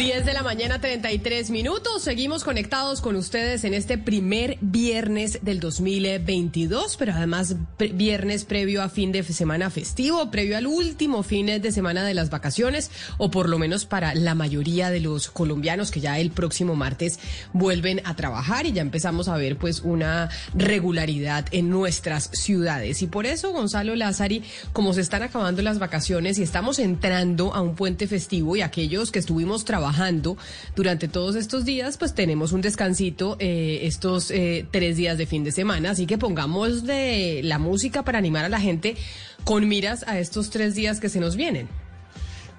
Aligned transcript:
10 0.00 0.24
de 0.24 0.32
la 0.32 0.42
mañana, 0.42 0.80
33 0.80 1.50
minutos. 1.50 2.02
Seguimos 2.02 2.42
conectados 2.42 3.02
con 3.02 3.16
ustedes 3.16 3.64
en 3.64 3.74
este 3.74 3.98
primer 3.98 4.56
viernes 4.62 5.40
del 5.42 5.60
2022, 5.60 6.96
pero 6.96 7.12
además 7.12 7.54
viernes 7.78 8.46
previo 8.46 8.82
a 8.82 8.88
fin 8.88 9.12
de 9.12 9.22
semana 9.22 9.68
festivo, 9.68 10.30
previo 10.30 10.56
al 10.56 10.66
último 10.66 11.22
fin 11.22 11.48
de 11.48 11.70
semana 11.70 12.02
de 12.02 12.14
las 12.14 12.30
vacaciones, 12.30 12.90
o 13.18 13.30
por 13.30 13.50
lo 13.50 13.58
menos 13.58 13.84
para 13.84 14.14
la 14.14 14.34
mayoría 14.34 14.88
de 14.88 15.00
los 15.00 15.28
colombianos 15.28 15.90
que 15.90 16.00
ya 16.00 16.18
el 16.18 16.30
próximo 16.30 16.76
martes 16.76 17.18
vuelven 17.52 18.00
a 18.06 18.16
trabajar 18.16 18.64
y 18.64 18.72
ya 18.72 18.80
empezamos 18.80 19.28
a 19.28 19.36
ver 19.36 19.58
pues 19.58 19.80
una 19.80 20.30
regularidad 20.54 21.44
en 21.50 21.68
nuestras 21.68 22.30
ciudades. 22.32 23.02
Y 23.02 23.06
por 23.06 23.26
eso, 23.26 23.52
Gonzalo 23.52 23.94
Lázari, 23.94 24.44
como 24.72 24.94
se 24.94 25.02
están 25.02 25.24
acabando 25.24 25.60
las 25.60 25.78
vacaciones 25.78 26.38
y 26.38 26.42
estamos 26.42 26.78
entrando 26.78 27.52
a 27.54 27.60
un 27.60 27.74
puente 27.74 28.06
festivo 28.06 28.56
y 28.56 28.62
aquellos 28.62 29.12
que 29.12 29.18
estuvimos 29.18 29.66
trabajando, 29.66 29.89
trabajando 29.90 30.36
durante 30.76 31.08
todos 31.08 31.36
estos 31.36 31.64
días, 31.64 31.96
pues 31.96 32.14
tenemos 32.14 32.52
un 32.52 32.60
descansito 32.60 33.36
eh, 33.40 33.80
estos 33.82 34.30
eh, 34.30 34.66
tres 34.70 34.96
días 34.96 35.18
de 35.18 35.26
fin 35.26 35.44
de 35.44 35.52
semana. 35.52 35.90
Así 35.90 36.06
que 36.06 36.18
pongamos 36.18 36.84
de 36.84 37.40
la 37.42 37.58
música 37.58 38.04
para 38.04 38.18
animar 38.18 38.44
a 38.44 38.48
la 38.48 38.60
gente 38.60 38.96
con 39.44 39.68
miras 39.68 40.04
a 40.06 40.18
estos 40.18 40.50
tres 40.50 40.74
días 40.74 41.00
que 41.00 41.08
se 41.08 41.20
nos 41.20 41.36
vienen. 41.36 41.79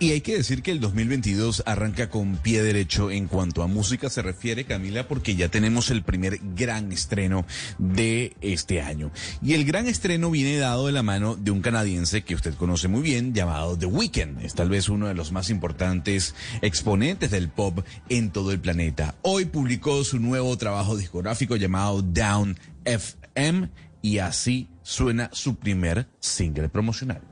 Y 0.02 0.14
hay 0.14 0.22
que 0.22 0.36
decir 0.36 0.64
que 0.64 0.72
el 0.72 0.80
2022 0.80 1.62
arranca 1.68 2.10
con 2.10 2.38
pie 2.38 2.64
derecho 2.64 3.12
en 3.12 3.28
cuanto 3.28 3.62
a 3.62 3.68
música 3.68 4.10
se 4.10 4.24
refiere, 4.24 4.66
Camila, 4.66 5.08
porque 5.08 5.36
ya 5.36 5.50
tenemos 5.50 5.92
el 5.92 6.02
primer 6.02 6.40
gran 6.56 6.92
estreno 6.92 7.46
de 7.78 8.36
este 8.42 8.82
año. 8.82 9.12
Y 9.44 9.54
el 9.54 9.64
gran 9.64 9.86
estreno 9.86 10.32
viene 10.32 10.58
dado 10.58 10.88
de 10.88 10.92
la 10.92 11.04
mano 11.04 11.36
de 11.36 11.52
un 11.52 11.62
canadiense 11.62 12.24
que 12.24 12.34
usted 12.34 12.56
conoce 12.56 12.88
muy 12.88 13.04
bien, 13.04 13.36
llamado 13.36 13.78
The 13.78 13.86
Weeknd. 13.86 14.44
Es 14.44 14.56
tal 14.56 14.70
vez 14.70 14.90
uno 14.90 15.06
de 15.06 15.14
los 15.14 15.32
más 15.32 15.52
importantes 15.52 16.34
exponentes 16.64 17.30
del 17.30 17.50
pop 17.50 17.86
en 18.10 18.32
todo 18.32 18.52
el 18.52 18.60
planeta. 18.60 19.14
Hoy 19.22 19.46
publicó 19.46 20.04
su 20.04 20.20
nuevo 20.20 20.58
trabajo 20.58 20.98
discográfico 20.98 21.58
llamado 21.58 22.02
Down 22.02 22.58
FM 22.86 23.70
y 24.02 24.18
así 24.18 24.68
suena 24.82 25.30
su 25.32 25.58
primer 25.58 26.08
single 26.20 26.70
promocional. 26.70 27.31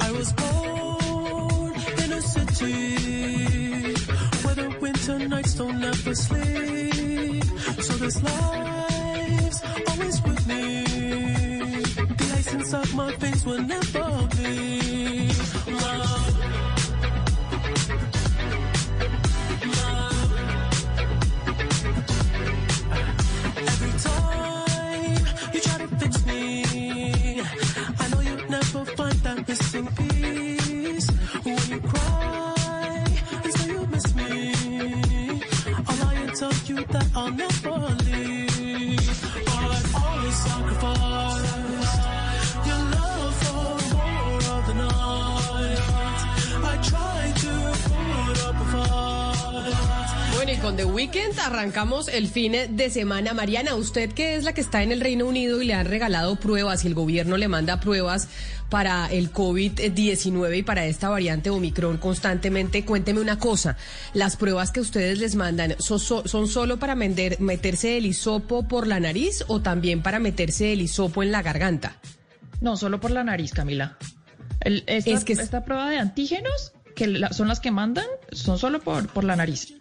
I 0.00 0.12
was 0.12 0.32
born 0.32 1.74
in 2.02 2.12
a 2.12 2.22
city 2.22 3.94
where 4.42 4.54
the 4.54 4.76
winter 4.80 5.18
nights 5.18 5.54
don't 5.54 5.82
ever 5.82 6.14
sleep. 6.14 7.44
So 7.82 7.94
this 7.94 8.22
life's 8.22 9.62
always 9.88 10.22
with 10.22 10.46
me. 10.46 10.84
The 11.94 12.34
ice 12.36 12.52
inside 12.54 12.94
my 12.94 13.14
veins 13.16 13.44
will 13.46 13.62
never 13.62 14.28
bleed. 14.36 14.87
bonita 36.86 37.18
on 37.18 37.36
the 37.36 37.52
phone. 37.54 37.97
Con 50.68 50.76
The 50.76 50.84
Weeknd 50.84 51.38
arrancamos 51.40 52.08
el 52.08 52.26
fin 52.28 52.52
de 52.70 52.90
semana. 52.90 53.32
Mariana, 53.32 53.74
usted 53.74 54.12
que 54.12 54.34
es 54.34 54.44
la 54.44 54.52
que 54.52 54.60
está 54.60 54.82
en 54.82 54.92
el 54.92 55.00
Reino 55.00 55.24
Unido 55.24 55.62
y 55.62 55.66
le 55.66 55.72
han 55.72 55.86
regalado 55.86 56.36
pruebas 56.36 56.84
y 56.84 56.88
el 56.88 56.94
gobierno 56.94 57.38
le 57.38 57.48
manda 57.48 57.80
pruebas 57.80 58.28
para 58.68 59.06
el 59.10 59.32
COVID-19 59.32 60.58
y 60.58 60.62
para 60.62 60.84
esta 60.84 61.08
variante 61.08 61.48
Omicron 61.48 61.96
constantemente, 61.96 62.84
cuénteme 62.84 63.20
una 63.20 63.38
cosa. 63.38 63.78
¿Las 64.12 64.36
pruebas 64.36 64.70
que 64.70 64.80
ustedes 64.80 65.18
les 65.20 65.36
mandan 65.36 65.74
son, 65.78 66.00
son 66.00 66.46
solo 66.48 66.78
para 66.78 66.94
meterse 66.94 67.96
el 67.96 68.04
hisopo 68.04 68.68
por 68.68 68.86
la 68.86 69.00
nariz 69.00 69.44
o 69.48 69.62
también 69.62 70.02
para 70.02 70.18
meterse 70.18 70.74
el 70.74 70.82
hisopo 70.82 71.22
en 71.22 71.32
la 71.32 71.40
garganta? 71.40 71.96
No, 72.60 72.76
solo 72.76 73.00
por 73.00 73.10
la 73.10 73.24
nariz, 73.24 73.52
Camila. 73.52 73.96
El- 74.60 74.84
esta, 74.86 75.10
Es 75.12 75.24
que 75.24 75.32
es- 75.32 75.38
esta 75.38 75.64
prueba 75.64 75.88
de 75.88 75.96
antígenos, 75.96 76.72
que 76.94 77.06
la- 77.06 77.32
son 77.32 77.48
las 77.48 77.60
que 77.60 77.70
mandan, 77.70 78.04
son 78.32 78.58
solo 78.58 78.80
por, 78.80 79.08
por 79.08 79.24
la 79.24 79.34
nariz. 79.34 79.74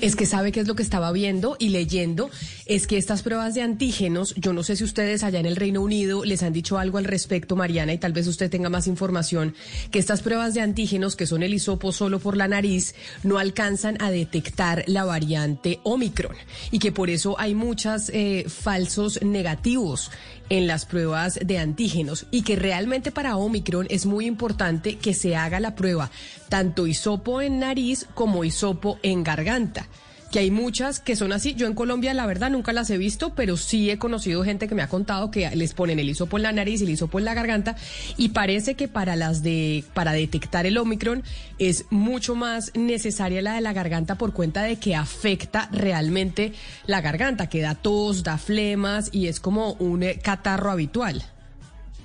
Es 0.00 0.16
que 0.16 0.26
sabe 0.26 0.52
qué 0.52 0.60
es 0.60 0.68
lo 0.68 0.74
que 0.74 0.82
estaba 0.82 1.12
viendo 1.12 1.56
y 1.58 1.70
leyendo, 1.70 2.30
es 2.66 2.86
que 2.86 2.96
estas 2.96 3.22
pruebas 3.22 3.54
de 3.54 3.62
antígenos, 3.62 4.34
yo 4.36 4.52
no 4.52 4.62
sé 4.62 4.76
si 4.76 4.84
ustedes 4.84 5.22
allá 5.22 5.40
en 5.40 5.46
el 5.46 5.56
Reino 5.56 5.80
Unido 5.80 6.24
les 6.24 6.42
han 6.42 6.52
dicho 6.52 6.78
algo 6.78 6.98
al 6.98 7.04
respecto, 7.04 7.56
Mariana, 7.56 7.92
y 7.92 7.98
tal 7.98 8.12
vez 8.12 8.26
usted 8.26 8.50
tenga 8.50 8.68
más 8.68 8.86
información, 8.86 9.54
que 9.90 9.98
estas 9.98 10.22
pruebas 10.22 10.54
de 10.54 10.60
antígenos, 10.60 11.16
que 11.16 11.26
son 11.26 11.42
el 11.42 11.54
hisopo 11.54 11.92
solo 11.92 12.18
por 12.18 12.36
la 12.36 12.48
nariz, 12.48 12.94
no 13.22 13.38
alcanzan 13.38 13.96
a 14.00 14.10
detectar 14.10 14.84
la 14.86 15.04
variante 15.04 15.80
Omicron 15.82 16.36
y 16.70 16.78
que 16.78 16.92
por 16.92 17.10
eso 17.10 17.38
hay 17.38 17.54
muchos 17.54 18.12
falsos 18.48 19.20
negativos 19.22 20.10
en 20.52 20.66
las 20.66 20.84
pruebas 20.84 21.40
de 21.42 21.58
antígenos 21.58 22.26
y 22.30 22.42
que 22.42 22.56
realmente 22.56 23.10
para 23.10 23.38
Omicron 23.38 23.86
es 23.88 24.04
muy 24.04 24.26
importante 24.26 24.98
que 24.98 25.14
se 25.14 25.34
haga 25.34 25.60
la 25.60 25.74
prueba 25.74 26.10
tanto 26.50 26.86
hisopo 26.86 27.40
en 27.40 27.58
nariz 27.58 28.06
como 28.12 28.44
hisopo 28.44 28.98
en 29.02 29.24
garganta. 29.24 29.88
Que 30.32 30.40
hay 30.40 30.50
muchas 30.50 30.98
que 30.98 31.14
son 31.14 31.32
así. 31.32 31.54
Yo 31.54 31.66
en 31.66 31.74
Colombia, 31.74 32.14
la 32.14 32.26
verdad, 32.26 32.50
nunca 32.50 32.72
las 32.72 32.90
he 32.90 32.98
visto, 32.98 33.34
pero 33.34 33.56
sí 33.56 33.90
he 33.90 33.98
conocido 33.98 34.42
gente 34.42 34.66
que 34.66 34.74
me 34.74 34.82
ha 34.82 34.88
contado 34.88 35.30
que 35.30 35.54
les 35.54 35.74
ponen 35.74 35.98
el 35.98 36.08
hisopo 36.08 36.38
en 36.38 36.42
la 36.42 36.52
nariz 36.52 36.80
el 36.80 36.90
hisopo 36.90 37.18
en 37.18 37.26
la 37.26 37.34
garganta. 37.34 37.76
Y 38.16 38.30
parece 38.30 38.74
que 38.74 38.88
para 38.88 39.14
las 39.14 39.42
de, 39.42 39.84
para 39.94 40.12
detectar 40.12 40.66
el 40.66 40.78
Omicron 40.78 41.22
es 41.58 41.84
mucho 41.90 42.34
más 42.34 42.72
necesaria 42.74 43.42
la 43.42 43.54
de 43.54 43.60
la 43.60 43.72
garganta 43.72 44.16
por 44.16 44.32
cuenta 44.32 44.62
de 44.62 44.76
que 44.76 44.96
afecta 44.96 45.68
realmente 45.70 46.52
la 46.86 47.00
garganta, 47.00 47.48
que 47.48 47.60
da 47.60 47.74
tos, 47.74 48.22
da 48.22 48.38
flemas 48.38 49.10
y 49.12 49.26
es 49.26 49.38
como 49.38 49.74
un 49.74 50.04
catarro 50.22 50.70
habitual. 50.70 51.22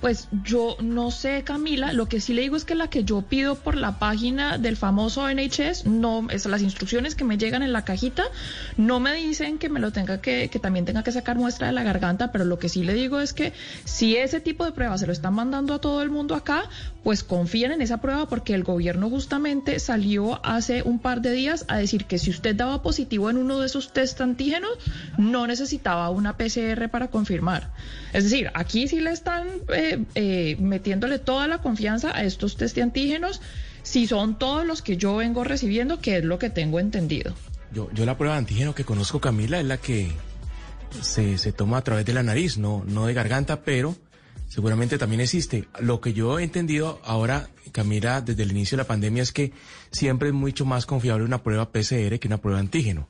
Pues 0.00 0.28
yo 0.44 0.76
no 0.80 1.10
sé, 1.10 1.42
Camila, 1.42 1.92
lo 1.92 2.08
que 2.08 2.20
sí 2.20 2.32
le 2.32 2.42
digo 2.42 2.56
es 2.56 2.64
que 2.64 2.76
la 2.76 2.88
que 2.88 3.02
yo 3.02 3.22
pido 3.22 3.56
por 3.56 3.76
la 3.76 3.98
página 3.98 4.56
del 4.56 4.76
famoso 4.76 5.26
NHS, 5.28 5.86
no, 5.86 6.28
es 6.30 6.46
las 6.46 6.62
instrucciones 6.62 7.16
que 7.16 7.24
me 7.24 7.36
llegan 7.36 7.62
en 7.62 7.72
la 7.72 7.84
cajita, 7.84 8.24
no 8.76 9.00
me 9.00 9.14
dicen 9.14 9.58
que 9.58 9.68
me 9.68 9.80
lo 9.80 9.90
tenga 9.90 10.20
que, 10.20 10.48
que 10.50 10.58
también 10.60 10.84
tenga 10.84 11.02
que 11.02 11.10
sacar 11.10 11.36
muestra 11.36 11.66
de 11.66 11.72
la 11.72 11.82
garganta, 11.82 12.30
pero 12.30 12.44
lo 12.44 12.58
que 12.58 12.68
sí 12.68 12.84
le 12.84 12.94
digo 12.94 13.20
es 13.20 13.32
que 13.32 13.52
si 13.84 14.16
ese 14.16 14.40
tipo 14.40 14.64
de 14.64 14.72
pruebas 14.72 15.00
se 15.00 15.06
lo 15.06 15.12
están 15.12 15.34
mandando 15.34 15.74
a 15.74 15.80
todo 15.80 16.00
el 16.02 16.10
mundo 16.10 16.34
acá, 16.36 16.64
pues 17.02 17.24
confíen 17.24 17.72
en 17.72 17.82
esa 17.82 18.00
prueba 18.00 18.28
porque 18.28 18.54
el 18.54 18.64
gobierno 18.64 19.10
justamente 19.10 19.80
salió 19.80 20.44
hace 20.44 20.82
un 20.82 20.98
par 20.98 21.22
de 21.22 21.32
días 21.32 21.64
a 21.68 21.78
decir 21.78 22.04
que 22.04 22.18
si 22.18 22.30
usted 22.30 22.54
daba 22.54 22.82
positivo 22.82 23.30
en 23.30 23.36
uno 23.36 23.58
de 23.58 23.66
esos 23.66 23.92
test 23.92 24.20
antígenos, 24.20 24.70
no 25.16 25.46
necesitaba 25.46 26.10
una 26.10 26.36
PCR 26.36 26.88
para 26.90 27.08
confirmar. 27.08 27.70
Es 28.12 28.24
decir, 28.24 28.50
aquí 28.54 28.88
sí 28.88 29.00
le 29.00 29.10
están 29.10 29.48
eh, 29.68 29.87
eh, 30.14 30.56
metiéndole 30.58 31.18
toda 31.18 31.46
la 31.48 31.58
confianza 31.58 32.16
a 32.16 32.24
estos 32.24 32.56
test 32.56 32.74
de 32.76 32.82
antígenos, 32.82 33.40
si 33.82 34.06
son 34.06 34.38
todos 34.38 34.66
los 34.66 34.82
que 34.82 34.96
yo 34.96 35.16
vengo 35.16 35.44
recibiendo, 35.44 36.00
que 36.00 36.18
es 36.18 36.24
lo 36.24 36.38
que 36.38 36.50
tengo 36.50 36.80
entendido. 36.80 37.34
Yo, 37.72 37.90
yo 37.92 38.04
la 38.04 38.16
prueba 38.16 38.34
de 38.34 38.40
antígeno 38.40 38.74
que 38.74 38.84
conozco, 38.84 39.20
Camila, 39.20 39.60
es 39.60 39.66
la 39.66 39.78
que 39.78 40.10
se, 41.02 41.38
se 41.38 41.52
toma 41.52 41.78
a 41.78 41.82
través 41.82 42.04
de 42.04 42.12
la 42.12 42.22
nariz, 42.22 42.58
no, 42.58 42.84
no 42.86 43.06
de 43.06 43.14
garganta, 43.14 43.62
pero 43.62 43.96
seguramente 44.48 44.98
también 44.98 45.20
existe. 45.20 45.68
Lo 45.80 46.00
que 46.00 46.12
yo 46.12 46.38
he 46.38 46.44
entendido 46.44 47.00
ahora, 47.04 47.48
Camila, 47.72 48.20
desde 48.20 48.42
el 48.42 48.50
inicio 48.50 48.76
de 48.76 48.82
la 48.82 48.88
pandemia 48.88 49.22
es 49.22 49.32
que 49.32 49.52
siempre 49.90 50.28
es 50.28 50.34
mucho 50.34 50.64
más 50.64 50.86
confiable 50.86 51.24
una 51.24 51.42
prueba 51.42 51.70
PCR 51.70 52.18
que 52.18 52.28
una 52.28 52.38
prueba 52.38 52.58
de 52.58 52.66
antígeno. 52.66 53.06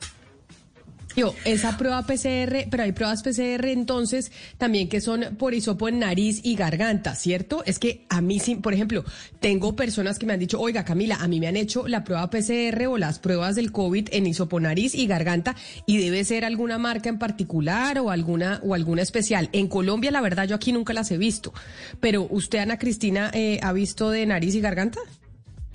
Yo, 1.17 1.35
esa 1.45 1.77
prueba 1.77 2.03
PCR, 2.07 2.69
pero 2.71 2.83
hay 2.83 2.93
pruebas 2.93 3.23
PCR 3.23 3.67
entonces 3.67 4.31
también 4.57 4.89
que 4.89 5.01
son 5.01 5.37
por 5.37 5.55
hisopo 5.55 5.89
en 5.89 5.99
nariz 6.01 6.41
y 6.45 6.55
garganta, 6.55 7.15
¿cierto? 7.15 7.65
Es 7.65 7.79
que 7.79 8.05
a 8.09 8.21
mí 8.21 8.39
por 8.63 8.73
ejemplo, 8.73 9.05
tengo 9.41 9.75
personas 9.75 10.19
que 10.19 10.27
me 10.27 10.35
han 10.35 10.39
dicho, 10.39 10.61
oiga 10.61 10.85
Camila, 10.85 11.17
a 11.17 11.27
mí 11.27 11.41
me 11.41 11.49
han 11.49 11.57
hecho 11.57 11.89
la 11.89 12.05
prueba 12.05 12.31
PCR 12.31 12.87
o 12.87 12.99
las 12.99 13.19
pruebas 13.19 13.57
del 13.57 13.73
COVID 13.73 14.09
en 14.13 14.27
hisopo 14.27 14.61
nariz 14.61 14.95
y 14.95 15.07
garganta 15.07 15.57
y 15.87 15.99
debe 15.99 16.25
ser 16.25 16.45
alguna 16.45 16.79
marca 16.79 17.09
en 17.09 17.19
particular 17.19 17.99
o 17.99 18.11
alguna 18.11 18.61
o 18.63 18.75
alguna 18.75 19.03
especial. 19.03 19.49
En 19.53 19.67
Colombia, 19.67 20.11
la 20.11 20.21
verdad, 20.21 20.47
yo 20.47 20.55
aquí 20.55 20.73
nunca 20.73 20.93
las 20.93 21.11
he 21.11 21.19
visto. 21.19 21.53
Pero 22.01 22.27
usted, 22.31 22.61
Ana 22.61 22.79
Cristina, 22.79 23.31
eh, 23.35 23.59
¿ha 23.63 23.73
visto 23.73 24.11
de 24.11 24.25
nariz 24.27 24.55
y 24.55 24.61
garganta? 24.61 25.01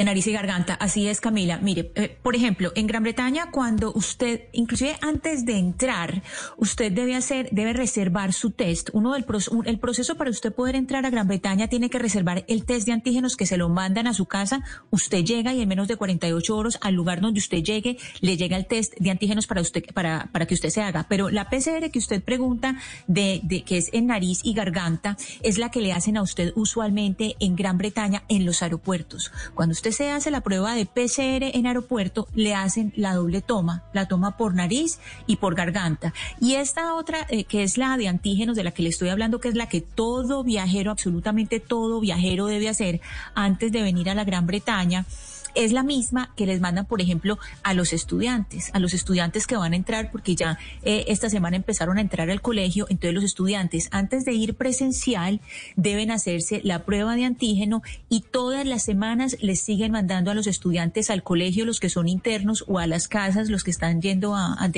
De 0.03 0.07
nariz 0.07 0.27
y 0.27 0.33
garganta, 0.33 0.73
así 0.73 1.07
es 1.07 1.21
Camila. 1.21 1.59
Mire, 1.59 1.93
eh, 1.95 2.17
por 2.21 2.35
ejemplo, 2.35 2.73
en 2.75 2.87
Gran 2.87 3.03
Bretaña 3.03 3.51
cuando 3.51 3.93
usted, 3.93 4.49
inclusive 4.51 4.97
antes 4.99 5.45
de 5.45 5.57
entrar, 5.57 6.21
usted 6.57 6.91
debe 6.91 7.15
hacer, 7.15 7.47
debe 7.53 7.71
reservar 7.71 8.33
su 8.33 8.51
test. 8.51 8.89
Uno 8.91 9.13
del 9.13 9.23
un- 9.51 9.65
el 9.65 9.79
proceso 9.79 10.15
para 10.15 10.29
usted 10.29 10.51
poder 10.53 10.75
entrar 10.75 11.05
a 11.05 11.09
Gran 11.09 11.29
Bretaña 11.29 11.69
tiene 11.69 11.89
que 11.89 11.99
reservar 11.99 12.43
el 12.49 12.65
test 12.65 12.85
de 12.85 12.91
antígenos 12.91 13.37
que 13.37 13.45
se 13.45 13.55
lo 13.55 13.69
mandan 13.69 14.07
a 14.07 14.13
su 14.13 14.25
casa. 14.25 14.61
Usted 14.91 15.23
llega 15.23 15.53
y 15.53 15.61
en 15.61 15.69
menos 15.69 15.87
de 15.87 15.95
48 15.95 16.53
horas 16.57 16.77
al 16.81 16.95
lugar 16.95 17.21
donde 17.21 17.39
usted 17.39 17.63
llegue 17.63 17.95
le 18.19 18.35
llega 18.35 18.57
el 18.57 18.65
test 18.67 18.95
de 18.99 19.09
antígenos 19.09 19.47
para 19.47 19.61
usted 19.61 19.85
para 19.93 20.27
para 20.33 20.45
que 20.47 20.53
usted 20.53 20.67
se 20.69 20.81
haga. 20.81 21.05
Pero 21.07 21.29
la 21.29 21.49
PCR 21.49 21.89
que 21.91 21.99
usted 21.99 22.21
pregunta 22.21 22.75
de, 23.07 23.39
de 23.43 23.63
que 23.63 23.77
es 23.77 23.89
en 23.93 24.07
nariz 24.07 24.41
y 24.43 24.53
garganta 24.53 25.15
es 25.43 25.57
la 25.57 25.71
que 25.71 25.79
le 25.79 25.93
hacen 25.93 26.17
a 26.17 26.21
usted 26.23 26.51
usualmente 26.57 27.37
en 27.39 27.55
Gran 27.55 27.77
Bretaña 27.77 28.23
en 28.27 28.45
los 28.45 28.61
aeropuertos. 28.63 29.31
Cuando 29.55 29.71
usted 29.71 29.92
se 29.93 30.11
hace 30.11 30.31
la 30.31 30.41
prueba 30.41 30.75
de 30.75 30.85
PCR 30.85 31.55
en 31.55 31.65
aeropuerto, 31.65 32.27
le 32.35 32.53
hacen 32.53 32.93
la 32.95 33.13
doble 33.13 33.41
toma, 33.41 33.83
la 33.93 34.07
toma 34.07 34.37
por 34.37 34.55
nariz 34.55 34.99
y 35.27 35.37
por 35.37 35.55
garganta. 35.55 36.13
Y 36.39 36.55
esta 36.55 36.95
otra, 36.95 37.25
eh, 37.29 37.45
que 37.45 37.63
es 37.63 37.77
la 37.77 37.97
de 37.97 38.07
antígenos 38.07 38.55
de 38.55 38.63
la 38.63 38.71
que 38.71 38.83
le 38.83 38.89
estoy 38.89 39.09
hablando, 39.09 39.39
que 39.39 39.49
es 39.49 39.55
la 39.55 39.69
que 39.69 39.81
todo 39.81 40.43
viajero, 40.43 40.91
absolutamente 40.91 41.59
todo 41.59 41.99
viajero 41.99 42.47
debe 42.47 42.69
hacer 42.69 43.01
antes 43.35 43.71
de 43.71 43.81
venir 43.81 44.09
a 44.09 44.15
la 44.15 44.23
Gran 44.23 44.47
Bretaña, 44.47 45.05
es 45.55 45.71
la 45.71 45.83
misma 45.83 46.33
que 46.35 46.45
les 46.45 46.61
mandan, 46.61 46.85
por 46.85 47.01
ejemplo, 47.01 47.37
a 47.63 47.73
los 47.73 47.93
estudiantes, 47.93 48.69
a 48.73 48.79
los 48.79 48.93
estudiantes 48.93 49.47
que 49.47 49.57
van 49.57 49.73
a 49.73 49.75
entrar, 49.75 50.11
porque 50.11 50.35
ya 50.35 50.57
eh, 50.83 51.05
esta 51.07 51.29
semana 51.29 51.55
empezaron 51.55 51.97
a 51.97 52.01
entrar 52.01 52.29
al 52.29 52.41
colegio, 52.41 52.85
entonces 52.89 53.13
los 53.13 53.23
estudiantes, 53.23 53.89
antes 53.91 54.25
de 54.25 54.33
ir 54.33 54.55
presencial, 54.55 55.41
deben 55.75 56.11
hacerse 56.11 56.61
la 56.63 56.85
prueba 56.85 57.15
de 57.15 57.25
antígeno 57.25 57.81
y 58.09 58.21
todas 58.21 58.65
las 58.65 58.83
semanas 58.83 59.37
les 59.41 59.59
siguen 59.59 59.91
mandando 59.91 60.31
a 60.31 60.33
los 60.33 60.47
estudiantes 60.47 61.09
al 61.09 61.23
colegio, 61.23 61.65
los 61.65 61.79
que 61.79 61.89
son 61.89 62.07
internos, 62.07 62.63
o 62.67 62.79
a 62.79 62.87
las 62.87 63.07
casas, 63.07 63.49
los 63.49 63.63
que 63.63 63.71
están 63.71 64.01
yendo 64.01 64.35
a, 64.35 64.53
a 64.53 64.71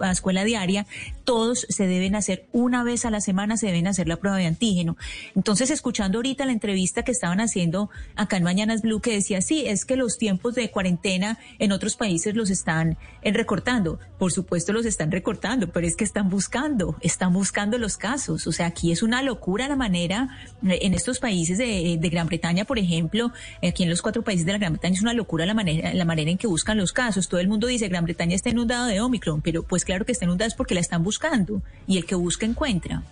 a 0.00 0.10
escuela 0.10 0.44
diaria, 0.44 0.86
todos 1.24 1.66
se 1.68 1.86
deben 1.86 2.14
hacer 2.14 2.46
una 2.52 2.84
vez 2.84 3.04
a 3.04 3.10
la 3.10 3.20
semana, 3.20 3.56
se 3.56 3.66
deben 3.66 3.86
hacer 3.86 4.08
la 4.08 4.16
prueba 4.16 4.38
de 4.38 4.46
antígeno. 4.46 4.96
Entonces, 5.34 5.70
escuchando 5.70 6.18
ahorita 6.18 6.46
la 6.46 6.52
entrevista 6.52 7.02
que 7.02 7.12
estaban 7.12 7.40
haciendo 7.40 7.90
acá 8.16 8.36
en 8.36 8.44
Mañanas 8.44 8.82
Blue, 8.82 9.00
que 9.00 9.12
decía, 9.12 9.40
sí, 9.40 9.64
es 9.66 9.77
que 9.84 9.96
los 9.96 10.18
tiempos 10.18 10.54
de 10.54 10.70
cuarentena 10.70 11.38
en 11.58 11.72
otros 11.72 11.96
países 11.96 12.34
los 12.34 12.50
están 12.50 12.98
eh, 13.22 13.32
recortando. 13.32 13.98
Por 14.18 14.32
supuesto 14.32 14.72
los 14.72 14.86
están 14.86 15.10
recortando, 15.10 15.70
pero 15.72 15.86
es 15.86 15.96
que 15.96 16.04
están 16.04 16.28
buscando, 16.30 16.96
están 17.00 17.32
buscando 17.32 17.78
los 17.78 17.96
casos. 17.96 18.46
O 18.46 18.52
sea, 18.52 18.66
aquí 18.66 18.92
es 18.92 19.02
una 19.02 19.22
locura 19.22 19.68
la 19.68 19.76
manera, 19.76 20.28
eh, 20.66 20.78
en 20.82 20.94
estos 20.94 21.18
países 21.18 21.58
de, 21.58 21.96
de 21.98 22.08
Gran 22.08 22.26
Bretaña, 22.26 22.64
por 22.64 22.78
ejemplo, 22.78 23.32
aquí 23.66 23.82
en 23.82 23.90
los 23.90 24.02
cuatro 24.02 24.22
países 24.22 24.46
de 24.46 24.52
la 24.52 24.58
Gran 24.58 24.72
Bretaña 24.74 24.94
es 24.94 25.02
una 25.02 25.14
locura 25.14 25.46
la 25.46 25.54
manera, 25.54 25.94
la 25.94 26.04
manera 26.04 26.30
en 26.30 26.38
que 26.38 26.46
buscan 26.46 26.78
los 26.78 26.92
casos. 26.92 27.28
Todo 27.28 27.40
el 27.40 27.48
mundo 27.48 27.66
dice 27.66 27.88
Gran 27.88 28.04
Bretaña 28.04 28.34
está 28.34 28.50
inundado 28.50 28.86
de 28.86 29.00
Omicron, 29.00 29.42
pero 29.42 29.62
pues 29.62 29.84
claro 29.84 30.04
que 30.04 30.12
está 30.12 30.24
inundada 30.24 30.48
es 30.48 30.54
porque 30.54 30.74
la 30.74 30.80
están 30.80 31.02
buscando 31.02 31.62
y 31.86 31.98
el 31.98 32.06
que 32.06 32.14
busca 32.14 32.46
encuentra. 32.46 33.02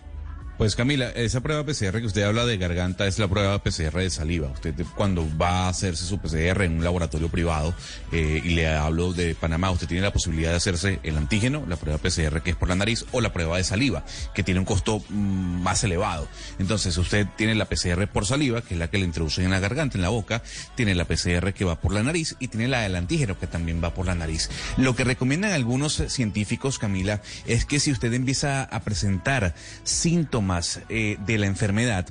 Pues 0.57 0.75
Camila, 0.75 1.09
esa 1.09 1.41
prueba 1.41 1.63
PCR 1.63 1.99
que 1.99 2.07
usted 2.07 2.23
habla 2.23 2.43
de 2.43 2.57
garganta 2.57 3.05
es 3.05 3.19
la 3.19 3.27
prueba 3.27 3.61
PCR 3.61 3.99
de 3.99 4.09
saliva. 4.09 4.47
Usted 4.47 4.73
cuando 4.95 5.23
va 5.39 5.65
a 5.65 5.69
hacerse 5.69 6.03
su 6.03 6.17
PCR 6.17 6.63
en 6.63 6.77
un 6.77 6.83
laboratorio 6.83 7.29
privado, 7.29 7.75
eh, 8.11 8.41
y 8.43 8.49
le 8.55 8.67
hablo 8.67 9.13
de 9.13 9.35
Panamá, 9.35 9.69
usted 9.69 9.85
tiene 9.85 10.01
la 10.01 10.11
posibilidad 10.11 10.49
de 10.49 10.55
hacerse 10.55 10.99
el 11.03 11.15
antígeno, 11.15 11.63
la 11.67 11.75
prueba 11.75 11.99
PCR 11.99 12.41
que 12.41 12.49
es 12.49 12.55
por 12.55 12.69
la 12.69 12.75
nariz, 12.75 13.05
o 13.11 13.21
la 13.21 13.31
prueba 13.33 13.57
de 13.57 13.63
saliva, 13.63 14.03
que 14.33 14.41
tiene 14.41 14.59
un 14.59 14.65
costo 14.65 15.03
mm, 15.09 15.61
más 15.61 15.83
elevado. 15.83 16.27
Entonces 16.57 16.97
usted 16.97 17.27
tiene 17.35 17.53
la 17.53 17.65
PCR 17.65 18.07
por 18.07 18.25
saliva, 18.25 18.63
que 18.63 18.73
es 18.73 18.79
la 18.79 18.89
que 18.89 18.97
le 18.97 19.05
introducen 19.05 19.45
en 19.45 19.51
la 19.51 19.59
garganta, 19.59 19.99
en 19.99 20.01
la 20.01 20.09
boca, 20.09 20.41
tiene 20.73 20.95
la 20.95 21.05
PCR 21.05 21.53
que 21.53 21.65
va 21.65 21.79
por 21.79 21.93
la 21.93 22.01
nariz 22.01 22.35
y 22.39 22.47
tiene 22.47 22.67
la 22.67 22.81
del 22.81 22.95
antígeno 22.95 23.37
que 23.37 23.45
también 23.45 23.79
va 23.83 23.93
por 23.93 24.07
la 24.07 24.15
nariz. 24.15 24.49
Lo 24.77 24.95
que 24.95 25.03
recomiendan 25.03 25.51
algunos 25.51 26.01
científicos, 26.07 26.79
Camila, 26.79 27.21
es 27.45 27.65
que 27.65 27.79
si 27.79 27.91
usted 27.91 28.11
empieza 28.11 28.63
a 28.63 28.79
presentar 28.79 29.53
síntomas 29.83 30.46
eh, 30.89 31.17
de 31.25 31.37
la 31.37 31.45
enfermedad, 31.45 32.07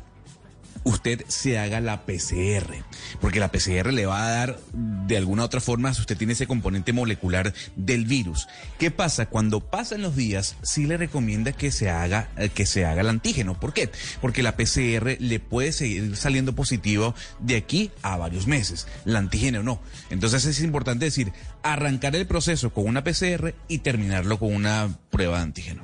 usted 0.86 1.24
se 1.26 1.58
haga 1.58 1.80
la 1.80 2.06
PCR, 2.06 2.72
porque 3.20 3.40
la 3.40 3.50
PCR 3.50 3.92
le 3.92 4.06
va 4.06 4.24
a 4.24 4.30
dar 4.30 4.60
de 4.72 5.16
alguna 5.16 5.42
otra 5.42 5.60
forma, 5.60 5.92
si 5.92 6.00
usted 6.00 6.16
tiene 6.16 6.34
ese 6.34 6.46
componente 6.46 6.92
molecular 6.92 7.52
del 7.74 8.04
virus. 8.04 8.46
¿Qué 8.78 8.92
pasa? 8.92 9.26
Cuando 9.26 9.58
pasan 9.58 10.02
los 10.02 10.14
días, 10.14 10.54
sí 10.62 10.86
le 10.86 10.96
recomienda 10.96 11.50
que 11.50 11.72
se 11.72 11.90
haga, 11.90 12.28
eh, 12.36 12.50
que 12.50 12.66
se 12.66 12.84
haga 12.84 13.00
el 13.00 13.08
antígeno. 13.08 13.58
¿Por 13.58 13.72
qué? 13.72 13.90
Porque 14.20 14.44
la 14.44 14.56
PCR 14.56 15.16
le 15.18 15.40
puede 15.40 15.72
seguir 15.72 16.16
saliendo 16.16 16.54
positivo 16.54 17.16
de 17.40 17.56
aquí 17.56 17.90
a 18.02 18.16
varios 18.16 18.46
meses, 18.46 18.86
el 19.06 19.16
antígeno 19.16 19.64
no. 19.64 19.80
Entonces 20.10 20.44
es 20.44 20.60
importante 20.60 21.06
decir, 21.06 21.32
arrancar 21.64 22.14
el 22.14 22.28
proceso 22.28 22.72
con 22.72 22.86
una 22.86 23.02
PCR 23.02 23.54
y 23.66 23.78
terminarlo 23.78 24.38
con 24.38 24.54
una 24.54 24.96
prueba 25.10 25.38
de 25.38 25.42
antígeno. 25.42 25.82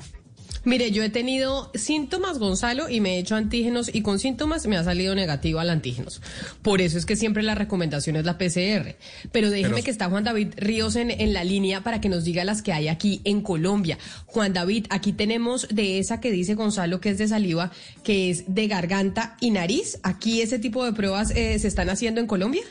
Mire, 0.64 0.93
yo 0.93 1.03
he 1.03 1.11
tenido 1.11 1.70
síntomas, 1.75 2.38
Gonzalo, 2.38 2.88
y 2.88 3.00
me 3.00 3.17
he 3.17 3.19
hecho 3.19 3.35
antígenos 3.35 3.91
y 3.93 4.03
con 4.03 4.19
síntomas 4.20 4.67
me 4.67 4.76
ha 4.76 4.85
salido 4.85 5.14
negativo 5.14 5.59
al 5.59 5.70
antígenos. 5.70 6.23
Por 6.62 6.81
eso 6.81 6.99
es 6.99 7.05
que 7.06 7.17
siempre 7.17 7.43
la 7.43 7.55
recomendación 7.56 8.14
es 8.17 8.25
la 8.25 8.38
PCR. 8.38 8.94
Pero 9.32 9.50
déjeme 9.50 9.75
Pero- 9.75 9.85
que 9.85 9.91
está 9.91 10.09
Juan 10.09 10.25
David 10.25 10.49
Ríos 10.56 10.94
en, 10.97 11.11
en 11.11 11.32
la 11.32 11.43
línea 11.43 11.82
para 11.82 12.00
que 12.00 12.09
nos 12.09 12.23
diga 12.25 12.44
las 12.44 12.62
que 12.62 12.73
hay 12.73 12.87
aquí 12.88 13.20
en 13.25 13.41
Colombia. 13.41 13.99
Juan 14.26 14.53
David, 14.53 14.87
aquí 14.91 15.12
tenemos 15.12 15.67
de 15.69 15.99
esa 15.99 16.20
que 16.20 16.31
dice 16.31 16.55
Gonzalo 16.55 17.00
que 17.00 17.11
es 17.11 17.19
de 17.19 17.26
saliva, 17.29 17.73
que 18.05 18.31
es 18.31 18.44
de 18.55 18.69
garganta 18.69 19.37
y 19.41 19.50
nariz. 19.50 19.99
Aquí 20.05 20.43
ese 20.43 20.59
tipo 20.61 20.85
de 20.85 20.93
pruebas 20.93 21.32
eh, 21.32 21.59
se 21.59 21.67
están 21.69 21.91
haciendo 21.91 22.20
en 22.20 22.26
Colombia. 22.29 22.62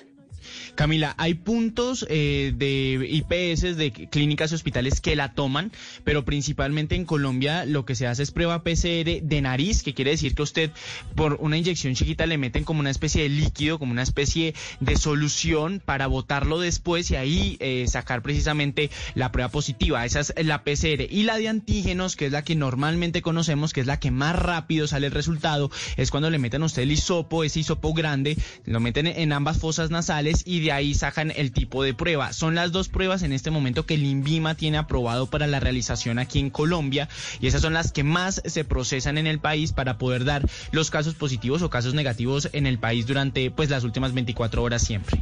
Camila, 0.76 1.16
hay 1.18 1.34
puntos 1.34 2.06
eh, 2.10 2.54
de 2.56 3.08
IPS, 3.10 3.78
de 3.78 3.92
clínicas 3.92 4.52
y 4.52 4.56
hospitales 4.56 5.02
que 5.02 5.16
la 5.16 5.34
toman, 5.34 5.72
pero 6.04 6.26
principalmente 6.26 6.96
en 6.96 7.06
Colombia 7.06 7.66
lo 7.66 7.86
que 7.86 7.96
se 7.96 8.08
hace 8.08 8.24
es 8.24 8.32
prueba 8.32 8.64
PCR 8.64 9.22
de 9.22 9.42
nariz, 9.42 9.84
que 9.84 9.94
quiere 9.94 10.12
decir 10.12 10.34
que 10.34 10.42
usted 10.42 10.72
por 11.16 11.38
una 11.42 11.58
inyección 11.58 11.94
chiquita 11.96 12.26
le 12.26 12.38
meten 12.38 12.64
como 12.64 12.80
una 12.80 12.90
especie 12.90 13.24
de 13.24 13.30
líquido, 13.30 13.80
como 13.80 13.92
una 13.92 14.04
especie 14.04 14.54
de 14.80 14.96
solución 14.98 15.82
para 15.84 16.08
botarlo 16.08 16.60
después 16.60 17.12
y 17.12 17.16
ahí 17.16 17.58
eh, 17.60 17.86
sacar 17.88 18.22
precisamente 18.22 18.90
la 19.16 19.32
prueba 19.32 19.50
positiva. 19.50 20.06
Esa 20.06 20.22
es 20.22 20.34
la 20.44 20.64
PCR. 20.64 21.08
Y 21.10 21.24
la 21.24 21.38
de 21.38 21.48
antígenos, 21.50 22.16
que 22.16 22.28
es 22.28 22.32
la 22.32 22.44
que 22.44 22.56
normalmente 22.56 23.22
conocemos, 23.22 23.74
que 23.74 23.82
es 23.82 23.88
la 23.88 24.00
que 24.00 24.12
más 24.12 24.36
rápido 24.36 24.88
sale 24.88 25.08
el 25.08 25.14
resultado, 25.14 25.70
es 25.98 26.12
cuando 26.12 26.30
le 26.30 26.40
meten 26.40 26.64
a 26.64 26.66
usted 26.66 26.84
el 26.84 26.92
hisopo, 26.92 27.44
ese 27.44 27.60
hisopo 27.60 27.94
grande, 27.94 28.38
lo 28.66 28.80
meten 28.80 29.08
en 29.08 29.34
ambas 29.34 29.60
fosas 29.60 29.92
nasales 29.92 30.44
y 30.46 30.61
de 30.62 30.72
ahí 30.72 30.94
sacan 30.94 31.32
el 31.36 31.52
tipo 31.52 31.84
de 31.84 31.94
prueba. 31.94 32.34
Son 32.34 32.56
las 32.56 32.72
dos 32.72 32.90
pruebas 32.90 33.24
en 33.24 33.34
este 33.34 33.52
momento 33.52 33.86
que 33.86 33.96
el 33.96 34.04
INVIMA 34.04 34.56
tiene 34.56 34.78
aprobado 34.78 35.28
para 35.28 35.48
la 35.48 35.60
realización 35.60 36.20
aquí 36.20 36.40
en 36.40 36.50
Colombia 36.50 37.10
y 37.40 37.48
esas 37.48 37.62
son 37.62 37.74
las 37.74 37.92
que 37.92 38.04
más 38.04 38.42
se 38.46 38.64
procesan 38.64 39.18
en 39.18 39.28
el 39.28 39.40
país 39.40 39.74
para 39.74 39.98
poder 39.98 40.26
dar 40.26 40.48
los 40.72 40.92
casos 40.92 41.16
positivos 41.16 41.62
o 41.62 41.70
casos 41.70 41.94
negativos 41.94 42.50
en 42.54 42.66
el 42.66 42.80
país 42.80 43.06
durante 43.08 43.52
pues 43.52 43.70
las 43.70 43.84
últimas 43.84 44.14
24 44.14 44.64
horas 44.64 44.82
siempre. 44.82 45.20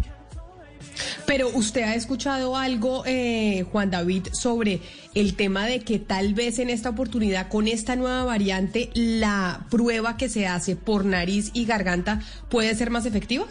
Pero 1.26 1.50
usted 1.50 1.84
ha 1.84 1.96
escuchado 1.96 2.58
algo, 2.58 3.04
eh, 3.06 3.66
Juan 3.72 3.92
David, 3.92 4.28
sobre 4.32 4.82
el 5.14 5.36
tema 5.36 5.66
de 5.66 5.82
que 5.82 6.00
tal 6.00 6.34
vez 6.34 6.60
en 6.60 6.70
esta 6.70 6.90
oportunidad, 6.90 7.50
con 7.50 7.68
esta 7.68 7.96
nueva 7.96 8.24
variante, 8.24 8.90
la 8.94 9.66
prueba 9.70 10.18
que 10.18 10.30
se 10.30 10.48
hace 10.48 10.76
por 10.76 11.06
nariz 11.06 11.52
y 11.54 11.66
garganta 11.66 12.22
puede 12.50 12.74
ser 12.76 12.90
más 12.90 13.06
efectiva. 13.06 13.46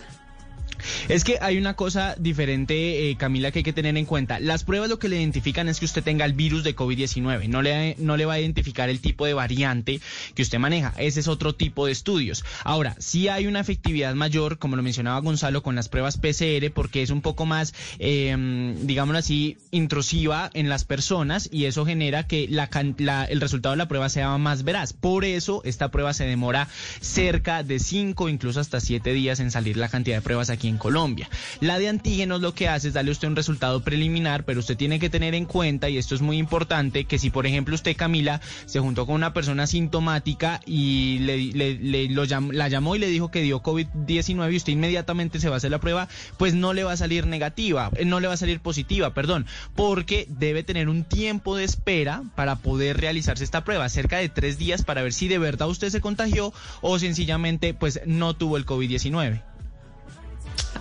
Es 1.09 1.25
que 1.25 1.39
hay 1.41 1.59
una 1.59 1.75
cosa 1.75 2.15
diferente, 2.19 3.11
eh, 3.11 3.17
Camila, 3.17 3.51
que 3.51 3.61
hay 3.61 3.63
que 3.63 3.73
tener 3.73 3.97
en 3.97 4.05
cuenta. 4.07 4.41
Las 4.41 4.65
pruebas 4.65 4.89
lo 4.89 4.99
que 4.99 5.09
le 5.09 5.17
identifican 5.17 5.69
es 5.69 5.79
que 5.79 5.85
usted 5.85 6.03
tenga 6.03 6.25
el 6.25 6.33
virus 6.33 6.65
de 6.65 6.75
COVID-19. 6.77 7.49
No 7.49 7.63
le, 7.63 7.97
no 7.99 8.17
le 8.17 8.25
va 8.25 8.35
a 8.35 8.41
identificar 8.41 8.89
el 8.89 9.01
tipo 9.01 9.27
de 9.27 9.35
variante 9.35 10.01
que 10.35 10.43
usted 10.43 10.59
maneja. 10.59 10.95
Ese 10.99 11.21
es 11.21 11.29
otro 11.29 11.55
tipo 11.55 11.87
de 11.87 11.93
estudios. 11.93 12.45
Ahora, 12.65 12.97
sí 12.99 13.29
hay 13.29 13.47
una 13.47 13.61
efectividad 13.61 14.15
mayor, 14.15 14.59
como 14.59 14.77
lo 14.77 14.83
mencionaba 14.83 15.21
Gonzalo, 15.21 15.63
con 15.63 15.75
las 15.75 15.89
pruebas 15.89 16.17
PCR, 16.19 16.71
porque 16.73 17.03
es 17.03 17.11
un 17.11 17.21
poco 17.23 17.47
más, 17.47 17.75
eh, 17.99 18.75
digámoslo 18.83 19.19
así, 19.19 19.57
intrusiva 19.71 20.51
en 20.55 20.69
las 20.69 20.85
personas 20.85 21.49
y 21.53 21.65
eso 21.67 21.85
genera 21.87 22.27
que 22.27 22.47
la, 22.49 22.69
la- 22.99 23.25
el 23.25 23.41
resultado 23.41 23.73
de 23.73 23.79
la 23.79 23.89
prueba 23.89 24.09
sea 24.09 24.37
más 24.39 24.65
veraz. 24.65 24.93
Por 24.93 25.25
eso, 25.25 25.63
esta 25.65 25.91
prueba 25.91 26.15
se 26.15 26.25
demora 26.25 26.69
cerca 27.01 27.63
de 27.63 27.79
5, 27.79 28.29
incluso 28.29 28.61
hasta 28.61 28.81
7 28.81 29.13
días 29.13 29.41
en 29.41 29.51
salir 29.51 29.77
la 29.77 29.89
cantidad 29.89 30.17
de 30.17 30.23
pruebas 30.23 30.51
aquí 30.51 30.69
en 30.69 30.78
Colombia. 30.79 31.29
La 31.61 31.79
de 31.79 31.89
antígenos 31.89 32.41
lo 32.41 32.55
que 32.55 32.69
hace 32.69 32.89
es 32.89 32.95
darle 32.95 33.11
usted 33.11 33.29
un 33.29 33.37
resultado 33.37 33.83
preliminar, 33.83 34.45
pero 34.45 34.61
usted 34.61 34.77
tiene 34.77 34.99
que 34.99 35.11
tener 35.11 35.35
en 35.35 35.45
cuenta, 35.45 35.89
y 35.89 35.99
esto 35.99 36.15
es 36.15 36.21
muy 36.21 36.39
importante, 36.39 37.05
que 37.05 37.19
si 37.19 37.31
por 37.31 37.47
ejemplo 37.47 37.75
usted, 37.75 37.97
Camila, 37.97 38.41
se 38.67 38.81
juntó 38.81 39.07
con 39.07 39.15
una 39.15 39.33
persona 39.33 39.67
sintomática 39.67 40.61
y 40.67 41.19
le, 41.21 42.09
la 42.09 42.69
llamó 42.69 42.97
y 42.97 42.99
le 42.99 43.09
dijo 43.09 43.31
que 43.31 43.43
dio 43.43 43.63
COVID-19 43.63 44.53
y 44.53 44.57
usted 44.57 44.73
inmediatamente 44.73 45.41
se 45.41 45.49
va 45.49 45.57
a 45.57 45.59
hacer 45.59 45.71
la 45.71 45.81
prueba, 45.81 46.09
pues 46.37 46.55
no 46.55 46.73
le 46.73 46.85
va 46.85 46.93
a 46.93 46.97
salir 46.97 47.27
negativa, 47.27 47.91
eh, 47.97 48.05
no 48.05 48.21
le 48.21 48.29
va 48.29 48.35
a 48.35 48.39
salir 48.39 48.61
positiva, 48.61 49.15
perdón, 49.15 49.47
porque 49.75 50.27
debe 50.29 50.63
tener 50.63 50.89
un 50.89 51.05
tiempo 51.05 51.57
de 51.57 51.65
espera 51.65 52.23
para 52.35 52.57
poder 52.57 52.99
realizarse 52.99 53.45
esta 53.45 53.65
prueba, 53.65 53.89
cerca 53.89 54.19
de 54.19 54.29
tres 54.29 54.59
días 54.59 54.83
para 54.83 55.03
ver 55.03 55.13
si 55.13 55.29
de 55.29 55.39
verdad 55.39 55.69
usted 55.69 55.91
se 55.91 56.01
contagió 56.01 56.53
o 56.81 56.99
sencillamente 56.99 57.75
pues 57.75 58.01
no 58.07 58.35
tuvo 58.35 58.57
el 58.57 58.67
COVID-19. 58.67 59.48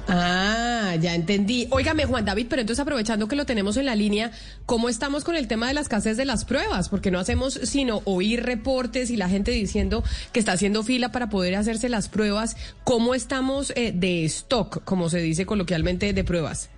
Ah, 0.08 0.96
ya 1.00 1.16
entendí. 1.16 1.68
Óigame, 1.70 2.06
Juan 2.06 2.24
David, 2.24 2.48
pero 2.50 2.62
entonces 2.62 2.82
aprovechando 2.82 3.28
que 3.28 3.36
lo 3.36 3.46
tenemos 3.46 3.76
en 3.78 3.86
la 3.86 3.96
línea, 3.96 4.32
¿cómo 4.66 4.90
estamos 4.90 5.24
con 5.24 5.36
el 5.36 5.48
tema 5.48 5.68
de 5.68 5.74
la 5.74 5.82
escasez 5.82 6.16
de 6.16 6.26
las 6.26 6.46
pruebas? 6.46 6.90
Porque 6.90 7.12
no 7.12 7.20
hacemos 7.20 7.60
sino 7.64 8.02
oír 8.06 8.44
reportes 8.44 9.10
y 9.10 9.18
la 9.18 9.28
gente 9.28 9.52
diciendo 9.52 10.04
que 10.32 10.40
está 10.40 10.54
haciendo 10.54 10.84
fila 10.84 11.12
para 11.12 11.30
poder 11.30 11.56
hacerse 11.56 11.90
las 11.90 12.08
pruebas. 12.08 12.56
¿Cómo 12.84 13.16
estamos 13.16 13.74
eh, 13.76 13.92
de 13.94 14.24
stock, 14.26 14.84
como 14.86 15.10
se 15.10 15.20
dice 15.20 15.46
coloquialmente, 15.46 16.14
de 16.14 16.24
pruebas? 16.24 16.70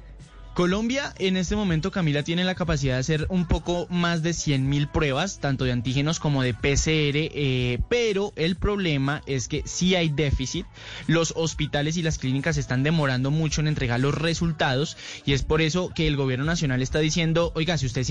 Colombia 0.53 1.13
en 1.19 1.37
este 1.37 1.55
momento, 1.55 1.89
Camila, 1.89 2.23
tiene 2.23 2.43
la 2.43 2.53
capacidad 2.53 2.95
de 2.95 2.99
hacer 2.99 3.27
un 3.29 3.45
poco 3.45 3.87
más 3.89 4.23
de 4.23 4.33
100 4.33 4.67
mil 4.67 4.89
pruebas, 4.89 5.39
tanto 5.39 5.63
de 5.63 5.71
antígenos 5.71 6.19
como 6.19 6.43
de 6.43 6.53
PCR, 6.53 7.15
eh, 7.33 7.79
pero 7.87 8.33
el 8.35 8.57
problema 8.57 9.21
es 9.25 9.47
que 9.47 9.63
sí 9.65 9.95
hay 9.95 10.09
déficit. 10.09 10.65
Los 11.07 11.31
hospitales 11.37 11.95
y 11.95 12.01
las 12.01 12.17
clínicas 12.17 12.57
están 12.57 12.83
demorando 12.83 13.31
mucho 13.31 13.61
en 13.61 13.67
entregar 13.69 14.01
los 14.01 14.13
resultados 14.15 14.97
y 15.25 15.31
es 15.31 15.43
por 15.43 15.61
eso 15.61 15.91
que 15.95 16.07
el 16.07 16.17
gobierno 16.17 16.43
nacional 16.45 16.81
está 16.81 16.99
diciendo, 16.99 17.53
oiga, 17.55 17.77
si 17.77 17.85
usted 17.85 18.05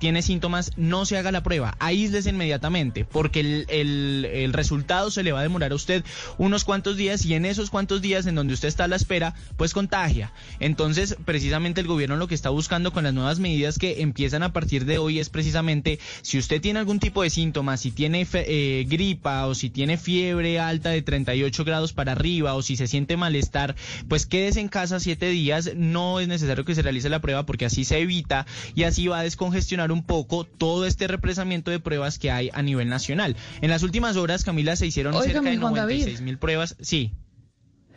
tiene 0.00 0.22
síntomas, 0.22 0.72
no 0.76 1.04
se 1.06 1.18
haga 1.18 1.30
la 1.30 1.44
prueba, 1.44 1.76
aíslese 1.78 2.30
inmediatamente, 2.30 3.04
porque 3.04 3.40
el, 3.40 3.66
el- 3.68 4.24
el 4.32 4.52
resultado 4.54 5.10
se 5.12 5.22
le 5.22 5.30
va 5.32 5.38
a 5.40 5.42
demorar 5.44 5.70
a 5.70 5.76
usted 5.76 6.04
unos 6.38 6.64
cuantos 6.64 6.96
días 6.96 7.24
y 7.24 7.34
en 7.34 7.44
esos 7.44 7.70
cuantos 7.70 8.02
días 8.02 8.26
en 8.26 8.34
donde 8.34 8.54
usted 8.54 8.66
está 8.68 8.84
a 8.84 8.88
la 8.88 8.96
espera, 8.96 9.34
pues 9.56 9.72
contagia. 9.72 10.32
Entonces, 10.58 11.16
precisamente 11.24 11.65
el 11.74 11.86
gobierno 11.86 12.16
lo 12.16 12.28
que 12.28 12.34
está 12.34 12.50
buscando 12.50 12.92
con 12.92 13.04
las 13.04 13.12
nuevas 13.14 13.38
medidas 13.38 13.78
que 13.78 14.00
empiezan 14.02 14.42
a 14.42 14.52
partir 14.52 14.84
de 14.84 14.98
hoy 14.98 15.18
es 15.18 15.28
precisamente 15.28 15.98
si 16.22 16.38
usted 16.38 16.60
tiene 16.60 16.78
algún 16.78 16.98
tipo 17.00 17.22
de 17.22 17.30
síntomas, 17.30 17.80
si 17.80 17.90
tiene 17.90 18.24
fe- 18.24 18.44
eh, 18.80 18.84
gripa 18.84 19.46
o 19.46 19.54
si 19.54 19.70
tiene 19.70 19.96
fiebre 19.98 20.58
alta 20.60 20.90
de 20.90 21.02
38 21.02 21.64
grados 21.64 21.92
para 21.92 22.12
arriba 22.12 22.54
o 22.54 22.62
si 22.62 22.76
se 22.76 22.86
siente 22.86 23.16
malestar, 23.16 23.74
pues 24.08 24.26
quédese 24.26 24.60
en 24.60 24.68
casa 24.68 25.00
siete 25.00 25.28
días. 25.30 25.70
No 25.76 26.20
es 26.20 26.28
necesario 26.28 26.64
que 26.64 26.74
se 26.74 26.82
realice 26.82 27.08
la 27.08 27.20
prueba 27.20 27.46
porque 27.46 27.64
así 27.66 27.84
se 27.84 27.98
evita 27.98 28.46
y 28.74 28.84
así 28.84 29.06
va 29.08 29.20
a 29.20 29.22
descongestionar 29.22 29.90
un 29.92 30.02
poco 30.04 30.44
todo 30.44 30.86
este 30.86 31.06
represamiento 31.08 31.70
de 31.70 31.80
pruebas 31.80 32.18
que 32.18 32.30
hay 32.30 32.50
a 32.52 32.62
nivel 32.62 32.88
nacional. 32.88 33.36
En 33.60 33.70
las 33.70 33.82
últimas 33.82 34.16
horas, 34.16 34.44
Camila, 34.44 34.76
se 34.76 34.86
hicieron 34.86 35.14
cerca 35.22 35.40
de 35.50 35.56
Juan 35.58 35.74
David. 35.74 35.94
96 35.96 36.20
mil 36.22 36.38
pruebas. 36.38 36.76
Sí. 36.80 37.12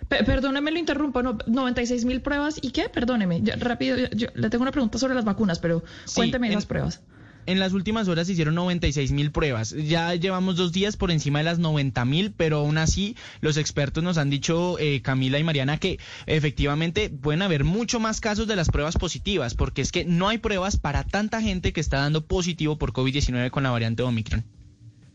Pe- 0.10 0.24
Perdóneme, 0.24 0.72
lo 0.72 0.80
interrumpo. 0.80 1.22
No, 1.24 1.38
96 1.48 2.04
mil 2.06 2.22
pruebas. 2.22 2.60
¿Y 2.62 2.72
qué? 2.72 2.90
Perdóneme. 2.90 3.42
Rápido, 3.60 3.96
yo, 3.98 4.08
yo 4.12 4.28
le 4.36 4.50
tengo 4.50 4.64
una 4.64 4.72
pregunta 4.72 4.98
sobre 4.98 5.16
las 5.16 5.24
vacunas, 5.24 5.60
pero 5.60 5.84
Sí, 6.06 6.16
cuénteme 6.16 6.48
en- 6.48 6.56
las 6.56 6.66
pruebas. 6.66 7.02
En 7.46 7.58
las 7.58 7.74
últimas 7.74 8.08
horas 8.08 8.28
se 8.28 8.34
hicieron 8.34 8.54
96 8.54 9.12
mil 9.12 9.32
pruebas. 9.32 9.72
Ya 9.72 10.14
llevamos 10.14 10.56
dos 10.56 10.72
días 10.72 10.98
por 10.98 11.10
encima 11.10 11.40
de 11.40 11.46
las 11.46 11.58
90 11.58 12.06
mil, 12.06 12.32
pero 12.36 12.58
aún 12.58 12.78
así 12.78 13.16
los 13.42 13.58
expertos 13.58 14.04
nos 14.04 14.20
han 14.20 14.30
dicho, 14.30 14.78
eh, 14.78 15.02
Camila 15.02 15.40
y 15.40 15.44
Mariana, 15.44 15.78
que 15.80 16.00
efectivamente 16.28 17.10
pueden 17.10 17.42
haber 17.42 17.64
mucho 17.64 18.00
más 18.00 18.20
casos 18.20 18.48
de 18.48 18.56
las 18.56 18.70
pruebas 18.70 18.98
positivas, 18.98 19.56
porque 19.56 19.82
es 19.82 19.92
que 19.92 20.06
no 20.06 20.28
hay 20.30 20.38
pruebas 20.38 20.78
para 20.78 21.04
tanta 21.06 21.42
gente 21.42 21.74
que 21.74 21.82
está 21.82 21.98
dando 21.98 22.26
positivo 22.26 22.78
por 22.78 22.94
COVID-19 22.94 23.50
con 23.50 23.64
la 23.64 23.72
variante 23.72 24.04
Omicron. 24.04 24.44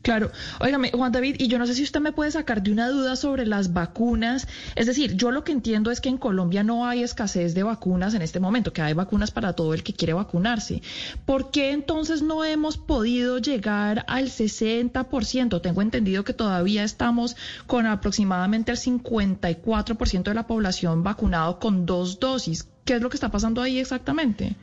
Claro. 0.04 0.30
Óigame, 0.60 0.90
Juan 0.92 1.12
David, 1.12 1.36
y 1.38 1.48
yo 1.48 1.58
no 1.58 1.66
sé 1.66 1.72
si 1.72 1.82
usted 1.82 1.98
me 1.98 2.12
puede 2.12 2.30
sacar 2.30 2.62
de 2.62 2.70
una 2.70 2.90
duda 2.90 3.16
sobre 3.16 3.46
las 3.46 3.72
vacunas. 3.72 4.46
Es 4.76 4.84
decir, 4.84 5.16
yo 5.16 5.30
lo 5.30 5.44
que 5.44 5.52
entiendo 5.52 5.90
es 5.90 6.02
que 6.02 6.10
en 6.10 6.18
Colombia 6.18 6.62
no 6.62 6.86
hay 6.86 7.02
escasez 7.02 7.54
de 7.54 7.62
vacunas 7.62 8.12
en 8.12 8.20
este 8.20 8.38
momento, 8.38 8.74
que 8.74 8.82
hay 8.82 8.92
vacunas 8.92 9.30
para 9.30 9.54
todo 9.54 9.72
el 9.72 9.82
que 9.82 9.94
quiere 9.94 10.12
vacunarse. 10.12 10.82
¿Por 11.24 11.50
qué 11.50 11.70
entonces 11.70 12.20
no 12.20 12.44
hemos 12.44 12.76
podido 12.76 13.38
llegar 13.38 14.04
al 14.06 14.26
60%? 14.26 15.62
Tengo 15.62 15.80
entendido 15.80 16.22
que 16.22 16.34
todavía 16.34 16.84
estamos 16.84 17.34
con 17.66 17.86
aproximadamente 17.86 18.72
el 18.72 18.78
54% 18.78 20.22
de 20.22 20.34
la 20.34 20.46
población 20.46 21.02
vacunado 21.02 21.58
con 21.58 21.86
dos 21.86 22.20
dosis. 22.20 22.68
¿Qué 22.84 22.96
es 22.96 23.00
lo 23.00 23.08
que 23.08 23.16
está 23.16 23.30
pasando 23.30 23.62
ahí 23.62 23.78
exactamente? 23.78 24.54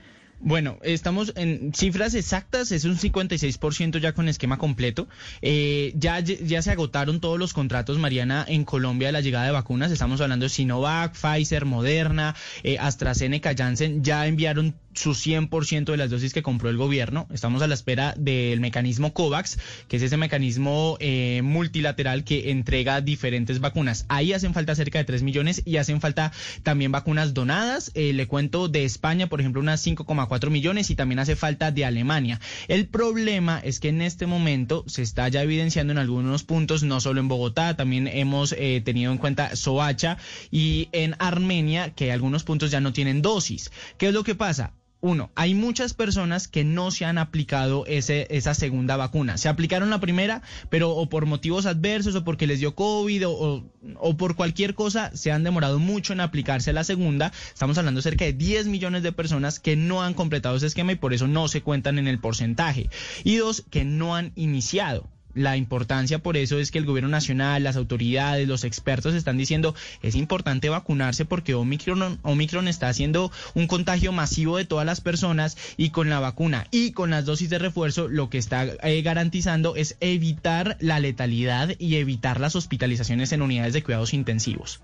Bueno, 0.44 0.80
estamos 0.82 1.34
en 1.36 1.72
cifras 1.72 2.16
exactas, 2.16 2.72
es 2.72 2.84
un 2.86 2.98
56% 2.98 4.00
ya 4.00 4.14
con 4.14 4.28
esquema 4.28 4.58
completo. 4.58 5.08
Eh, 5.44 5.94
ya, 5.96 6.20
ya 6.20 6.64
se 6.64 6.72
agotaron 6.72 7.20
todos 7.20 7.38
los 7.38 7.54
contratos, 7.54 8.00
Mariana, 8.00 8.44
en 8.48 8.66
Colombia 8.66 9.10
de 9.10 9.12
la 9.12 9.22
llegada 9.22 9.46
de 9.46 9.52
vacunas. 9.52 9.92
Estamos 9.92 10.20
hablando 10.20 10.46
de 10.46 10.50
Sinovac, 10.50 11.14
Pfizer, 11.14 11.66
Moderna, 11.66 12.36
eh, 12.64 12.80
AstraZeneca, 12.80 13.54
Janssen. 13.56 14.04
Ya 14.04 14.26
enviaron 14.26 14.74
su 14.94 15.12
100% 15.12 15.86
de 15.86 15.98
las 15.98 16.10
dosis 16.10 16.34
que 16.34 16.44
compró 16.44 16.70
el 16.70 16.78
gobierno. 16.78 17.28
Estamos 17.34 17.62
a 17.62 17.68
la 17.68 17.74
espera 17.74 18.14
del 18.18 18.60
mecanismo 18.60 19.14
COVAX, 19.14 19.58
que 19.88 19.98
es 19.98 20.04
ese 20.04 20.18
mecanismo 20.18 20.98
eh, 21.00 21.42
multilateral 21.44 22.24
que 22.24 22.52
entrega 22.52 23.02
diferentes 23.02 23.60
vacunas. 23.60 24.06
Ahí 24.10 24.34
hacen 24.34 24.54
falta 24.54 24.76
cerca 24.76 25.00
de 25.00 25.06
3 25.06 25.24
millones 25.24 25.62
y 25.66 25.78
hacen 25.78 26.02
falta 26.02 26.32
también 26.64 26.92
vacunas 26.92 27.34
donadas. 27.34 27.92
Eh, 27.96 28.14
le 28.14 28.28
cuento 28.28 28.68
de 28.68 28.86
España, 28.86 29.28
por 29.28 29.40
ejemplo, 29.40 29.62
unas 29.62 29.86
5,4 29.86 30.50
millones 30.50 30.90
y 30.90 30.96
también 30.96 31.20
hace 31.20 31.36
falta 31.36 31.72
de 31.72 31.86
Alemania. 31.86 32.40
El 32.68 32.88
problema 32.88 33.60
es 33.64 33.80
que 33.80 33.90
en 33.90 34.02
este 34.02 34.26
momento 34.26 34.84
se 34.88 35.02
está 35.02 35.28
ya 35.30 35.42
evidenciando 35.42 35.92
en 35.92 36.00
algunos 36.00 36.44
puntos, 36.44 36.84
no 36.84 37.00
solo 37.00 37.22
en 37.22 37.28
Bogotá, 37.28 37.76
también 37.76 38.08
hemos 38.08 38.54
eh, 38.54 38.82
tenido 38.84 39.12
en 39.12 39.18
cuenta 39.18 39.56
Soacha 39.56 40.18
y 40.50 40.90
en 40.92 41.16
Armenia, 41.20 41.92
que 41.92 42.12
algunos 42.12 42.44
puntos 42.44 42.72
ya 42.72 42.82
no 42.82 42.94
tienen 42.94 43.22
dosis. 43.22 43.72
¿Qué 43.98 44.08
es 44.08 44.14
lo 44.14 44.24
que 44.24 44.36
pasa? 44.36 44.74
Uno, 45.02 45.32
hay 45.34 45.56
muchas 45.56 45.96
personas 45.96 46.48
que 46.48 46.64
no 46.64 46.92
se 46.92 47.06
han 47.06 47.18
aplicado 47.18 47.86
ese, 47.88 48.28
esa 48.30 48.54
segunda 48.54 48.98
vacuna. 48.98 49.40
Se 49.40 49.50
aplicaron 49.50 49.90
la 49.90 50.00
primera, 50.00 50.44
pero 50.70 50.92
o 50.92 51.10
por 51.10 51.26
motivos 51.26 51.66
adversos 51.66 52.14
o 52.14 52.24
porque 52.24 52.46
les 52.46 52.60
dio 52.60 52.76
COVID 52.76 53.28
o, 53.28 53.32
o, 53.32 53.64
o 53.96 54.16
por 54.16 54.36
cualquier 54.36 54.76
cosa 54.76 55.10
se 55.16 55.32
han 55.32 55.44
demorado 55.44 55.80
mucho 55.80 56.14
en 56.14 56.20
aplicarse 56.20 56.72
la 56.72 56.84
segunda. 56.84 57.32
Estamos 57.48 57.80
hablando 57.80 57.98
de 57.98 58.04
cerca 58.04 58.26
de 58.26 58.34
10 58.34 58.68
millones 58.68 59.02
de 59.02 59.12
personas 59.12 59.60
que 59.60 59.76
no 59.76 60.04
han 60.04 60.14
completado 60.14 60.56
ese 60.56 60.68
esquema 60.68 60.92
y 60.92 60.98
por 60.98 61.16
eso 61.16 61.28
no 61.28 61.48
se 61.48 61.62
cuentan 61.62 61.98
en 61.98 62.08
el 62.08 62.20
porcentaje. 62.20 62.90
Y 63.24 63.38
dos, 63.38 63.64
que 63.72 63.84
no 63.84 64.16
han 64.16 64.34
iniciado. 64.36 65.10
La 65.34 65.58
importancia 65.58 66.20
por 66.20 66.38
eso 66.38 66.60
es 66.60 66.72
que 66.72 66.78
el 66.78 66.86
gobierno 66.86 67.10
nacional, 67.10 67.64
las 67.64 67.76
autoridades, 67.76 68.48
los 68.48 68.64
expertos 68.64 69.14
están 69.14 69.38
diciendo 69.38 69.76
es 70.02 70.16
importante 70.16 70.70
vacunarse 70.70 71.26
porque 71.26 71.54
Omicron, 71.54 72.20
Omicron 72.24 72.68
está 72.68 72.90
haciendo 72.90 73.32
un 73.54 73.68
contagio 73.68 74.12
masivo 74.12 74.58
de 74.58 74.66
todas 74.66 74.86
las 74.86 75.02
personas 75.02 75.58
y 75.78 75.90
con 75.90 76.10
la 76.10 76.20
vacuna 76.20 76.68
y 76.72 76.92
con 76.92 77.10
las 77.12 77.26
dosis 77.26 77.50
de 77.50 77.60
refuerzo 77.60 78.08
lo 78.08 78.30
que 78.30 78.38
está 78.38 78.66
eh, 78.66 79.02
garantizando 79.02 79.76
es 79.76 79.98
evitar 80.00 80.78
la 80.80 81.00
letalidad 81.00 81.76
y 81.80 81.96
evitar 81.96 82.40
las 82.40 82.56
hospitalizaciones 82.56 83.32
en 83.32 83.42
unidades 83.42 83.74
de 83.74 83.84
cuidados 83.84 84.14
intensivos. 84.14 84.82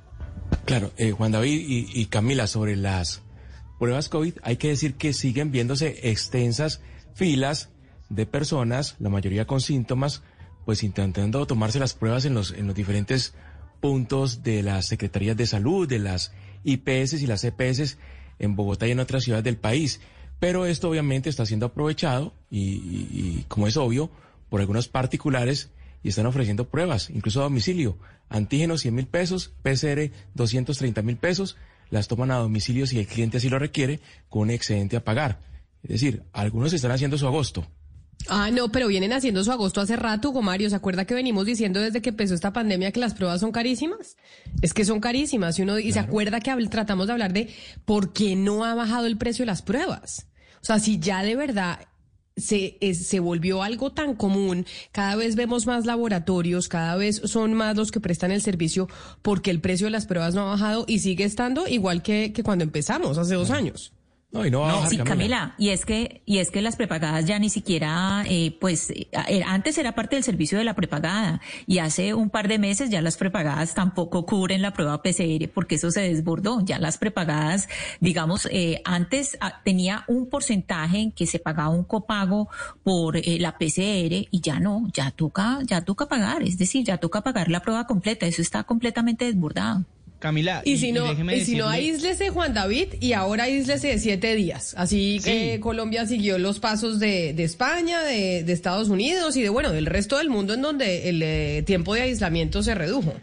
Claro, 0.66 0.92
eh, 0.98 1.12
Juan 1.12 1.32
David 1.32 1.66
y, 1.68 1.88
y 1.94 2.06
Camila, 2.06 2.48
sobre 2.48 2.76
las 2.76 3.22
pruebas 3.80 4.10
COVID, 4.10 4.36
hay 4.44 4.58
que 4.58 4.70
decir 4.70 4.96
que 4.96 5.14
siguen 5.14 5.52
viéndose 5.52 6.10
extensas 6.10 6.82
filas 7.14 7.70
de 8.10 8.26
personas, 8.26 8.96
la 9.00 9.10
mayoría 9.10 9.46
con 9.46 9.62
síntomas, 9.62 10.24
pues 10.68 10.84
intentando 10.84 11.48
tomarse 11.48 11.80
las 11.80 11.94
pruebas 11.94 12.26
en 12.26 12.34
los, 12.34 12.52
en 12.52 12.68
los 12.68 12.76
diferentes 12.76 13.34
puntos 13.80 14.44
de 14.44 14.62
las 14.62 14.86
secretarías 14.86 15.38
de 15.38 15.48
salud, 15.48 15.88
de 15.88 15.98
las 15.98 16.34
IPS 16.66 17.22
y 17.22 17.26
las 17.26 17.46
EPS 17.46 17.98
en 18.38 18.58
Bogotá 18.58 18.86
y 18.86 18.92
en 18.92 19.00
otras 19.00 19.24
ciudades 19.24 19.46
del 19.46 19.56
país. 19.56 20.02
Pero 20.42 20.66
esto 20.66 20.90
obviamente 20.90 21.30
está 21.30 21.46
siendo 21.46 21.68
aprovechado 21.68 22.34
y, 22.52 23.44
como 23.48 23.68
es 23.68 23.78
obvio, 23.78 24.12
por 24.50 24.60
algunos 24.60 24.90
particulares 24.90 25.70
y 26.04 26.10
están 26.10 26.26
ofreciendo 26.26 26.68
pruebas, 26.68 27.12
incluso 27.12 27.40
a 27.40 27.44
domicilio. 27.44 27.98
Antígenos 28.28 28.82
100 28.82 28.94
mil 28.94 29.08
pesos, 29.08 29.54
PCR 29.64 30.12
230 30.34 31.02
mil 31.02 31.16
pesos, 31.16 31.56
las 31.90 32.10
toman 32.10 32.32
a 32.32 32.40
domicilio 32.40 32.86
si 32.86 33.00
el 33.00 33.08
cliente 33.08 33.38
así 33.38 33.48
lo 33.48 33.58
requiere, 33.58 34.02
con 34.28 34.42
un 34.42 34.50
excedente 34.50 34.98
a 34.98 35.06
pagar. 35.06 35.40
Es 35.84 35.92
decir, 35.92 36.24
algunos 36.34 36.74
están 36.74 36.92
haciendo 36.92 37.18
su 37.18 37.26
agosto. 37.26 37.66
Ah, 38.30 38.52
no, 38.52 38.72
pero 38.72 38.88
vienen 38.88 39.14
haciendo 39.14 39.44
su 39.44 39.52
agosto 39.52 39.80
hace 39.82 39.96
rato, 39.96 40.30
Hugo 40.32 40.42
Mario. 40.42 40.70
¿Se 40.70 40.76
acuerda 40.76 41.06
que 41.06 41.14
venimos 41.14 41.46
diciendo 41.46 41.80
desde 41.80 42.02
que 42.02 42.10
empezó 42.10 42.34
esta 42.36 42.52
pandemia 42.54 42.92
que 42.92 43.00
las 43.00 43.14
pruebas 43.14 43.40
son 43.40 43.52
carísimas? 43.52 44.18
Es 44.62 44.74
que 44.74 44.84
son 44.86 45.00
carísimas. 45.00 45.58
Y 45.60 45.62
uno 45.62 45.80
y 45.80 45.92
se 45.94 46.00
acuerda 46.00 46.40
que 46.42 46.52
habl- 46.52 46.70
tratamos 46.70 47.08
de 47.08 47.14
hablar 47.14 47.32
de 47.34 47.50
por 47.86 48.12
qué 48.14 48.36
no 48.36 48.66
ha 48.66 48.76
bajado 48.76 49.06
el 49.06 49.18
precio 49.18 49.44
de 49.44 49.48
las 49.48 49.62
pruebas. 49.62 50.28
O 50.62 50.66
sea, 50.66 50.80
si 50.80 51.00
ya 51.00 51.24
de 51.24 51.36
verdad 51.38 51.80
se, 52.36 52.78
es- 52.82 53.08
se 53.08 53.20
volvió 53.20 53.64
algo 53.64 53.94
tan 53.94 54.14
común, 54.14 54.66
cada 54.92 55.16
vez 55.16 55.36
vemos 55.36 55.66
más 55.66 55.86
laboratorios, 55.86 56.68
cada 56.68 56.96
vez 56.98 57.22
son 57.26 57.54
más 57.54 57.76
los 57.78 57.92
que 57.92 58.00
prestan 58.02 58.32
el 58.32 58.42
servicio 58.42 58.88
porque 59.22 59.52
el 59.52 59.62
precio 59.62 59.88
de 59.88 59.92
las 59.92 60.06
pruebas 60.06 60.36
no 60.36 60.42
ha 60.42 60.52
bajado 60.52 60.84
y 60.88 61.00
sigue 61.00 61.24
estando 61.24 61.68
igual 61.68 62.04
que, 62.04 62.34
que 62.34 62.44
cuando 62.44 62.64
empezamos, 62.64 63.18
hace 63.18 63.36
dos 63.36 63.52
años. 63.52 63.94
No, 64.30 64.46
y 64.46 64.52
no 64.52 64.60
va 64.60 64.72
a 64.72 64.76
bajar, 64.76 64.90
Sí, 64.90 64.98
Camila, 64.98 65.56
y 65.58 65.70
es 65.70 65.86
que 65.86 66.22
y 66.26 66.40
es 66.40 66.52
que 66.52 66.62
las 66.62 66.76
prepagadas 66.76 67.26
ya 67.26 67.40
ni 67.40 67.50
siquiera, 67.50 68.26
eh, 68.28 68.58
pues 68.60 68.90
eh, 68.90 69.08
antes 69.46 69.78
era 69.78 69.96
parte 69.96 70.18
del 70.18 70.24
servicio 70.26 70.58
de 70.58 70.66
la 70.66 70.76
prepagada 70.76 71.40
y 71.66 71.78
hace 71.78 72.14
un 72.14 72.30
par 72.30 72.50
de 72.50 72.60
meses 72.60 72.90
ya 72.90 73.02
las 73.02 73.16
prepagadas 73.16 73.74
tampoco 73.74 74.26
cubren 74.26 74.62
la 74.62 74.74
prueba 74.74 75.02
PCR 75.02 75.48
porque 75.54 75.76
eso 75.76 75.92
se 75.92 76.02
desbordó. 76.02 76.60
Ya 76.66 76.78
las 76.78 76.98
prepagadas, 76.98 77.70
digamos, 78.02 78.50
eh, 78.52 78.82
antes 78.84 79.38
ah, 79.40 79.62
tenía 79.64 80.04
un 80.10 80.30
porcentaje 80.30 81.00
en 81.00 81.12
que 81.14 81.26
se 81.26 81.40
pagaba 81.40 81.70
un 81.70 81.86
copago 81.86 82.50
por 82.84 83.16
eh, 83.16 83.38
la 83.40 83.58
PCR 83.58 84.28
y 84.30 84.42
ya 84.42 84.60
no, 84.60 84.90
ya 84.92 85.12
toca, 85.12 85.60
ya 85.64 85.86
toca 85.86 86.08
pagar, 86.10 86.44
es 86.44 86.58
decir, 86.58 86.86
ya 86.86 86.98
toca 86.98 87.22
pagar 87.22 87.48
la 87.48 87.62
prueba 87.62 87.88
completa. 87.88 88.26
Eso 88.26 88.42
está 88.42 88.66
completamente 88.66 89.24
desbordado. 89.24 89.86
Camila, 90.20 90.62
Y 90.66 90.78
si 90.78 90.92
no, 90.92 91.12
y 91.32 91.42
si 91.46 91.56
no 91.56 91.68
aíslese 91.68 92.30
Juan 92.30 92.54
David 92.54 92.96
y 93.00 93.14
ahora 93.14 93.44
aíslese 93.44 93.90
de 93.90 94.00
siete 94.00 94.36
días. 94.36 94.74
Así 94.78 95.20
que. 95.24 95.60
Colombia 95.60 96.06
siguió 96.06 96.40
los 96.40 96.60
pasos 96.60 97.00
de, 97.00 97.34
de 97.34 97.44
España, 97.44 98.02
de, 98.02 98.44
de 98.44 98.54
Estados 98.54 98.90
Unidos 98.90 99.36
y 99.38 99.44
de 99.44 99.50
bueno, 99.50 99.72
del 99.72 99.86
resto 99.86 100.18
del 100.18 100.30
mundo 100.30 100.56
en 100.56 100.62
donde 100.62 101.10
el 101.10 101.22
eh, 101.22 101.64
tiempo 101.66 101.94
de 101.94 102.02
aislamiento 102.02 102.64
se 102.64 102.74
redujo. 102.74 103.14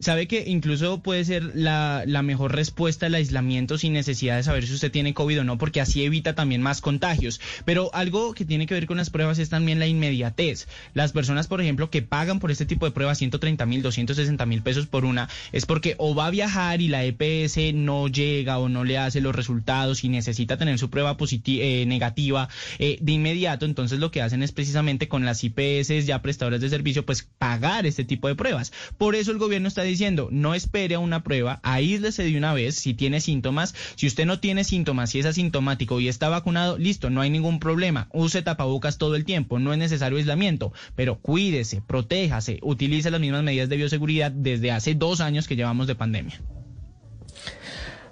Sabe 0.00 0.28
que 0.28 0.44
incluso 0.46 1.02
puede 1.02 1.24
ser 1.24 1.56
la, 1.56 2.04
la 2.06 2.22
mejor 2.22 2.54
respuesta 2.54 3.06
al 3.06 3.16
aislamiento 3.16 3.78
sin 3.78 3.92
necesidad 3.94 4.36
de 4.36 4.44
saber 4.44 4.64
si 4.64 4.74
usted 4.74 4.92
tiene 4.92 5.12
COVID 5.12 5.40
o 5.40 5.44
no, 5.44 5.58
porque 5.58 5.80
así 5.80 6.04
evita 6.04 6.36
también 6.36 6.62
más 6.62 6.80
contagios. 6.80 7.40
Pero 7.64 7.92
algo 7.92 8.32
que 8.32 8.44
tiene 8.44 8.66
que 8.66 8.74
ver 8.74 8.86
con 8.86 8.96
las 8.96 9.10
pruebas 9.10 9.40
es 9.40 9.48
también 9.48 9.80
la 9.80 9.88
inmediatez. 9.88 10.68
Las 10.94 11.10
personas, 11.10 11.48
por 11.48 11.60
ejemplo, 11.60 11.90
que 11.90 12.02
pagan 12.02 12.38
por 12.38 12.52
este 12.52 12.64
tipo 12.64 12.86
de 12.86 12.92
pruebas 12.92 13.18
130 13.18 13.66
mil, 13.66 13.82
260 13.82 14.46
mil 14.46 14.62
pesos 14.62 14.86
por 14.86 15.04
una, 15.04 15.28
es 15.50 15.66
porque 15.66 15.96
o 15.98 16.14
va 16.14 16.26
a 16.26 16.30
viajar 16.30 16.80
y 16.80 16.86
la 16.86 17.04
EPS 17.04 17.74
no 17.74 18.06
llega 18.06 18.58
o 18.58 18.68
no 18.68 18.84
le 18.84 18.98
hace 18.98 19.20
los 19.20 19.34
resultados 19.34 20.04
y 20.04 20.08
necesita 20.08 20.56
tener 20.56 20.78
su 20.78 20.90
prueba 20.90 21.16
positiva, 21.16 21.64
negativa 21.86 22.48
eh, 22.78 22.98
de 23.00 23.12
inmediato. 23.12 23.66
Entonces 23.66 23.98
lo 23.98 24.12
que 24.12 24.22
hacen 24.22 24.44
es 24.44 24.52
precisamente 24.52 25.08
con 25.08 25.24
las 25.24 25.42
IPS 25.42 26.06
ya 26.06 26.22
prestadoras 26.22 26.60
de 26.60 26.68
servicio, 26.68 27.04
pues 27.04 27.26
pagar 27.38 27.84
este 27.84 28.04
tipo 28.04 28.28
de 28.28 28.36
pruebas. 28.36 28.72
Por 28.96 29.16
eso 29.16 29.32
el 29.32 29.38
gobierno 29.38 29.66
está 29.66 29.82
diciendo, 29.88 30.28
no 30.30 30.54
espere 30.54 30.94
a 30.94 30.98
una 30.98 31.22
prueba, 31.22 31.60
aíslese 31.62 32.22
de 32.24 32.36
una 32.36 32.54
vez 32.54 32.76
si 32.76 32.94
tiene 32.94 33.20
síntomas. 33.20 33.74
Si 33.96 34.06
usted 34.06 34.26
no 34.26 34.40
tiene 34.40 34.64
síntomas, 34.64 35.10
si 35.10 35.18
es 35.18 35.26
asintomático 35.26 36.00
y 36.00 36.08
está 36.08 36.28
vacunado, 36.28 36.78
listo, 36.78 37.10
no 37.10 37.20
hay 37.20 37.30
ningún 37.30 37.60
problema. 37.60 38.08
Use 38.12 38.42
tapabocas 38.42 38.98
todo 38.98 39.16
el 39.16 39.24
tiempo, 39.24 39.58
no 39.58 39.72
es 39.72 39.78
necesario 39.78 40.18
aislamiento, 40.18 40.72
pero 40.94 41.18
cuídese, 41.18 41.80
protéjase, 41.80 42.58
utilice 42.62 43.10
las 43.10 43.20
mismas 43.20 43.42
medidas 43.42 43.68
de 43.68 43.76
bioseguridad 43.76 44.30
desde 44.30 44.70
hace 44.70 44.94
dos 44.94 45.20
años 45.20 45.48
que 45.48 45.56
llevamos 45.56 45.86
de 45.86 45.94
pandemia. 45.94 46.40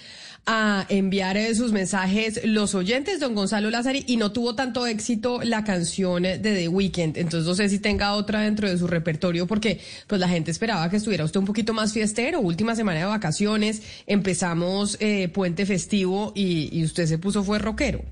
a 0.48 0.86
enviar 0.89 1.38
eh, 1.38 1.56
sus 1.56 1.71
mensajes 1.71 2.41
los 2.45 2.76
oyentes, 2.76 3.19
don 3.19 3.34
Gonzalo 3.34 3.71
Lázari, 3.71 4.04
y 4.08 4.17
no 4.17 4.32
tuvo 4.32 4.54
tanto 4.54 4.86
éxito 4.86 5.39
la 5.43 5.63
canción 5.63 6.21
de 6.24 6.38
The 6.38 6.67
Weeknd. 6.67 7.17
Entonces 7.17 7.48
no 7.48 7.56
sé 7.56 7.67
si 7.69 7.80
tenga 7.80 8.13
otra 8.13 8.41
dentro 8.41 8.69
de 8.69 8.78
su 8.78 8.86
repertorio, 8.88 9.48
porque 9.48 9.80
pues 10.08 10.21
la 10.21 10.30
gente 10.30 10.52
esperaba 10.52 10.88
que 10.89 10.98
estuviera 10.98 11.26
usted 11.26 11.39
un 11.39 11.48
poquito 11.48 11.74
más 11.74 11.93
fiestero. 11.93 12.41
Última 12.41 12.76
semana 12.76 13.00
de 13.00 13.06
vacaciones, 13.06 13.82
empezamos 14.06 14.98
eh, 15.00 15.30
puente 15.30 15.65
festivo 15.65 16.32
y, 16.36 16.69
y 16.71 16.84
usted 16.84 17.08
se 17.08 17.17
puso 17.17 17.43
fue 17.43 17.58
rockero. 17.58 18.04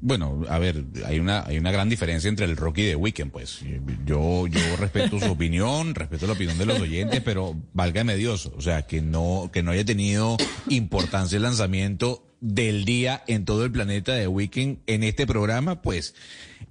Bueno, 0.00 0.44
a 0.48 0.58
ver, 0.58 0.84
hay 1.06 1.18
una, 1.18 1.44
hay 1.46 1.58
una 1.58 1.72
gran 1.72 1.88
diferencia 1.88 2.28
entre 2.28 2.44
el 2.44 2.56
rock 2.56 2.78
y 2.78 2.82
The 2.88 2.96
Weeknd, 2.96 3.30
pues. 3.30 3.60
Yo, 4.04 4.46
yo 4.46 4.76
respeto 4.78 5.18
su 5.18 5.26
opinión, 5.32 5.94
respeto 5.94 6.26
la 6.26 6.34
opinión 6.34 6.58
de 6.58 6.66
los 6.66 6.80
oyentes, 6.80 7.22
pero 7.22 7.56
válgame 7.72 8.16
Dios, 8.16 8.46
o 8.46 8.60
sea, 8.60 8.82
que 8.82 9.00
no, 9.00 9.50
que 9.52 9.62
no 9.62 9.70
haya 9.70 9.84
tenido 9.84 10.36
importancia 10.68 11.36
el 11.36 11.42
lanzamiento 11.42 12.26
del 12.40 12.84
día 12.84 13.22
en 13.26 13.44
todo 13.44 13.64
el 13.64 13.72
planeta 13.72 14.12
de 14.12 14.28
Weekend 14.28 14.78
en 14.86 15.02
este 15.02 15.26
programa, 15.26 15.82
pues 15.82 16.14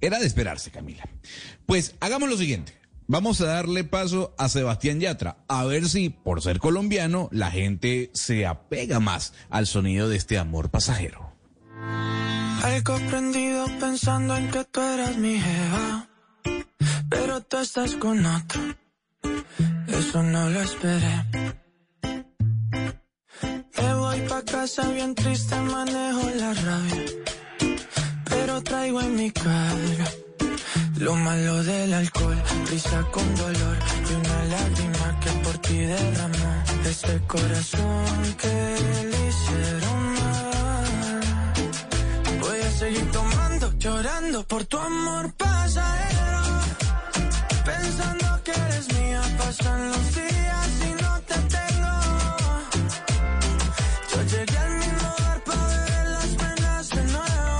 era 0.02 0.20
de 0.20 0.28
esperarse, 0.28 0.72
Camila. 0.72 1.08
Pues 1.66 1.96
hagamos 2.00 2.30
lo 2.30 2.38
siguiente. 2.38 2.74
Vamos 3.08 3.40
a 3.42 3.46
darle 3.46 3.84
paso 3.84 4.34
a 4.38 4.50
Sebastián 4.50 5.00
Yatra, 5.00 5.38
a 5.48 5.64
ver 5.66 5.88
si, 5.88 6.10
por 6.10 6.42
ser 6.42 6.58
colombiano, 6.58 7.30
la 7.32 7.52
gente 7.52 8.10
se 8.14 8.48
apega 8.48 9.00
más 9.00 9.34
al 9.52 9.68
sonido 9.68 10.10
de 10.10 10.18
este 10.18 10.40
amor 10.40 10.72
pasajero. 10.72 11.25
Algo 12.68 12.96
prendido 13.10 13.66
pensando 13.80 14.36
en 14.36 14.50
que 14.50 14.64
tú 14.66 14.82
eras 14.82 15.16
mi 15.18 15.40
jeva. 15.40 16.08
Pero 17.10 17.42
tú 17.42 17.58
estás 17.58 17.96
con 17.96 18.26
otro. 18.26 18.62
Eso 19.88 20.24
no 20.24 20.50
lo 20.50 20.62
esperé. 20.62 21.16
Me 23.78 23.94
voy 24.02 24.20
pa' 24.30 24.44
casa 24.44 24.84
bien 24.90 25.14
triste, 25.14 25.56
manejo 25.74 26.30
la 26.42 26.54
rabia. 26.66 27.06
Pero 28.30 28.54
traigo 28.64 29.00
en 29.02 29.16
mi 29.16 29.30
cara 29.32 30.08
lo 31.00 31.14
malo 31.14 31.64
del 31.64 31.94
alcohol, 31.94 32.42
risa 32.70 33.02
con 33.12 33.36
dolor 33.36 33.78
y 34.10 34.14
una 34.14 34.44
lágrima 34.46 35.20
que 35.20 35.32
por 35.44 35.58
ti 35.60 35.78
derramó. 35.78 36.64
Ese 36.86 37.20
corazón 37.28 38.36
que 38.42 38.56
le 39.12 39.28
hicieron 39.28 40.05
seguir 42.76 43.10
tomando, 43.12 43.72
llorando 43.78 44.44
por 44.48 44.66
tu 44.66 44.78
amor 44.78 45.34
pasajero. 45.34 46.42
Pensando 47.64 48.44
que 48.44 48.52
eres 48.52 48.94
mía, 48.94 49.22
pasan 49.38 49.90
los 49.92 50.16
días 50.16 50.70
y 50.88 50.92
no 51.04 51.14
te 51.30 51.38
tengo. 51.56 51.94
Yo 54.12 54.20
llegué 54.32 54.58
al 54.58 54.74
mismo 54.84 55.10
bar 55.20 55.40
para 55.48 55.68
beber 55.68 56.08
las 56.18 56.30
penas 56.42 56.90
de 56.90 57.04
nuevo. 57.16 57.60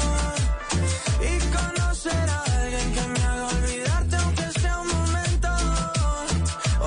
Y 1.30 1.34
conocer 1.58 2.30
a 2.38 2.42
alguien 2.60 2.88
que 2.96 3.08
me 3.14 3.20
haga 3.30 3.48
olvidarte 3.48 4.16
aunque 4.18 4.60
sea 4.60 4.78
un 4.80 4.88
momento. 5.00 5.50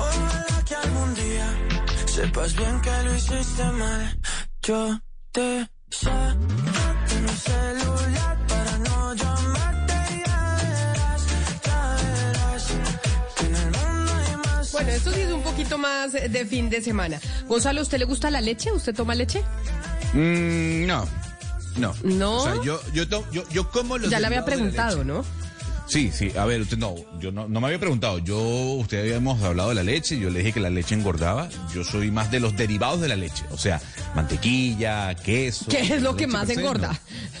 Ojalá 0.05 0.57
que 0.67 0.75
algún 0.75 1.15
día 1.15 1.47
sepas 2.05 2.55
bien 2.55 2.81
que 2.81 3.03
lo 3.05 3.15
hiciste 3.15 3.65
mal. 3.81 4.19
Yo 4.61 4.99
te 5.31 5.69
saco 5.89 6.37
de 7.09 7.21
mis 7.21 7.39
celular 7.43 7.78
poquito 15.63 15.77
más 15.77 16.13
de 16.13 16.45
fin 16.45 16.69
de 16.69 16.81
semana. 16.81 17.19
Gonzalo, 17.47 17.79
¿a 17.81 17.83
usted 17.83 17.99
le 17.99 18.05
gusta 18.05 18.29
la 18.31 18.41
leche? 18.41 18.71
¿Usted 18.71 18.93
toma 18.95 19.15
leche? 19.15 19.43
Mm, 20.13 20.85
no. 20.87 21.07
No. 21.77 21.93
No. 22.03 22.37
O 22.37 22.43
sea, 22.43 22.63
yo, 22.63 22.81
yo, 22.93 23.07
to- 23.07 23.25
yo, 23.31 23.43
yo 23.49 23.69
como 23.71 23.97
los 23.97 24.09
Ya 24.09 24.19
le 24.19 24.27
había 24.27 24.43
preguntado. 24.45 25.03
¿no? 25.03 25.23
Sí, 25.89 26.11
sí, 26.13 26.31
a 26.37 26.45
ver, 26.45 26.61
usted 26.61 26.77
no, 26.77 26.93
yo 27.19 27.31
no, 27.31 27.47
no 27.47 27.59
me 27.59 27.65
había 27.65 27.79
preguntado. 27.79 28.19
Yo, 28.19 28.37
usted 28.37 28.99
habíamos 29.01 29.41
hablado 29.41 29.69
de 29.69 29.75
la 29.75 29.81
leche, 29.83 30.19
yo 30.19 30.29
le 30.29 30.37
dije 30.39 30.53
que 30.53 30.59
la 30.59 30.69
leche 30.69 30.93
engordaba. 30.93 31.49
Yo 31.73 31.83
soy 31.83 32.11
más 32.11 32.29
de 32.29 32.39
los 32.39 32.55
derivados 32.55 33.01
de 33.01 33.07
la 33.07 33.15
leche, 33.15 33.43
o 33.49 33.57
sea, 33.57 33.81
mantequilla, 34.13 35.15
queso. 35.15 35.65
¿Qué 35.67 35.79
es 35.95 36.03
lo 36.03 36.15
que 36.15 36.27
más 36.27 36.45
se, 36.47 36.53
engorda? 36.53 36.91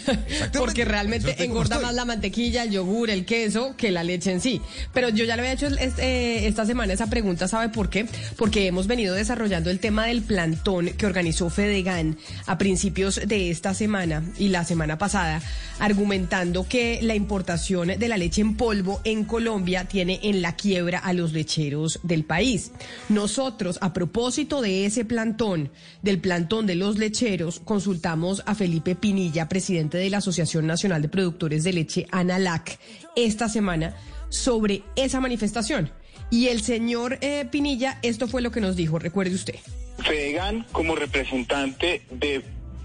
no. 0.07 0.19
Porque 0.59 0.83
realmente 0.83 1.43
engorda 1.43 1.75
estoy. 1.75 1.85
más 1.85 1.93
la 1.93 2.05
mantequilla, 2.05 2.63
el 2.63 2.71
yogur, 2.71 3.11
el 3.11 3.23
queso 3.23 3.75
que 3.77 3.91
la 3.91 4.03
leche 4.03 4.31
en 4.31 4.41
sí. 4.41 4.59
Pero 4.95 5.09
yo 5.09 5.25
ya 5.25 5.35
le 5.35 5.43
había 5.43 5.53
hecho 5.53 5.67
es- 5.67 5.99
eh, 5.99 6.47
esta 6.47 6.65
semana 6.65 6.91
esa 6.91 7.05
pregunta, 7.07 7.47
¿sabe 7.47 7.69
por 7.69 7.91
qué? 7.91 8.07
Porque 8.35 8.65
hemos 8.65 8.87
venido 8.87 9.13
desarrollando 9.13 9.69
el 9.69 9.79
tema 9.79 10.07
del 10.07 10.23
plantón 10.23 10.87
que 10.97 11.05
organizó 11.05 11.51
Fedegan 11.51 12.17
a 12.47 12.57
principios 12.57 13.21
de 13.27 13.51
esta 13.51 13.75
semana 13.75 14.23
y 14.39 14.47
la 14.47 14.65
semana 14.65 14.97
pasada, 14.97 15.39
argumentando 15.79 16.67
que 16.67 16.97
la 17.03 17.13
importación 17.13 17.89
de 17.89 18.07
la 18.07 18.17
leche 18.17 18.38
en 18.39 18.55
polvo 18.55 19.01
en 19.03 19.25
Colombia 19.25 19.85
tiene 19.85 20.19
en 20.23 20.41
la 20.41 20.55
quiebra 20.55 20.99
a 20.99 21.13
los 21.13 21.33
lecheros 21.33 21.99
del 22.03 22.23
país. 22.23 22.71
Nosotros, 23.09 23.77
a 23.81 23.93
propósito 23.93 24.61
de 24.61 24.85
ese 24.85 25.05
plantón, 25.05 25.71
del 26.01 26.19
plantón 26.19 26.65
de 26.65 26.75
los 26.75 26.97
lecheros, 26.97 27.59
consultamos 27.59 28.43
a 28.45 28.55
Felipe 28.55 28.95
Pinilla, 28.95 29.49
presidente 29.49 29.97
de 29.97 30.09
la 30.09 30.17
Asociación 30.17 30.67
Nacional 30.67 31.01
de 31.01 31.09
Productores 31.09 31.63
de 31.63 31.73
Leche, 31.73 32.07
ANALAC, 32.11 32.79
esta 33.15 33.49
semana 33.49 33.95
sobre 34.29 34.83
esa 34.95 35.19
manifestación. 35.19 35.91
Y 36.31 36.47
el 36.47 36.61
señor 36.61 37.17
eh, 37.21 37.45
Pinilla, 37.49 37.99
esto 38.03 38.27
fue 38.27 38.41
lo 38.41 38.51
que 38.51 38.61
nos 38.61 38.75
dijo, 38.75 38.99
recuerde 38.99 39.35
usted. 39.35 39.55
Fedegan 39.99 40.65
como 40.71 40.95
representante 40.95 42.03
de 42.11 42.43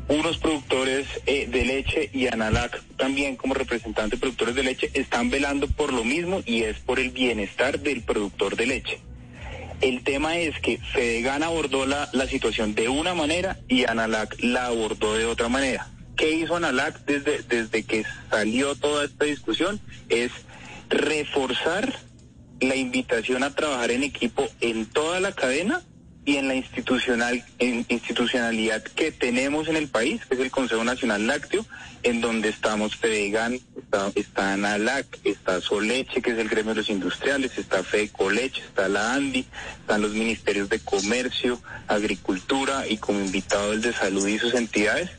unos 0.09 0.39
productores 0.39 1.07
eh, 1.27 1.47
de 1.47 1.65
leche 1.65 2.11
y 2.13 2.27
Analac 2.27 2.83
también 2.97 3.37
como 3.37 3.55
representante 3.55 4.17
de 4.17 4.21
productores 4.21 4.55
de 4.55 4.63
leche 4.63 4.91
están 4.95 5.31
velando 5.31 5.67
por 5.69 5.93
lo 5.93 6.05
mismo 6.05 6.43
y 6.45 6.63
es 6.63 6.79
por 6.79 7.01
el 7.01 7.11
bienestar 7.11 7.81
del 7.81 8.03
productor 8.03 8.57
de 8.57 8.67
leche. 8.67 9.01
El 9.81 10.03
tema 10.03 10.39
es 10.39 10.59
que 10.61 10.79
Fedegan 10.79 11.43
abordó 11.43 11.87
la, 11.87 12.09
la 12.13 12.27
situación 12.27 12.75
de 12.75 12.89
una 12.89 13.15
manera 13.15 13.59
y 13.69 13.85
Analac 13.85 14.37
la 14.41 14.67
abordó 14.67 15.17
de 15.17 15.27
otra 15.27 15.49
manera. 15.49 15.91
¿Qué 16.17 16.31
hizo 16.31 16.57
Analac 16.57 17.05
desde, 17.07 17.43
desde 17.43 17.83
que 17.83 18.05
salió 18.31 18.77
toda 18.77 19.05
esta 19.05 19.25
discusión? 19.25 19.81
Es 20.09 20.31
reforzar 20.89 21.93
la 22.61 22.77
invitación 22.77 23.43
a 23.43 23.55
trabajar 23.55 23.91
en 23.91 24.05
equipo 24.05 24.47
en 24.61 24.87
toda 24.87 25.19
la 25.21 25.33
cadena 25.33 25.83
y 26.27 26.37
en 26.37 26.49
la 26.49 26.55
institucional 26.55 27.45
en 27.59 27.85
institucionalidad 27.89 28.83
que 28.83 29.13
tenemos 29.13 29.69
en 29.69 29.77
el 29.77 29.89
país, 29.89 30.23
que 30.27 30.35
es 30.35 30.41
el 30.41 30.51
Consejo 30.51 30.83
Nacional 30.85 31.27
Lácteo, 31.27 31.67
en 32.03 32.21
donde 32.21 32.49
estamos 32.51 32.97
Fedegan, 32.97 33.55
está, 33.77 34.11
está 34.15 34.53
Analac, 34.55 35.07
está 35.25 35.61
Soleche, 35.61 36.23
que 36.23 36.31
es 36.33 36.39
el 36.39 36.49
gremio 36.49 36.73
de 36.75 36.81
los 36.81 36.91
industriales, 36.91 37.57
está 37.59 37.83
Fedecoleche, 37.83 38.61
está 38.63 38.89
la 38.89 39.15
ANDI, 39.15 39.47
están 39.81 40.03
los 40.03 40.13
ministerios 40.13 40.69
de 40.69 40.81
Comercio, 40.81 41.61
Agricultura 41.89 42.87
y 42.89 42.97
como 42.99 43.21
invitado 43.21 43.73
el 43.73 43.81
de 43.83 43.93
Salud 43.93 44.27
y 44.27 44.39
sus 44.39 44.55
entidades. 44.55 45.11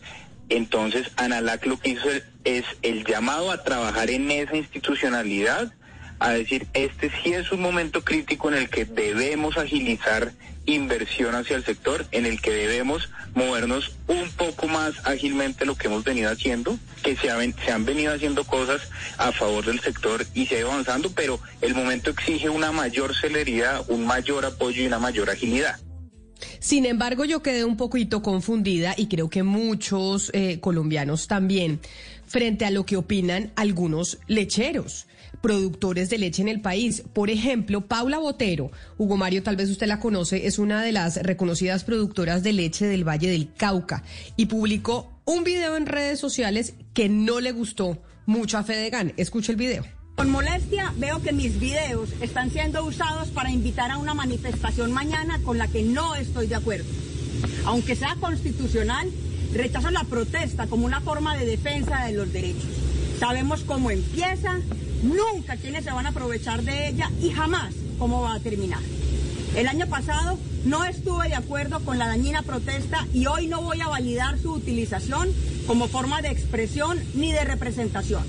Entonces, 0.49 1.09
Analac 1.15 1.65
lo 1.65 1.79
que 1.79 1.89
hizo 1.91 2.07
es- 2.43 2.65
el 2.83 3.03
llamado 3.03 3.51
a 3.51 3.63
trabajar 3.63 4.09
en 4.11 4.29
esa 4.29 4.55
institucionalidad, 4.55 5.73
a 6.19 6.31
decir, 6.31 6.67
este 6.73 7.11
sí 7.21 7.33
es 7.33 7.51
un 7.51 7.61
momento 7.61 8.03
crítico 8.03 8.49
en 8.49 8.55
el 8.55 8.69
que 8.69 8.85
debemos 8.85 9.57
agilizar 9.57 10.33
inversión 10.65 11.35
hacia 11.35 11.55
el 11.55 11.63
sector, 11.63 12.05
en 12.11 12.25
el 12.25 12.41
que 12.41 12.51
debemos 12.51 13.09
movernos 13.33 13.91
un 14.07 14.29
poco 14.31 14.67
más 14.67 14.93
ágilmente 15.03 15.65
lo 15.65 15.75
que 15.75 15.87
hemos 15.87 16.03
venido 16.03 16.31
haciendo, 16.31 16.77
que 17.03 17.15
se, 17.15 17.29
han 17.29 17.85
venido 17.85 18.13
haciendo 18.13 18.43
cosas 18.45 18.81
a 19.17 19.31
favor 19.31 19.65
del 19.65 19.79
sector 19.79 20.25
y 20.33 20.45
se 20.47 20.55
ha 20.55 20.59
ido 20.59 20.71
avanzando, 20.71 21.11
pero 21.11 21.39
el 21.61 21.75
momento 21.75 22.09
exige 22.09 22.49
una 22.49 22.71
mayor 22.71 23.15
celeridad, 23.15 23.83
un 23.89 24.05
mayor 24.05 24.45
apoyo 24.45 24.81
y 24.81 24.87
una 24.87 24.99
mayor 24.99 25.29
agilidad. 25.29 25.79
Sin 26.59 26.85
embargo, 26.85 27.25
yo 27.25 27.41
quedé 27.41 27.63
un 27.63 27.77
poquito 27.77 28.21
confundida 28.21 28.93
y 28.97 29.07
creo 29.07 29.29
que 29.29 29.43
muchos 29.43 30.31
eh, 30.33 30.59
colombianos 30.59 31.27
también 31.27 31.79
frente 32.25 32.65
a 32.65 32.71
lo 32.71 32.85
que 32.85 32.97
opinan 32.97 33.51
algunos 33.55 34.17
lecheros, 34.27 35.07
productores 35.45 36.09
de 36.09 36.17
leche 36.17 36.41
en 36.41 36.47
el 36.47 36.59
país. 36.59 37.03
Por 37.13 37.29
ejemplo, 37.29 37.81
Paula 37.81 38.17
Botero, 38.17 38.71
Hugo 38.97 39.15
Mario, 39.15 39.43
tal 39.43 39.55
vez 39.55 39.69
usted 39.69 39.85
la 39.85 39.99
conoce, 39.99 40.47
es 40.47 40.57
una 40.57 40.81
de 40.81 40.91
las 40.91 41.17
reconocidas 41.17 41.83
productoras 41.83 42.41
de 42.41 42.51
leche 42.51 42.87
del 42.87 43.07
Valle 43.07 43.29
del 43.29 43.53
Cauca 43.53 44.01
y 44.37 44.47
publicó 44.47 45.21
un 45.23 45.43
video 45.43 45.77
en 45.77 45.85
redes 45.85 46.19
sociales 46.19 46.73
que 46.95 47.09
no 47.09 47.41
le 47.41 47.51
gustó 47.51 48.01
mucho 48.25 48.57
a 48.57 48.63
Fedegan. 48.63 49.13
Escuche 49.17 49.51
el 49.51 49.57
video. 49.59 49.85
Con 50.15 50.31
molestia 50.31 50.91
veo 50.97 51.21
que 51.21 51.31
mis 51.31 51.59
videos 51.59 52.09
están 52.21 52.49
siendo 52.49 52.83
usados 52.83 53.29
para 53.29 53.51
invitar 53.51 53.91
a 53.91 53.99
una 53.99 54.15
manifestación 54.15 54.91
mañana 54.93 55.39
con 55.43 55.59
la 55.59 55.67
que 55.67 55.83
no 55.83 56.15
estoy 56.15 56.47
de 56.47 56.55
acuerdo. 56.55 56.89
Aunque 57.65 57.95
sea 57.95 58.15
constitucional, 58.19 59.11
rechazo 59.53 59.91
la 59.91 60.05
protesta 60.05 60.65
como 60.65 60.87
una 60.87 61.01
forma 61.01 61.37
de 61.37 61.45
defensa 61.45 62.03
de 62.05 62.13
los 62.13 62.33
derechos. 62.33 62.65
Sabemos 63.19 63.63
cómo 63.63 63.91
empieza, 63.91 64.59
nunca 65.05 65.57
quiénes 65.57 65.83
se 65.83 65.91
van 65.91 66.05
a 66.05 66.09
aprovechar 66.09 66.63
de 66.63 66.89
ella 66.89 67.11
y 67.21 67.29
jamás 67.31 67.73
cómo 67.97 68.21
va 68.21 68.35
a 68.35 68.39
terminar. 68.39 68.81
El 69.55 69.67
año 69.67 69.87
pasado 69.87 70.37
no 70.65 70.83
estuve 70.83 71.29
de 71.29 71.35
acuerdo 71.35 71.79
con 71.79 71.97
la 71.97 72.07
dañina 72.07 72.41
protesta 72.41 73.07
y 73.13 73.27
hoy 73.27 73.47
no 73.47 73.61
voy 73.61 73.79
a 73.81 73.87
validar 73.87 74.37
su 74.39 74.51
utilización 74.51 75.29
como 75.67 75.87
forma 75.87 76.21
de 76.21 76.29
expresión 76.29 76.99
ni 77.13 77.31
de 77.31 77.45
representación 77.45 78.23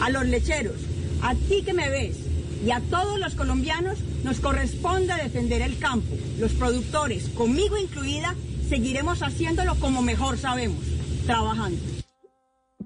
a 0.00 0.10
los 0.10 0.26
lecheros, 0.26 0.76
a 1.22 1.34
ti 1.34 1.62
que 1.64 1.72
me 1.72 1.88
ves 1.88 2.16
y 2.64 2.70
a 2.70 2.80
todos 2.80 3.18
los 3.18 3.34
colombianos 3.34 3.98
nos 4.24 4.40
corresponde 4.40 5.14
defender 5.14 5.62
el 5.62 5.78
campo. 5.78 6.16
Los 6.38 6.52
productores, 6.52 7.28
conmigo 7.30 7.76
incluida, 7.78 8.34
seguiremos 8.68 9.22
haciéndolo 9.22 9.74
como 9.76 10.02
mejor 10.02 10.38
sabemos, 10.38 10.84
trabajando. 11.26 11.95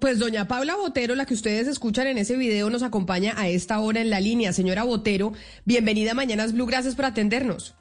Pues 0.01 0.19
doña 0.19 0.49
Paula 0.49 0.77
Botero, 0.77 1.15
la 1.15 1.27
que 1.27 1.35
ustedes 1.35 1.69
escuchan 1.69 2.07
en 2.07 2.17
ese 2.17 2.35
video, 2.39 2.71
nos 2.71 2.83
acompaña 2.83 3.35
a 3.37 3.51
esta 3.51 3.79
hora 3.81 4.01
en 4.01 4.09
la 4.09 4.19
línea. 4.19 4.55
Señora 4.55 4.83
Botero, 4.83 5.35
bienvenida 5.67 6.13
a 6.13 6.15
Mañanas 6.15 6.55
Blue, 6.55 6.65
gracias 6.65 6.95
por 6.95 7.05
atendernos. 7.05 7.75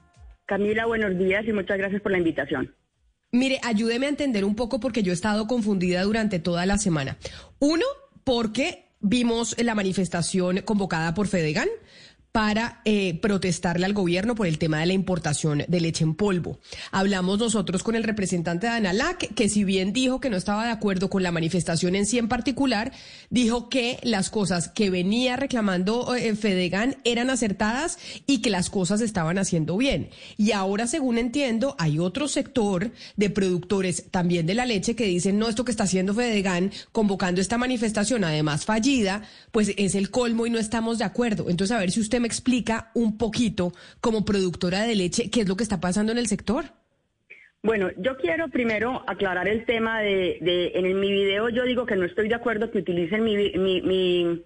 Camila, 0.46 0.86
buenos 0.86 1.18
días 1.18 1.46
y 1.48 1.54
muchas 1.54 1.78
gracias 1.78 2.02
por 2.02 2.12
la 2.12 2.18
invitación. 2.18 2.76
Mire, 3.32 3.62
ayúdeme 3.64 4.08
a 4.08 4.10
entender 4.10 4.44
un 4.44 4.56
poco 4.56 4.82
porque 4.82 5.02
yo 5.02 5.12
he 5.12 5.14
estado 5.14 5.48
confundida 5.48 6.04
durante 6.04 6.40
toda 6.40 6.66
la 6.66 6.78
semana. 6.78 7.18
Uno, 7.60 7.86
porque 8.26 8.90
vimos 9.00 9.56
la 9.58 9.74
manifestación 9.74 10.58
convocada 10.66 11.14
por 11.14 11.28
Fedegan 11.28 11.70
para 12.32 12.82
eh, 12.86 13.20
protestarle 13.22 13.86
al 13.86 13.94
gobierno 13.94 14.36
por 14.36 14.46
el 14.46 14.60
tema 14.60 14.80
de 14.80 14.86
la 14.86 14.94
importación 14.94 15.64
de 15.68 15.82
leche 15.82 16.04
en 16.04 16.14
polvo. 16.14 16.60
Hablamos 16.92 17.40
nosotros 17.40 17.82
con 17.82 17.96
el 17.96 18.04
representante 18.04 18.68
de 18.68 18.74
Analac, 18.74 19.34
que 19.34 19.50
si 19.50 19.64
bien 19.64 19.94
dijo 19.94 20.20
que 20.20 20.30
no 20.30 20.38
estaba 20.38 20.66
de 20.66 20.72
acuerdo 20.72 21.10
con 21.10 21.24
la 21.24 21.32
manifestación 21.32 21.96
en 21.96 22.06
sí 22.06 22.20
en 22.20 22.28
particular, 22.28 22.92
dijo 23.32 23.68
que 23.68 24.00
las 24.04 24.30
cosas 24.30 24.68
que 24.70 24.92
venía 24.92 25.38
reclamando 25.38 26.16
eh, 26.16 26.36
Fedegan 26.36 26.98
eran 27.04 27.32
acertadas 27.32 27.98
y 28.28 28.42
que 28.42 28.52
las 28.52 28.70
cosas 28.70 29.02
estaban 29.02 29.40
haciendo 29.40 29.76
bien. 29.76 30.10
Y 30.38 30.52
ahora, 30.52 30.86
según 30.86 31.18
entiendo, 31.18 31.76
hay 31.80 31.98
otro 31.98 32.28
sector 32.28 32.92
de 33.18 33.30
productores 33.32 34.06
también 34.12 34.46
de 34.46 34.54
la 34.54 34.68
leche 34.68 34.96
que 34.96 35.06
dicen, 35.06 35.40
no, 35.40 35.50
esto 35.50 35.66
que 35.66 35.72
está 35.72 35.86
haciendo 35.86 36.14
Fedegan 36.14 36.72
convocando 36.92 37.42
esta 37.42 37.58
manifestación, 37.58 38.24
además 38.24 38.66
fallida, 38.66 39.24
pues 39.52 39.74
es 39.78 39.96
el 39.96 40.12
colmo 40.12 40.46
y 40.46 40.52
no 40.52 40.60
estamos 40.60 41.00
de 41.00 41.06
acuerdo. 41.06 41.50
Entonces, 41.50 41.76
a 41.76 41.80
ver 41.80 41.92
si 41.92 42.00
usted 42.00 42.19
me 42.20 42.28
explica 42.28 42.92
un 42.94 43.18
poquito, 43.18 43.72
como 44.02 44.26
productora 44.26 44.82
de 44.84 44.96
leche, 44.96 45.30
qué 45.30 45.42
es 45.42 45.48
lo 45.48 45.56
que 45.56 45.64
está 45.64 45.80
pasando 45.80 46.12
en 46.12 46.18
el 46.18 46.28
sector. 46.28 46.66
Bueno, 47.62 47.90
yo 47.98 48.16
quiero 48.18 48.48
primero 48.48 49.04
aclarar 49.08 49.48
el 49.50 49.66
tema 49.66 50.00
de, 50.00 50.38
de- 50.42 50.72
en 50.76 51.00
mi 51.00 51.12
video 51.12 51.50
yo 51.50 51.64
digo 51.66 51.86
que 51.86 51.96
no 51.98 52.06
estoy 52.06 52.30
de 52.30 52.36
acuerdo 52.36 52.72
que 52.72 52.78
utilicen 52.80 53.24
mi, 53.24 53.36
mi, 53.36 53.82
mi- 53.82 54.44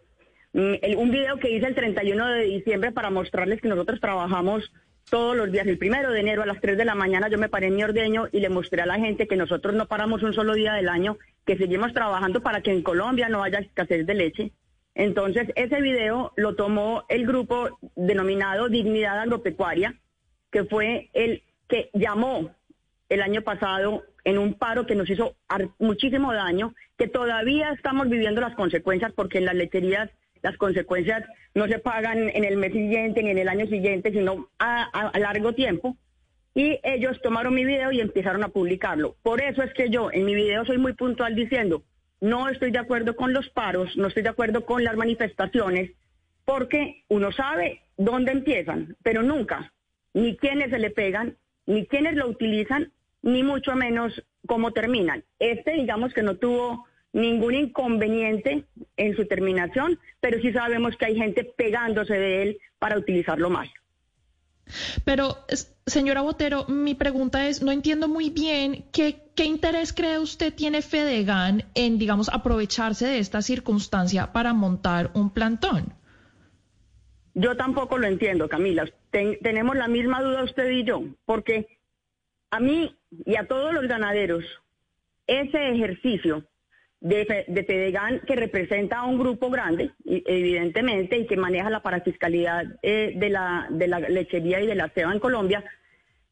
un 0.53 1.11
video 1.11 1.37
que 1.37 1.51
hice 1.51 1.67
el 1.67 1.75
31 1.75 2.27
de 2.29 2.43
diciembre 2.45 2.91
para 2.91 3.09
mostrarles 3.11 3.61
que 3.61 3.67
nosotros 3.67 3.99
trabajamos 3.99 4.71
todos 5.09 5.35
los 5.35 5.51
días. 5.51 5.67
El 5.67 5.77
primero 5.77 6.11
de 6.11 6.21
enero 6.21 6.41
a 6.43 6.45
las 6.47 6.59
3 6.61 6.77
de 6.77 6.85
la 6.85 6.95
mañana 6.95 7.27
yo 7.29 7.37
me 7.37 7.49
paré 7.49 7.67
en 7.67 7.75
mi 7.75 7.83
ordeño 7.83 8.27
y 8.31 8.39
le 8.39 8.49
mostré 8.49 8.81
a 8.81 8.85
la 8.87 8.95
gente 8.99 9.27
que 9.27 9.35
nosotros 9.35 9.75
no 9.75 9.87
paramos 9.87 10.23
un 10.23 10.33
solo 10.33 10.53
día 10.53 10.73
del 10.73 10.89
año, 10.89 11.17
que 11.45 11.57
seguimos 11.57 11.93
trabajando 11.93 12.41
para 12.41 12.61
que 12.61 12.71
en 12.71 12.81
Colombia 12.83 13.29
no 13.29 13.43
haya 13.43 13.59
escasez 13.59 14.05
de 14.07 14.13
leche. 14.15 14.51
Entonces, 14.95 15.47
ese 15.55 15.81
video 15.81 16.33
lo 16.35 16.55
tomó 16.55 17.03
el 17.09 17.25
grupo 17.25 17.79
denominado 17.95 18.69
Dignidad 18.69 19.19
Agropecuaria, 19.19 19.95
que 20.51 20.65
fue 20.65 21.09
el 21.13 21.43
que 21.67 21.89
llamó 21.93 22.51
el 23.09 23.21
año 23.21 23.41
pasado 23.41 24.03
en 24.23 24.37
un 24.37 24.53
paro 24.53 24.85
que 24.85 24.95
nos 24.95 25.09
hizo 25.09 25.35
muchísimo 25.79 26.31
daño, 26.33 26.73
que 26.97 27.07
todavía 27.07 27.71
estamos 27.71 28.07
viviendo 28.09 28.39
las 28.39 28.55
consecuencias 28.55 29.11
porque 29.13 29.39
en 29.39 29.45
las 29.45 29.55
lecherías 29.55 30.09
las 30.41 30.57
consecuencias 30.57 31.23
no 31.55 31.67
se 31.67 31.79
pagan 31.79 32.29
en 32.29 32.43
el 32.43 32.57
mes 32.57 32.73
siguiente 32.73 33.23
ni 33.23 33.31
en 33.31 33.37
el 33.37 33.49
año 33.49 33.65
siguiente, 33.67 34.11
sino 34.11 34.49
a- 34.59 34.83
a 34.83 35.19
largo 35.19 35.53
tiempo. 35.53 35.95
Y 36.53 36.79
ellos 36.83 37.19
tomaron 37.21 37.55
mi 37.55 37.65
video 37.65 37.91
y 37.91 37.99
empezaron 38.01 38.43
a 38.43 38.49
publicarlo. 38.49 39.15
Por 39.23 39.41
eso 39.41 39.63
es 39.63 39.73
que 39.73 39.89
yo 39.89 40.11
en 40.11 40.25
mi 40.25 40.35
video 40.35 40.65
soy 40.65 40.77
muy 40.77 40.93
puntual 40.93 41.33
diciendo, 41.33 41.83
no 42.23 42.47
estoy 42.47 42.71
de 42.71 42.79
acuerdo 42.79 43.17
con 43.17 43.33
los 43.33 43.49
paros, 43.49 43.97
no 43.97 44.07
estoy 44.07 44.23
de 44.23 44.29
acuerdo 44.29 44.65
con 44.65 44.81
las 44.81 44.95
manifestaciones, 44.95 45.91
porque 46.45 47.03
uno 47.09 47.33
sabe 47.33 47.81
dónde 47.97 48.31
empiezan, 48.31 48.95
pero 49.03 49.23
nunca 49.23 49.73
ni 50.13 50.37
quiénes 50.37 50.69
se 50.69 50.79
le 50.79 50.89
pegan, 50.89 51.35
ni 51.65 51.85
quiénes 51.85 52.15
lo 52.15 52.29
utilizan, 52.29 52.93
ni 53.23 53.43
mucho 53.43 53.75
menos 53.75 54.23
cómo 54.47 54.71
terminan. 54.71 55.25
Este, 55.37 55.73
digamos 55.73 56.13
que 56.13 56.23
no 56.23 56.37
tuvo 56.37 56.85
ningún 57.11 57.55
inconveniente 57.55 58.63
en 58.95 59.15
su 59.17 59.25
terminación, 59.25 59.99
pero 60.21 60.39
sí 60.39 60.53
sabemos 60.53 60.95
que 60.95 61.07
hay 61.07 61.17
gente 61.17 61.43
pegándose 61.43 62.13
de 62.13 62.41
él 62.41 62.57
para 62.79 62.97
utilizarlo 62.97 63.49
más. 63.49 63.67
Pero, 65.03 65.37
señora 65.85 66.21
Botero, 66.21 66.65
mi 66.67 66.95
pregunta 66.95 67.47
es, 67.47 67.61
no 67.61 67.71
entiendo 67.71 68.07
muy 68.07 68.29
bien 68.29 68.85
qué, 68.91 69.21
interés 69.43 69.93
cree 69.93 70.19
usted 70.19 70.53
tiene 70.53 70.81
Fedegan 70.81 71.65
en, 71.75 71.97
digamos, 71.97 72.29
aprovecharse 72.29 73.05
de 73.07 73.19
esta 73.19 73.41
circunstancia 73.41 74.31
para 74.31 74.53
montar 74.53 75.11
un 75.13 75.29
plantón. 75.31 75.93
Yo 77.33 77.57
tampoco 77.57 77.97
lo 77.97 78.07
entiendo, 78.07 78.47
Camila. 78.47 78.85
Ten- 79.11 79.37
tenemos 79.41 79.75
la 79.75 79.87
misma 79.87 80.21
duda 80.21 80.43
usted 80.43 80.69
y 80.69 80.83
yo, 80.83 81.03
porque 81.25 81.79
a 82.51 82.59
mí 82.59 82.95
y 83.25 83.35
a 83.35 83.47
todos 83.47 83.73
los 83.73 83.87
ganaderos, 83.87 84.43
ese 85.27 85.69
ejercicio 85.71 86.43
de, 87.11 87.25
Fe- 87.25 87.45
de 87.47 87.63
Fedegan 87.65 88.21
que 88.25 88.35
representa 88.35 88.99
a 88.99 89.05
un 89.05 89.17
grupo 89.19 89.49
grande, 89.49 89.91
evidentemente, 90.05 91.17
y 91.17 91.27
que 91.27 91.35
maneja 91.37 91.69
la 91.69 91.81
parafiscalidad 91.81 92.63
eh, 92.81 93.11
de, 93.15 93.29
la, 93.29 93.67
de 93.69 93.87
la 93.87 93.99
lechería 93.99 94.61
y 94.61 94.67
de 94.67 94.75
la 94.75 94.87
ceba 94.89 95.11
en 95.11 95.19
Colombia, 95.19 95.63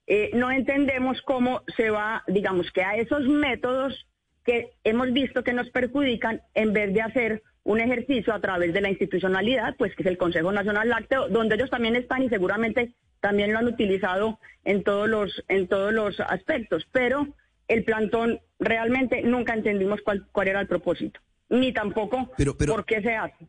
eh, 0.07 0.31
no 0.34 0.49
entendemos 0.49 1.21
cómo 1.21 1.62
se 1.77 1.89
va, 1.89 2.23
digamos, 2.27 2.71
que 2.71 2.84
a 2.84 2.95
esos 2.95 3.27
métodos 3.27 4.07
que 4.45 4.71
hemos 4.84 5.12
visto 5.12 5.43
que 5.43 5.53
nos 5.53 5.69
perjudican, 5.69 6.41
en 6.55 6.73
vez 6.73 6.93
de 6.93 7.01
hacer 7.01 7.43
un 7.63 7.79
ejercicio 7.79 8.34
a 8.34 8.39
través 8.39 8.73
de 8.73 8.81
la 8.81 8.89
institucionalidad, 8.89 9.75
pues 9.77 9.93
que 9.95 10.03
es 10.03 10.07
el 10.07 10.17
Consejo 10.17 10.51
Nacional 10.51 10.89
Lácteo, 10.89 11.27
donde 11.29 11.55
ellos 11.55 11.69
también 11.69 11.95
están 11.95 12.23
y 12.23 12.29
seguramente 12.29 12.93
también 13.19 13.51
lo 13.51 13.60
han 13.60 13.67
utilizado 13.67 14.39
en 14.65 14.84
todos 14.84 15.07
los, 15.07 15.43
en 15.47 15.67
todos 15.67 15.93
los 15.93 16.19
aspectos. 16.21 16.88
Pero 16.91 17.27
el 17.71 17.84
plantón 17.84 18.39
realmente 18.60 19.21
nunca 19.23 19.53
entendimos 19.53 19.99
cuál, 20.03 20.27
cuál 20.31 20.47
era 20.47 20.62
el 20.62 20.67
propósito, 20.67 21.19
ni 21.49 21.73
tampoco 21.73 22.31
Pero- 22.38 22.57
pero- 22.57 22.73
por 22.73 22.86
qué 22.86 23.01
se 23.01 23.15
hace. 23.15 23.47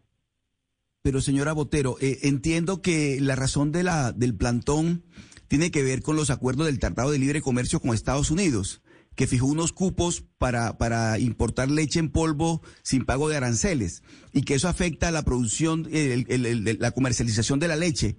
Pero 1.03 1.21
señora 1.21 1.53
Botero, 1.53 1.97
eh, 2.01 2.19
entiendo 2.23 2.81
que 2.81 3.19
la 3.21 3.35
razón 3.35 3.73
de 3.73 3.83
la, 3.83 4.13
del 4.13 4.37
plantón 4.37 5.05
tiene 5.49 5.71
que 5.73 5.83
ver 5.83 6.01
con 6.03 6.15
los 6.17 6.31
acuerdos 6.31 6.67
del 6.67 6.79
Tratado 6.79 7.11
de 7.11 7.19
Libre 7.19 7.43
Comercio 7.43 7.81
con 7.81 7.93
Estados 7.93 8.31
Unidos, 8.31 8.83
que 9.17 9.27
fijó 9.27 9.47
unos 9.47 9.73
cupos 9.73 10.25
para, 10.39 10.79
para 10.79 11.19
importar 11.19 11.71
leche 11.71 11.99
en 11.99 12.09
polvo 12.11 12.63
sin 12.83 13.05
pago 13.05 13.29
de 13.29 13.37
aranceles 13.37 14.03
y 14.33 14.43
que 14.43 14.55
eso 14.55 14.69
afecta 14.69 15.09
a 15.09 15.11
la 15.11 15.25
producción, 15.25 15.87
el- 15.93 16.25
el- 16.29 16.47
el- 16.47 16.79
la 16.81 16.93
comercialización 16.93 17.59
de 17.59 17.69
la 17.69 17.77
leche. 17.77 18.17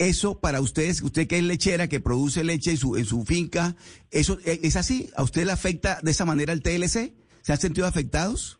Eso 0.00 0.40
para 0.40 0.62
ustedes, 0.62 1.02
usted 1.02 1.28
que 1.28 1.36
es 1.36 1.42
lechera, 1.42 1.86
que 1.86 2.00
produce 2.00 2.42
leche 2.42 2.70
en 2.70 2.78
su, 2.78 2.96
en 2.96 3.04
su 3.04 3.22
finca, 3.26 3.76
¿eso 4.10 4.38
eh, 4.46 4.58
es 4.62 4.76
así? 4.76 5.10
¿A 5.14 5.22
usted 5.22 5.44
le 5.44 5.52
afecta 5.52 5.98
de 6.02 6.10
esa 6.12 6.24
manera 6.24 6.54
el 6.54 6.62
TLC? 6.62 7.12
¿Se 7.42 7.52
han 7.52 7.58
sentido 7.58 7.86
afectados? 7.86 8.58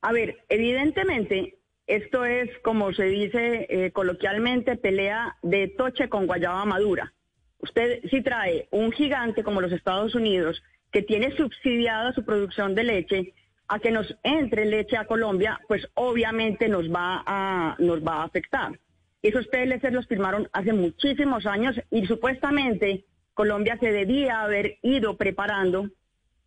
A 0.00 0.10
ver, 0.12 0.38
evidentemente, 0.48 1.58
esto 1.86 2.24
es, 2.24 2.48
como 2.62 2.94
se 2.94 3.04
dice 3.04 3.66
eh, 3.68 3.90
coloquialmente, 3.92 4.76
pelea 4.76 5.36
de 5.42 5.68
toche 5.68 6.08
con 6.08 6.26
guayaba 6.26 6.64
madura. 6.64 7.12
Usted 7.58 8.00
si 8.08 8.22
trae 8.22 8.66
un 8.70 8.90
gigante 8.90 9.44
como 9.44 9.60
los 9.60 9.70
Estados 9.70 10.14
Unidos, 10.14 10.62
que 10.90 11.02
tiene 11.02 11.36
subsidiada 11.36 12.14
su 12.14 12.24
producción 12.24 12.74
de 12.74 12.84
leche, 12.84 13.34
a 13.68 13.80
que 13.80 13.90
nos 13.90 14.16
entre 14.22 14.64
leche 14.64 14.96
a 14.96 15.06
Colombia, 15.06 15.60
pues 15.68 15.86
obviamente 15.92 16.68
nos 16.68 16.90
va 16.90 17.22
a, 17.26 17.76
nos 17.80 18.02
va 18.02 18.22
a 18.22 18.24
afectar. 18.24 18.78
Esos 19.24 19.48
TLC 19.48 19.90
los 19.90 20.06
firmaron 20.06 20.50
hace 20.52 20.74
muchísimos 20.74 21.46
años 21.46 21.74
y 21.90 22.04
supuestamente 22.04 23.06
Colombia 23.32 23.78
se 23.80 23.90
debía 23.90 24.42
haber 24.42 24.76
ido 24.82 25.16
preparando 25.16 25.88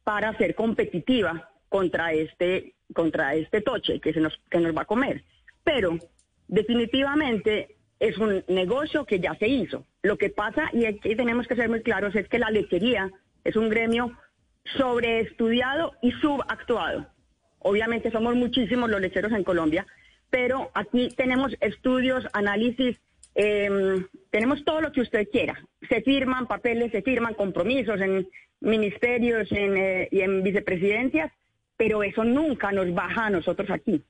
para 0.03 0.37
ser 0.37 0.53
competitiva 0.53 1.49
contra 1.69 2.13
este 2.13 2.75
contra 2.93 3.33
este 3.33 3.61
toche 3.61 3.99
que 3.99 4.13
nos 4.21 4.39
que 4.51 4.59
nos 4.59 4.77
va 4.77 4.83
a 4.83 4.85
comer. 4.85 5.23
Pero 5.63 5.97
definitivamente 6.47 7.77
es 7.99 8.15
un 8.19 8.43
negocio 8.47 9.05
que 9.05 9.19
ya 9.19 9.33
se 9.39 9.47
hizo. 9.47 9.83
Lo 10.03 10.19
que 10.19 10.29
pasa 10.29 10.69
y 10.71 10.85
aquí 10.85 11.15
tenemos 11.15 11.47
que 11.47 11.55
ser 11.55 11.69
muy 11.69 11.81
claros 11.81 12.15
es 12.15 12.29
que 12.29 12.37
la 12.37 12.51
lechería 12.51 13.09
es 13.43 13.55
un 13.55 13.69
gremio 13.69 14.15
sobreestudiado 14.77 15.93
y 16.03 16.11
subactuado. 16.11 17.07
Obviamente 17.57 18.11
somos 18.11 18.35
muchísimos 18.35 18.87
los 18.91 19.01
lecheros 19.01 19.31
en 19.31 19.43
Colombia, 19.43 19.87
pero 20.29 20.71
aquí 20.73 21.09
tenemos 21.15 21.55
estudios, 21.61 22.25
análisis, 22.33 22.99
eh, 23.35 23.69
tenemos 24.31 24.63
todo 24.65 24.81
lo 24.81 24.91
que 24.91 25.01
usted 25.01 25.27
quiera. 25.29 25.55
Se 25.89 26.01
firman 26.01 26.47
papeles, 26.47 26.91
se 26.91 27.01
firman 27.01 27.33
compromisos 27.33 28.01
en 28.01 28.27
ministerios 28.59 29.47
eh, 29.51 30.07
y 30.11 30.21
en 30.21 30.43
vicepresidencias, 30.43 31.31
pero 31.77 32.03
eso 32.03 32.23
nunca 32.23 32.71
nos 32.71 32.93
baja 32.93 33.27
a 33.27 33.29
nosotros 33.29 33.69
aquí. 33.69 34.03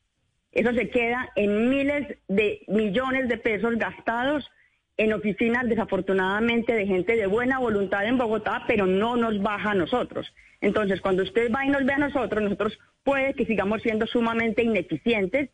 Eso 0.51 0.73
se 0.73 0.89
queda 0.89 1.29
en 1.35 1.69
miles 1.69 2.17
de 2.27 2.61
millones 2.67 3.27
de 3.27 3.37
pesos 3.37 3.75
gastados 3.77 4.49
en 4.95 5.13
oficinas, 5.13 5.67
desafortunadamente, 5.69 6.73
de 6.73 6.87
gente 6.87 7.15
de 7.15 7.27
buena 7.27 7.59
voluntad 7.59 8.07
en 8.07 8.17
Bogotá, 8.17 8.63
pero 8.67 8.87
no 8.87 9.15
nos 9.15 9.41
baja 9.41 9.71
a 9.71 9.75
nosotros. 9.75 10.33
Entonces, 10.61 11.01
cuando 11.01 11.21
usted 11.23 11.51
va 11.53 11.65
y 11.65 11.69
nos 11.69 11.85
ve 11.85 11.93
a 11.93 11.99
nosotros, 11.99 12.41
nosotros 12.41 12.79
puede 13.03 13.35
que 13.35 13.45
sigamos 13.45 13.81
siendo 13.83 14.07
sumamente 14.07 14.63
ineficientes, 14.63 15.49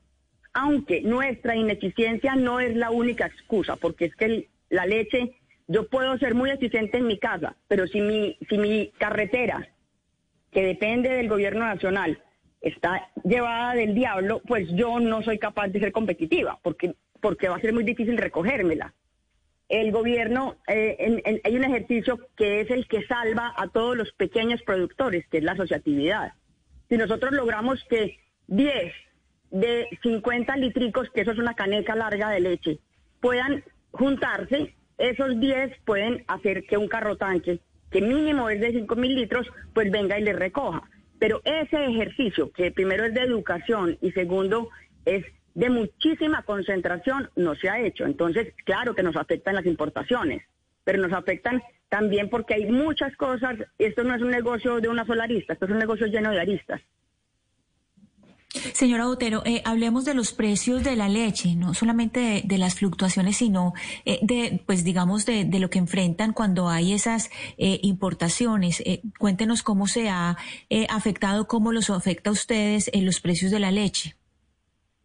aunque 0.54 1.02
nuestra 1.02 1.56
ineficiencia 1.56 2.36
no 2.36 2.60
es 2.60 2.76
la 2.76 2.92
única 2.92 3.26
excusa, 3.26 3.76
porque 3.76 4.06
es 4.06 4.16
que 4.16 4.50
la 4.70 4.86
leche, 4.86 5.36
yo 5.68 5.88
puedo 5.88 6.18
ser 6.18 6.36
muy 6.36 6.52
eficiente 6.52 6.98
en 6.98 7.08
mi 7.08 7.18
casa, 7.18 7.56
pero 7.68 7.88
si 7.88 8.02
mi, 8.02 8.38
si 8.50 8.58
mi 8.58 8.92
carretera, 8.98 9.68
que 10.52 10.64
depende 10.64 11.10
del 11.10 11.30
gobierno 11.30 11.66
nacional, 11.66 12.22
está 12.62 13.10
llevada 13.24 13.74
del 13.74 13.96
diablo, 13.96 14.42
pues 14.48 14.68
yo 14.72 15.00
no 15.00 15.24
soy 15.24 15.40
capaz 15.40 15.70
de 15.70 15.80
ser 15.80 15.92
competitiva, 15.92 16.60
porque, 16.62 16.96
porque 17.20 17.50
va 17.50 17.58
a 17.58 17.62
ser 17.62 17.74
muy 17.74 17.84
difícil 17.84 18.18
recogérmela. 18.18 18.94
El 19.70 19.92
gobierno, 19.92 20.58
eh, 20.68 21.42
hay 21.44 21.56
un 21.56 21.64
ejercicio 21.64 22.20
que 22.38 22.62
es 22.62 22.70
el 22.70 22.88
que 22.88 23.06
salva 23.08 23.54
a 23.58 23.70
todos 23.70 23.98
los 23.98 24.12
pequeños 24.14 24.62
productores, 24.62 25.28
que 25.28 25.40
es 25.40 25.44
la 25.44 25.54
asociatividad. 25.54 26.34
Si 26.90 26.98
nosotros 26.98 27.32
logramos 27.32 27.84
que 27.90 28.20
10 28.48 28.94
de 29.54 29.88
50 30.02 30.58
litricos, 30.58 31.10
que 31.12 31.22
eso 31.22 31.32
es 31.32 31.38
una 31.38 31.54
caneca 31.54 31.96
larga 31.96 32.32
de 32.32 32.40
leche, 32.40 32.80
puedan 33.22 33.64
juntarse, 33.92 34.74
esos 34.98 35.40
10 35.40 35.78
pueden 35.86 36.24
hacer 36.28 36.64
que 36.64 36.76
un 36.76 36.88
carro 36.88 37.18
tanque, 37.18 37.60
que 37.92 38.02
mínimo 38.02 38.50
es 38.50 38.60
de 38.60 38.72
5 38.72 38.96
mil 38.96 39.16
litros, 39.16 39.48
pues 39.74 39.92
venga 39.92 40.18
y 40.18 40.24
le 40.24 40.34
recoja. 40.34 40.82
Pero 41.20 41.40
ese 41.46 41.86
ejercicio, 41.86 42.52
que 42.52 42.72
primero 42.72 43.06
es 43.06 43.14
de 43.14 43.22
educación 43.22 43.98
y 44.02 44.12
segundo 44.12 44.70
es 45.06 45.24
de 45.54 45.70
muchísima 45.70 46.42
concentración, 46.42 47.30
no 47.36 47.54
se 47.54 47.70
ha 47.70 47.80
hecho. 47.80 48.06
Entonces, 48.06 48.54
claro 48.66 48.96
que 48.96 49.04
nos 49.04 49.16
afectan 49.16 49.54
las 49.54 49.68
importaciones, 49.68 50.42
pero 50.84 51.00
nos 51.00 51.14
afectan 51.14 51.62
también 51.90 52.28
porque 52.28 52.56
hay 52.56 52.66
muchas 52.66 53.16
cosas. 53.18 53.58
Esto 53.78 54.04
no 54.04 54.16
es 54.16 54.22
un 54.24 54.32
negocio 54.32 54.82
de 54.82 54.90
una 54.90 55.06
sola 55.06 55.26
arista, 55.26 55.54
esto 55.54 55.66
es 55.66 55.72
un 55.72 55.78
negocio 55.78 56.08
lleno 56.08 56.32
de 56.32 56.42
aristas. 56.42 56.82
Señora 58.54 59.06
Botero, 59.08 59.42
eh, 59.46 59.64
hablemos 59.66 60.06
de 60.06 60.14
los 60.14 60.32
precios 60.32 60.84
de 60.84 60.96
la 60.96 61.10
leche, 61.10 61.56
no 61.56 61.74
solamente 61.74 62.44
de, 62.46 62.58
las 62.60 62.76
fluctuaciones, 62.76 63.38
sino 63.38 63.74
eh, 64.06 64.20
de, 64.22 64.62
pues 64.68 64.84
digamos, 64.84 65.26
de, 65.26 65.48
lo 65.60 65.72
que 65.72 65.80
enfrentan 65.80 66.34
cuando 66.34 66.70
hay 66.70 66.94
esas 66.94 67.32
eh, 67.58 67.80
importaciones. 67.82 68.82
Eh, 68.86 69.02
cuéntenos 69.18 69.64
cómo 69.64 69.88
se 69.88 70.10
ha 70.10 70.38
eh, 70.70 70.86
afectado, 70.90 71.48
cómo 71.48 71.72
los 71.72 71.90
afecta 71.90 72.30
a 72.30 72.34
ustedes 72.34 72.92
en 72.94 73.06
los 73.06 73.22
precios 73.22 73.50
de 73.50 73.60
la 73.60 73.72
leche. 73.72 74.16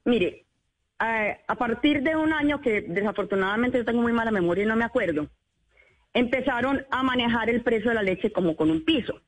Mire, 0.05 0.45
eh, 1.01 1.39
a 1.47 1.55
partir 1.55 2.03
de 2.03 2.17
un 2.17 2.35
año 2.35 2.61
que 2.61 2.83
desafortunadamente 2.83 3.79
yo 3.79 3.85
tengo 3.85 4.03
muy 4.03 4.13
mala 4.13 4.31
memoria 4.31 4.65
y 4.65 4.67
no 4.67 4.77
me 4.77 4.85
acuerdo, 4.85 5.27
empezaron 6.13 6.85
a 6.91 7.03
manejar 7.03 7.49
el 7.49 7.63
precio 7.63 7.91
de 7.91 7.95
la 7.95 8.03
leche 8.03 8.31
como 8.31 8.57
con 8.57 8.71
un 8.71 8.85
piso. 8.85 9.23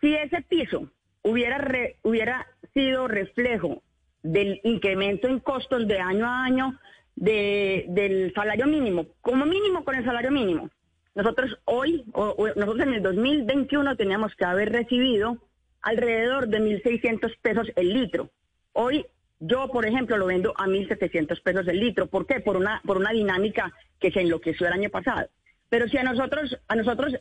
Si 0.00 0.14
ese 0.14 0.42
piso 0.42 0.90
hubiera, 1.22 1.66
hubiera 2.02 2.46
sido 2.74 3.08
reflejo 3.08 3.82
del 4.22 4.60
incremento 4.64 5.28
en 5.28 5.40
costos 5.40 5.86
de 5.88 5.98
año 5.98 6.26
a 6.26 6.44
año 6.44 6.78
de- 7.16 7.86
del 7.88 8.32
salario 8.34 8.66
mínimo, 8.66 9.06
como 9.20 9.44
mínimo 9.46 9.84
con 9.84 9.94
el 9.94 10.04
salario 10.04 10.30
mínimo, 10.30 10.70
nosotros 11.14 11.58
hoy, 11.64 12.04
o 12.12 12.46
nosotros 12.56 12.86
en 12.86 12.94
el 12.94 13.02
2021 13.02 13.96
teníamos 13.96 14.34
que 14.36 14.44
haber 14.44 14.70
recibido 14.72 15.38
alrededor 15.82 16.48
de 16.48 16.60
1.600 16.60 17.32
pesos 17.42 17.66
el 17.76 17.92
litro. 17.92 18.30
Hoy 18.72 19.06
yo, 19.40 19.68
por 19.68 19.86
ejemplo, 19.86 20.18
lo 20.18 20.26
vendo 20.26 20.52
a 20.56 20.66
1.700 20.66 21.40
pesos 21.40 21.66
el 21.66 21.80
litro. 21.80 22.06
¿Por 22.06 22.26
qué? 22.26 22.40
Por 22.40 22.56
una, 22.56 22.80
por 22.84 22.98
una 22.98 23.10
dinámica 23.10 23.72
que 23.98 24.12
se 24.12 24.20
enloqueció 24.20 24.66
el 24.66 24.74
año 24.74 24.90
pasado. 24.90 25.28
Pero 25.70 25.88
si 25.88 25.96
a 25.96 26.02
nosotros, 26.02 26.58
a 26.68 26.76
nosotros 26.76 27.14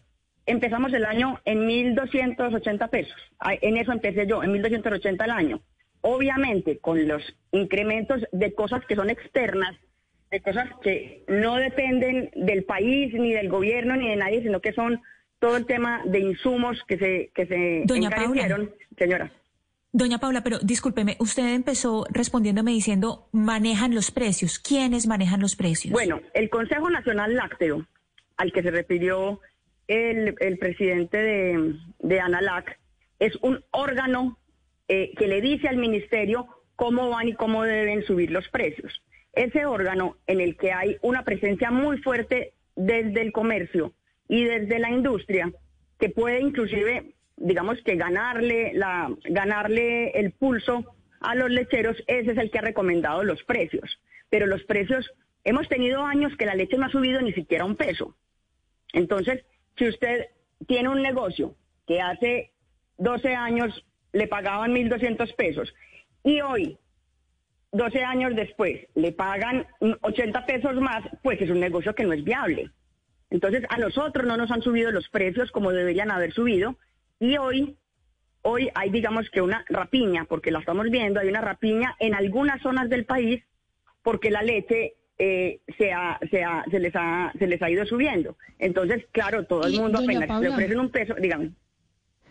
empezamos 0.46 0.94
el 0.94 1.06
año 1.06 1.40
en 1.46 1.68
1.280 1.68 2.90
pesos, 2.90 3.18
en 3.62 3.78
eso 3.78 3.92
empecé 3.92 4.28
yo, 4.28 4.44
en 4.44 4.54
1.280 4.54 5.22
al 5.22 5.32
año. 5.32 5.62
Obviamente, 6.02 6.80
con 6.80 7.08
los 7.08 7.22
incrementos 7.52 8.22
de 8.32 8.54
cosas 8.54 8.86
que 8.86 8.96
son 8.96 9.10
externas, 9.10 9.76
de 10.32 10.42
cosas 10.42 10.70
que 10.82 11.24
no 11.28 11.58
dependen 11.58 12.32
del 12.36 12.64
país, 12.64 13.14
ni 13.14 13.34
del 13.34 13.50
gobierno, 13.50 13.96
ni 13.96 14.08
de 14.10 14.16
nadie, 14.16 14.42
sino 14.42 14.62
que 14.62 14.74
son 14.74 15.02
todo 15.40 15.58
el 15.58 15.66
tema 15.66 16.02
de 16.06 16.20
insumos 16.20 16.78
que 16.88 16.98
se, 16.98 17.32
que 17.34 17.46
se 17.48 17.84
Doña 17.86 18.10
Paula. 18.10 18.26
encarecieron. 18.26 18.72
Señora. 18.98 19.32
Doña 19.92 20.20
Paula, 20.20 20.44
pero 20.44 20.60
discúlpeme, 20.60 21.18
usted 21.20 21.56
empezó 21.56 22.06
respondiéndome 22.12 22.72
diciendo 22.72 23.28
manejan 23.32 23.96
los 23.96 24.12
precios. 24.12 24.60
¿Quiénes 24.60 25.08
manejan 25.08 25.42
los 25.42 25.56
precios? 25.56 25.94
Bueno, 25.94 26.22
el 26.34 26.50
Consejo 26.50 26.90
Nacional 26.92 27.36
Lácteo, 27.36 27.88
al 28.38 28.52
que 28.52 28.62
se 28.62 28.70
refirió 28.70 29.40
el, 29.90 30.58
presidente 30.60 31.18
de, 31.18 31.76
de 32.00 32.20
ANALAC, 32.20 32.80
es 33.18 33.36
un 33.42 33.64
órgano 33.72 34.38
eh, 34.88 35.12
que 35.18 35.28
le 35.28 35.42
dice 35.42 35.68
al 35.68 35.78
ministerio 35.78 36.48
cómo 36.76 37.10
van 37.10 37.28
y 37.28 37.34
cómo 37.34 37.64
deben 37.64 38.04
subir 38.04 38.32
los 38.32 38.48
precios. 38.50 39.04
Ese 39.34 39.66
órgano 39.66 40.18
en 40.28 40.42
el 40.42 40.58
que 40.58 40.72
hay 40.72 40.98
una 41.02 41.24
presencia 41.24 41.72
muy 41.72 41.98
fuerte 41.98 42.54
desde 42.76 43.22
el 43.22 43.32
comercio 43.32 43.94
y 44.28 44.44
desde 44.44 44.80
la 44.80 44.90
industria, 44.90 45.52
que 46.00 46.10
puede 46.10 46.40
inclusive, 46.40 47.14
digamos 47.36 47.82
que 47.84 47.96
ganarle 47.96 48.72
el 50.12 50.32
pulso 50.32 50.96
a 51.20 51.36
los 51.36 51.50
lecheros, 51.50 51.98
ese 52.08 52.32
es 52.32 52.38
el 52.38 52.52
que 52.52 52.60
ha 52.60 52.64
recomendado 52.64 53.24
los 53.24 53.44
precios. 53.44 54.00
Pero 54.30 54.46
los 54.46 54.64
precios, 54.64 55.12
hemos 55.44 55.68
tenido 55.68 56.04
años 56.04 56.36
que 56.38 56.46
la 56.46 56.56
leche 56.56 56.78
no 56.78 56.86
ha 56.86 56.92
subido 56.92 57.22
ni 57.22 57.34
siquiera 57.34 57.66
un 57.66 57.76
peso. 57.76 58.16
Entonces, 58.94 59.44
si 59.80 59.88
usted 59.88 60.28
tiene 60.68 60.90
un 60.90 61.02
negocio 61.02 61.56
que 61.88 62.02
hace 62.02 62.52
12 62.98 63.34
años 63.34 63.86
le 64.12 64.28
pagaban 64.28 64.74
1.200 64.74 65.34
pesos 65.36 65.74
y 66.24 66.42
hoy, 66.42 66.78
12 67.72 68.04
años 68.04 68.36
después, 68.36 68.88
le 68.94 69.14
pagan 69.14 69.66
mm, 69.80 69.94
80 70.02 70.46
pesos 70.46 70.76
más, 70.76 71.04
pues 71.24 71.42
es 71.42 71.50
un 71.50 71.60
negocio 71.60 71.96
que 71.96 72.04
no 72.04 72.14
es 72.14 72.24
viable. 72.24 72.70
Entonces, 73.30 73.64
a 73.70 73.78
nosotros 73.78 74.28
no 74.28 74.38
nos 74.38 74.52
han 74.52 74.62
subido 74.62 74.92
los 74.92 75.08
precios 75.10 75.52
como 75.52 75.72
deberían 75.72 76.12
haber 76.12 76.34
subido 76.34 76.76
y 77.20 77.38
hoy, 77.38 77.78
hoy 78.42 78.70
hay 78.76 78.90
digamos 78.90 79.30
que 79.30 79.42
una 79.42 79.64
rapiña, 79.70 80.26
porque 80.26 80.52
la 80.52 80.60
estamos 80.60 80.90
viendo, 80.90 81.22
hay 81.22 81.30
una 81.30 81.42
rapiña 81.42 81.96
en 82.00 82.16
algunas 82.16 82.62
zonas 82.62 82.90
del 82.90 83.06
país 83.06 83.44
porque 84.04 84.30
la 84.30 84.42
leche 84.42 84.96
eh, 85.20 85.60
se, 85.78 85.92
ha- 85.92 86.18
se, 86.32 86.44
ha- 86.44 86.64
se, 86.72 86.80
les 86.80 86.94
ha, 86.96 87.32
se 87.38 87.46
les 87.46 87.62
ha 87.62 87.70
ido 87.70 87.86
subiendo. 87.86 88.38
Entonces, 88.58 89.06
claro, 89.12 89.46
todo 89.46 89.68
el 89.68 89.74
mundo 89.74 90.00
apenas 90.00 90.22
le 90.22 90.28
Paula. 90.28 90.50
ofrecen 90.52 90.80
un 90.80 90.90
peso, 90.90 91.14
dígame. 91.22 91.52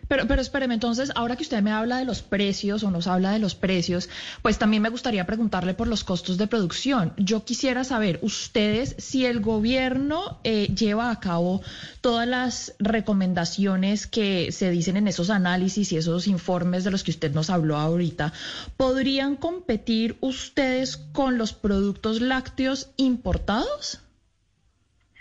Pero, 0.09 0.27
pero 0.27 0.41
espéreme, 0.41 0.73
entonces, 0.73 1.11
ahora 1.15 1.35
que 1.35 1.43
usted 1.43 1.61
me 1.61 1.71
habla 1.71 1.99
de 1.99 2.05
los 2.05 2.23
precios 2.23 2.83
o 2.83 2.89
nos 2.89 3.05
habla 3.05 3.31
de 3.31 3.37
los 3.37 3.53
precios, 3.53 4.09
pues 4.41 4.57
también 4.57 4.81
me 4.81 4.89
gustaría 4.89 5.25
preguntarle 5.27 5.75
por 5.75 5.87
los 5.87 6.03
costos 6.03 6.39
de 6.39 6.47
producción. 6.47 7.13
Yo 7.15 7.45
quisiera 7.45 7.83
saber, 7.83 8.17
ustedes, 8.23 8.95
si 8.97 9.27
el 9.27 9.39
gobierno 9.39 10.39
eh, 10.43 10.67
lleva 10.75 11.11
a 11.11 11.19
cabo 11.19 11.61
todas 12.01 12.27
las 12.27 12.75
recomendaciones 12.79 14.07
que 14.07 14.51
se 14.51 14.71
dicen 14.71 14.97
en 14.97 15.07
esos 15.07 15.29
análisis 15.29 15.91
y 15.91 15.97
esos 15.97 16.25
informes 16.25 16.83
de 16.83 16.89
los 16.89 17.03
que 17.03 17.11
usted 17.11 17.31
nos 17.31 17.51
habló 17.51 17.77
ahorita, 17.77 18.33
¿podrían 18.77 19.35
competir 19.35 20.17
ustedes 20.21 20.97
con 20.97 21.37
los 21.37 21.53
productos 21.53 22.19
lácteos 22.19 22.91
importados? 22.97 24.01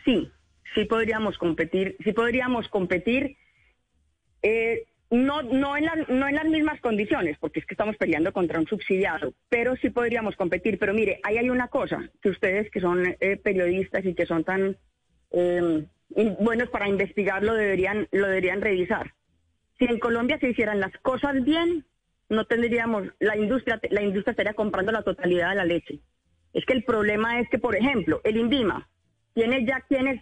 Sí, 0.07 0.31
sí 0.75 0.87
podríamos 0.87 1.37
competir, 1.37 1.99
sí 2.03 2.15
podríamos 2.15 2.69
competir, 2.69 3.37
eh, 4.43 4.85
no, 5.11 5.43
no, 5.43 5.77
en 5.77 5.87
las, 5.87 6.09
no 6.09 6.29
en 6.29 6.35
las 6.35 6.45
mismas 6.45 6.81
condiciones, 6.81 7.39
porque 7.39 7.61
es 7.61 7.67
que 7.67 7.75
estamos 7.75 7.97
peleando 7.97 8.33
contra 8.33 8.59
un 8.59 8.67
subsidiado, 8.67 9.33
pero 9.49 9.75
sí 9.77 9.91
podríamos 9.91 10.37
competir. 10.37 10.79
Pero 10.79 10.93
mire, 10.93 11.21
ahí 11.23 11.39
hay 11.39 11.49
una 11.51 11.69
cosa 11.69 12.09
que 12.21 12.29
ustedes 12.29 12.71
que 12.71 12.81
son 12.81 13.17
eh, 13.21 13.37
periodistas 13.37 14.05
y 14.05 14.15
que 14.15 14.27
son 14.27 14.45
tan 14.45 14.77
eh, 15.31 15.87
buenos 16.41 16.69
para 16.69 16.89
investigarlo 16.89 17.55
deberían, 17.55 18.07
lo 18.13 18.27
deberían 18.27 18.61
revisar. 18.61 19.15
Si 19.79 19.85
en 19.85 19.99
Colombia 19.99 20.39
se 20.41 20.51
hicieran 20.51 20.81
las 20.81 20.93
cosas 20.99 21.43
bien, 21.45 21.87
no 22.29 22.45
tendríamos, 22.45 23.09
la 23.21 23.37
industria, 23.37 23.81
la 23.91 24.03
industria 24.03 24.33
estaría 24.33 24.55
comprando 24.55 24.93
la 24.93 25.03
totalidad 25.03 25.51
de 25.51 25.57
la 25.57 25.65
leche. 25.65 26.01
Es 26.53 26.67
que 26.67 26.75
el 26.75 26.85
problema 26.85 27.41
es 27.41 27.49
que, 27.49 27.59
por 27.59 27.77
ejemplo, 27.77 28.21
el 28.25 28.37
INVIMA 28.37 28.89
tiene 29.35 29.65
ya 29.65 29.81
quienes, 29.89 30.21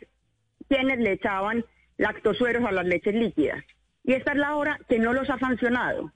quienes 0.68 0.98
le 0.98 1.12
echaban 1.12 1.64
lactosueros 1.96 2.64
a 2.64 2.72
las 2.72 2.86
leches 2.86 3.14
líquidas. 3.14 3.64
Y 4.06 4.14
esta 4.14 4.32
es 4.32 4.38
la 4.38 4.56
hora 4.56 4.78
que 4.88 4.98
no 4.98 5.12
los 5.12 5.28
ha 5.28 5.38
sancionado. 5.38 6.12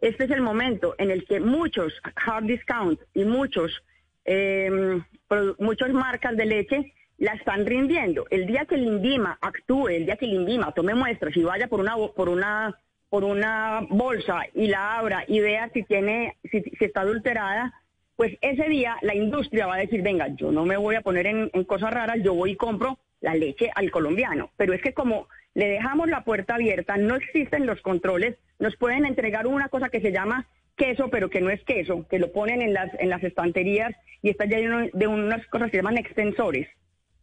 Este 0.00 0.24
es 0.24 0.30
el 0.30 0.40
momento 0.40 0.94
en 0.98 1.10
el 1.10 1.24
que 1.26 1.40
muchos 1.40 1.92
hard 2.14 2.44
discount 2.44 3.00
y 3.12 3.24
muchos, 3.24 3.82
produ- 4.24 5.56
muchas 5.58 5.90
marcas 5.92 6.36
de 6.36 6.46
leche 6.46 6.92
la 7.18 7.32
están 7.32 7.66
rindiendo. 7.66 8.26
El 8.30 8.46
día 8.46 8.64
que 8.66 8.74
el 8.76 8.84
INVIMA 8.84 9.38
actúe, 9.40 9.88
el 9.88 10.06
día 10.06 10.16
que 10.16 10.26
el 10.26 10.34
INVIMA 10.34 10.72
tome 10.72 10.94
muestras 10.94 11.36
y 11.36 11.42
vaya 11.42 11.68
por 11.68 11.80
una, 11.80 11.94
por 12.16 12.28
una, 12.28 12.78
por 13.08 13.24
una 13.24 13.80
bolsa 13.88 14.42
y 14.54 14.66
la 14.68 14.98
abra 14.98 15.24
y 15.26 15.40
vea 15.40 15.70
si 15.72 15.82
tiene, 15.84 16.36
si, 16.50 16.62
si 16.62 16.84
está 16.84 17.02
adulterada, 17.02 17.72
pues 18.16 18.36
ese 18.42 18.68
día 18.68 18.96
la 19.02 19.14
industria 19.14 19.66
va 19.66 19.74
a 19.74 19.78
decir, 19.78 20.02
venga, 20.02 20.28
yo 20.28 20.52
no 20.52 20.64
me 20.64 20.76
voy 20.76 20.94
a 20.96 21.00
poner 21.02 21.26
en, 21.26 21.50
en 21.52 21.64
cosas 21.64 21.92
raras, 21.92 22.18
yo 22.22 22.34
voy 22.34 22.52
y 22.52 22.56
compro 22.56 22.98
la 23.20 23.34
leche 23.34 23.70
al 23.74 23.90
colombiano. 23.90 24.50
Pero 24.56 24.72
es 24.72 24.82
que 24.82 24.92
como 24.92 25.28
le 25.54 25.68
dejamos 25.68 26.08
la 26.08 26.24
puerta 26.24 26.56
abierta, 26.56 26.96
no 26.96 27.14
existen 27.14 27.66
los 27.66 27.80
controles, 27.80 28.36
nos 28.58 28.76
pueden 28.76 29.06
entregar 29.06 29.46
una 29.46 29.68
cosa 29.68 29.88
que 29.88 30.00
se 30.00 30.12
llama 30.12 30.46
queso, 30.76 31.08
pero 31.10 31.30
que 31.30 31.40
no 31.40 31.50
es 31.50 31.62
queso, 31.64 32.06
que 32.08 32.18
lo 32.18 32.32
ponen 32.32 32.60
en 32.60 32.74
las, 32.74 32.90
en 32.98 33.08
las 33.08 33.22
estanterías 33.22 33.94
y 34.22 34.30
está 34.30 34.46
lleno 34.46 34.88
de 34.92 35.06
unas 35.06 35.46
cosas 35.46 35.66
que 35.66 35.76
se 35.76 35.82
llaman 35.82 35.98
extensores. 35.98 36.68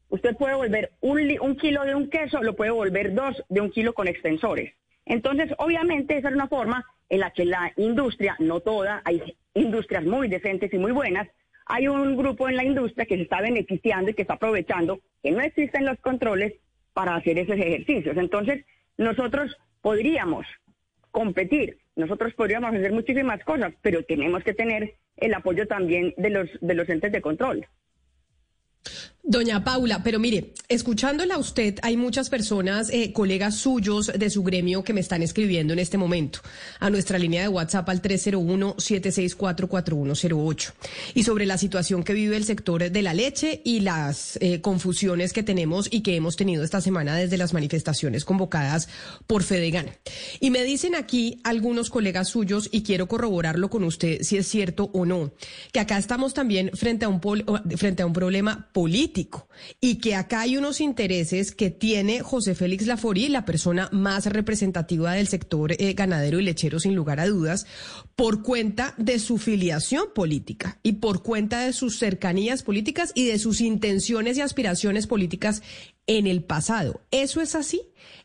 Usted 0.10 0.36
puede 0.36 0.56
volver 0.56 0.92
un, 1.02 1.20
un 1.42 1.56
kilo 1.58 1.84
de 1.84 1.96
un 1.96 2.10
queso, 2.10 2.42
lo 2.42 2.56
puede 2.56 2.72
volver 2.72 3.14
dos 3.14 3.44
de 3.50 3.62
un 3.62 3.72
kilo 3.72 3.94
con 3.94 4.08
extensores. 4.08 4.74
Entonces, 5.06 5.52
obviamente, 5.58 6.18
esa 6.18 6.30
es 6.30 6.36
una 6.36 6.48
forma 6.48 6.86
en 7.10 7.20
la 7.20 7.32
que 7.32 7.46
la 7.46 7.74
industria, 7.76 8.36
no 8.40 8.62
toda, 8.62 9.02
hay 9.04 9.38
industrias 9.54 10.06
muy 10.06 10.30
decentes 10.30 10.74
y 10.74 10.78
muy 10.78 10.92
buenas, 10.92 11.28
hay 11.66 11.88
un 11.88 12.16
grupo 12.16 12.50
en 12.50 12.56
la 12.56 12.64
industria 12.64 13.06
que 13.06 13.16
se 13.16 13.24
está 13.24 13.42
beneficiando 13.42 14.12
y 14.12 14.14
que 14.14 14.22
está 14.22 14.36
aprovechando 14.36 15.00
que 15.22 15.32
no 15.32 15.42
existen 15.42 15.86
los 15.86 16.00
controles 16.00 16.54
para 16.94 17.16
hacer 17.16 17.38
esos 17.38 17.56
ejercicios. 17.56 18.18
Entonces, 18.18 18.66
nosotros 18.98 19.58
podríamos 19.82 20.46
competir, 21.12 21.80
nosotros 21.96 22.34
podríamos 22.34 22.74
hacer 22.74 22.92
muchísimas 22.92 23.44
cosas, 23.44 23.74
pero 23.82 24.04
tenemos 24.04 24.44
que 24.44 24.54
tener 24.54 24.96
el 25.18 25.34
apoyo 25.34 25.68
también 25.68 26.14
de 26.18 26.30
los, 26.30 26.50
de 26.62 26.74
los 26.74 26.90
entes 26.90 27.12
de 27.12 27.22
control. 27.22 27.68
Doña 29.24 29.64
Paula, 29.64 30.02
pero 30.04 30.18
mire, 30.18 30.52
escuchándola 30.68 31.36
a 31.36 31.38
usted, 31.38 31.78
hay 31.84 31.96
muchas 31.96 32.28
personas, 32.30 32.90
eh, 32.90 33.14
colegas 33.14 33.54
suyos 33.56 34.12
de 34.18 34.32
su 34.32 34.42
gremio 34.42 34.84
que 34.84 34.94
me 34.94 35.00
están 35.00 35.22
escribiendo 35.22 35.74
en 35.74 35.80
este 35.80 36.00
momento 36.00 36.40
a 36.80 36.90
nuestra 36.90 37.20
línea 37.20 37.44
de 37.44 37.48
WhatsApp 37.48 37.88
al 37.90 38.02
301-764-4108 38.02 40.74
y 41.14 41.22
sobre 41.24 41.46
la 41.46 41.60
situación 41.60 42.04
que 42.04 42.14
vive 42.14 42.36
el 42.36 42.46
sector 42.46 42.90
de 42.90 43.02
la 43.04 43.14
leche 43.14 43.62
y 43.64 43.82
las 43.82 44.40
eh, 44.42 44.60
confusiones 44.60 45.34
que 45.34 45.44
tenemos 45.44 45.88
y 45.92 46.02
que 46.02 46.16
hemos 46.16 46.36
tenido 46.36 46.64
esta 46.64 46.82
semana 46.82 47.16
desde 47.16 47.38
las 47.38 47.54
manifestaciones 47.54 48.26
convocadas 48.26 48.90
por 49.28 49.44
Fedegan. 49.44 49.86
Y 50.40 50.50
me 50.50 50.64
dicen 50.64 50.96
aquí 50.96 51.40
algunos 51.44 51.92
colegas 51.92 52.28
suyos 52.30 52.70
y 52.72 52.82
quiero 52.82 53.08
corroborarlo 53.08 53.70
con 53.70 53.84
usted 53.84 54.24
si 54.24 54.38
es 54.38 54.48
cierto 54.48 54.90
o 54.94 55.06
no, 55.06 55.32
que 55.72 55.80
acá 55.80 56.00
estamos 56.00 56.34
también 56.34 56.72
frente 56.74 57.06
a 57.06 57.10
un 57.10 57.20
pol- 57.22 57.46
frente 57.78 58.02
a 58.02 58.08
un 58.08 58.14
problema 58.14 58.68
político 58.74 59.11
y 59.80 59.96
que 59.96 60.16
acá 60.16 60.42
hay 60.42 60.58
unos 60.58 60.82
intereses 60.82 61.54
que 61.54 61.70
tiene 61.70 62.22
José 62.22 62.56
Félix 62.56 62.88
Laforí, 62.88 63.28
la 63.28 63.46
persona 63.46 63.90
más 63.92 64.26
representativa 64.26 65.14
del 65.14 65.28
sector 65.28 65.74
eh, 65.74 65.94
ganadero 65.94 66.40
y 66.40 66.44
lechero 66.44 66.80
sin 66.80 66.96
lugar 66.96 67.20
a 67.20 67.28
dudas, 67.28 67.66
por 68.16 68.42
cuenta 68.44 68.94
de 68.98 69.20
su 69.20 69.38
filiación 69.38 70.06
política 70.14 70.80
y 70.84 70.94
por 70.94 71.24
cuenta 71.24 71.62
de 71.62 71.74
sus 71.74 71.98
cercanías 71.98 72.64
políticas 72.64 73.12
y 73.16 73.26
de 73.28 73.40
sus 73.40 73.62
intenciones 73.62 74.38
y 74.38 74.42
aspiraciones 74.42 75.08
políticas 75.08 75.62
en 76.08 76.28
el 76.28 76.44
pasado. 76.44 77.02
¿Eso 77.12 77.42
es 77.42 77.56
así? 77.56 77.82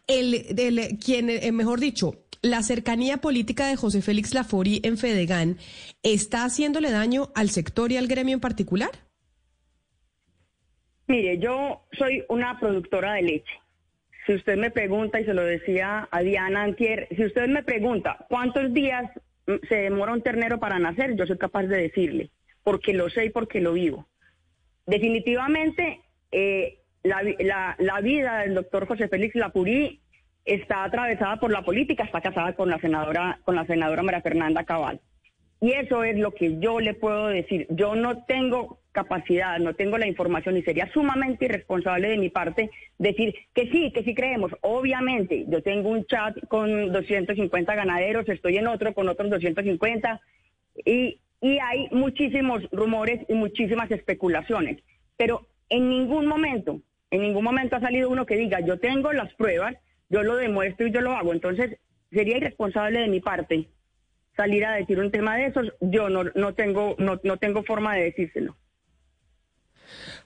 El, 0.07 0.99
quien, 1.05 1.31
eh, 1.31 1.53
mejor 1.53 1.81
dicho, 1.81 2.27
la 2.43 2.63
cercanía 2.63 3.19
política 3.19 3.67
de 3.67 3.77
José 3.77 4.03
Félix 4.03 4.35
Laforí 4.35 4.81
en 4.85 4.99
Fedegan 4.99 5.59
está 6.03 6.45
haciéndole 6.45 6.91
daño 6.91 7.33
al 7.35 7.51
sector 7.51 7.93
y 7.93 7.97
al 7.97 8.07
gremio 8.07 8.35
en 8.35 8.41
particular? 8.41 9.06
Mire, 11.09 11.39
yo 11.39 11.83
soy 11.93 12.25
una 12.29 12.59
productora 12.59 13.15
de 13.15 13.23
leche 13.23 13.61
si 14.27 14.35
usted 14.35 14.57
me 14.57 14.73
pregunta, 14.73 15.21
y 15.21 15.25
se 15.25 15.35
lo 15.35 15.45
decía 15.45 16.09
a 16.11 16.21
Diana 16.21 16.65
Antier, 16.65 17.07
si 17.15 17.25
usted 17.27 17.47
me 17.47 17.63
pregunta 17.63 18.27
cuántos 18.29 18.75
días 18.75 19.09
mm, 19.47 19.53
se 19.69 19.77
demora 19.77 20.13
un 20.13 20.21
ternero 20.23 20.59
para 20.59 20.81
nacer, 20.81 21.15
yo 21.15 21.27
soy 21.27 21.39
capaz 21.39 21.63
de 21.63 21.77
decirle, 21.83 22.31
porque 22.65 22.93
lo 22.93 23.09
sé 23.09 23.27
y 23.27 23.31
porque 23.31 23.61
lo 23.61 23.75
vivo. 23.75 24.09
Definitivamente, 24.85 26.01
eh, 26.33 26.81
la, 27.05 27.23
vi- 27.23 27.37
la- 27.39 27.77
la 27.79 28.01
vida 28.01 28.41
del 28.41 28.55
doctor 28.55 28.89
José 28.89 29.07
Félix 29.07 29.37
Lapurí 29.37 30.01
está 30.45 30.83
atravesada 30.83 31.39
por 31.39 31.53
la 31.53 31.63
política, 31.63 32.03
está 32.03 32.21
casada 32.21 32.55
con 32.55 32.69
la 32.69 32.81
senadora, 32.81 33.39
con 33.45 33.55
la 33.55 33.65
senadora 33.67 34.03
María 34.03 34.23
Fernanda 34.23 34.65
Cabal. 34.65 35.01
Y 35.61 35.73
eso 35.73 36.05
es 36.05 36.19
lo 36.19 36.33
que 36.33 36.59
yo 36.59 36.81
le 36.81 36.95
puedo 36.95 37.29
decir. 37.29 37.67
Yo 37.71 37.95
no 37.95 38.25
tengo 38.25 38.79
capacidad, 38.93 39.59
no 39.59 39.75
tengo 39.75 39.99
la 39.99 40.07
información 40.07 40.57
y 40.57 40.63
sería 40.63 40.91
sumamente 40.93 41.47
irresponsable 41.47 42.09
de 42.09 42.19
mi 42.19 42.29
parte 42.29 42.71
decir 42.99 43.35
que 43.55 43.71
sí, 43.71 43.91
que 43.93 44.03
sí 44.03 44.15
creemos. 44.15 44.53
Obviamente, 44.61 45.45
yo 45.49 45.63
tengo 45.63 45.91
un 45.91 46.05
chat 46.07 46.37
con 46.49 46.93
250 46.93 47.75
ganaderos, 47.75 48.29
estoy 48.29 48.59
en 48.59 48.67
otro 48.67 48.95
con 48.95 49.09
otros 49.09 49.31
250 49.31 50.21
y, 50.85 51.21
y 51.41 51.59
hay 51.59 51.89
muchísimos 51.91 52.63
rumores 52.71 53.21
y 53.29 53.35
muchísimas 53.35 53.91
especulaciones. 53.91 54.83
Pero 55.17 55.47
en 55.69 55.89
ningún 55.89 56.27
momento, 56.27 56.81
en 57.11 57.23
ningún 57.23 57.45
momento 57.45 57.77
ha 57.77 57.81
salido 57.81 58.11
uno 58.11 58.27
que 58.27 58.37
diga, 58.37 58.61
yo 58.61 58.79
tengo 58.79 59.13
las 59.13 59.33
pruebas, 59.35 59.75
yo 60.11 60.23
lo 60.23 60.37
demuestro 60.37 60.87
y 60.87 60.93
yo 60.93 61.01
lo 61.01 61.13
hago. 61.13 61.33
Entonces, 61.33 61.79
sería 62.11 62.37
irresponsable 62.37 63.01
de 63.01 63.09
mi 63.09 63.21
parte 63.21 63.69
salir 64.37 64.65
a 64.65 64.75
decir 64.75 64.99
un 64.99 65.11
tema 65.11 65.37
de 65.37 65.47
esos, 65.47 65.73
yo 65.81 66.09
no, 66.09 66.25
no 66.35 66.55
tengo, 66.55 66.95
no, 66.99 67.19
no 67.25 67.37
tengo 67.39 67.63
forma 67.65 67.95
de 67.95 68.05
decírselo. 68.05 68.57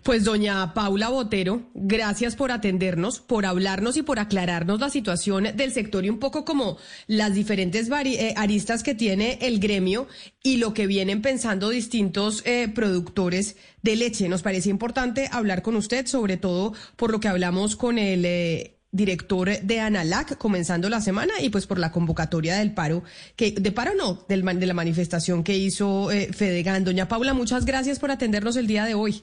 Pues 0.03 0.25
doña 0.25 0.73
Paula 0.73 1.11
Botero, 1.11 1.63
gracias 1.75 2.35
por 2.35 2.51
atendernos, 2.51 3.21
por 3.21 3.45
hablarnos 3.45 3.99
y 3.99 4.03
por 4.03 4.19
aclararnos 4.19 4.81
la 4.81 4.89
situación 4.89 5.49
del 5.55 5.73
sector 5.73 6.07
y 6.07 6.09
un 6.09 6.19
poco 6.19 6.47
como 6.47 6.79
las 7.07 7.35
diferentes 7.35 7.91
eh, 7.91 8.35
aristas 8.37 8.83
que 8.83 8.95
tiene 8.95 9.39
el 9.43 9.61
gremio 9.61 10.09
y 10.43 10.57
lo 10.57 10.73
que 10.73 10.87
vienen 10.87 11.21
pensando 11.21 11.69
distintos 11.69 12.43
eh, 12.47 12.69
productores 12.75 13.59
de 13.83 13.97
leche. 13.97 14.29
Nos 14.31 14.43
parece 14.43 14.71
importante 14.71 15.29
hablar 15.31 15.61
con 15.61 15.77
usted, 15.77 16.07
sobre 16.07 16.39
todo 16.39 16.73
por 16.97 17.13
lo 17.13 17.21
que 17.21 17.29
hablamos 17.29 17.77
con 17.77 17.99
el... 17.99 18.25
eh, 18.25 18.80
director 18.93 19.49
de 19.49 19.81
Analac 19.81 20.37
comenzando 20.37 20.89
la 20.89 21.01
semana 21.01 21.35
y 21.41 21.51
pues 21.51 21.67
por 21.67 21.79
la 21.79 21.93
convocatoria 21.93 22.57
del 22.57 22.75
paro 22.75 23.05
que 23.37 23.53
de 23.53 23.73
paro 23.73 23.93
no 23.95 24.25
del 24.29 24.43
de 24.59 24.67
la 24.67 24.75
manifestación 24.75 25.45
que 25.45 25.57
hizo 25.57 26.11
eh, 26.11 26.33
Fedegan 26.33 26.85
doña 26.85 27.07
Paula 27.07 27.33
muchas 27.33 27.65
gracias 27.65 28.01
por 28.01 28.11
atendernos 28.11 28.57
el 28.57 28.67
día 28.67 28.85
de 28.85 28.95
hoy 28.95 29.23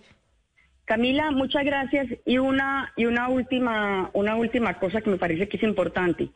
Camila, 0.88 1.32
muchas 1.32 1.65
gracias. 1.65 2.07
Y 2.26 2.38
una, 2.38 2.93
y 2.95 3.07
una 3.07 3.28
última, 3.28 4.09
una 4.13 4.38
última 4.38 4.80
cosa 4.80 5.01
que 5.01 5.09
me 5.09 5.18
parece 5.18 5.49
que 5.49 5.57
es 5.57 5.63
importante. 5.63 6.30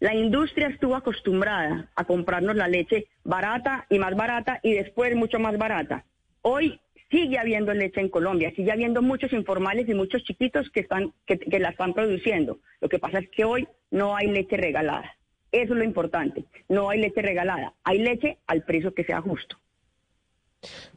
La 0.00 0.12
industria 0.12 0.66
estuvo 0.66 0.96
acostumbrada 0.96 1.88
a 1.94 2.04
comprarnos 2.04 2.56
la 2.56 2.66
leche 2.66 3.06
barata 3.22 3.86
y 3.88 4.00
más 4.00 4.16
barata 4.16 4.58
y 4.64 4.72
después 4.72 5.14
mucho 5.14 5.38
más 5.38 5.56
barata. 5.56 6.04
Hoy 6.40 6.80
sigue 7.12 7.38
habiendo 7.38 7.72
leche 7.74 8.00
en 8.00 8.08
Colombia, 8.08 8.52
sigue 8.56 8.72
habiendo 8.72 9.02
muchos 9.02 9.32
informales 9.32 9.88
y 9.88 9.94
muchos 9.94 10.24
chiquitos 10.24 10.68
que 10.70 10.80
están, 10.80 11.12
la 11.46 11.68
están 11.68 11.92
produciendo. 11.92 12.58
Lo 12.80 12.88
que 12.88 12.98
pasa 12.98 13.18
es 13.18 13.28
que 13.28 13.44
hoy 13.44 13.68
no 13.90 14.16
hay 14.16 14.28
leche 14.28 14.56
regalada. 14.56 15.14
Eso 15.52 15.74
es 15.74 15.78
lo 15.78 15.84
importante. 15.84 16.44
No 16.70 16.88
hay 16.88 17.00
leche 17.00 17.20
regalada. 17.20 17.74
Hay 17.84 17.98
leche 17.98 18.38
al 18.46 18.64
precio 18.64 18.94
que 18.94 19.04
sea 19.04 19.20
justo. 19.20 19.58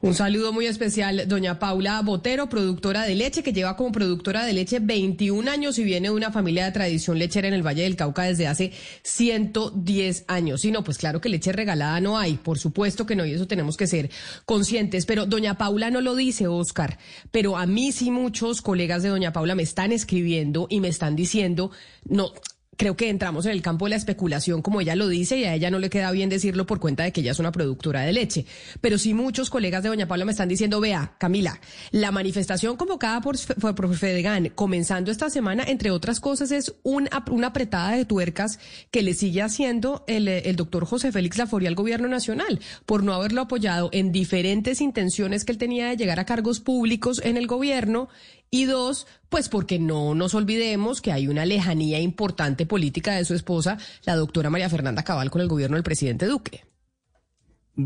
Un 0.01 0.13
saludo 0.13 0.53
muy 0.53 0.67
especial, 0.67 1.27
doña 1.27 1.57
Paula 1.57 1.99
Botero, 2.03 2.47
productora 2.47 3.03
de 3.03 3.15
leche, 3.15 3.41
que 3.41 3.53
lleva 3.53 3.75
como 3.75 3.91
productora 3.91 4.45
de 4.45 4.53
leche 4.53 4.77
21 4.79 5.49
años 5.49 5.79
y 5.79 5.83
viene 5.83 6.09
de 6.09 6.13
una 6.13 6.31
familia 6.31 6.65
de 6.65 6.71
tradición 6.71 7.17
lechera 7.17 7.47
en 7.47 7.55
el 7.55 7.65
Valle 7.65 7.81
del 7.81 7.95
Cauca 7.95 8.23
desde 8.23 8.45
hace 8.45 8.71
110 9.01 10.25
años. 10.27 10.63
Y 10.65 10.71
no, 10.71 10.83
pues 10.83 10.99
claro 10.99 11.19
que 11.21 11.29
leche 11.29 11.51
regalada 11.51 11.99
no 11.99 12.19
hay, 12.19 12.35
por 12.35 12.59
supuesto 12.59 13.07
que 13.07 13.15
no, 13.15 13.25
y 13.25 13.31
eso 13.31 13.47
tenemos 13.47 13.77
que 13.77 13.87
ser 13.87 14.11
conscientes. 14.45 15.07
Pero 15.07 15.25
doña 15.25 15.57
Paula 15.57 15.89
no 15.89 16.01
lo 16.01 16.15
dice, 16.15 16.47
Oscar, 16.47 16.99
pero 17.31 17.57
a 17.57 17.65
mí 17.65 17.91
sí 17.91 18.11
muchos 18.11 18.61
colegas 18.61 19.01
de 19.01 19.09
doña 19.09 19.33
Paula 19.33 19.55
me 19.55 19.63
están 19.63 19.91
escribiendo 19.91 20.67
y 20.69 20.81
me 20.81 20.89
están 20.89 21.15
diciendo, 21.15 21.71
no, 22.07 22.31
creo 22.77 22.95
que 22.95 23.09
entramos 23.09 23.45
en 23.45 23.51
el 23.51 23.61
campo 23.61 23.85
de 23.85 23.91
la 23.91 23.95
especulación, 23.95 24.61
como 24.61 24.81
ella 24.81 24.95
lo 24.95 25.07
dice, 25.07 25.37
y 25.37 25.45
a 25.45 25.53
ella 25.53 25.71
no 25.71 25.79
le 25.79 25.89
queda 25.89 26.11
bien 26.11 26.29
decirlo 26.29 26.65
por 26.65 26.79
cuenta 26.79 27.03
de 27.03 27.11
que 27.11 27.21
ella 27.21 27.31
es 27.31 27.39
una 27.39 27.51
productora 27.51 28.01
de 28.01 28.13
leche. 28.13 28.45
Pero 28.81 28.97
sí 28.97 29.13
muchos 29.13 29.49
colegas 29.49 29.83
de 29.83 29.89
Doña 29.89 30.07
Paula 30.07 30.25
me 30.25 30.31
están 30.31 30.49
diciendo, 30.49 30.79
vea, 30.79 31.15
Camila, 31.17 31.59
la 31.91 32.11
manifestación 32.11 32.77
convocada 32.77 33.21
por, 33.21 33.37
por, 33.75 33.95
Fedegan, 33.95 34.49
comenzando 34.49 35.11
esta 35.11 35.29
semana, 35.29 35.63
entre 35.67 35.91
otras 35.91 36.19
cosas, 36.19 36.51
es 36.51 36.75
una 36.83 37.09
apretada 37.45 37.91
de 37.91 38.05
tuercas 38.05 38.59
que 38.91 39.03
le 39.03 39.13
sigue 39.13 39.41
haciendo 39.41 40.03
el, 40.07 40.27
el 40.27 40.55
doctor 40.55 40.85
José 40.85 41.11
Félix 41.11 41.37
Laforia 41.37 41.69
al 41.69 41.75
gobierno 41.75 42.07
nacional, 42.07 42.59
por 42.85 43.03
no 43.03 43.13
haberlo 43.13 43.41
apoyado 43.41 43.89
en 43.93 44.11
diferentes 44.11 44.81
intenciones 44.81 45.45
que 45.45 45.51
él 45.51 45.57
tenía 45.57 45.87
de 45.87 45.97
llegar 45.97 46.19
a 46.19 46.25
cargos 46.25 46.59
públicos 46.59 47.21
en 47.23 47.37
el 47.37 47.47
gobierno 47.47 48.09
y 48.55 48.65
dos, 48.65 49.05
pues 49.29 49.49
porque 49.49 49.79
no 49.79 50.15
nos 50.15 50.33
olvidemos 50.33 51.01
que 51.01 51.11
hay 51.11 51.27
una 51.27 51.45
lejanía 51.45 51.99
importante 51.99 52.65
política 52.65 53.13
de 53.13 53.25
su 53.25 53.33
esposa, 53.33 53.77
la 54.05 54.15
doctora 54.15 54.49
María 54.49 54.69
Fernanda 54.69 55.03
Cabal, 55.03 55.29
con 55.29 55.41
el 55.41 55.47
gobierno 55.47 55.75
del 55.75 55.83
presidente 55.83 56.25
Duque. 56.25 56.63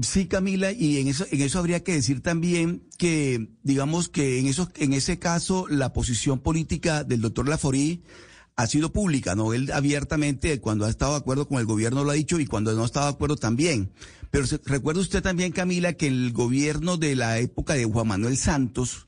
Sí, 0.04 0.28
Camila, 0.28 0.72
y 0.72 1.00
en 1.00 1.08
eso, 1.08 1.26
en 1.32 1.42
eso 1.42 1.58
habría 1.58 1.84
que 1.84 1.94
decir 1.94 2.22
también 2.22 2.88
que, 3.00 3.50
digamos 3.64 4.08
que 4.10 4.40
en 4.40 4.46
esos, 4.46 4.70
en 4.76 4.94
ese 4.94 5.18
caso, 5.18 5.68
la 5.68 5.94
posición 5.94 6.40
política 6.40 7.04
del 7.04 7.22
doctor 7.22 7.50
Laforí 7.50 8.04
ha 8.56 8.68
sido 8.68 8.94
pública, 8.94 9.34
¿no? 9.34 9.54
Él 9.54 9.72
abiertamente, 9.72 10.62
cuando 10.62 10.86
ha 10.86 10.90
estado 10.90 11.14
de 11.14 11.18
acuerdo 11.18 11.48
con 11.48 11.58
el 11.58 11.66
gobierno, 11.66 12.04
lo 12.04 12.12
ha 12.12 12.14
dicho, 12.14 12.40
y 12.40 12.46
cuando 12.46 12.72
no 12.74 12.84
ha 12.84 12.86
estado 12.86 13.08
de 13.08 13.14
acuerdo 13.14 13.38
también. 13.38 13.92
Pero 14.30 14.46
recuerda 14.66 15.02
usted 15.02 15.24
también, 15.24 15.52
Camila, 15.52 15.94
que 15.94 16.06
el 16.06 16.32
gobierno 16.34 16.98
de 16.98 17.16
la 17.16 17.40
época 17.40 17.74
de 17.74 17.86
Juan 17.86 18.10
Manuel 18.10 18.38
Santos, 18.38 19.08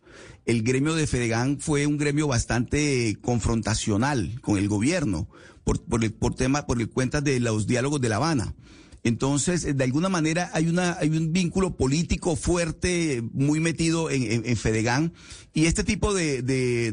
el 0.51 0.63
gremio 0.63 0.93
de 0.95 1.07
Fedegan 1.07 1.59
fue 1.59 1.87
un 1.87 1.97
gremio 1.97 2.27
bastante 2.27 3.17
confrontacional 3.21 4.39
con 4.41 4.57
el 4.57 4.67
gobierno 4.67 5.29
por, 5.63 5.81
por 5.81 6.03
el 6.03 6.11
por 6.11 6.35
tema 6.35 6.67
por 6.67 6.81
el 6.81 6.89
cuenta 6.89 7.21
de 7.21 7.39
los 7.39 7.67
diálogos 7.67 8.01
de 8.01 8.09
La 8.09 8.17
Habana. 8.17 8.53
Entonces, 9.03 9.75
de 9.75 9.83
alguna 9.83 10.09
manera 10.09 10.51
hay 10.53 10.67
una 10.67 10.97
hay 10.99 11.09
un 11.09 11.31
vínculo 11.31 11.77
político 11.77 12.35
fuerte, 12.35 13.23
muy 13.33 13.61
metido 13.61 14.11
en, 14.11 14.45
en, 14.45 14.57
Fedegan 14.57 15.13
y 15.53 15.65
este 15.65 15.85
tipo 15.85 16.13
de 16.13 16.41
de, 16.41 16.91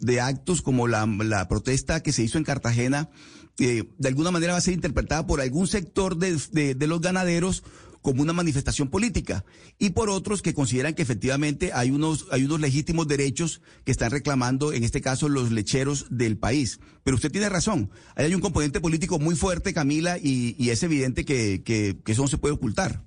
de, 0.00 0.20
actos 0.20 0.62
como 0.62 0.86
la, 0.86 1.06
la 1.06 1.48
protesta 1.48 2.02
que 2.04 2.12
se 2.12 2.22
hizo 2.22 2.38
en 2.38 2.44
Cartagena 2.44 3.10
eh, 3.58 3.84
de 3.98 4.08
alguna 4.08 4.30
manera 4.30 4.52
va 4.52 4.58
a 4.58 4.62
ser 4.62 4.74
interpretada 4.74 5.26
por 5.26 5.40
algún 5.40 5.66
sector 5.66 6.16
de, 6.16 6.74
de 6.74 6.86
los 6.86 7.00
ganaderos 7.00 7.64
como 8.04 8.20
una 8.20 8.34
manifestación 8.34 8.90
política 8.90 9.46
y 9.78 9.90
por 9.90 10.10
otros 10.10 10.42
que 10.42 10.52
consideran 10.52 10.92
que 10.92 11.00
efectivamente 11.00 11.72
hay 11.72 11.90
unos 11.90 12.26
hay 12.30 12.44
unos 12.44 12.60
legítimos 12.60 13.08
derechos 13.08 13.62
que 13.84 13.92
están 13.92 14.10
reclamando 14.10 14.74
en 14.74 14.84
este 14.84 15.00
caso 15.00 15.30
los 15.30 15.50
lecheros 15.50 16.08
del 16.10 16.36
país. 16.36 16.80
Pero 17.02 17.16
usted 17.16 17.32
tiene 17.32 17.48
razón, 17.48 17.90
hay 18.14 18.34
un 18.34 18.42
componente 18.42 18.82
político 18.82 19.18
muy 19.18 19.36
fuerte, 19.36 19.72
Camila, 19.72 20.18
y, 20.18 20.54
y 20.58 20.68
es 20.68 20.82
evidente 20.82 21.24
que, 21.24 21.62
que, 21.64 21.96
que 22.04 22.12
eso 22.12 22.20
no 22.20 22.28
se 22.28 22.36
puede 22.36 22.52
ocultar. 22.52 23.02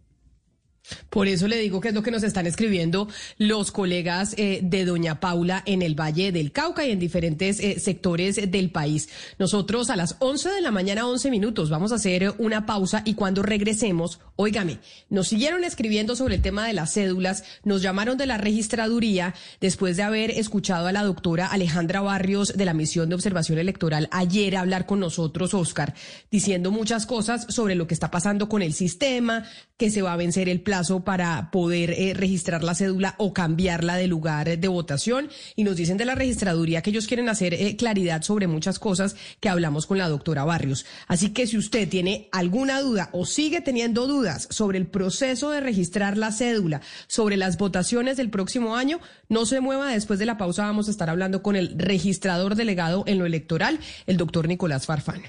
Por 1.10 1.28
eso 1.28 1.48
le 1.48 1.58
digo 1.58 1.82
que 1.82 1.90
es 1.90 1.94
lo 1.94 2.04
que 2.04 2.12
nos 2.12 2.24
están 2.24 2.48
escribiendo 2.48 3.08
los 3.38 3.72
colegas 3.72 4.34
eh, 4.38 4.60
de 4.64 4.86
Doña 4.86 5.20
Paula 5.20 5.64
en 5.66 5.82
el 5.82 6.00
Valle 6.00 6.32
del 6.32 6.52
Cauca 6.52 6.86
y 6.86 6.92
en 6.92 7.00
diferentes 7.00 7.60
eh, 7.60 7.80
sectores 7.80 8.40
del 8.50 8.72
país. 8.72 9.10
Nosotros 9.38 9.90
a 9.90 9.96
las 9.96 10.16
11 10.20 10.50
de 10.50 10.62
la 10.62 10.72
mañana, 10.72 11.08
11 11.08 11.30
minutos, 11.30 11.70
vamos 11.70 11.92
a 11.92 11.96
hacer 11.96 12.34
una 12.38 12.66
pausa 12.66 13.02
y 13.06 13.16
cuando 13.16 13.44
regresemos, 13.44 14.20
óigame, 14.36 14.80
nos 15.10 15.28
siguieron 15.28 15.64
escribiendo 15.64 16.16
sobre 16.16 16.36
el 16.36 16.42
tema 16.42 16.66
de 16.66 16.74
las 16.74 16.94
cédulas, 16.94 17.44
nos 17.64 17.82
llamaron 17.82 18.18
de 18.18 18.26
la 18.26 18.38
registraduría 18.38 19.34
después 19.60 19.98
de 19.98 20.04
haber 20.04 20.32
escuchado 20.32 20.88
a 20.88 20.92
la 20.92 21.04
doctora 21.04 21.48
Alejandra 21.48 22.02
Barrios 22.02 22.56
de 22.56 22.66
la 22.66 22.74
misión 22.74 23.10
de 23.10 23.16
observación 23.16 23.58
electoral 23.60 24.08
ayer 24.12 24.56
hablar 24.56 24.86
con 24.86 25.00
nosotros, 25.00 25.54
Oscar, 25.54 25.94
diciendo 26.32 26.72
muchas 26.72 27.06
cosas 27.06 27.46
sobre 27.50 27.76
lo 27.76 27.88
que 27.88 27.94
está 27.94 28.12
pasando 28.12 28.50
con 28.50 28.62
el 28.62 28.74
sistema, 28.74 29.46
que 29.78 29.90
se 29.92 30.02
va 30.02 30.14
a 30.14 30.18
vencer 30.18 30.50
el 30.50 30.62
plazo 30.62 30.77
para 31.04 31.50
poder 31.52 31.92
eh, 31.92 32.14
registrar 32.14 32.64
la 32.64 32.76
cédula 32.76 33.16
o 33.18 33.34
cambiarla 33.34 33.96
de 33.96 34.08
lugar 34.08 34.60
de 34.60 34.68
votación. 34.68 35.30
Y 35.56 35.64
nos 35.64 35.76
dicen 35.76 35.98
de 35.98 36.06
la 36.06 36.16
registraduría 36.16 36.82
que 36.82 36.92
ellos 36.92 37.08
quieren 37.08 37.30
hacer 37.30 37.54
eh, 37.54 37.76
claridad 37.76 38.22
sobre 38.22 38.48
muchas 38.48 38.80
cosas 38.80 39.16
que 39.40 39.50
hablamos 39.50 39.86
con 39.88 39.98
la 39.98 40.08
doctora 40.08 40.44
Barrios. 40.44 40.86
Así 41.08 41.30
que 41.30 41.48
si 41.48 41.58
usted 41.58 41.90
tiene 41.90 42.30
alguna 42.32 42.82
duda 42.82 43.10
o 43.12 43.26
sigue 43.26 43.62
teniendo 43.62 44.08
dudas 44.08 44.48
sobre 44.52 44.78
el 44.78 44.88
proceso 44.88 45.50
de 45.52 45.62
registrar 45.62 46.18
la 46.18 46.32
cédula, 46.32 46.82
sobre 47.08 47.38
las 47.38 47.58
votaciones 47.58 48.18
del 48.18 48.30
próximo 48.30 48.76
año, 48.76 49.00
no 49.30 49.46
se 49.46 49.60
mueva. 49.60 49.92
Después 49.92 50.20
de 50.20 50.26
la 50.26 50.38
pausa 50.38 50.66
vamos 50.66 50.88
a 50.88 50.92
estar 50.92 51.10
hablando 51.10 51.42
con 51.42 51.56
el 51.56 51.78
registrador 51.78 52.56
delegado 52.56 53.04
en 53.08 53.18
lo 53.20 53.26
electoral, 53.26 53.80
el 54.06 54.18
doctor 54.18 54.48
Nicolás 54.48 54.86
Farfán. 54.86 55.24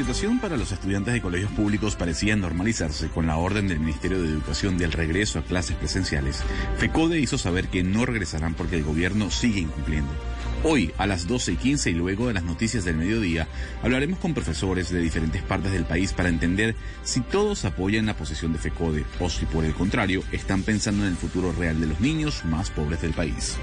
Situación 0.00 0.38
para 0.38 0.56
los 0.56 0.72
estudiantes 0.72 1.12
de 1.12 1.20
colegios 1.20 1.52
públicos 1.52 1.94
parecía 1.94 2.34
normalizarse 2.34 3.08
con 3.08 3.26
la 3.26 3.36
orden 3.36 3.68
del 3.68 3.80
Ministerio 3.80 4.22
de 4.22 4.30
Educación 4.30 4.78
del 4.78 4.92
regreso 4.92 5.38
a 5.38 5.42
clases 5.42 5.76
presenciales. 5.76 6.42
FECODE 6.78 7.20
hizo 7.20 7.36
saber 7.36 7.68
que 7.68 7.82
no 7.82 8.06
regresarán 8.06 8.54
porque 8.54 8.76
el 8.76 8.82
gobierno 8.82 9.30
sigue 9.30 9.60
incumpliendo. 9.60 10.10
Hoy, 10.64 10.90
a 10.96 11.06
las 11.06 11.26
12 11.26 11.52
y 11.52 11.56
15 11.56 11.90
y 11.90 11.92
luego 11.92 12.28
de 12.28 12.32
las 12.32 12.44
noticias 12.44 12.86
del 12.86 12.96
mediodía, 12.96 13.46
hablaremos 13.82 14.18
con 14.20 14.32
profesores 14.32 14.88
de 14.88 15.00
diferentes 15.00 15.42
partes 15.42 15.70
del 15.70 15.84
país 15.84 16.14
para 16.14 16.30
entender 16.30 16.76
si 17.02 17.20
todos 17.20 17.66
apoyan 17.66 18.06
la 18.06 18.16
posición 18.16 18.54
de 18.54 18.58
FECODE 18.58 19.04
o 19.20 19.28
si 19.28 19.44
por 19.44 19.66
el 19.66 19.74
contrario 19.74 20.24
están 20.32 20.62
pensando 20.62 21.04
en 21.04 21.10
el 21.10 21.16
futuro 21.18 21.52
real 21.52 21.78
de 21.78 21.88
los 21.88 22.00
niños 22.00 22.42
más 22.46 22.70
pobres 22.70 23.02
del 23.02 23.12
país. 23.12 23.58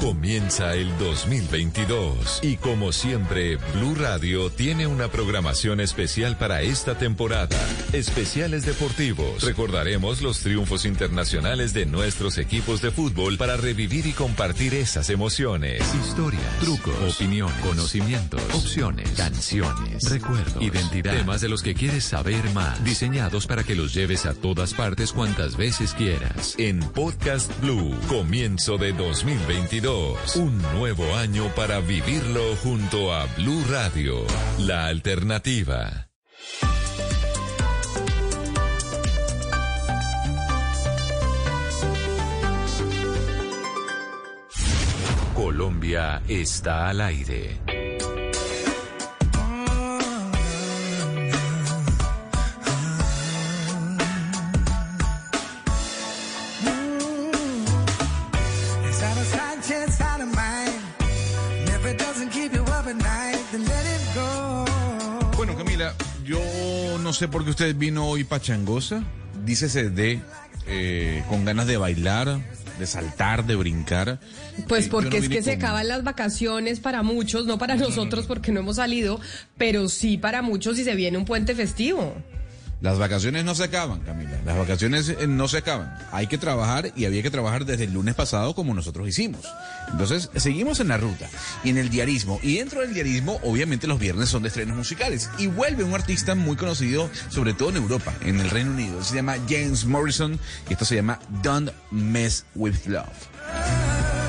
Comienza 0.00 0.74
el 0.74 0.96
2022 0.98 2.40
y 2.42 2.56
como 2.56 2.92
siempre, 2.92 3.56
Blue 3.74 3.94
Radio 3.94 4.50
tiene 4.50 4.86
una 4.86 5.08
programación 5.08 5.80
especial 5.80 6.36
para 6.36 6.62
esta 6.62 6.98
temporada. 6.98 7.56
Especiales 7.92 8.66
deportivos. 8.66 9.42
Recordaremos 9.42 10.20
los 10.20 10.40
triunfos 10.40 10.84
internacionales 10.84 11.72
de 11.72 11.86
nuestros 11.86 12.38
equipos 12.38 12.82
de 12.82 12.90
fútbol 12.90 13.38
para 13.38 13.56
revivir 13.56 14.06
y 14.06 14.12
compartir 14.12 14.74
esas 14.74 15.08
emociones. 15.10 15.82
Historia, 15.94 16.40
trucos, 16.60 17.14
opinión, 17.14 17.50
conocimientos, 17.62 18.42
opciones, 18.52 19.08
canciones, 19.12 20.10
recuerdos, 20.10 20.62
identidad, 20.62 21.14
temas 21.14 21.40
de 21.40 21.48
los 21.48 21.62
que 21.62 21.74
quieres 21.74 22.04
saber 22.04 22.50
más, 22.50 22.82
diseñados 22.84 23.46
para 23.46 23.64
que 23.64 23.74
los 23.74 23.94
lleves 23.94 24.26
a 24.26 24.34
todas 24.34 24.74
partes 24.74 25.12
cuantas 25.12 25.56
veces 25.56 25.94
quieras. 25.94 26.54
En 26.58 26.80
Podcast 26.80 27.50
Blue, 27.60 27.94
comienzo 28.08 28.76
de 28.76 28.92
2022. 28.92 29.53
Un 30.34 30.60
nuevo 30.74 31.14
año 31.14 31.54
para 31.54 31.78
vivirlo 31.78 32.56
junto 32.56 33.14
a 33.14 33.26
Blue 33.36 33.64
Radio, 33.70 34.26
la 34.58 34.86
alternativa. 34.86 36.08
Colombia 45.34 46.20
está 46.28 46.88
al 46.88 47.00
aire. 47.00 47.93
Sé 67.14 67.28
por 67.28 67.44
qué 67.44 67.50
usted 67.50 67.74
vino 67.76 68.06
hoy 68.06 68.24
pachangosa. 68.24 69.02
Dícese 69.44 69.90
de 69.90 70.20
eh, 70.66 71.22
con 71.28 71.44
ganas 71.44 71.66
de 71.66 71.76
bailar, 71.76 72.40
de 72.78 72.86
saltar, 72.86 73.46
de 73.46 73.56
brincar. 73.56 74.20
Pues 74.68 74.86
Eh, 74.86 74.88
porque 74.90 75.10
no 75.10 75.16
es 75.16 75.28
que 75.28 75.42
se 75.42 75.52
acaban 75.52 75.88
las 75.88 76.04
vacaciones 76.04 76.80
para 76.80 77.02
muchos, 77.02 77.46
no 77.46 77.58
para 77.58 77.76
nosotros 77.76 78.26
porque 78.26 78.52
no 78.52 78.60
hemos 78.60 78.76
salido, 78.76 79.20
pero 79.56 79.88
sí 79.88 80.18
para 80.18 80.42
muchos 80.42 80.78
y 80.78 80.84
se 80.84 80.94
viene 80.94 81.18
un 81.18 81.24
puente 81.24 81.54
festivo. 81.54 82.14
Las 82.80 82.98
vacaciones 82.98 83.44
no 83.44 83.54
se 83.54 83.64
acaban, 83.64 84.00
Camila. 84.00 84.38
Las 84.44 84.58
vacaciones 84.58 85.08
eh, 85.08 85.26
no 85.26 85.48
se 85.48 85.58
acaban. 85.58 85.96
Hay 86.12 86.26
que 86.26 86.38
trabajar 86.38 86.92
y 86.94 87.06
había 87.06 87.22
que 87.22 87.30
trabajar 87.30 87.64
desde 87.64 87.84
el 87.84 87.94
lunes 87.94 88.14
pasado 88.14 88.54
como 88.54 88.74
nosotros 88.74 89.08
hicimos. 89.08 89.40
Entonces, 89.90 90.30
seguimos 90.36 90.80
en 90.80 90.88
la 90.88 90.96
ruta 90.96 91.28
y 91.62 91.70
en 91.70 91.78
el 91.78 91.88
diarismo. 91.88 92.38
Y 92.42 92.56
dentro 92.56 92.80
del 92.80 92.92
diarismo, 92.92 93.40
obviamente 93.42 93.86
los 93.86 93.98
viernes 93.98 94.28
son 94.28 94.42
de 94.42 94.48
estrenos 94.48 94.76
musicales. 94.76 95.30
Y 95.38 95.46
vuelve 95.46 95.84
un 95.84 95.94
artista 95.94 96.34
muy 96.34 96.56
conocido, 96.56 97.10
sobre 97.30 97.54
todo 97.54 97.70
en 97.70 97.76
Europa, 97.76 98.12
en 98.20 98.40
el 98.40 98.50
Reino 98.50 98.72
Unido. 98.72 99.02
Se 99.02 99.14
llama 99.14 99.36
James 99.48 99.84
Morrison 99.84 100.38
y 100.68 100.72
esto 100.72 100.84
se 100.84 100.96
llama 100.96 101.18
Don't 101.42 101.70
Mess 101.90 102.44
With 102.54 102.86
Love. 102.86 104.23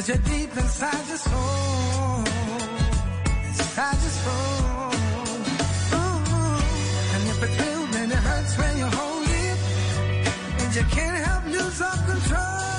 Because 0.00 0.16
you're 0.16 0.38
deep 0.38 0.56
inside 0.56 1.08
your 1.08 1.18
soul. 1.18 2.24
Inside 3.48 3.98
your 4.00 4.16
soul. 4.24 4.94
Ooh. 5.92 6.62
And 7.12 7.28
if 7.28 7.42
it's 7.42 7.60
real, 7.60 7.86
then 7.88 8.10
it 8.10 8.16
hurts 8.16 8.56
when 8.56 8.78
you 8.78 8.86
hold 8.86 9.28
it. 9.28 9.58
And 10.62 10.74
you 10.74 10.84
can't 10.84 11.26
help 11.26 11.44
lose 11.52 11.82
all 11.82 11.98
control. 12.06 12.69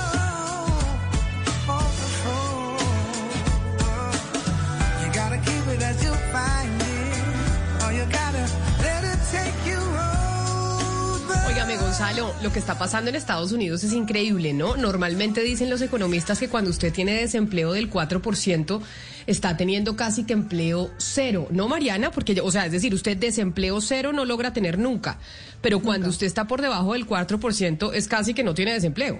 Gonzalo, 11.92 12.34
lo 12.42 12.54
que 12.54 12.60
está 12.60 12.80
pasando 12.80 13.10
en 13.10 13.18
Estados 13.18 13.52
Unidos 13.52 13.84
es 13.84 13.92
increíble, 13.92 14.54
¿no? 14.54 14.78
Normalmente 14.78 15.42
dicen 15.42 15.70
los 15.70 15.82
economistas 15.82 16.40
que 16.40 16.48
cuando 16.48 16.70
usted 16.70 16.94
tiene 16.94 17.12
desempleo 17.12 17.74
del 17.74 17.92
4%, 17.92 18.82
está 19.28 19.58
teniendo 19.58 19.98
casi 19.98 20.24
que 20.24 20.32
empleo 20.32 20.90
cero, 20.96 21.50
¿no, 21.52 21.68
Mariana? 21.68 22.10
Porque, 22.10 22.40
o 22.40 22.50
sea, 22.50 22.66
es 22.66 22.72
decir, 22.72 22.94
usted 22.94 23.18
desempleo 23.18 23.82
cero 23.82 24.14
no 24.14 24.24
logra 24.24 24.54
tener 24.54 24.80
nunca, 24.80 25.20
pero 25.60 25.82
cuando 25.82 26.08
usted 26.08 26.28
está 26.28 26.48
por 26.48 26.62
debajo 26.62 26.94
del 26.94 27.06
4%, 27.06 27.92
es 27.94 28.08
casi 28.08 28.34
que 28.34 28.46
no 28.46 28.54
tiene 28.54 28.72
desempleo. 28.72 29.20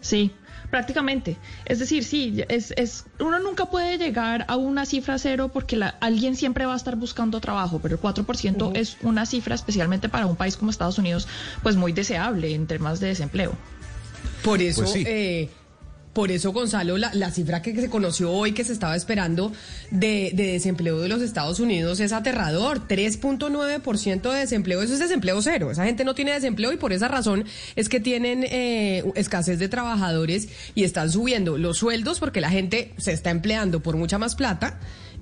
Sí, 0.00 0.32
prácticamente. 0.72 1.36
Es 1.66 1.78
decir, 1.80 2.02
sí, 2.02 2.42
es, 2.48 2.72
es, 2.78 3.04
uno 3.20 3.38
nunca 3.40 3.66
puede 3.66 3.98
llegar 3.98 4.46
a 4.48 4.56
una 4.56 4.86
cifra 4.86 5.18
cero 5.18 5.50
porque 5.52 5.76
la- 5.76 5.94
alguien 6.00 6.34
siempre 6.34 6.64
va 6.64 6.72
a 6.72 6.76
estar 6.76 6.96
buscando 6.96 7.40
trabajo, 7.40 7.78
pero 7.82 7.96
el 7.96 8.00
4% 8.00 8.72
es 8.74 8.96
una 9.02 9.26
cifra, 9.26 9.54
especialmente 9.54 10.08
para 10.08 10.24
un 10.26 10.34
país 10.34 10.56
como 10.56 10.70
Estados 10.70 10.96
Unidos, 10.96 11.28
pues 11.62 11.76
muy 11.76 11.92
deseable 11.92 12.54
en 12.54 12.66
temas 12.66 13.00
de 13.00 13.08
desempleo. 13.08 13.52
Por 14.42 14.62
eso, 14.62 14.80
Pues 14.80 14.92
sí. 14.92 15.04
eh, 15.06 15.50
por 16.12 16.30
eso, 16.30 16.52
Gonzalo, 16.52 16.98
la, 16.98 17.30
cifra 17.30 17.62
que 17.62 17.74
se 17.74 17.88
conoció 17.88 18.30
hoy, 18.30 18.52
que 18.52 18.64
se 18.64 18.74
estaba 18.74 18.94
esperando 18.96 19.50
de, 19.90 20.32
de 20.34 20.52
desempleo 20.52 21.00
de 21.00 21.08
los 21.08 21.22
Estados 21.22 21.58
Unidos 21.58 22.00
es 22.00 22.12
aterrador. 22.12 22.86
3.9% 22.86 24.30
de 24.30 24.38
desempleo, 24.38 24.82
eso 24.82 24.92
es 24.92 24.98
desempleo 24.98 25.40
cero. 25.40 25.70
Esa 25.70 25.86
gente 25.86 26.04
no 26.04 26.14
tiene 26.14 26.32
desempleo 26.32 26.70
y 26.70 26.76
por 26.76 26.92
esa 26.92 27.08
razón 27.08 27.46
es 27.76 27.88
que 27.88 27.98
tienen 27.98 28.44
eh, 28.44 29.04
escasez 29.14 29.58
de 29.58 29.68
trabajadores 29.68 30.48
y 30.74 30.84
están 30.84 31.10
subiendo 31.10 31.56
los 31.56 31.78
sueldos 31.78 32.20
porque 32.20 32.42
la 32.42 32.50
gente 32.50 32.92
se 32.98 33.12
está 33.12 33.30
empleando 33.30 33.80
por 33.80 33.96
mucha 33.96 34.18
más 34.18 34.34
plata. 34.34 34.80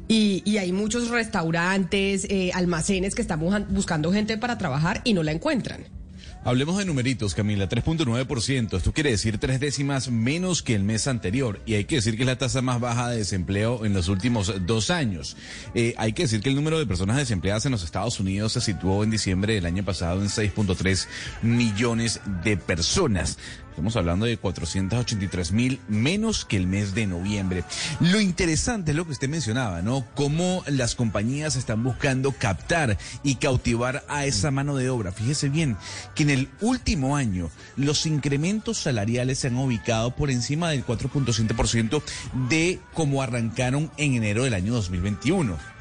Y, 0.08 0.42
y 0.44 0.58
hay 0.58 0.72
muchos 0.72 1.08
restaurantes, 1.08 2.26
eh, 2.28 2.50
almacenes 2.52 3.14
que 3.14 3.22
están 3.22 3.38
buscando 3.68 4.12
gente 4.12 4.38
para 4.38 4.58
trabajar 4.58 5.02
y 5.04 5.14
no 5.14 5.22
la 5.22 5.30
encuentran. 5.30 5.99
Hablemos 6.42 6.78
de 6.78 6.86
numeritos, 6.86 7.34
Camila. 7.34 7.68
3.9%. 7.68 8.74
Esto 8.74 8.92
quiere 8.94 9.10
decir 9.10 9.36
tres 9.36 9.60
décimas 9.60 10.10
menos 10.10 10.62
que 10.62 10.74
el 10.74 10.82
mes 10.82 11.06
anterior. 11.06 11.60
Y 11.66 11.74
hay 11.74 11.84
que 11.84 11.96
decir 11.96 12.16
que 12.16 12.22
es 12.22 12.26
la 12.26 12.38
tasa 12.38 12.62
más 12.62 12.80
baja 12.80 13.10
de 13.10 13.18
desempleo 13.18 13.84
en 13.84 13.92
los 13.92 14.08
últimos 14.08 14.54
dos 14.64 14.90
años. 14.90 15.36
Eh, 15.74 15.94
hay 15.98 16.14
que 16.14 16.22
decir 16.22 16.40
que 16.40 16.48
el 16.48 16.54
número 16.54 16.78
de 16.78 16.86
personas 16.86 17.18
desempleadas 17.18 17.66
en 17.66 17.72
los 17.72 17.84
Estados 17.84 18.18
Unidos 18.20 18.54
se 18.54 18.62
situó 18.62 19.04
en 19.04 19.10
diciembre 19.10 19.52
del 19.52 19.66
año 19.66 19.84
pasado 19.84 20.22
en 20.22 20.28
6.3 20.28 21.06
millones 21.42 22.22
de 22.42 22.56
personas. 22.56 23.36
Estamos 23.70 23.96
hablando 23.96 24.26
de 24.26 24.36
483 24.36 25.52
mil 25.52 25.80
menos 25.88 26.44
que 26.44 26.56
el 26.56 26.66
mes 26.66 26.94
de 26.94 27.06
noviembre. 27.06 27.64
Lo 28.00 28.20
interesante 28.20 28.90
es 28.90 28.96
lo 28.96 29.06
que 29.06 29.12
usted 29.12 29.28
mencionaba, 29.28 29.80
¿no? 29.80 30.04
Cómo 30.14 30.62
las 30.66 30.94
compañías 30.94 31.56
están 31.56 31.82
buscando 31.82 32.32
captar 32.32 32.98
y 33.22 33.36
cautivar 33.36 34.04
a 34.08 34.26
esa 34.26 34.50
mano 34.50 34.76
de 34.76 34.90
obra. 34.90 35.12
Fíjese 35.12 35.48
bien 35.48 35.76
que 36.14 36.24
en 36.24 36.30
el 36.30 36.48
último 36.60 37.16
año 37.16 37.48
los 37.76 38.06
incrementos 38.06 38.78
salariales 38.78 39.38
se 39.38 39.46
han 39.46 39.56
ubicado 39.56 40.14
por 40.14 40.30
encima 40.30 40.70
del 40.70 40.84
4.7% 40.84 42.02
de 42.48 42.80
cómo 42.92 43.22
arrancaron 43.22 43.90
en 43.96 44.14
enero 44.14 44.44
del 44.44 44.54
año 44.54 44.74
2021. 44.74 45.79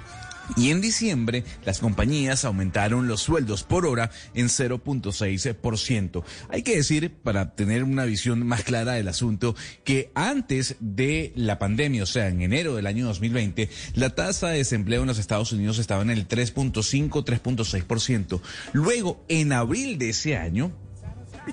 Y 0.58 0.72
en 0.72 0.82
diciembre, 0.82 1.44
las 1.66 1.80
compañías 1.80 2.46
aumentaron 2.46 3.08
los 3.08 3.22
sueldos 3.22 3.64
por 3.64 3.86
hora 3.86 4.12
en 4.34 4.48
0.6%. 4.48 6.24
Hay 6.50 6.64
que 6.64 6.76
decir, 6.76 7.14
para 7.24 7.56
tener 7.56 7.84
una 7.84 8.06
visión 8.06 8.46
más 8.46 8.64
clara 8.64 8.94
del 8.94 9.08
asunto, 9.08 9.56
que 9.84 10.12
antes 10.16 10.76
de 10.80 11.32
la 11.36 11.60
pandemia, 11.60 12.04
o 12.04 12.08
sea, 12.08 12.28
en 12.28 12.42
enero 12.42 12.76
del 12.76 12.88
año 12.88 13.06
2020, 13.06 13.70
la 13.96 14.16
tasa 14.16 14.50
de 14.50 14.58
desempleo 14.58 15.02
en 15.02 15.08
los 15.08 15.20
Estados 15.20 15.52
Unidos 15.52 15.80
estaba 15.80 16.02
en 16.02 16.10
el 16.10 16.28
3.5, 16.28 17.10
3.6%. 17.24 18.42
Luego, 18.74 19.24
en 19.28 19.54
abril 19.54 19.98
de 19.98 20.10
ese 20.10 20.38
año, 20.38 20.72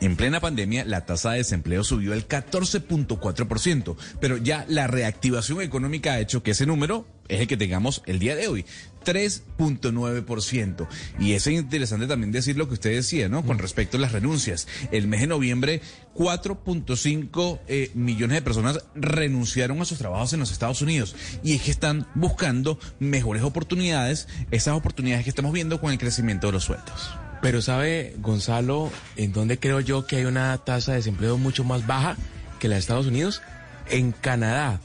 en 0.01 0.17
plena 0.17 0.41
pandemia, 0.41 0.85
la 0.85 1.07
tasa 1.07 1.33
de 1.33 1.39
desempleo 1.39 1.85
subió 1.85 2.13
al 2.13 2.29
14.4%, 2.29 3.97
pero 4.21 4.37
ya 4.37 4.65
la 4.69 4.87
reactivación 4.87 5.63
económica 5.63 6.13
ha 6.13 6.21
hecho 6.21 6.43
que 6.43 6.53
ese 6.53 6.67
número 6.67 7.07
es 7.29 7.41
el 7.41 7.47
que 7.47 7.57
tengamos 7.57 8.03
el 8.07 8.19
día 8.19 8.37
de 8.37 8.49
hoy. 8.49 8.65
3.9%. 9.05 10.89
Y 11.21 11.33
es 11.33 11.47
interesante 11.47 12.07
también 12.07 12.33
decir 12.33 12.57
lo 12.57 12.67
que 12.67 12.75
usted 12.75 12.91
decía, 12.91 13.29
¿no? 13.29 13.45
Con 13.45 13.59
respecto 13.59 13.97
a 13.97 14.01
las 14.01 14.13
renuncias. 14.13 14.67
El 14.91 15.07
mes 15.07 15.21
de 15.21 15.29
noviembre, 15.29 15.81
4.5 16.15 17.61
eh, 17.69 17.91
millones 17.95 18.35
de 18.37 18.43
personas 18.43 18.81
renunciaron 18.95 19.81
a 19.81 19.85
sus 19.85 19.99
trabajos 19.99 20.33
en 20.33 20.41
los 20.41 20.51
Estados 20.51 20.83
Unidos. 20.83 21.15
Y 21.45 21.55
es 21.55 21.63
que 21.63 21.71
están 21.71 22.09
buscando 22.15 22.81
mejores 22.99 23.45
oportunidades, 23.45 24.27
esas 24.51 24.77
oportunidades 24.77 25.25
que 25.25 25.31
estamos 25.31 25.53
viendo 25.53 25.81
con 25.81 25.93
el 25.93 25.99
crecimiento 25.99 26.49
de 26.49 26.55
los 26.55 26.65
sueldos. 26.65 27.26
Pero 27.43 27.63
sabe, 27.63 28.15
Gonzalo, 28.19 28.91
en 29.17 29.33
dónde 29.33 29.59
creo 29.59 29.81
yo 29.81 30.07
que 30.07 30.17
hay 30.17 30.25
una 30.25 30.57
tasa 30.59 30.93
de 30.93 30.99
desempleo 30.99 31.39
mucho 31.39 31.65
más 31.65 31.87
baja 31.87 32.17
que 32.59 32.69
la 32.69 32.75
de 32.75 32.81
Estados 32.81 33.07
Unidos, 33.07 33.43
en 33.89 34.13
Canadá, 34.13 34.81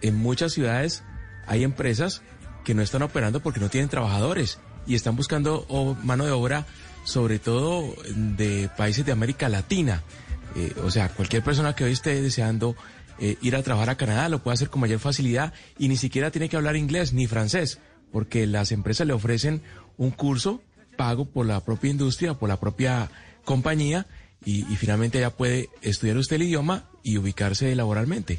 en 0.00 0.14
muchas 0.16 0.52
ciudades 0.52 1.02
hay 1.46 1.64
empresas 1.64 2.22
que 2.64 2.74
no 2.74 2.82
están 2.82 3.02
operando 3.02 3.40
porque 3.40 3.60
no 3.60 3.68
tienen 3.68 3.88
trabajadores 3.90 4.58
y 4.86 4.94
están 4.94 5.16
buscando 5.16 5.66
o- 5.68 5.94
mano 6.02 6.24
de 6.24 6.30
obra, 6.32 6.66
sobre 7.04 7.38
todo 7.38 7.94
de 8.14 8.70
países 8.76 9.04
de 9.04 9.12
América 9.12 9.48
Latina. 9.48 10.02
Eh, 10.56 10.72
o 10.82 10.90
sea, 10.90 11.08
cualquier 11.08 11.42
persona 11.42 11.74
que 11.74 11.84
hoy 11.84 11.92
esté 11.92 12.22
deseando 12.22 12.74
eh, 13.18 13.36
ir 13.42 13.56
a 13.56 13.62
trabajar 13.62 13.90
a 13.90 13.96
Canadá 13.96 14.28
lo 14.28 14.42
puede 14.42 14.54
hacer 14.54 14.70
con 14.70 14.80
mayor 14.80 15.00
facilidad 15.00 15.52
y 15.78 15.88
ni 15.88 15.96
siquiera 15.96 16.30
tiene 16.30 16.48
que 16.48 16.56
hablar 16.56 16.76
inglés 16.76 17.12
ni 17.12 17.26
francés, 17.26 17.80
porque 18.12 18.46
las 18.46 18.70
empresas 18.72 19.06
le 19.06 19.12
ofrecen 19.12 19.62
un 19.96 20.10
curso 20.10 20.62
pago 20.98 21.24
por 21.24 21.46
la 21.46 21.60
propia 21.60 21.90
industria, 21.90 22.34
por 22.34 22.50
la 22.50 22.60
propia 22.60 23.08
compañía, 23.44 24.06
y, 24.44 24.62
finalmente 24.76 25.20
ya 25.20 25.30
puede 25.30 25.70
estudiar 25.82 26.16
usted 26.16 26.36
el 26.36 26.42
idioma 26.42 26.84
y 27.02 27.16
ubicarse 27.18 27.74
laboralmente. 27.74 28.38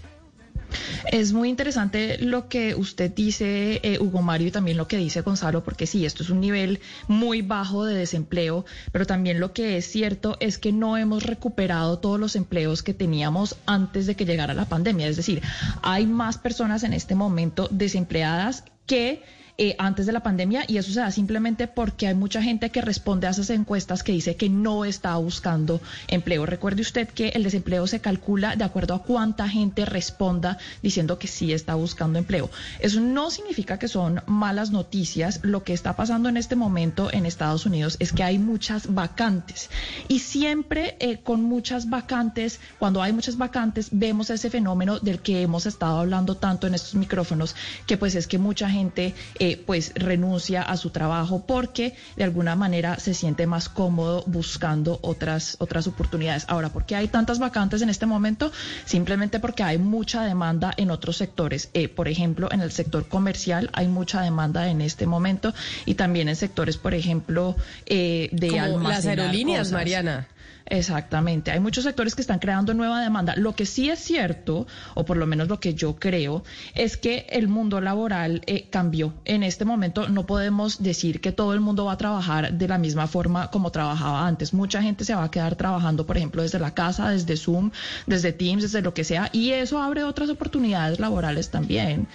Es 1.12 1.34
muy 1.34 1.50
interesante 1.50 2.20
lo 2.20 2.48
que 2.48 2.76
usted 2.76 3.12
dice, 3.12 3.80
eh, 3.82 3.98
Hugo 4.00 4.22
Mario, 4.22 4.48
y 4.48 4.52
también 4.52 4.78
lo 4.78 4.88
que 4.88 4.98
dice 4.98 5.22
Gonzalo, 5.22 5.64
porque 5.64 5.88
sí, 5.88 6.06
esto 6.06 6.22
es 6.22 6.30
un 6.30 6.40
nivel 6.40 6.80
muy 7.08 7.42
bajo 7.42 7.86
de 7.86 7.96
desempleo, 7.96 8.66
pero 8.92 9.08
también 9.08 9.40
lo 9.40 9.52
que 9.52 9.78
es 9.78 9.86
cierto 9.86 10.38
es 10.40 10.58
que 10.58 10.72
no 10.72 10.98
hemos 10.98 11.24
recuperado 11.24 11.98
todos 11.98 12.20
los 12.20 12.36
empleos 12.36 12.84
que 12.84 12.94
teníamos 12.94 13.56
antes 13.66 14.06
de 14.06 14.16
que 14.16 14.26
llegara 14.26 14.54
la 14.54 14.66
pandemia. 14.66 15.08
Es 15.08 15.18
decir, 15.18 15.42
hay 15.82 16.06
más 16.06 16.38
personas 16.38 16.84
en 16.84 16.94
este 16.94 17.16
momento 17.16 17.68
desempleadas 17.72 18.64
que 18.86 19.24
eh, 19.62 19.76
antes 19.78 20.06
de 20.06 20.14
la 20.14 20.24
pandemia 20.24 20.64
y 20.70 20.78
eso 20.78 20.94
se 20.94 21.02
da 21.02 21.12
simplemente 21.12 21.68
porque 21.68 22.08
hay 22.08 22.16
mucha 22.16 22.42
gente 22.42 22.70
que 22.70 22.80
responde 22.80 23.28
a 23.28 23.32
esas 23.32 23.50
encuestas 23.50 24.04
que 24.04 24.14
dice 24.14 24.38
que 24.38 24.48
no 24.48 24.86
está 24.86 25.18
buscando 25.18 25.82
empleo. 26.08 26.46
Recuerde 26.46 26.82
usted 26.82 27.10
que 27.10 27.28
el 27.36 27.44
desempleo 27.44 27.86
se 27.86 28.00
calcula 28.00 28.56
de 28.56 28.64
acuerdo 28.64 28.94
a 28.94 29.04
cuánta 29.04 29.50
gente 29.50 29.84
responda 29.84 30.58
diciendo 30.82 31.20
que 31.20 31.28
sí 31.28 31.52
está 31.52 31.76
buscando 31.76 32.18
empleo. 32.18 32.50
Eso 32.80 33.02
no 33.02 33.32
significa 33.32 33.78
que 33.78 33.90
son 33.90 34.24
malas 34.28 34.72
noticias. 34.72 35.42
Lo 35.44 35.66
que 35.66 35.74
está 35.74 35.98
pasando 35.98 36.30
en 36.30 36.38
este 36.38 36.56
momento 36.56 37.12
en 37.12 37.26
Estados 37.26 37.66
Unidos 37.66 37.98
es 38.00 38.14
que 38.14 38.24
hay 38.24 38.40
muchas 38.40 38.94
vacantes 38.94 39.70
y 40.08 40.20
siempre 40.20 40.96
eh, 41.02 41.18
con 41.18 41.44
muchas 41.44 41.90
vacantes, 41.90 42.62
cuando 42.78 43.02
hay 43.02 43.12
muchas 43.12 43.38
vacantes, 43.38 43.90
vemos 43.92 44.30
ese 44.30 44.50
fenómeno 44.50 45.00
del 45.00 45.20
que 45.20 45.42
hemos 45.42 45.66
estado 45.66 46.00
hablando 46.00 46.36
tanto 46.36 46.66
en 46.66 46.76
estos 46.76 46.96
micrófonos, 46.96 47.58
que 47.86 47.98
pues 47.98 48.16
es 48.16 48.26
que 48.26 48.38
mucha 48.38 48.70
gente 48.70 49.14
eh, 49.38 49.49
pues 49.58 49.92
renuncia 49.96 50.62
a 50.62 50.78
su 50.78 50.90
trabajo 50.90 51.44
porque 51.46 51.96
de 52.16 52.24
alguna 52.24 52.56
manera 52.56 53.00
se 53.00 53.14
siente 53.14 53.48
más 53.48 53.70
cómodo 53.70 54.24
buscando 54.28 55.00
otras, 55.02 55.56
otras 55.60 55.88
oportunidades. 55.88 56.46
Ahora, 56.48 56.70
¿por 56.70 56.86
qué 56.86 56.96
hay 56.96 57.08
tantas 57.08 57.40
vacantes 57.40 57.82
en 57.82 57.90
este 57.90 58.06
momento? 58.06 58.52
Simplemente 58.86 59.40
porque 59.40 59.64
hay 59.64 59.78
mucha 59.78 60.24
demanda 60.24 60.74
en 60.78 60.92
otros 60.92 61.18
sectores. 61.18 61.70
Eh, 61.74 61.88
por 61.88 62.08
ejemplo, 62.08 62.50
en 62.52 62.62
el 62.62 62.72
sector 62.72 63.08
comercial 63.08 63.70
hay 63.74 63.88
mucha 63.88 64.22
demanda 64.22 64.70
en 64.70 64.82
este 64.82 65.06
momento 65.06 65.54
y 65.86 65.96
también 65.96 66.30
en 66.30 66.36
sectores, 66.36 66.78
por 66.78 66.94
ejemplo, 66.94 67.56
eh, 67.86 68.30
de 68.32 68.50
Como 68.50 68.88
las 68.88 69.06
aerolíneas, 69.06 69.68
cosas. 69.68 69.74
Mariana. 69.74 70.28
Exactamente. 70.70 71.52
Hay 71.52 71.60
muchos 71.60 71.84
sectores 71.84 72.14
que 72.14 72.22
están 72.22 72.40
creando 72.40 72.74
nueva 72.74 73.02
demanda. 73.02 73.34
Lo 73.36 73.56
que 73.56 73.66
sí 73.66 73.90
es 73.90 74.00
cierto, 74.00 74.68
o 74.94 75.04
por 75.04 75.18
lo 75.18 75.26
menos 75.26 75.48
lo 75.48 75.60
que 75.60 75.74
yo 75.74 75.96
creo, 75.96 76.44
es 76.76 76.96
que 76.96 77.26
el 77.32 77.48
mundo 77.48 77.82
laboral 77.82 78.42
eh, 78.46 78.68
cambió. 78.70 79.14
En 79.26 79.42
este 79.44 79.66
momento 79.66 80.10
no 80.10 80.26
podemos 80.26 80.82
decir 80.82 81.22
que 81.22 81.32
todo 81.32 81.54
el 81.54 81.60
mundo 81.60 81.86
va 81.86 81.94
a 81.94 81.98
trabajar 81.98 82.54
de 82.54 82.68
la 82.68 82.78
misma 82.78 83.08
forma 83.08 83.50
como 83.50 83.72
trabajaba 83.72 84.28
antes. 84.28 84.54
Mucha 84.54 84.82
gente 84.82 85.06
se 85.06 85.16
va 85.16 85.24
a 85.24 85.32
quedar 85.32 85.56
trabajando, 85.56 86.06
por 86.06 86.18
ejemplo, 86.18 86.44
desde 86.44 86.60
la 86.60 86.74
casa, 86.74 87.10
desde 87.10 87.36
Zoom, 87.36 87.72
desde 88.06 88.32
Teams, 88.32 88.62
desde 88.62 88.82
lo 88.82 88.94
que 88.94 89.04
sea, 89.04 89.30
y 89.34 89.50
eso 89.52 89.82
abre 89.82 90.04
otras 90.04 90.30
oportunidades 90.30 91.00
laborales 91.00 91.50
también. 91.50 92.08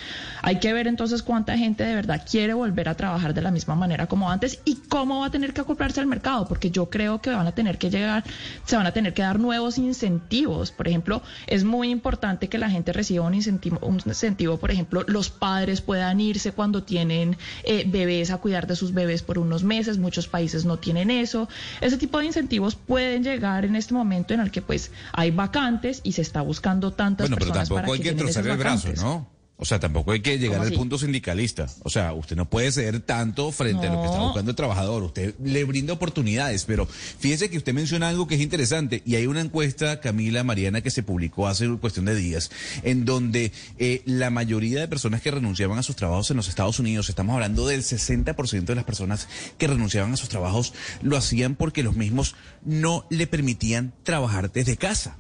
Hay 0.43 0.61
que 0.61 0.72
ver 0.72 0.87
entonces 0.87 1.22
cuánta 1.22 1.59
gente 1.59 1.85
de 1.85 1.95
verdad 1.95 2.24
quiere 2.28 2.55
volver 2.55 2.89
a 2.89 2.95
trabajar 2.95 3.35
de 3.35 3.43
la 3.43 3.51
misma 3.51 3.74
manera 3.74 4.07
como 4.07 4.30
antes 4.30 4.61
y 4.64 4.76
cómo 4.89 5.20
va 5.20 5.26
a 5.26 5.30
tener 5.30 5.53
que 5.53 5.61
acoplarse 5.61 6.01
al 6.01 6.07
mercado, 6.07 6.47
porque 6.47 6.70
yo 6.70 6.89
creo 6.89 7.20
que 7.20 7.30
van 7.30 7.47
a 7.47 7.53
tener 7.53 7.78
que 7.78 7.91
llegar 7.91 8.24
se 8.64 8.77
van 8.77 8.87
a 8.87 8.93
tener 8.93 9.14
que 9.14 9.22
dar 9.22 9.39
nuevos 9.39 9.79
incentivos. 9.79 10.72
Por 10.72 10.89
ejemplo, 10.89 11.22
es 11.47 11.64
muy 11.64 11.91
importante 11.91 12.49
que 12.49 12.59
la 12.59 12.70
gente 12.70 12.93
reciba 12.93 13.25
un 13.25 13.35
incentivo, 13.35 13.79
un 13.83 14.01
incentivo 14.05 14.59
por 14.59 14.70
ejemplo, 14.70 15.05
los 15.07 15.31
padres 15.31 15.81
puedan 15.81 16.20
irse 16.20 16.53
cuando 16.53 16.83
tienen 16.83 17.37
eh, 17.64 17.85
bebés 17.87 18.31
a 18.31 18.39
cuidar 18.39 18.66
de 18.66 18.77
sus 18.77 18.93
bebés 18.93 19.22
por 19.22 19.39
unos 19.39 19.64
meses. 19.64 19.99
Muchos 19.99 20.29
países 20.29 20.64
no 20.64 20.79
tienen 20.79 21.11
eso. 21.11 21.49
Ese 21.81 21.99
tipo 21.99 22.18
de 22.18 22.27
incentivos 22.27 22.75
pueden 22.75 23.22
llegar 23.22 23.64
en 23.64 23.77
este 23.77 23.95
momento 23.95 24.35
en 24.35 24.41
el 24.41 24.51
que 24.51 24.62
pues 24.62 24.91
hay 25.12 25.31
vacantes 25.31 26.01
y 26.03 26.12
se 26.12 26.22
está 26.22 26.43
buscando 26.43 26.93
tantas 26.93 27.29
Bueno, 27.29 27.37
pero 27.37 27.47
personas 27.49 27.68
para 27.68 27.81
tampoco 27.83 27.95
hay 27.95 28.01
que 28.01 28.09
esas 28.09 28.43
trozar 28.43 28.47
el 28.47 28.57
brazo. 28.57 28.89
¿no? 28.97 29.34
O 29.64 29.66
sea, 29.66 29.80
tampoco 29.80 30.12
hay 30.12 30.20
que 30.20 30.38
llegar 30.38 30.58
¿Cómo 30.58 30.68
al 30.68 30.74
punto 30.74 30.98
sindicalista. 30.98 31.68
O 31.84 31.88
sea, 31.88 32.12
usted 32.12 32.36
no 32.36 32.50
puede 32.50 32.70
ceder 32.70 33.00
tanto 33.00 33.50
frente 33.50 33.86
a 33.86 33.92
lo 33.94 34.02
que 34.02 34.08
está 34.08 34.20
buscando 34.20 34.50
el 34.50 34.56
trabajador. 34.56 35.02
Usted 35.04 35.34
le 35.42 35.64
brinda 35.64 35.94
oportunidades, 35.94 36.66
pero 36.66 36.86
fíjese 36.86 37.48
que 37.48 37.56
usted 37.56 37.72
menciona 37.72 38.10
algo 38.10 38.26
que 38.26 38.34
es 38.34 38.42
interesante 38.42 39.02
y 39.06 39.14
hay 39.14 39.26
una 39.26 39.40
encuesta, 39.40 40.00
Camila 40.00 40.44
Mariana, 40.44 40.82
que 40.82 40.90
se 40.90 41.02
publicó 41.02 41.48
hace 41.48 41.66
cuestión 41.78 42.04
de 42.04 42.14
días, 42.14 42.50
en 42.82 43.06
donde 43.06 43.52
eh, 43.78 44.02
la 44.04 44.28
mayoría 44.28 44.80
de 44.80 44.86
personas 44.86 45.22
que 45.22 45.30
renunciaban 45.30 45.78
a 45.78 45.82
sus 45.82 45.96
trabajos 45.96 46.30
en 46.30 46.36
los 46.36 46.48
Estados 46.48 46.78
Unidos, 46.78 47.08
estamos 47.08 47.32
hablando 47.32 47.66
del 47.66 47.80
60% 47.80 48.64
de 48.66 48.74
las 48.74 48.84
personas 48.84 49.28
que 49.56 49.66
renunciaban 49.66 50.12
a 50.12 50.18
sus 50.18 50.28
trabajos, 50.28 50.74
lo 51.00 51.16
hacían 51.16 51.54
porque 51.54 51.82
los 51.82 51.96
mismos 51.96 52.36
no 52.66 53.06
le 53.08 53.26
permitían 53.26 53.94
trabajar 54.02 54.52
desde 54.52 54.76
casa 54.76 55.16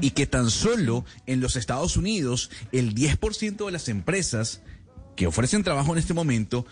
y 0.00 0.10
que 0.10 0.26
tan 0.26 0.50
solo 0.50 1.04
en 1.26 1.40
los 1.40 1.56
Estados 1.56 1.96
Unidos 1.96 2.50
el 2.72 2.94
10% 2.94 3.64
de 3.64 3.72
las 3.72 3.88
empresas 3.88 4.60
que 5.16 5.26
ofrecen 5.26 5.62
trabajo 5.62 5.92
en 5.92 5.98
este 5.98 6.14
momento 6.14 6.66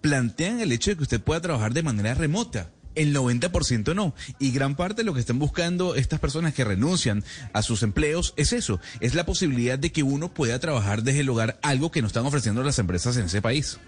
plantean 0.00 0.60
el 0.60 0.72
hecho 0.72 0.90
de 0.90 0.96
que 0.96 1.02
usted 1.02 1.20
pueda 1.20 1.40
trabajar 1.40 1.74
de 1.74 1.82
manera 1.82 2.14
remota. 2.14 2.70
El 2.94 3.14
90% 3.14 3.94
no. 3.94 4.14
Y 4.38 4.52
gran 4.52 4.74
parte 4.74 5.02
de 5.02 5.04
lo 5.04 5.12
que 5.12 5.20
están 5.20 5.38
buscando 5.38 5.96
estas 5.96 6.18
personas 6.18 6.54
que 6.54 6.64
renuncian 6.64 7.24
a 7.52 7.62
sus 7.62 7.82
empleos 7.82 8.32
es 8.36 8.52
eso, 8.52 8.80
es 9.00 9.14
la 9.14 9.26
posibilidad 9.26 9.78
de 9.78 9.92
que 9.92 10.02
uno 10.02 10.32
pueda 10.32 10.58
trabajar 10.58 11.02
desde 11.02 11.20
el 11.20 11.28
hogar, 11.28 11.58
algo 11.62 11.90
que 11.90 12.00
no 12.00 12.06
están 12.06 12.24
ofreciendo 12.24 12.62
las 12.62 12.78
empresas 12.78 13.16
en 13.18 13.26
ese 13.26 13.42
país. 13.42 13.78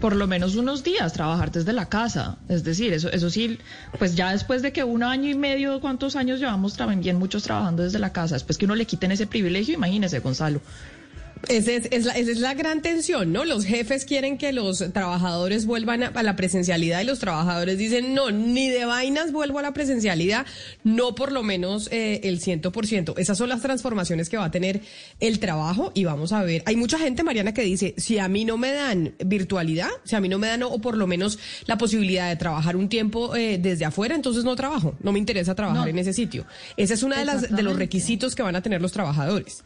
Por 0.00 0.14
lo 0.14 0.26
menos 0.26 0.56
unos 0.56 0.84
días 0.84 1.12
trabajar 1.12 1.50
desde 1.50 1.72
la 1.72 1.86
casa. 1.88 2.38
Es 2.48 2.64
decir, 2.64 2.92
eso, 2.92 3.10
eso 3.10 3.30
sí, 3.30 3.58
pues 3.98 4.14
ya 4.14 4.32
después 4.32 4.62
de 4.62 4.72
que 4.72 4.84
un 4.84 5.02
año 5.02 5.28
y 5.28 5.34
medio, 5.34 5.80
¿cuántos 5.80 6.16
años 6.16 6.40
llevamos 6.40 6.76
también 6.76 7.18
muchos 7.18 7.42
trabajando 7.44 7.82
desde 7.82 7.98
la 7.98 8.12
casa? 8.12 8.34
Después 8.34 8.58
que 8.58 8.66
uno 8.66 8.74
le 8.74 8.86
quiten 8.86 9.12
ese 9.12 9.26
privilegio, 9.26 9.74
imagínese, 9.74 10.20
Gonzalo. 10.20 10.60
Esa 11.48 11.72
es, 11.72 11.88
es 11.92 12.04
la, 12.06 12.12
esa 12.14 12.30
es 12.32 12.38
la 12.38 12.54
gran 12.54 12.82
tensión, 12.82 13.32
¿no? 13.32 13.44
Los 13.44 13.64
jefes 13.64 14.04
quieren 14.04 14.36
que 14.38 14.52
los 14.52 14.78
trabajadores 14.92 15.64
vuelvan 15.66 16.02
a, 16.02 16.06
a 16.08 16.22
la 16.22 16.34
presencialidad 16.34 17.02
y 17.02 17.04
los 17.04 17.18
trabajadores 17.20 17.78
dicen, 17.78 18.14
no, 18.14 18.30
ni 18.30 18.68
de 18.68 18.84
vainas 18.84 19.30
vuelvo 19.32 19.58
a 19.58 19.62
la 19.62 19.72
presencialidad, 19.72 20.46
no 20.82 21.14
por 21.14 21.30
lo 21.32 21.42
menos 21.42 21.88
eh, 21.92 22.20
el 22.24 22.40
100%. 22.40 23.14
Esas 23.18 23.38
son 23.38 23.48
las 23.48 23.62
transformaciones 23.62 24.28
que 24.28 24.36
va 24.38 24.46
a 24.46 24.50
tener 24.50 24.80
el 25.20 25.38
trabajo 25.38 25.92
y 25.94 26.04
vamos 26.04 26.32
a 26.32 26.42
ver. 26.42 26.62
Hay 26.66 26.74
mucha 26.74 26.98
gente, 26.98 27.22
Mariana, 27.22 27.52
que 27.54 27.62
dice, 27.62 27.94
si 27.96 28.18
a 28.18 28.28
mí 28.28 28.44
no 28.44 28.56
me 28.56 28.72
dan 28.72 29.14
virtualidad, 29.24 29.90
si 30.04 30.16
a 30.16 30.20
mí 30.20 30.28
no 30.28 30.38
me 30.38 30.48
dan 30.48 30.62
o 30.64 30.78
por 30.80 30.96
lo 30.96 31.06
menos 31.06 31.38
la 31.66 31.78
posibilidad 31.78 32.28
de 32.28 32.36
trabajar 32.36 32.76
un 32.76 32.88
tiempo 32.88 33.36
eh, 33.36 33.58
desde 33.62 33.84
afuera, 33.84 34.14
entonces 34.16 34.42
no 34.42 34.56
trabajo, 34.56 34.96
no 35.00 35.12
me 35.12 35.18
interesa 35.18 35.54
trabajar 35.54 35.84
No. 35.84 35.90
en 35.90 35.98
ese 35.98 36.12
sitio. 36.12 36.44
Ese 36.76 36.94
es 36.94 37.02
uno 37.02 37.14
de, 37.16 37.24
las, 37.24 37.54
de 37.54 37.62
los 37.62 37.76
requisitos 37.76 38.34
que 38.34 38.42
van 38.42 38.56
a 38.56 38.62
tener 38.62 38.80
los 38.82 38.90
trabajadores. 38.92 39.62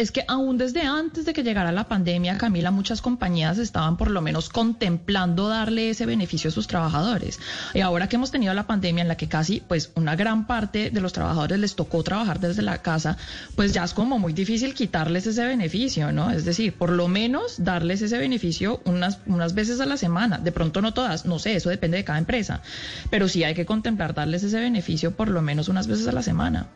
Es 0.00 0.12
que 0.12 0.24
aún 0.26 0.56
desde 0.56 0.80
antes 0.80 1.26
de 1.26 1.34
que 1.34 1.42
llegara 1.42 1.72
la 1.72 1.86
pandemia, 1.86 2.38
Camila, 2.38 2.70
muchas 2.70 3.02
compañías 3.02 3.58
estaban 3.58 3.98
por 3.98 4.10
lo 4.10 4.22
menos 4.22 4.48
contemplando 4.48 5.46
darle 5.46 5.90
ese 5.90 6.06
beneficio 6.06 6.48
a 6.48 6.52
sus 6.54 6.66
trabajadores. 6.66 7.38
Y 7.74 7.80
ahora 7.80 8.08
que 8.08 8.16
hemos 8.16 8.30
tenido 8.30 8.54
la 8.54 8.66
pandemia 8.66 9.02
en 9.02 9.08
la 9.08 9.18
que 9.18 9.28
casi, 9.28 9.60
pues, 9.60 9.92
una 9.96 10.16
gran 10.16 10.46
parte 10.46 10.88
de 10.88 11.00
los 11.02 11.12
trabajadores 11.12 11.58
les 11.58 11.76
tocó 11.76 12.02
trabajar 12.02 12.40
desde 12.40 12.62
la 12.62 12.78
casa, 12.78 13.18
pues 13.56 13.74
ya 13.74 13.84
es 13.84 13.92
como 13.92 14.18
muy 14.18 14.32
difícil 14.32 14.72
quitarles 14.72 15.26
ese 15.26 15.44
beneficio, 15.44 16.12
¿no? 16.12 16.30
Es 16.30 16.46
decir, 16.46 16.72
por 16.72 16.92
lo 16.92 17.06
menos 17.06 17.62
darles 17.62 18.00
ese 18.00 18.16
beneficio 18.16 18.80
unas, 18.86 19.18
unas 19.26 19.52
veces 19.52 19.80
a 19.80 19.84
la 19.84 19.98
semana. 19.98 20.38
De 20.38 20.50
pronto 20.50 20.80
no 20.80 20.94
todas, 20.94 21.26
no 21.26 21.38
sé, 21.38 21.56
eso 21.56 21.68
depende 21.68 21.98
de 21.98 22.04
cada 22.04 22.18
empresa. 22.18 22.62
Pero 23.10 23.28
sí 23.28 23.44
hay 23.44 23.52
que 23.52 23.66
contemplar 23.66 24.14
darles 24.14 24.44
ese 24.44 24.60
beneficio 24.60 25.14
por 25.14 25.28
lo 25.28 25.42
menos 25.42 25.68
unas 25.68 25.88
veces 25.88 26.08
a 26.08 26.12
la 26.12 26.22
semana. 26.22 26.68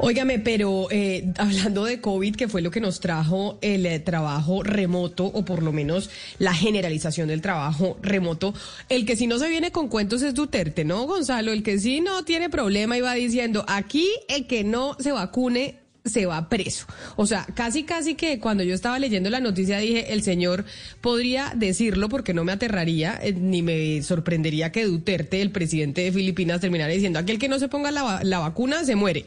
Óigame, 0.00 0.38
pero 0.38 0.86
eh, 0.92 1.32
hablando 1.38 1.84
de 1.84 2.00
COVID, 2.00 2.36
que 2.36 2.46
fue 2.48 2.62
lo 2.62 2.70
que 2.70 2.80
nos 2.80 3.00
trajo 3.00 3.58
el 3.62 3.84
eh, 3.84 3.98
trabajo 3.98 4.62
remoto, 4.62 5.24
o 5.26 5.44
por 5.44 5.62
lo 5.62 5.72
menos 5.72 6.08
la 6.38 6.54
generalización 6.54 7.26
del 7.28 7.42
trabajo 7.42 7.98
remoto, 8.00 8.54
el 8.88 9.04
que 9.04 9.16
sí 9.16 9.26
no 9.26 9.38
se 9.38 9.48
viene 9.48 9.72
con 9.72 9.88
cuentos 9.88 10.22
es 10.22 10.34
Duterte, 10.34 10.84
¿no, 10.84 11.04
Gonzalo? 11.06 11.52
El 11.52 11.64
que 11.64 11.78
sí 11.80 12.00
no 12.00 12.24
tiene 12.24 12.48
problema 12.48 12.96
y 12.96 13.00
va 13.00 13.14
diciendo, 13.14 13.64
aquí 13.66 14.06
el 14.28 14.46
que 14.46 14.62
no 14.62 14.96
se 15.00 15.10
vacune 15.10 15.80
se 16.04 16.26
va 16.26 16.48
preso. 16.48 16.86
O 17.16 17.26
sea, 17.26 17.44
casi, 17.54 17.82
casi 17.82 18.14
que 18.14 18.38
cuando 18.38 18.62
yo 18.62 18.74
estaba 18.74 18.98
leyendo 19.00 19.30
la 19.30 19.40
noticia 19.40 19.78
dije, 19.78 20.12
el 20.12 20.22
señor 20.22 20.64
podría 21.00 21.52
decirlo 21.56 22.08
porque 22.08 22.32
no 22.34 22.44
me 22.44 22.52
aterraría 22.52 23.18
eh, 23.20 23.32
ni 23.32 23.62
me 23.62 24.00
sorprendería 24.02 24.70
que 24.70 24.84
Duterte, 24.86 25.42
el 25.42 25.50
presidente 25.50 26.02
de 26.02 26.12
Filipinas, 26.12 26.60
terminara 26.60 26.92
diciendo, 26.92 27.18
aquel 27.18 27.38
que 27.40 27.48
no 27.48 27.58
se 27.58 27.68
ponga 27.68 27.90
la, 27.90 28.04
va- 28.04 28.24
la 28.24 28.38
vacuna 28.38 28.84
se 28.84 28.94
muere 28.94 29.26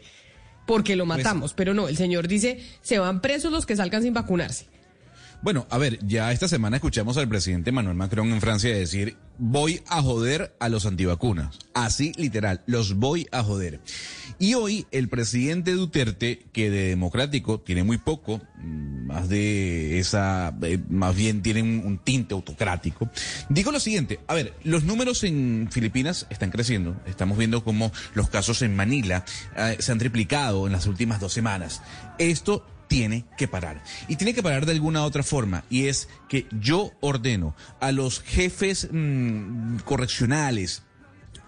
porque 0.72 0.96
lo 0.96 1.06
matamos. 1.06 1.54
Pero 1.54 1.74
no, 1.74 1.90
el 1.90 1.98
señor 1.98 2.30
dice, 2.30 2.64
se 2.82 2.98
van 2.98 3.20
presos 3.20 3.52
los 3.52 3.66
que 3.66 3.76
salgan 3.76 4.04
sin 4.04 4.14
vacunarse. 4.14 4.68
Bueno, 5.42 5.66
a 5.72 5.80
ver, 5.80 5.98
ya 6.06 6.32
esta 6.32 6.48
semana 6.48 6.78
escuchamos 6.78 7.18
al 7.18 7.28
presidente 7.28 7.72
Manuel 7.72 7.96
Macron 7.96 8.32
en 8.32 8.42
Francia 8.42 8.76
decir, 8.76 9.18
voy 9.40 9.82
a 9.88 10.00
joder 10.00 10.56
a 10.60 10.70
los 10.70 10.86
antivacunas. 10.86 11.58
Así, 11.74 12.12
literal, 12.16 12.62
los 12.68 12.98
voy 12.98 13.28
a 13.32 13.42
joder. 13.42 13.80
Y 14.38 14.54
hoy 14.54 14.86
el 14.92 15.10
presidente 15.10 15.72
Duterte, 15.72 16.46
que 16.54 16.70
de 16.70 16.90
democrático 16.90 17.60
tiene 17.60 17.84
muy 17.84 17.98
poco, 17.98 18.40
mm, 18.60 19.08
más 19.08 19.30
de 19.30 19.98
esa, 19.98 20.56
eh, 20.62 20.78
más 20.90 21.16
bien 21.16 21.42
tiene 21.42 21.64
un, 21.64 21.98
tinte 21.98 22.36
autocrático, 22.36 23.10
dijo 23.50 23.72
lo 23.72 23.80
siguiente, 23.80 24.20
a 24.28 24.36
ver, 24.36 24.54
los 24.64 24.84
números 24.84 25.24
en 25.24 25.70
Filipinas 25.72 26.28
están 26.30 26.52
creciendo, 26.52 26.96
estamos 27.08 27.40
viendo 27.40 27.64
cómo 27.64 27.92
los 28.14 28.30
casos 28.30 28.62
en 28.62 28.76
Manila 28.76 29.26
eh, 29.58 29.78
se 29.80 29.92
han 29.92 29.98
triplicado 29.98 30.68
en 30.68 30.74
las 30.74 30.86
últimas 30.86 31.20
dos 31.20 31.34
semanas. 31.34 31.82
Esto 32.20 32.64
tiene 32.92 33.24
que 33.38 33.48
parar. 33.48 33.82
Y 34.10 34.18
tiene 34.18 34.34
que 34.34 34.44
parar 34.44 34.66
de 34.66 34.74
alguna 34.74 35.06
otra 35.06 35.24
forma. 35.24 35.64
Y 35.70 35.88
es 35.88 36.10
que 36.28 36.46
yo 36.52 36.92
ordeno 37.00 37.56
a 37.80 37.94
los 37.94 38.20
jefes 38.20 38.90
mm, 38.92 39.78
correccionales 39.86 40.84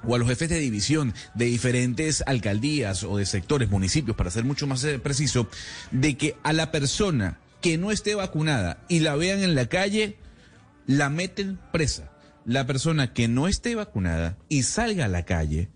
o 0.08 0.16
a 0.16 0.18
los 0.18 0.30
jefes 0.30 0.48
de 0.48 0.60
división 0.60 1.14
de 1.34 1.44
diferentes 1.44 2.24
alcaldías 2.26 3.04
o 3.04 3.18
de 3.18 3.26
sectores, 3.26 3.70
municipios, 3.70 4.16
para 4.16 4.32
ser 4.32 4.46
mucho 4.46 4.68
más 4.68 4.86
eh, 4.86 5.00
preciso, 5.00 5.50
de 5.92 6.16
que 6.16 6.38
a 6.44 6.54
la 6.54 6.72
persona 6.72 7.40
que 7.60 7.78
no 7.78 7.92
esté 7.92 8.16
vacunada 8.16 8.82
y 8.88 9.02
la 9.02 9.18
vean 9.18 9.44
en 9.44 9.54
la 9.54 9.66
calle, 9.66 10.16
la 10.88 11.10
meten 11.10 11.60
presa. 11.74 12.10
La 12.46 12.66
persona 12.66 13.12
que 13.12 13.28
no 13.28 13.50
esté 13.50 13.76
vacunada 13.76 14.38
y 14.48 14.64
salga 14.64 15.06
a 15.06 15.10
la 15.10 15.26
calle, 15.26 15.72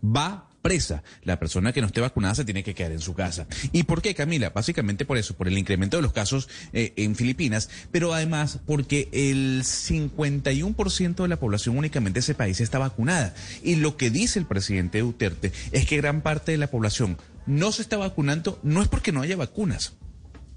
va 0.00 0.48
presa. 0.62 1.02
La 1.24 1.38
persona 1.38 1.72
que 1.72 1.80
no 1.80 1.88
esté 1.88 2.00
vacunada 2.00 2.34
se 2.34 2.44
tiene 2.44 2.64
que 2.64 2.74
quedar 2.74 2.92
en 2.92 3.00
su 3.00 3.14
casa. 3.14 3.46
¿Y 3.72 3.82
por 3.82 4.00
qué, 4.00 4.14
Camila? 4.14 4.50
Básicamente 4.50 5.04
por 5.04 5.18
eso, 5.18 5.34
por 5.34 5.48
el 5.48 5.58
incremento 5.58 5.96
de 5.96 6.02
los 6.02 6.12
casos 6.12 6.48
eh, 6.72 6.92
en 6.96 7.16
Filipinas, 7.16 7.68
pero 7.90 8.14
además 8.14 8.60
porque 8.64 9.08
el 9.12 9.62
51% 9.64 11.22
de 11.22 11.28
la 11.28 11.38
población 11.38 11.76
únicamente 11.76 12.14
de 12.14 12.20
ese 12.20 12.34
país 12.34 12.60
está 12.60 12.78
vacunada. 12.78 13.34
Y 13.62 13.76
lo 13.76 13.96
que 13.96 14.10
dice 14.10 14.38
el 14.38 14.46
presidente 14.46 15.00
Duterte 15.00 15.52
es 15.72 15.86
que 15.86 15.96
gran 15.96 16.22
parte 16.22 16.52
de 16.52 16.58
la 16.58 16.68
población 16.68 17.18
no 17.46 17.72
se 17.72 17.82
está 17.82 17.96
vacunando, 17.96 18.58
no 18.62 18.82
es 18.82 18.88
porque 18.88 19.12
no 19.12 19.22
haya 19.22 19.36
vacunas, 19.36 19.94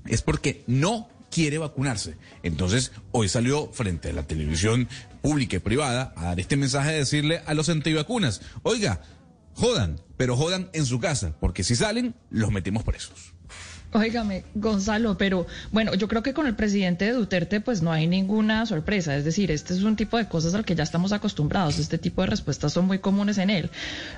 es 0.06 0.22
porque 0.22 0.64
no 0.68 1.10
quiere 1.32 1.58
vacunarse. 1.58 2.16
Entonces, 2.44 2.92
hoy 3.12 3.28
salió 3.28 3.72
frente 3.74 4.10
a 4.10 4.14
la 4.14 4.24
televisión 4.24 4.88
pública 5.22 5.58
y 5.58 5.60
privada 5.60 6.14
a 6.16 6.26
dar 6.26 6.40
este 6.40 6.56
mensaje 6.56 6.92
de 6.92 7.00
decirle 7.00 7.42
a 7.46 7.54
los 7.54 7.68
antivacunas, 7.70 8.42
oiga, 8.64 9.02
jodan, 9.56 10.02
pero 10.18 10.36
jodan 10.36 10.70
en 10.74 10.86
su 10.86 11.00
casa, 11.00 11.36
porque 11.40 11.64
si 11.64 11.76
salen, 11.76 12.16
los 12.30 12.52
metemos 12.52 12.84
presos. 12.84 13.35
Óigame, 13.96 14.44
Gonzalo, 14.56 15.18
pero 15.18 15.48
bueno, 15.72 15.94
yo 15.94 16.10
creo 16.10 16.22
que 16.22 16.34
con 16.34 16.48
el 16.48 16.56
presidente 16.56 17.06
de 17.06 17.14
Duterte 17.14 17.62
pues 17.62 17.82
no 17.82 17.94
hay 17.94 18.08
ninguna 18.08 18.66
sorpresa, 18.66 19.16
es 19.16 19.24
decir, 19.24 19.52
este 19.52 19.74
es 19.74 19.84
un 19.84 19.96
tipo 19.96 20.18
de 20.18 20.28
cosas 20.28 20.54
al 20.54 20.66
que 20.66 20.76
ya 20.76 20.84
estamos 20.84 21.14
acostumbrados, 21.14 21.80
este 21.80 21.98
tipo 21.98 22.22
de 22.22 22.28
respuestas 22.28 22.74
son 22.74 22.88
muy 22.88 23.00
comunes 23.00 23.38
en 23.38 23.50
él. 23.50 23.70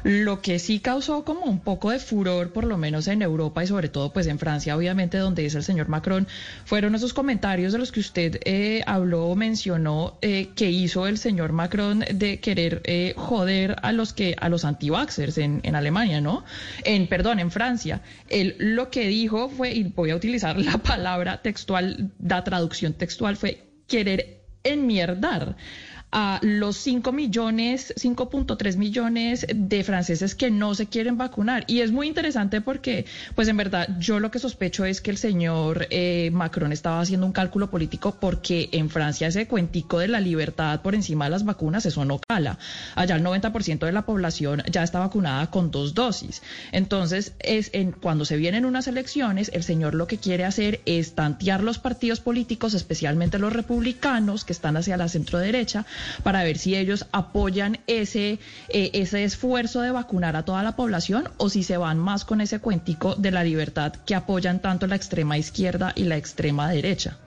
Lo 0.04 0.42
que 0.42 0.58
sí 0.58 0.80
causó 0.80 1.24
como 1.24 1.42
un 1.42 1.60
poco 1.60 1.92
de 1.92 2.00
furor, 2.00 2.54
por 2.54 2.64
lo 2.64 2.80
menos 2.80 3.08
en 3.08 3.22
Europa 3.22 3.64
y 3.64 3.68
sobre 3.68 3.88
todo 3.88 4.12
pues 4.12 4.26
en 4.26 4.40
Francia, 4.40 4.76
obviamente 4.76 5.20
donde 5.20 5.46
es 5.46 5.54
el 5.54 5.64
señor 5.64 5.90
Macron, 5.90 6.28
fueron 6.66 6.96
esos 6.96 7.14
comentarios 7.14 7.72
de 7.72 7.78
los 7.78 7.92
que 7.92 8.00
usted 8.00 8.40
eh, 8.46 8.82
habló 8.88 9.28
o 9.28 9.36
mencionó 9.36 10.18
eh, 10.24 10.50
que 10.56 10.72
hizo 10.72 11.06
el 11.06 11.20
señor 11.20 11.52
Macron 11.52 12.04
de 12.12 12.40
querer 12.40 12.82
eh, 12.86 13.14
joder 13.16 13.76
a 13.84 13.92
los 13.92 14.14
que 14.14 14.36
a 14.40 14.50
los 14.50 14.66
anti-vaxxers 14.66 15.38
en, 15.38 15.60
en 15.62 15.76
Alemania, 15.76 16.20
¿no? 16.20 16.44
En 16.84 17.06
perdón, 17.06 17.40
en 17.40 17.52
Francia. 17.52 18.02
Él 18.28 18.56
lo 18.58 18.90
que 18.90 19.08
dijo 19.08 19.50
fue 19.50 19.67
y 19.72 19.84
voy 19.84 20.12
a 20.12 20.16
utilizar 20.16 20.58
la 20.60 20.78
palabra 20.78 21.42
textual, 21.42 22.12
la 22.20 22.44
traducción 22.44 22.94
textual 22.94 23.38
fue 23.38 23.64
querer 23.88 24.42
enmierdar 24.64 25.56
a 26.12 26.40
los 26.42 26.78
5 26.78 27.12
millones, 27.12 27.94
5.3 27.98 28.78
millones 28.78 29.46
de 29.54 29.84
franceses 29.84 30.36
que 30.36 30.50
no 30.50 30.74
se 30.74 30.88
quieren 30.88 31.18
vacunar. 31.18 31.66
Y 31.68 31.82
es 31.82 31.92
muy 31.92 32.08
interesante 32.08 32.62
porque, 32.62 33.06
pues 33.36 33.48
en 33.48 33.58
verdad, 33.58 33.90
yo 34.00 34.20
lo 34.20 34.32
que 34.32 34.40
sospecho 34.40 34.86
es 34.86 35.02
que 35.02 35.12
el 35.12 35.18
señor 35.18 35.88
eh, 35.90 36.30
Macron 36.32 36.72
estaba 36.72 37.02
haciendo 37.02 37.26
un 37.26 37.34
cálculo 37.34 37.70
político 37.70 38.18
porque 38.20 38.70
en 38.72 38.90
Francia 38.90 39.28
ese 39.28 39.48
cuentico 39.48 40.00
de 40.00 40.08
la 40.08 40.22
libertad 40.22 40.82
por 40.82 40.96
encima 40.96 41.26
de 41.26 41.32
las 41.32 41.44
vacunas, 41.44 41.86
eso 41.86 42.06
no 42.06 42.20
cala. 42.28 42.58
Allá 42.96 43.16
el 43.16 43.24
90% 43.24 43.80
de 43.86 43.92
la 43.92 44.06
población 44.06 44.64
ya 44.72 44.84
está 44.84 45.00
vacunada 45.00 45.52
con 45.52 45.72
dos 45.72 45.94
dosis. 45.94 46.42
Entonces, 46.72 47.34
es 47.40 47.70
en, 47.74 47.92
cuando 47.92 48.26
se 48.26 48.38
vienen 48.38 48.66
unas 48.66 48.88
elecciones, 48.88 49.52
el 49.54 49.64
señor 49.64 49.94
lo 49.94 50.08
que 50.08 50.18
quiere 50.18 50.46
hacer 50.46 50.82
es 50.86 51.16
tantear 51.16 51.64
los 51.64 51.80
partidos 51.80 52.20
políticos, 52.20 52.74
especialmente 52.74 53.40
los 53.40 53.54
republicanos 53.54 54.46
que 54.46 54.54
están 54.54 54.78
hacia 54.78 54.98
la 54.98 55.08
centro 55.08 55.40
derecha, 55.40 55.86
para 56.24 56.44
ver 56.44 56.58
si 56.58 56.76
ellos 56.76 57.06
apoyan 57.12 57.80
ese, 57.88 58.40
eh, 58.70 58.92
ese 58.94 59.24
esfuerzo 59.24 59.82
de 59.82 59.92
vacunar 59.92 60.36
a 60.36 60.44
toda 60.44 60.64
la 60.64 60.76
población 60.76 61.30
o 61.38 61.50
si 61.50 61.64
se 61.64 61.78
van 61.78 62.00
más 62.00 62.26
con 62.26 62.42
ese 62.42 62.60
cuentico 62.60 63.16
de 63.16 63.32
la 63.32 63.44
libertad 63.44 63.94
que 64.06 64.16
apoyan 64.16 64.62
tanto 64.62 64.88
la 64.88 64.96
extrema 64.96 65.38
izquierda 65.38 65.94
y 65.96 66.04
la 66.04 66.18
extrema 66.18 66.70
derecha. 66.70 67.18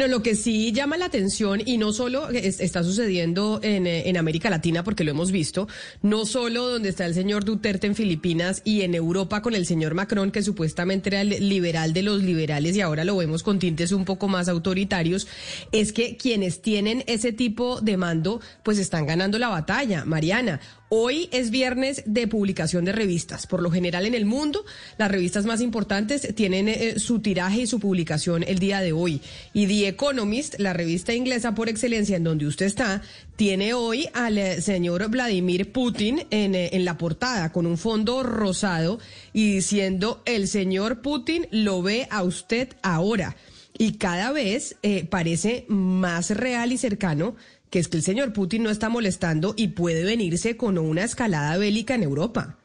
Pero 0.00 0.12
lo 0.12 0.22
que 0.22 0.34
sí 0.34 0.72
llama 0.72 0.96
la 0.96 1.04
atención, 1.04 1.60
y 1.62 1.76
no 1.76 1.92
solo 1.92 2.30
es- 2.30 2.60
está 2.60 2.82
sucediendo 2.82 3.60
en, 3.62 3.86
eh, 3.86 4.08
en 4.08 4.16
América 4.16 4.48
Latina, 4.48 4.82
porque 4.82 5.04
lo 5.04 5.10
hemos 5.10 5.30
visto, 5.30 5.68
no 6.00 6.24
solo 6.24 6.66
donde 6.70 6.88
está 6.88 7.04
el 7.04 7.12
señor 7.12 7.44
Duterte 7.44 7.86
en 7.86 7.94
Filipinas 7.94 8.62
y 8.64 8.80
en 8.80 8.94
Europa 8.94 9.42
con 9.42 9.54
el 9.54 9.66
señor 9.66 9.92
Macron, 9.92 10.30
que 10.30 10.42
supuestamente 10.42 11.10
era 11.10 11.20
el 11.20 11.46
liberal 11.50 11.92
de 11.92 12.00
los 12.00 12.22
liberales 12.22 12.74
y 12.76 12.80
ahora 12.80 13.04
lo 13.04 13.14
vemos 13.18 13.42
con 13.42 13.58
tintes 13.58 13.92
un 13.92 14.06
poco 14.06 14.26
más 14.26 14.48
autoritarios, 14.48 15.28
es 15.70 15.92
que 15.92 16.16
quienes 16.16 16.62
tienen 16.62 17.04
ese 17.06 17.34
tipo 17.34 17.82
de 17.82 17.98
mando, 17.98 18.40
pues 18.62 18.78
están 18.78 19.04
ganando 19.04 19.38
la 19.38 19.50
batalla. 19.50 20.06
Mariana, 20.06 20.60
Hoy 20.92 21.28
es 21.30 21.52
viernes 21.52 22.02
de 22.04 22.26
publicación 22.26 22.84
de 22.84 22.90
revistas. 22.90 23.46
Por 23.46 23.62
lo 23.62 23.70
general 23.70 24.06
en 24.06 24.14
el 24.14 24.24
mundo, 24.24 24.64
las 24.98 25.08
revistas 25.08 25.46
más 25.46 25.60
importantes 25.60 26.34
tienen 26.34 26.68
eh, 26.68 26.98
su 26.98 27.20
tiraje 27.20 27.60
y 27.60 27.66
su 27.68 27.78
publicación 27.78 28.42
el 28.42 28.58
día 28.58 28.80
de 28.80 28.92
hoy. 28.92 29.20
Y 29.52 29.68
The 29.68 29.86
Economist, 29.86 30.56
la 30.58 30.72
revista 30.72 31.14
inglesa 31.14 31.54
por 31.54 31.68
excelencia 31.68 32.16
en 32.16 32.24
donde 32.24 32.48
usted 32.48 32.66
está, 32.66 33.02
tiene 33.36 33.72
hoy 33.72 34.08
al 34.14 34.36
eh, 34.36 34.60
señor 34.62 35.08
Vladimir 35.10 35.70
Putin 35.70 36.26
en, 36.32 36.56
eh, 36.56 36.70
en 36.72 36.84
la 36.84 36.98
portada 36.98 37.52
con 37.52 37.66
un 37.66 37.78
fondo 37.78 38.24
rosado 38.24 38.98
y 39.32 39.54
diciendo, 39.54 40.22
el 40.24 40.48
señor 40.48 41.02
Putin 41.02 41.46
lo 41.52 41.82
ve 41.82 42.08
a 42.10 42.24
usted 42.24 42.68
ahora. 42.82 43.36
Y 43.80 43.92
cada 43.92 44.30
vez 44.30 44.76
eh, 44.82 45.06
parece 45.06 45.64
más 45.68 46.28
real 46.28 46.70
y 46.70 46.76
cercano 46.76 47.34
que 47.70 47.78
es 47.78 47.88
que 47.88 47.96
el 47.96 48.02
señor 48.02 48.32
Putin 48.32 48.62
no 48.64 48.70
está 48.70 48.88
molestando 48.88 49.54
y 49.56 49.68
puede 49.68 50.04
venirse 50.04 50.56
con 50.56 50.76
una 50.76 51.04
escalada 51.04 51.56
bélica 51.56 51.94
en 51.94 52.02
Europa. 52.02 52.59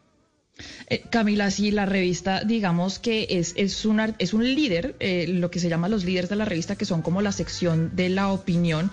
Eh, 0.87 1.03
Camila, 1.09 1.51
sí, 1.51 1.71
la 1.71 1.85
revista, 1.85 2.43
digamos 2.43 2.99
que 2.99 3.27
es, 3.29 3.53
es, 3.57 3.85
una, 3.85 4.15
es 4.19 4.33
un 4.33 4.43
líder, 4.43 4.95
eh, 4.99 5.25
lo 5.27 5.51
que 5.51 5.59
se 5.59 5.67
llama 5.67 5.89
los 5.89 6.05
líderes 6.05 6.29
de 6.29 6.37
la 6.37 6.45
revista, 6.45 6.75
que 6.75 6.85
son 6.85 7.01
como 7.01 7.21
la 7.21 7.31
sección 7.31 7.95
de 7.95 8.09
la 8.09 8.31
opinión, 8.31 8.91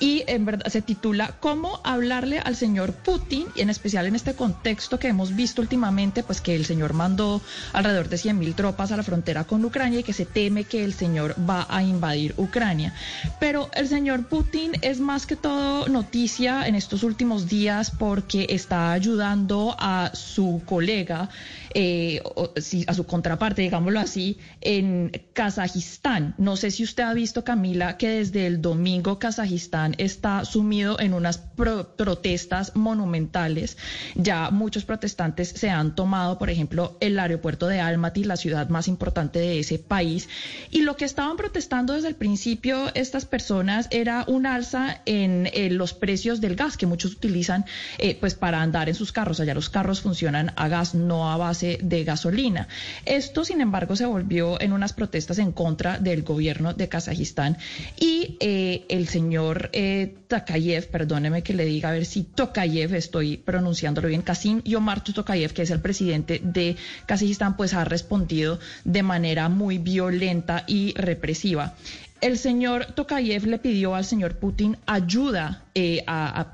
y 0.00 0.24
en 0.26 0.46
verdad 0.46 0.68
se 0.68 0.80
titula 0.80 1.36
¿Cómo 1.40 1.80
hablarle 1.84 2.38
al 2.38 2.56
señor 2.56 2.92
Putin? 2.92 3.46
Y 3.54 3.60
en 3.60 3.70
especial 3.70 4.06
en 4.06 4.14
este 4.14 4.34
contexto 4.34 4.98
que 4.98 5.08
hemos 5.08 5.34
visto 5.36 5.60
últimamente, 5.60 6.22
pues 6.22 6.40
que 6.40 6.54
el 6.54 6.64
señor 6.64 6.94
mandó 6.94 7.42
alrededor 7.72 8.08
de 8.08 8.18
100 8.18 8.38
mil 8.38 8.54
tropas 8.54 8.92
a 8.92 8.96
la 8.96 9.02
frontera 9.02 9.44
con 9.44 9.64
Ucrania 9.64 10.00
y 10.00 10.04
que 10.04 10.12
se 10.12 10.24
teme 10.24 10.64
que 10.64 10.84
el 10.84 10.94
señor 10.94 11.34
va 11.48 11.66
a 11.68 11.82
invadir 11.82 12.34
Ucrania. 12.36 12.94
Pero 13.38 13.68
el 13.74 13.88
señor 13.88 14.26
Putin 14.28 14.72
es 14.80 15.00
más 15.00 15.26
que 15.26 15.36
todo 15.36 15.88
noticia 15.88 16.66
en 16.66 16.74
estos 16.74 17.02
últimos 17.02 17.48
días 17.48 17.90
porque 17.90 18.46
está 18.48 18.92
ayudando 18.92 19.76
a 19.78 20.12
su 20.14 20.62
colega 20.64 21.01
bigger. 21.02 21.28
Eh, 21.74 22.20
o- 22.24 22.52
si- 22.56 22.84
a 22.86 22.94
su 22.94 23.04
contraparte, 23.04 23.62
digámoslo 23.62 24.00
así, 24.00 24.38
en 24.60 25.10
Kazajistán. 25.32 26.34
No 26.38 26.56
sé 26.56 26.70
si 26.70 26.82
usted 26.84 27.02
ha 27.04 27.14
visto, 27.14 27.44
Camila, 27.44 27.96
que 27.96 28.08
desde 28.08 28.46
el 28.46 28.60
domingo 28.60 29.18
Kazajistán 29.18 29.94
está 29.98 30.44
sumido 30.44 30.98
en 31.00 31.14
unas 31.14 31.38
pro- 31.38 31.94
protestas 31.96 32.72
monumentales. 32.74 33.76
Ya 34.14 34.50
muchos 34.50 34.84
protestantes 34.84 35.48
se 35.48 35.70
han 35.70 35.94
tomado, 35.94 36.38
por 36.38 36.50
ejemplo, 36.50 36.96
el 37.00 37.18
aeropuerto 37.18 37.66
de 37.66 37.80
Almaty, 37.80 38.24
la 38.24 38.36
ciudad 38.36 38.68
más 38.68 38.88
importante 38.88 39.38
de 39.38 39.58
ese 39.60 39.78
país. 39.78 40.28
Y 40.70 40.82
lo 40.82 40.96
que 40.96 41.04
estaban 41.04 41.36
protestando 41.36 41.94
desde 41.94 42.08
el 42.08 42.14
principio 42.16 42.90
estas 42.94 43.24
personas 43.26 43.88
era 43.90 44.24
un 44.26 44.46
alza 44.46 45.00
en 45.06 45.48
eh, 45.52 45.70
los 45.70 45.92
precios 45.92 46.40
del 46.40 46.56
gas 46.56 46.76
que 46.76 46.86
muchos 46.86 47.12
utilizan 47.12 47.64
eh, 47.98 48.16
pues 48.18 48.34
para 48.34 48.62
andar 48.62 48.88
en 48.88 48.94
sus 48.94 49.12
carros. 49.12 49.40
Allá 49.40 49.54
los 49.54 49.70
carros 49.70 50.00
funcionan 50.00 50.52
a 50.56 50.68
gas, 50.68 50.94
no 50.94 51.30
a 51.30 51.36
base 51.36 51.61
de 51.62 52.04
gasolina. 52.04 52.68
Esto, 53.06 53.44
sin 53.44 53.60
embargo, 53.60 53.96
se 53.96 54.06
volvió 54.06 54.60
en 54.60 54.72
unas 54.72 54.92
protestas 54.92 55.38
en 55.38 55.52
contra 55.52 55.98
del 55.98 56.22
gobierno 56.22 56.74
de 56.74 56.88
Kazajistán 56.88 57.56
y 57.98 58.36
eh, 58.40 58.84
el 58.88 59.08
señor 59.08 59.70
eh, 59.72 60.14
Tokayev, 60.28 60.88
perdóneme 60.88 61.42
que 61.42 61.54
le 61.54 61.64
diga 61.64 61.90
a 61.90 61.92
ver 61.92 62.04
si 62.04 62.24
Tokayev, 62.24 62.94
estoy 62.94 63.36
pronunciándolo 63.36 64.08
bien, 64.08 64.22
Kasim 64.22 64.62
Yomar 64.64 65.02
Tokayev, 65.04 65.52
que 65.52 65.62
es 65.62 65.70
el 65.70 65.80
presidente 65.80 66.40
de 66.42 66.76
Kazajistán, 67.06 67.56
pues 67.56 67.74
ha 67.74 67.84
respondido 67.84 68.58
de 68.84 69.02
manera 69.02 69.48
muy 69.48 69.78
violenta 69.78 70.64
y 70.66 70.94
represiva. 70.94 71.74
El 72.22 72.38
señor 72.38 72.86
Tokayev 72.94 73.46
le 73.46 73.58
pidió 73.58 73.96
al 73.96 74.04
señor 74.04 74.36
Putin 74.36 74.76
ayuda 74.86 75.64
eh, 75.74 76.04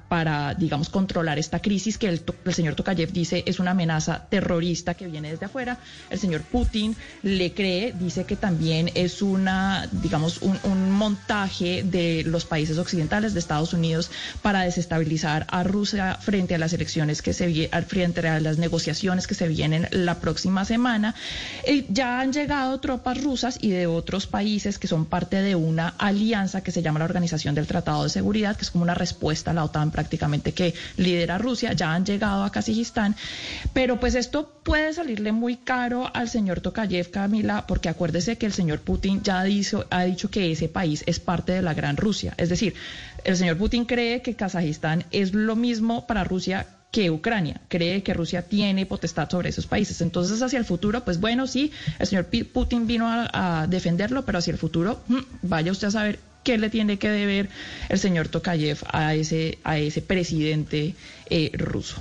para, 0.08 0.54
digamos, 0.54 0.88
controlar 0.88 1.38
esta 1.38 1.60
crisis 1.60 1.98
que 1.98 2.08
el, 2.08 2.22
el 2.44 2.54
señor 2.54 2.74
Tokayev 2.74 3.12
dice 3.12 3.42
es 3.46 3.58
una 3.58 3.72
amenaza 3.72 4.28
terrorista 4.30 4.94
que 4.94 5.08
viene 5.08 5.30
desde 5.30 5.44
afuera. 5.44 5.78
El 6.08 6.18
señor 6.18 6.40
Putin 6.42 6.96
le 7.22 7.52
cree, 7.52 7.92
dice 7.92 8.24
que 8.24 8.36
también 8.36 8.90
es 8.94 9.20
una, 9.20 9.86
digamos, 9.92 10.40
un, 10.40 10.90
montaje 10.92 11.82
de 11.82 12.22
los 12.24 12.46
países 12.46 12.78
occidentales, 12.78 13.34
de 13.34 13.40
Estados 13.40 13.74
Unidos, 13.74 14.10
para 14.40 14.62
desestabilizar 14.62 15.46
a 15.50 15.64
Rusia 15.64 16.14
frente 16.14 16.54
a 16.54 16.58
las 16.58 16.72
elecciones 16.72 17.20
que 17.20 17.34
se 17.34 17.68
frente 17.86 18.26
a 18.26 18.40
las 18.40 18.56
negociaciones 18.56 19.26
que 19.26 19.34
se 19.34 19.48
vienen 19.48 19.86
la 19.90 20.20
próxima 20.20 20.64
semana. 20.64 21.14
Eh, 21.64 21.84
ya 21.90 22.20
han 22.20 22.32
llegado 22.32 22.80
tropas 22.80 23.22
rusas 23.22 23.58
y 23.60 23.70
de 23.70 23.86
otros 23.86 24.26
países 24.26 24.78
que 24.78 24.86
son 24.86 25.04
parte 25.04 25.42
de 25.42 25.57
una 25.58 25.94
alianza 25.98 26.62
que 26.62 26.72
se 26.72 26.82
llama 26.82 26.98
la 26.98 27.04
Organización 27.04 27.54
del 27.54 27.66
Tratado 27.66 28.04
de 28.04 28.08
Seguridad, 28.08 28.56
que 28.56 28.62
es 28.62 28.70
como 28.70 28.84
una 28.84 28.94
respuesta 28.94 29.50
a 29.50 29.54
la 29.54 29.64
OTAN 29.64 29.90
prácticamente 29.90 30.52
que 30.52 30.74
lidera 30.96 31.38
Rusia. 31.38 31.72
Ya 31.72 31.92
han 31.92 32.04
llegado 32.04 32.44
a 32.44 32.52
Kazajistán, 32.52 33.16
pero 33.72 34.00
pues 34.00 34.14
esto 34.14 34.52
puede 34.62 34.92
salirle 34.92 35.32
muy 35.32 35.56
caro 35.56 36.10
al 36.14 36.28
señor 36.28 36.60
Tokayev, 36.60 37.10
Camila, 37.10 37.66
porque 37.66 37.88
acuérdese 37.88 38.38
que 38.38 38.46
el 38.46 38.52
señor 38.52 38.80
Putin 38.80 39.22
ya 39.22 39.40
ha 39.40 39.44
dicho 39.44 40.30
que 40.30 40.52
ese 40.52 40.68
país 40.68 41.04
es 41.06 41.20
parte 41.20 41.52
de 41.52 41.62
la 41.62 41.74
Gran 41.74 41.96
Rusia. 41.96 42.34
Es 42.36 42.48
decir, 42.48 42.74
el 43.24 43.36
señor 43.36 43.58
Putin 43.58 43.84
cree 43.84 44.22
que 44.22 44.34
Kazajistán 44.34 45.04
es 45.10 45.34
lo 45.34 45.56
mismo 45.56 46.06
para 46.06 46.24
Rusia 46.24 46.66
que 46.90 47.10
Ucrania. 47.10 47.60
Cree 47.68 48.02
que 48.02 48.14
Rusia 48.14 48.42
tiene 48.42 48.86
potestad 48.86 49.28
sobre 49.28 49.50
esos 49.50 49.66
países. 49.66 50.00
Entonces, 50.00 50.40
hacia 50.42 50.58
el 50.58 50.64
futuro, 50.64 51.04
pues 51.04 51.20
bueno, 51.20 51.46
sí, 51.46 51.72
el 51.98 52.06
señor 52.06 52.26
Putin 52.52 52.86
vino 52.86 53.06
a, 53.08 53.62
a 53.62 53.66
defenderlo, 53.66 54.24
pero 54.24 54.38
hacia 54.38 54.52
el 54.52 54.58
futuro, 54.58 55.00
mm, 55.08 55.18
vaya 55.42 55.72
usted 55.72 55.88
a 55.88 55.90
saber 55.90 56.18
qué 56.48 56.56
le 56.56 56.70
tiene 56.70 56.98
que 56.98 57.10
deber 57.10 57.50
el 57.90 57.98
señor 57.98 58.28
Tokayev 58.28 58.78
a 58.90 59.14
ese, 59.14 59.58
a 59.64 59.78
ese 59.78 60.00
presidente 60.00 60.94
eh, 61.28 61.50
ruso. 61.54 61.96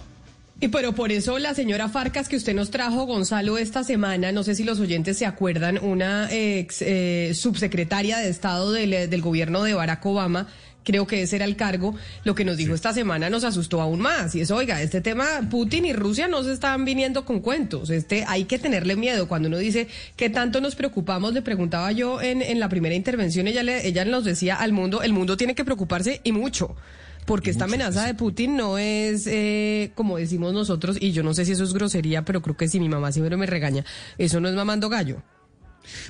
Y 0.59 0.69
pero 0.69 0.93
por 0.93 1.11
eso 1.11 1.37
la 1.37 1.53
señora 1.53 1.87
Farcas 1.87 2.27
que 2.29 2.35
usted 2.37 2.55
nos 2.55 2.71
trajo, 2.71 3.05
Gonzalo, 3.05 3.57
esta 3.57 3.83
semana, 3.83 4.31
no 4.31 4.43
sé 4.43 4.55
si 4.55 4.63
los 4.63 4.79
oyentes 4.79 5.17
se 5.17 5.25
acuerdan, 5.25 5.77
una 5.77 6.29
ex 6.31 6.81
eh, 6.81 7.33
subsecretaria 7.35 8.17
de 8.17 8.29
Estado 8.29 8.71
del, 8.71 8.93
eh, 8.93 9.07
del 9.07 9.21
gobierno 9.21 9.63
de 9.63 9.75
Barack 9.75 10.03
Obama, 10.05 10.47
creo 10.87 11.05
que 11.05 11.21
ese 11.21 11.35
era 11.35 11.43
el 11.43 11.57
cargo, 11.57 11.95
lo 12.23 12.33
que 12.33 12.45
nos 12.45 12.55
dijo 12.55 12.73
esta 12.73 12.93
semana 12.93 13.29
nos 13.29 13.43
asustó 13.43 13.81
aún 13.81 13.99
más. 13.99 14.33
Y 14.35 14.39
es, 14.39 14.51
oiga, 14.51 14.81
este 14.81 15.01
tema, 15.01 15.25
Putin 15.51 15.85
y 15.85 15.91
Rusia 15.91 16.29
no 16.29 16.43
se 16.43 16.53
están 16.53 16.85
viniendo 16.85 17.25
con 17.25 17.41
cuentos, 17.41 17.89
este 17.89 18.23
hay 18.25 18.45
que 18.45 18.57
tenerle 18.57 18.95
miedo. 18.95 19.27
Cuando 19.27 19.49
uno 19.49 19.57
dice 19.57 19.89
qué 20.15 20.29
tanto 20.29 20.61
nos 20.61 20.75
preocupamos, 20.75 21.33
le 21.33 21.41
preguntaba 21.41 21.91
yo 21.91 22.21
en, 22.21 22.41
en 22.41 22.61
la 22.61 22.69
primera 22.69 22.95
intervención, 22.95 23.47
ella, 23.47 23.63
le, 23.63 23.85
ella 23.85 24.05
nos 24.05 24.23
decía 24.23 24.55
al 24.55 24.71
mundo, 24.71 25.01
el 25.01 25.11
mundo 25.11 25.35
tiene 25.35 25.55
que 25.55 25.65
preocuparse 25.65 26.21
y 26.23 26.31
mucho 26.31 26.77
porque 27.25 27.49
esta 27.49 27.65
amenaza 27.65 28.05
de 28.05 28.13
Putin 28.13 28.55
no 28.55 28.77
es 28.77 29.27
eh, 29.27 29.91
como 29.95 30.15
decimos 30.15 30.53
nosotros, 30.53 30.95
y 31.01 31.11
yo 31.11 31.21
no 31.21 31.33
sé 31.33 31.43
si 31.43 31.51
eso 31.51 31.65
es 31.65 31.73
grosería, 31.73 32.23
pero 32.23 32.41
creo 32.41 32.55
que 32.55 32.69
si 32.69 32.79
mi 32.79 32.87
mamá 32.87 33.11
siempre 33.11 33.35
me 33.35 33.45
regaña, 33.45 33.83
eso 34.17 34.39
no 34.39 34.47
es 34.47 34.55
mamando 34.55 34.87
gallo. 34.87 35.21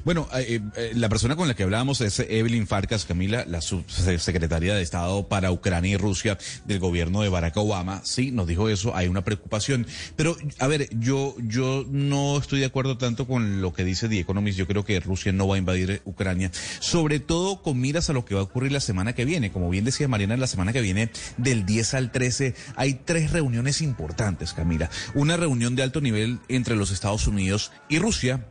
Bueno, 0.04 0.28
eh, 0.34 0.60
eh, 0.76 0.92
la 0.96 1.10
persona 1.10 1.36
con 1.36 1.48
la 1.48 1.56
que 1.56 1.64
hablábamos 1.64 2.02
es 2.02 2.20
Evelyn 2.20 2.68
Farcas, 2.68 3.06
Camila, 3.06 3.46
la 3.48 3.62
subsecretaria 3.62 4.76
de 4.76 4.82
Estado 4.82 5.28
para 5.28 5.52
Ucrania 5.52 5.94
y 5.94 5.98
Rusia 5.98 6.38
del 6.66 6.80
gobierno 6.80 7.22
de 7.22 7.30
Barack 7.30 7.58
Obama. 7.58 8.02
Sí, 8.04 8.32
nos 8.32 8.48
dijo 8.48 8.70
eso, 8.70 8.96
hay 8.96 9.08
una 9.08 9.24
preocupación. 9.24 9.88
Pero, 10.16 10.38
a 10.60 10.68
ver, 10.68 10.90
yo, 11.00 11.36
yo 11.40 11.86
no 11.90 12.38
estoy 12.38 12.60
de 12.60 12.66
acuerdo 12.66 12.98
tanto 12.98 13.28
con 13.28 13.62
lo 13.62 13.74
que 13.74 13.84
dice 13.84 14.10
The 14.10 14.20
Economist. 14.20 14.58
Yo 14.58 14.68
creo 14.68 14.86
que 14.86 15.00
Rusia 15.00 15.32
no 15.32 15.48
va 15.48 15.56
a 15.56 15.60
invadir 15.60 16.02
Ucrania, 16.06 16.52
sobre 16.80 17.20
todo 17.20 17.62
con 17.62 17.80
miras 17.80 18.10
a 18.10 18.14
lo 18.14 18.26
que 18.26 18.36
va 18.36 18.42
a 18.42 18.44
ocurrir 18.44 18.72
la 18.72 18.80
semana 18.80 19.14
que 19.14 19.26
viene. 19.26 19.52
Como 19.52 19.70
bien 19.70 19.86
decía 19.86 20.08
Mariana, 20.08 20.38
la 20.38 20.48
semana 20.48 20.74
que 20.74 20.82
viene, 20.82 21.12
del 21.38 21.66
10 21.66 21.94
al 21.94 22.12
13, 22.12 22.56
hay 22.76 22.94
tres 23.06 23.32
reuniones 23.32 23.82
importantes, 23.82 24.54
Camila. 24.54 24.90
Una 25.14 25.38
reunión 25.38 25.76
de 25.76 25.84
alto 25.84 26.02
nivel 26.02 26.40
entre 26.48 26.76
los 26.76 26.92
Estados 26.92 27.28
Unidos 27.28 27.72
y 27.90 28.00
Rusia 28.00 28.46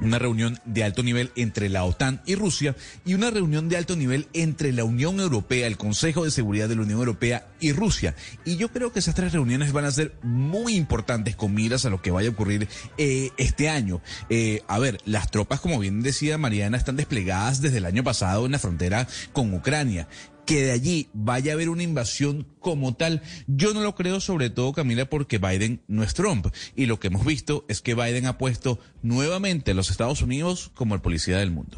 una 0.00 0.18
reunión 0.18 0.58
de 0.64 0.84
alto 0.84 1.02
nivel 1.02 1.30
entre 1.36 1.68
la 1.68 1.84
OTAN 1.84 2.22
y 2.26 2.34
Rusia 2.34 2.76
y 3.04 3.14
una 3.14 3.30
reunión 3.30 3.68
de 3.68 3.76
alto 3.76 3.96
nivel 3.96 4.28
entre 4.32 4.72
la 4.72 4.84
Unión 4.84 5.20
Europea, 5.20 5.66
el 5.66 5.76
Consejo 5.76 6.24
de 6.24 6.30
Seguridad 6.30 6.68
de 6.68 6.76
la 6.76 6.82
Unión 6.82 6.98
Europea 6.98 7.46
y 7.60 7.72
Rusia. 7.72 8.14
Y 8.44 8.56
yo 8.56 8.70
creo 8.70 8.92
que 8.92 8.98
esas 8.98 9.14
tres 9.14 9.32
reuniones 9.32 9.72
van 9.72 9.84
a 9.84 9.90
ser 9.90 10.14
muy 10.22 10.74
importantes 10.74 11.36
con 11.36 11.54
miras 11.54 11.84
a 11.84 11.90
lo 11.90 12.02
que 12.02 12.10
vaya 12.10 12.28
a 12.28 12.32
ocurrir 12.32 12.68
eh, 12.98 13.30
este 13.36 13.68
año. 13.68 14.00
Eh, 14.28 14.62
a 14.68 14.78
ver, 14.78 14.98
las 15.04 15.30
tropas, 15.30 15.60
como 15.60 15.78
bien 15.78 16.02
decía 16.02 16.38
Mariana, 16.38 16.76
están 16.76 16.96
desplegadas 16.96 17.60
desde 17.60 17.78
el 17.78 17.86
año 17.86 18.04
pasado 18.04 18.46
en 18.46 18.52
la 18.52 18.58
frontera 18.58 19.06
con 19.32 19.52
Ucrania 19.54 20.08
que 20.46 20.64
de 20.64 20.72
allí 20.72 21.08
vaya 21.12 21.52
a 21.52 21.54
haber 21.54 21.68
una 21.68 21.82
invasión 21.82 22.46
como 22.60 22.94
tal, 22.94 23.22
yo 23.46 23.74
no 23.74 23.82
lo 23.82 23.94
creo, 23.94 24.20
sobre 24.20 24.48
todo 24.48 24.72
Camila, 24.72 25.10
porque 25.10 25.38
Biden 25.38 25.82
no 25.88 26.02
es 26.02 26.14
Trump. 26.14 26.46
Y 26.74 26.86
lo 26.86 26.98
que 26.98 27.08
hemos 27.08 27.26
visto 27.26 27.64
es 27.68 27.82
que 27.82 27.94
Biden 27.94 28.26
ha 28.26 28.38
puesto 28.38 28.78
nuevamente 29.02 29.72
a 29.72 29.74
los 29.74 29.90
Estados 29.90 30.22
Unidos 30.22 30.70
como 30.74 30.94
el 30.94 31.02
policía 31.02 31.38
del 31.38 31.50
mundo. 31.50 31.76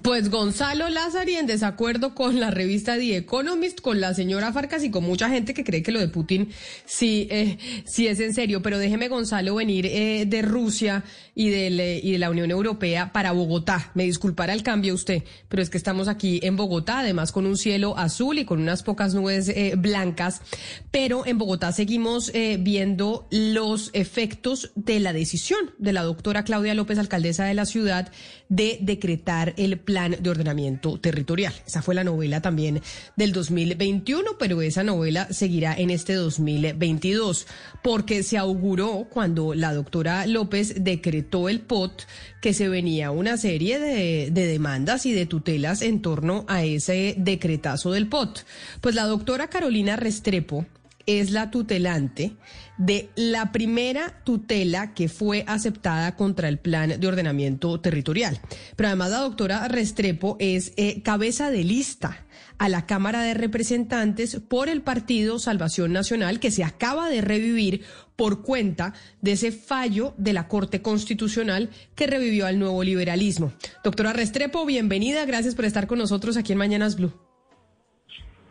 Pues 0.00 0.30
Gonzalo 0.30 0.88
Lázari 0.88 1.36
en 1.36 1.46
desacuerdo 1.46 2.14
con 2.14 2.40
la 2.40 2.50
revista 2.50 2.96
The 2.96 3.18
Economist, 3.18 3.80
con 3.80 4.00
la 4.00 4.14
señora 4.14 4.52
Farcas 4.52 4.82
y 4.84 4.90
con 4.90 5.04
mucha 5.04 5.28
gente 5.28 5.52
que 5.52 5.64
cree 5.64 5.82
que 5.82 5.92
lo 5.92 6.00
de 6.00 6.08
Putin 6.08 6.48
sí, 6.86 7.28
eh, 7.30 7.58
sí 7.84 8.06
es 8.06 8.18
en 8.20 8.32
serio. 8.32 8.62
Pero 8.62 8.78
déjeme, 8.78 9.08
Gonzalo, 9.08 9.54
venir 9.54 9.86
eh, 9.86 10.24
de 10.26 10.42
Rusia 10.42 11.04
y, 11.34 11.52
eh, 11.52 12.00
y 12.02 12.12
de 12.12 12.18
la 12.18 12.30
Unión 12.30 12.50
Europea 12.50 13.12
para 13.12 13.32
Bogotá. 13.32 13.90
Me 13.94 14.04
disculpará 14.04 14.52
el 14.52 14.62
cambio 14.62 14.94
usted, 14.94 15.22
pero 15.48 15.62
es 15.62 15.70
que 15.70 15.78
estamos 15.78 16.08
aquí 16.08 16.40
en 16.42 16.56
Bogotá, 16.56 17.00
además 17.00 17.32
con 17.32 17.46
un 17.46 17.56
cielo 17.56 17.96
azul 17.96 18.38
y 18.38 18.44
con 18.44 18.60
unas 18.60 18.82
pocas 18.82 19.14
nubes 19.14 19.48
eh, 19.48 19.74
blancas. 19.76 20.42
Pero 20.90 21.26
en 21.26 21.38
Bogotá 21.38 21.72
seguimos 21.72 22.30
eh, 22.34 22.58
viendo 22.60 23.28
los 23.30 23.90
efectos 23.92 24.72
de 24.74 25.00
la 25.00 25.12
decisión 25.12 25.72
de 25.78 25.92
la 25.92 26.02
doctora 26.02 26.44
Claudia 26.44 26.74
López, 26.74 26.98
alcaldesa 26.98 27.44
de 27.44 27.54
la 27.54 27.66
ciudad, 27.66 28.12
de 28.52 28.76
decretar 28.82 29.54
el 29.56 29.78
plan 29.78 30.14
de 30.20 30.28
ordenamiento 30.28 31.00
territorial. 31.00 31.54
Esa 31.66 31.80
fue 31.80 31.94
la 31.94 32.04
novela 32.04 32.42
también 32.42 32.82
del 33.16 33.32
2021, 33.32 34.32
pero 34.38 34.60
esa 34.60 34.84
novela 34.84 35.26
seguirá 35.30 35.74
en 35.74 35.88
este 35.88 36.12
2022, 36.12 37.46
porque 37.82 38.22
se 38.22 38.36
auguró 38.36 39.06
cuando 39.08 39.54
la 39.54 39.72
doctora 39.72 40.26
López 40.26 40.84
decretó 40.84 41.48
el 41.48 41.60
POT 41.60 42.02
que 42.42 42.52
se 42.52 42.68
venía 42.68 43.10
una 43.10 43.38
serie 43.38 43.78
de, 43.78 44.28
de 44.30 44.46
demandas 44.46 45.06
y 45.06 45.12
de 45.12 45.24
tutelas 45.24 45.80
en 45.80 46.02
torno 46.02 46.44
a 46.46 46.62
ese 46.62 47.14
decretazo 47.16 47.92
del 47.92 48.06
POT. 48.06 48.40
Pues 48.82 48.94
la 48.94 49.04
doctora 49.04 49.48
Carolina 49.48 49.96
Restrepo 49.96 50.66
es 51.06 51.30
la 51.30 51.50
tutelante 51.50 52.36
de 52.78 53.10
la 53.14 53.52
primera 53.52 54.22
tutela 54.24 54.94
que 54.94 55.08
fue 55.08 55.44
aceptada 55.46 56.16
contra 56.16 56.48
el 56.48 56.58
plan 56.58 56.98
de 57.00 57.06
ordenamiento 57.06 57.80
territorial. 57.80 58.40
Pero 58.76 58.88
además 58.88 59.10
la 59.10 59.18
doctora 59.18 59.68
Restrepo 59.68 60.36
es 60.40 60.72
eh, 60.76 61.02
cabeza 61.02 61.50
de 61.50 61.64
lista 61.64 62.26
a 62.58 62.68
la 62.68 62.86
Cámara 62.86 63.22
de 63.22 63.34
Representantes 63.34 64.40
por 64.48 64.68
el 64.68 64.82
Partido 64.82 65.38
Salvación 65.38 65.92
Nacional 65.92 66.40
que 66.40 66.50
se 66.50 66.64
acaba 66.64 67.08
de 67.08 67.20
revivir 67.20 67.82
por 68.16 68.42
cuenta 68.42 68.94
de 69.20 69.32
ese 69.32 69.52
fallo 69.52 70.14
de 70.16 70.32
la 70.32 70.48
Corte 70.48 70.82
Constitucional 70.82 71.70
que 71.94 72.06
revivió 72.06 72.46
al 72.46 72.58
nuevo 72.58 72.82
liberalismo. 72.84 73.52
Doctora 73.82 74.12
Restrepo, 74.12 74.64
bienvenida, 74.64 75.24
gracias 75.24 75.54
por 75.54 75.64
estar 75.64 75.86
con 75.86 75.98
nosotros 75.98 76.36
aquí 76.36 76.52
en 76.52 76.58
Mañanas 76.58 76.96
Blue. 76.96 77.31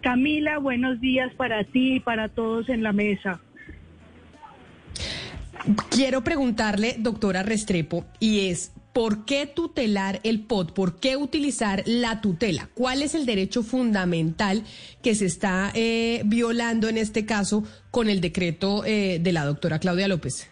Camila, 0.01 0.57
buenos 0.57 0.99
días 0.99 1.33
para 1.35 1.63
ti 1.63 1.95
y 1.95 1.99
para 1.99 2.27
todos 2.29 2.69
en 2.69 2.83
la 2.83 2.91
mesa. 2.91 3.39
Quiero 5.89 6.23
preguntarle, 6.23 6.95
doctora 6.97 7.43
Restrepo, 7.43 8.05
y 8.19 8.49
es, 8.49 8.73
¿por 8.93 9.25
qué 9.25 9.45
tutelar 9.45 10.19
el 10.23 10.41
POT? 10.41 10.73
¿Por 10.73 10.99
qué 10.99 11.17
utilizar 11.17 11.83
la 11.85 12.19
tutela? 12.19 12.69
¿Cuál 12.73 13.03
es 13.03 13.13
el 13.13 13.27
derecho 13.27 13.61
fundamental 13.61 14.63
que 15.03 15.13
se 15.13 15.27
está 15.27 15.71
eh, 15.75 16.23
violando 16.25 16.89
en 16.89 16.97
este 16.97 17.27
caso 17.27 17.63
con 17.91 18.09
el 18.09 18.21
decreto 18.21 18.83
eh, 18.85 19.19
de 19.21 19.31
la 19.31 19.45
doctora 19.45 19.77
Claudia 19.77 20.07
López? 20.07 20.49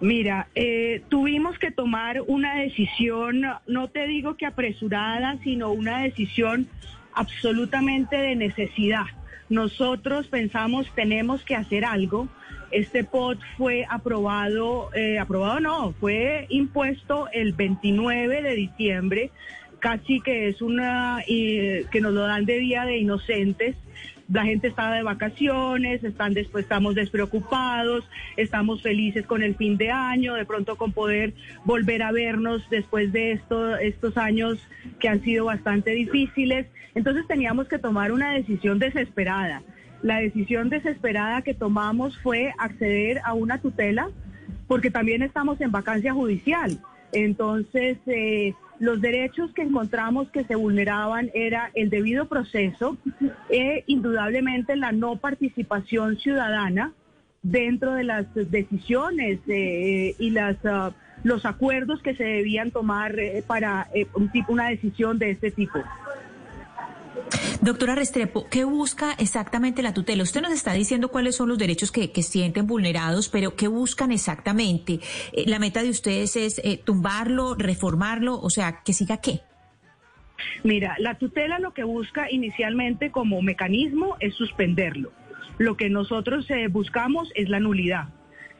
Mira, 0.00 0.48
eh, 0.54 1.02
tuvimos 1.08 1.58
que 1.58 1.70
tomar 1.70 2.22
una 2.26 2.56
decisión, 2.56 3.42
no 3.66 3.88
te 3.88 4.06
digo 4.06 4.36
que 4.36 4.46
apresurada, 4.46 5.38
sino 5.44 5.70
una 5.70 6.02
decisión 6.02 6.68
absolutamente 7.14 8.16
de 8.16 8.36
necesidad. 8.36 9.06
Nosotros 9.48 10.26
pensamos 10.28 10.86
tenemos 10.94 11.42
que 11.44 11.54
hacer 11.54 11.84
algo. 11.84 12.28
Este 12.70 13.04
POT 13.04 13.38
fue 13.56 13.86
aprobado, 13.88 14.90
eh, 14.94 15.18
aprobado 15.18 15.60
no, 15.60 15.92
fue 16.00 16.46
impuesto 16.48 17.28
el 17.32 17.52
29 17.52 18.42
de 18.42 18.54
diciembre, 18.54 19.30
casi 19.78 20.20
que 20.20 20.48
es 20.48 20.62
una, 20.62 21.22
que 21.26 22.00
nos 22.00 22.14
lo 22.14 22.22
dan 22.22 22.46
de 22.46 22.58
día 22.58 22.84
de 22.84 22.98
inocentes 22.98 23.76
la 24.32 24.44
gente 24.44 24.68
estaba 24.68 24.94
de 24.94 25.02
vacaciones, 25.02 26.02
están 26.02 26.32
después 26.32 26.64
estamos 26.64 26.94
despreocupados, 26.94 28.04
estamos 28.36 28.82
felices 28.82 29.26
con 29.26 29.42
el 29.42 29.54
fin 29.54 29.76
de 29.76 29.90
año, 29.90 30.34
de 30.34 30.46
pronto 30.46 30.76
con 30.76 30.92
poder 30.92 31.34
volver 31.64 32.02
a 32.02 32.12
vernos 32.12 32.62
después 32.70 33.12
de 33.12 33.32
esto, 33.32 33.76
estos 33.76 34.16
años 34.16 34.58
que 34.98 35.08
han 35.08 35.22
sido 35.22 35.46
bastante 35.46 35.90
difíciles. 35.90 36.66
Entonces 36.94 37.26
teníamos 37.26 37.68
que 37.68 37.78
tomar 37.78 38.12
una 38.12 38.32
decisión 38.32 38.78
desesperada. 38.78 39.62
La 40.02 40.18
decisión 40.18 40.68
desesperada 40.68 41.42
que 41.42 41.54
tomamos 41.54 42.18
fue 42.18 42.52
acceder 42.58 43.20
a 43.24 43.32
una 43.32 43.58
tutela, 43.60 44.10
porque 44.68 44.90
también 44.90 45.22
estamos 45.22 45.60
en 45.60 45.72
vacancia 45.72 46.12
judicial. 46.12 46.78
Entonces, 47.12 47.98
eh, 48.06 48.54
los 48.80 49.00
derechos 49.00 49.52
que 49.54 49.62
encontramos 49.62 50.28
que 50.30 50.44
se 50.44 50.56
vulneraban 50.56 51.30
era 51.32 51.70
el 51.74 51.90
debido 51.90 52.26
proceso 52.26 52.96
e 53.48 53.84
indudablemente 53.86 54.76
la 54.76 54.92
no 54.92 55.16
participación 55.16 56.18
ciudadana 56.18 56.92
dentro 57.42 57.94
de 57.94 58.04
las 58.04 58.26
decisiones 58.34 59.38
eh, 59.46 60.14
y 60.18 60.30
las 60.30 60.56
ah, 60.64 60.92
los 61.22 61.46
acuerdos 61.46 62.02
que 62.02 62.14
se 62.14 62.24
debían 62.24 62.70
tomar 62.70 63.18
eh, 63.18 63.42
para 63.46 63.88
un 64.14 64.30
tipo 64.30 64.52
una 64.52 64.68
decisión 64.68 65.18
de 65.18 65.30
este 65.30 65.50
tipo. 65.50 65.78
Doctora 67.64 67.94
Restrepo, 67.94 68.46
¿qué 68.50 68.64
busca 68.64 69.14
exactamente 69.18 69.82
la 69.82 69.94
tutela? 69.94 70.22
Usted 70.22 70.42
nos 70.42 70.52
está 70.52 70.74
diciendo 70.74 71.08
cuáles 71.08 71.34
son 71.34 71.48
los 71.48 71.56
derechos 71.56 71.90
que, 71.90 72.12
que 72.12 72.22
sienten 72.22 72.66
vulnerados, 72.66 73.30
pero 73.30 73.56
¿qué 73.56 73.68
buscan 73.68 74.12
exactamente? 74.12 75.00
Eh, 75.32 75.44
la 75.46 75.58
meta 75.58 75.82
de 75.82 75.88
ustedes 75.88 76.36
es 76.36 76.60
eh, 76.62 76.78
tumbarlo, 76.84 77.54
reformarlo, 77.54 78.38
o 78.38 78.50
sea, 78.50 78.82
que 78.84 78.92
siga 78.92 79.16
qué. 79.16 79.40
Mira, 80.62 80.94
la 80.98 81.14
tutela 81.14 81.58
lo 81.58 81.72
que 81.72 81.84
busca 81.84 82.30
inicialmente 82.30 83.10
como 83.10 83.40
mecanismo 83.40 84.18
es 84.20 84.34
suspenderlo. 84.34 85.10
Lo 85.56 85.78
que 85.78 85.88
nosotros 85.88 86.44
eh, 86.50 86.68
buscamos 86.68 87.32
es 87.34 87.48
la 87.48 87.60
nulidad. 87.60 88.08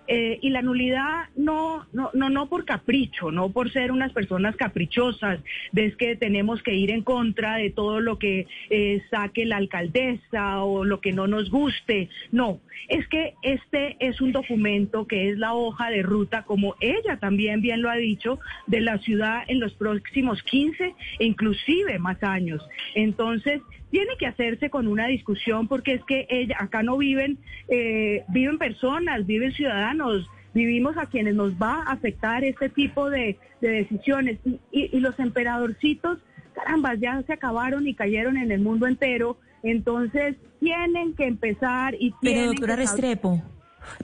Eh, 0.06 0.38
y 0.42 0.50
la 0.50 0.60
nulidad 0.60 1.28
no, 1.34 1.86
no, 1.92 2.10
no, 2.12 2.28
no 2.28 2.48
por 2.48 2.64
capricho, 2.64 3.30
no 3.30 3.50
por 3.50 3.72
ser 3.72 3.90
unas 3.90 4.12
personas 4.12 4.54
caprichosas, 4.56 5.40
de 5.72 5.92
que 5.96 6.16
tenemos 6.16 6.62
que 6.62 6.74
ir 6.74 6.90
en 6.90 7.02
contra 7.02 7.56
de 7.56 7.70
todo 7.70 8.00
lo 8.00 8.18
que 8.18 8.46
eh, 8.70 9.02
saque 9.10 9.46
la 9.46 9.56
alcaldesa 9.56 10.62
o 10.62 10.84
lo 10.84 11.00
que 11.00 11.12
no 11.12 11.26
nos 11.26 11.50
guste. 11.50 12.08
No, 12.32 12.60
es 12.88 13.06
que 13.08 13.34
este 13.42 13.96
es 14.00 14.20
un 14.20 14.32
documento 14.32 15.06
que 15.06 15.30
es 15.30 15.38
la 15.38 15.54
hoja 15.54 15.90
de 15.90 16.02
ruta, 16.02 16.42
como 16.42 16.74
ella 16.80 17.18
también 17.18 17.60
bien 17.60 17.80
lo 17.80 17.90
ha 17.90 17.96
dicho, 17.96 18.38
de 18.66 18.80
la 18.80 18.98
ciudad 18.98 19.42
en 19.46 19.60
los 19.60 19.72
próximos 19.74 20.42
15 20.42 20.94
e 21.18 21.24
inclusive 21.24 21.98
más 21.98 22.22
años. 22.22 22.62
Entonces, 22.94 23.60
tiene 23.94 24.16
que 24.18 24.26
hacerse 24.26 24.70
con 24.70 24.88
una 24.88 25.06
discusión 25.06 25.68
porque 25.68 25.94
es 25.94 26.02
que 26.02 26.26
ella, 26.28 26.56
acá 26.58 26.82
no 26.82 26.96
viven, 26.96 27.38
eh, 27.68 28.24
viven 28.30 28.58
personas, 28.58 29.24
viven 29.24 29.52
ciudadanos, 29.52 30.28
vivimos 30.52 30.96
a 30.98 31.06
quienes 31.06 31.36
nos 31.36 31.52
va 31.52 31.84
a 31.86 31.92
afectar 31.92 32.42
este 32.42 32.68
tipo 32.68 33.08
de, 33.08 33.38
de 33.60 33.68
decisiones. 33.68 34.40
Y, 34.44 34.58
y, 34.72 34.98
los 34.98 35.16
emperadorcitos, 35.20 36.18
caramba, 36.54 36.94
ya 36.94 37.22
se 37.22 37.34
acabaron 37.34 37.86
y 37.86 37.94
cayeron 37.94 38.36
en 38.36 38.50
el 38.50 38.62
mundo 38.62 38.88
entero. 38.88 39.38
Entonces 39.62 40.34
tienen 40.58 41.14
que 41.14 41.28
empezar 41.28 41.94
y 41.94 42.10
tienen 42.20 42.40
Pero 42.40 42.46
doctora 42.46 42.74
que 42.74 42.80
Restrepo, 42.80 43.42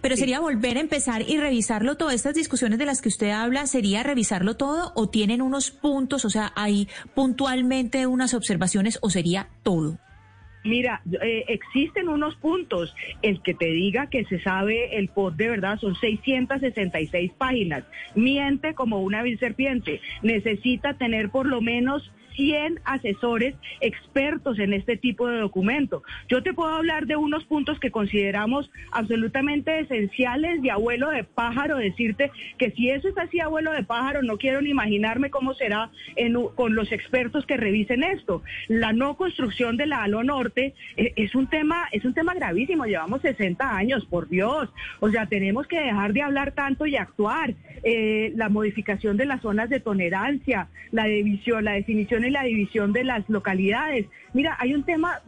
pero 0.00 0.14
Sí. 0.16 0.20
sería 0.20 0.40
volver 0.40 0.76
a 0.76 0.80
empezar 0.80 1.22
y 1.22 1.38
revisarlo 1.38 1.96
todo. 1.96 2.10
Estas 2.10 2.34
discusiones 2.34 2.78
de 2.78 2.86
las 2.86 3.00
que 3.02 3.08
usted 3.08 3.30
habla, 3.30 3.66
¿sería 3.66 4.02
revisarlo 4.02 4.56
todo 4.56 4.92
o 4.94 5.08
tienen 5.08 5.42
unos 5.42 5.70
puntos, 5.70 6.24
o 6.24 6.30
sea, 6.30 6.52
hay 6.56 6.88
puntualmente 7.14 8.06
unas 8.06 8.34
observaciones 8.34 8.98
o 9.02 9.10
sería 9.10 9.48
todo? 9.62 9.98
Mira, 10.62 11.00
eh, 11.22 11.44
existen 11.48 12.08
unos 12.10 12.36
puntos. 12.36 12.94
El 13.22 13.40
que 13.42 13.54
te 13.54 13.66
diga 13.66 14.08
que 14.10 14.26
se 14.26 14.40
sabe 14.40 14.98
el 14.98 15.08
POT 15.08 15.36
de 15.36 15.48
verdad 15.48 15.78
son 15.80 15.94
666 15.94 17.32
páginas. 17.38 17.84
Miente 18.14 18.74
como 18.74 19.00
una 19.00 19.22
vil 19.22 19.38
serpiente. 19.38 20.02
Necesita 20.22 20.94
tener 20.98 21.30
por 21.30 21.46
lo 21.46 21.62
menos 21.62 22.10
100 22.36 22.80
asesores 22.84 23.54
expertos 23.80 24.58
en 24.58 24.72
este 24.72 24.96
tipo 24.96 25.28
de 25.28 25.38
documento. 25.38 26.02
Yo 26.28 26.42
te 26.42 26.52
puedo 26.52 26.70
hablar 26.74 27.06
de 27.06 27.16
unos 27.16 27.44
puntos 27.44 27.78
que 27.80 27.90
consideramos 27.90 28.70
absolutamente 28.92 29.80
esenciales 29.80 30.62
de 30.62 30.70
abuelo 30.70 31.10
de 31.10 31.24
pájaro, 31.24 31.76
decirte 31.76 32.30
que 32.58 32.70
si 32.72 32.90
eso 32.90 33.08
es 33.08 33.18
así 33.18 33.40
abuelo 33.40 33.72
de 33.72 33.82
pájaro, 33.82 34.22
no 34.22 34.38
quiero 34.38 34.60
ni 34.60 34.70
imaginarme 34.70 35.30
cómo 35.30 35.54
será 35.54 35.90
con 36.54 36.74
los 36.74 36.92
expertos 36.92 37.46
que 37.46 37.56
revisen 37.56 38.02
esto. 38.02 38.42
La 38.68 38.92
no 38.92 39.16
construcción 39.16 39.76
de 39.76 39.86
la 39.86 40.02
Alo 40.02 40.22
Norte 40.24 40.74
eh, 40.96 41.12
es 41.16 41.34
un 41.34 41.48
tema 41.48 41.88
es 41.92 42.04
un 42.04 42.14
tema 42.14 42.34
gravísimo, 42.34 42.84
llevamos 42.84 43.22
60 43.22 43.76
años, 43.76 44.06
por 44.06 44.28
Dios. 44.28 44.68
O 45.00 45.10
sea, 45.10 45.26
tenemos 45.26 45.66
que 45.66 45.80
dejar 45.80 46.12
de 46.12 46.22
hablar 46.22 46.52
tanto 46.52 46.86
y 46.86 46.96
actuar. 46.96 47.54
Eh, 47.82 48.32
la 48.36 48.50
modificación 48.50 49.16
de 49.16 49.24
las 49.24 49.40
zonas 49.40 49.70
de 49.70 49.80
tolerancia, 49.80 50.68
la 50.92 51.04
división, 51.04 51.64
la 51.64 51.72
definición 51.72 52.19
y 52.26 52.30
la 52.30 52.42
división 52.42 52.92
de 52.92 53.04
las 53.04 53.28
localidades. 53.28 54.06
Mira, 54.32 54.56
hay 54.58 54.74
un 54.74 54.84
tema 54.84 55.20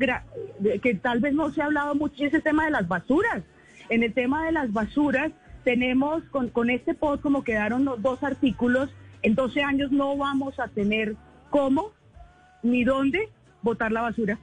que 0.82 0.94
tal 0.94 1.20
vez 1.20 1.34
no 1.34 1.50
se 1.50 1.62
ha 1.62 1.66
hablado 1.66 1.94
mucho, 1.94 2.24
es 2.24 2.34
el 2.34 2.42
tema 2.42 2.64
de 2.64 2.70
las 2.70 2.88
basuras. 2.88 3.42
En 3.88 4.02
el 4.02 4.12
tema 4.12 4.44
de 4.46 4.52
las 4.52 4.72
basuras, 4.72 5.32
tenemos 5.64 6.22
con, 6.24 6.48
con 6.48 6.70
este 6.70 6.94
POT, 6.94 7.20
como 7.20 7.44
quedaron 7.44 7.84
dos 7.98 8.22
artículos, 8.22 8.90
en 9.22 9.34
12 9.34 9.62
años 9.62 9.92
no 9.92 10.16
vamos 10.16 10.58
a 10.58 10.68
tener 10.68 11.14
cómo 11.50 11.92
ni 12.62 12.84
dónde 12.84 13.28
botar 13.62 13.92
la 13.92 14.02
basura. 14.02 14.38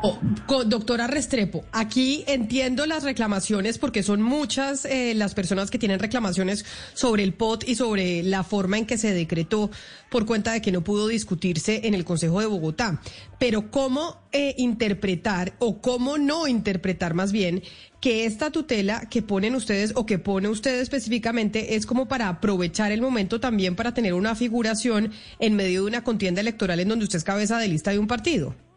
Oh, 0.00 0.16
doctora 0.64 1.08
Restrepo, 1.08 1.64
aquí 1.72 2.22
entiendo 2.28 2.86
las 2.86 3.02
reclamaciones 3.02 3.78
porque 3.78 4.04
son 4.04 4.22
muchas 4.22 4.84
eh, 4.84 5.12
las 5.16 5.34
personas 5.34 5.72
que 5.72 5.78
tienen 5.78 5.98
reclamaciones 5.98 6.64
sobre 6.94 7.24
el 7.24 7.34
POT 7.34 7.68
y 7.68 7.74
sobre 7.74 8.22
la 8.22 8.44
forma 8.44 8.78
en 8.78 8.86
que 8.86 8.96
se 8.96 9.12
decretó 9.12 9.72
por 10.08 10.24
cuenta 10.24 10.52
de 10.52 10.62
que 10.62 10.70
no 10.70 10.84
pudo 10.84 11.08
discutirse 11.08 11.80
en 11.88 11.94
el 11.94 12.04
Consejo 12.04 12.38
de 12.38 12.46
Bogotá. 12.46 13.02
Pero 13.40 13.72
¿cómo 13.72 14.22
eh, 14.30 14.54
interpretar 14.56 15.54
o 15.58 15.80
cómo 15.80 16.16
no 16.16 16.46
interpretar 16.46 17.14
más 17.14 17.32
bien 17.32 17.64
que 18.00 18.24
esta 18.24 18.52
tutela 18.52 19.08
que 19.10 19.22
ponen 19.22 19.56
ustedes 19.56 19.94
o 19.96 20.06
que 20.06 20.20
pone 20.20 20.46
usted 20.46 20.78
específicamente 20.78 21.74
es 21.74 21.86
como 21.86 22.06
para 22.06 22.28
aprovechar 22.28 22.92
el 22.92 23.00
momento 23.00 23.40
también 23.40 23.74
para 23.74 23.94
tener 23.94 24.14
una 24.14 24.36
figuración 24.36 25.10
en 25.40 25.56
medio 25.56 25.80
de 25.82 25.88
una 25.88 26.04
contienda 26.04 26.40
electoral 26.40 26.78
en 26.78 26.88
donde 26.88 27.04
usted 27.04 27.16
es 27.16 27.24
cabeza 27.24 27.58
de 27.58 27.66
lista 27.66 27.90
de 27.90 27.98
un 27.98 28.06
partido? 28.06 28.67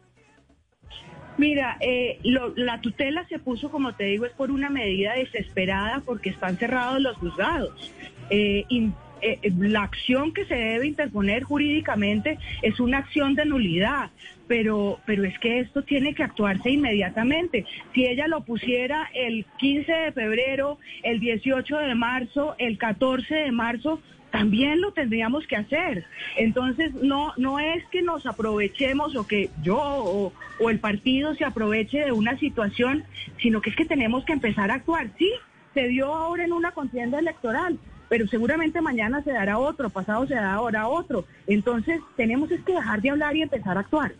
Mira, 1.42 1.76
eh, 1.80 2.20
la 2.22 2.80
tutela 2.80 3.26
se 3.26 3.40
puso, 3.40 3.68
como 3.68 3.96
te 3.96 4.04
digo, 4.04 4.26
es 4.26 4.32
por 4.32 4.52
una 4.52 4.70
medida 4.70 5.14
desesperada 5.14 6.00
porque 6.06 6.30
están 6.30 6.56
cerrados 6.56 7.00
los 7.00 7.16
juzgados. 7.16 7.92
Eh, 8.30 8.64
eh, 8.70 9.38
la 9.58 9.82
acción 9.82 10.32
que 10.32 10.44
se 10.44 10.54
debe 10.54 10.86
interponer 10.86 11.42
jurídicamente 11.42 12.38
es 12.62 12.78
una 12.78 12.98
acción 12.98 13.34
de 13.34 13.44
nulidad, 13.44 14.10
pero, 14.46 15.00
pero 15.04 15.24
es 15.24 15.36
que 15.40 15.58
esto 15.58 15.82
tiene 15.82 16.14
que 16.14 16.22
actuarse 16.22 16.70
inmediatamente. 16.70 17.66
Si 17.92 18.06
ella 18.06 18.28
lo 18.28 18.44
pusiera 18.44 19.10
el 19.12 19.44
15 19.58 19.92
de 19.92 20.12
febrero, 20.12 20.78
el 21.02 21.18
18 21.18 21.76
de 21.76 21.94
marzo, 21.96 22.54
el 22.58 22.78
14 22.78 23.34
de 23.34 23.50
marzo, 23.50 24.00
también 24.32 24.80
lo 24.80 24.92
tendríamos 24.92 25.46
que 25.46 25.54
hacer. 25.56 26.04
Entonces, 26.36 26.92
no, 26.94 27.32
no 27.36 27.60
es 27.60 27.84
que 27.92 28.02
nos 28.02 28.26
aprovechemos 28.26 29.14
o 29.14 29.26
que 29.26 29.50
yo 29.62 29.78
o, 29.78 30.32
o 30.58 30.70
el 30.70 30.80
partido 30.80 31.34
se 31.36 31.44
aproveche 31.44 31.98
de 32.04 32.10
una 32.12 32.36
situación, 32.38 33.04
sino 33.40 33.60
que 33.60 33.70
es 33.70 33.76
que 33.76 33.84
tenemos 33.84 34.24
que 34.24 34.32
empezar 34.32 34.70
a 34.72 34.74
actuar. 34.74 35.10
Sí, 35.18 35.30
se 35.74 35.86
dio 35.88 36.12
ahora 36.12 36.44
en 36.44 36.52
una 36.52 36.72
contienda 36.72 37.18
electoral, 37.20 37.78
pero 38.08 38.26
seguramente 38.26 38.80
mañana 38.80 39.22
se 39.22 39.32
dará 39.32 39.58
otro, 39.58 39.90
pasado 39.90 40.26
se 40.26 40.34
dará 40.34 40.54
ahora 40.54 40.88
otro. 40.88 41.24
Entonces, 41.46 42.00
tenemos 42.16 42.50
es 42.50 42.62
que 42.64 42.72
dejar 42.72 43.00
de 43.02 43.10
hablar 43.10 43.36
y 43.36 43.42
empezar 43.42 43.76
a 43.76 43.80
actuar. 43.80 44.12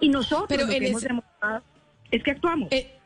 Y 0.00 0.08
nosotros 0.08 0.46
Pero 0.48 0.64
lo 0.64 0.70
que 0.70 0.86
hemos 0.88 1.02
ese- 1.02 1.08
demostrado 1.08 1.62
es 2.10 2.22
que 2.22 2.30
actuamos. 2.30 2.68
Eh, 2.72 2.97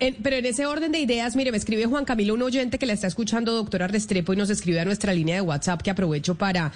En- 0.00 0.16
pero 0.22 0.36
en 0.36 0.46
ese 0.46 0.64
orden 0.64 0.92
de 0.92 1.00
ideas, 1.00 1.36
mire, 1.36 1.50
me 1.52 1.58
escribe 1.58 1.84
Juan 1.84 2.06
Camilo, 2.06 2.32
un 2.34 2.40
oyente 2.42 2.78
que 2.78 2.86
la 2.86 2.94
está 2.94 3.06
escuchando, 3.06 3.52
doctora 3.52 3.86
Restrepo, 3.86 4.32
y 4.32 4.36
nos 4.36 4.48
escribe 4.48 4.80
a 4.80 4.84
nuestra 4.86 5.12
línea 5.12 5.34
de 5.34 5.42
WhatsApp, 5.42 5.82
que 5.82 5.90
aprovecho 5.90 6.36
para 6.36 6.72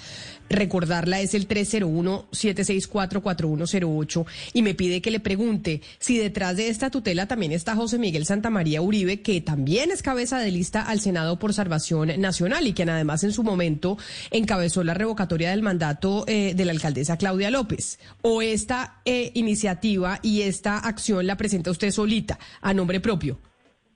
recordarla, 0.47 1.19
es 1.21 1.33
el 1.33 1.47
301-764-4108, 1.47 4.25
y 4.53 4.61
me 4.61 4.75
pide 4.75 5.01
que 5.01 5.09
le 5.09 5.19
pregunte 5.19 5.81
si 5.99 6.19
detrás 6.19 6.55
de 6.57 6.67
esta 6.69 6.91
tutela 6.91 7.27
también 7.27 7.51
está 7.51 7.75
José 7.75 7.97
Miguel 7.97 8.27
Santamaría 8.27 8.79
Uribe, 8.81 9.21
que 9.21 9.41
también 9.41 9.89
es 9.89 10.03
cabeza 10.03 10.37
de 10.39 10.51
lista 10.51 10.83
al 10.83 10.99
Senado 10.99 11.39
por 11.39 11.53
Salvación 11.55 12.11
Nacional 12.21 12.67
y 12.67 12.73
quien 12.73 12.89
además 12.89 13.23
en 13.23 13.31
su 13.31 13.41
momento 13.43 13.97
encabezó 14.29 14.83
la 14.83 14.93
revocatoria 14.93 15.49
del 15.49 15.63
mandato 15.63 16.25
eh, 16.27 16.53
de 16.55 16.65
la 16.65 16.73
alcaldesa 16.73 17.17
Claudia 17.17 17.49
López. 17.49 17.97
O 18.21 18.43
esta 18.43 19.01
eh, 19.05 19.31
iniciativa 19.33 20.19
y 20.21 20.41
esta 20.41 20.77
acción 20.77 21.25
la 21.25 21.37
presenta 21.37 21.71
usted 21.71 21.89
solita, 21.89 22.37
a 22.61 22.71
nombre 22.73 22.99
propio. 22.99 23.14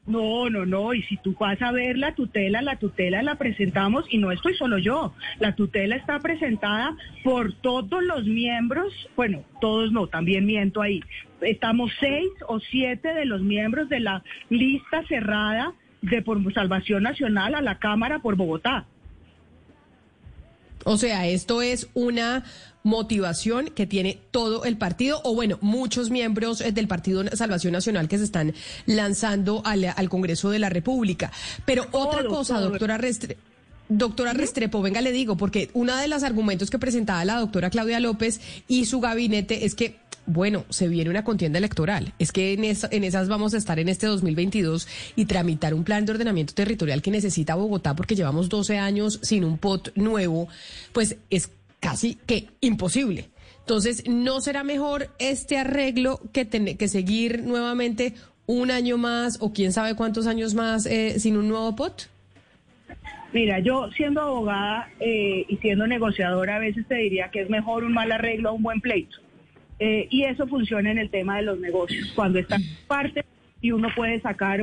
No, 0.10 0.50
no, 0.50 0.66
no. 0.66 0.94
Y 0.96 1.04
si 1.04 1.18
tú 1.18 1.36
vas 1.40 1.62
a 1.62 1.72
ver 1.72 1.98
la 1.98 2.16
tutela, 2.16 2.64
la 2.64 2.78
tutela 2.78 3.22
la 3.22 3.36
presentamos 3.36 4.06
y 4.10 4.18
no 4.18 4.32
estoy 4.32 4.56
solo 4.56 4.80
yo. 4.80 5.14
La 5.40 5.54
tutela 5.54 5.96
está 5.96 6.20
presentada 6.20 6.96
por 7.24 7.54
todos 7.54 8.04
los 8.04 8.26
miembros. 8.26 8.92
Bueno, 9.16 9.44
todos 9.62 9.92
no, 9.92 10.08
también 10.08 10.48
miento 10.48 10.82
ahí. 10.82 11.02
Estamos 11.42 11.92
seis 12.00 12.30
o 12.48 12.60
siete 12.60 13.14
de 13.14 13.26
los 13.26 13.42
miembros 13.42 13.88
de 13.88 14.00
la 14.00 14.24
lista 14.50 15.04
cerrada 15.08 15.74
de 16.02 16.22
por 16.24 16.54
Salvación 16.54 17.04
Nacional 17.04 17.54
a 17.54 17.62
la 17.62 17.78
Cámara 17.78 18.20
por 18.20 18.36
Bogotá. 18.36 18.88
O 20.90 20.98
sea, 20.98 21.28
esto 21.28 21.62
es 21.62 21.88
una 21.94 22.44
motivación 22.82 23.68
que 23.68 23.86
tiene 23.86 24.20
todo 24.32 24.64
el 24.66 24.76
partido, 24.78 25.22
o 25.24 25.36
bueno, 25.36 25.60
muchos 25.62 26.10
miembros 26.10 26.62
eh, 26.62 26.72
del 26.72 26.88
Partido 26.88 27.24
Salvación 27.36 27.74
Nacional 27.74 28.08
que 28.08 28.18
se 28.18 28.24
están 28.24 28.54
lanzando 28.88 29.62
al, 29.66 29.86
al 29.96 30.10
Congreso 30.10 30.50
de 30.50 30.58
la 30.58 30.70
República. 30.70 31.32
Pero 31.66 31.86
otra 31.92 32.24
cosa, 32.26 32.60
doctora 32.60 32.98
Restre- 32.98 33.38
Doctora 33.92 34.34
Restrepo, 34.34 34.82
venga, 34.84 35.02
le 35.02 35.12
digo, 35.12 35.36
porque 35.36 35.70
uno 35.74 35.96
de 35.96 36.08
los 36.08 36.22
argumentos 36.24 36.70
que 36.70 36.78
presentaba 36.78 37.26
la 37.26 37.40
doctora 37.40 37.70
Claudia 37.72 38.00
López 38.00 38.40
y 38.68 38.86
su 38.86 39.00
gabinete 39.00 39.66
es 39.66 39.74
que, 39.76 39.98
bueno, 40.30 40.64
se 40.70 40.88
viene 40.88 41.10
una 41.10 41.24
contienda 41.24 41.58
electoral. 41.58 42.14
Es 42.20 42.32
que 42.32 42.54
en, 42.54 42.64
en 42.64 43.04
esas 43.04 43.28
vamos 43.28 43.54
a 43.54 43.58
estar 43.58 43.80
en 43.80 43.90
este 43.90 44.06
2022 44.08 44.88
y 45.16 45.26
tramitar 45.26 45.74
un 45.74 45.84
plan 45.84 46.06
de 46.06 46.12
ordenamiento 46.14 46.54
territorial 46.54 47.02
que 47.02 47.12
necesita 47.12 47.56
Bogotá 47.56 47.96
porque 47.96 48.16
llevamos 48.16 48.48
12 48.48 48.78
años 48.78 49.20
sin 49.24 49.44
un 49.44 49.58
POT 49.58 49.90
nuevo, 49.96 50.48
pues 50.94 51.18
es 51.30 51.52
casi 51.80 52.16
que 52.26 52.48
imposible. 52.62 53.30
Entonces, 53.62 54.04
¿no 54.08 54.40
será 54.42 54.64
mejor 54.64 55.10
este 55.20 55.58
arreglo 55.58 56.20
que, 56.34 56.46
ten- 56.46 56.78
que 56.78 56.88
seguir 56.88 57.44
nuevamente 57.44 58.14
un 58.46 58.72
año 58.72 58.98
más 58.98 59.38
o 59.42 59.54
quién 59.54 59.74
sabe 59.74 59.96
cuántos 59.96 60.26
años 60.28 60.54
más 60.56 60.86
eh, 60.86 61.20
sin 61.20 61.38
un 61.38 61.48
nuevo 61.48 61.76
POT? 61.76 62.04
Mira, 63.32 63.60
yo 63.60 63.90
siendo 63.96 64.22
abogada 64.22 64.90
eh, 65.00 65.46
y 65.48 65.58
siendo 65.58 65.86
negociadora 65.86 66.56
a 66.56 66.60
veces 66.60 66.88
te 66.88 66.96
diría 66.96 67.30
que 67.32 67.42
es 67.42 67.50
mejor 67.50 67.84
un 67.84 67.94
mal 67.94 68.12
arreglo 68.12 68.50
a 68.50 68.52
un 68.54 68.64
buen 68.64 68.82
pleito. 68.82 69.18
Eh, 69.80 70.08
y 70.10 70.24
eso 70.24 70.48
funciona 70.48 70.92
en 70.92 70.98
el 70.98 71.10
tema 71.10 71.38
de 71.38 71.44
los 71.44 71.60
negocios. 71.60 72.12
Cuando 72.16 72.40
está 72.40 72.58
parte 72.88 73.24
y 73.62 73.72
uno 73.72 73.90
puede 73.96 74.20
sacar, 74.22 74.62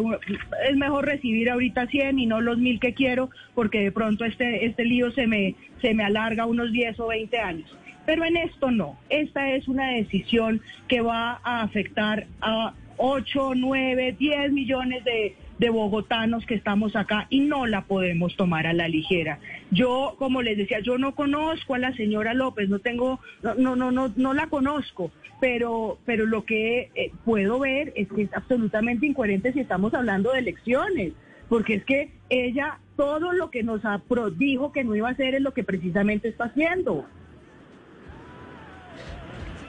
es 0.69 0.77
mejor 0.77 1.07
recibir 1.07 1.51
ahorita 1.51 1.87
100 1.87 2.19
y 2.19 2.27
no 2.27 2.41
los 2.41 2.59
mil 2.59 2.81
que 2.81 2.95
quiero 2.95 3.31
porque 3.55 3.81
de 3.81 3.93
pronto 3.93 4.25
este, 4.25 4.67
este 4.67 4.85
lío 4.85 5.11
se 5.13 5.27
me, 5.27 5.55
se 5.81 5.95
me 5.95 6.05
alarga 6.05 6.47
unos 6.47 6.73
10 6.73 7.01
o 7.01 7.09
20 7.09 7.39
años. 7.39 7.77
Pero 8.05 8.25
en 8.25 8.37
esto 8.37 8.71
no. 8.71 8.99
Esta 9.09 9.53
es 9.53 9.67
una 9.69 9.91
decisión 9.91 10.61
que 10.87 11.01
va 11.01 11.41
a 11.43 11.63
afectar 11.63 12.27
a 12.41 12.73
8, 12.99 13.53
9, 13.57 14.17
10 14.19 14.53
millones 14.53 15.05
de, 15.05 15.35
de 15.59 15.71
bogotanos 15.71 16.45
que 16.47 16.55
estamos 16.55 16.97
acá 16.97 17.27
y 17.31 17.41
no 17.41 17.67
la 17.67 17.85
podemos 17.85 18.37
tomar 18.37 18.67
a 18.67 18.73
la 18.73 18.89
ligera. 18.89 19.39
Yo, 19.71 20.17
como 20.19 20.43
les 20.43 20.57
decía, 20.57 20.81
yo 20.81 20.99
no 20.99 21.15
conozco 21.15 21.75
a 21.75 21.79
la 21.79 21.95
señora 21.95 22.35
López, 22.35 22.69
no 22.69 22.79
tengo, 22.79 23.21
no, 23.43 23.55
no, 23.55 23.91
no, 23.91 24.13
no, 24.15 24.35
la 24.35 24.49
conozco, 24.49 25.11
pero, 25.41 25.99
pero 26.05 26.27
lo 26.27 26.45
que 26.45 26.91
eh, 26.95 27.11
puedo 27.25 27.59
ver 27.59 27.93
es 27.97 28.09
que 28.09 28.23
es 28.23 28.35
absolutamente 28.35 29.07
incoherente 29.07 29.53
si 29.53 29.61
estamos 29.61 29.95
hablando 29.95 30.33
de 30.33 30.41
elecciones, 30.41 31.13
porque 31.49 31.75
es 31.75 31.85
que 31.85 32.11
ella 32.29 32.79
todo 32.97 33.33
lo 33.33 33.51
que 33.51 33.63
nos 33.63 33.83
dijo 34.37 34.73
que 34.73 34.85
no 34.85 34.97
iba 34.97 35.09
a 35.09 35.13
hacer 35.13 35.35
es 35.35 35.43
lo 35.43 35.53
que 35.53 35.65
precisamente 35.65 36.29
está 36.29 36.45
haciendo. 36.45 37.07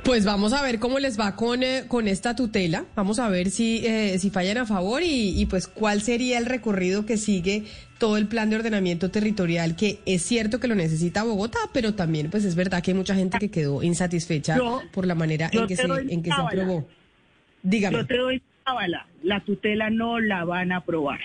Pues 0.08 0.24
vamos 0.24 0.54
a 0.54 0.62
ver 0.62 0.80
cómo 0.80 1.00
les 1.00 1.20
va 1.20 1.36
con, 1.36 1.64
eh, 1.64 1.84
con 1.90 2.08
esta 2.08 2.34
tutela. 2.34 2.86
Vamos 2.96 3.20
a 3.20 3.28
ver 3.28 3.50
si, 3.50 3.86
eh, 3.86 4.18
si 4.20 4.30
fallan 4.30 4.58
a 4.60 4.66
favor 4.66 5.04
y, 5.04 5.38
y 5.38 5.46
pues 5.48 5.68
cuál 5.68 6.02
sería 6.02 6.38
el 6.38 6.46
recorrido 6.46 7.06
que 7.06 7.18
sigue 7.18 7.66
todo 8.00 8.16
el 8.16 8.26
plan 8.30 8.50
de 8.50 8.56
ordenamiento 8.56 9.12
territorial, 9.12 9.76
que 9.76 10.00
es 10.06 10.22
cierto 10.22 10.62
que 10.62 10.70
lo 10.70 10.76
necesita 10.76 11.24
Bogotá, 11.24 11.60
pero 11.74 11.94
también 11.94 12.30
pues 12.30 12.46
es 12.46 12.56
verdad 12.56 12.82
que 12.82 12.92
hay 12.92 12.96
mucha 12.98 13.16
gente 13.16 13.38
que 13.38 13.52
quedó 13.52 13.84
insatisfecha 13.84 14.56
Yo- 14.56 14.82
por 14.94 15.06
la 15.06 15.14
manera 15.14 15.50
en 15.52 15.68
que, 15.68 15.76
se, 15.76 15.84
en 15.84 16.24
que 16.24 16.30
se 16.32 16.42
aprobó. 16.42 16.88
Dígame. 17.62 17.98
Yo 17.98 18.08
te 18.08 18.16
doy 18.18 18.42
cábala, 18.64 19.08
la 19.24 19.42
tutela 19.44 19.90
no 19.90 20.22
la 20.22 20.46
van 20.46 20.72
a 20.72 20.78
aprobar. 20.78 21.20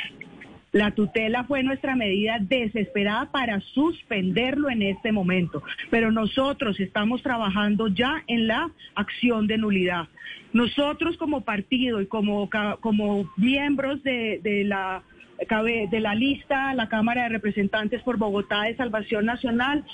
La 0.73 0.91
tutela 0.93 1.45
fue 1.45 1.63
nuestra 1.63 1.95
medida 1.97 2.39
desesperada 2.41 3.31
para 3.31 3.61
suspenderlo 3.61 4.71
en 4.71 4.81
este 4.81 5.13
momento, 5.13 5.63
pero 5.91 6.11
nosotros 6.11 6.81
estamos 6.81 7.23
trabajando 7.23 7.89
ya 7.89 8.25
en 8.27 8.47
la 8.47 8.71
acción 8.95 9.47
de 9.47 9.59
nulidad. 9.59 10.09
Nosotros 10.55 11.19
como 11.19 11.43
partido 11.43 12.01
y 12.01 12.07
como, 12.07 12.49
como 12.81 13.31
miembros 13.37 14.03
de, 14.03 14.41
de 14.43 14.65
la 14.65 15.03
de 15.91 16.01
la 16.01 16.15
lista, 16.15 16.73
la 16.73 16.89
Cámara 16.89 17.25
de 17.25 17.31
Representantes 17.31 18.01
por 18.03 18.17
Bogotá 18.17 18.63
de 18.63 18.77
Salvación 18.77 19.27
Nacional, 19.27 19.85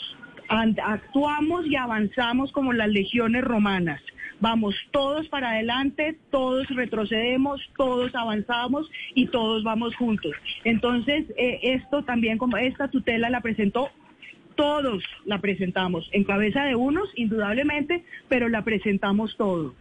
actuamos 0.49 1.67
y 1.67 1.77
avanzamos 1.77 2.53
como 2.53 2.73
las 2.73 2.89
legiones 2.89 3.45
romanas. 3.45 4.01
Vamos 4.41 4.75
todos 4.93 5.29
para 5.29 5.51
adelante, 5.51 6.17
todos 6.31 6.69
retrocedemos, 6.69 7.61
todos 7.77 8.15
avanzamos 8.15 8.89
y 9.15 9.27
todos 9.27 9.65
vamos 9.65 9.97
juntos. 9.97 10.33
Entonces, 10.65 11.25
eh, 11.37 11.59
esto 11.63 12.05
también, 12.05 12.39
como 12.39 12.57
esta 12.57 12.89
tutela 12.89 13.31
la 13.31 13.41
presentó, 13.41 13.91
todos 14.55 15.03
la 15.25 15.41
presentamos, 15.41 16.09
en 16.13 16.25
cabeza 16.25 16.65
de 16.65 16.77
unos, 16.77 17.09
indudablemente, 17.17 18.05
pero 18.29 18.49
la 18.49 18.63
presentamos 18.63 19.37
todos. 19.37 19.73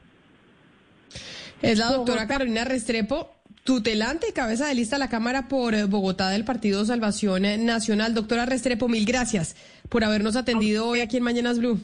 Es 1.62 1.80
la 1.80 1.92
doctora 1.92 2.28
Carolina 2.28 2.64
Restrepo, 2.64 3.32
tutelante 3.64 4.28
y 4.30 4.34
cabeza 4.34 4.68
de 4.68 4.76
lista 4.76 4.96
de 4.96 5.00
la 5.00 5.10
Cámara 5.10 5.48
por 5.48 5.74
eh, 5.74 5.86
Bogotá 5.86 6.30
del 6.30 6.46
Partido 6.46 6.86
Salvación 6.86 7.44
Nacional. 7.66 8.14
Doctora 8.14 8.46
Restrepo, 8.46 8.88
mil 8.88 9.06
gracias 9.06 9.56
por 9.90 10.04
habernos 10.04 10.36
atendido 10.36 10.88
hoy 10.88 11.02
aquí 11.02 11.18
en 11.18 11.24
Mañanas 11.24 11.60
Blue. 11.60 11.80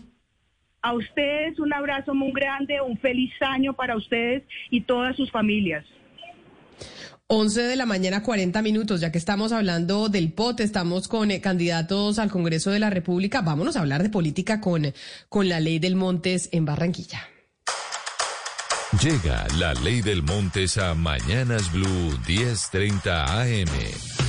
A 0.81 0.93
ustedes 0.93 1.59
un 1.59 1.73
abrazo 1.73 2.13
muy 2.13 2.31
grande, 2.33 2.81
un 2.81 2.97
feliz 2.97 3.31
año 3.41 3.73
para 3.73 3.95
ustedes 3.95 4.43
y 4.69 4.81
todas 4.81 5.15
sus 5.15 5.31
familias. 5.31 5.85
11 7.27 7.63
de 7.63 7.75
la 7.75 7.85
mañana, 7.85 8.21
40 8.21 8.61
minutos, 8.61 8.99
ya 9.01 9.11
que 9.11 9.17
estamos 9.17 9.53
hablando 9.53 10.09
del 10.09 10.33
POT, 10.33 10.59
estamos 10.59 11.07
con 11.07 11.31
eh, 11.31 11.41
candidatos 11.41 12.19
al 12.19 12.29
Congreso 12.29 12.69
de 12.69 12.79
la 12.79 12.89
República. 12.89 13.41
Vámonos 13.41 13.75
a 13.75 13.79
hablar 13.79 14.03
de 14.03 14.09
política 14.09 14.59
con, 14.59 14.93
con 15.29 15.49
la 15.49 15.59
ley 15.59 15.79
del 15.79 15.95
Montes 15.95 16.49
en 16.51 16.65
Barranquilla. 16.65 17.27
Llega 19.01 19.47
la 19.57 19.73
ley 19.73 20.01
del 20.01 20.21
Montes 20.21 20.77
a 20.77 20.93
Mañanas 20.93 21.71
Blue 21.71 22.19
1030 22.27 23.41
AM. 23.41 24.22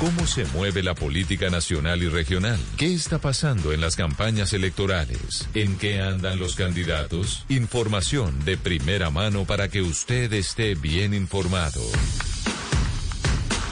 ¿Cómo 0.00 0.26
se 0.26 0.46
mueve 0.46 0.82
la 0.82 0.94
política 0.94 1.50
nacional 1.50 2.02
y 2.02 2.08
regional? 2.08 2.58
¿Qué 2.78 2.94
está 2.94 3.18
pasando 3.18 3.74
en 3.74 3.82
las 3.82 3.96
campañas 3.96 4.54
electorales? 4.54 5.46
¿En 5.52 5.76
qué 5.76 6.00
andan 6.00 6.38
los 6.38 6.54
candidatos? 6.54 7.44
Información 7.50 8.42
de 8.46 8.56
primera 8.56 9.10
mano 9.10 9.44
para 9.44 9.68
que 9.68 9.82
usted 9.82 10.32
esté 10.32 10.74
bien 10.74 11.12
informado. 11.12 11.82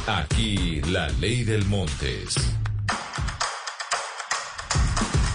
Aquí 0.06 0.82
la 0.82 1.08
ley 1.12 1.44
del 1.44 1.64
Montes. 1.64 2.57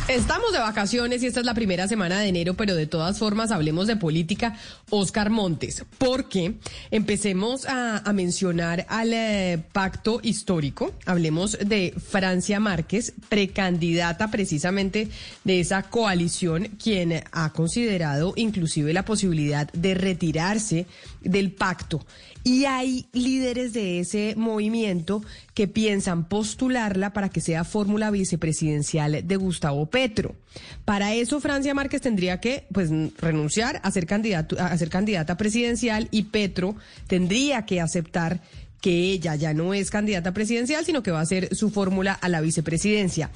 Estamos 0.10 0.52
de 0.52 0.60
vacaciones 0.60 1.24
y 1.24 1.28
esta 1.28 1.40
es 1.40 1.46
la 1.46 1.54
primera 1.54 1.88
semana 1.88 2.20
de 2.20 2.28
enero, 2.28 2.56
pero 2.56 2.76
de 2.76 2.88
todas 2.88 3.18
formas 3.18 3.52
hablemos 3.52 3.88
de 3.88 3.96
política. 3.96 4.58
Oscar 4.90 5.30
Montes, 5.30 5.86
porque 5.98 6.56
empecemos 6.92 7.66
a, 7.66 8.04
mencionar 8.14 8.86
al 8.90 9.14
eh, 9.14 9.64
pacto 9.72 10.20
histórico. 10.22 10.92
Hablemos 11.06 11.58
de 11.58 11.94
Francia 11.98 12.60
Márquez, 12.60 13.14
precandidata 13.30 14.30
precisamente 14.30 15.08
de 15.46 15.62
esa 15.62 15.84
coalición, 15.84 16.68
quien 16.84 17.24
ha 17.32 17.54
considerado 17.54 18.34
inclusive 18.36 18.92
la 18.92 19.06
posibilidad 19.06 19.72
de 19.72 19.94
retirarse 19.94 20.86
del 21.22 21.54
pacto. 21.54 22.06
Y 22.44 22.66
hay 22.66 23.08
líderes 23.14 23.72
de 23.72 24.00
ese 24.00 24.34
movimiento 24.36 25.24
que 25.54 25.68
piensan 25.68 26.28
postularla 26.28 27.14
para 27.14 27.30
que 27.30 27.40
sea 27.40 27.64
fórmula 27.64 28.12
vicepresidencial 28.12 29.26
de 29.26 29.36
Gustavo 29.38 29.86
Petro. 29.86 30.36
Para 30.84 31.14
eso 31.14 31.40
Francia 31.40 31.74
Márquez 31.74 32.02
tendría 32.02 32.42
que 32.42 32.66
pues 32.74 32.90
renunciar 33.18 33.80
a 33.84 33.92
ser 33.92 34.06
candidato 34.06 34.58
a 34.60 34.78
ser 34.78 34.90
candidata 34.90 35.38
presidencial 35.38 36.10
y 36.12 36.24
Petro 36.24 36.76
tendría 37.08 37.66
que 37.66 37.80
aceptar 37.80 38.42
que 38.82 39.12
ella 39.12 39.36
ya 39.36 39.54
no 39.54 39.74
es 39.74 39.90
candidata 39.90 40.34
presidencial, 40.34 40.84
sino 40.84 41.02
que 41.02 41.12
va 41.12 41.22
a 41.22 41.26
ser 41.26 41.56
su 41.56 41.70
fórmula 41.70 42.12
a 42.12 42.28
la 42.28 42.42
vicepresidencia. 42.42 43.32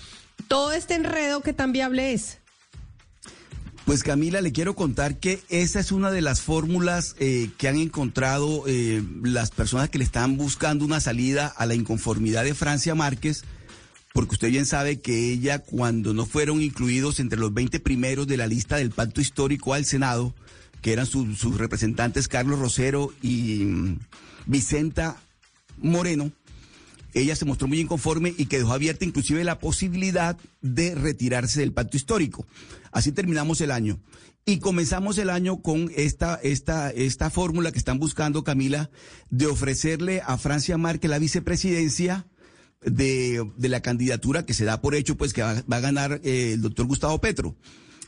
Todo 0.50 0.74
este 0.74 0.96
enredo 0.96 1.40
que 1.40 1.54
tan 1.54 1.72
viable 1.72 2.12
es. 2.12 2.40
Pues 3.88 4.04
Camila, 4.04 4.42
le 4.42 4.52
quiero 4.52 4.76
contar 4.76 5.18
que 5.18 5.40
esa 5.48 5.80
es 5.80 5.94
una 5.94 6.12
de 6.12 6.20
las 6.20 6.42
fórmulas 6.42 7.16
eh, 7.20 7.50
que 7.58 7.70
han 7.70 7.78
encontrado 7.78 8.66
eh, 8.68 9.02
las 9.24 9.50
personas 9.50 9.90
que 9.90 9.98
le 9.98 10.04
están 10.04 10.36
buscando 10.36 10.84
una 10.84 11.00
salida 11.00 11.48
a 11.48 11.66
la 11.66 11.74
inconformidad 11.74 12.44
de 12.44 12.54
Francia 12.54 12.96
Márquez, 12.96 13.46
porque 14.14 14.36
usted 14.36 14.50
bien 14.50 14.66
sabe 14.66 15.00
que 15.00 15.32
ella, 15.32 15.60
cuando 15.60 16.14
no 16.14 16.26
fueron 16.26 16.62
incluidos 16.62 17.22
entre 17.22 17.40
los 17.40 17.54
20 17.54 17.80
primeros 17.80 18.28
de 18.28 18.36
la 18.36 18.48
lista 18.48 18.76
del 18.76 18.92
pacto 18.92 19.22
histórico 19.22 19.74
al 19.74 19.86
Senado, 19.86 20.36
que 20.82 20.92
eran 20.92 21.06
su- 21.06 21.36
sus 21.36 21.58
representantes 21.58 22.28
Carlos 22.28 22.60
Rosero 22.60 23.14
y 23.22 23.64
mm, 23.64 24.00
Vicenta 24.48 25.16
Moreno, 25.78 26.30
ella 27.14 27.36
se 27.36 27.46
mostró 27.46 27.68
muy 27.68 27.80
inconforme 27.80 28.34
y 28.38 28.46
que 28.46 28.60
dejó 28.60 28.74
abierta 28.74 29.06
inclusive 29.06 29.44
la 29.44 29.60
posibilidad 29.60 30.38
de 30.62 30.96
retirarse 30.96 31.60
del 31.60 31.74
pacto 31.74 31.98
histórico. 31.98 32.46
Así 32.92 33.12
terminamos 33.12 33.62
el 33.62 33.72
año. 33.72 34.00
Y 34.46 34.60
comenzamos 34.60 35.18
el 35.18 35.30
año 35.30 35.62
con 35.62 35.92
esta, 35.94 36.40
esta, 36.42 36.90
esta 36.92 37.30
fórmula 37.30 37.74
que 37.74 37.80
están 37.80 38.00
buscando, 38.00 38.46
Camila, 38.46 38.90
de 39.30 39.46
ofrecerle 39.48 40.22
a 40.26 40.38
Francia 40.38 40.78
Márquez 40.78 41.10
la 41.10 41.20
vicepresidencia 41.20 42.28
de, 42.82 43.46
de 43.58 43.70
la 43.70 43.82
candidatura 43.82 44.46
que 44.46 44.54
se 44.54 44.64
da 44.64 44.80
por 44.80 44.96
hecho, 44.96 45.18
pues 45.18 45.34
que 45.34 45.42
va, 45.42 45.64
a 45.70 45.80
ganar 45.80 46.22
eh, 46.24 46.54
el 46.54 46.62
doctor 46.62 46.86
Gustavo 46.86 47.20
Petro. 47.20 47.58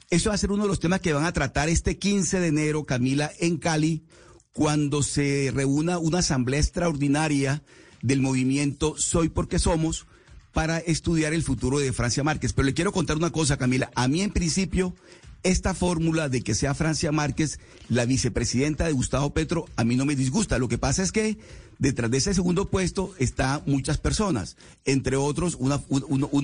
Eso 0.10 0.30
va 0.30 0.36
a 0.36 0.38
ser 0.40 0.52
uno 0.52 0.64
de 0.64 0.70
los 0.70 0.80
temas 0.80 1.02
que 1.02 1.12
van 1.12 1.26
a 1.26 1.34
tratar 1.34 1.68
este 1.68 1.98
15 1.98 2.40
de 2.40 2.48
enero, 2.48 2.86
Camila, 2.86 3.32
en 3.40 3.58
Cali, 3.58 4.06
cuando 4.54 5.04
se 5.04 5.52
reúna 5.54 6.00
una 6.00 6.20
asamblea 6.20 6.60
extraordinaria 6.60 7.64
del 8.02 8.22
movimiento 8.22 8.96
Soy 8.98 9.30
porque 9.30 9.60
Somos 9.60 10.06
para 10.54 10.80
estudiar 10.80 11.34
el 11.34 11.44
futuro 11.44 11.80
de 11.80 11.94
Francia 11.94 12.24
Márquez. 12.24 12.54
Pero 12.54 12.66
le 12.66 12.74
quiero 12.74 12.92
contar 12.92 13.18
una 13.18 13.32
cosa, 13.32 13.58
Camila. 13.58 13.92
A 13.96 14.08
mí, 14.08 14.22
en 14.22 14.32
principio, 14.32 14.96
esta 15.44 15.74
fórmula 15.74 16.30
de 16.30 16.42
que 16.42 16.56
sea 16.56 16.74
Francia 16.74 17.12
Márquez 17.12 17.60
la 17.88 18.06
vicepresidenta 18.06 18.86
de 18.86 18.92
Gustavo 18.92 19.34
Petro, 19.34 19.66
a 19.76 19.84
mí 19.84 19.96
no 19.96 20.06
me 20.06 20.16
disgusta. 20.16 20.58
Lo 20.58 20.68
que 20.68 20.78
pasa 20.78 21.04
es 21.04 21.12
que 21.12 21.38
detrás 21.80 22.12
de 22.12 22.18
ese 22.18 22.34
segundo 22.34 22.70
puesto 22.70 23.16
está 23.18 23.64
muchas 23.66 23.98
personas. 23.98 24.58
Entre 24.86 25.16
otros, 25.16 25.58
uno, 25.60 25.80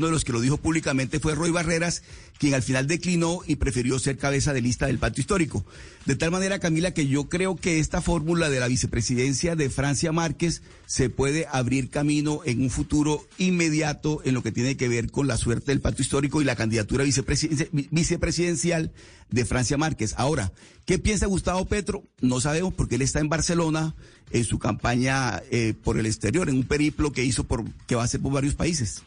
de 0.07 0.11
los 0.11 0.23
que 0.23 0.31
lo 0.33 0.41
dijo 0.41 0.57
públicamente 0.57 1.19
fue 1.19 1.35
Roy 1.35 1.51
Barreras, 1.51 2.01
quien 2.39 2.53
al 2.55 2.63
final 2.63 2.87
declinó 2.87 3.41
y 3.45 3.57
prefirió 3.57 3.99
ser 3.99 4.17
cabeza 4.17 4.53
de 4.53 4.61
lista 4.61 4.87
del 4.87 4.97
pacto 4.97 5.21
histórico. 5.21 5.65
De 6.05 6.15
tal 6.15 6.31
manera, 6.31 6.59
Camila, 6.59 6.93
que 6.93 7.07
yo 7.07 7.29
creo 7.29 7.55
que 7.55 7.79
esta 7.79 8.01
fórmula 8.01 8.49
de 8.49 8.59
la 8.59 8.67
vicepresidencia 8.67 9.55
de 9.55 9.69
Francia 9.69 10.11
Márquez 10.11 10.61
se 10.85 11.09
puede 11.09 11.47
abrir 11.51 11.89
camino 11.89 12.41
en 12.45 12.61
un 12.61 12.69
futuro 12.69 13.25
inmediato 13.37 14.21
en 14.23 14.33
lo 14.35 14.43
que 14.43 14.51
tiene 14.51 14.77
que 14.77 14.87
ver 14.87 15.11
con 15.11 15.27
la 15.27 15.37
suerte 15.37 15.71
del 15.71 15.81
pacto 15.81 16.01
histórico 16.01 16.41
y 16.41 16.45
la 16.45 16.55
candidatura 16.55 17.03
vicepresidencia- 17.03 17.67
vi- 17.71 17.87
vicepresidencial 17.91 18.93
de 19.31 19.45
Francia 19.45 19.77
Márquez. 19.77 20.13
Ahora, 20.17 20.53
¿qué 20.85 20.99
piensa 20.99 21.25
Gustavo 21.25 21.65
Petro? 21.65 22.03
No 22.21 22.39
sabemos 22.39 22.73
porque 22.73 22.95
él 22.95 23.01
está 23.01 23.19
en 23.19 23.29
Barcelona 23.29 23.95
en 24.31 24.43
su 24.43 24.59
campaña 24.59 25.41
eh, 25.51 25.73
por 25.83 25.97
el 25.97 26.05
exterior, 26.05 26.49
en 26.49 26.57
un 26.57 26.63
periplo 26.63 27.11
que 27.11 27.23
hizo 27.23 27.43
por 27.43 27.63
que 27.87 27.95
va 27.95 28.01
a 28.01 28.05
hacer 28.05 28.21
por 28.21 28.33
varios 28.33 28.55
países. 28.55 29.03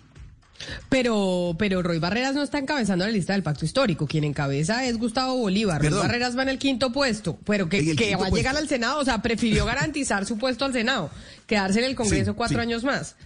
Pero, 0.88 1.54
pero 1.58 1.82
Roy 1.82 1.98
Barreras 1.98 2.34
no 2.34 2.42
está 2.42 2.58
encabezando 2.58 3.04
la 3.04 3.10
lista 3.10 3.32
del 3.32 3.42
pacto 3.42 3.64
histórico. 3.64 4.06
Quien 4.06 4.24
encabeza 4.24 4.84
es 4.86 4.98
Gustavo 4.98 5.36
Bolívar. 5.36 5.80
Perdón. 5.80 6.00
Roy 6.00 6.08
Barreras 6.08 6.36
va 6.36 6.42
en 6.42 6.48
el 6.48 6.58
quinto 6.58 6.92
puesto, 6.92 7.38
pero 7.44 7.68
que, 7.68 8.16
va 8.16 8.26
a 8.26 8.30
llegar 8.30 8.56
al 8.56 8.68
Senado. 8.68 9.00
O 9.00 9.04
sea, 9.04 9.22
prefirió 9.22 9.64
garantizar 9.64 10.26
su 10.26 10.36
puesto 10.38 10.64
al 10.64 10.72
Senado, 10.72 11.10
quedarse 11.46 11.78
en 11.78 11.84
el 11.84 11.94
Congreso 11.94 12.32
Sí, 12.32 12.36
cuatro 12.36 12.58
sí. 12.58 12.62
años 12.62 12.84
más. 12.84 13.16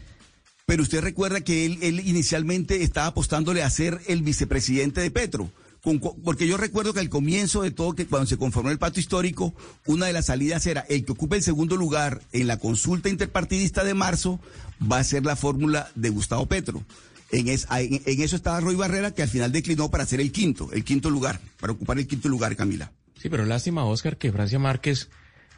Pero 0.67 0.83
usted 0.83 1.01
recuerda 1.01 1.41
que 1.41 1.67
él, 1.67 1.79
él 1.83 2.01
inicialmente 2.01 2.83
estaba 2.83 3.09
apostándole 3.09 3.63
a 3.63 3.71
ser 3.71 4.01
el 4.07 4.23
vicepresidente 4.23 5.01
de 5.01 5.11
Petro. 5.11 5.51
Porque 5.83 6.47
yo 6.47 6.57
recuerdo 6.57 6.95
que 6.95 7.01
al 7.01 7.09
comienzo 7.09 7.63
de 7.63 7.73
todo, 7.73 7.95
que 7.95 8.07
cuando 8.07 8.27
se 8.27 8.37
conformó 8.37 8.71
el 8.71 8.79
pacto 8.79 9.01
histórico, 9.01 9.53
una 9.87 10.07
de 10.07 10.13
las 10.13 10.27
salidas 10.27 10.65
era 10.67 10.83
el 10.89 11.05
que 11.05 11.11
ocupe 11.13 11.37
el 11.37 11.43
segundo 11.43 11.77
lugar 11.77 12.23
en 12.33 12.47
la 12.47 12.57
consulta 12.59 13.09
interpartidista 13.09 13.83
de 13.83 13.93
marzo 13.95 14.39
va 14.81 14.99
a 14.99 15.05
ser 15.05 15.25
la 15.25 15.35
fórmula 15.35 15.91
de 15.97 16.11
Gustavo 16.11 16.47
Petro. 16.47 16.85
En, 17.33 17.49
es- 17.49 17.67
en- 17.71 18.01
eso 18.07 18.37
estaba 18.37 18.61
Roy 18.61 18.77
Barrera, 18.77 19.11
que 19.13 19.23
al 19.23 19.29
final 19.29 19.51
declinó 19.51 19.91
para 19.91 20.07
ser 20.07 20.21
el 20.21 20.31
quinto, 20.31 20.71
el 20.73 20.85
quinto 20.85 21.11
lugar, 21.11 21.41
para 21.59 21.73
ocupar 21.73 21.99
el 21.99 22.07
quinto 22.07 22.29
lugar, 22.29 22.55
Camila. 22.55 22.93
Sí, 23.21 23.29
pero 23.29 23.45
lástima, 23.45 23.85
Oscar, 23.85 24.17
que 24.19 24.31
Francia 24.31 24.61
Márquez 24.61 25.09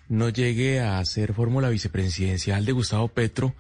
no 0.09 0.31
llegue 0.31 0.81
a 0.81 1.05
ser 1.05 1.35
fórmula 1.35 1.69
vicepresidencial 1.69 2.65
de 2.65 2.73
Gustavo 2.73 3.09
Petro 3.09 3.55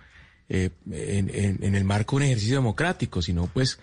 eh, 0.48 0.70
en 0.90 1.74
el 1.74 1.84
marco 1.84 2.16
de 2.16 2.24
un 2.24 2.30
ejercicio 2.30 2.56
democrático, 2.56 3.20
sino 3.20 3.48
pues 3.48 3.78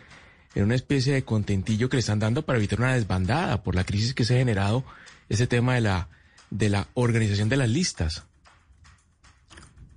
en 0.55 0.63
una 0.63 0.75
especie 0.75 1.13
de 1.13 1.23
contentillo 1.23 1.89
que 1.89 1.97
le 1.97 2.01
están 2.01 2.19
dando 2.19 2.43
para 2.43 2.57
evitar 2.59 2.79
una 2.79 2.93
desbandada 2.95 3.63
por 3.63 3.75
la 3.75 3.85
crisis 3.85 4.13
que 4.13 4.25
se 4.25 4.35
ha 4.35 4.39
generado 4.39 4.83
ese 5.29 5.47
tema 5.47 5.75
de 5.75 5.81
la, 5.81 6.09
de 6.49 6.69
la 6.69 6.87
organización 6.93 7.49
de 7.49 7.57
las 7.57 7.69
listas. 7.69 8.23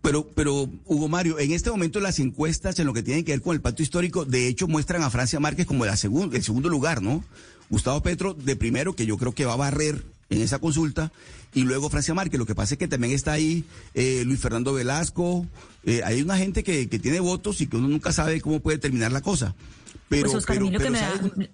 Pero, 0.03 0.29
pero, 0.35 0.69
Hugo 0.85 1.09
Mario, 1.09 1.39
en 1.39 1.53
este 1.53 1.71
momento 1.71 1.99
las 1.99 2.19
encuestas 2.19 2.79
en 2.79 2.87
lo 2.87 2.93
que 2.93 3.03
tienen 3.03 3.25
que 3.25 3.33
ver 3.33 3.41
con 3.41 3.55
el 3.55 3.63
pacto 3.63 3.83
histórico, 3.83 4.27
de 4.27 4.49
hecho, 4.49 4.69
muestran 4.69 5.03
a 5.03 5.09
Francia 5.11 5.41
Márquez 5.41 5.67
como 5.67 5.87
la 5.87 5.97
segun- 5.97 6.35
el 6.35 6.43
segundo 6.43 6.69
lugar, 6.69 7.01
¿no? 7.01 7.25
Gustavo 7.71 8.03
Petro 8.03 8.35
de 8.35 8.55
primero, 8.55 8.95
que 8.95 9.07
yo 9.07 9.17
creo 9.17 9.35
que 9.35 9.47
va 9.47 9.55
a 9.55 9.57
barrer 9.57 10.05
en 10.29 10.43
esa 10.43 10.59
consulta, 10.59 11.11
y 11.55 11.63
luego 11.63 11.89
Francia 11.89 12.13
Márquez. 12.13 12.39
Lo 12.39 12.45
que 12.45 12.55
pasa 12.55 12.75
es 12.75 12.79
que 12.79 12.87
también 12.87 13.15
está 13.15 13.33
ahí 13.33 13.65
eh, 13.95 14.25
Luis 14.27 14.41
Fernando 14.41 14.75
Velasco, 14.75 15.47
eh, 15.85 16.03
hay 16.05 16.21
una 16.21 16.37
gente 16.37 16.63
que, 16.63 16.89
que 16.91 16.99
tiene 16.99 17.21
votos 17.21 17.63
y 17.63 17.67
que 17.67 17.79
uno 17.79 17.89
nunca 17.89 18.13
sabe 18.13 18.43
cómo 18.43 18.61
puede 18.61 18.77
terminar 18.77 19.11
la 19.11 19.23
cosa. 19.23 19.55
Pero, 20.09 20.23
pues 20.23 20.35
Oscar, 20.35 20.57
pero, 20.57 20.71
lo 20.71 20.79
que 20.79 20.91
pero, 20.91 21.37
me. 21.37 21.51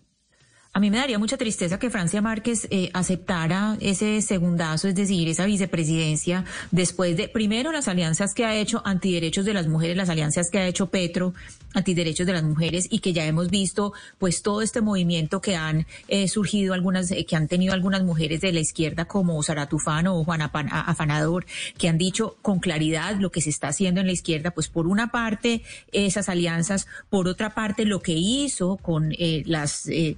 A 0.73 0.79
mí 0.79 0.89
me 0.89 0.99
daría 0.99 1.19
mucha 1.19 1.37
tristeza 1.37 1.81
que 1.81 1.91
Francia 1.91 2.23
Márquez 2.23 2.69
eh, 2.71 2.91
aceptara 2.93 3.77
ese 3.81 4.23
segundazo, 4.23 4.87
es 4.87 4.95
decir, 4.95 5.29
esa 5.29 5.45
vicepresidencia, 5.45 6.45
después 6.71 7.17
de, 7.17 7.27
primero, 7.27 7.73
las 7.73 7.89
alianzas 7.89 8.35
que 8.35 8.45
ha 8.45 8.55
hecho 8.55 8.81
antiderechos 8.85 9.45
de 9.45 9.53
las 9.53 9.67
mujeres, 9.67 9.97
las 9.97 10.11
alianzas 10.11 10.49
que 10.49 10.59
ha 10.59 10.69
hecho 10.69 10.87
Petro, 10.87 11.35
antiderechos 11.75 12.25
de 12.25 12.33
las 12.35 12.45
mujeres, 12.45 12.87
y 12.89 13.01
que 13.01 13.13
ya 13.13 13.25
hemos 13.27 13.51
visto, 13.51 13.93
pues, 14.19 14.43
todo 14.43 14.63
este 14.63 14.81
movimiento 14.81 15.41
que 15.41 15.57
han 15.57 15.87
eh, 16.07 16.29
surgido 16.29 16.73
algunas, 16.73 17.11
eh, 17.11 17.27
que 17.27 17.35
han 17.35 17.49
tenido 17.49 17.75
algunas 17.75 18.05
mujeres 18.05 18.41
de 18.41 18.53
la 18.53 18.61
izquierda, 18.61 19.07
como 19.07 19.43
Sara 19.43 19.69
Tufano 19.69 20.15
o 20.15 20.33
a- 20.33 20.51
Afanador, 20.87 21.47
que 21.79 21.89
han 21.89 21.99
dicho 21.99 22.37
con 22.43 22.61
claridad 22.61 23.17
lo 23.17 23.33
que 23.33 23.41
se 23.41 23.51
está 23.51 23.69
haciendo 23.69 24.01
en 24.01 24.07
la 24.07 24.13
izquierda, 24.13 24.53
pues, 24.53 24.69
por 24.69 24.87
una 24.87 25.11
parte, 25.11 25.63
esas 25.91 26.29
alianzas, 26.29 26.87
por 27.09 27.27
otra 27.27 27.55
parte, 27.55 27.85
lo 27.87 28.01
que 28.03 28.13
hizo 28.13 28.77
con 28.77 29.11
eh, 29.19 29.43
las, 29.47 29.89
eh, 29.89 30.17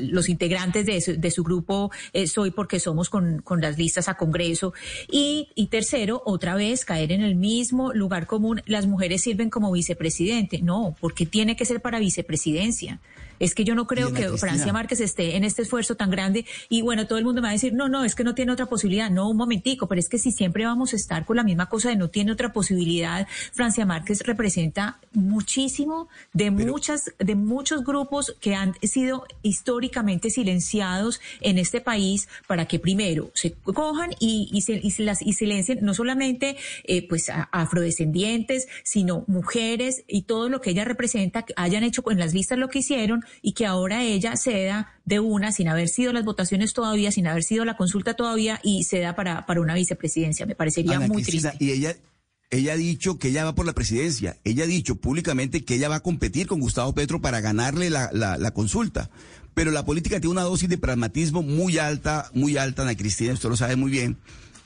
los 0.00 0.28
integrantes 0.28 0.86
de 0.86 1.00
su, 1.00 1.18
de 1.18 1.30
su 1.30 1.42
grupo 1.44 1.90
eh, 2.12 2.26
Soy 2.26 2.50
porque 2.50 2.80
somos 2.80 3.10
con, 3.10 3.42
las 3.60 3.78
listas 3.78 4.08
a 4.08 4.14
Congreso. 4.14 4.72
Y 5.10 5.68
tercero, 5.70 6.22
otra 6.24 6.54
vez 6.54 6.84
caer 6.84 7.12
en 7.12 7.22
el 7.22 7.36
mismo 7.36 7.92
lugar 7.92 8.26
común, 8.26 8.62
las 8.66 8.86
mujeres 8.86 9.22
sirven 9.22 9.50
como 9.50 9.72
vicepresidente. 9.72 10.60
No, 10.62 10.96
porque 11.00 11.26
tiene 11.26 11.56
que 11.56 11.64
ser 11.64 11.80
para 11.80 11.98
vicepresidencia. 11.98 13.00
Es 13.38 13.54
que 13.54 13.64
yo 13.64 13.74
no 13.74 13.86
creo 13.86 14.08
que 14.08 14.26
Cristina. 14.26 14.38
Francia 14.38 14.72
Márquez 14.72 15.00
esté 15.00 15.36
en 15.36 15.44
este 15.44 15.62
esfuerzo 15.62 15.94
tan 15.96 16.10
grande 16.10 16.44
y 16.68 16.82
bueno, 16.82 17.06
todo 17.06 17.18
el 17.18 17.24
mundo 17.24 17.40
me 17.40 17.46
va 17.46 17.50
a 17.50 17.52
decir, 17.52 17.72
no, 17.72 17.88
no, 17.88 18.04
es 18.04 18.14
que 18.14 18.24
no 18.24 18.34
tiene 18.34 18.52
otra 18.52 18.66
posibilidad. 18.66 19.10
No, 19.10 19.28
un 19.28 19.36
momentico, 19.36 19.86
pero 19.88 20.00
es 20.00 20.08
que 20.08 20.18
si 20.18 20.32
siempre 20.32 20.64
vamos 20.64 20.92
a 20.92 20.96
estar 20.96 21.24
con 21.24 21.36
la 21.36 21.44
misma 21.44 21.68
cosa 21.68 21.88
de 21.90 21.96
no 21.96 22.08
tiene 22.08 22.32
otra 22.32 22.52
posibilidad, 22.52 23.26
Francia 23.52 23.86
Márquez 23.86 24.20
representa 24.24 24.98
muchísimo 25.12 26.08
de 26.32 26.50
muchas, 26.50 27.12
de 27.18 27.34
muchos 27.34 27.84
grupos 27.84 28.34
que 28.40 28.54
han 28.54 28.74
sido 28.82 29.24
históricamente 29.42 30.30
silenciados 30.30 31.20
en 31.40 31.58
este 31.58 31.80
país 31.80 32.28
para 32.46 32.66
que 32.66 32.78
primero 32.78 33.30
se 33.34 33.52
cojan 33.52 34.10
y, 34.18 34.48
y, 34.52 34.62
se, 34.62 34.74
y 34.82 34.90
se 34.90 35.02
las 35.02 35.22
y 35.22 35.32
silencien 35.34 35.78
no 35.82 35.94
solamente 35.94 36.56
eh, 36.84 37.06
pues 37.08 37.28
a- 37.30 37.48
afrodescendientes, 37.52 38.66
sino 38.82 39.24
mujeres 39.26 40.04
y 40.08 40.22
todo 40.22 40.48
lo 40.48 40.60
que 40.60 40.70
ella 40.70 40.84
representa, 40.84 41.42
que 41.42 41.54
hayan 41.56 41.84
hecho 41.84 42.02
en 42.10 42.18
las 42.18 42.34
listas 42.34 42.58
lo 42.58 42.68
que 42.68 42.80
hicieron 42.80 43.24
y 43.42 43.52
que 43.52 43.66
ahora 43.66 44.02
ella 44.02 44.36
ceda 44.36 44.92
de 45.04 45.20
una 45.20 45.52
sin 45.52 45.68
haber 45.68 45.88
sido 45.88 46.12
las 46.12 46.24
votaciones 46.24 46.72
todavía, 46.72 47.12
sin 47.12 47.26
haber 47.26 47.42
sido 47.42 47.64
la 47.64 47.76
consulta 47.76 48.14
todavía 48.14 48.60
y 48.62 48.84
ceda 48.84 49.14
para, 49.14 49.46
para 49.46 49.60
una 49.60 49.74
vicepresidencia. 49.74 50.46
Me 50.46 50.54
parecería 50.54 50.96
Ana 50.96 51.08
muy 51.08 51.22
Cristina, 51.22 51.50
triste. 51.50 51.64
Y 51.64 51.72
ella, 51.72 51.96
ella 52.50 52.72
ha 52.72 52.76
dicho 52.76 53.18
que 53.18 53.28
ella 53.28 53.44
va 53.44 53.54
por 53.54 53.66
la 53.66 53.72
presidencia. 53.72 54.36
Ella 54.44 54.64
ha 54.64 54.66
dicho 54.66 54.96
públicamente 54.96 55.64
que 55.64 55.74
ella 55.74 55.88
va 55.88 55.96
a 55.96 56.00
competir 56.00 56.46
con 56.46 56.60
Gustavo 56.60 56.94
Petro 56.94 57.20
para 57.20 57.40
ganarle 57.40 57.90
la, 57.90 58.10
la, 58.12 58.36
la 58.38 58.50
consulta. 58.52 59.10
Pero 59.54 59.70
la 59.70 59.84
política 59.84 60.20
tiene 60.20 60.32
una 60.32 60.42
dosis 60.42 60.68
de 60.68 60.78
pragmatismo 60.78 61.42
muy 61.42 61.78
alta, 61.78 62.30
muy 62.32 62.56
alta, 62.56 62.82
Ana 62.82 62.96
Cristina, 62.96 63.32
usted 63.32 63.48
lo 63.48 63.56
sabe 63.56 63.76
muy 63.76 63.90
bien. 63.90 64.16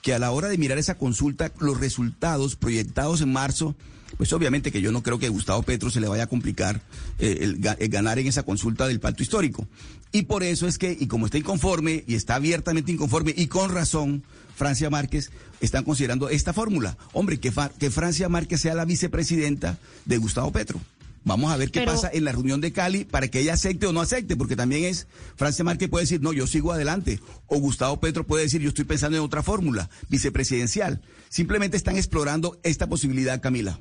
que 0.02 0.12
a 0.12 0.18
la 0.18 0.32
hora 0.32 0.48
de 0.48 0.58
mirar 0.58 0.78
esa 0.78 0.98
consulta, 0.98 1.52
los 1.60 1.78
resultados 1.80 2.56
proyectados 2.56 3.20
en 3.22 3.32
marzo, 3.32 3.76
pues 4.16 4.32
obviamente 4.32 4.70
que 4.72 4.80
yo 4.80 4.92
no 4.92 5.02
creo 5.02 5.18
que 5.18 5.26
a 5.26 5.30
Gustavo 5.30 5.62
Petro 5.62 5.90
se 5.90 6.00
le 6.00 6.08
vaya 6.08 6.24
a 6.24 6.26
complicar 6.26 6.80
eh, 7.18 7.38
el, 7.40 7.60
ga- 7.60 7.76
el 7.78 7.88
ganar 7.88 8.18
en 8.18 8.26
esa 8.26 8.42
consulta 8.42 8.86
del 8.88 9.00
pacto 9.00 9.22
histórico. 9.22 9.66
Y 10.12 10.22
por 10.22 10.42
eso 10.42 10.66
es 10.68 10.78
que, 10.78 10.96
y 10.98 11.06
como 11.06 11.26
está 11.26 11.38
inconforme, 11.38 12.04
y 12.06 12.14
está 12.14 12.34
abiertamente 12.34 12.92
inconforme, 12.92 13.34
y 13.36 13.46
con 13.46 13.70
razón, 13.72 14.22
Francia 14.54 14.90
Márquez 14.90 15.30
están 15.60 15.84
considerando 15.84 16.28
esta 16.28 16.52
fórmula. 16.52 16.98
Hombre, 17.12 17.40
que, 17.40 17.50
Fa- 17.52 17.70
que 17.70 17.90
Francia 17.90 18.28
Márquez 18.28 18.60
sea 18.60 18.74
la 18.74 18.84
vicepresidenta 18.84 19.78
de 20.04 20.18
Gustavo 20.18 20.52
Petro. 20.52 20.80
Vamos 21.24 21.52
a 21.52 21.56
ver 21.56 21.70
qué 21.70 21.80
Pero- 21.80 21.92
pasa 21.92 22.10
en 22.12 22.24
la 22.24 22.32
reunión 22.32 22.60
de 22.60 22.72
Cali 22.72 23.04
para 23.04 23.28
que 23.28 23.38
ella 23.40 23.54
acepte 23.54 23.86
o 23.86 23.92
no 23.92 24.00
acepte, 24.00 24.34
porque 24.36 24.56
también 24.56 24.84
es, 24.84 25.06
Francia 25.36 25.64
Márquez 25.64 25.88
puede 25.88 26.02
decir, 26.02 26.20
no, 26.20 26.32
yo 26.32 26.48
sigo 26.48 26.72
adelante, 26.72 27.20
o 27.46 27.58
Gustavo 27.60 28.00
Petro 28.00 28.26
puede 28.26 28.42
decir, 28.42 28.60
yo 28.60 28.68
estoy 28.70 28.84
pensando 28.84 29.16
en 29.16 29.22
otra 29.22 29.42
fórmula, 29.44 29.88
vicepresidencial. 30.08 31.00
Simplemente 31.28 31.76
están 31.76 31.96
explorando 31.96 32.58
esta 32.64 32.88
posibilidad, 32.88 33.40
Camila. 33.40 33.78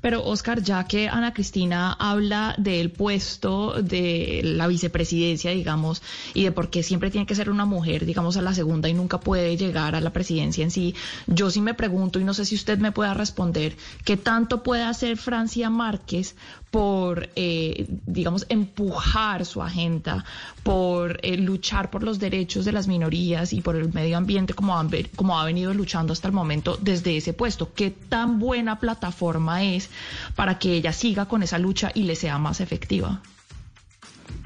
Pero 0.00 0.24
Oscar, 0.24 0.62
ya 0.62 0.84
que 0.84 1.08
Ana 1.08 1.32
Cristina 1.32 1.92
habla 1.92 2.54
del 2.58 2.90
puesto 2.90 3.82
de 3.82 4.40
la 4.44 4.66
vicepresidencia, 4.66 5.50
digamos, 5.50 6.02
y 6.34 6.44
de 6.44 6.52
por 6.52 6.70
qué 6.70 6.82
siempre 6.82 7.10
tiene 7.10 7.26
que 7.26 7.34
ser 7.34 7.50
una 7.50 7.64
mujer, 7.64 8.06
digamos, 8.06 8.36
a 8.36 8.42
la 8.42 8.54
segunda 8.54 8.88
y 8.88 8.94
nunca 8.94 9.20
puede 9.20 9.56
llegar 9.56 9.94
a 9.94 10.00
la 10.00 10.12
presidencia 10.12 10.64
en 10.64 10.70
sí, 10.70 10.94
yo 11.26 11.50
sí 11.50 11.60
me 11.60 11.74
pregunto, 11.74 12.20
y 12.20 12.24
no 12.24 12.34
sé 12.34 12.44
si 12.44 12.54
usted 12.54 12.78
me 12.78 12.92
pueda 12.92 13.14
responder, 13.14 13.76
¿qué 14.04 14.16
tanto 14.16 14.62
puede 14.62 14.82
hacer 14.82 15.16
Francia 15.16 15.70
Márquez 15.70 16.34
por, 16.70 17.30
eh, 17.36 17.86
digamos, 18.06 18.44
empujar 18.48 19.46
su 19.46 19.62
agenda, 19.62 20.24
por 20.62 21.18
eh, 21.22 21.36
luchar 21.38 21.90
por 21.90 22.02
los 22.02 22.18
derechos 22.18 22.64
de 22.64 22.72
las 22.72 22.86
minorías 22.86 23.52
y 23.52 23.62
por 23.62 23.76
el 23.76 23.92
medio 23.92 24.18
ambiente 24.18 24.52
como, 24.52 24.76
han 24.78 24.90
como 25.14 25.40
ha 25.40 25.44
venido 25.44 25.72
luchando 25.72 26.12
hasta 26.12 26.28
el 26.28 26.34
momento 26.34 26.78
desde 26.80 27.16
ese 27.16 27.32
puesto? 27.32 27.72
¿Qué 27.72 27.90
tan 27.90 28.38
buena 28.38 28.78
plataforma 28.78 29.64
es 29.64 29.85
para 30.34 30.58
que 30.58 30.72
ella 30.72 30.92
siga 30.92 31.26
con 31.26 31.42
esa 31.42 31.58
lucha 31.58 31.90
y 31.94 32.02
le 32.02 32.16
sea 32.16 32.38
más 32.38 32.60
efectiva? 32.60 33.22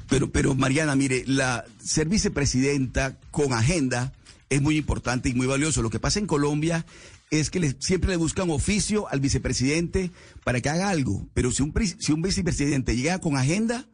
Pero, 0.08 0.30
pero 0.30 0.54
Mariana, 0.54 0.96
mire, 0.96 1.24
la 1.26 1.64
ser 1.82 2.08
vicepresidenta 2.08 3.16
con 3.30 3.52
agenda 3.52 4.12
es 4.48 4.60
muy 4.60 4.76
importante 4.76 5.28
y 5.28 5.34
muy 5.34 5.46
valioso. 5.46 5.82
Lo 5.82 5.90
que 5.90 6.00
pasa 6.00 6.18
en 6.18 6.26
Colombia 6.26 6.84
es 7.30 7.50
que 7.50 7.76
siempre 7.78 8.10
le 8.10 8.16
buscan 8.16 8.50
oficio 8.50 9.08
al 9.08 9.20
vicepresidente 9.20 10.10
para 10.42 10.60
que 10.60 10.68
haga 10.68 10.90
algo. 10.90 11.26
Pero 11.32 11.52
si 11.52 11.62
un, 11.62 11.72
si 11.98 12.12
un 12.12 12.22
vicepresidente 12.22 12.96
llega 12.96 13.20
con 13.20 13.36
agenda, 13.36 13.86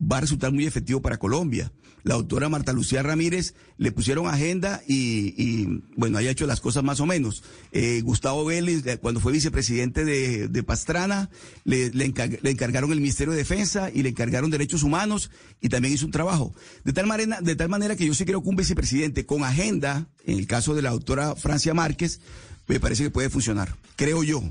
va 0.00 0.18
a 0.18 0.20
resultar 0.20 0.52
muy 0.52 0.66
efectivo 0.66 1.00
para 1.00 1.18
Colombia. 1.18 1.72
La 2.06 2.14
doctora 2.14 2.48
Marta 2.48 2.72
Lucía 2.72 3.02
Ramírez 3.02 3.54
le 3.78 3.90
pusieron 3.90 4.28
agenda 4.28 4.80
y, 4.86 5.82
bueno, 5.96 6.18
haya 6.18 6.30
hecho 6.30 6.46
las 6.46 6.60
cosas 6.60 6.84
más 6.84 7.00
o 7.00 7.06
menos. 7.06 7.42
Eh, 7.72 8.00
Gustavo 8.02 8.44
Vélez, 8.44 8.84
cuando 9.00 9.18
fue 9.18 9.32
vicepresidente 9.32 10.04
de, 10.04 10.62
Pastrana, 10.62 11.30
le, 11.64 11.90
le 11.90 12.04
encargaron 12.04 12.92
el 12.92 13.00
Ministerio 13.00 13.32
de 13.32 13.38
Defensa 13.38 13.90
y 13.92 14.04
le 14.04 14.10
encargaron 14.10 14.50
Derechos 14.50 14.84
Humanos 14.84 15.32
y 15.60 15.68
también 15.68 15.94
hizo 15.94 16.06
un 16.06 16.12
trabajo. 16.12 16.54
De 16.84 16.92
tal 16.92 17.08
manera, 17.08 17.40
de 17.40 17.56
tal 17.56 17.68
manera 17.68 17.96
que 17.96 18.06
yo 18.06 18.14
sí 18.14 18.24
creo 18.24 18.40
que 18.40 18.50
un 18.50 18.56
vicepresidente 18.56 19.26
con 19.26 19.42
agenda, 19.42 20.06
en 20.24 20.38
el 20.38 20.46
caso 20.46 20.76
de 20.76 20.82
la 20.82 20.90
doctora 20.90 21.34
Francia 21.34 21.74
Márquez, 21.74 22.20
me 22.68 22.78
parece 22.78 23.02
que 23.02 23.10
puede 23.10 23.30
funcionar. 23.30 23.74
Creo 23.96 24.22
yo. 24.22 24.44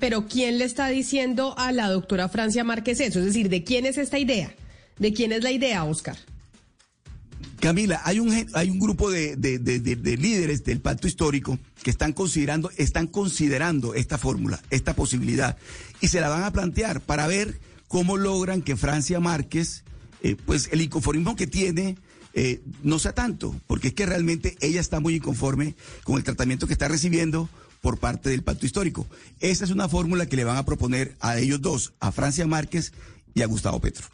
Pero 0.00 0.26
¿quién 0.26 0.58
le 0.58 0.64
está 0.64 0.88
diciendo 0.88 1.54
a 1.58 1.72
la 1.72 1.88
doctora 1.88 2.28
Francia 2.28 2.64
Márquez 2.64 3.00
eso? 3.00 3.18
Es 3.20 3.24
decir, 3.26 3.48
¿de 3.48 3.64
quién 3.64 3.86
es 3.86 3.98
esta 3.98 4.18
idea? 4.18 4.54
¿De 4.98 5.12
quién 5.12 5.32
es 5.32 5.42
la 5.42 5.50
idea, 5.50 5.84
Oscar? 5.84 6.16
Camila, 7.60 8.00
hay 8.04 8.20
un, 8.20 8.46
hay 8.54 8.70
un 8.70 8.78
grupo 8.78 9.10
de, 9.10 9.36
de- 9.36 9.58
de- 9.58 9.80
de- 9.80 9.96
de 9.96 10.16
líderes 10.16 10.64
del 10.64 10.80
pacto 10.80 11.06
histórico 11.06 11.58
que 11.82 11.90
están 11.90 12.12
considerando, 12.14 12.70
están 12.78 13.06
considerando 13.06 13.92
esta 13.94 14.16
fórmula, 14.16 14.62
esta 14.70 14.94
posibilidad, 14.94 15.58
y 16.00 16.08
se 16.08 16.20
la 16.20 16.28
van 16.30 16.44
a 16.44 16.52
plantear 16.52 17.00
para 17.02 17.26
ver 17.26 17.60
cómo 17.86 18.16
logran 18.16 18.62
que 18.62 18.76
Francia 18.76 19.20
Márquez, 19.20 19.84
eh, 20.22 20.36
pues 20.46 20.68
el 20.72 20.80
inconformismo 20.80 21.36
que 21.36 21.46
tiene, 21.46 21.96
eh, 22.32 22.62
no 22.82 22.98
sea 22.98 23.12
tanto, 23.12 23.54
porque 23.66 23.88
es 23.88 23.94
que 23.94 24.06
realmente 24.06 24.56
ella 24.60 24.80
está 24.80 25.00
muy 25.00 25.16
inconforme 25.16 25.74
con 26.04 26.16
el 26.16 26.24
tratamiento 26.24 26.66
que 26.66 26.72
está 26.72 26.88
recibiendo 26.88 27.50
por 27.80 27.98
parte 27.98 28.30
del 28.30 28.42
pacto 28.42 28.66
histórico. 28.66 29.06
Esa 29.40 29.64
es 29.64 29.70
una 29.70 29.88
fórmula 29.88 30.26
que 30.26 30.36
le 30.36 30.44
van 30.44 30.56
a 30.56 30.64
proponer 30.64 31.16
a 31.20 31.38
ellos 31.38 31.60
dos, 31.60 31.92
a 32.00 32.12
Francia 32.12 32.46
Márquez 32.46 32.92
y 33.34 33.42
a 33.42 33.46
Gustavo 33.46 33.80
Petro. 33.80 34.06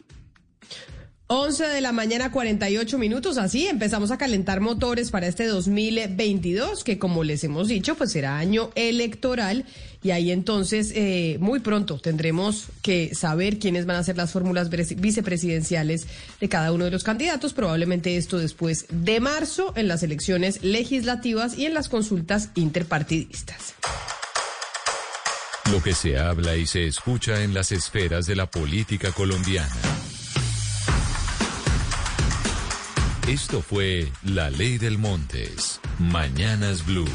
11 1.29 1.67
de 1.67 1.81
la 1.81 1.91
mañana, 1.91 2.31
48 2.31 2.99
minutos. 2.99 3.37
Así 3.37 3.67
empezamos 3.67 4.13
a 4.13 4.19
calentar 4.19 4.61
motores 4.61 5.11
para 5.11 5.27
este 5.27 5.47
2022, 5.47 6.85
que 6.85 6.99
como 7.01 7.25
les 7.25 7.43
hemos 7.43 7.67
dicho, 7.67 7.97
pues 7.97 8.13
será 8.13 8.39
año 8.39 8.71
electoral. 8.77 9.65
Y 10.05 10.13
ahí 10.13 10.31
entonces, 10.31 10.93
eh, 10.95 11.37
muy 11.41 11.59
pronto 11.59 11.99
tendremos 11.99 12.67
que 12.81 13.13
saber 13.13 13.59
quiénes 13.59 13.87
van 13.87 13.97
a 13.97 14.05
ser 14.05 14.17
las 14.17 14.31
fórmulas 14.31 14.71
vicepresidenciales 14.71 16.07
de 16.41 16.49
cada 16.49 16.71
uno 16.71 16.85
de 16.85 16.93
los 16.93 17.03
candidatos. 17.03 17.55
Probablemente 17.55 18.17
esto 18.17 18.39
después 18.39 18.87
de 18.91 19.19
marzo, 19.19 19.73
en 19.75 19.89
las 19.89 20.05
elecciones 20.05 20.63
legislativas 20.63 21.59
y 21.59 21.67
en 21.67 21.75
las 21.75 21.89
consultas 21.89 22.51
interpartidistas. 22.55 23.75
Lo 25.73 25.83
que 25.83 25.95
se 25.95 26.19
habla 26.19 26.55
y 26.55 26.67
se 26.67 26.87
escucha 26.87 27.43
en 27.43 27.53
las 27.53 27.73
esferas 27.73 28.27
de 28.27 28.37
la 28.37 28.49
política 28.49 29.11
colombiana. 29.11 29.75
Esto 33.29 33.61
fue 33.61 34.13
La 34.23 34.51
Ley 34.51 34.79
del 34.79 34.99
Montes. 34.99 35.81
Mañanas 35.99 36.87
Blue. 36.87 37.09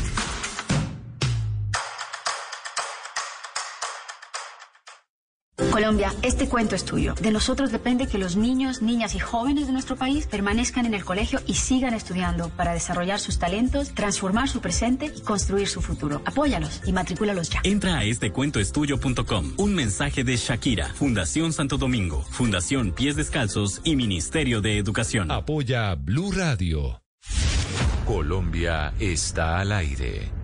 Colombia, 5.70 6.14
este 6.22 6.50
cuento 6.50 6.76
es 6.76 6.84
tuyo. 6.84 7.14
De 7.22 7.32
nosotros 7.32 7.72
depende 7.72 8.08
que 8.08 8.18
los 8.18 8.36
niños, 8.36 8.82
niñas 8.82 9.16
y 9.16 9.20
jóvenes 9.20 9.68
de 9.68 9.74
nuestro 9.74 9.96
país 9.96 10.28
permanezcan 10.28 10.86
en 10.86 10.94
el 10.94 11.06
colegio 11.06 11.40
y 11.46 11.54
sigan 11.54 11.94
estudiando 11.94 12.50
para 12.50 12.74
desarrollar 12.74 13.20
sus 13.20 13.38
talentos, 13.38 13.94
transformar 13.94 14.50
su 14.50 14.60
presente 14.62 15.12
y 15.16 15.22
construir 15.22 15.68
su 15.68 15.82
futuro. 15.82 16.22
Apóyalos 16.26 16.82
y 16.86 16.92
matricúlalos 16.92 17.50
ya. 17.50 17.62
Entra 17.64 18.00
a 18.00 18.04
estecuentoestudio.com. 18.04 19.54
Un 19.58 19.76
mensaje 19.76 20.24
de 20.24 20.36
Shakira, 20.36 20.88
Fundación 20.94 21.54
Santo 21.54 21.78
Domingo, 21.78 22.26
Fundación 22.30 22.92
Pies 22.92 23.16
Descalzos 23.16 23.82
y 23.84 23.96
Ministerio 23.96 24.62
de 24.62 24.78
Educación. 24.78 25.32
Apoya 25.32 25.96
Blue 25.96 26.32
Radio. 26.32 27.02
Colombia 28.06 28.94
está 29.00 29.60
al 29.60 29.72
aire. 29.72 30.41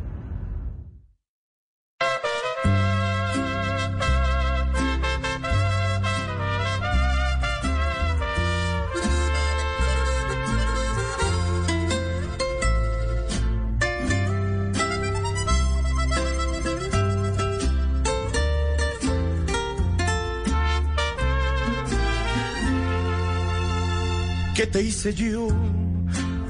¿Qué 24.57 24.65
te 24.65 24.81
hice 24.81 25.13
yo 25.13 25.49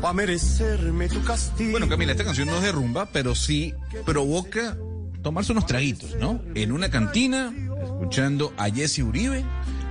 para 0.01 0.13
merecerme 0.13 1.09
tu 1.09 1.21
castigo? 1.25 1.71
Bueno, 1.71 1.89
Camila, 1.89 2.13
esta 2.13 2.23
canción 2.23 2.47
no 2.47 2.55
es 2.55 2.63
de 2.63 2.71
rumba, 2.71 3.09
pero 3.11 3.35
sí 3.35 3.73
provoca 4.05 4.77
tomarse 5.21 5.51
unos 5.51 5.65
traguitos, 5.65 6.15
¿no? 6.15 6.41
En 6.55 6.71
una 6.71 6.89
cantina, 6.89 7.53
escuchando 7.84 8.53
a 8.55 8.69
Jesse 8.69 8.99
Uribe. 8.99 9.43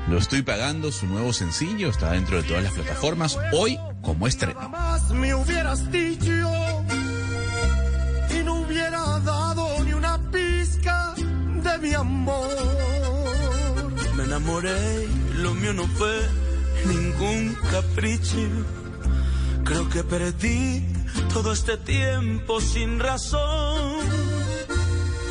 Lo 0.08 0.16
estoy 0.16 0.40
pagando, 0.40 0.92
su 0.92 1.06
nuevo 1.06 1.34
sencillo, 1.34 1.90
está 1.90 2.12
dentro 2.12 2.38
de 2.38 2.44
todas 2.44 2.62
las 2.62 2.72
plataformas. 2.72 3.38
Hoy, 3.52 3.78
como 4.00 4.26
estreno. 4.26 4.66
Más 4.70 5.10
me 5.10 5.34
hubieras 5.34 5.92
dicho 5.92 6.32
y 8.30 8.44
no 8.44 8.60
hubiera 8.62 9.20
dado 9.26 9.84
ni 9.84 9.92
una 9.92 10.18
pizca 10.30 11.12
de 11.16 11.78
mi 11.82 11.92
amor. 11.92 12.48
Me 14.16 14.24
enamoré 14.24 15.06
lo 15.36 15.52
mío 15.52 15.74
no 15.74 15.86
fue 15.86 16.45
ningún 16.86 17.56
capricho. 17.70 18.38
Creo 19.64 19.88
que 19.88 20.04
perdí 20.04 20.86
todo 21.32 21.52
este 21.52 21.76
tiempo 21.76 22.60
sin 22.60 23.00
razón. 23.00 24.35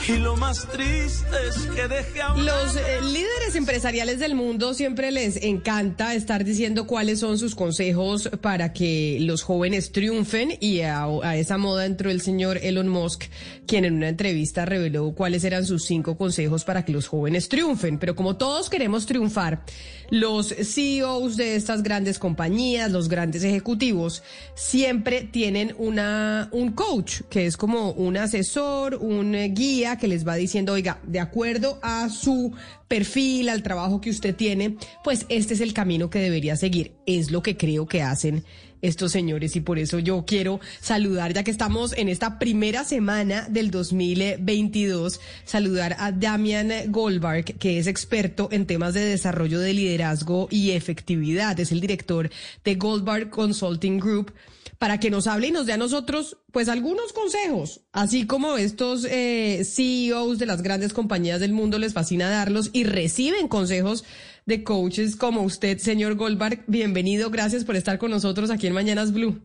Y 0.08 0.18
lo 0.18 0.36
más 0.36 0.68
triste 0.68 1.36
es 1.48 1.66
que 1.76 1.88
deje 1.88 2.22
a 2.22 2.36
Los 2.36 2.76
eh, 2.76 3.02
líderes 3.02 3.56
empresariales 3.56 4.20
del 4.20 4.36
mundo 4.36 4.76
siempre 4.76 5.10
les 5.12 5.38
encanta 5.38 6.14
estar 6.14 6.44
diciendo 6.44 6.86
cuáles 6.86 7.22
son 7.22 7.40
sus 7.40 7.56
consejos 7.56 8.30
para 8.42 8.72
que 8.72 9.18
los 9.22 9.42
jóvenes 9.42 9.92
triunfen 9.92 10.58
y 10.60 10.82
a, 10.82 11.06
a 11.06 11.38
esa 11.38 11.58
moda 11.58 11.88
entró 11.88 12.12
el 12.12 12.22
señor 12.22 12.60
Elon 12.62 12.88
Musk, 12.88 13.24
quien 13.66 13.84
en 13.84 13.96
una 13.96 14.10
entrevista 14.10 14.64
reveló 14.66 15.14
cuáles 15.16 15.44
eran 15.44 15.66
sus 15.66 15.86
cinco 15.86 16.18
consejos 16.18 16.66
para 16.66 16.86
que 16.86 16.92
los 16.92 17.08
jóvenes 17.08 17.50
triunfen. 17.50 17.98
Pero 17.98 18.16
como 18.16 18.36
todos 18.38 18.70
queremos 18.70 19.08
triunfar, 19.08 19.64
los 20.12 20.50
CEOs 20.50 21.36
de 21.36 21.56
estas 21.56 21.82
grandes 21.82 22.20
compañías, 22.20 22.92
los 22.92 23.10
grandes 23.10 23.44
ejecutivos, 23.44 24.22
siempre 24.54 25.24
tienen 25.24 25.74
una, 25.80 26.50
un 26.52 26.74
coach, 26.74 27.22
que 27.30 27.48
es 27.48 27.58
como 27.58 27.92
un 27.92 28.18
asesor, 28.18 28.96
un 28.96 29.34
eh, 29.34 29.50
que 29.98 30.08
les 30.08 30.28
va 30.28 30.36
diciendo, 30.36 30.74
oiga, 30.74 31.00
de 31.04 31.20
acuerdo 31.20 31.80
a 31.82 32.10
su 32.10 32.54
perfil, 32.88 33.50
al 33.50 33.64
trabajo 33.64 34.02
que 34.02 34.10
usted 34.10 34.36
tiene, 34.36 34.78
pues 35.04 35.26
este 35.30 35.54
es 35.54 35.62
el 35.62 35.74
camino 35.74 36.10
que 36.10 36.20
debería 36.20 36.56
seguir. 36.56 36.94
Es 37.06 37.32
lo 37.32 37.42
que 37.42 37.58
creo 37.58 37.88
que 37.88 38.02
hacen 38.02 38.44
estos 38.82 39.12
señores 39.12 39.56
y 39.56 39.62
por 39.62 39.80
eso 39.80 40.00
yo 40.00 40.26
quiero 40.26 40.60
saludar, 40.80 41.34
ya 41.34 41.44
que 41.44 41.52
estamos 41.52 41.94
en 41.98 42.10
esta 42.10 42.40
primera 42.40 42.84
semana 42.84 43.48
del 43.50 43.72
2022, 43.72 45.20
saludar 45.44 45.96
a 46.00 46.12
Damian 46.12 46.72
Goldberg, 46.90 47.58
que 47.58 47.80
es 47.80 47.88
experto 47.88 48.50
en 48.52 48.66
temas 48.66 48.94
de 48.94 49.06
desarrollo 49.06 49.60
de 49.60 49.74
liderazgo 49.74 50.48
y 50.52 50.72
efectividad. 50.72 51.60
Es 51.60 51.72
el 51.72 51.82
director 51.82 52.30
de 52.64 52.76
Goldberg 52.76 53.30
Consulting 53.30 54.00
Group 54.00 54.34
para 54.78 55.00
que 55.00 55.10
nos 55.10 55.28
hable 55.28 55.48
y 55.48 55.52
nos 55.52 55.66
dé 55.66 55.74
a 55.74 55.78
nosotros, 55.78 56.38
pues, 56.52 56.68
algunos 56.70 57.14
consejos, 57.14 57.82
así 57.94 58.26
como 58.28 58.58
estos 58.58 59.06
eh, 59.10 59.64
CEOs 59.64 60.38
de 60.40 60.46
las 60.46 60.62
grandes 60.62 60.94
compañías 60.94 61.40
del 61.40 61.54
mundo 61.54 61.80
les 61.80 61.94
fascina 61.94 62.30
darlos 62.30 62.70
y 62.74 62.84
reciben 62.84 63.48
consejos 63.48 64.04
de 64.46 64.64
coaches 64.64 65.16
como 65.16 65.42
usted, 65.44 65.78
señor 65.78 66.16
Goldberg. 66.16 66.64
Bienvenido, 66.68 67.30
gracias 67.30 67.64
por 67.66 67.76
estar 67.76 67.98
con 67.98 68.12
nosotros 68.12 68.50
aquí 68.52 68.68
en 68.68 68.74
Mañanas 68.74 69.14
Blue. 69.14 69.40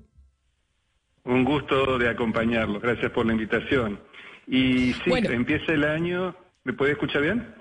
Un 1.24 1.44
gusto 1.44 1.98
de 1.98 2.08
acompañarlos, 2.08 2.82
gracias 2.82 3.12
por 3.12 3.26
la 3.26 3.32
invitación. 3.32 4.00
Y 4.46 4.92
sí, 4.94 5.02
Bueno. 5.10 5.30
empieza 5.30 5.72
el 5.72 5.84
año, 5.84 6.34
¿me 6.64 6.72
puede 6.72 6.92
escuchar 6.92 7.22
bien? 7.22 7.54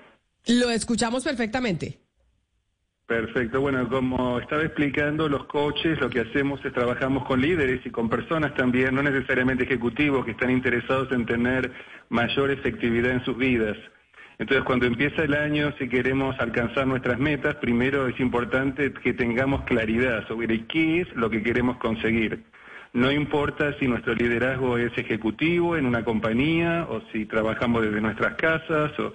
Lo 0.46 0.70
escuchamos 0.70 1.22
perfectamente. 1.22 1.99
Perfecto, 3.10 3.60
bueno, 3.60 3.88
como 3.88 4.38
estaba 4.38 4.62
explicando, 4.62 5.28
los 5.28 5.46
coaches 5.46 5.98
lo 6.00 6.08
que 6.08 6.20
hacemos 6.20 6.64
es 6.64 6.72
trabajamos 6.72 7.24
con 7.26 7.40
líderes 7.40 7.84
y 7.84 7.90
con 7.90 8.08
personas 8.08 8.54
también, 8.54 8.94
no 8.94 9.02
necesariamente 9.02 9.64
ejecutivos, 9.64 10.24
que 10.24 10.30
están 10.30 10.52
interesados 10.52 11.10
en 11.10 11.26
tener 11.26 11.72
mayor 12.08 12.52
efectividad 12.52 13.10
en 13.10 13.24
sus 13.24 13.36
vidas. 13.36 13.76
Entonces, 14.38 14.64
cuando 14.64 14.86
empieza 14.86 15.24
el 15.24 15.34
año, 15.34 15.74
si 15.76 15.88
queremos 15.88 16.38
alcanzar 16.38 16.86
nuestras 16.86 17.18
metas, 17.18 17.56
primero 17.56 18.06
es 18.06 18.20
importante 18.20 18.92
que 18.92 19.12
tengamos 19.12 19.64
claridad 19.64 20.28
sobre 20.28 20.66
qué 20.66 21.00
es 21.00 21.12
lo 21.16 21.28
que 21.30 21.42
queremos 21.42 21.78
conseguir. 21.78 22.44
No 22.92 23.10
importa 23.10 23.76
si 23.80 23.88
nuestro 23.88 24.14
liderazgo 24.14 24.78
es 24.78 24.96
ejecutivo 24.96 25.76
en 25.76 25.84
una 25.84 26.04
compañía 26.04 26.86
o 26.88 27.00
si 27.10 27.26
trabajamos 27.26 27.82
desde 27.82 28.00
nuestras 28.00 28.34
casas 28.34 28.96
o 29.00 29.14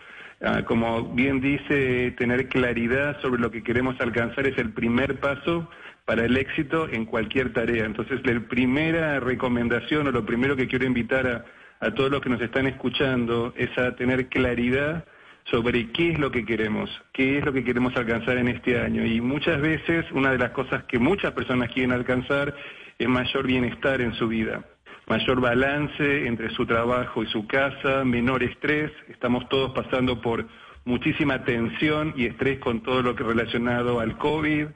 como 0.67 1.13
bien 1.13 1.39
dice, 1.41 2.11
tener 2.17 2.47
claridad 2.49 3.19
sobre 3.21 3.41
lo 3.41 3.51
que 3.51 3.63
queremos 3.63 3.95
alcanzar 3.99 4.47
es 4.47 4.57
el 4.57 4.71
primer 4.71 5.19
paso 5.19 5.69
para 6.05 6.25
el 6.25 6.37
éxito 6.37 6.87
en 6.89 7.05
cualquier 7.05 7.53
tarea. 7.53 7.85
Entonces, 7.85 8.21
la 8.25 8.39
primera 8.41 9.19
recomendación 9.19 10.07
o 10.07 10.11
lo 10.11 10.25
primero 10.25 10.55
que 10.55 10.67
quiero 10.67 10.85
invitar 10.85 11.27
a, 11.27 11.45
a 11.85 11.91
todos 11.91 12.11
los 12.11 12.21
que 12.21 12.29
nos 12.29 12.41
están 12.41 12.67
escuchando 12.67 13.53
es 13.57 13.75
a 13.77 13.95
tener 13.95 14.27
claridad 14.27 15.05
sobre 15.45 15.91
qué 15.91 16.11
es 16.11 16.19
lo 16.19 16.31
que 16.31 16.45
queremos, 16.45 16.89
qué 17.13 17.37
es 17.37 17.45
lo 17.45 17.53
que 17.53 17.63
queremos 17.63 17.95
alcanzar 17.95 18.37
en 18.37 18.49
este 18.49 18.79
año. 18.79 19.05
Y 19.05 19.21
muchas 19.21 19.61
veces 19.61 20.05
una 20.11 20.31
de 20.31 20.37
las 20.37 20.51
cosas 20.51 20.83
que 20.85 20.99
muchas 20.99 21.31
personas 21.33 21.71
quieren 21.71 21.91
alcanzar 21.91 22.55
es 22.97 23.07
mayor 23.07 23.47
bienestar 23.47 24.01
en 24.01 24.13
su 24.13 24.27
vida 24.27 24.63
mayor 25.07 25.39
balance 25.39 26.27
entre 26.27 26.49
su 26.51 26.65
trabajo 26.65 27.23
y 27.23 27.27
su 27.27 27.47
casa, 27.47 28.03
menor 28.03 28.43
estrés. 28.43 28.91
Estamos 29.09 29.47
todos 29.49 29.71
pasando 29.71 30.21
por 30.21 30.47
muchísima 30.85 31.43
tensión 31.43 32.13
y 32.15 32.25
estrés 32.25 32.59
con 32.59 32.81
todo 32.81 33.01
lo 33.01 33.15
que 33.15 33.23
relacionado 33.23 33.99
al 33.99 34.17
COVID. 34.17 34.67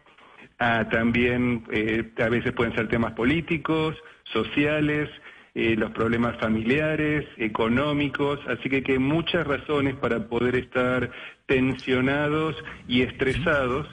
Ah, 0.60 0.88
también 0.92 1.64
eh, 1.72 2.12
a 2.18 2.30
veces 2.30 2.52
pueden 2.54 2.76
ser 2.76 2.90
temas 2.90 3.14
políticos, 3.14 3.96
sociales, 4.26 5.10
eh, 5.56 5.76
los 5.76 5.92
problemas 5.92 6.38
familiares, 6.40 7.26
económicos, 7.38 8.40
así 8.48 8.70
que 8.70 8.84
hay 8.92 9.00
muchas 9.00 9.48
razones 9.48 9.96
para 9.96 10.28
poder 10.28 10.56
estar 10.56 11.10
tensionados 11.48 12.56
y 12.88 13.02
estresados 13.02 13.88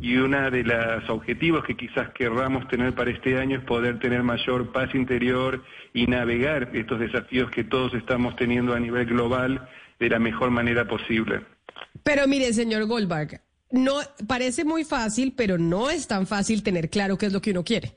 y 0.00 0.16
una 0.16 0.50
de 0.50 0.64
los 0.64 1.10
objetivos 1.10 1.64
que 1.64 1.76
quizás 1.76 2.10
querramos 2.14 2.66
tener 2.68 2.94
para 2.94 3.10
este 3.10 3.38
año 3.38 3.58
es 3.58 3.64
poder 3.64 3.98
tener 3.98 4.22
mayor 4.22 4.72
paz 4.72 4.94
interior 4.94 5.62
y 5.92 6.06
navegar 6.06 6.70
estos 6.72 6.98
desafíos 6.98 7.50
que 7.50 7.64
todos 7.64 7.92
estamos 7.92 8.34
teniendo 8.36 8.72
a 8.72 8.80
nivel 8.80 9.04
global 9.04 9.68
de 10.00 10.08
la 10.08 10.18
mejor 10.18 10.50
manera 10.50 10.88
posible. 10.88 11.42
Pero 12.02 12.26
mire, 12.26 12.54
señor 12.54 12.86
Goldberg, 12.86 13.42
no 13.70 13.96
parece 14.26 14.64
muy 14.64 14.84
fácil, 14.84 15.34
pero 15.36 15.58
no 15.58 15.90
es 15.90 16.08
tan 16.08 16.26
fácil 16.26 16.62
tener 16.62 16.88
claro 16.88 17.18
qué 17.18 17.26
es 17.26 17.32
lo 17.34 17.42
que 17.42 17.50
uno 17.50 17.64
quiere 17.64 17.92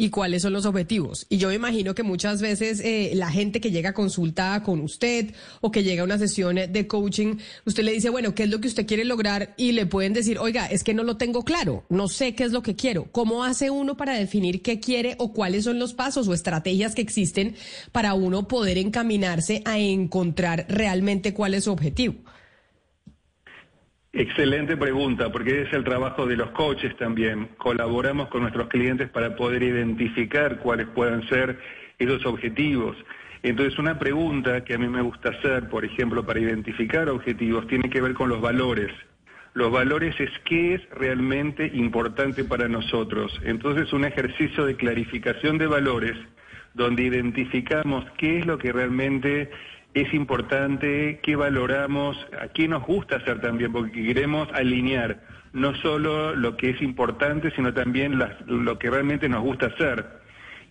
y 0.00 0.08
cuáles 0.08 0.40
son 0.40 0.54
los 0.54 0.64
objetivos. 0.64 1.26
Y 1.28 1.36
yo 1.36 1.48
me 1.48 1.56
imagino 1.56 1.94
que 1.94 2.02
muchas 2.02 2.40
veces 2.40 2.80
eh, 2.80 3.12
la 3.14 3.30
gente 3.30 3.60
que 3.60 3.70
llega 3.70 3.90
a 3.90 3.92
consulta 3.92 4.62
con 4.62 4.80
usted 4.80 5.34
o 5.60 5.70
que 5.70 5.82
llega 5.82 6.00
a 6.00 6.06
una 6.06 6.16
sesión 6.16 6.56
de 6.56 6.86
coaching, 6.86 7.36
usted 7.66 7.82
le 7.82 7.92
dice, 7.92 8.08
bueno, 8.08 8.34
¿qué 8.34 8.44
es 8.44 8.48
lo 8.48 8.62
que 8.62 8.68
usted 8.68 8.86
quiere 8.86 9.04
lograr? 9.04 9.52
Y 9.58 9.72
le 9.72 9.84
pueden 9.84 10.14
decir, 10.14 10.38
oiga, 10.38 10.64
es 10.64 10.84
que 10.84 10.94
no 10.94 11.02
lo 11.02 11.18
tengo 11.18 11.44
claro, 11.44 11.84
no 11.90 12.08
sé 12.08 12.34
qué 12.34 12.44
es 12.44 12.52
lo 12.52 12.62
que 12.62 12.76
quiero. 12.76 13.12
¿Cómo 13.12 13.44
hace 13.44 13.68
uno 13.68 13.98
para 13.98 14.14
definir 14.14 14.62
qué 14.62 14.80
quiere 14.80 15.16
o 15.18 15.34
cuáles 15.34 15.64
son 15.64 15.78
los 15.78 15.92
pasos 15.92 16.26
o 16.28 16.32
estrategias 16.32 16.94
que 16.94 17.02
existen 17.02 17.54
para 17.92 18.14
uno 18.14 18.48
poder 18.48 18.78
encaminarse 18.78 19.60
a 19.66 19.78
encontrar 19.78 20.64
realmente 20.70 21.34
cuál 21.34 21.52
es 21.52 21.64
su 21.64 21.72
objetivo? 21.72 22.14
Excelente 24.12 24.76
pregunta, 24.76 25.30
porque 25.30 25.62
es 25.62 25.72
el 25.72 25.84
trabajo 25.84 26.26
de 26.26 26.36
los 26.36 26.50
coaches 26.50 26.96
también. 26.96 27.48
Colaboramos 27.58 28.28
con 28.28 28.42
nuestros 28.42 28.66
clientes 28.66 29.08
para 29.08 29.36
poder 29.36 29.62
identificar 29.62 30.58
cuáles 30.58 30.88
puedan 30.88 31.28
ser 31.28 31.60
esos 31.96 32.26
objetivos. 32.26 32.96
Entonces, 33.44 33.78
una 33.78 34.00
pregunta 34.00 34.64
que 34.64 34.74
a 34.74 34.78
mí 34.78 34.88
me 34.88 35.00
gusta 35.00 35.30
hacer, 35.30 35.68
por 35.68 35.84
ejemplo, 35.84 36.26
para 36.26 36.40
identificar 36.40 37.08
objetivos, 37.08 37.68
tiene 37.68 37.88
que 37.88 38.00
ver 38.00 38.14
con 38.14 38.28
los 38.28 38.40
valores. 38.40 38.90
Los 39.54 39.70
valores 39.70 40.18
es 40.18 40.30
qué 40.44 40.74
es 40.74 40.90
realmente 40.90 41.70
importante 41.72 42.42
para 42.44 42.66
nosotros. 42.66 43.32
Entonces, 43.44 43.92
un 43.92 44.04
ejercicio 44.04 44.64
de 44.64 44.74
clarificación 44.74 45.56
de 45.56 45.68
valores, 45.68 46.16
donde 46.74 47.04
identificamos 47.04 48.04
qué 48.18 48.40
es 48.40 48.46
lo 48.46 48.58
que 48.58 48.72
realmente 48.72 49.50
es 49.94 50.12
importante, 50.14 51.20
qué 51.22 51.36
valoramos, 51.36 52.16
a 52.40 52.48
qué 52.48 52.68
nos 52.68 52.86
gusta 52.86 53.16
hacer 53.16 53.40
también, 53.40 53.72
porque 53.72 54.04
queremos 54.04 54.48
alinear 54.52 55.20
no 55.52 55.74
solo 55.76 56.34
lo 56.36 56.56
que 56.56 56.70
es 56.70 56.82
importante, 56.82 57.50
sino 57.56 57.74
también 57.74 58.20
lo 58.46 58.78
que 58.78 58.90
realmente 58.90 59.28
nos 59.28 59.42
gusta 59.42 59.66
hacer. 59.66 60.06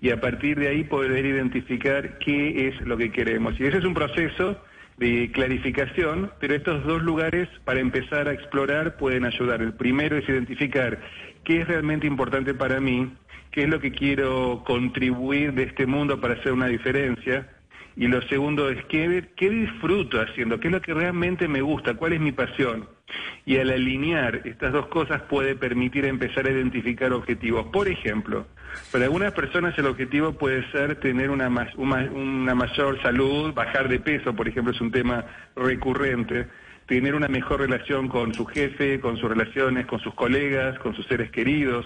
Y 0.01 0.11
a 0.11 0.21
partir 0.21 0.57
de 0.57 0.69
ahí 0.69 0.85
poder 0.85 1.25
identificar 1.25 2.17
qué 2.19 2.69
es 2.69 2.81
lo 2.81 2.95
que 2.95 3.11
queremos. 3.11 3.59
Y 3.59 3.65
ese 3.65 3.79
es 3.79 3.83
un 3.83 3.93
proceso 3.93 4.57
de 4.97 5.31
clarificación, 5.33 6.31
pero 6.39 6.55
estos 6.55 6.85
dos 6.85 7.01
lugares 7.01 7.49
para 7.65 7.79
empezar 7.79 8.27
a 8.27 8.33
explorar 8.33 8.97
pueden 8.97 9.25
ayudar. 9.25 9.61
El 9.61 9.73
primero 9.73 10.17
es 10.17 10.27
identificar 10.29 10.99
qué 11.43 11.61
es 11.61 11.67
realmente 11.67 12.07
importante 12.07 12.53
para 12.53 12.79
mí, 12.79 13.11
qué 13.51 13.63
es 13.63 13.69
lo 13.69 13.79
que 13.79 13.91
quiero 13.91 14.63
contribuir 14.65 15.53
de 15.53 15.63
este 15.63 15.85
mundo 15.85 16.21
para 16.21 16.35
hacer 16.35 16.53
una 16.53 16.67
diferencia. 16.67 17.47
Y 17.99 18.07
lo 18.07 18.21
segundo 18.29 18.69
es 18.69 18.85
qué, 18.85 19.25
qué 19.35 19.49
disfruto 19.49 20.21
haciendo, 20.21 20.57
qué 20.57 20.69
es 20.69 20.73
lo 20.73 20.81
que 20.81 20.93
realmente 20.93 21.49
me 21.49 21.59
gusta, 21.59 21.95
cuál 21.95 22.13
es 22.13 22.21
mi 22.21 22.31
pasión. 22.31 22.87
Y 23.45 23.57
al 23.57 23.69
alinear 23.71 24.39
estas 24.45 24.71
dos 24.71 24.87
cosas 24.87 25.23
puede 25.23 25.53
permitir 25.53 26.05
empezar 26.05 26.47
a 26.47 26.51
identificar 26.51 27.11
objetivos. 27.11 27.67
Por 27.73 27.89
ejemplo, 27.89 28.47
para 28.93 29.03
algunas 29.03 29.33
personas 29.33 29.77
el 29.77 29.85
objetivo 29.85 30.31
puede 30.31 30.65
ser 30.71 30.95
tener 31.01 31.29
una, 31.29 31.49
una, 31.75 32.09
una 32.09 32.55
mayor 32.55 33.01
salud, 33.01 33.53
bajar 33.53 33.89
de 33.89 33.99
peso, 33.99 34.33
por 34.33 34.47
ejemplo, 34.47 34.71
es 34.71 34.79
un 34.79 34.91
tema 34.91 35.25
recurrente. 35.57 36.47
Tener 36.85 37.15
una 37.15 37.27
mejor 37.27 37.59
relación 37.59 38.07
con 38.07 38.33
su 38.33 38.45
jefe, 38.45 39.01
con 39.01 39.17
sus 39.17 39.27
relaciones, 39.27 39.87
con 39.87 39.99
sus 39.99 40.13
colegas, 40.13 40.79
con 40.79 40.95
sus 40.95 41.05
seres 41.05 41.31
queridos. 41.31 41.85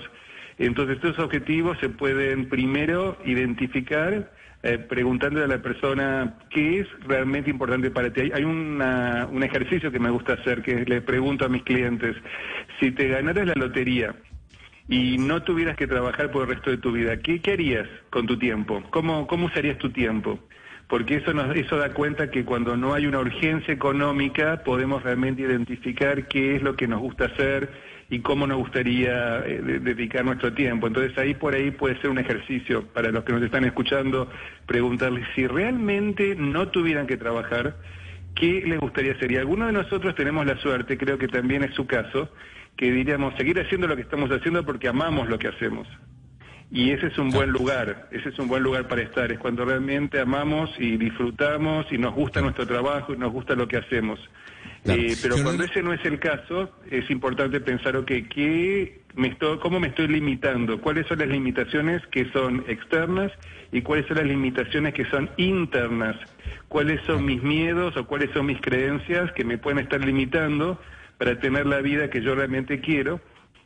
Entonces, 0.60 0.98
estos 0.98 1.18
objetivos 1.18 1.76
se 1.80 1.90
pueden 1.90 2.50
primero 2.50 3.18
identificar 3.26 4.30
eh, 4.64 4.78
preguntándole 4.78 5.46
a 5.46 5.48
la 5.50 5.62
persona 5.62 6.36
qué 6.50 6.80
es 6.80 6.88
realmente 7.06 7.50
importante 7.50 7.92
para 7.92 8.12
ti. 8.12 8.22
Hay, 8.22 8.32
hay 8.34 8.44
una- 8.46 9.28
un 9.30 9.44
ejercicio 9.44 9.92
que 9.92 10.00
me 10.00 10.10
gusta 10.10 10.34
hacer, 10.34 10.62
que 10.62 10.86
le 10.86 11.02
pregunto 11.02 11.46
a 11.46 11.50
mis 11.50 11.64
clientes, 11.64 12.16
si 12.80 12.92
te 12.92 13.10
ganaras 13.10 13.48
la 13.48 13.54
lotería 13.56 14.16
y 14.88 15.18
no 15.18 15.44
tuvieras 15.44 15.76
que 15.76 15.86
trabajar 15.86 16.32
por 16.32 16.44
el 16.44 16.56
resto 16.56 16.70
de 16.72 16.78
tu 16.78 16.94
vida, 16.94 17.18
¿qué, 17.18 17.42
harías 17.52 17.88
con 18.10 18.26
tu 18.26 18.38
tiempo? 18.38 18.82
¿Cómo, 18.90 19.28
¿Cómo 19.28 19.48
usarías 19.48 19.78
tu 19.78 19.90
tiempo? 19.90 20.40
porque 20.88 21.16
eso, 21.16 21.34
nos, 21.34 21.56
eso 21.56 21.78
da 21.78 21.92
cuenta 21.94 22.30
que 22.30 22.46
cuando 22.46 22.78
no 22.78 22.94
hay 22.94 23.08
una 23.08 23.20
urgencia 23.20 23.74
económica 23.74 24.64
podemos 24.64 25.02
realmente 25.02 25.42
identificar 25.42 26.28
qué 26.28 26.56
es 26.56 26.62
lo 26.62 26.76
que 26.76 26.88
nos 26.88 27.00
gusta 27.00 27.26
hacer 27.26 27.70
y 28.14 28.20
cómo 28.20 28.46
nos 28.46 28.58
gustaría 28.58 29.40
eh, 29.40 29.60
de- 29.62 29.80
dedicar 29.80 30.24
nuestro 30.24 30.54
tiempo. 30.54 30.86
Entonces 30.88 31.18
ahí 31.18 31.34
por 31.34 31.56
ahí 31.56 31.72
puede 31.72 32.00
ser 32.00 32.12
un 32.12 32.20
ejercicio 32.20 32.84
para 32.94 33.10
los 33.12 33.24
que 33.24 33.34
nos 33.34 33.42
están 33.42 33.66
escuchando, 33.66 34.30
preguntarles 34.68 35.26
si 35.34 35.48
realmente 35.48 36.36
no 36.36 36.68
tuvieran 36.68 37.08
que 37.08 37.18
trabajar, 37.18 37.76
¿qué 38.36 38.64
les 38.68 38.80
gustaría 38.80 39.14
hacer? 39.14 39.32
Y 39.32 39.38
algunos 39.38 39.68
de 39.68 39.74
nosotros 39.74 40.14
tenemos 40.16 40.46
la 40.46 40.58
suerte, 40.58 40.98
creo 40.98 41.18
que 41.18 41.28
también 41.28 41.64
es 41.64 41.74
su 41.74 41.88
caso, 41.88 42.30
que 42.78 42.92
diríamos 42.92 43.36
seguir 43.36 43.60
haciendo 43.60 43.88
lo 43.88 43.96
que 43.96 44.04
estamos 44.04 44.30
haciendo 44.32 44.64
porque 44.64 44.88
amamos 44.88 45.28
lo 45.28 45.40
que 45.40 45.48
hacemos. 45.48 45.88
Y 46.72 46.92
ese 46.92 47.08
es 47.08 47.18
un 47.20 47.30
buen 47.30 47.52
lugar, 47.52 48.10
ese 48.12 48.30
es 48.30 48.40
un 48.40 48.48
buen 48.48 48.64
lugar 48.64 48.88
para 48.88 49.02
estar, 49.04 49.32
es 49.32 49.38
cuando 49.40 49.64
realmente 49.66 50.20
amamos 50.20 50.70
y 50.80 50.98
disfrutamos 50.98 51.86
y 51.92 51.98
nos 51.98 52.14
gusta 52.14 52.42
nuestro 52.42 52.66
trabajo 52.66 53.14
y 53.14 53.18
nos 53.18 53.32
gusta 53.32 53.56
lo 53.56 53.68
que 53.68 53.78
hacemos. 53.78 54.20
Eh, 54.86 55.16
pero 55.22 55.36
cuando 55.42 55.64
ese 55.64 55.82
no 55.82 55.94
es 55.94 56.04
el 56.04 56.20
caso, 56.20 56.70
es 56.92 57.10
importante 57.10 57.62
pensar, 57.62 57.96
ok, 57.96 58.12
¿qué 58.30 59.02
me 59.16 59.30
estoy, 59.30 59.58
¿cómo 59.60 59.80
me 59.80 59.88
estoy 59.88 60.08
limitando? 60.08 60.82
¿Cuáles 60.82 61.08
son 61.08 61.20
las 61.20 61.30
limitaciones 61.30 62.06
que 62.08 62.30
son 62.32 62.66
externas 62.68 63.32
y 63.72 63.82
cuáles 63.82 64.08
son 64.08 64.18
las 64.18 64.26
limitaciones 64.26 64.94
que 64.94 65.06
son 65.06 65.30
internas? 65.38 66.18
¿Cuáles 66.68 67.02
son 67.06 67.24
mis 67.24 67.42
miedos 67.42 67.96
o 67.96 68.06
cuáles 68.06 68.32
son 68.32 68.48
mis 68.48 68.60
creencias 68.60 69.32
que 69.32 69.46
me 69.46 69.58
pueden 69.58 69.80
estar 69.80 70.04
limitando 70.04 70.80
para 71.18 71.40
tener 71.40 71.66
la 71.66 71.80
vida 71.80 72.10
que 72.10 72.22
yo 72.22 72.36
realmente 72.36 72.82
quiero? 72.82 73.22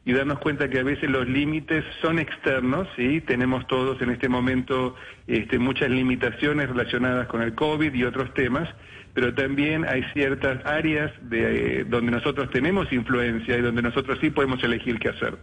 y 0.07 0.13
darnos 0.13 0.39
cuenta 0.39 0.69
que 0.69 0.79
a 0.79 0.83
veces 0.83 1.09
los 1.09 1.27
límites 1.27 1.83
son 2.01 2.17
externos, 2.17 2.87
¿sí? 2.95 3.19
Tenemos 3.19 3.67
todos 3.67 4.01
en 4.01 4.09
este 4.11 4.29
momento 4.29 4.95
este, 5.27 5.59
muchas 5.59 5.89
limitaciones 5.89 6.69
relacionadas 6.69 7.27
con 7.27 7.41
el 7.41 7.53
COVID 7.55 7.93
y 7.93 8.05
otros 8.05 8.33
temas, 8.33 8.69
pero 9.17 9.33
también 9.33 9.83
hay 9.83 10.03
ciertas 10.13 10.63
áreas 10.63 11.11
de, 11.23 11.85
donde 11.89 12.11
nosotros 12.11 12.51
tenemos 12.51 12.93
influencia 12.93 13.57
y 13.57 13.61
donde 13.61 13.81
nosotros 13.81 14.19
sí 14.21 14.29
podemos 14.29 14.63
elegir 14.63 14.99
qué 14.99 15.09
hacer. 15.09 15.39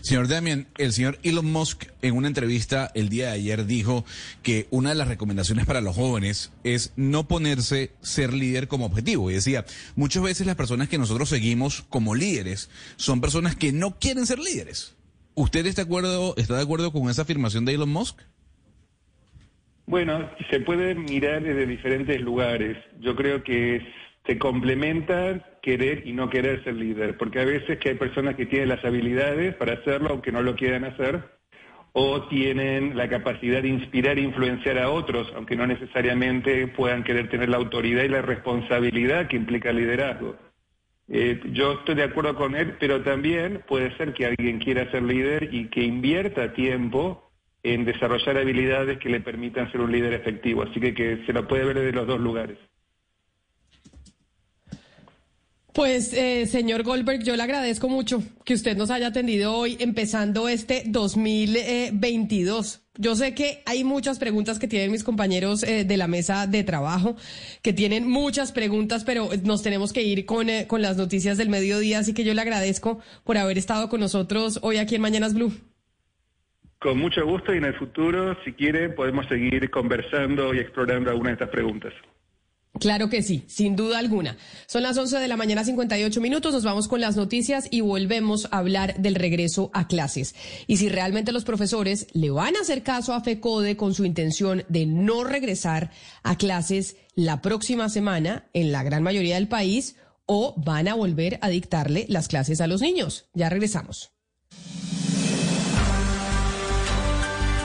Señor 0.00 0.28
Damian, 0.28 0.68
el 0.78 0.92
señor 0.92 1.18
Elon 1.24 1.44
Musk 1.44 1.86
en 2.02 2.14
una 2.14 2.28
entrevista 2.28 2.92
el 2.94 3.08
día 3.08 3.26
de 3.26 3.32
ayer 3.32 3.66
dijo 3.66 4.04
que 4.44 4.68
una 4.70 4.90
de 4.90 4.94
las 4.94 5.08
recomendaciones 5.08 5.66
para 5.66 5.80
los 5.80 5.96
jóvenes 5.96 6.52
es 6.62 6.92
no 6.94 7.26
ponerse 7.26 7.90
ser 8.00 8.32
líder 8.32 8.68
como 8.68 8.86
objetivo. 8.86 9.28
Y 9.28 9.34
decía, 9.34 9.64
muchas 9.96 10.22
veces 10.22 10.46
las 10.46 10.54
personas 10.54 10.88
que 10.88 10.96
nosotros 10.96 11.28
seguimos 11.28 11.82
como 11.88 12.14
líderes 12.14 12.70
son 12.94 13.20
personas 13.20 13.56
que 13.56 13.72
no 13.72 13.98
quieren 13.98 14.24
ser 14.24 14.38
líderes. 14.38 14.94
¿Usted 15.34 15.66
está 15.66 15.82
de 15.82 15.86
acuerdo, 15.86 16.34
está 16.36 16.54
de 16.54 16.62
acuerdo 16.62 16.92
con 16.92 17.10
esa 17.10 17.22
afirmación 17.22 17.64
de 17.64 17.74
Elon 17.74 17.88
Musk? 17.90 18.20
Bueno, 19.86 20.30
se 20.50 20.60
puede 20.60 20.94
mirar 20.94 21.42
desde 21.42 21.66
diferentes 21.66 22.20
lugares. 22.20 22.78
Yo 23.00 23.14
creo 23.14 23.42
que 23.42 23.86
se 24.26 24.38
complementa 24.38 25.58
querer 25.60 26.06
y 26.06 26.12
no 26.12 26.30
querer 26.30 26.64
ser 26.64 26.74
líder, 26.74 27.16
porque 27.18 27.40
a 27.40 27.44
veces 27.44 27.78
que 27.78 27.90
hay 27.90 27.94
personas 27.96 28.36
que 28.36 28.46
tienen 28.46 28.70
las 28.70 28.84
habilidades 28.84 29.54
para 29.56 29.74
hacerlo 29.74 30.10
aunque 30.10 30.32
no 30.32 30.42
lo 30.42 30.56
quieran 30.56 30.84
hacer, 30.84 31.22
o 31.92 32.26
tienen 32.28 32.96
la 32.96 33.08
capacidad 33.08 33.62
de 33.62 33.68
inspirar 33.68 34.18
e 34.18 34.22
influenciar 34.22 34.78
a 34.78 34.90
otros, 34.90 35.30
aunque 35.36 35.54
no 35.54 35.66
necesariamente 35.66 36.66
puedan 36.68 37.04
querer 37.04 37.28
tener 37.28 37.48
la 37.48 37.58
autoridad 37.58 38.02
y 38.02 38.08
la 38.08 38.22
responsabilidad 38.22 39.28
que 39.28 39.36
implica 39.36 39.70
el 39.70 39.76
liderazgo. 39.76 40.36
Eh, 41.08 41.40
yo 41.52 41.74
estoy 41.74 41.94
de 41.94 42.04
acuerdo 42.04 42.34
con 42.34 42.56
él, 42.56 42.76
pero 42.80 43.02
también 43.02 43.62
puede 43.68 43.96
ser 43.96 44.14
que 44.14 44.26
alguien 44.26 44.58
quiera 44.58 44.90
ser 44.90 45.02
líder 45.02 45.50
y 45.52 45.68
que 45.68 45.82
invierta 45.84 46.52
tiempo 46.54 47.30
en 47.64 47.84
desarrollar 47.84 48.36
habilidades 48.36 48.98
que 48.98 49.08
le 49.08 49.20
permitan 49.20 49.72
ser 49.72 49.80
un 49.80 49.90
líder 49.90 50.12
efectivo. 50.12 50.62
Así 50.62 50.78
que, 50.78 50.94
que 50.94 51.24
se 51.26 51.32
lo 51.32 51.48
puede 51.48 51.64
ver 51.64 51.78
desde 51.78 51.92
los 51.92 52.06
dos 52.06 52.20
lugares. 52.20 52.58
Pues, 55.72 56.12
eh, 56.12 56.46
señor 56.46 56.84
Goldberg, 56.84 57.24
yo 57.24 57.34
le 57.34 57.42
agradezco 57.42 57.88
mucho 57.88 58.22
que 58.44 58.54
usted 58.54 58.76
nos 58.76 58.92
haya 58.92 59.08
atendido 59.08 59.56
hoy, 59.56 59.76
empezando 59.80 60.48
este 60.48 60.84
2022. 60.86 62.82
Yo 62.96 63.16
sé 63.16 63.34
que 63.34 63.60
hay 63.66 63.82
muchas 63.82 64.20
preguntas 64.20 64.60
que 64.60 64.68
tienen 64.68 64.92
mis 64.92 65.02
compañeros 65.02 65.64
eh, 65.64 65.84
de 65.84 65.96
la 65.96 66.06
mesa 66.06 66.46
de 66.46 66.62
trabajo, 66.62 67.16
que 67.60 67.72
tienen 67.72 68.08
muchas 68.08 68.52
preguntas, 68.52 69.02
pero 69.02 69.30
nos 69.42 69.62
tenemos 69.62 69.92
que 69.92 70.04
ir 70.04 70.26
con, 70.26 70.48
eh, 70.48 70.68
con 70.68 70.80
las 70.80 70.96
noticias 70.96 71.38
del 71.38 71.48
mediodía, 71.48 71.98
así 71.98 72.14
que 72.14 72.22
yo 72.22 72.34
le 72.34 72.42
agradezco 72.42 73.00
por 73.24 73.36
haber 73.36 73.58
estado 73.58 73.88
con 73.88 73.98
nosotros 73.98 74.60
hoy 74.62 74.76
aquí 74.76 74.94
en 74.94 75.00
Mañanas 75.00 75.34
Blue. 75.34 75.52
Con 76.84 76.98
mucho 76.98 77.24
gusto 77.24 77.54
y 77.54 77.56
en 77.56 77.64
el 77.64 77.74
futuro, 77.78 78.36
si 78.44 78.52
quiere, 78.52 78.90
podemos 78.90 79.26
seguir 79.26 79.70
conversando 79.70 80.52
y 80.52 80.58
explorando 80.58 81.10
algunas 81.10 81.30
de 81.30 81.44
estas 81.44 81.48
preguntas. 81.48 81.94
Claro 82.78 83.08
que 83.08 83.22
sí, 83.22 83.42
sin 83.46 83.74
duda 83.74 83.98
alguna. 83.98 84.36
Son 84.66 84.82
las 84.82 84.98
11 84.98 85.18
de 85.18 85.26
la 85.26 85.38
mañana, 85.38 85.64
58 85.64 86.20
minutos. 86.20 86.52
Nos 86.52 86.64
vamos 86.64 86.86
con 86.86 87.00
las 87.00 87.16
noticias 87.16 87.68
y 87.70 87.80
volvemos 87.80 88.48
a 88.50 88.58
hablar 88.58 88.98
del 88.98 89.14
regreso 89.14 89.70
a 89.72 89.88
clases. 89.88 90.34
Y 90.66 90.76
si 90.76 90.90
realmente 90.90 91.32
los 91.32 91.46
profesores 91.46 92.06
le 92.12 92.28
van 92.28 92.54
a 92.54 92.60
hacer 92.60 92.82
caso 92.82 93.14
a 93.14 93.22
FECODE 93.22 93.78
con 93.78 93.94
su 93.94 94.04
intención 94.04 94.64
de 94.68 94.84
no 94.84 95.24
regresar 95.24 95.90
a 96.22 96.36
clases 96.36 96.98
la 97.14 97.40
próxima 97.40 97.88
semana 97.88 98.50
en 98.52 98.72
la 98.72 98.82
gran 98.82 99.02
mayoría 99.02 99.36
del 99.36 99.48
país 99.48 99.96
o 100.26 100.52
van 100.62 100.88
a 100.88 100.94
volver 100.94 101.38
a 101.40 101.48
dictarle 101.48 102.04
las 102.10 102.28
clases 102.28 102.60
a 102.60 102.66
los 102.66 102.82
niños. 102.82 103.30
Ya 103.32 103.48
regresamos. 103.48 104.10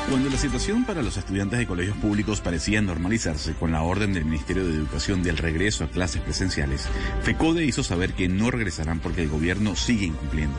Cuando 0.09 0.31
la 0.31 0.37
situación 0.37 0.85
para 0.85 1.03
los 1.03 1.17
estudiantes 1.17 1.59
de 1.59 1.67
colegios 1.67 1.95
públicos 1.97 2.41
parecía 2.41 2.81
normalizarse 2.81 3.53
con 3.53 3.71
la 3.71 3.83
orden 3.83 4.11
del 4.11 4.25
Ministerio 4.25 4.65
de 4.65 4.73
Educación 4.73 5.21
del 5.21 5.37
regreso 5.37 5.83
a 5.83 5.89
clases 5.89 6.23
presenciales, 6.23 6.87
FECODE 7.21 7.63
hizo 7.63 7.83
saber 7.83 8.13
que 8.13 8.27
no 8.27 8.49
regresarán 8.49 9.01
porque 9.01 9.21
el 9.21 9.29
gobierno 9.29 9.75
sigue 9.75 10.07
incumpliendo. 10.07 10.57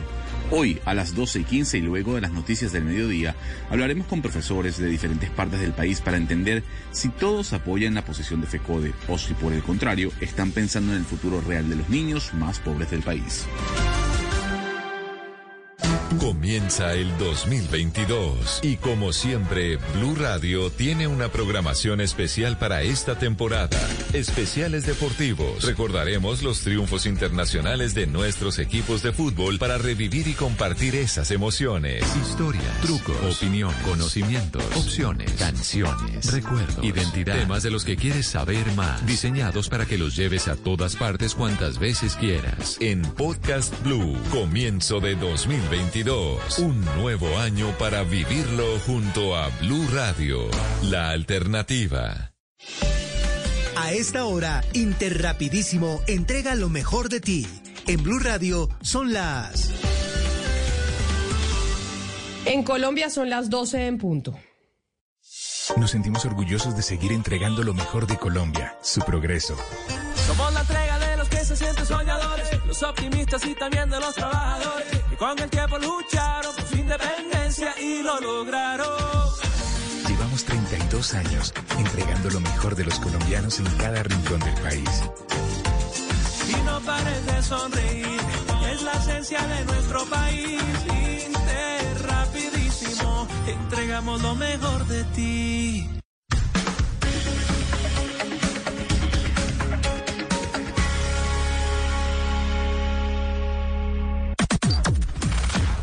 Hoy, 0.51 0.79
a 0.85 0.93
las 0.93 1.15
12 1.15 1.41
y 1.41 1.43
15 1.43 1.77
y 1.79 1.81
luego 1.81 2.15
de 2.15 2.21
las 2.21 2.31
noticias 2.31 2.71
del 2.71 2.85
mediodía, 2.85 3.35
hablaremos 3.69 4.07
con 4.07 4.21
profesores 4.21 4.77
de 4.77 4.87
diferentes 4.87 5.29
partes 5.29 5.59
del 5.59 5.73
país 5.73 5.99
para 5.99 6.15
entender 6.15 6.63
si 6.91 7.09
todos 7.09 7.51
apoyan 7.51 7.93
la 7.93 8.05
posición 8.05 8.39
de 8.39 8.47
FECODE 8.47 8.93
o 9.09 9.17
si 9.17 9.33
por 9.33 9.51
el 9.51 9.63
contrario 9.63 10.13
están 10.21 10.51
pensando 10.51 10.93
en 10.93 10.99
el 10.99 11.05
futuro 11.05 11.41
real 11.41 11.69
de 11.69 11.75
los 11.75 11.89
niños 11.89 12.33
más 12.33 12.59
pobres 12.59 12.89
del 12.89 13.01
país. 13.01 13.45
Comienza 16.19 16.93
el 16.93 17.17
2022 17.17 18.59
y 18.61 18.75
como 18.75 19.13
siempre, 19.13 19.77
Blue 19.95 20.15
Radio 20.15 20.69
tiene 20.69 21.07
una 21.07 21.29
programación 21.29 22.01
especial 22.01 22.57
para 22.57 22.83
esta 22.83 23.17
temporada. 23.17 23.79
Especiales 24.13 24.85
deportivos. 24.85 25.63
Recordaremos 25.63 26.43
los 26.43 26.61
triunfos 26.61 27.05
internacionales 27.05 27.93
de 27.95 28.07
nuestros 28.07 28.59
equipos 28.59 29.01
de 29.01 29.13
fútbol 29.13 29.57
para 29.57 29.77
revivir 29.77 30.27
y 30.27 30.33
compartir 30.33 30.95
esas 30.95 31.31
emociones. 31.31 32.03
Historias, 32.17 32.81
trucos, 32.81 33.37
opinión, 33.37 33.73
conocimientos, 33.85 34.63
opciones, 34.75 35.31
canciones, 35.33 36.31
recuerdos, 36.31 36.83
identidad, 36.83 37.39
temas 37.39 37.63
de 37.63 37.71
los 37.71 37.85
que 37.85 37.95
quieres 37.95 38.27
saber 38.27 38.71
más, 38.75 39.05
diseñados 39.05 39.69
para 39.69 39.85
que 39.85 39.97
los 39.97 40.15
lleves 40.15 40.47
a 40.47 40.55
todas 40.55 40.95
partes 40.95 41.33
cuantas 41.33 41.79
veces 41.79 42.15
quieras. 42.15 42.77
En 42.79 43.01
Podcast 43.01 43.73
Blue, 43.83 44.17
comienzo 44.29 44.99
de 44.99 45.15
2022. 45.15 45.70
Un 46.57 46.83
nuevo 46.97 47.37
año 47.37 47.73
para 47.77 48.03
vivirlo 48.03 48.77
junto 48.85 49.37
a 49.37 49.47
Blue 49.61 49.87
Radio, 49.93 50.49
la 50.83 51.11
alternativa. 51.11 52.33
A 53.77 53.93
esta 53.93 54.25
hora, 54.25 54.65
Interrapidísimo 54.73 56.01
entrega 56.07 56.55
lo 56.55 56.67
mejor 56.67 57.07
de 57.07 57.21
ti. 57.21 57.47
En 57.87 58.03
Blue 58.03 58.19
Radio 58.19 58.67
son 58.81 59.13
las... 59.13 59.71
En 62.43 62.63
Colombia 62.63 63.09
son 63.09 63.29
las 63.29 63.49
12 63.49 63.87
en 63.87 63.97
punto. 63.97 64.37
Nos 65.77 65.91
sentimos 65.91 66.25
orgullosos 66.25 66.75
de 66.75 66.81
seguir 66.81 67.13
entregando 67.13 67.63
lo 67.63 67.73
mejor 67.73 68.07
de 68.07 68.17
Colombia, 68.17 68.77
su 68.81 68.99
progreso. 69.01 69.55
Los 72.71 72.83
optimistas 72.83 73.45
y 73.45 73.53
también 73.53 73.89
de 73.89 73.99
los 73.99 74.15
trabajadores, 74.15 74.85
que 75.09 75.17
con 75.17 75.37
el 75.37 75.49
tiempo 75.49 75.77
lucharon 75.77 76.55
por 76.55 76.65
su 76.65 76.77
independencia 76.77 77.77
y 77.77 78.01
lo 78.01 78.17
lograron. 78.21 78.87
Llevamos 80.07 80.45
32 80.45 81.13
años 81.15 81.53
entregando 81.77 82.29
lo 82.29 82.39
mejor 82.39 82.75
de 82.75 82.85
los 82.85 82.97
colombianos 83.01 83.59
en 83.59 83.65
cada 83.75 84.01
rincón 84.03 84.39
del 84.39 84.53
país. 84.61 85.03
Y 86.47 86.63
no 86.63 86.79
pares 86.79 87.25
de 87.25 87.43
sonreír, 87.43 88.19
es 88.71 88.81
la 88.83 88.93
esencia 88.93 89.41
de 89.41 89.65
nuestro 89.65 90.05
país. 90.05 90.61
Inter 91.27 92.03
rapidísimo, 92.07 93.27
entregamos 93.47 94.21
lo 94.21 94.33
mejor 94.35 94.87
de 94.87 95.03
ti. 95.15 96.00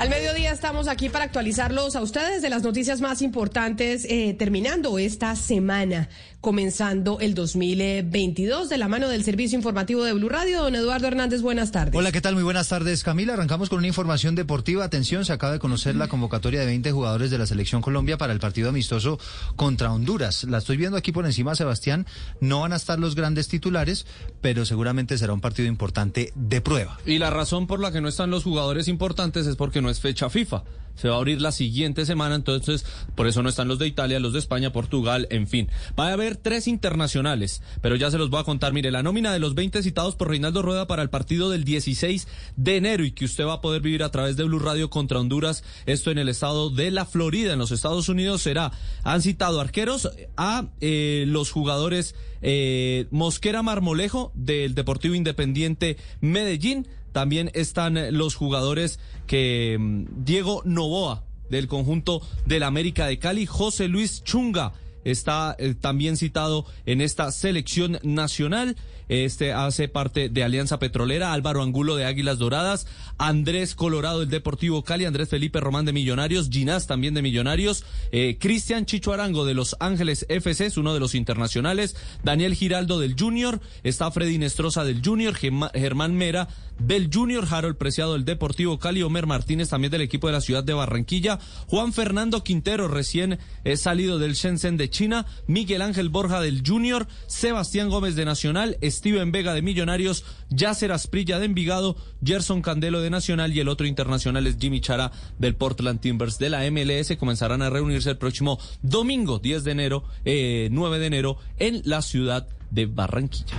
Al 0.00 0.08
mediodía 0.08 0.50
estamos 0.50 0.88
aquí 0.88 1.10
para 1.10 1.26
actualizarlos 1.26 1.94
a 1.94 2.00
ustedes 2.00 2.40
de 2.40 2.48
las 2.48 2.62
noticias 2.62 3.02
más 3.02 3.20
importantes, 3.20 4.06
eh, 4.08 4.34
terminando 4.38 4.98
esta 4.98 5.36
semana, 5.36 6.08
comenzando 6.40 7.20
el 7.20 7.34
2022, 7.34 8.70
de 8.70 8.78
la 8.78 8.88
mano 8.88 9.10
del 9.10 9.24
Servicio 9.24 9.58
Informativo 9.58 10.02
de 10.02 10.14
Blue 10.14 10.30
Radio. 10.30 10.62
Don 10.62 10.74
Eduardo 10.74 11.06
Hernández, 11.06 11.42
buenas 11.42 11.70
tardes. 11.70 11.94
Hola, 11.94 12.12
¿qué 12.12 12.22
tal? 12.22 12.32
Muy 12.32 12.44
buenas 12.44 12.68
tardes, 12.68 13.04
Camila. 13.04 13.34
Arrancamos 13.34 13.68
con 13.68 13.76
una 13.76 13.88
información 13.88 14.34
deportiva. 14.34 14.84
Atención, 14.84 15.26
se 15.26 15.34
acaba 15.34 15.52
de 15.52 15.58
conocer 15.58 15.96
la 15.96 16.08
convocatoria 16.08 16.60
de 16.60 16.66
20 16.66 16.92
jugadores 16.92 17.30
de 17.30 17.36
la 17.36 17.44
Selección 17.44 17.82
Colombia 17.82 18.16
para 18.16 18.32
el 18.32 18.40
partido 18.40 18.70
amistoso 18.70 19.18
contra 19.54 19.92
Honduras. 19.92 20.44
La 20.44 20.56
estoy 20.56 20.78
viendo 20.78 20.96
aquí 20.96 21.12
por 21.12 21.26
encima, 21.26 21.54
Sebastián. 21.54 22.06
No 22.40 22.62
van 22.62 22.72
a 22.72 22.76
estar 22.76 22.98
los 22.98 23.14
grandes 23.16 23.48
titulares, 23.48 24.06
pero 24.40 24.64
seguramente 24.64 25.18
será 25.18 25.34
un 25.34 25.42
partido 25.42 25.68
importante 25.68 26.32
de 26.34 26.62
prueba. 26.62 26.98
Y 27.04 27.18
la 27.18 27.28
razón 27.28 27.66
por 27.66 27.80
la 27.80 27.92
que 27.92 28.00
no 28.00 28.08
están 28.08 28.30
los 28.30 28.44
jugadores 28.44 28.88
importantes 28.88 29.46
es 29.46 29.56
porque 29.56 29.82
no 29.82 29.89
es 29.90 30.00
fecha 30.00 30.30
FIFA. 30.30 30.64
Se 31.00 31.08
va 31.08 31.14
a 31.14 31.18
abrir 31.18 31.40
la 31.40 31.50
siguiente 31.50 32.04
semana, 32.04 32.34
entonces 32.34 32.84
por 33.14 33.26
eso 33.26 33.42
no 33.42 33.48
están 33.48 33.68
los 33.68 33.78
de 33.78 33.86
Italia, 33.86 34.20
los 34.20 34.34
de 34.34 34.38
España, 34.38 34.70
Portugal, 34.70 35.26
en 35.30 35.46
fin. 35.46 35.70
Va 35.98 36.08
a 36.08 36.12
haber 36.12 36.36
tres 36.36 36.68
internacionales, 36.68 37.62
pero 37.80 37.96
ya 37.96 38.10
se 38.10 38.18
los 38.18 38.28
voy 38.28 38.40
a 38.40 38.44
contar. 38.44 38.74
Mire, 38.74 38.90
la 38.90 39.02
nómina 39.02 39.32
de 39.32 39.38
los 39.38 39.54
20 39.54 39.82
citados 39.82 40.14
por 40.14 40.28
Reinaldo 40.28 40.60
Rueda 40.60 40.86
para 40.86 41.02
el 41.02 41.08
partido 41.08 41.48
del 41.48 41.64
16 41.64 42.28
de 42.56 42.76
enero 42.76 43.04
y 43.04 43.12
que 43.12 43.24
usted 43.24 43.46
va 43.46 43.54
a 43.54 43.60
poder 43.62 43.80
vivir 43.80 44.02
a 44.02 44.10
través 44.10 44.36
de 44.36 44.44
Blue 44.44 44.58
Radio 44.58 44.90
contra 44.90 45.18
Honduras, 45.18 45.64
esto 45.86 46.10
en 46.10 46.18
el 46.18 46.28
estado 46.28 46.68
de 46.68 46.90
la 46.90 47.06
Florida, 47.06 47.54
en 47.54 47.58
los 47.58 47.72
Estados 47.72 48.10
Unidos, 48.10 48.42
será, 48.42 48.70
han 49.02 49.22
citado 49.22 49.60
arqueros 49.60 50.10
a 50.36 50.68
eh, 50.82 51.24
los 51.26 51.50
jugadores 51.50 52.14
eh, 52.42 53.06
Mosquera 53.10 53.62
Marmolejo 53.62 54.32
del 54.34 54.74
Deportivo 54.74 55.14
Independiente 55.14 55.96
Medellín, 56.20 56.86
también 57.12 57.50
están 57.54 58.16
los 58.16 58.34
jugadores 58.34 58.98
que 59.26 59.76
mm, 59.78 60.24
Diego 60.24 60.62
Novoa 60.64 61.24
del 61.50 61.66
conjunto 61.66 62.22
del 62.46 62.62
América 62.62 63.06
de 63.06 63.18
Cali, 63.18 63.46
José 63.46 63.88
Luis 63.88 64.22
Chunga 64.24 64.72
está 65.04 65.56
eh, 65.58 65.74
también 65.74 66.16
citado 66.16 66.66
en 66.86 67.00
esta 67.00 67.30
selección 67.32 67.98
nacional. 68.02 68.76
Este 69.10 69.52
hace 69.52 69.88
parte 69.88 70.28
de 70.28 70.44
Alianza 70.44 70.78
Petrolera, 70.78 71.32
Álvaro 71.32 71.64
Angulo 71.64 71.96
de 71.96 72.04
Águilas 72.04 72.38
Doradas, 72.38 72.86
Andrés 73.18 73.74
Colorado 73.74 74.20
del 74.20 74.30
Deportivo 74.30 74.84
Cali, 74.84 75.04
Andrés 75.04 75.28
Felipe 75.28 75.58
Román 75.58 75.84
de 75.84 75.92
Millonarios, 75.92 76.48
Ginás 76.48 76.86
también 76.86 77.12
de 77.14 77.20
Millonarios, 77.20 77.84
eh, 78.12 78.36
Cristian 78.38 78.86
Chicho 78.86 79.12
Arango 79.12 79.44
de 79.44 79.54
Los 79.54 79.74
Ángeles 79.80 80.26
FC, 80.28 80.66
es 80.66 80.76
uno 80.76 80.94
de 80.94 81.00
los 81.00 81.16
internacionales, 81.16 81.96
Daniel 82.22 82.54
Giraldo 82.54 83.00
del 83.00 83.16
Junior, 83.18 83.60
está 83.82 84.08
Freddy 84.12 84.38
Nestroza 84.38 84.84
del 84.84 85.02
Junior, 85.04 85.34
Germán 85.34 86.14
Mera 86.14 86.46
del 86.78 87.10
Junior, 87.12 87.46
Harold 87.50 87.76
Preciado 87.76 88.14
del 88.14 88.24
Deportivo 88.24 88.78
Cali, 88.78 89.02
Omer 89.02 89.26
Martínez 89.26 89.68
también 89.68 89.90
del 89.90 90.00
equipo 90.00 90.28
de 90.28 90.32
la 90.34 90.40
ciudad 90.40 90.64
de 90.64 90.72
Barranquilla, 90.72 91.38
Juan 91.66 91.92
Fernando 91.92 92.42
Quintero 92.42 92.88
recién 92.88 93.38
eh, 93.64 93.76
salido 93.76 94.18
del 94.18 94.34
Shenzhen 94.34 94.76
de 94.76 94.88
China, 94.88 95.26
Miguel 95.46 95.82
Ángel 95.82 96.08
Borja 96.08 96.40
del 96.40 96.62
Junior, 96.64 97.06
Sebastián 97.26 97.90
Gómez 97.90 98.14
de 98.14 98.24
Nacional, 98.24 98.78
Steven 99.00 99.32
Vega 99.32 99.54
de 99.54 99.62
Millonarios, 99.62 100.26
Yasser 100.50 100.92
Asprilla 100.92 101.38
de 101.38 101.46
Envigado, 101.46 101.96
Gerson 102.22 102.60
Candelo 102.60 103.00
de 103.00 103.08
Nacional 103.08 103.56
y 103.56 103.60
el 103.60 103.68
otro 103.68 103.86
internacional 103.86 104.46
es 104.46 104.58
Jimmy 104.60 104.82
Chara 104.82 105.10
del 105.38 105.54
Portland 105.54 106.00
Timbers 106.00 106.38
de 106.38 106.50
la 106.50 106.70
MLS. 106.70 107.16
Comenzarán 107.16 107.62
a 107.62 107.70
reunirse 107.70 108.10
el 108.10 108.18
próximo 108.18 108.58
domingo 108.82 109.38
10 109.38 109.64
de 109.64 109.70
enero, 109.70 110.04
eh, 110.26 110.68
9 110.70 110.98
de 110.98 111.06
enero 111.06 111.38
en 111.56 111.80
la 111.86 112.02
ciudad 112.02 112.46
de 112.70 112.84
Barranquilla. 112.84 113.56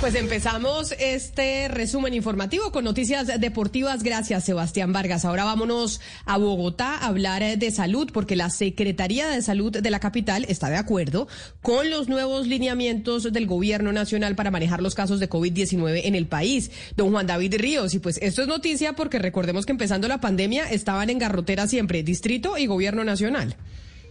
Pues 0.00 0.14
empezamos 0.14 0.94
este 1.00 1.66
resumen 1.66 2.14
informativo 2.14 2.70
con 2.70 2.84
noticias 2.84 3.26
deportivas. 3.40 4.04
Gracias, 4.04 4.44
Sebastián 4.44 4.92
Vargas. 4.92 5.24
Ahora 5.24 5.42
vámonos 5.42 6.00
a 6.24 6.38
Bogotá 6.38 6.94
a 6.94 7.06
hablar 7.08 7.42
eh, 7.42 7.56
de 7.56 7.72
salud, 7.72 8.08
porque 8.12 8.36
la 8.36 8.48
Secretaría 8.48 9.26
de 9.26 9.42
Salud 9.42 9.72
de 9.72 9.90
la 9.90 9.98
capital 9.98 10.46
está 10.48 10.70
de 10.70 10.76
acuerdo 10.76 11.26
con 11.62 11.90
los 11.90 12.08
nuevos 12.08 12.46
lineamientos 12.46 13.32
del 13.32 13.48
gobierno 13.48 13.92
nacional 13.92 14.36
para 14.36 14.52
manejar 14.52 14.82
los 14.82 14.94
casos 14.94 15.18
de 15.18 15.28
COVID-19 15.28 16.02
en 16.04 16.14
el 16.14 16.28
país. 16.28 16.70
Don 16.96 17.10
Juan 17.10 17.26
David 17.26 17.56
Ríos, 17.58 17.92
y 17.94 17.98
pues 17.98 18.20
esto 18.22 18.42
es 18.42 18.48
noticia 18.48 18.92
porque 18.92 19.18
recordemos 19.18 19.66
que 19.66 19.72
empezando 19.72 20.06
la 20.06 20.20
pandemia 20.20 20.70
estaban 20.70 21.10
en 21.10 21.18
garrotera 21.18 21.66
siempre 21.66 22.04
distrito 22.04 22.56
y 22.56 22.66
gobierno 22.66 23.02
nacional. 23.02 23.56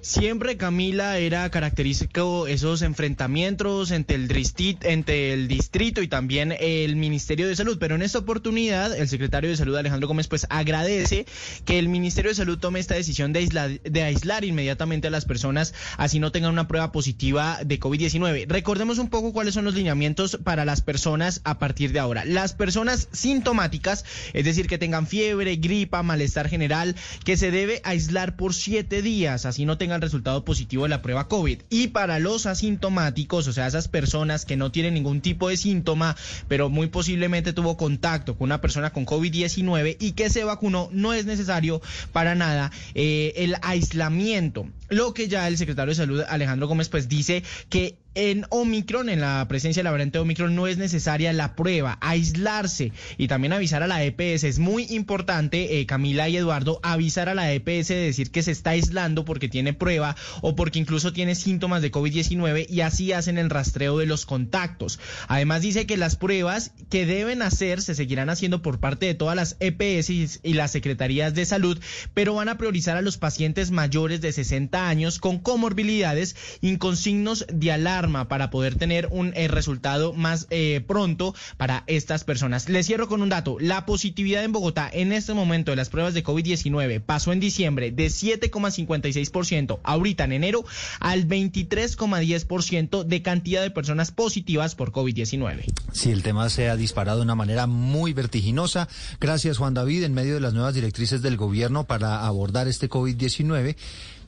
Siempre, 0.08 0.56
Camila, 0.56 1.18
era 1.18 1.50
característico 1.50 2.48
esos 2.48 2.82
enfrentamientos 2.82 3.92
entre 3.92 4.16
el, 4.16 4.30
dristit- 4.30 4.86
entre 4.86 5.34
el 5.34 5.50
distrito 5.50 6.02
y 6.02 6.08
también 6.08 6.56
el 6.58 6.96
Ministerio 6.96 7.46
de 7.46 7.58
Salud. 7.58 7.78
Pero 7.78 7.96
en 7.96 8.02
esta 8.02 8.20
oportunidad, 8.20 8.98
el 8.98 9.10
secretario 9.10 9.50
de 9.50 9.58
Salud, 9.58 9.76
Alejandro 9.76 10.08
Gómez, 10.08 10.30
pues 10.30 10.48
agradece 10.50 11.26
que 11.66 11.78
el 11.78 11.90
Ministerio 11.90 12.32
de 12.32 12.36
Salud 12.36 12.58
tome 12.58 12.80
esta 12.80 12.96
decisión 12.96 13.34
de 13.34 13.40
aislar, 13.40 13.82
de 13.82 14.04
aislar 14.04 14.46
inmediatamente 14.46 15.08
a 15.08 15.12
las 15.12 15.26
personas, 15.26 15.74
así 15.98 16.20
no 16.20 16.32
tengan 16.32 16.54
una 16.54 16.70
prueba 16.70 16.94
positiva 16.94 17.60
de 17.66 17.78
COVID-19. 17.78 18.48
Recordemos 18.48 19.00
un 19.00 19.10
poco 19.10 19.34
cuáles 19.34 19.56
son 19.56 19.66
los 19.66 19.74
lineamientos 19.74 20.40
para 20.42 20.64
las 20.64 20.80
personas 20.80 21.42
a 21.44 21.60
partir 21.60 21.92
de 21.92 22.00
ahora. 22.00 22.24
Las 22.24 22.54
personas 22.54 23.10
sintomáticas, 23.12 24.06
es 24.32 24.46
decir, 24.46 24.68
que 24.68 24.78
tengan 24.78 25.06
fiebre, 25.06 25.58
gripa, 25.58 26.02
malestar 26.02 26.48
general, 26.48 26.96
que 27.26 27.36
se 27.36 27.52
debe 27.52 27.82
aislar 27.84 28.38
por 28.38 28.54
siete 28.54 29.02
días, 29.02 29.46
así 29.46 29.66
no 29.66 29.78
tengan 29.78 29.97
resultado 30.02 30.44
positivo 30.44 30.84
de 30.84 30.90
la 30.90 31.02
prueba 31.02 31.28
COVID. 31.28 31.62
Y 31.70 31.88
para 31.88 32.20
los 32.20 32.46
asintomáticos, 32.46 33.48
o 33.48 33.54
sea, 33.54 33.68
esas 33.68 33.88
personas 33.88 34.46
que 34.46 34.58
no 34.58 34.72
tienen 34.72 34.94
ningún 34.94 35.22
tipo 35.22 35.50
de 35.50 35.58
síntoma, 35.58 36.16
pero 36.48 36.70
muy 36.70 36.88
posiblemente 36.88 37.54
tuvo 37.54 37.78
contacto 37.78 38.38
con 38.38 38.46
una 38.46 38.62
persona 38.62 38.92
con 38.92 39.06
COVID-19 39.06 39.98
y 40.00 40.12
que 40.14 40.30
se 40.30 40.44
vacunó, 40.44 40.90
no 40.92 41.14
es 41.14 41.26
necesario 41.26 41.82
para 42.12 42.36
nada 42.36 42.72
eh, 42.96 43.34
el 43.38 43.56
aislamiento. 43.62 44.68
Lo 44.90 45.14
que 45.14 45.28
ya 45.28 45.48
el 45.48 45.58
secretario 45.58 45.92
de 45.92 45.96
Salud, 45.96 46.24
Alejandro 46.30 46.68
Gómez, 46.68 46.90
pues 46.90 47.10
dice 47.10 47.44
que 47.70 47.98
en 48.18 48.46
Omicron, 48.50 49.10
en 49.10 49.22
la 49.22 49.46
presencia 49.48 49.82
de 49.82 49.84
la 49.84 49.92
variante 49.92 50.18
Omicron, 50.18 50.56
no 50.56 50.66
es 50.66 50.80
necesaria 50.80 51.32
la 51.34 51.56
prueba, 51.56 52.00
aislarse 52.02 52.92
y 53.16 53.28
también 53.28 53.54
avisar 53.54 53.84
a 53.84 53.88
la 53.88 54.04
EPS. 54.04 54.44
Es 54.44 54.58
muy 54.58 54.88
importante, 54.90 55.80
eh, 55.80 55.86
Camila 55.86 56.28
y 56.28 56.36
Eduardo, 56.36 56.80
avisar 56.82 57.30
a 57.30 57.36
la 57.36 57.54
EPS 57.54 57.90
de 57.90 57.96
decir 57.96 58.32
que 58.32 58.42
se 58.42 58.50
está 58.50 58.72
aislando 58.72 59.24
porque 59.24 59.50
tiene 59.50 59.74
prueba 59.74 60.16
o 60.42 60.56
porque 60.56 60.80
incluso 60.80 61.14
tiene 61.14 61.36
síntomas 61.36 61.84
de 61.84 61.92
COVID-19 61.92 62.66
y 62.68 62.82
así 62.82 63.12
hacen 63.12 63.38
el 63.38 63.52
rastreo 63.52 64.00
de 64.00 64.08
los 64.08 64.26
contactos. 64.26 65.00
Además 65.28 65.62
dice 65.62 65.86
que 65.86 65.96
las 65.96 66.16
pruebas 66.16 66.72
que 66.90 67.06
deben 67.06 67.44
hacer 67.44 67.84
se 67.84 67.94
seguirán 67.94 68.32
haciendo 68.32 68.64
por 68.64 68.80
parte 68.80 69.06
de 69.06 69.14
todas 69.14 69.36
las 69.36 69.58
EPS 69.60 70.10
y, 70.10 70.54
las 70.58 70.72
secretarías 70.72 71.36
de 71.36 71.46
salud, 71.46 71.80
pero 72.16 72.34
van 72.34 72.50
a 72.50 72.58
priorizar 72.58 72.98
a 72.98 73.04
los 73.04 73.20
pacientes 73.20 73.70
mayores 73.70 74.22
de 74.22 74.32
60 74.32 74.90
años 74.90 75.20
con 75.20 75.38
comorbilidades 75.38 76.36
y 76.62 76.78
con 76.78 76.98
signos 76.98 77.46
de 77.54 77.72
alarma 77.72 78.07
para 78.08 78.50
poder 78.50 78.76
tener 78.76 79.10
un 79.12 79.34
eh, 79.36 79.48
resultado 79.48 80.14
más 80.14 80.48
eh, 80.50 80.82
pronto 80.88 81.36
para 81.58 81.84
estas 81.88 82.24
personas. 82.24 82.70
Les 82.70 82.86
cierro 82.86 83.08
con 83.08 83.22
un 83.22 83.30
dato. 83.30 83.58
La 83.60 83.86
positividad 83.86 84.44
en 84.44 84.54
Bogotá 84.54 84.90
en 84.92 85.12
este 85.12 85.34
momento 85.34 85.72
de 85.72 85.78
las 85.78 85.90
pruebas 85.90 86.14
de 86.14 86.24
COVID-19 86.24 87.02
pasó 87.02 87.34
en 87.34 87.40
diciembre 87.40 87.92
de 87.92 88.08
7,56% 88.08 89.80
ahorita 89.84 90.24
en 90.24 90.32
enero 90.32 90.64
al 91.00 91.28
23,10% 91.28 93.04
de 93.04 93.22
cantidad 93.22 93.62
de 93.62 93.72
personas 93.72 94.12
positivas 94.12 94.76
por 94.76 94.92
COVID-19. 94.92 95.66
Sí, 95.92 96.12
el 96.12 96.24
tema 96.24 96.50
se 96.50 96.70
ha 96.70 96.76
disparado 96.76 97.18
de 97.18 97.24
una 97.24 97.36
manera 97.36 97.68
muy 97.68 98.14
vertiginosa. 98.14 98.88
Gracias, 99.20 99.58
Juan 99.58 99.74
David, 99.74 100.04
en 100.04 100.14
medio 100.14 100.36
de 100.36 100.42
las 100.42 100.54
nuevas 100.54 100.74
directrices 100.74 101.22
del 101.22 101.38
gobierno 101.38 101.84
para 101.84 102.26
abordar 102.26 102.68
este 102.68 102.90
COVID-19, 102.90 103.76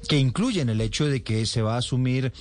que 0.08 0.18
incluyen 0.18 0.70
el 0.70 0.82
hecho 0.82 1.06
de 1.06 1.24
que 1.24 1.46
se 1.46 1.62
va 1.62 1.76
a 1.76 1.80
asumir 1.80 2.32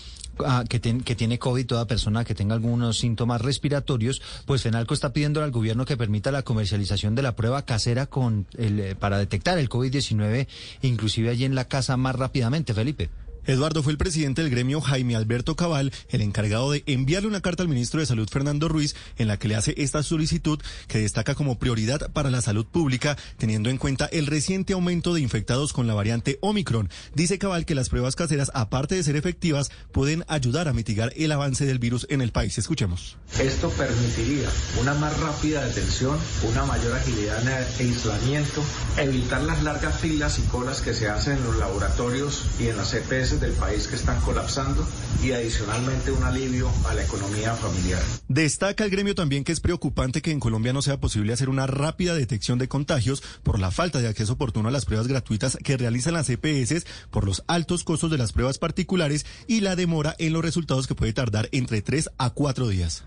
ah, 0.47 0.65
que, 0.69 0.79
ten- 0.81 1.01
que 1.03 1.15
tiene 1.15 1.39
COVID 1.39 1.67
toda 1.67 1.87
persona 1.87 2.25
que 2.25 2.35
tenga 2.35 2.55
algunos 2.55 2.99
síntomas 2.99 3.41
respiratorios, 3.41 4.21
pues 4.47 4.63
Fenalco 4.63 4.95
está 4.95 5.13
pidiendo 5.13 5.43
al 5.43 5.51
gobierno 5.51 5.85
que 5.85 5.97
permita 5.97 6.31
la 6.31 6.43
comercialización 6.43 7.15
de 7.15 7.23
la 7.23 7.37
prueba 7.37 7.63
casera 7.63 8.07
con 8.07 8.47
el, 8.57 8.81
eh, 8.81 8.95
para 8.95 9.19
detectar 9.19 9.59
el 9.59 9.69
COVID-19, 9.69 10.47
inclusive 10.83 11.31
allí 11.31 11.45
en 11.45 11.55
la 11.55 11.67
casa 11.67 11.97
más 11.97 12.15
rápidamente, 12.17 12.75
Felipe. 12.75 13.11
Eduardo 13.49 13.83
fue 13.83 13.93
el 13.93 13.99
presidente 13.99 14.43
del 14.43 14.51
gremio 14.51 14.83
Jaime 14.83 15.17
Alberto 15.17 15.57
Cabal, 15.57 15.91
el 16.11 16.21
encargado 16.21 16.71
de 16.71 16.83
enviarle 16.85 17.31
una 17.31 17.41
carta 17.41 17.63
al 17.63 17.71
ministro 17.71 17.99
de 17.99 18.05
Salud 18.05 18.29
Fernando 18.29 18.69
Ruiz 18.69 18.95
en 19.17 19.27
la 19.27 19.39
que 19.39 19.49
le 19.49 19.57
hace 19.57 19.73
esta 19.79 20.03
solicitud 20.03 20.61
que 20.87 20.99
destaca 20.99 21.35
como 21.35 21.59
prioridad 21.59 22.13
para 22.13 22.29
la 22.29 22.43
salud 22.43 22.67
pública 22.67 23.17
teniendo 23.39 23.71
en 23.71 23.79
cuenta 23.79 24.05
el 24.13 24.27
reciente 24.27 24.75
aumento 24.75 25.15
de 25.15 25.23
infectados 25.23 25.73
con 25.73 25.87
la 25.87 25.95
variante 25.95 26.37
Omicron. 26.43 26.91
Dice 27.15 27.39
Cabal 27.39 27.65
que 27.65 27.75
las 27.75 27.89
pruebas 27.89 28.17
caseras, 28.17 28.51
aparte 28.53 28.97
de 28.97 29.03
ser 29.03 29.17
efectivas, 29.17 29.71
pueden 29.93 30.27
ayudar 30.29 30.69
a 30.69 30.75
mitigar 30.75 31.15
el 31.17 31.33
avance 31.33 31.65
del 31.65 31.79
virus 31.79 32.07
en 32.11 32.21
el 32.21 32.33
país. 32.33 32.59
Escuchemos. 32.59 33.17
Esto 33.41 33.71
permitiría 33.71 34.51
una 34.79 34.93
más 34.93 35.19
rápida 35.21 35.65
detención, 35.65 36.19
una 36.51 36.67
mayor 36.67 36.93
agilidad 36.93 37.41
en 37.41 37.49
el 37.49 37.65
aislamiento, 37.89 38.63
evitar 38.99 39.43
las 39.43 39.63
largas 39.63 39.99
filas 39.99 40.39
y 40.39 40.43
colas 40.43 40.83
que 40.83 40.93
se 40.93 41.09
hacen 41.09 41.39
en 41.39 41.45
los 41.45 41.57
laboratorios 41.57 42.45
y 42.61 42.67
en 42.67 42.77
las 42.77 42.93
EPS 42.93 43.38
del 43.41 43.53
país 43.53 43.87
que 43.87 43.97
están 43.97 44.21
colapsando 44.21 44.87
y 45.23 45.33
adicionalmente 45.33 46.11
un 46.11 46.23
alivio 46.25 46.71
a 46.89 46.95
la 46.95 47.05
economía 47.05 47.55
familiar. 47.55 48.01
Destaca 48.29 48.85
el 48.85 48.91
gremio 48.91 49.15
también 49.15 49.45
que 49.45 49.53
es 49.53 49.61
preocupante 49.61 50.23
que 50.23 50.31
en 50.31 50.41
Colombia 50.41 50.73
no 50.73 50.83
sea 50.83 51.01
posible 51.01 51.33
hacer 51.33 51.49
una 51.49 51.67
rápida 51.67 52.15
detección 52.15 52.59
de 52.59 52.69
contagios 52.69 53.23
por 53.43 53.59
la 53.59 53.71
falta 53.71 54.01
de 54.01 54.09
acceso 54.09 54.35
oportuno 54.35 54.69
a 54.69 54.73
las 54.73 54.85
pruebas 54.85 55.09
gratuitas 55.09 55.59
que 55.63 55.77
realizan 55.77 56.15
las 56.15 56.29
EPS, 56.29 56.85
por 57.11 57.25
los 57.25 57.43
altos 57.47 57.85
costos 57.85 58.11
de 58.11 58.19
las 58.19 58.33
pruebas 58.33 58.59
particulares 58.59 59.27
y 59.47 59.61
la 59.61 59.77
demora 59.77 60.15
en 60.19 60.33
los 60.33 60.43
resultados 60.43 60.87
que 60.87 60.95
puede 60.95 61.13
tardar 61.13 61.49
entre 61.53 61.83
3 61.83 62.11
a 62.19 62.31
4 62.31 62.69
días. 62.69 63.05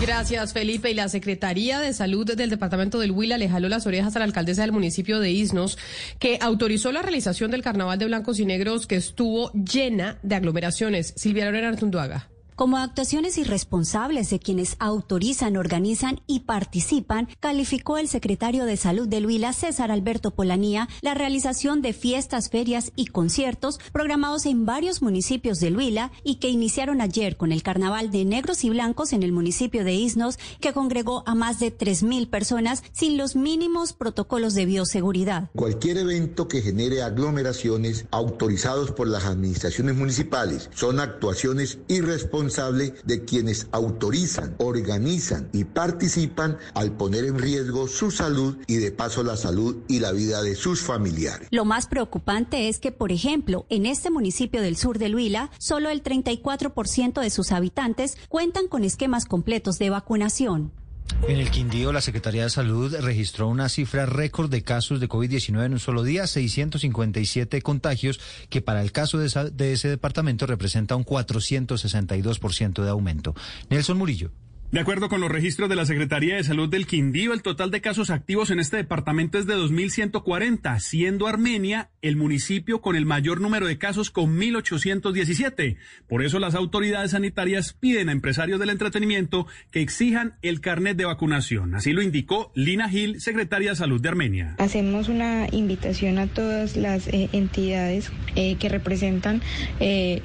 Gracias, 0.00 0.52
Felipe. 0.52 0.90
Y 0.90 0.94
la 0.94 1.08
Secretaría 1.08 1.80
de 1.80 1.92
Salud 1.92 2.26
del 2.26 2.50
Departamento 2.50 2.98
del 2.98 3.12
Huila 3.12 3.38
le 3.38 3.48
jaló 3.48 3.68
las 3.68 3.86
orejas 3.86 4.14
a 4.16 4.18
la 4.18 4.24
alcaldesa 4.24 4.62
del 4.62 4.72
municipio 4.72 5.20
de 5.20 5.30
Isnos, 5.30 5.78
que 6.18 6.38
autorizó 6.40 6.92
la 6.92 7.00
realización 7.00 7.50
del 7.50 7.62
Carnaval 7.62 7.98
de 7.98 8.06
Blancos 8.06 8.38
y 8.40 8.44
Negros, 8.44 8.86
que 8.86 8.96
estuvo 8.96 9.43
llena 9.52 10.18
de 10.22 10.34
aglomeraciones. 10.34 11.14
Silvia 11.16 11.44
Lorena 11.44 11.68
Artunduaga. 11.68 12.33
Como 12.56 12.76
actuaciones 12.76 13.36
irresponsables 13.36 14.30
de 14.30 14.38
quienes 14.38 14.76
autorizan, 14.78 15.56
organizan 15.56 16.20
y 16.28 16.40
participan, 16.40 17.28
calificó 17.40 17.98
el 17.98 18.06
secretario 18.06 18.64
de 18.64 18.76
Salud 18.76 19.08
del 19.08 19.26
Huila, 19.26 19.52
César 19.52 19.90
Alberto 19.90 20.30
Polanía, 20.30 20.88
la 21.02 21.14
realización 21.14 21.82
de 21.82 21.92
fiestas, 21.92 22.50
ferias 22.50 22.92
y 22.94 23.06
conciertos 23.06 23.80
programados 23.92 24.46
en 24.46 24.66
varios 24.66 25.02
municipios 25.02 25.58
del 25.58 25.76
Huila 25.76 26.12
y 26.22 26.36
que 26.36 26.48
iniciaron 26.48 27.00
ayer 27.00 27.36
con 27.36 27.50
el 27.50 27.64
Carnaval 27.64 28.12
de 28.12 28.24
Negros 28.24 28.62
y 28.62 28.70
Blancos 28.70 29.12
en 29.12 29.24
el 29.24 29.32
municipio 29.32 29.82
de 29.82 29.94
Isnos, 29.94 30.38
que 30.60 30.72
congregó 30.72 31.24
a 31.26 31.34
más 31.34 31.58
de 31.58 31.76
3.000 31.76 32.30
personas 32.30 32.84
sin 32.92 33.18
los 33.18 33.34
mínimos 33.34 33.94
protocolos 33.94 34.54
de 34.54 34.66
bioseguridad. 34.66 35.50
Cualquier 35.56 35.98
evento 35.98 36.46
que 36.46 36.62
genere 36.62 37.02
aglomeraciones 37.02 38.06
autorizados 38.12 38.92
por 38.92 39.08
las 39.08 39.24
administraciones 39.24 39.96
municipales 39.96 40.70
son 40.72 41.00
actuaciones 41.00 41.78
irresponsables 41.88 42.43
de 43.04 43.24
quienes 43.24 43.68
autorizan, 43.72 44.54
organizan 44.58 45.48
y 45.52 45.64
participan 45.64 46.58
al 46.74 46.92
poner 46.92 47.24
en 47.24 47.38
riesgo 47.38 47.88
su 47.88 48.10
salud 48.10 48.56
y 48.66 48.76
de 48.76 48.92
paso 48.92 49.22
la 49.22 49.36
salud 49.36 49.76
y 49.88 50.00
la 50.00 50.12
vida 50.12 50.42
de 50.42 50.54
sus 50.54 50.82
familiares. 50.82 51.48
Lo 51.50 51.64
más 51.64 51.86
preocupante 51.86 52.68
es 52.68 52.78
que, 52.78 52.92
por 52.92 53.12
ejemplo, 53.12 53.66
en 53.68 53.86
este 53.86 54.10
municipio 54.10 54.60
del 54.62 54.76
sur 54.76 54.98
de 54.98 55.14
Huila, 55.14 55.50
solo 55.58 55.90
el 55.90 56.02
34% 56.02 57.20
de 57.20 57.30
sus 57.30 57.52
habitantes 57.52 58.16
cuentan 58.28 58.68
con 58.68 58.84
esquemas 58.84 59.24
completos 59.24 59.78
de 59.78 59.90
vacunación. 59.90 60.72
En 61.28 61.38
el 61.38 61.50
Quindío, 61.50 61.92
la 61.92 62.00
Secretaría 62.00 62.44
de 62.44 62.50
Salud 62.50 62.94
registró 63.00 63.48
una 63.48 63.68
cifra 63.68 64.04
récord 64.04 64.50
de 64.50 64.62
casos 64.62 65.00
de 65.00 65.08
COVID-19 65.08 65.64
en 65.64 65.72
un 65.72 65.78
solo 65.78 66.02
día, 66.02 66.26
657 66.26 67.62
contagios, 67.62 68.20
que 68.50 68.60
para 68.60 68.82
el 68.82 68.92
caso 68.92 69.18
de, 69.18 69.50
de 69.52 69.72
ese 69.72 69.88
departamento 69.88 70.46
representa 70.46 70.96
un 70.96 71.04
462% 71.04 72.82
de 72.82 72.90
aumento. 72.90 73.34
Nelson 73.70 73.96
Murillo. 73.96 74.32
De 74.70 74.80
acuerdo 74.80 75.08
con 75.08 75.20
los 75.20 75.30
registros 75.30 75.68
de 75.68 75.76
la 75.76 75.86
Secretaría 75.86 76.34
de 76.34 76.42
Salud 76.42 76.68
del 76.68 76.88
Quindío, 76.88 77.32
el 77.32 77.42
total 77.42 77.70
de 77.70 77.80
casos 77.80 78.10
activos 78.10 78.50
en 78.50 78.58
este 78.58 78.76
departamento 78.76 79.38
es 79.38 79.46
de 79.46 79.54
2.140, 79.54 80.80
siendo 80.80 81.28
Armenia 81.28 81.90
el 82.02 82.16
municipio 82.16 82.80
con 82.80 82.96
el 82.96 83.06
mayor 83.06 83.40
número 83.40 83.68
de 83.68 83.78
casos 83.78 84.10
con 84.10 84.36
1.817. 84.36 85.76
Por 86.08 86.24
eso 86.24 86.40
las 86.40 86.56
autoridades 86.56 87.12
sanitarias 87.12 87.72
piden 87.72 88.08
a 88.08 88.12
empresarios 88.12 88.58
del 88.58 88.70
entretenimiento 88.70 89.46
que 89.70 89.80
exijan 89.80 90.34
el 90.42 90.60
carnet 90.60 90.96
de 90.96 91.04
vacunación. 91.04 91.76
Así 91.76 91.92
lo 91.92 92.02
indicó 92.02 92.50
Lina 92.56 92.88
Gil, 92.88 93.20
secretaria 93.20 93.70
de 93.70 93.76
Salud 93.76 94.00
de 94.00 94.08
Armenia. 94.08 94.56
Hacemos 94.58 95.08
una 95.08 95.46
invitación 95.52 96.18
a 96.18 96.26
todas 96.26 96.76
las 96.76 97.06
eh, 97.08 97.28
entidades 97.32 98.10
eh, 98.34 98.56
que 98.56 98.68
representan 98.68 99.40
eh, 99.78 100.20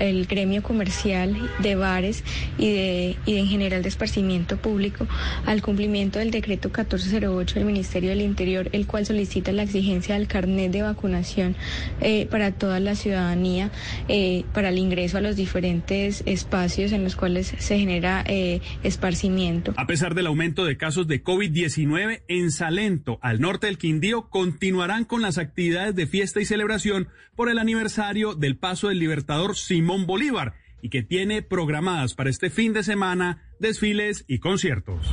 el 0.00 0.26
gremio 0.26 0.62
comercial 0.64 1.36
de 1.60 1.76
bares 1.76 2.24
y 2.58 2.72
de, 2.72 3.16
y 3.26 3.34
de 3.34 3.38
en 3.42 3.46
general 3.46 3.81
de 3.82 3.88
esparcimiento 3.88 4.56
público 4.56 5.06
al 5.46 5.62
cumplimiento 5.62 6.18
del 6.18 6.30
decreto 6.30 6.68
1408 6.68 7.54
del 7.56 7.64
Ministerio 7.64 8.10
del 8.10 8.20
Interior, 8.20 8.68
el 8.72 8.86
cual 8.86 9.06
solicita 9.06 9.52
la 9.52 9.62
exigencia 9.62 10.14
del 10.14 10.28
carnet 10.28 10.72
de 10.72 10.82
vacunación 10.82 11.56
eh, 12.00 12.26
para 12.26 12.52
toda 12.52 12.80
la 12.80 12.94
ciudadanía 12.94 13.70
eh, 14.08 14.44
para 14.52 14.68
el 14.70 14.78
ingreso 14.78 15.18
a 15.18 15.20
los 15.20 15.36
diferentes 15.36 16.22
espacios 16.26 16.92
en 16.92 17.04
los 17.04 17.16
cuales 17.16 17.54
se 17.58 17.78
genera 17.78 18.24
eh, 18.26 18.60
esparcimiento. 18.82 19.74
A 19.76 19.86
pesar 19.86 20.14
del 20.14 20.26
aumento 20.26 20.64
de 20.64 20.76
casos 20.76 21.06
de 21.06 21.22
COVID-19 21.22 22.22
en 22.28 22.50
Salento, 22.50 23.18
al 23.22 23.40
norte 23.40 23.66
del 23.66 23.78
Quindío, 23.78 24.28
continuarán 24.28 25.04
con 25.04 25.22
las 25.22 25.38
actividades 25.38 25.94
de 25.94 26.06
fiesta 26.06 26.40
y 26.40 26.44
celebración 26.44 27.08
por 27.34 27.48
el 27.48 27.58
aniversario 27.58 28.34
del 28.34 28.56
paso 28.56 28.88
del 28.88 28.98
libertador 28.98 29.56
Simón 29.56 30.06
Bolívar 30.06 30.54
y 30.82 30.88
que 30.88 31.02
tiene 31.02 31.42
programadas 31.42 32.14
para 32.14 32.28
este 32.28 32.50
fin 32.50 32.72
de 32.72 32.82
semana 32.82 33.51
desfiles 33.62 34.26
y 34.28 34.40
conciertos. 34.40 35.06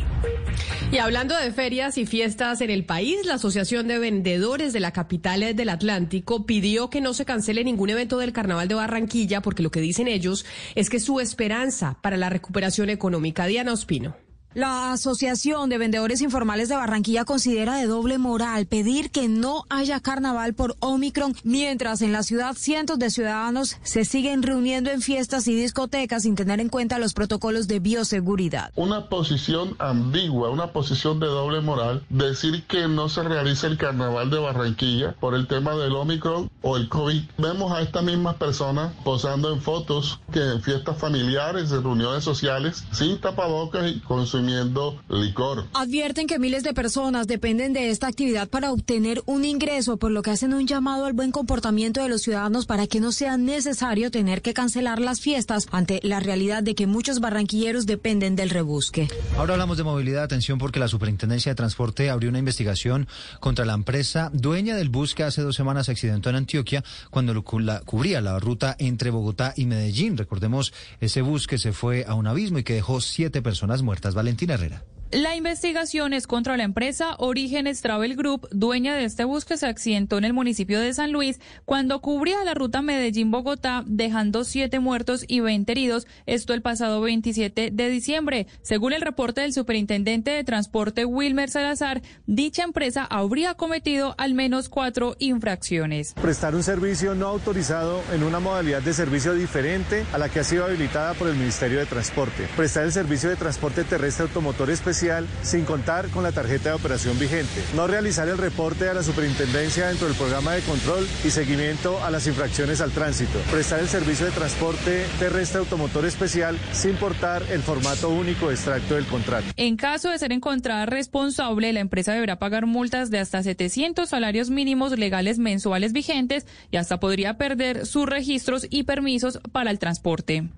Y 0.91 0.97
hablando 0.97 1.37
de 1.37 1.53
ferias 1.53 1.97
y 1.97 2.05
fiestas 2.05 2.61
en 2.61 2.71
el 2.71 2.83
país, 2.83 3.25
la 3.25 3.35
Asociación 3.35 3.87
de 3.87 3.99
Vendedores 3.99 4.73
de 4.73 4.79
la 4.79 4.91
capital 4.91 5.55
del 5.55 5.69
Atlántico 5.69 6.45
pidió 6.45 6.89
que 6.89 6.99
no 6.99 7.13
se 7.13 7.25
cancele 7.25 7.63
ningún 7.63 7.91
evento 7.91 8.17
del 8.17 8.33
Carnaval 8.33 8.67
de 8.67 8.75
Barranquilla 8.75 9.41
porque 9.41 9.63
lo 9.63 9.71
que 9.71 9.81
dicen 9.81 10.07
ellos 10.07 10.45
es 10.75 10.89
que 10.89 10.99
su 10.99 11.19
esperanza 11.19 11.99
para 12.01 12.17
la 12.17 12.29
recuperación 12.29 12.89
económica. 12.89 13.45
Diana 13.45 13.71
Ospino. 13.71 14.28
La 14.55 14.93
Asociación 14.93 15.69
de 15.69 15.77
Vendedores 15.77 16.21
Informales 16.21 16.69
de 16.69 16.75
Barranquilla 16.75 17.23
considera 17.23 17.75
de 17.75 17.85
doble 17.85 18.17
moral 18.17 18.65
pedir 18.65 19.11
que 19.11 19.27
no 19.27 19.65
haya 19.69 19.99
carnaval 19.99 20.55
por 20.55 20.75
Omicron, 20.79 21.35
mientras 21.43 22.01
en 22.01 22.11
la 22.11 22.23
ciudad 22.23 22.55
cientos 22.57 22.97
de 22.97 23.11
ciudadanos 23.11 23.77
se 23.83 24.05
siguen 24.05 24.41
reuniendo 24.41 24.89
en 24.89 25.03
fiestas 25.03 25.47
y 25.47 25.53
discotecas 25.53 26.23
sin 26.23 26.33
tener 26.33 26.59
en 26.61 26.69
cuenta 26.69 26.97
los 26.97 27.13
protocolos 27.13 27.67
de 27.67 27.79
bioseguridad. 27.79 28.71
Una 28.75 29.07
posición 29.07 29.75
ambigua, 29.77 30.49
una 30.49 30.73
posición 30.73 31.19
de 31.19 31.27
doble 31.27 31.61
moral, 31.61 32.03
decir 32.09 32.63
que 32.63 32.87
no 32.87 33.07
se 33.07 33.21
realiza 33.21 33.67
el 33.67 33.77
carnaval 33.77 34.31
de 34.31 34.39
Barranquilla 34.39 35.13
por 35.19 35.35
el 35.35 35.45
tema 35.45 35.75
del 35.75 35.93
Omicron 35.93 36.49
o 36.63 36.75
el 36.75 36.89
COVID. 36.89 37.21
Vemos 37.37 37.71
a 37.71 37.81
estas 37.81 38.03
mismas 38.03 38.37
personas 38.37 38.93
posando 39.03 39.53
en 39.53 39.61
fotos 39.61 40.19
que 40.33 40.39
en 40.39 40.63
fiestas 40.63 40.97
familiares, 40.97 41.71
en 41.71 41.83
reuniones 41.83 42.23
sociales, 42.23 42.83
sin 42.91 43.21
tapabocas 43.21 43.91
y 43.91 43.99
consumiendo 44.43 45.01
licor. 45.09 45.65
Advierten 45.73 46.27
que 46.27 46.39
miles 46.39 46.63
de 46.63 46.73
personas 46.73 47.27
dependen 47.27 47.73
de 47.73 47.89
esta 47.89 48.07
actividad 48.07 48.47
para 48.49 48.71
obtener 48.71 49.21
un 49.25 49.43
ingreso, 49.45 49.97
por 49.97 50.11
lo 50.11 50.21
que 50.21 50.31
hacen 50.31 50.53
un 50.53 50.65
llamado 50.67 51.05
al 51.05 51.13
buen 51.13 51.31
comportamiento 51.31 52.01
de 52.01 52.09
los 52.09 52.21
ciudadanos 52.21 52.65
para 52.65 52.87
que 52.87 52.99
no 52.99 53.11
sea 53.11 53.37
necesario 53.37 54.11
tener 54.11 54.41
que 54.41 54.53
cancelar 54.53 54.99
las 54.99 55.19
fiestas 55.19 55.67
ante 55.71 55.99
la 56.03 56.19
realidad 56.19 56.63
de 56.63 56.75
que 56.75 56.87
muchos 56.87 57.19
barranquilleros 57.19 57.85
dependen 57.85 58.35
del 58.35 58.49
rebusque. 58.49 59.07
Ahora 59.37 59.53
hablamos 59.53 59.77
de 59.77 59.83
movilidad. 59.83 60.23
Atención 60.23 60.57
porque 60.59 60.79
la 60.79 60.87
Superintendencia 60.87 61.51
de 61.51 61.55
Transporte 61.55 62.09
abrió 62.09 62.29
una 62.29 62.39
investigación 62.39 63.07
contra 63.39 63.65
la 63.65 63.73
empresa 63.73 64.29
dueña 64.33 64.75
del 64.75 64.89
bus 64.89 65.15
que 65.15 65.23
hace 65.23 65.41
dos 65.41 65.55
semanas 65.55 65.87
se 65.87 65.91
accidentó 65.91 66.29
en 66.29 66.35
Antioquia 66.35 66.83
cuando 67.09 67.33
lo 67.33 67.43
cu- 67.43 67.59
la- 67.59 67.81
cubría 67.81 68.21
la 68.21 68.37
ruta 68.39 68.75
entre 68.79 69.09
Bogotá 69.11 69.53
y 69.55 69.65
Medellín. 69.65 70.17
Recordemos 70.17 70.73
ese 71.01 71.21
bus 71.21 71.47
que 71.47 71.57
se 71.57 71.73
fue 71.73 72.05
a 72.07 72.13
un 72.13 72.27
abismo 72.27 72.59
y 72.59 72.63
que 72.63 72.73
dejó 72.73 73.01
siete 73.01 73.41
personas 73.41 73.81
muertas. 73.81 74.13
Valentina 74.29 74.53
Herrera. 74.53 74.83
La 75.11 75.35
investigación 75.35 76.13
es 76.13 76.27
contra 76.27 76.55
la 76.55 76.61
empresa 76.61 77.15
Orígenes 77.17 77.81
Travel 77.81 78.15
Group, 78.15 78.47
dueña 78.51 78.93
de 78.93 79.05
este 79.05 79.23
bus 79.23 79.43
que 79.43 79.57
se 79.57 79.65
accidentó 79.65 80.19
en 80.19 80.23
el 80.23 80.33
municipio 80.33 80.79
de 80.79 80.93
San 80.93 81.11
Luis 81.11 81.39
cuando 81.65 81.99
cubría 81.99 82.43
la 82.43 82.53
ruta 82.53 82.83
Medellín-Bogotá, 82.83 83.83
dejando 83.87 84.43
siete 84.43 84.79
muertos 84.79 85.25
y 85.27 85.39
20 85.39 85.71
heridos, 85.71 86.05
esto 86.27 86.53
el 86.53 86.61
pasado 86.61 87.01
27 87.01 87.71
de 87.73 87.89
diciembre. 87.89 88.45
Según 88.61 88.93
el 88.93 89.01
reporte 89.01 89.41
del 89.41 89.51
superintendente 89.51 90.29
de 90.29 90.43
transporte 90.43 91.05
Wilmer 91.05 91.49
Salazar, 91.49 92.03
dicha 92.27 92.61
empresa 92.61 93.03
habría 93.09 93.55
cometido 93.55 94.13
al 94.19 94.35
menos 94.35 94.69
cuatro 94.69 95.15
infracciones. 95.17 96.13
prestar 96.21 96.53
un 96.53 96.61
servicio 96.61 97.15
no 97.15 97.25
autorizado 97.29 98.03
en 98.13 98.21
una 98.21 98.39
modalidad 98.39 98.83
de 98.83 98.93
servicio 98.93 99.33
diferente 99.33 100.05
a 100.13 100.19
la 100.19 100.29
que 100.29 100.41
ha 100.41 100.43
sido 100.43 100.65
habilitada 100.65 101.15
por 101.15 101.29
el 101.29 101.35
Ministerio 101.35 101.79
de 101.79 101.87
Transporte. 101.87 102.47
Prestar 102.55 102.83
el 102.83 102.91
servicio 102.91 103.27
de 103.27 103.37
transporte 103.37 103.83
terrestre 103.83 104.25
automotor 104.25 104.69
especial 104.69 104.98
sin 105.43 105.63
contar 105.63 106.09
con 106.09 106.23
la 106.23 106.31
tarjeta 106.31 106.69
de 106.69 106.75
operación 106.75 107.17
vigente. 107.17 107.61
No 107.73 107.87
realizar 107.87 108.27
el 108.27 108.37
reporte 108.37 108.89
a 108.89 108.93
la 108.93 109.01
superintendencia 109.01 109.87
dentro 109.87 110.07
del 110.07 110.17
programa 110.17 110.53
de 110.53 110.61
control 110.61 111.07
y 111.23 111.29
seguimiento 111.29 112.03
a 112.03 112.11
las 112.11 112.27
infracciones 112.27 112.81
al 112.81 112.91
tránsito. 112.91 113.39
Prestar 113.49 113.79
el 113.79 113.87
servicio 113.87 114.25
de 114.25 114.31
transporte 114.31 115.05
terrestre 115.17 115.59
automotor 115.59 116.05
especial 116.05 116.57
sin 116.73 116.95
portar 116.95 117.43
el 117.49 117.61
formato 117.61 118.09
único 118.09 118.51
extracto 118.51 118.95
del 118.95 119.05
contrato. 119.05 119.47
En 119.55 119.77
caso 119.77 120.09
de 120.09 120.17
ser 120.17 120.33
encontrada 120.33 120.85
responsable, 120.85 121.71
la 121.71 121.79
empresa 121.79 122.11
deberá 122.11 122.37
pagar 122.37 122.65
multas 122.65 123.09
de 123.09 123.19
hasta 123.19 123.41
700 123.41 124.09
salarios 124.09 124.49
mínimos 124.49 124.97
legales 124.97 125.39
mensuales 125.39 125.93
vigentes 125.93 126.45
y 126.71 126.77
hasta 126.77 126.99
podría 126.99 127.37
perder 127.37 127.85
sus 127.85 128.05
registros 128.05 128.67
y 128.69 128.83
permisos 128.83 129.39
para 129.53 129.71
el 129.71 129.79
transporte. 129.79 130.49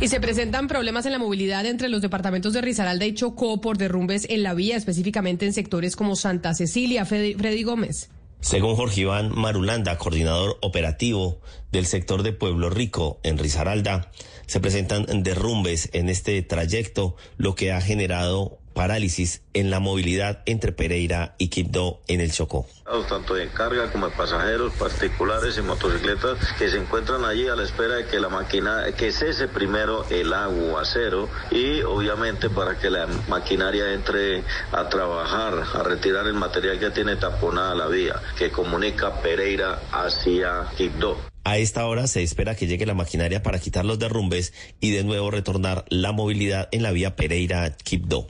Y 0.00 0.08
se 0.08 0.20
presentan 0.20 0.68
problemas 0.68 1.06
en 1.06 1.12
la 1.12 1.18
movilidad 1.18 1.66
entre 1.66 1.88
los 1.88 2.02
departamentos 2.02 2.52
de 2.52 2.60
Risaralda 2.60 3.06
y 3.06 3.14
Chocó 3.14 3.60
por 3.60 3.78
derrumbes 3.78 4.26
en 4.28 4.42
la 4.42 4.54
vía, 4.54 4.76
específicamente 4.76 5.46
en 5.46 5.52
sectores 5.52 5.96
como 5.96 6.16
Santa 6.16 6.54
Cecilia. 6.54 7.04
Freddy, 7.04 7.62
Gómez. 7.62 8.10
Según 8.40 8.76
Jorge 8.76 9.02
Iván 9.02 9.32
Marulanda, 9.34 9.96
coordinador 9.96 10.58
operativo 10.60 11.40
del 11.72 11.86
sector 11.86 12.22
de 12.22 12.32
Pueblo 12.32 12.68
Rico 12.68 13.18
en 13.22 13.38
Risaralda, 13.38 14.10
se 14.46 14.60
presentan 14.60 15.06
derrumbes 15.22 15.88
en 15.94 16.10
este 16.10 16.42
trayecto, 16.42 17.16
lo 17.38 17.54
que 17.54 17.72
ha 17.72 17.80
generado 17.80 18.58
parálisis 18.74 19.40
en 19.54 19.70
la 19.70 19.80
movilidad 19.80 20.42
entre 20.46 20.72
Pereira 20.72 21.34
y 21.38 21.48
Quibdó 21.48 22.02
en 22.08 22.20
el 22.20 22.32
Chocó. 22.32 22.66
Tanto 23.08 23.34
de 23.34 23.48
carga 23.48 23.90
como 23.90 24.08
de 24.08 24.16
pasajeros 24.16 24.72
particulares 24.74 25.56
y 25.56 25.62
motocicletas 25.62 26.38
que 26.58 26.68
se 26.68 26.76
encuentran 26.78 27.24
allí 27.24 27.48
a 27.48 27.56
la 27.56 27.62
espera 27.62 27.94
de 27.96 28.06
que 28.06 28.18
la 28.18 28.28
máquina, 28.28 28.84
que 28.96 29.12
cese 29.12 29.48
primero 29.48 30.04
el 30.10 30.32
aguacero 30.32 31.28
y 31.50 31.82
obviamente 31.82 32.50
para 32.50 32.78
que 32.78 32.90
la 32.90 33.06
maquinaria 33.28 33.92
entre 33.94 34.42
a 34.72 34.88
trabajar, 34.88 35.64
a 35.74 35.82
retirar 35.82 36.26
el 36.26 36.34
material 36.34 36.78
que 36.78 36.90
tiene 36.90 37.16
taponada 37.16 37.74
la 37.74 37.86
vía, 37.86 38.20
que 38.36 38.50
comunica 38.50 39.22
Pereira 39.22 39.80
hacia 39.92 40.68
Quibdó. 40.76 41.16
A 41.46 41.58
esta 41.58 41.86
hora 41.86 42.06
se 42.06 42.22
espera 42.22 42.54
que 42.56 42.66
llegue 42.66 42.86
la 42.86 42.94
maquinaria 42.94 43.42
para 43.42 43.58
quitar 43.58 43.84
los 43.84 43.98
derrumbes 43.98 44.54
y 44.80 44.92
de 44.92 45.04
nuevo 45.04 45.30
retornar 45.30 45.84
la 45.90 46.10
movilidad 46.10 46.70
en 46.72 46.82
la 46.82 46.90
vía 46.90 47.16
Pereira-Quibdó. 47.16 48.28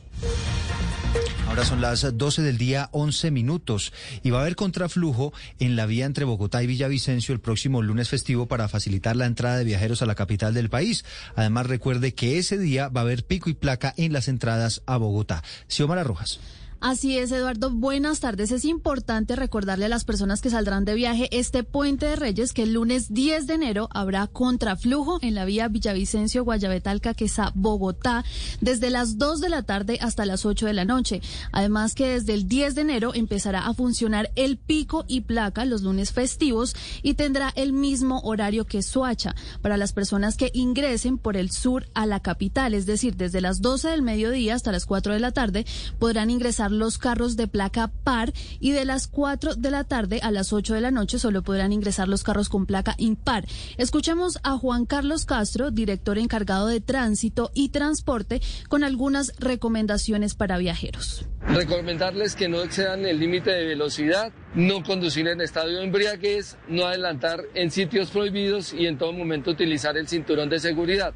Ahora 1.54 1.64
son 1.64 1.80
las 1.80 2.18
12 2.18 2.42
del 2.42 2.58
día, 2.58 2.88
11 2.90 3.30
minutos, 3.30 3.92
y 4.24 4.30
va 4.30 4.38
a 4.38 4.40
haber 4.40 4.56
contraflujo 4.56 5.32
en 5.60 5.76
la 5.76 5.86
vía 5.86 6.04
entre 6.04 6.24
Bogotá 6.24 6.62
y 6.64 6.66
Villavicencio 6.66 7.32
el 7.32 7.40
próximo 7.40 7.80
lunes 7.80 8.08
festivo 8.08 8.46
para 8.46 8.66
facilitar 8.66 9.14
la 9.14 9.26
entrada 9.26 9.58
de 9.58 9.64
viajeros 9.64 10.02
a 10.02 10.06
la 10.06 10.16
capital 10.16 10.52
del 10.52 10.68
país. 10.68 11.04
Además, 11.36 11.68
recuerde 11.68 12.12
que 12.12 12.38
ese 12.38 12.58
día 12.58 12.88
va 12.88 13.02
a 13.02 13.04
haber 13.04 13.24
pico 13.24 13.50
y 13.50 13.54
placa 13.54 13.94
en 13.96 14.12
las 14.12 14.26
entradas 14.26 14.82
a 14.86 14.96
Bogotá. 14.96 15.44
Xiomara 15.68 16.02
Rojas. 16.02 16.40
Así 16.86 17.16
es, 17.16 17.32
Eduardo. 17.32 17.70
Buenas 17.70 18.20
tardes. 18.20 18.52
Es 18.52 18.66
importante 18.66 19.36
recordarle 19.36 19.86
a 19.86 19.88
las 19.88 20.04
personas 20.04 20.42
que 20.42 20.50
saldrán 20.50 20.84
de 20.84 20.92
viaje 20.92 21.30
este 21.32 21.64
puente 21.64 22.04
de 22.04 22.14
Reyes 22.14 22.52
que 22.52 22.64
el 22.64 22.74
lunes 22.74 23.14
10 23.14 23.46
de 23.46 23.54
enero 23.54 23.88
habrá 23.90 24.26
contraflujo 24.26 25.18
en 25.22 25.34
la 25.34 25.46
vía 25.46 25.68
Villavicencio, 25.68 26.44
Guayabetalca, 26.44 27.14
Quesá, 27.14 27.52
Bogotá, 27.54 28.22
desde 28.60 28.90
las 28.90 29.16
2 29.16 29.40
de 29.40 29.48
la 29.48 29.62
tarde 29.62 29.98
hasta 30.02 30.26
las 30.26 30.44
8 30.44 30.66
de 30.66 30.74
la 30.74 30.84
noche. 30.84 31.22
Además 31.52 31.94
que 31.94 32.06
desde 32.06 32.34
el 32.34 32.48
10 32.48 32.74
de 32.74 32.82
enero 32.82 33.14
empezará 33.14 33.66
a 33.66 33.72
funcionar 33.72 34.30
el 34.36 34.58
pico 34.58 35.06
y 35.08 35.22
placa 35.22 35.64
los 35.64 35.80
lunes 35.80 36.12
festivos 36.12 36.76
y 37.02 37.14
tendrá 37.14 37.50
el 37.56 37.72
mismo 37.72 38.20
horario 38.24 38.66
que 38.66 38.82
Suacha 38.82 39.34
para 39.62 39.78
las 39.78 39.94
personas 39.94 40.36
que 40.36 40.50
ingresen 40.52 41.16
por 41.16 41.38
el 41.38 41.50
sur 41.50 41.86
a 41.94 42.04
la 42.04 42.20
capital, 42.20 42.74
es 42.74 42.84
decir, 42.84 43.16
desde 43.16 43.40
las 43.40 43.62
12 43.62 43.88
del 43.88 44.02
mediodía 44.02 44.54
hasta 44.54 44.70
las 44.70 44.84
4 44.84 45.14
de 45.14 45.20
la 45.20 45.32
tarde 45.32 45.64
podrán 45.98 46.28
ingresar 46.28 46.73
los 46.78 46.98
carros 46.98 47.36
de 47.36 47.48
placa 47.48 47.88
par 48.04 48.32
y 48.60 48.72
de 48.72 48.84
las 48.84 49.06
4 49.06 49.54
de 49.54 49.70
la 49.70 49.84
tarde 49.84 50.20
a 50.22 50.30
las 50.30 50.52
8 50.52 50.74
de 50.74 50.80
la 50.80 50.90
noche 50.90 51.18
solo 51.18 51.42
podrán 51.42 51.72
ingresar 51.72 52.08
los 52.08 52.22
carros 52.22 52.48
con 52.48 52.66
placa 52.66 52.94
impar. 52.98 53.46
Escuchemos 53.76 54.38
a 54.42 54.58
Juan 54.58 54.86
Carlos 54.86 55.24
Castro, 55.24 55.70
director 55.70 56.18
encargado 56.18 56.66
de 56.66 56.80
tránsito 56.80 57.50
y 57.54 57.70
transporte, 57.70 58.40
con 58.68 58.84
algunas 58.84 59.32
recomendaciones 59.38 60.34
para 60.34 60.58
viajeros. 60.58 61.26
Recomendarles 61.46 62.34
que 62.34 62.48
no 62.48 62.62
excedan 62.62 63.04
el 63.04 63.20
límite 63.20 63.50
de 63.50 63.66
velocidad, 63.66 64.32
no 64.54 64.82
conducir 64.82 65.28
en 65.28 65.40
estadio 65.40 65.78
de 65.78 65.84
embriaguez, 65.84 66.56
no 66.68 66.86
adelantar 66.86 67.40
en 67.54 67.70
sitios 67.70 68.10
prohibidos 68.10 68.72
y 68.72 68.86
en 68.86 68.98
todo 68.98 69.12
momento 69.12 69.50
utilizar 69.50 69.96
el 69.96 70.08
cinturón 70.08 70.48
de 70.48 70.58
seguridad. 70.58 71.14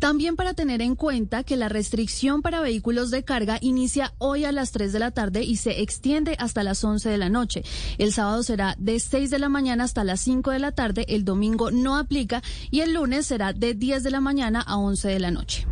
También 0.00 0.34
para 0.34 0.54
tener 0.54 0.80
en 0.80 0.96
cuenta 0.96 1.44
que 1.44 1.56
la 1.56 1.68
restricción 1.68 2.40
para 2.40 2.62
vehículos 2.62 3.10
de 3.10 3.22
carga 3.22 3.58
inicia 3.60 4.14
hoy 4.16 4.46
a 4.46 4.50
las 4.50 4.72
3 4.72 4.94
de 4.94 4.98
la 4.98 5.10
tarde 5.10 5.42
y 5.42 5.56
se 5.56 5.82
extiende 5.82 6.36
hasta 6.38 6.62
las 6.62 6.82
11 6.82 7.10
de 7.10 7.18
la 7.18 7.28
noche. 7.28 7.62
El 7.98 8.14
sábado 8.14 8.42
será 8.42 8.74
de 8.78 8.98
6 8.98 9.28
de 9.28 9.38
la 9.38 9.50
mañana 9.50 9.84
hasta 9.84 10.02
las 10.02 10.20
5 10.22 10.52
de 10.52 10.58
la 10.58 10.72
tarde, 10.72 11.04
el 11.10 11.26
domingo 11.26 11.70
no 11.70 11.98
aplica 11.98 12.42
y 12.70 12.80
el 12.80 12.94
lunes 12.94 13.26
será 13.26 13.52
de 13.52 13.74
10 13.74 14.02
de 14.02 14.10
la 14.10 14.22
mañana 14.22 14.62
a 14.62 14.78
11 14.78 15.06
de 15.06 15.20
la 15.20 15.30
noche. 15.30 15.66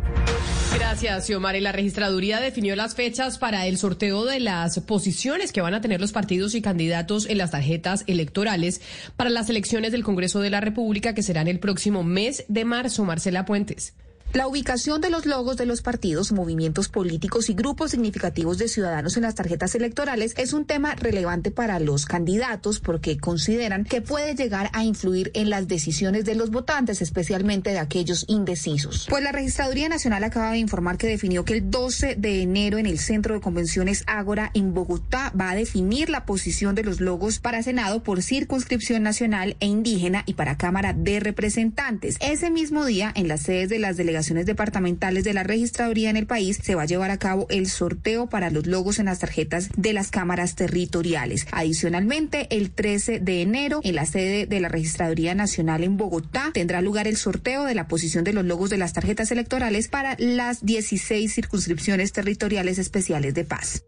Gracias, 0.75 1.25
Xiomara. 1.25 1.57
Y 1.57 1.61
la 1.61 1.71
registraduría 1.71 2.39
definió 2.39 2.75
las 2.75 2.93
fechas 2.93 3.39
para 3.39 3.65
el 3.65 3.79
sorteo 3.79 4.25
de 4.25 4.39
las 4.39 4.79
posiciones 4.81 5.51
que 5.51 5.61
van 5.61 5.73
a 5.73 5.81
tener 5.81 5.99
los 5.99 6.11
partidos 6.11 6.53
y 6.53 6.61
candidatos 6.61 7.25
en 7.25 7.39
las 7.39 7.49
tarjetas 7.49 8.03
electorales 8.05 8.79
para 9.15 9.31
las 9.31 9.49
elecciones 9.49 9.91
del 9.91 10.03
Congreso 10.03 10.39
de 10.39 10.51
la 10.51 10.61
República 10.61 11.15
que 11.15 11.23
serán 11.23 11.47
el 11.47 11.59
próximo 11.59 12.03
mes 12.03 12.45
de 12.47 12.63
marzo. 12.63 13.03
Marcela 13.05 13.45
Puentes. 13.45 13.95
La 14.31 14.45
ubicación 14.45 15.01
de 15.01 15.09
los 15.09 15.25
logos 15.25 15.57
de 15.57 15.65
los 15.65 15.81
partidos, 15.81 16.31
movimientos 16.31 16.87
políticos 16.87 17.49
y 17.49 17.55
grupos 17.55 17.89
significativos 17.89 18.59
de 18.59 18.67
ciudadanos 18.67 19.17
en 19.17 19.23
las 19.23 19.33
tarjetas 19.33 19.73
electorales 19.73 20.35
es 20.37 20.53
un 20.53 20.65
tema 20.65 20.93
relevante 20.93 21.49
para 21.49 21.79
los 21.79 22.05
candidatos 22.05 22.79
porque 22.79 23.17
consideran 23.17 23.85
que 23.85 24.01
puede 24.03 24.35
llegar 24.35 24.69
a 24.73 24.83
influir 24.83 25.31
en 25.33 25.49
las 25.49 25.67
decisiones 25.67 26.25
de 26.25 26.35
los 26.35 26.51
votantes, 26.51 27.01
especialmente 27.01 27.71
de 27.71 27.79
aquellos 27.79 28.25
indecisos. 28.27 29.07
Pues 29.09 29.23
la 29.23 29.31
Registraduría 29.31 29.89
Nacional 29.89 30.23
acaba 30.23 30.51
de 30.51 30.59
informar 30.59 30.99
que 30.99 31.07
definió 31.07 31.43
que 31.43 31.53
el 31.53 31.71
12 31.71 32.13
de 32.15 32.43
enero 32.43 32.77
en 32.77 32.85
el 32.85 32.99
Centro 32.99 33.33
de 33.33 33.41
Convenciones 33.41 34.03
Ágora 34.05 34.51
en 34.53 34.75
Bogotá 34.75 35.33
va 35.39 35.49
a 35.49 35.55
definir 35.55 36.11
la 36.11 36.25
posición 36.27 36.75
de 36.75 36.83
los 36.83 37.01
logos 37.01 37.39
para 37.39 37.63
Senado 37.63 38.03
por 38.03 38.21
circunscripción 38.21 39.01
nacional 39.01 39.57
e 39.59 39.65
indígena 39.65 40.21
y 40.27 40.35
para 40.35 40.55
Cámara 40.55 40.93
de 40.93 41.19
Representantes. 41.19 42.17
Ese 42.19 42.51
mismo 42.51 42.85
día, 42.85 43.11
en 43.15 43.27
las 43.27 43.41
sedes 43.41 43.69
de 43.69 43.79
las 43.79 43.97
delegaciones 43.97 44.18
departamentales 44.27 45.23
de 45.23 45.33
la 45.33 45.43
registraduría 45.43 46.09
en 46.09 46.17
el 46.17 46.27
país, 46.27 46.59
se 46.61 46.75
va 46.75 46.83
a 46.83 46.85
llevar 46.85 47.11
a 47.11 47.17
cabo 47.17 47.47
el 47.49 47.67
sorteo 47.67 48.27
para 48.27 48.49
los 48.49 48.67
logos 48.67 48.99
en 48.99 49.05
las 49.05 49.19
tarjetas 49.19 49.69
de 49.75 49.93
las 49.93 50.11
cámaras 50.11 50.55
territoriales. 50.55 51.47
Adicionalmente, 51.51 52.47
el 52.55 52.71
13 52.71 53.19
de 53.19 53.41
enero, 53.41 53.79
en 53.83 53.95
la 53.95 54.05
sede 54.05 54.45
de 54.45 54.59
la 54.59 54.69
Registraduría 54.69 55.35
Nacional 55.35 55.83
en 55.83 55.97
Bogotá, 55.97 56.51
tendrá 56.53 56.81
lugar 56.81 57.07
el 57.07 57.17
sorteo 57.17 57.63
de 57.63 57.75
la 57.75 57.87
posición 57.87 58.23
de 58.23 58.33
los 58.33 58.45
logos 58.45 58.69
de 58.69 58.77
las 58.77 58.93
tarjetas 58.93 59.31
electorales 59.31 59.87
para 59.87 60.15
las 60.19 60.65
16 60.65 61.33
circunscripciones 61.33 62.11
territoriales 62.11 62.77
especiales 62.77 63.33
de 63.33 63.45
paz. 63.45 63.83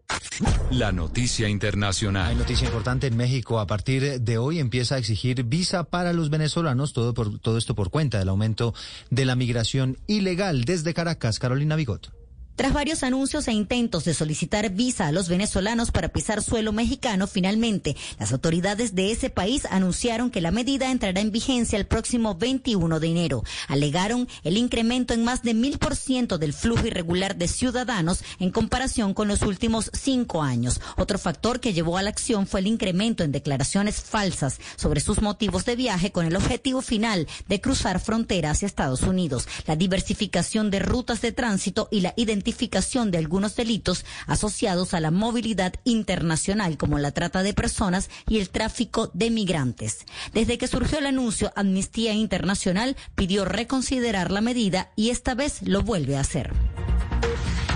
La 0.70 0.92
noticia 0.92 1.48
internacional. 1.48 2.30
Hay 2.30 2.36
noticia 2.36 2.66
importante 2.66 3.06
en 3.06 3.16
México. 3.16 3.60
A 3.60 3.66
partir 3.66 4.20
de 4.20 4.38
hoy 4.38 4.58
empieza 4.58 4.94
a 4.94 4.98
exigir 4.98 5.44
visa 5.44 5.84
para 5.84 6.12
los 6.12 6.30
venezolanos, 6.30 6.92
todo, 6.92 7.14
por, 7.14 7.38
todo 7.38 7.58
esto 7.58 7.74
por 7.74 7.90
cuenta 7.90 8.18
del 8.18 8.28
aumento 8.28 8.74
de 9.10 9.24
la 9.24 9.36
migración 9.36 9.98
ilegal. 10.22 10.64
Desde 10.64 10.94
Caracas, 10.94 11.38
Carolina 11.38 11.76
Bigot. 11.76 12.21
Tras 12.54 12.74
varios 12.74 13.02
anuncios 13.02 13.48
e 13.48 13.52
intentos 13.52 14.04
de 14.04 14.12
solicitar 14.12 14.68
visa 14.68 15.06
a 15.06 15.12
los 15.12 15.30
venezolanos 15.30 15.90
para 15.90 16.10
pisar 16.10 16.42
suelo 16.42 16.70
mexicano, 16.70 17.26
finalmente 17.26 17.96
las 18.18 18.30
autoridades 18.30 18.94
de 18.94 19.10
ese 19.10 19.30
país 19.30 19.66
anunciaron 19.70 20.30
que 20.30 20.42
la 20.42 20.50
medida 20.50 20.90
entrará 20.90 21.22
en 21.22 21.32
vigencia 21.32 21.78
el 21.78 21.86
próximo 21.86 22.34
21 22.34 23.00
de 23.00 23.06
enero. 23.06 23.42
Alegaron 23.68 24.28
el 24.44 24.58
incremento 24.58 25.14
en 25.14 25.24
más 25.24 25.42
de 25.42 25.54
mil 25.54 25.78
por 25.78 25.96
ciento 25.96 26.36
del 26.36 26.52
flujo 26.52 26.86
irregular 26.86 27.36
de 27.36 27.48
ciudadanos 27.48 28.22
en 28.38 28.50
comparación 28.50 29.14
con 29.14 29.28
los 29.28 29.40
últimos 29.40 29.90
cinco 29.94 30.42
años. 30.42 30.78
Otro 30.98 31.18
factor 31.18 31.58
que 31.58 31.72
llevó 31.72 31.96
a 31.96 32.02
la 32.02 32.10
acción 32.10 32.46
fue 32.46 32.60
el 32.60 32.66
incremento 32.66 33.24
en 33.24 33.32
declaraciones 33.32 34.02
falsas 34.02 34.60
sobre 34.76 35.00
sus 35.00 35.22
motivos 35.22 35.64
de 35.64 35.74
viaje 35.74 36.12
con 36.12 36.26
el 36.26 36.36
objetivo 36.36 36.82
final 36.82 37.26
de 37.48 37.60
cruzar 37.62 37.98
frontera 37.98 38.50
hacia 38.50 38.66
Estados 38.66 39.02
Unidos, 39.02 39.48
la 39.66 39.74
diversificación 39.74 40.70
de 40.70 40.80
rutas 40.80 41.22
de 41.22 41.32
tránsito 41.32 41.88
y 41.90 42.00
la 42.00 42.12
identificación 42.16 42.41
de 42.42 43.18
algunos 43.18 43.56
delitos 43.56 44.04
asociados 44.26 44.94
a 44.94 45.00
la 45.00 45.10
movilidad 45.10 45.74
internacional 45.84 46.76
como 46.76 46.98
la 46.98 47.12
trata 47.12 47.42
de 47.42 47.54
personas 47.54 48.10
y 48.28 48.38
el 48.38 48.50
tráfico 48.50 49.10
de 49.14 49.30
migrantes. 49.30 50.04
Desde 50.34 50.58
que 50.58 50.66
surgió 50.66 50.98
el 50.98 51.06
anuncio, 51.06 51.52
Amnistía 51.56 52.12
Internacional 52.12 52.96
pidió 53.14 53.44
reconsiderar 53.44 54.30
la 54.30 54.40
medida 54.40 54.90
y 54.96 55.10
esta 55.10 55.34
vez 55.34 55.62
lo 55.62 55.82
vuelve 55.82 56.16
a 56.16 56.20
hacer. 56.20 56.52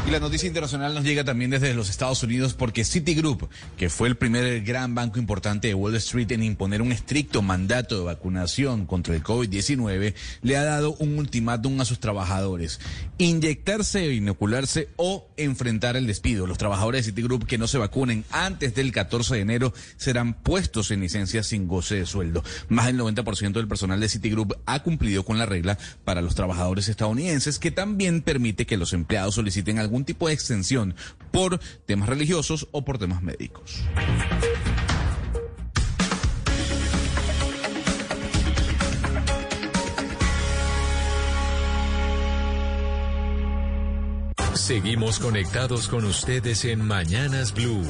Y 0.07 0.11
la 0.13 0.21
noticia 0.21 0.47
internacional 0.47 0.95
nos 0.95 1.03
llega 1.03 1.25
también 1.25 1.51
desde 1.51 1.75
los 1.75 1.91
Estados 1.91 2.23
Unidos 2.23 2.55
porque 2.55 2.85
Citigroup, 2.85 3.49
que 3.77 3.91
fue 3.91 4.07
el 4.07 4.17
primer 4.17 4.63
gran 4.63 4.95
banco 4.95 5.19
importante 5.19 5.67
de 5.67 5.75
Wall 5.75 5.97
Street 5.97 6.31
en 6.31 6.45
imponer 6.45 6.81
un 6.81 6.93
estricto 6.93 7.43
mandato 7.43 7.99
de 7.99 8.05
vacunación 8.05 8.87
contra 8.87 9.17
el 9.17 9.25
COVID-19, 9.25 10.15
le 10.43 10.57
ha 10.57 10.63
dado 10.63 10.95
un 11.01 11.19
ultimátum 11.19 11.81
a 11.81 11.85
sus 11.85 11.99
trabajadores. 11.99 12.79
Inyectarse, 13.19 14.15
inocularse 14.15 14.91
o 14.95 15.27
enfrentar 15.37 15.97
el 15.97 16.07
despido. 16.07 16.47
Los 16.47 16.59
trabajadores 16.59 17.05
de 17.05 17.11
Citigroup 17.11 17.45
que 17.45 17.59
no 17.59 17.67
se 17.67 17.79
vacunen 17.79 18.25
antes 18.31 18.77
del 18.77 18.93
14 18.93 19.35
de 19.35 19.41
enero 19.41 19.75
serán 19.97 20.35
puestos 20.35 20.93
en 20.93 21.01
licencia 21.01 21.43
sin 21.43 21.67
goce 21.67 21.97
de 21.97 22.07
sueldo. 22.07 22.45
Más 22.69 22.87
del 22.87 23.01
90% 23.01 23.55
del 23.55 23.67
personal 23.67 23.99
de 23.99 24.09
Citigroup 24.09 24.55
ha 24.67 24.85
cumplido 24.85 25.25
con 25.25 25.37
la 25.37 25.47
regla 25.47 25.79
para 26.05 26.23
los 26.23 26.37
trabajadores 26.37 26.89
estadounidenses 26.89 27.59
que 27.59 27.73
también 27.73 28.23
permite 28.23 28.67
que 28.67 28.77
los 28.77 28.93
empleados 28.93 29.35
soliciten 29.35 29.81
algún 29.81 29.96
tipo 30.05 30.29
de 30.29 30.35
extensión 30.35 30.95
por 31.31 31.59
temas 31.87 32.09
religiosos 32.09 32.69
o 32.73 32.85
por 32.85 32.99
temas 32.99 33.23
médicos. 33.23 33.83
Seguimos 44.55 45.21
conectados 45.21 45.87
con 45.87 46.05
ustedes 46.05 46.65
en 46.65 46.85
Mañanas 46.85 47.55
Blue. 47.55 47.85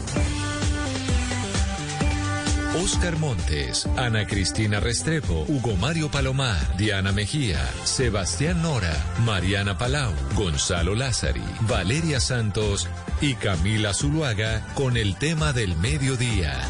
Oscar 2.83 3.17
Montes, 3.17 3.87
Ana 3.97 4.27
Cristina 4.27 4.81
Restrepo, 4.81 5.47
Hugo 5.49 5.77
Mario 5.77 6.11
Palomar, 6.11 6.77
Diana 6.77 7.11
Mejía, 7.11 7.59
Sebastián 7.85 8.61
Nora, 8.61 8.95
Mariana 9.25 9.79
Palau, 9.79 10.13
Gonzalo 10.35 10.95
Lázari, 10.95 11.43
Valeria 11.63 12.21
Santos 12.21 12.87
y 13.23 13.35
Camila 13.35 13.95
Zuluaga 13.95 14.63
con 14.75 14.97
el 14.97 15.17
tema 15.17 15.55
del 15.55 15.75
mediodía. 15.77 16.61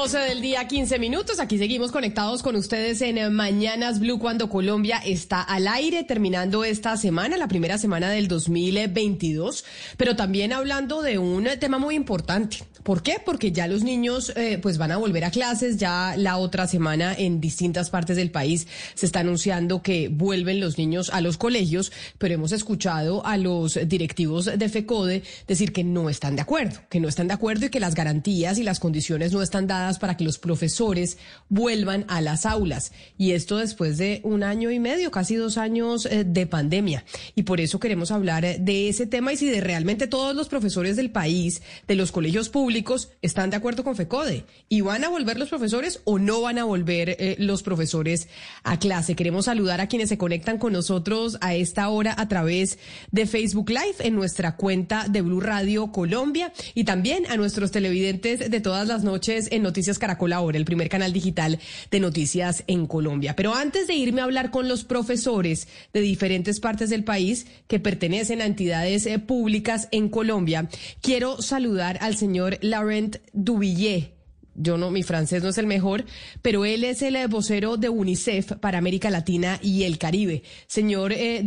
12 0.00 0.16
del 0.16 0.40
día, 0.40 0.66
15 0.66 0.98
minutos. 0.98 1.40
Aquí 1.40 1.58
seguimos 1.58 1.92
conectados 1.92 2.42
con 2.42 2.56
ustedes 2.56 3.02
en 3.02 3.34
Mañanas 3.34 4.00
Blue 4.00 4.18
cuando 4.18 4.48
Colombia 4.48 4.96
está 5.04 5.42
al 5.42 5.68
aire, 5.68 6.04
terminando 6.04 6.64
esta 6.64 6.96
semana, 6.96 7.36
la 7.36 7.48
primera 7.48 7.76
semana 7.76 8.08
del 8.08 8.26
2022, 8.26 9.62
pero 9.98 10.16
también 10.16 10.54
hablando 10.54 11.02
de 11.02 11.18
un 11.18 11.46
tema 11.60 11.76
muy 11.76 11.96
importante. 11.96 12.64
¿Por 12.82 13.02
qué? 13.02 13.18
Porque 13.22 13.52
ya 13.52 13.66
los 13.66 13.82
niños 13.82 14.32
eh, 14.36 14.58
pues 14.60 14.78
van 14.78 14.90
a 14.90 14.96
volver 14.96 15.26
a 15.26 15.30
clases, 15.30 15.76
ya 15.76 16.14
la 16.16 16.38
otra 16.38 16.66
semana 16.66 17.14
en 17.14 17.38
distintas 17.38 17.90
partes 17.90 18.16
del 18.16 18.30
país 18.30 18.66
se 18.94 19.04
está 19.04 19.20
anunciando 19.20 19.82
que 19.82 20.08
vuelven 20.08 20.60
los 20.60 20.78
niños 20.78 21.10
a 21.10 21.20
los 21.20 21.36
colegios, 21.36 21.92
pero 22.16 22.34
hemos 22.34 22.52
escuchado 22.52 23.24
a 23.26 23.36
los 23.36 23.78
directivos 23.86 24.46
de 24.46 24.68
FECODE 24.70 25.22
decir 25.46 25.74
que 25.74 25.84
no 25.84 26.08
están 26.08 26.36
de 26.36 26.42
acuerdo, 26.42 26.80
que 26.88 27.00
no 27.00 27.08
están 27.08 27.28
de 27.28 27.34
acuerdo 27.34 27.66
y 27.66 27.68
que 27.68 27.80
las 27.80 27.94
garantías 27.94 28.56
y 28.56 28.62
las 28.62 28.80
condiciones 28.80 29.32
no 29.32 29.42
están 29.42 29.66
dadas 29.66 29.89
para 29.98 30.16
que 30.16 30.24
los 30.24 30.38
profesores 30.38 31.18
vuelvan 31.48 32.04
a 32.08 32.20
las 32.20 32.46
aulas. 32.46 32.92
Y 33.18 33.32
esto 33.32 33.58
después 33.58 33.98
de 33.98 34.20
un 34.24 34.42
año 34.42 34.70
y 34.70 34.78
medio, 34.78 35.10
casi 35.10 35.34
dos 35.34 35.58
años 35.58 36.06
eh, 36.06 36.24
de 36.24 36.46
pandemia. 36.46 37.04
Y 37.34 37.42
por 37.42 37.60
eso 37.60 37.80
queremos 37.80 38.10
hablar 38.10 38.44
eh, 38.44 38.58
de 38.60 38.88
ese 38.88 39.06
tema 39.06 39.32
y 39.32 39.36
si 39.36 39.48
de 39.48 39.60
realmente 39.60 40.06
todos 40.06 40.34
los 40.34 40.48
profesores 40.48 40.96
del 40.96 41.10
país, 41.10 41.62
de 41.86 41.94
los 41.94 42.12
colegios 42.12 42.48
públicos, 42.48 43.10
están 43.22 43.50
de 43.50 43.56
acuerdo 43.56 43.84
con 43.84 43.96
FECODE. 43.96 44.44
¿Y 44.68 44.80
van 44.80 45.04
a 45.04 45.08
volver 45.08 45.38
los 45.38 45.48
profesores 45.48 46.00
o 46.04 46.18
no 46.18 46.40
van 46.40 46.58
a 46.58 46.64
volver 46.64 47.16
eh, 47.18 47.36
los 47.38 47.62
profesores 47.62 48.28
a 48.62 48.78
clase? 48.78 49.16
Queremos 49.16 49.46
saludar 49.46 49.80
a 49.80 49.88
quienes 49.88 50.08
se 50.08 50.18
conectan 50.18 50.58
con 50.58 50.72
nosotros 50.72 51.38
a 51.40 51.54
esta 51.54 51.88
hora 51.88 52.14
a 52.16 52.28
través 52.28 52.78
de 53.10 53.26
Facebook 53.26 53.70
Live 53.70 53.96
en 54.00 54.14
nuestra 54.14 54.56
cuenta 54.56 55.06
de 55.08 55.22
Blue 55.22 55.40
Radio 55.40 55.92
Colombia 55.92 56.52
y 56.74 56.84
también 56.84 57.24
a 57.30 57.36
nuestros 57.36 57.70
televidentes 57.70 58.50
de 58.50 58.60
todas 58.60 58.86
las 58.86 59.04
noches 59.04 59.48
en 59.50 59.62
Noticias 59.62 59.79
Noticias 59.80 59.98
Caracol 59.98 60.34
Ahora, 60.34 60.58
el 60.58 60.66
primer 60.66 60.90
canal 60.90 61.10
digital 61.10 61.58
de 61.90 62.00
noticias 62.00 62.64
en 62.66 62.86
Colombia. 62.86 63.34
Pero 63.34 63.54
antes 63.54 63.86
de 63.86 63.94
irme 63.94 64.20
a 64.20 64.24
hablar 64.24 64.50
con 64.50 64.68
los 64.68 64.84
profesores 64.84 65.68
de 65.94 66.02
diferentes 66.02 66.60
partes 66.60 66.90
del 66.90 67.02
país 67.02 67.46
que 67.66 67.80
pertenecen 67.80 68.42
a 68.42 68.44
entidades 68.44 69.06
eh, 69.06 69.18
públicas 69.18 69.88
en 69.90 70.10
Colombia, 70.10 70.68
quiero 71.00 71.40
saludar 71.40 71.96
al 72.02 72.14
señor 72.14 72.58
Laurent 72.60 73.16
Duvillé 73.32 74.12
yo 74.54 74.76
no, 74.76 74.90
mi 74.90 75.02
francés 75.02 75.42
no 75.42 75.48
es 75.48 75.56
el 75.56 75.66
mejor, 75.66 76.04
pero 76.42 76.66
él 76.66 76.84
es 76.84 77.00
el 77.00 77.16
eh, 77.16 77.26
vocero 77.28 77.78
de 77.78 77.88
UNICEF 77.88 78.52
para 78.60 78.76
América 78.76 79.08
Latina 79.08 79.58
y 79.62 79.84
el 79.84 79.96
Caribe. 79.96 80.42
Señor 80.66 81.12
eh, 81.12 81.42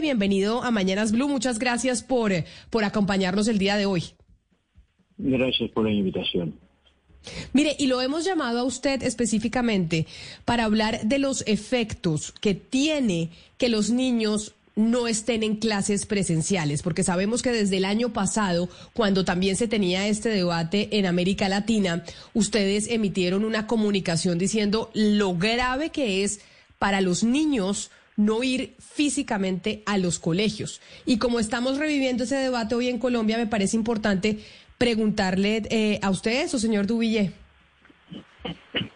bienvenido 0.00 0.64
a 0.64 0.72
Mañanas 0.72 1.12
Blue. 1.12 1.28
Muchas 1.28 1.60
gracias 1.60 2.02
por, 2.02 2.32
por 2.70 2.82
acompañarnos 2.82 3.46
el 3.46 3.58
día 3.58 3.76
de 3.76 3.86
hoy. 3.86 4.02
Gracias 5.18 5.70
por 5.70 5.84
la 5.84 5.92
invitación. 5.92 6.65
Mire, 7.52 7.76
y 7.78 7.86
lo 7.86 8.00
hemos 8.00 8.24
llamado 8.24 8.60
a 8.60 8.64
usted 8.64 9.02
específicamente 9.02 10.06
para 10.44 10.64
hablar 10.64 11.02
de 11.04 11.18
los 11.18 11.42
efectos 11.46 12.32
que 12.40 12.54
tiene 12.54 13.30
que 13.58 13.68
los 13.68 13.90
niños 13.90 14.52
no 14.76 15.08
estén 15.08 15.42
en 15.42 15.56
clases 15.56 16.04
presenciales, 16.04 16.82
porque 16.82 17.02
sabemos 17.02 17.40
que 17.40 17.50
desde 17.50 17.78
el 17.78 17.86
año 17.86 18.12
pasado, 18.12 18.68
cuando 18.92 19.24
también 19.24 19.56
se 19.56 19.68
tenía 19.68 20.06
este 20.06 20.28
debate 20.28 20.98
en 20.98 21.06
América 21.06 21.48
Latina, 21.48 22.04
ustedes 22.34 22.88
emitieron 22.88 23.44
una 23.44 23.66
comunicación 23.66 24.36
diciendo 24.36 24.90
lo 24.92 25.34
grave 25.34 25.88
que 25.88 26.24
es 26.24 26.40
para 26.78 27.00
los 27.00 27.24
niños 27.24 27.90
no 28.16 28.42
ir 28.42 28.74
físicamente 28.78 29.82
a 29.86 29.98
los 29.98 30.18
colegios. 30.18 30.80
Y 31.04 31.18
como 31.18 31.38
estamos 31.38 31.78
reviviendo 31.78 32.24
ese 32.24 32.36
debate 32.36 32.74
hoy 32.74 32.88
en 32.88 32.98
Colombia, 32.98 33.38
me 33.38 33.46
parece 33.46 33.76
importante 33.76 34.40
preguntarle 34.78 35.62
eh, 35.70 35.98
a 36.02 36.10
usted 36.10 36.42
eso, 36.44 36.58
señor 36.58 36.86
Dubillé. 36.86 37.32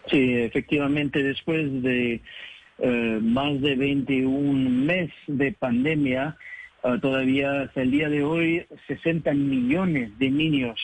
Sí, 0.09 0.33
efectivamente, 0.35 1.23
después 1.23 1.81
de 1.81 2.21
eh, 2.79 3.19
más 3.21 3.61
de 3.61 3.75
21 3.75 4.69
meses 4.69 5.15
de 5.27 5.51
pandemia, 5.53 6.37
eh, 6.83 6.97
todavía 7.01 7.61
hasta 7.61 7.81
el 7.81 7.91
día 7.91 8.09
de 8.09 8.23
hoy 8.23 8.65
60 8.87 9.33
millones 9.33 10.17
de 10.19 10.29
niños 10.29 10.79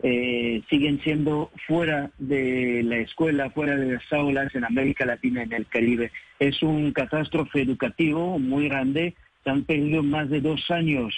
siguen 0.00 1.00
siendo 1.02 1.50
fuera 1.66 2.12
de 2.18 2.84
la 2.84 2.98
escuela, 2.98 3.50
fuera 3.50 3.74
de 3.74 3.94
las 3.94 4.12
aulas 4.12 4.54
en 4.54 4.62
América 4.62 5.04
Latina 5.04 5.42
en 5.42 5.52
el 5.52 5.66
Caribe. 5.66 6.12
Es 6.38 6.62
un 6.62 6.92
catástrofe 6.92 7.62
educativo 7.62 8.38
muy 8.38 8.68
grande. 8.68 9.16
Se 9.42 9.50
han 9.50 9.64
perdido 9.64 10.04
más 10.04 10.30
de 10.30 10.40
dos 10.40 10.70
años 10.70 11.12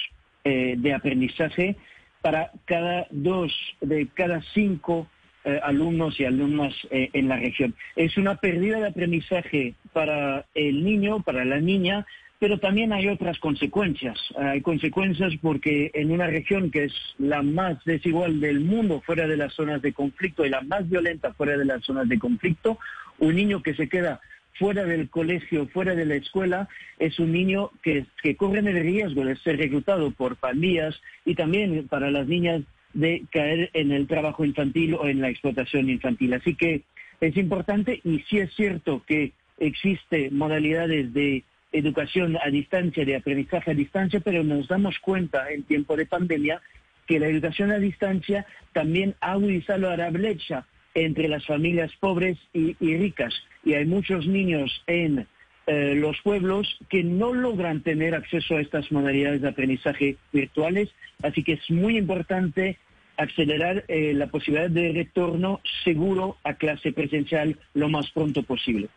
de 0.44 0.94
aprendizaje 0.94 1.76
para 2.20 2.50
cada 2.64 3.06
dos 3.10 3.52
de 3.80 4.08
cada 4.14 4.42
cinco 4.54 5.08
eh, 5.44 5.58
alumnos 5.62 6.20
y 6.20 6.24
alumnas 6.24 6.74
eh, 6.90 7.08
en 7.12 7.28
la 7.28 7.36
región. 7.36 7.74
Es 7.96 8.16
una 8.18 8.36
pérdida 8.36 8.78
de 8.78 8.88
aprendizaje 8.88 9.74
para 9.92 10.44
el 10.54 10.84
niño, 10.84 11.22
para 11.22 11.44
la 11.44 11.60
niña, 11.60 12.06
pero 12.38 12.58
también 12.58 12.92
hay 12.92 13.08
otras 13.08 13.38
consecuencias. 13.38 14.18
Hay 14.36 14.60
consecuencias 14.60 15.32
porque 15.40 15.90
en 15.94 16.10
una 16.10 16.26
región 16.26 16.70
que 16.70 16.84
es 16.84 16.92
la 17.18 17.42
más 17.42 17.82
desigual 17.84 18.40
del 18.40 18.60
mundo 18.60 19.00
fuera 19.00 19.26
de 19.26 19.36
las 19.36 19.52
zonas 19.54 19.82
de 19.82 19.92
conflicto 19.92 20.44
y 20.44 20.50
la 20.50 20.62
más 20.62 20.88
violenta 20.88 21.32
fuera 21.34 21.56
de 21.56 21.64
las 21.64 21.84
zonas 21.84 22.08
de 22.08 22.18
conflicto, 22.18 22.78
un 23.18 23.34
niño 23.34 23.62
que 23.62 23.74
se 23.74 23.88
queda 23.88 24.20
fuera 24.60 24.84
del 24.84 25.08
colegio, 25.08 25.66
fuera 25.68 25.94
de 25.94 26.04
la 26.04 26.16
escuela, 26.16 26.68
es 26.98 27.18
un 27.18 27.32
niño 27.32 27.70
que, 27.82 28.04
que 28.22 28.36
corre 28.36 28.58
el 28.58 28.78
riesgo 28.82 29.24
de 29.24 29.34
ser 29.36 29.56
reclutado 29.56 30.10
por 30.10 30.36
pandillas 30.36 31.00
y 31.24 31.34
también 31.34 31.88
para 31.88 32.10
las 32.10 32.28
niñas 32.28 32.60
de 32.92 33.24
caer 33.32 33.70
en 33.72 33.90
el 33.90 34.06
trabajo 34.06 34.44
infantil 34.44 34.96
o 34.96 35.08
en 35.08 35.22
la 35.22 35.30
explotación 35.30 35.88
infantil. 35.88 36.34
Así 36.34 36.54
que 36.56 36.82
es 37.22 37.36
importante 37.38 38.02
y 38.04 38.18
sí 38.28 38.38
es 38.38 38.54
cierto 38.54 39.02
que 39.06 39.32
existe 39.58 40.30
modalidades 40.30 41.14
de 41.14 41.42
educación 41.72 42.36
a 42.36 42.50
distancia, 42.50 43.06
de 43.06 43.16
aprendizaje 43.16 43.70
a 43.70 43.74
distancia, 43.74 44.20
pero 44.20 44.44
nos 44.44 44.68
damos 44.68 44.98
cuenta 44.98 45.50
en 45.50 45.62
tiempo 45.62 45.96
de 45.96 46.04
pandemia 46.04 46.60
que 47.06 47.18
la 47.18 47.28
educación 47.28 47.72
a 47.72 47.78
distancia 47.78 48.44
también 48.74 49.14
ha 49.22 49.32
agudizado 49.32 49.96
la 49.96 50.10
brecha 50.10 50.66
entre 50.94 51.28
las 51.28 51.46
familias 51.46 51.92
pobres 52.00 52.38
y, 52.52 52.74
ricas. 52.80 53.34
Y 53.64 53.74
hay 53.74 53.86
muchos 53.86 54.26
niños 54.26 54.82
en 54.86 55.26
eh, 55.66 55.94
los 55.94 56.20
pueblos 56.22 56.78
que 56.88 57.04
no 57.04 57.32
logran 57.32 57.82
tener 57.82 58.14
acceso 58.14 58.56
a 58.56 58.60
estas 58.60 58.90
modalidades 58.90 59.42
de 59.42 59.48
aprendizaje 59.48 60.16
virtuales. 60.32 60.88
Así 61.22 61.42
que 61.44 61.52
es 61.54 61.70
muy 61.70 61.96
importante 61.96 62.78
acelerar 63.16 63.84
eh, 63.88 64.14
la 64.14 64.28
posibilidad 64.28 64.70
de 64.70 64.92
retorno 64.92 65.60
seguro 65.84 66.38
a 66.42 66.54
clase 66.54 66.92
presencial 66.92 67.58
lo 67.74 67.88
más 67.88 68.10
pronto 68.10 68.42
posible. 68.42 68.88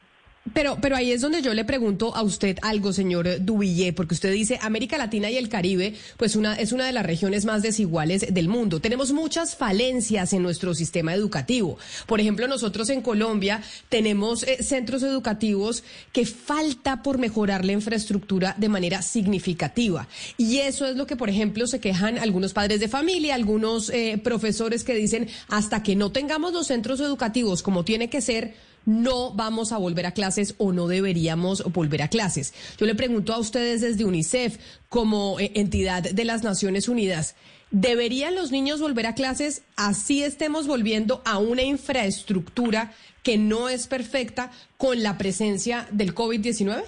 Pero, 0.52 0.78
pero 0.82 0.98
ahí 0.98 1.14
es 1.14 1.22
donde 1.22 1.42
yo 1.42 1.54
le 1.54 1.64
pregunto 1.64 2.14
a 2.14 2.22
usted 2.22 2.58
algo, 2.64 2.92
señor 2.92 3.28
Dubillé, 3.40 3.94
porque 3.94 4.14
usted 4.14 4.34
dice 4.34 4.60
América 4.62 4.98
Latina 4.98 5.32
y 5.32 5.38
el 5.38 5.48
Caribe, 5.48 5.94
pues 6.18 6.36
una, 6.36 6.56
es 6.56 6.74
una 6.74 6.86
de 6.86 6.92
las 6.92 7.06
regiones 7.06 7.46
más 7.46 7.62
desiguales 7.62 8.34
del 8.34 8.50
mundo. 8.50 8.82
Tenemos 8.82 9.14
muchas 9.14 9.56
falencias 9.56 10.34
en 10.34 10.44
nuestro 10.44 10.74
sistema 10.74 11.14
educativo. 11.14 11.78
Por 12.08 12.20
ejemplo, 12.20 12.46
nosotros 12.50 12.90
en 12.90 13.02
Colombia 13.02 13.64
tenemos 13.88 14.44
eh, 14.44 14.62
centros 14.62 15.02
educativos 15.04 15.86
que 16.12 16.26
falta 16.26 17.04
por 17.04 17.20
mejorar 17.20 17.64
la 17.64 17.72
infraestructura 17.72 18.54
de 18.58 18.68
manera 18.68 19.02
significativa. 19.02 20.10
Y 20.36 20.58
eso 20.58 20.86
es 20.86 20.98
lo 20.98 21.08
que, 21.08 21.16
por 21.16 21.30
ejemplo, 21.30 21.68
se 21.68 21.80
quejan 21.80 22.18
algunos 22.18 22.52
padres 22.52 22.82
de 22.82 22.90
familia, 22.90 23.36
algunos 23.36 23.90
eh, 23.92 24.20
profesores 24.22 24.84
que 24.84 24.94
dicen, 24.94 25.30
hasta 25.48 25.84
que 25.84 25.96
no 25.96 26.12
tengamos 26.12 26.52
los 26.52 26.68
centros 26.68 27.00
educativos 27.00 27.64
como 27.64 27.86
tiene 27.86 28.10
que 28.10 28.20
ser, 28.20 28.56
no 28.86 29.32
vamos 29.32 29.72
a 29.72 29.78
volver 29.78 30.06
a 30.06 30.12
clases 30.12 30.56
o 30.58 30.72
no 30.72 30.88
deberíamos 30.88 31.64
volver 31.72 32.02
a 32.02 32.08
clases. 32.08 32.54
Yo 32.78 32.86
le 32.86 32.96
pregunto 32.96 33.34
a 33.34 33.40
ustedes 33.40 33.82
desde 33.82 34.06
UNICEF, 34.06 34.58
como 34.90 35.40
eh, 35.40 35.52
entidad 35.56 36.04
de 36.04 36.26
las 36.26 36.44
Naciones 36.44 36.88
Unidas, 36.88 37.36
¿deberían 37.72 38.36
los 38.36 38.52
niños 38.52 38.82
volver 38.82 39.08
a 39.08 39.16
clases 39.16 39.64
así 39.76 40.24
estemos 40.24 40.68
volviendo 40.68 41.22
a 41.26 41.38
una 41.38 41.64
infraestructura 41.64 42.92
que 43.24 43.38
no 43.38 43.70
es 43.70 43.88
perfecta 43.88 44.52
con 44.78 45.02
la 45.02 45.18
presencia 45.18 45.88
del 45.92 46.14
COVID-19? 46.14 46.84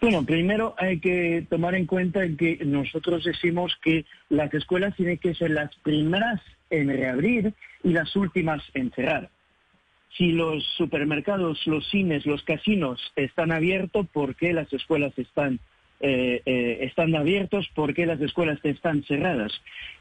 Bueno, 0.00 0.24
primero 0.24 0.74
hay 0.78 0.98
que 0.98 1.46
tomar 1.48 1.74
en 1.74 1.86
cuenta 1.86 2.20
que 2.36 2.58
nosotros 2.64 3.24
decimos 3.24 3.72
que 3.82 4.04
las 4.28 4.52
escuelas 4.52 4.96
tienen 4.96 5.18
que 5.18 5.34
ser 5.34 5.52
las 5.52 5.74
primeras 5.76 6.40
en 6.70 6.88
reabrir 6.88 7.54
y 7.84 7.90
las 7.90 8.14
últimas 8.16 8.62
en 8.74 8.90
cerrar. 8.92 9.30
Si 10.16 10.32
los 10.32 10.64
supermercados, 10.76 11.66
los 11.66 11.88
cines, 11.88 12.26
los 12.26 12.42
casinos 12.42 13.12
están 13.16 13.52
abiertos, 13.52 14.06
¿por 14.12 14.36
qué 14.36 14.52
las 14.52 14.72
escuelas 14.72 15.18
están 15.18 15.60
eh, 16.04 16.42
eh, 16.46 16.78
están 16.80 17.14
abiertos, 17.14 17.68
por 17.76 17.94
qué 17.94 18.06
las 18.06 18.20
escuelas 18.20 18.58
están 18.64 19.04
cerradas. 19.04 19.52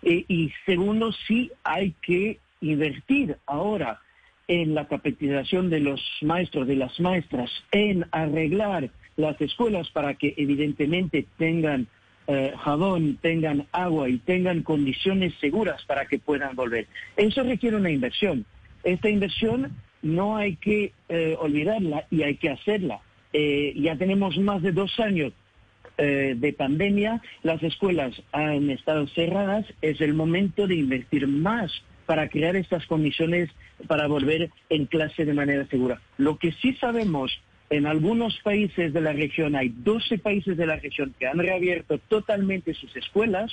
y 0.01 0.51
segundo, 0.65 1.11
sí 1.27 1.51
hay 1.63 1.93
que 2.01 2.39
invertir 2.59 3.37
ahora 3.45 3.99
en 4.47 4.73
la 4.73 4.87
capacitación 4.87 5.69
de 5.69 5.79
los 5.79 6.01
maestros, 6.21 6.67
de 6.67 6.75
las 6.75 6.99
maestras, 6.99 7.49
en 7.71 8.05
arreglar 8.11 8.89
las 9.15 9.39
escuelas 9.39 9.89
para 9.91 10.15
que 10.15 10.33
evidentemente 10.37 11.25
tengan 11.37 11.87
eh, 12.27 12.53
jabón, 12.57 13.17
tengan 13.21 13.67
agua 13.71 14.09
y 14.09 14.17
tengan 14.17 14.63
condiciones 14.63 15.33
seguras 15.39 15.83
para 15.85 16.05
que 16.05 16.19
puedan 16.19 16.55
volver. 16.55 16.87
Eso 17.15 17.43
requiere 17.43 17.77
una 17.77 17.89
inversión. 17.89 18.45
Esta 18.83 19.09
inversión 19.09 19.71
no 20.01 20.37
hay 20.37 20.55
que 20.55 20.93
eh, 21.09 21.35
olvidarla 21.39 22.05
y 22.09 22.23
hay 22.23 22.35
que 22.35 22.49
hacerla. 22.49 23.01
Eh, 23.33 23.73
ya 23.77 23.95
tenemos 23.97 24.37
más 24.37 24.61
de 24.61 24.71
dos 24.71 24.99
años 24.99 25.33
de 25.97 26.55
pandemia, 26.57 27.21
las 27.43 27.61
escuelas 27.61 28.23
han 28.31 28.71
estado 28.71 29.05
cerradas, 29.09 29.67
es 29.83 30.01
el 30.01 30.15
momento 30.15 30.65
de 30.65 30.73
invertir 30.73 31.27
más 31.27 31.71
para 32.07 32.27
crear 32.27 32.55
estas 32.55 32.87
condiciones 32.87 33.51
para 33.87 34.07
volver 34.07 34.49
en 34.69 34.85
clase 34.85 35.25
de 35.25 35.33
manera 35.33 35.67
segura. 35.67 36.01
Lo 36.17 36.37
que 36.37 36.53
sí 36.53 36.73
sabemos 36.73 37.39
en 37.71 37.85
algunos 37.85 38.37
países 38.43 38.91
de 38.91 38.99
la 38.99 39.13
región, 39.13 39.55
hay 39.55 39.69
12 39.69 40.17
países 40.17 40.57
de 40.57 40.65
la 40.65 40.75
región 40.75 41.15
que 41.17 41.25
han 41.25 41.39
reabierto 41.39 41.99
totalmente 41.99 42.73
sus 42.73 42.93
escuelas. 42.97 43.49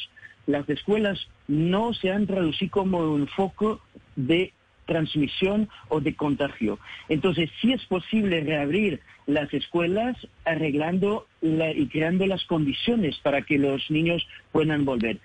Las 0.48 0.68
escuelas 0.68 1.28
no 1.46 1.94
se 1.94 2.10
han 2.10 2.26
traducido 2.26 2.72
como 2.72 2.98
un 2.98 3.28
foco 3.28 3.80
de 4.16 4.52
transmisión 4.88 5.68
o 5.88 6.00
de 6.00 6.16
contagio. 6.16 6.80
Entonces, 7.08 7.50
sí 7.60 7.72
es 7.72 7.84
posible 7.84 8.40
reabrir 8.40 9.00
las 9.26 9.52
escuelas 9.52 10.16
arreglando 10.44 11.26
y 11.42 11.86
creando 11.86 12.26
las 12.26 12.44
condiciones 12.46 13.18
para 13.18 13.42
que 13.42 13.58
los 13.58 13.90
niños 13.90 14.26
puedan 14.50 14.84
volver. 14.84 15.18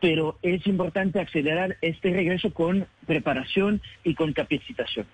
Pero 0.00 0.38
es 0.42 0.66
importante 0.66 1.20
acelerar 1.20 1.76
este 1.82 2.12
regreso 2.12 2.54
con 2.54 2.86
preparación 3.06 3.82
y 4.04 4.14
con 4.14 4.32
capacitación. 4.32 5.06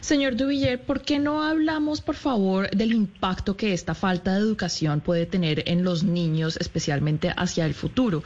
Señor 0.00 0.36
Duviller, 0.36 0.80
¿por 0.80 1.02
qué 1.02 1.18
no 1.18 1.42
hablamos, 1.42 2.00
por 2.00 2.16
favor, 2.16 2.70
del 2.70 2.92
impacto 2.92 3.56
que 3.56 3.72
esta 3.72 3.94
falta 3.94 4.34
de 4.34 4.40
educación 4.40 5.00
puede 5.00 5.26
tener 5.26 5.62
en 5.66 5.84
los 5.84 6.02
niños, 6.02 6.56
especialmente 6.56 7.32
hacia 7.36 7.66
el 7.66 7.74
futuro? 7.74 8.22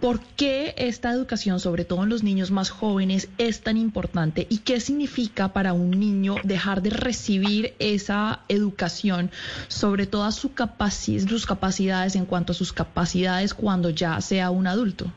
¿Por 0.00 0.20
qué 0.20 0.74
esta 0.76 1.12
educación, 1.12 1.60
sobre 1.60 1.84
todo 1.84 2.02
en 2.02 2.08
los 2.08 2.22
niños 2.22 2.50
más 2.50 2.70
jóvenes, 2.70 3.28
es 3.38 3.60
tan 3.60 3.76
importante 3.76 4.46
y 4.50 4.58
qué 4.58 4.80
significa 4.80 5.52
para 5.52 5.72
un 5.72 5.90
niño 5.90 6.36
dejar 6.44 6.82
de 6.82 6.90
recibir 6.90 7.74
esa 7.78 8.40
educación 8.48 9.30
sobre 9.68 10.06
todas 10.06 10.34
sus 10.34 10.52
capacidades 10.52 12.16
en 12.16 12.26
cuanto 12.26 12.52
a 12.52 12.56
sus 12.56 12.72
capacidades 12.72 13.54
cuando 13.54 13.90
ya 13.90 14.20
sea 14.20 14.50
un 14.50 14.66
adulto? 14.66 15.12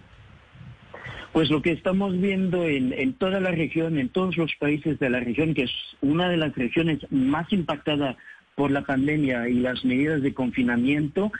Pues 1.33 1.49
lo 1.49 1.61
que 1.61 1.71
estamos 1.71 2.19
viendo 2.19 2.65
en, 2.65 3.13
toda 3.13 3.39
la 3.39 3.51
región, 3.51 3.97
en 3.97 4.09
todos 4.09 4.35
los 4.35 4.53
países 4.55 4.99
de 4.99 5.09
la 5.09 5.21
región, 5.21 5.53
que 5.53 5.63
es 5.63 5.71
una 6.01 6.27
de 6.27 6.35
las 6.35 6.53
regiones 6.55 6.99
más 7.09 7.51
impactadas 7.53 8.17
por 8.55 8.69
la 8.69 8.81
pandemia 8.81 9.47
y 9.47 9.53
las 9.53 9.85
medidas 9.85 10.21
de 10.21 10.33
confinamiento, 10.33 11.31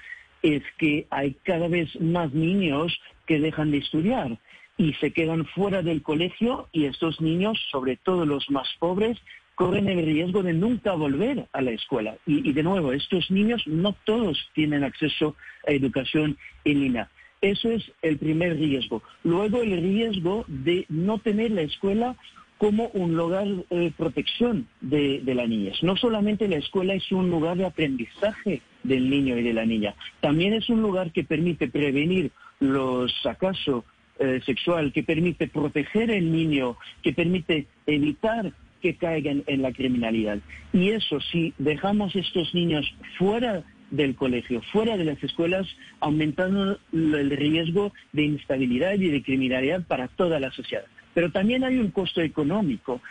es 0.44 0.64
que 0.78 1.08
hay 1.10 1.36
cada 1.44 1.68
vez 1.68 2.00
más 2.00 2.32
niños 2.32 2.98
que 3.26 3.42
dejan 3.42 3.72
de 3.72 3.80
estudiar 3.80 4.40
y 4.78 4.94
se 4.94 5.12
quedan 5.12 5.46
fuera 5.46 5.82
del 5.82 6.02
colegio 6.02 6.70
y 6.72 6.86
estos 6.86 7.20
niños, 7.20 7.60
sobre 7.70 7.98
todo 7.98 8.26
los 8.26 8.50
más 8.50 8.70
pobres, 8.80 9.18
corren 9.56 9.90
el 9.90 10.06
riesgo 10.06 10.42
de 10.42 10.54
nunca 10.54 10.94
volver 10.94 11.48
a 11.52 11.62
la 11.62 11.72
escuela. 11.72 12.16
Y, 12.26 12.50
y 12.50 12.54
de 12.54 12.64
nuevo, 12.64 12.94
estos 12.94 13.30
niños 13.30 13.68
no 13.68 13.94
todos 14.06 14.50
tienen 14.56 14.86
acceso 14.86 15.36
a 15.68 15.72
educación 15.72 16.38
en 16.64 16.80
línea. 16.80 17.10
Eso 17.42 17.72
es 17.72 17.92
el 18.04 18.18
primer 18.18 18.58
riesgo. 18.58 19.02
Luego 19.24 19.62
el 19.62 19.82
riesgo 19.82 20.46
de 20.48 20.86
no 20.90 21.18
tener 21.18 21.52
la 21.52 21.64
escuela 21.64 22.16
como 22.62 22.90
un 22.94 23.16
lugar 23.16 23.48
de 23.48 23.92
protección 23.98 24.68
de, 24.82 25.24
la 25.26 25.48
niña. 25.48 25.74
No 25.82 25.98
solamente 25.98 26.48
la 26.48 26.58
escuela 26.58 26.94
es 26.94 27.12
un 27.12 27.32
lugar 27.32 27.58
de 27.58 27.66
aprendizaje 27.66 28.62
del 28.84 29.10
niño 29.10 29.36
y 29.40 29.42
de 29.42 29.54
la 29.54 29.66
niña, 29.66 29.96
también 30.20 30.54
es 30.54 30.70
un 30.70 30.84
lugar 30.84 31.12
que 31.12 31.24
permite 31.24 31.68
prevenir 31.68 32.32
los 32.60 33.12
acasos 33.26 33.84
eh, 34.20 34.42
sexual, 34.46 34.94
que 34.94 35.02
permite 35.02 35.48
proteger 35.48 36.12
al 36.12 36.32
niño, 36.32 36.78
que 37.02 37.14
permite 37.14 37.66
evitar 37.88 38.54
que 38.80 38.96
caigan 38.96 39.44
en 39.48 39.64
la 39.64 39.72
criminalidad. 39.72 40.38
Y 40.72 40.90
eso, 40.90 41.20
si 41.20 41.56
dejamos 41.58 42.16
estos 42.16 42.54
niños 42.54 42.94
fuera 43.18 43.64
del 43.92 44.16
colegio, 44.16 44.62
fuera 44.72 44.98
de 44.98 45.06
las 45.06 45.22
escuelas, 45.24 45.68
aumentando 46.00 46.80
el 46.92 47.30
riesgo 47.30 47.94
de 48.14 48.24
instabilidad 48.24 48.94
y 48.94 49.10
de 49.10 49.22
criminalidad 49.22 49.86
para 49.86 50.08
toda 50.08 50.40
la 50.40 50.52
sociedad. 50.52 50.86
Pero 51.14 51.32
también 51.32 51.64
hay 51.64 51.78
un 51.78 51.92
costo 51.92 52.22
económico. 52.22 53.02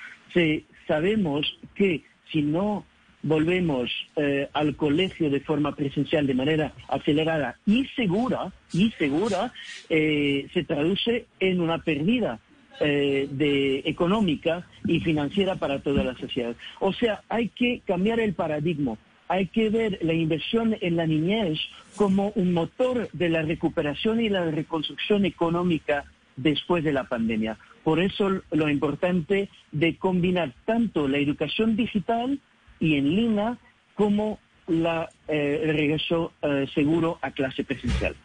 sabemos 0.89 1.59
que 1.75 2.03
si 2.33 2.43
no 2.43 2.85
volvemos 3.23 3.91
eh, 4.17 4.49
al 4.53 4.77
colegio 4.77 5.31
de 5.31 5.41
forma 5.41 5.75
presencial 5.75 6.27
de 6.27 6.35
manera 6.35 6.73
acelerada 6.89 7.59
y 7.67 7.85
segura, 7.97 8.53
y 8.73 8.91
segura, 8.93 9.53
eh, 9.89 10.49
se 10.55 10.65
traduce 10.65 11.27
en 11.39 11.61
una 11.61 11.79
pérdida 11.79 12.41
eh, 12.81 13.29
de 13.31 13.83
económica 13.85 14.67
y 14.87 15.01
financiera 15.01 15.57
para 15.57 15.81
toda 15.81 16.03
la 16.03 16.17
sociedad. 16.17 16.57
O 16.79 16.95
sea, 16.95 17.23
hay 17.29 17.49
que 17.49 17.83
cambiar 17.85 18.21
el 18.21 18.33
paradigma 18.33 18.97
hay 19.31 19.47
que 19.47 19.71
ver 19.71 20.01
la 20.03 20.13
inversión 20.13 20.77
en 20.81 20.97
la 20.97 21.07
niñez 21.07 21.61
como 21.95 22.33
un 22.35 22.53
motor 22.53 23.09
de 23.13 23.29
la 23.29 23.43
recuperación 23.43 24.21
y 24.21 24.29
la 24.29 24.51
reconstrucción 24.51 25.25
económica 25.25 26.05
después 26.35 26.83
de 26.83 26.93
la 26.93 27.05
pandemia. 27.05 27.57
Por 27.85 28.01
eso 28.01 28.43
lo 28.51 28.69
importante 28.69 29.49
de 29.71 29.97
combinar 29.97 30.53
tanto 30.65 31.07
la 31.07 31.19
educación 31.19 31.77
digital 31.77 32.41
y 32.81 32.97
en 32.97 33.15
línea 33.15 33.57
como 33.95 34.41
la, 34.67 35.09
eh, 35.29 35.61
el 35.63 35.77
regreso 35.77 36.33
eh, 36.43 36.67
seguro 36.75 37.21
a 37.23 37.31
clase 37.31 37.63
presencial. 37.63 38.17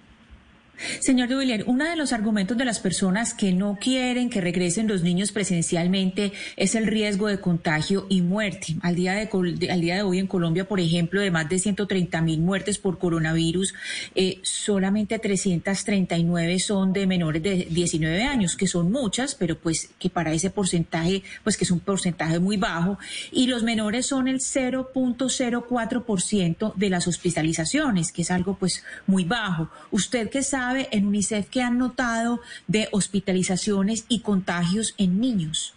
Señor 0.99 1.30
Dubilier, 1.30 1.64
uno 1.68 1.85
de 1.85 1.95
los 1.95 2.14
argumentos 2.14 2.57
de 2.57 2.65
las 2.65 2.80
personas 2.80 3.34
que 3.34 3.53
no 3.53 3.77
quieren 3.80 4.30
que 4.30 4.41
regresen 4.41 4.88
los 4.88 5.03
niños 5.03 5.31
presencialmente 5.31 6.34
es 6.57 6.76
el 6.76 6.88
riesgo 6.88 7.27
de 7.27 7.39
contagio 7.39 8.06
y 8.10 8.22
muerte. 8.22 8.76
Al 8.81 8.95
día 8.95 9.14
de, 9.14 9.30
al 9.69 9.81
día 9.81 9.95
de 9.95 10.02
hoy 10.02 10.19
en 10.19 10.27
Colombia, 10.27 10.68
por 10.68 10.80
ejemplo, 10.80 11.22
de 11.22 11.31
más 11.31 11.49
de 11.49 11.60
130 11.60 12.22
mil 12.22 12.41
muertes 12.41 12.77
por 12.77 12.99
coronavirus, 12.99 13.73
eh, 14.15 14.39
solamente 14.41 15.19
339 15.19 16.60
son 16.60 16.93
de 16.93 17.07
menores 17.07 17.41
de 17.41 17.68
19 17.69 18.23
años, 18.23 18.56
que 18.56 18.68
son 18.68 18.91
muchas, 18.91 19.35
pero 19.35 19.57
pues 19.57 19.89
que 19.97 20.10
para 20.10 20.34
ese 20.34 20.49
porcentaje, 20.49 21.23
pues 21.43 21.57
que 21.57 21.64
es 21.64 21.72
un 21.72 21.80
porcentaje 21.80 22.39
muy 22.39 22.57
bajo, 22.57 22.97
y 23.31 23.47
los 23.47 23.64
menores 23.64 24.07
son 24.07 24.27
el 24.27 24.39
0.04% 24.39 26.73
de 26.76 26.89
las 26.89 27.07
hospitalizaciones, 27.07 28.11
que 28.11 28.23
es 28.23 28.31
algo 28.31 28.57
pues 28.57 28.84
muy 29.07 29.23
bajo. 29.23 29.69
¿Usted 29.91 30.30
qué 30.30 30.43
sabe? 30.43 30.64
En 30.91 31.07
UNICEF 31.07 31.49
que 31.49 31.61
han 31.61 31.77
notado 31.77 32.41
de 32.67 32.87
hospitalizaciones 32.91 34.05
y 34.09 34.21
contagios 34.21 34.95
en 34.97 35.19
niños? 35.19 35.73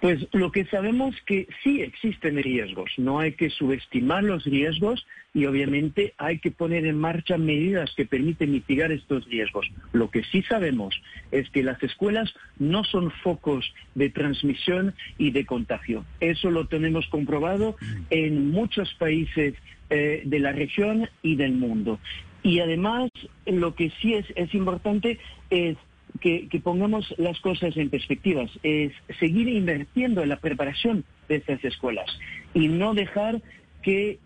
Pues 0.00 0.28
lo 0.32 0.52
que 0.52 0.64
sabemos 0.66 1.16
que 1.26 1.48
sí 1.64 1.82
existen 1.82 2.40
riesgos, 2.40 2.90
no 2.98 3.18
hay 3.18 3.32
que 3.32 3.50
subestimar 3.50 4.22
los 4.22 4.44
riesgos 4.44 5.04
y 5.34 5.46
obviamente 5.46 6.14
hay 6.18 6.38
que 6.38 6.52
poner 6.52 6.86
en 6.86 6.96
marcha 6.96 7.36
medidas 7.36 7.92
que 7.96 8.06
permiten 8.06 8.52
mitigar 8.52 8.92
estos 8.92 9.24
riesgos. 9.26 9.68
Lo 9.92 10.08
que 10.10 10.22
sí 10.22 10.42
sabemos 10.42 11.00
es 11.32 11.50
que 11.50 11.64
las 11.64 11.82
escuelas 11.82 12.32
no 12.60 12.84
son 12.84 13.10
focos 13.10 13.74
de 13.96 14.08
transmisión 14.10 14.94
y 15.18 15.32
de 15.32 15.44
contagio. 15.44 16.04
Eso 16.20 16.50
lo 16.50 16.68
tenemos 16.68 17.08
comprobado 17.08 17.76
en 18.10 18.52
muchos 18.52 18.94
países 18.94 19.54
eh, 19.90 20.22
de 20.24 20.38
la 20.38 20.52
región 20.52 21.08
y 21.22 21.34
del 21.34 21.52
mundo. 21.52 21.98
Y 22.42 22.60
además, 22.60 23.10
lo 23.46 23.74
que 23.74 23.90
sí 24.00 24.14
es, 24.14 24.26
es 24.36 24.54
importante 24.54 25.18
es 25.50 25.76
que, 26.20 26.60
pongamos 26.62 27.14
las 27.18 27.38
cosas 27.40 27.76
en 27.76 27.90
perspectivas, 27.90 28.50
es 28.62 28.92
seguir 29.18 29.48
invirtiendo 29.48 30.22
en 30.22 30.30
la 30.30 30.36
preparación 30.38 31.04
de 31.28 31.36
estas 31.36 31.62
escuelas 31.64 32.06
y 32.54 32.68
no 32.68 32.94
dejar 32.94 33.40
que 33.82 34.18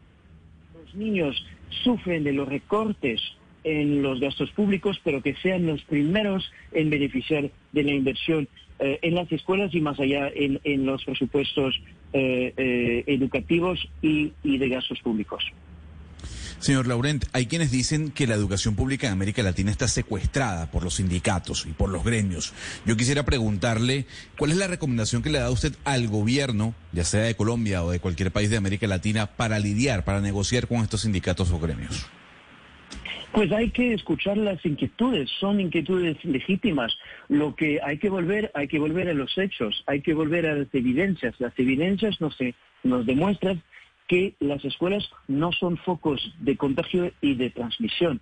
los 0.75 0.95
niños 0.95 1.45
sufren 1.85 2.25
de 2.25 2.33
los 2.33 2.49
recortes 2.49 3.21
en 3.65 4.03
los 4.03 4.21
gastos 4.21 4.51
públicos, 4.51 5.01
pero 5.05 5.23
que 5.23 5.35
sean 5.37 5.67
los 5.67 5.83
primeros 5.85 6.51
en 6.73 6.91
beneficiar 6.91 7.51
de 7.73 7.83
la 7.83 7.93
inversión 7.93 8.49
eh, 8.79 8.99
en 9.03 9.15
las 9.15 9.31
escuelas 9.31 9.73
y 9.75 9.81
más 9.81 10.01
allá 10.01 10.31
en, 10.35 10.87
los 10.87 11.05
presupuestos 11.05 11.81
eh, 12.13 12.53
eh, 12.57 13.05
educativos 13.07 13.89
y 14.01 14.33
de 14.43 14.69
gastos 14.69 15.01
públicos. 15.01 15.45
Señor 16.63 16.87
Laurent, 16.87 17.25
hay 17.33 17.47
quienes 17.47 17.73
dicen 17.73 18.13
que 18.13 18.29
la 18.29 18.37
educación 18.37 18.77
pública 18.77 19.09
en 19.09 19.15
América 19.15 19.43
Latina 19.43 19.73
está 19.73 19.89
secuestrada 19.89 20.71
por 20.71 20.85
los 20.85 20.95
sindicatos 20.95 21.67
y 21.67 21.73
por 21.73 21.91
los 21.91 22.05
gremios. 22.05 22.55
Yo 22.87 22.97
quisiera 22.97 23.25
preguntarle, 23.25 24.07
¿cuál 24.39 24.53
es 24.53 24.59
la 24.59 24.69
recomendación 24.69 25.23
que 25.23 25.31
le 25.31 25.41
da 25.41 25.51
usted 25.51 25.75
al 25.83 26.07
gobierno, 26.07 26.73
ya 26.93 27.03
sea 27.03 27.23
de 27.23 27.35
Colombia 27.35 27.83
o 27.83 27.91
de 27.91 27.99
cualquier 27.99 28.31
país 28.31 28.49
de 28.49 28.59
América 28.59 28.87
Latina, 28.87 29.27
para 29.27 29.59
lidiar, 29.59 30.05
para 30.05 30.21
negociar 30.21 30.69
con 30.69 30.83
estos 30.83 31.01
sindicatos 31.01 31.51
o 31.51 31.59
gremios? 31.59 32.07
Pues 33.33 33.51
hay 33.51 33.71
que 33.71 33.93
escuchar 33.93 34.37
las 34.37 34.65
inquietudes, 34.65 35.31
son 35.41 35.61
inquietudes 35.61 36.25
legítimas. 36.25 36.97
Lo 37.29 37.57
que 37.57 37.81
hay 37.83 37.99
que 37.99 38.09
volver, 38.09 38.53
hay 38.55 38.69
que 38.69 38.79
volver 38.79 39.09
a 39.09 39.15
los 39.15 39.37
hechos, 39.37 39.83
hay 39.89 40.01
que 40.01 40.15
volver 40.15 40.47
a 40.47 40.55
las 40.55 40.73
evidencias. 40.73 41.35
Las 41.41 41.59
evidencias 41.59 42.21
nos, 42.21 42.39
nos 42.85 43.05
demuestran 43.05 43.65
que 44.13 44.35
las 44.41 44.63
escuelas 44.63 45.09
no 45.27 45.53
son 45.53 45.79
focos 45.79 46.35
de 46.39 46.59
contagio 46.59 47.13
y 47.23 47.35
de 47.35 47.49
transmisión. 47.49 48.21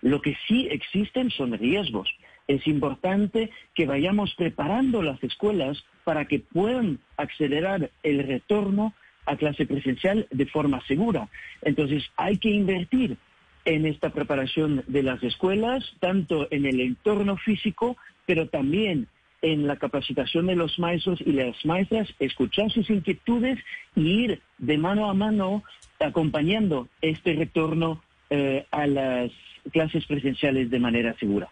Lo 0.00 0.22
que 0.22 0.36
sí 0.46 0.68
existen 0.70 1.30
son 1.30 1.58
riesgos. 1.58 2.08
Es 2.46 2.64
importante 2.68 3.50
que 3.74 3.86
vayamos 3.86 4.32
preparando 4.36 5.02
las 5.02 5.20
escuelas 5.24 5.82
para 6.04 6.26
que 6.26 6.38
puedan 6.38 7.00
acelerar 7.16 7.90
el 8.04 8.24
retorno 8.24 8.94
a 9.26 9.34
clase 9.34 9.66
presencial 9.66 10.28
de 10.30 10.46
forma 10.46 10.80
segura. 10.86 11.28
Entonces 11.62 12.04
hay 12.16 12.36
que 12.36 12.50
invertir 12.50 13.16
en 13.64 13.84
esta 13.84 14.10
preparación 14.10 14.84
de 14.86 15.02
las 15.02 15.24
escuelas, 15.24 15.92
tanto 15.98 16.46
en 16.52 16.66
el 16.66 16.80
entorno 16.80 17.36
físico, 17.36 17.96
pero 18.26 18.46
también 18.46 19.08
en 19.42 19.66
la 19.66 19.76
capacitación 19.76 20.46
de 20.46 20.56
los 20.56 20.78
maestros 20.78 21.20
y 21.20 21.32
las 21.32 21.64
maestras, 21.66 22.08
escuchar 22.20 22.70
sus 22.70 22.88
inquietudes 22.88 23.58
y 23.94 24.24
ir 24.24 24.40
de 24.58 24.78
mano 24.78 25.10
a 25.10 25.14
mano 25.14 25.62
acompañando 26.00 26.88
este 27.00 27.34
retorno 27.34 28.02
eh, 28.30 28.66
a 28.70 28.86
las 28.86 29.30
clases 29.72 30.06
presenciales 30.06 30.70
de 30.70 30.78
manera 30.78 31.14
segura. 31.18 31.50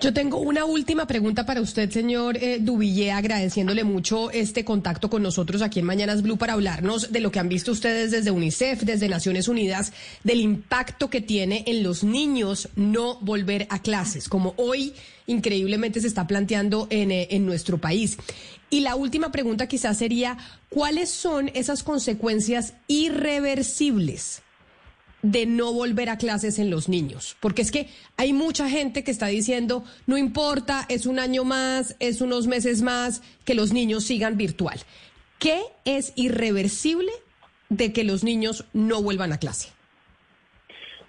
Yo 0.00 0.12
tengo 0.12 0.38
una 0.38 0.64
última 0.64 1.06
pregunta 1.06 1.46
para 1.46 1.60
usted, 1.60 1.90
señor 1.90 2.36
eh, 2.40 2.60
agradeciéndole 3.12 3.84
mucho 3.84 4.30
este 4.30 4.64
contacto 4.64 5.10
con 5.10 5.22
nosotros 5.22 5.62
aquí 5.62 5.80
en 5.80 5.86
Mañanas 5.86 6.22
Blue 6.22 6.36
para 6.36 6.54
hablarnos 6.54 7.12
de 7.12 7.20
lo 7.20 7.30
que 7.30 7.38
han 7.38 7.48
visto 7.48 7.72
ustedes 7.72 8.10
desde 8.10 8.30
UNICEF, 8.30 8.82
desde 8.82 9.08
Naciones 9.08 9.48
Unidas, 9.48 9.92
del 10.24 10.40
impacto 10.40 11.10
que 11.10 11.20
tiene 11.20 11.64
en 11.66 11.82
los 11.82 12.04
niños 12.04 12.68
no 12.76 13.18
volver 13.20 13.66
a 13.70 13.80
clases, 13.80 14.28
como 14.28 14.54
hoy 14.56 14.94
increíblemente 15.26 16.00
se 16.00 16.06
está 16.08 16.26
planteando 16.26 16.86
en, 16.90 17.10
eh, 17.10 17.28
en 17.30 17.46
nuestro 17.46 17.78
país. 17.78 18.16
Y 18.70 18.80
la 18.80 18.96
última 18.96 19.30
pregunta 19.30 19.68
quizás 19.68 19.98
sería, 19.98 20.38
¿cuáles 20.68 21.10
son 21.10 21.50
esas 21.54 21.82
consecuencias 21.82 22.74
irreversibles? 22.88 24.42
De 25.22 25.46
no 25.46 25.72
volver 25.72 26.08
a 26.08 26.18
clases 26.18 26.58
en 26.58 26.70
los 26.70 26.88
niños? 26.88 27.36
Porque 27.40 27.62
es 27.62 27.70
que 27.70 27.88
hay 28.16 28.32
mucha 28.32 28.68
gente 28.68 29.04
que 29.04 29.10
está 29.10 29.26
diciendo, 29.26 29.84
no 30.06 30.16
importa, 30.16 30.86
es 30.88 31.06
un 31.06 31.18
año 31.18 31.44
más, 31.44 31.96
es 32.00 32.20
unos 32.20 32.46
meses 32.46 32.82
más, 32.82 33.22
que 33.44 33.54
los 33.54 33.72
niños 33.72 34.04
sigan 34.04 34.36
virtual. 34.36 34.78
¿Qué 35.38 35.60
es 35.84 36.12
irreversible 36.16 37.10
de 37.68 37.92
que 37.92 38.04
los 38.04 38.24
niños 38.24 38.64
no 38.72 39.02
vuelvan 39.02 39.32
a 39.32 39.38
clase? 39.38 39.70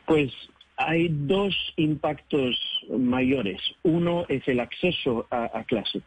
Pues 0.05 0.31
hay 0.77 1.07
dos 1.09 1.55
impactos 1.75 2.55
mayores. 2.89 3.59
Uno 3.83 4.25
es 4.29 4.47
el 4.47 4.59
acceso 4.59 5.27
a, 5.31 5.63
clase. 5.63 6.01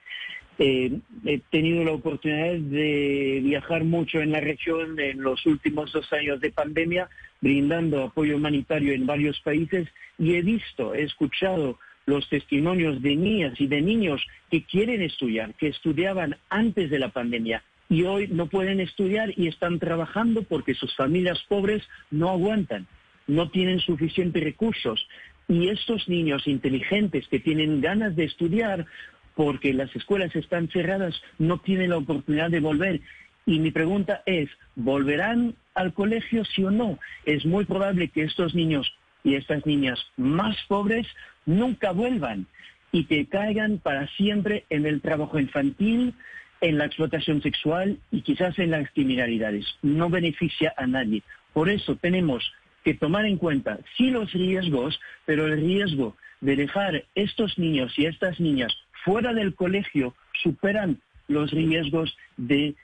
Eh, 0.63 0.93
he 1.25 1.39
tenido 1.51 1.85
la 1.85 1.93
oportunidad 1.93 2.53
de 2.53 3.41
viajar 3.43 3.83
mucho 3.83 4.21
en 4.21 4.31
la 4.31 4.41
región 4.41 5.01
en 5.01 5.23
los 5.23 5.47
últimos 5.47 5.91
dos 5.91 6.13
años 6.13 6.39
de 6.43 6.53
pandemia, 6.53 7.09
brindando 7.41 8.05
apoyo 8.05 8.37
humanitario 8.37 8.93
en 8.93 9.07
varios 9.07 9.41
países 9.41 9.89
y 10.19 10.35
he 10.35 10.43
visto, 10.43 10.95
he 10.95 11.05
escuchado 11.05 11.79
los 12.05 12.29
testimonios 12.29 13.01
de 13.01 13.17
niñas 13.17 13.59
y 13.59 13.69
de 13.69 13.81
niños 13.81 14.23
que 14.51 14.63
quieren 14.65 15.01
estudiar, 15.01 15.55
que 15.55 15.69
estudiaban 15.69 16.37
antes 16.51 16.91
de 16.91 16.99
la 16.99 17.09
pandemia 17.09 17.63
y 17.89 18.05
hoy 18.05 18.29
no 18.29 18.47
pueden 18.47 18.81
estudiar 18.81 19.33
y 19.39 19.49
están 19.49 19.79
trabajando 19.79 20.43
porque 20.43 20.75
sus 20.75 20.95
familias 20.95 21.43
pobres 21.49 21.83
no 22.11 22.29
aguantan, 22.29 22.87
no 23.27 23.49
tienen 23.51 23.81
suficientes 23.81 24.45
recursos. 24.45 25.09
Y 25.49 25.69
estos 25.69 26.07
niños 26.07 26.47
inteligentes 26.47 27.27
que 27.29 27.41
tienen 27.41 27.81
ganas 27.81 28.15
de 28.15 28.25
estudiar 28.25 28.87
porque 29.35 29.73
las 29.73 29.95
escuelas 29.95 30.35
están 30.35 30.69
cerradas, 30.69 31.21
no 31.39 31.59
tienen 31.59 31.91
la 31.91 31.99
oportunidad 31.99 32.51
de 32.51 32.61
volver. 32.61 33.01
Y 33.47 33.59
mi 33.59 33.71
pregunta 33.71 34.23
es, 34.27 34.51
¿volverán 34.77 35.55
al 35.75 35.93
colegio 35.95 36.45
sí 36.45 36.65
o 36.65 36.71
no? 36.71 36.99
Es 37.25 37.45
muy 37.47 37.65
probable 37.65 38.09
que 38.09 38.23
estos 38.23 38.55
niños 38.55 38.93
y 39.25 39.35
estas 39.35 39.65
niñas 39.67 39.99
más 40.17 40.57
pobres 40.69 41.07
nunca 41.47 41.93
vuelvan 41.93 42.47
y 42.93 43.05
que 43.05 43.27
caigan 43.27 43.79
para 43.79 44.09
siempre 44.09 44.65
en 44.71 44.87
el 44.87 45.01
trabajo 45.01 45.39
infantil, 45.39 46.15
en 46.61 46.79
la 46.79 46.87
explotación 46.87 47.43
sexual 47.43 47.99
y 48.11 48.23
quizás 48.23 48.59
en 48.59 48.73
las 48.73 48.91
criminalidades. 48.91 49.67
No 49.83 50.11
beneficia 50.11 50.75
a 50.77 50.87
nadie. 50.87 51.23
Por 51.53 51.71
eso 51.71 51.97
tenemos 51.97 52.53
que 52.85 52.95
tomar 52.95 53.27
en 53.27 53.37
cuenta, 53.37 53.79
sí 53.97 54.11
los 54.11 54.33
riesgos, 54.33 55.01
pero 55.27 55.47
el 55.47 55.61
riesgo 55.61 56.17
de 56.41 56.57
dejar 56.57 57.05
estos 57.15 57.59
niños 57.59 57.93
y 57.99 58.07
estas 58.07 58.41
niñas 58.41 58.75
fuera 59.05 59.33
del 59.33 59.55
colegio 59.55 60.15
superan 60.43 61.01
los 61.29 61.51
riesgos 61.51 62.17
de, 62.37 62.75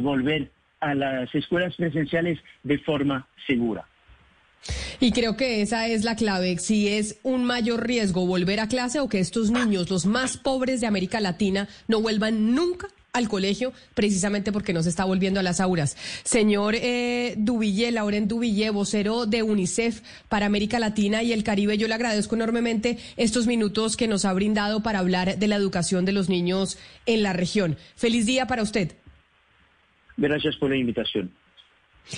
volver 0.00 0.50
a 0.80 0.94
las 0.94 1.34
escuelas 1.34 1.74
presenciales 1.76 2.38
de 2.62 2.78
forma 2.78 3.28
segura. 3.46 3.86
Y 5.00 5.12
creo 5.12 5.36
que 5.36 5.62
esa 5.62 5.86
es 5.86 6.04
la 6.04 6.16
clave, 6.16 6.58
si 6.58 6.88
es 6.88 7.20
un 7.22 7.44
mayor 7.44 7.86
riesgo 7.86 8.26
volver 8.26 8.60
a 8.60 8.68
clase 8.68 9.00
o 9.00 9.08
que 9.08 9.20
estos 9.20 9.50
niños, 9.50 9.90
los 9.90 10.06
más 10.06 10.36
pobres 10.36 10.80
de 10.80 10.88
América 10.88 11.20
Latina, 11.20 11.68
no 11.86 12.00
vuelvan 12.00 12.54
nunca 12.54 12.88
al 13.18 13.28
colegio 13.28 13.72
precisamente 13.94 14.52
porque 14.52 14.72
no 14.72 14.82
se 14.82 14.88
está 14.88 15.04
volviendo 15.04 15.40
a 15.40 15.42
las 15.42 15.60
auras. 15.60 15.96
Señor 16.24 16.74
eh, 16.76 17.34
Dubillé, 17.36 17.90
Lauren 17.92 18.28
Dubillé, 18.28 18.70
vocero 18.70 19.26
de 19.26 19.42
UNICEF 19.42 20.00
para 20.28 20.46
América 20.46 20.78
Latina 20.78 21.22
y 21.22 21.32
el 21.32 21.44
Caribe, 21.44 21.78
yo 21.78 21.88
le 21.88 21.94
agradezco 21.94 22.34
enormemente 22.34 22.98
estos 23.16 23.46
minutos 23.46 23.96
que 23.96 24.08
nos 24.08 24.24
ha 24.24 24.32
brindado 24.32 24.82
para 24.82 25.00
hablar 25.00 25.38
de 25.38 25.46
la 25.48 25.56
educación 25.56 26.04
de 26.04 26.12
los 26.12 26.28
niños 26.28 26.78
en 27.06 27.22
la 27.22 27.32
región. 27.32 27.76
Feliz 27.96 28.26
día 28.26 28.46
para 28.46 28.62
usted. 28.62 28.96
Gracias 30.16 30.56
por 30.56 30.70
la 30.70 30.76
invitación. 30.76 31.30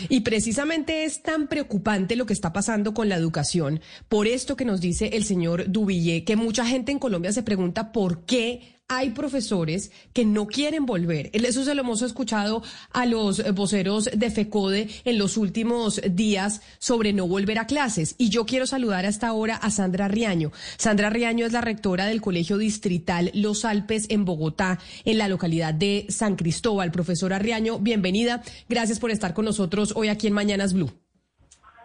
Y 0.08 0.20
precisamente 0.20 1.04
es 1.04 1.22
tan 1.22 1.48
preocupante 1.48 2.16
lo 2.16 2.26
que 2.26 2.32
está 2.32 2.52
pasando 2.52 2.94
con 2.94 3.08
la 3.08 3.16
educación, 3.16 3.80
por 4.08 4.26
esto 4.26 4.56
que 4.56 4.64
nos 4.64 4.80
dice 4.80 5.10
el 5.14 5.24
señor 5.24 5.70
Dubillé, 5.70 6.24
que 6.24 6.36
mucha 6.36 6.64
gente 6.64 6.92
en 6.92 6.98
Colombia 6.98 7.32
se 7.32 7.42
pregunta 7.42 7.92
por 7.92 8.24
qué 8.24 8.79
hay 8.90 9.10
profesores 9.10 9.92
que 10.12 10.24
no 10.24 10.46
quieren 10.48 10.84
volver. 10.84 11.30
Eso 11.32 11.64
se 11.64 11.74
lo 11.74 11.82
hemos 11.82 12.02
escuchado 12.02 12.62
a 12.92 13.06
los 13.06 13.38
eh, 13.38 13.52
voceros 13.52 14.10
de 14.12 14.30
FECODE 14.30 14.88
en 15.04 15.16
los 15.16 15.36
últimos 15.36 16.00
días 16.10 16.60
sobre 16.80 17.12
no 17.12 17.28
volver 17.28 17.60
a 17.60 17.66
clases. 17.66 18.16
Y 18.18 18.30
yo 18.30 18.44
quiero 18.44 18.66
saludar 18.66 19.06
hasta 19.06 19.28
ahora 19.28 19.54
a 19.54 19.70
Sandra 19.70 20.08
Riaño. 20.08 20.50
Sandra 20.76 21.08
Riaño 21.08 21.46
es 21.46 21.52
la 21.52 21.60
rectora 21.60 22.06
del 22.06 22.20
Colegio 22.20 22.58
Distrital 22.58 23.30
Los 23.32 23.64
Alpes 23.64 24.06
en 24.10 24.24
Bogotá, 24.24 24.80
en 25.04 25.18
la 25.18 25.28
localidad 25.28 25.72
de 25.72 26.06
San 26.08 26.34
Cristóbal. 26.34 26.90
Profesora 26.90 27.38
Riaño, 27.38 27.78
bienvenida. 27.78 28.42
Gracias 28.68 28.98
por 28.98 29.12
estar 29.12 29.34
con 29.34 29.44
nosotros 29.44 29.92
hoy 29.94 30.08
aquí 30.08 30.26
en 30.26 30.34
Mañanas 30.34 30.74
Blue. 30.74 30.90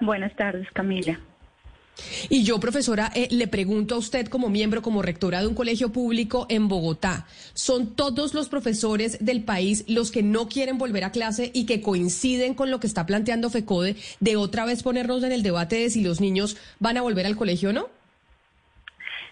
Buenas 0.01 0.35
tardes, 0.35 0.67
Camila. 0.73 1.19
Y 2.29 2.43
yo, 2.43 2.59
profesora, 2.59 3.11
eh, 3.15 3.27
le 3.31 3.47
pregunto 3.47 3.95
a 3.95 3.97
usted 3.97 4.27
como 4.27 4.49
miembro, 4.49 4.81
como 4.81 5.01
rectora 5.01 5.41
de 5.41 5.47
un 5.47 5.55
colegio 5.55 5.91
público 5.91 6.45
en 6.49 6.67
Bogotá, 6.67 7.25
¿son 7.53 7.95
todos 7.95 8.33
los 8.33 8.49
profesores 8.49 9.17
del 9.23 9.43
país 9.43 9.85
los 9.87 10.11
que 10.11 10.23
no 10.23 10.47
quieren 10.47 10.77
volver 10.77 11.03
a 11.03 11.11
clase 11.11 11.51
y 11.53 11.65
que 11.65 11.81
coinciden 11.81 12.53
con 12.53 12.71
lo 12.71 12.79
que 12.79 12.87
está 12.87 13.05
planteando 13.05 13.49
FECODE 13.49 13.95
de 14.19 14.35
otra 14.35 14.65
vez 14.65 14.83
ponernos 14.83 15.23
en 15.23 15.31
el 15.31 15.43
debate 15.43 15.77
de 15.77 15.89
si 15.89 16.03
los 16.03 16.21
niños 16.21 16.57
van 16.79 16.97
a 16.97 17.01
volver 17.01 17.25
al 17.25 17.35
colegio 17.35 17.69
o 17.69 17.73
no? 17.73 17.89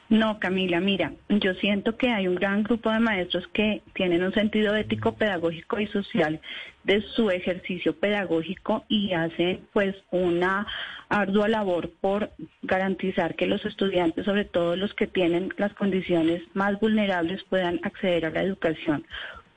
No, 0.10 0.38
Camila, 0.38 0.80
mira, 0.80 1.14
yo 1.30 1.54
siento 1.56 1.98
que 1.98 2.10
hay 2.10 2.28
un 2.28 2.36
gran 2.36 2.62
grupo 2.62 2.92
de 2.92 3.00
maestros 3.00 3.48
que 3.54 3.82
tienen 3.94 4.24
un 4.24 4.34
sentido 4.34 4.76
ético, 4.76 5.14
pedagógico 5.14 5.80
y 5.80 5.88
social 5.88 6.40
de 6.84 7.02
su 7.16 7.30
ejercicio 7.30 7.98
pedagógico 7.98 8.86
y 8.88 9.14
hacen 9.14 9.68
pues 9.74 9.96
una 10.12 10.68
ardua 11.10 11.48
labor 11.48 11.92
por 12.02 12.32
garantizar 12.62 13.36
que 13.36 13.48
los 13.48 13.64
estudiantes, 13.66 14.26
sobre 14.26 14.46
todo 14.46 14.76
los 14.76 14.94
que 14.94 15.08
tienen 15.08 15.54
las 15.58 15.74
condiciones 15.74 16.42
más 16.54 16.80
vulnerables, 16.80 17.44
puedan 17.44 17.80
acceder 17.84 18.26
a 18.26 18.32
la 18.32 18.42
educación 18.42 19.06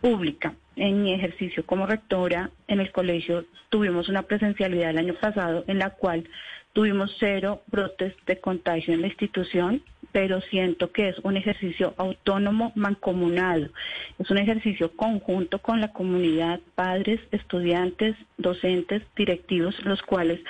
pública. 0.01 0.55
En 0.77 1.03
mi 1.03 1.15
ejercicio 1.15 1.65
como 1.65 1.87
rectora 1.87 2.51
en 2.69 2.81
el 2.81 2.93
colegio 2.93 3.47
tuvimos 3.71 4.09
una 4.09 4.23
presencialidad 4.23 4.91
el 4.91 4.99
año 4.99 5.15
pasado 5.15 5.65
en 5.67 5.79
la 5.79 5.91
cual 5.91 6.29
tuvimos 6.75 7.17
cero 7.19 7.63
brotes 7.69 8.15
de 8.27 8.39
contagio 8.39 8.93
en 8.93 9.01
la 9.01 9.07
institución, 9.07 9.83
pero 10.17 10.41
siento 10.41 10.93
que 10.93 11.11
es 11.11 11.19
un 11.25 11.37
ejercicio 11.37 11.93
autónomo, 11.99 12.73
mancomunado. 12.75 13.69
Es 14.19 14.31
un 14.31 14.39
ejercicio 14.39 14.97
conjunto 14.97 15.59
con 15.59 15.83
la 15.83 15.93
comunidad, 15.93 16.59
padres, 16.75 17.21
estudiantes, 17.33 18.17
docentes, 18.39 19.03
directivos, 19.15 19.79
los 19.85 20.01
cuales 20.01 20.41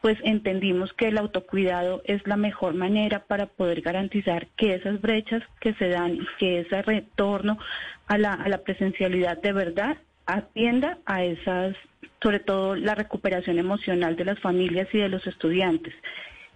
pues 0.00 0.16
entendimos 0.24 0.94
que 0.94 1.08
el 1.08 1.18
autocuidado 1.18 2.00
es 2.06 2.26
la 2.26 2.38
mejor 2.38 2.72
manera 2.72 3.18
para 3.26 3.44
poder 3.44 3.82
garantizar 3.82 4.46
que 4.56 4.76
esas 4.76 4.98
brechas 5.02 5.42
que 5.60 5.74
se 5.74 5.88
dan 5.88 6.14
y 6.14 6.26
que 6.38 6.60
ese 6.60 6.80
retorno 6.80 7.58
a 8.06 8.16
la, 8.16 8.32
a 8.32 8.48
la 8.48 8.62
presencialidad 8.62 9.36
de 9.42 9.52
verdad 9.52 9.98
atienda 10.24 11.00
a 11.04 11.22
esas, 11.22 11.76
sobre 12.22 12.40
todo 12.40 12.76
la 12.76 12.94
recuperación 12.94 13.58
emocional 13.58 14.16
de 14.16 14.24
las 14.24 14.40
familias 14.40 14.88
y 14.94 14.98
de 15.00 15.10
los 15.10 15.26
estudiantes. 15.26 15.92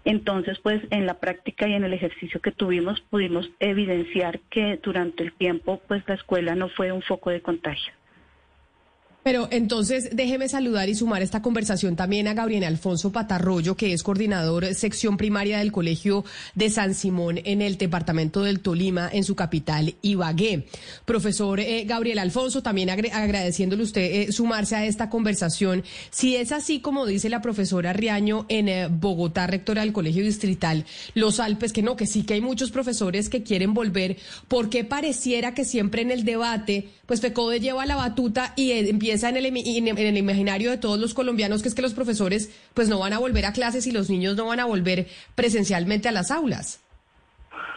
Entonces, 0.07 0.61
pues 0.61 0.81
en 0.91 1.05
la 1.05 1.15
práctica 1.15 1.67
y 1.67 1.75
en 1.75 1.83
el 1.83 1.93
ejercicio 1.93 2.41
que 2.41 2.53
tuvimos 2.53 3.01
pudimos 3.01 3.51
evidenciar 3.59 4.39
que 4.51 4.79
durante 4.81 5.25
el 5.25 5.33
tiempo, 5.33 5.83
pues 5.89 6.05
la 6.07 6.15
escuela 6.15 6.55
no 6.55 6.69
fue 6.69 6.93
un 6.93 7.03
foco 7.03 7.31
de 7.31 7.43
contagio. 7.43 7.93
Pero 9.27 9.49
entonces 9.51 10.11
déjeme 10.13 10.49
saludar 10.49 10.89
y 10.89 10.95
sumar 10.95 11.21
esta 11.21 11.43
conversación 11.43 11.97
también 11.97 12.29
a 12.29 12.35
Gabriel 12.35 12.63
Alfonso 12.63 13.11
Patarroyo, 13.11 13.77
que 13.77 13.93
es 13.93 14.05
coordinador 14.05 14.73
sección 14.77 15.17
primaria 15.17 15.59
del 15.59 15.73
Colegio 15.73 16.25
de 16.55 16.71
San 16.71 16.95
Simón 16.95 17.41
en 17.43 17.61
el 17.61 17.77
departamento 17.77 18.45
del 18.45 18.61
Tolima, 18.61 19.11
en 19.13 19.25
su 19.25 19.35
capital, 19.35 19.97
Ibagué. 20.01 20.69
Profesor 21.05 21.59
eh, 21.59 21.83
Gabriel 21.87 22.21
Alfonso, 22.21 22.63
también 22.63 22.89
agradeciéndole 22.89 23.83
usted 23.83 24.29
eh, 24.29 24.33
sumarse 24.33 24.77
a 24.77 24.87
esta 24.87 25.11
conversación. 25.11 25.83
Si 26.11 26.37
es 26.37 26.53
así 26.53 26.79
como 26.79 27.05
dice 27.05 27.29
la 27.29 27.43
profesora 27.43 27.93
Riaño 27.93 28.47
en 28.49 28.69
eh, 28.69 28.87
Bogotá, 28.89 29.49
rectora 29.49 29.81
del 29.81 29.93
Colegio 29.93 30.23
Distrital, 30.23 30.85
los 31.15 31.41
Alpes, 31.41 31.73
que 31.73 31.83
no, 31.83 31.97
que 31.97 32.07
sí 32.07 32.23
que 32.23 32.35
hay 32.35 32.41
muchos 32.41 32.71
profesores 32.71 33.29
que 33.29 33.43
quieren 33.43 33.75
volver, 33.75 34.19
¿por 34.47 34.71
qué 34.71 34.85
pareciera 34.85 35.53
que 35.53 35.65
siempre 35.65 36.03
en 36.03 36.13
el 36.13 36.25
debate, 36.25 36.91
pues 37.07 37.21
FECODE 37.21 37.59
lleva 37.59 37.87
la 37.87 37.97
batuta 37.97 38.53
y 38.55 38.71
empieza 38.71 39.16
en 39.25 39.37
el, 39.37 39.47
en 39.47 39.99
el 39.99 40.17
imaginario 40.17 40.71
de 40.71 40.79
todos 40.79 40.99
los 40.99 41.15
colombianos 41.15 41.63
que 41.63 41.69
es 41.69 41.75
que 41.75 41.83
los 41.83 41.95
profesores 41.95 42.51
pues 42.75 42.89
no 42.89 42.99
van 42.99 43.13
a 43.13 43.19
volver 43.19 43.47
a 43.47 43.53
clases 43.53 43.87
y 43.87 43.93
los 43.93 44.11
niños 44.11 44.37
no 44.37 44.47
van 44.47 44.61
a 44.61 44.65
volver 44.65 45.07
presencialmente 45.35 46.09
a 46.09 46.13
las 46.13 46.31
aulas. 46.31 46.81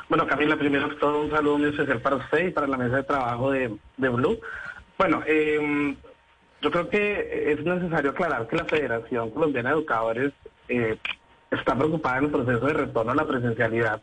Bueno, 0.10 0.26
Camila, 0.26 0.57
primero 0.57 0.90
que 0.90 0.95
todo 0.95 1.22
un 1.22 1.30
saludo 1.30 1.60
muy 1.60 1.70
especial 1.70 2.02
para 2.02 2.16
usted 2.16 2.48
y 2.48 2.52
para 2.52 2.68
la 2.68 2.78
mesa 2.78 2.98
de 2.98 3.03
trabajo 3.03 3.52
de, 3.52 3.70
Blue. 3.98 4.40
Bueno, 4.98 5.22
em, 5.28 5.95
yo 6.61 6.72
creo 6.72 6.90
que 6.90 7.52
es 7.52 7.64
necesario 7.64 8.11
aclarar 8.11 8.48
que 8.48 8.56
la 8.56 8.66
Federación 8.66 9.30
Colombiana 9.30 9.70
de 9.70 9.76
Educadores 9.76 10.34
eh, 10.68 10.98
está 11.52 11.76
preocupada 11.76 12.18
en 12.18 12.26
el 12.26 12.32
proceso 12.32 12.66
de 12.66 12.74
retorno 12.74 13.11
a 13.11 13.16
la 13.16 13.28
presencialidad 13.28 14.02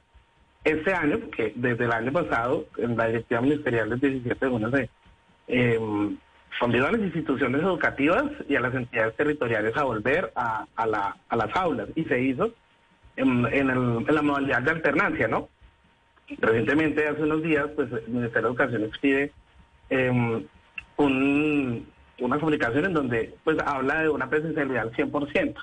este 0.66 0.92
año, 0.92 1.30
que 1.30 1.52
desde 1.54 1.84
el 1.84 1.92
año 1.92 2.12
pasado, 2.12 2.66
en 2.78 2.96
la 2.96 3.06
directiva 3.06 3.40
ministerial 3.40 3.88
del 3.90 4.00
17 4.00 4.44
de 4.44 4.50
junio 4.50 4.70
se 4.70 4.90
eh, 5.48 5.78
convidó 6.58 6.86
a 6.86 6.92
las 6.92 7.00
instituciones 7.00 7.62
educativas 7.62 8.24
y 8.48 8.56
a 8.56 8.60
las 8.60 8.74
entidades 8.74 9.14
territoriales 9.16 9.76
a 9.76 9.84
volver 9.84 10.32
a, 10.34 10.66
las 10.76 11.56
aulas 11.56 11.88
y 11.94 12.04
se 12.04 12.20
hizo 12.20 12.52
en, 13.16 13.42
la 14.06 14.22
modalidad 14.22 14.62
de 14.62 14.70
alternancia, 14.70 15.28
¿no? 15.28 15.48
Recientemente, 16.38 17.06
hace 17.06 17.22
unos 17.22 17.42
días, 17.42 17.66
pues 17.76 17.90
el 17.92 18.08
Ministerio 18.08 18.42
de 18.42 18.48
Educación 18.48 18.84
expide 18.84 19.32
em, 19.90 20.44
una 20.98 22.38
comunicación 22.38 22.86
en 22.86 22.94
donde 22.94 23.34
pues 23.44 23.58
habla 23.64 24.02
de 24.02 24.08
una 24.08 24.28
presencialidad 24.28 24.82
al 24.82 24.92
100%. 24.92 25.54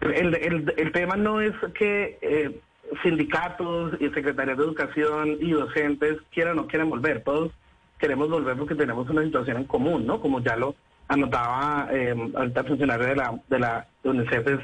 El, 0.00 0.34
el, 0.76 0.92
tema 0.92 1.16
no 1.16 1.40
es 1.40 1.52
que 1.74 2.18
eh, 2.20 2.60
sindicatos 3.02 3.94
y 4.00 4.08
secretarias 4.10 4.56
de 4.56 4.64
educación 4.64 5.36
y 5.40 5.50
docentes 5.50 6.18
quieran 6.32 6.58
o 6.58 6.62
no 6.62 6.68
quieran 6.68 6.90
volver, 6.90 7.22
todos 7.22 7.52
queremos 7.98 8.28
volver 8.28 8.56
porque 8.56 8.74
tenemos 8.74 9.08
una 9.08 9.22
situación 9.22 9.58
en 9.58 9.64
común, 9.64 10.06
¿no? 10.06 10.20
Como 10.20 10.40
ya 10.40 10.56
lo 10.56 10.74
anotaba 11.08 11.88
eh, 11.92 12.14
ahorita 12.34 12.60
el 12.60 12.66
funcionario 12.66 13.06
de 13.06 13.16
la, 13.16 13.40
de 13.48 13.58
la 13.58 13.86
UNICEF, 14.04 14.46
es 14.48 14.60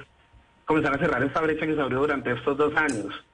comenzar 0.65 0.95
a 0.95 0.99
cerrar 0.99 1.23
esta 1.23 1.41
brecha 1.41 1.67
que 1.67 1.75
se 1.75 1.81
abrió 1.81 2.01
durante 2.01 2.33
estos 2.33 2.57
dos 2.57 2.75
años 2.77 3.25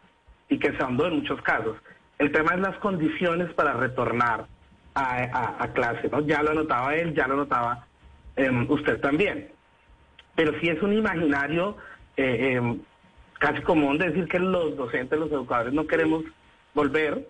y 0.49 0.59
que 0.59 0.73
se 0.73 0.83
ahondó 0.83 1.07
en 1.07 1.17
muchos 1.17 1.41
casos. 1.43 1.77
El 2.19 2.33
tema 2.33 2.55
es 2.55 2.61
las 2.61 2.77
condiciones 2.79 3.53
para 3.55 3.75
retornar 3.75 4.47
a, 4.95 5.63
a, 5.63 5.73
clase, 5.73 6.09
¿no? 6.11 6.21
Ya 6.21 6.43
lo 6.43 6.51
anotaba 6.51 6.95
él, 6.97 7.15
ya 7.15 7.29
lo 7.29 7.35
anotaba 7.35 7.87
em, 8.37 8.69
usted 8.69 9.01
también. 9.01 9.53
Pero 10.35 10.53
sí 10.61 10.69
es 10.69 10.83
un 10.83 10.93
imaginario 10.93 11.77
eh, 12.17 12.55
em, 12.55 12.81
casi 13.39 13.63
común 13.63 13.99
de 13.99 14.09
decir 14.09 14.27
que 14.27 14.41
los 14.41 14.77
docentes, 14.77 15.19
los 15.19 15.31
educadores 15.31 15.73
no 15.73 15.87
queremos 15.87 16.25
volver, 16.75 17.29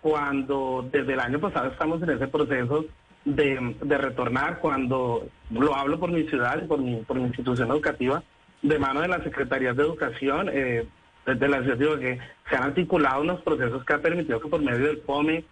cuando 0.00 0.88
desde 0.90 1.12
el 1.12 1.20
año 1.20 1.40
pasado 1.40 1.70
estamos 1.70 2.02
en 2.02 2.10
ese 2.10 2.28
proceso 2.28 2.86
de, 3.24 3.76
retornar, 3.98 4.60
cuando 4.60 5.28
lo 5.50 5.74
hablo 5.74 5.98
por 5.98 6.10
mi 6.10 6.24
ciudad 6.24 6.66
por 6.66 6.80
mi, 6.80 6.96
por 6.96 7.18
mi 7.18 7.24
institución 7.24 7.70
educativa, 7.70 8.22
de 8.62 8.78
mano 8.78 9.00
de 9.00 9.08
las 9.08 9.22
secretarías 9.22 9.76
de 9.76 9.82
educación, 9.82 10.48
eh, 10.52 10.86
desde 11.26 11.48
la 11.48 11.62
ciudad 11.62 11.98
que 11.98 12.18
se 12.48 12.56
han 12.56 12.64
articulado 12.64 13.20
unos 13.20 13.40
procesos 13.42 13.84
que 13.84 13.92
han 13.92 14.00
permitido 14.00 14.40
que 14.40 14.48
por 14.48 14.62
medio 14.62 14.86
del 14.86 14.98
POME 14.98 15.44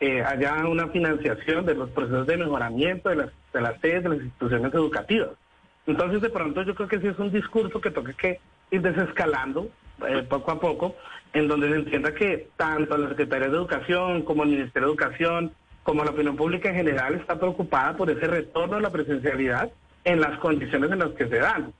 eh, 0.00 0.22
haya 0.22 0.66
una 0.66 0.88
financiación 0.88 1.64
de 1.64 1.74
los 1.74 1.90
procesos 1.90 2.26
de 2.26 2.36
mejoramiento 2.36 3.08
de 3.08 3.16
las, 3.16 3.30
de 3.52 3.60
las 3.60 3.80
sedes 3.80 4.02
de 4.02 4.08
las 4.10 4.18
instituciones 4.18 4.74
educativas. 4.74 5.30
Entonces, 5.86 6.20
de 6.20 6.30
pronto, 6.30 6.62
yo 6.62 6.74
creo 6.74 6.88
que 6.88 7.00
sí 7.00 7.06
es 7.06 7.18
un 7.18 7.30
discurso 7.30 7.80
que 7.80 7.90
toca 7.90 8.12
que 8.12 8.40
ir 8.70 8.82
desescalando 8.82 9.68
eh, 10.06 10.22
poco 10.22 10.50
a 10.52 10.60
poco 10.60 10.96
en 11.32 11.48
donde 11.48 11.68
se 11.68 11.76
entienda 11.76 12.14
que 12.14 12.48
tanto 12.56 12.96
la 12.96 13.08
Secretaría 13.08 13.48
de 13.48 13.56
Educación 13.56 14.22
como 14.22 14.44
el 14.44 14.50
Ministerio 14.50 14.88
de 14.88 14.92
Educación, 14.94 15.52
como 15.82 16.04
la 16.04 16.12
opinión 16.12 16.36
pública 16.36 16.70
en 16.70 16.76
general 16.76 17.14
está 17.14 17.38
preocupada 17.38 17.96
por 17.96 18.08
ese 18.10 18.26
retorno 18.26 18.76
a 18.76 18.80
la 18.80 18.90
presencialidad 18.90 19.70
en 20.04 20.20
las 20.20 20.38
condiciones 20.38 20.90
en 20.90 20.98
las 21.00 21.10
que 21.10 21.28
se 21.28 21.38
dan. 21.38 21.72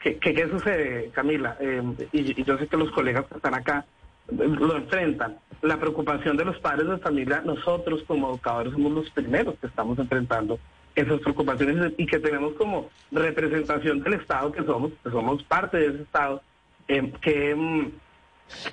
¿Qué, 0.00 0.18
qué, 0.18 0.48
sucede, 0.48 1.10
Camila? 1.12 1.56
Eh, 1.60 1.82
y, 2.12 2.42
yo 2.42 2.56
sé 2.58 2.66
que 2.66 2.76
los 2.76 2.90
colegas 2.90 3.26
que 3.26 3.36
están 3.36 3.54
acá 3.54 3.84
lo 4.28 4.76
enfrentan. 4.76 5.36
La 5.62 5.78
preocupación 5.78 6.36
de 6.36 6.46
los 6.46 6.58
padres 6.58 6.88
de 6.88 6.98
familia, 6.98 7.42
nosotros 7.44 8.02
como 8.06 8.30
educadores 8.30 8.72
somos 8.72 8.92
los 8.92 9.10
primeros 9.10 9.56
que 9.60 9.66
estamos 9.66 9.98
enfrentando 9.98 10.58
esas 10.94 11.20
preocupaciones 11.20 11.92
y 11.98 12.06
que 12.06 12.18
tenemos 12.18 12.54
como 12.54 12.90
representación 13.12 14.02
del 14.02 14.14
Estado 14.14 14.52
que 14.52 14.64
somos, 14.64 14.92
que 15.04 15.10
somos 15.10 15.42
parte 15.44 15.76
de 15.76 15.86
ese 15.86 16.02
Estado, 16.02 16.42
eh, 16.90 17.12
que 17.22 17.54
mm, 17.54 17.92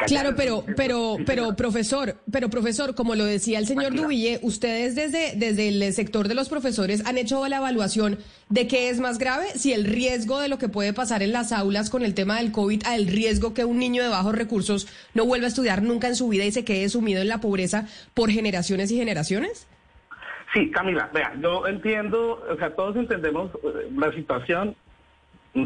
Claro, 0.08 0.34
pero, 0.36 0.64
pero, 0.76 1.18
pero, 1.26 1.56
profesor, 1.56 2.16
pero 2.32 2.50
profesor, 2.50 2.96
como 2.96 3.16
lo 3.16 3.26
decía 3.26 3.60
el 3.60 3.68
señor 3.68 3.94
Dubille, 3.94 4.40
ustedes 4.42 4.96
desde, 4.96 5.36
desde 5.36 5.68
el 5.68 5.94
sector 5.94 6.28
de 6.28 6.36
los 6.36 6.50
profesores 6.50 7.06
han 7.06 7.18
hecho 7.18 7.48
la 7.48 7.58
evaluación 7.58 8.18
de 8.50 8.68
qué 8.68 8.90
es 8.90 9.00
más 9.00 9.18
grave, 9.18 9.46
si 9.56 9.74
el 9.74 9.86
riesgo 9.86 10.40
de 10.40 10.50
lo 10.50 10.58
que 10.58 10.70
puede 10.70 10.94
pasar 10.94 11.22
en 11.22 11.32
las 11.32 11.52
aulas 11.52 11.90
con 11.90 12.04
el 12.04 12.14
tema 12.14 12.38
del 12.38 12.52
COVID, 12.52 12.84
al 12.86 13.08
riesgo 13.08 13.54
que 13.54 13.66
un 13.66 13.78
niño 13.78 14.04
de 14.04 14.10
bajos 14.10 14.36
recursos 14.36 14.88
no 15.14 15.26
vuelva 15.26 15.46
a 15.46 15.50
estudiar 15.50 15.84
nunca 15.84 16.08
en 16.08 16.16
su 16.16 16.28
vida 16.28 16.46
y 16.46 16.52
se 16.52 16.66
quede 16.66 16.90
sumido 16.90 17.22
en 17.22 17.28
la 17.28 17.40
pobreza 17.40 17.88
por 18.14 18.32
generaciones 18.32 18.92
y 18.92 18.98
generaciones. 18.98 19.68
Sí, 20.54 20.72
Camila, 20.72 21.10
vea, 21.14 21.34
yo 21.42 21.68
entiendo, 21.68 22.44
o 22.50 22.58
sea, 22.58 22.74
todos 22.76 22.96
entendemos 22.96 23.52
eh, 23.64 23.90
la 23.96 24.12
situación. 24.14 24.76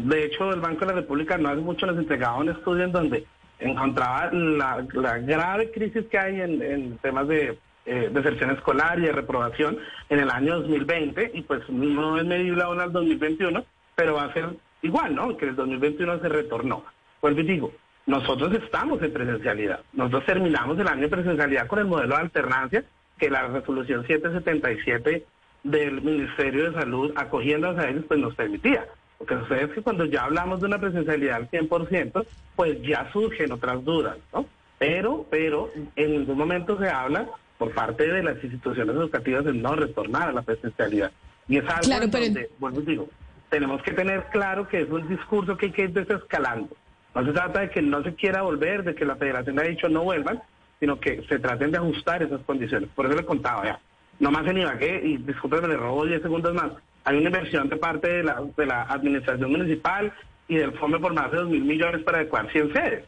De 0.00 0.24
hecho, 0.24 0.50
el 0.50 0.60
Banco 0.60 0.80
de 0.80 0.86
la 0.86 1.00
República 1.00 1.36
no 1.36 1.50
hace 1.50 1.60
mucho 1.60 1.84
nos 1.84 1.98
entregaba 1.98 2.38
un 2.38 2.48
estudio 2.48 2.84
en 2.84 2.92
donde 2.92 3.26
encontraba 3.58 4.32
la, 4.32 4.80
grave 5.18 5.70
crisis 5.70 6.06
que 6.06 6.18
hay 6.18 6.40
en, 6.40 6.96
temas 6.98 7.28
de 7.28 7.58
eh, 7.84 8.10
deserción 8.10 8.52
escolar 8.52 8.98
y 8.98 9.02
de 9.02 9.12
reprobación 9.12 9.76
en 10.08 10.20
el 10.20 10.30
año 10.30 10.60
2020 10.60 11.32
y 11.34 11.42
pues 11.42 11.68
no 11.68 12.16
es 12.16 12.24
medible 12.24 12.62
aún 12.62 12.80
al 12.80 12.90
2021, 12.90 13.66
pero 13.94 14.14
va 14.14 14.24
a 14.24 14.32
ser 14.32 14.56
igual, 14.80 15.14
¿no? 15.14 15.36
Que 15.36 15.48
el 15.48 15.56
2021 15.56 16.20
se 16.20 16.28
retornó. 16.30 16.84
Pues 17.20 17.36
digo, 17.36 17.70
nosotros 18.06 18.50
estamos 18.54 19.02
en 19.02 19.12
presencialidad. 19.12 19.80
Nosotros 19.92 20.24
terminamos 20.24 20.78
el 20.78 20.88
año 20.88 21.02
de 21.02 21.08
presencialidad 21.08 21.66
con 21.66 21.80
el 21.80 21.84
modelo 21.84 22.16
de 22.16 22.22
alternancia 22.22 22.84
que 23.18 23.28
la 23.28 23.46
resolución 23.46 24.06
777 24.06 25.26
del 25.64 26.00
Ministerio 26.00 26.70
de 26.70 26.80
Salud, 26.80 27.12
acogiendo 27.14 27.68
a 27.68 27.88
ellos, 27.88 28.06
pues 28.08 28.18
nos 28.18 28.34
permitía. 28.34 28.86
Lo 29.22 29.26
que 29.26 29.38
sucede 29.38 29.64
es 29.64 29.70
que 29.70 29.82
cuando 29.82 30.04
ya 30.04 30.24
hablamos 30.24 30.60
de 30.60 30.66
una 30.66 30.80
presencialidad 30.80 31.36
al 31.36 31.48
100%, 31.48 32.26
pues 32.56 32.82
ya 32.82 33.08
surgen 33.12 33.52
otras 33.52 33.84
dudas, 33.84 34.18
¿no? 34.32 34.46
Pero, 34.80 35.24
pero 35.30 35.70
en 35.94 36.10
ningún 36.10 36.36
momento 36.36 36.76
se 36.76 36.88
habla 36.88 37.28
por 37.56 37.72
parte 37.72 38.12
de 38.12 38.20
las 38.20 38.42
instituciones 38.42 38.96
educativas 38.96 39.44
de 39.44 39.52
no 39.52 39.76
retornar 39.76 40.30
a 40.30 40.32
la 40.32 40.42
presencialidad. 40.42 41.12
Y 41.46 41.58
es 41.58 41.64
algo 41.68 41.82
claro, 41.82 42.08
donde, 42.08 42.50
bueno, 42.58 42.80
digo, 42.80 43.08
tenemos 43.48 43.80
que 43.82 43.92
tener 43.92 44.24
claro 44.32 44.66
que 44.66 44.80
es 44.80 44.90
un 44.90 45.06
discurso 45.06 45.56
que 45.56 45.66
hay 45.66 45.72
que 45.72 45.82
ir 45.82 45.92
desescalando. 45.92 46.76
No 47.14 47.24
se 47.24 47.32
trata 47.32 47.60
de 47.60 47.70
que 47.70 47.80
no 47.80 48.02
se 48.02 48.16
quiera 48.16 48.42
volver, 48.42 48.82
de 48.82 48.96
que 48.96 49.04
la 49.04 49.14
federación 49.14 49.56
ha 49.60 49.62
dicho 49.62 49.88
no 49.88 50.02
vuelvan, 50.02 50.42
sino 50.80 50.98
que 50.98 51.22
se 51.28 51.38
traten 51.38 51.70
de 51.70 51.78
ajustar 51.78 52.24
esas 52.24 52.40
condiciones. 52.40 52.88
Por 52.92 53.06
eso 53.06 53.14
le 53.14 53.24
contaba 53.24 53.64
ya. 53.66 53.80
No 54.18 54.32
más 54.32 54.44
en 54.48 54.58
Ibagué, 54.58 55.00
y 55.04 55.18
discúlpeme, 55.18 55.68
le 55.68 55.76
robo 55.76 56.06
10 56.06 56.22
segundos 56.22 56.52
más 56.54 56.72
hay 57.04 57.16
una 57.18 57.26
inversión 57.26 57.68
de 57.68 57.76
parte 57.76 58.08
de 58.08 58.22
la, 58.22 58.42
de 58.56 58.66
la 58.66 58.82
administración 58.82 59.50
municipal 59.50 60.12
y 60.48 60.56
del 60.56 60.72
fondo 60.72 61.00
por 61.00 61.14
más 61.14 61.30
de 61.30 61.38
dos 61.38 61.48
mil 61.48 61.64
millones 61.64 62.02
para 62.02 62.18
adecuar 62.18 62.50
100 62.50 62.72
sedes. 62.72 63.04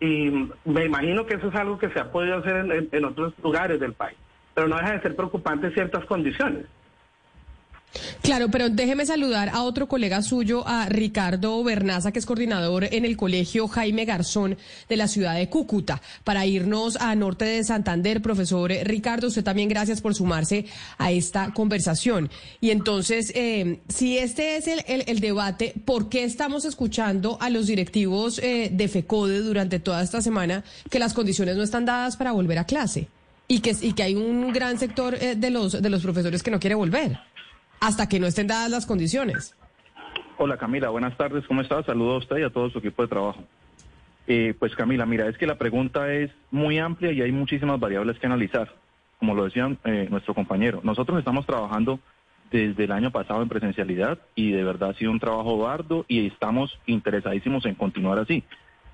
Y 0.00 0.30
me 0.64 0.84
imagino 0.84 1.26
que 1.26 1.34
eso 1.34 1.48
es 1.48 1.54
algo 1.54 1.78
que 1.78 1.90
se 1.90 2.00
ha 2.00 2.10
podido 2.10 2.38
hacer 2.38 2.88
en, 2.92 3.04
otros 3.04 3.32
lugares 3.42 3.80
del 3.80 3.92
país, 3.92 4.16
pero 4.54 4.68
no 4.68 4.76
deja 4.76 4.92
de 4.92 5.00
ser 5.00 5.16
preocupante 5.16 5.70
ciertas 5.70 6.04
condiciones. 6.04 6.66
Claro, 8.22 8.48
pero 8.50 8.70
déjeme 8.70 9.06
saludar 9.06 9.50
a 9.50 9.62
otro 9.62 9.88
colega 9.88 10.22
suyo, 10.22 10.66
a 10.66 10.88
Ricardo 10.88 11.62
Bernaza, 11.62 12.12
que 12.12 12.18
es 12.18 12.26
coordinador 12.26 12.84
en 12.84 13.04
el 13.04 13.16
colegio 13.16 13.68
Jaime 13.68 14.04
Garzón 14.04 14.56
de 14.88 14.96
la 14.96 15.08
ciudad 15.08 15.34
de 15.34 15.48
Cúcuta, 15.48 16.00
para 16.24 16.46
irnos 16.46 16.96
a 16.96 17.14
norte 17.14 17.44
de 17.44 17.64
Santander. 17.64 18.22
Profesor 18.22 18.72
Ricardo, 18.84 19.28
usted 19.28 19.44
también 19.44 19.68
gracias 19.68 20.00
por 20.00 20.14
sumarse 20.14 20.66
a 20.98 21.12
esta 21.12 21.52
conversación. 21.52 22.30
Y 22.60 22.70
entonces, 22.70 23.30
eh, 23.34 23.80
si 23.88 24.18
este 24.18 24.56
es 24.56 24.66
el, 24.68 25.20
debate, 25.20 25.74
¿por 25.84 26.08
qué 26.08 26.24
estamos 26.24 26.64
escuchando 26.64 27.38
a 27.40 27.50
los 27.50 27.66
directivos 27.66 28.38
eh, 28.38 28.70
de 28.72 28.88
FECODE 28.88 29.40
durante 29.40 29.78
toda 29.80 30.02
esta 30.02 30.20
semana 30.20 30.64
que 30.90 30.98
las 30.98 31.14
condiciones 31.14 31.56
no 31.56 31.62
están 31.62 31.84
dadas 31.84 32.16
para 32.16 32.32
volver 32.32 32.58
a 32.58 32.64
clase? 32.64 33.08
Y 33.46 33.60
que, 33.60 33.76
y 33.78 33.92
que 33.92 34.02
hay 34.02 34.14
un 34.14 34.52
gran 34.54 34.78
sector 34.78 35.14
eh, 35.14 35.34
de, 35.36 35.50
los, 35.50 35.80
de 35.80 35.90
los 35.90 36.02
profesores 36.02 36.42
que 36.42 36.50
no 36.50 36.58
quiere 36.58 36.74
volver 36.74 37.18
hasta 37.84 38.08
que 38.08 38.18
no 38.18 38.26
estén 38.26 38.46
dadas 38.46 38.70
las 38.70 38.86
condiciones. 38.86 39.54
Hola 40.38 40.56
Camila, 40.56 40.88
buenas 40.88 41.16
tardes, 41.18 41.46
¿cómo 41.46 41.60
estás? 41.60 41.84
Saludo 41.84 42.14
a 42.14 42.18
usted 42.18 42.38
y 42.38 42.42
a 42.42 42.50
todo 42.50 42.70
su 42.70 42.78
equipo 42.78 43.02
de 43.02 43.08
trabajo. 43.08 43.44
Eh, 44.26 44.54
pues 44.58 44.74
Camila, 44.74 45.04
mira, 45.04 45.28
es 45.28 45.36
que 45.36 45.46
la 45.46 45.58
pregunta 45.58 46.10
es 46.12 46.30
muy 46.50 46.78
amplia 46.78 47.12
y 47.12 47.20
hay 47.20 47.30
muchísimas 47.30 47.78
variables 47.78 48.18
que 48.18 48.26
analizar, 48.26 48.74
como 49.18 49.34
lo 49.34 49.44
decía 49.44 49.70
eh, 49.84 50.08
nuestro 50.10 50.34
compañero. 50.34 50.80
Nosotros 50.82 51.18
estamos 51.18 51.44
trabajando 51.44 52.00
desde 52.50 52.84
el 52.84 52.92
año 52.92 53.10
pasado 53.10 53.42
en 53.42 53.48
presencialidad 53.50 54.18
y 54.34 54.50
de 54.50 54.64
verdad 54.64 54.90
ha 54.90 54.94
sido 54.94 55.10
un 55.10 55.20
trabajo 55.20 55.58
bardo 55.58 56.06
y 56.08 56.26
estamos 56.26 56.78
interesadísimos 56.86 57.66
en 57.66 57.74
continuar 57.74 58.18
así. 58.18 58.44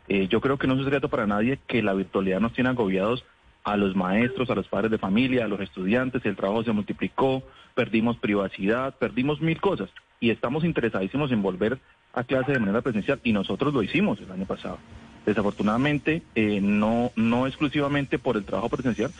Eh, 0.08 0.26
yo 0.26 0.40
creo 0.40 0.58
que 0.58 0.66
no 0.66 0.74
es 0.74 0.80
un 0.80 0.86
secreto 0.86 1.08
para 1.08 1.28
nadie 1.28 1.60
que 1.68 1.80
la 1.80 1.94
virtualidad 1.94 2.40
nos 2.40 2.54
tiene 2.54 2.70
agobiados 2.70 3.24
a 3.64 3.76
los 3.76 3.94
maestros, 3.94 4.50
a 4.50 4.54
los 4.54 4.68
padres 4.68 4.90
de 4.90 4.98
familia, 4.98 5.44
a 5.44 5.48
los 5.48 5.60
estudiantes, 5.60 6.24
el 6.24 6.36
trabajo 6.36 6.64
se 6.64 6.72
multiplicó, 6.72 7.42
perdimos 7.74 8.16
privacidad, 8.16 8.94
perdimos 8.96 9.40
mil 9.40 9.60
cosas 9.60 9.90
y 10.18 10.30
estamos 10.30 10.64
interesadísimos 10.64 11.32
en 11.32 11.42
volver 11.42 11.78
a 12.12 12.24
clase 12.24 12.52
de 12.52 12.58
manera 12.58 12.80
presencial 12.80 13.20
y 13.22 13.32
nosotros 13.32 13.72
lo 13.72 13.82
hicimos 13.82 14.18
el 14.20 14.30
año 14.30 14.46
pasado. 14.46 14.78
Desafortunadamente, 15.26 16.22
eh, 16.34 16.60
no, 16.62 17.12
no 17.14 17.46
exclusivamente 17.46 18.18
por 18.18 18.36
el 18.36 18.44
trabajo 18.44 18.68
presencial, 18.68 19.12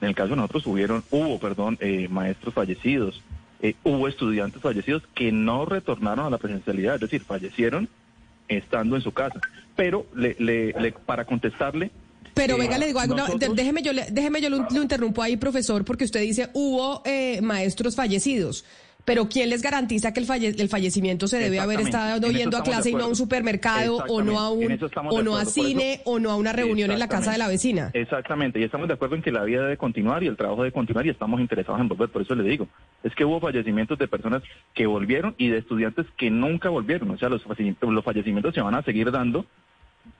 en 0.00 0.08
el 0.08 0.14
caso 0.14 0.30
de 0.30 0.36
nosotros 0.36 0.66
hubieron, 0.66 1.02
hubo, 1.10 1.38
perdón, 1.40 1.78
eh, 1.80 2.08
maestros 2.08 2.54
fallecidos, 2.54 3.22
eh, 3.62 3.74
hubo 3.82 4.06
estudiantes 4.06 4.60
fallecidos 4.60 5.02
que 5.14 5.32
no 5.32 5.64
retornaron 5.64 6.26
a 6.26 6.30
la 6.30 6.38
presencialidad, 6.38 6.96
es 6.96 7.00
decir, 7.00 7.22
fallecieron 7.22 7.88
estando 8.48 8.96
en 8.96 9.02
su 9.02 9.12
casa. 9.12 9.40
Pero 9.74 10.06
le, 10.14 10.36
le, 10.38 10.92
para 10.92 11.24
contestarle, 11.24 11.90
pero 12.36 12.58
venga, 12.58 12.76
le 12.76 12.88
digo 12.88 13.00
algo, 13.00 13.16
déjeme 13.54 13.80
yo, 13.80 13.92
déjeme 13.94 14.42
yo 14.42 14.50
lo, 14.50 14.66
interrumpo 14.70 15.22
ahí, 15.22 15.38
profesor, 15.38 15.86
porque 15.86 16.04
usted 16.04 16.20
dice 16.20 16.50
hubo 16.52 17.00
eh, 17.06 17.40
maestros 17.40 17.96
fallecidos. 17.96 18.62
Pero 19.06 19.28
¿quién 19.28 19.48
les 19.50 19.62
garantiza 19.62 20.12
que 20.12 20.20
el, 20.20 20.60
el 20.60 20.68
fallecimiento 20.68 21.28
se 21.28 21.38
debe 21.38 21.60
haber 21.60 21.80
estado 21.80 22.28
yendo 22.30 22.58
a 22.58 22.62
clase 22.62 22.90
y 22.90 22.94
no 22.94 23.04
a 23.04 23.06
un 23.06 23.16
supermercado 23.16 23.98
o 24.08 24.20
no 24.20 24.38
a 24.38 24.50
un 24.50 24.78
o 25.10 25.22
no 25.22 25.36
a 25.36 25.44
cine 25.44 26.00
o 26.04 26.18
no 26.18 26.30
a 26.30 26.36
una 26.36 26.52
reunión 26.52 26.90
en 26.90 26.98
la 26.98 27.08
casa 27.08 27.30
de 27.30 27.38
la 27.38 27.48
vecina? 27.48 27.90
Exactamente, 27.94 28.60
y 28.60 28.64
estamos 28.64 28.88
de 28.88 28.94
acuerdo 28.94 29.14
en 29.14 29.22
que 29.22 29.30
la 29.30 29.44
vida 29.44 29.62
debe 29.62 29.78
continuar 29.78 30.22
y 30.22 30.26
el 30.26 30.36
trabajo 30.36 30.62
debe 30.62 30.72
continuar 30.72 31.06
y 31.06 31.10
estamos 31.10 31.40
interesados 31.40 31.80
en 31.80 31.88
volver, 31.88 32.10
por 32.10 32.20
eso 32.20 32.34
le 32.34 32.42
digo, 32.42 32.68
es 33.02 33.14
que 33.14 33.24
hubo 33.24 33.40
fallecimientos 33.40 33.96
de 33.98 34.08
personas 34.08 34.42
que 34.74 34.86
volvieron 34.86 35.34
y 35.38 35.48
de 35.48 35.58
estudiantes 35.58 36.04
que 36.18 36.28
nunca 36.28 36.68
volvieron, 36.68 37.08
o 37.12 37.16
sea, 37.16 37.30
los 37.30 37.42
los 37.46 38.04
fallecimientos 38.04 38.54
se 38.54 38.60
van 38.60 38.74
a 38.74 38.82
seguir 38.82 39.10
dando 39.10 39.46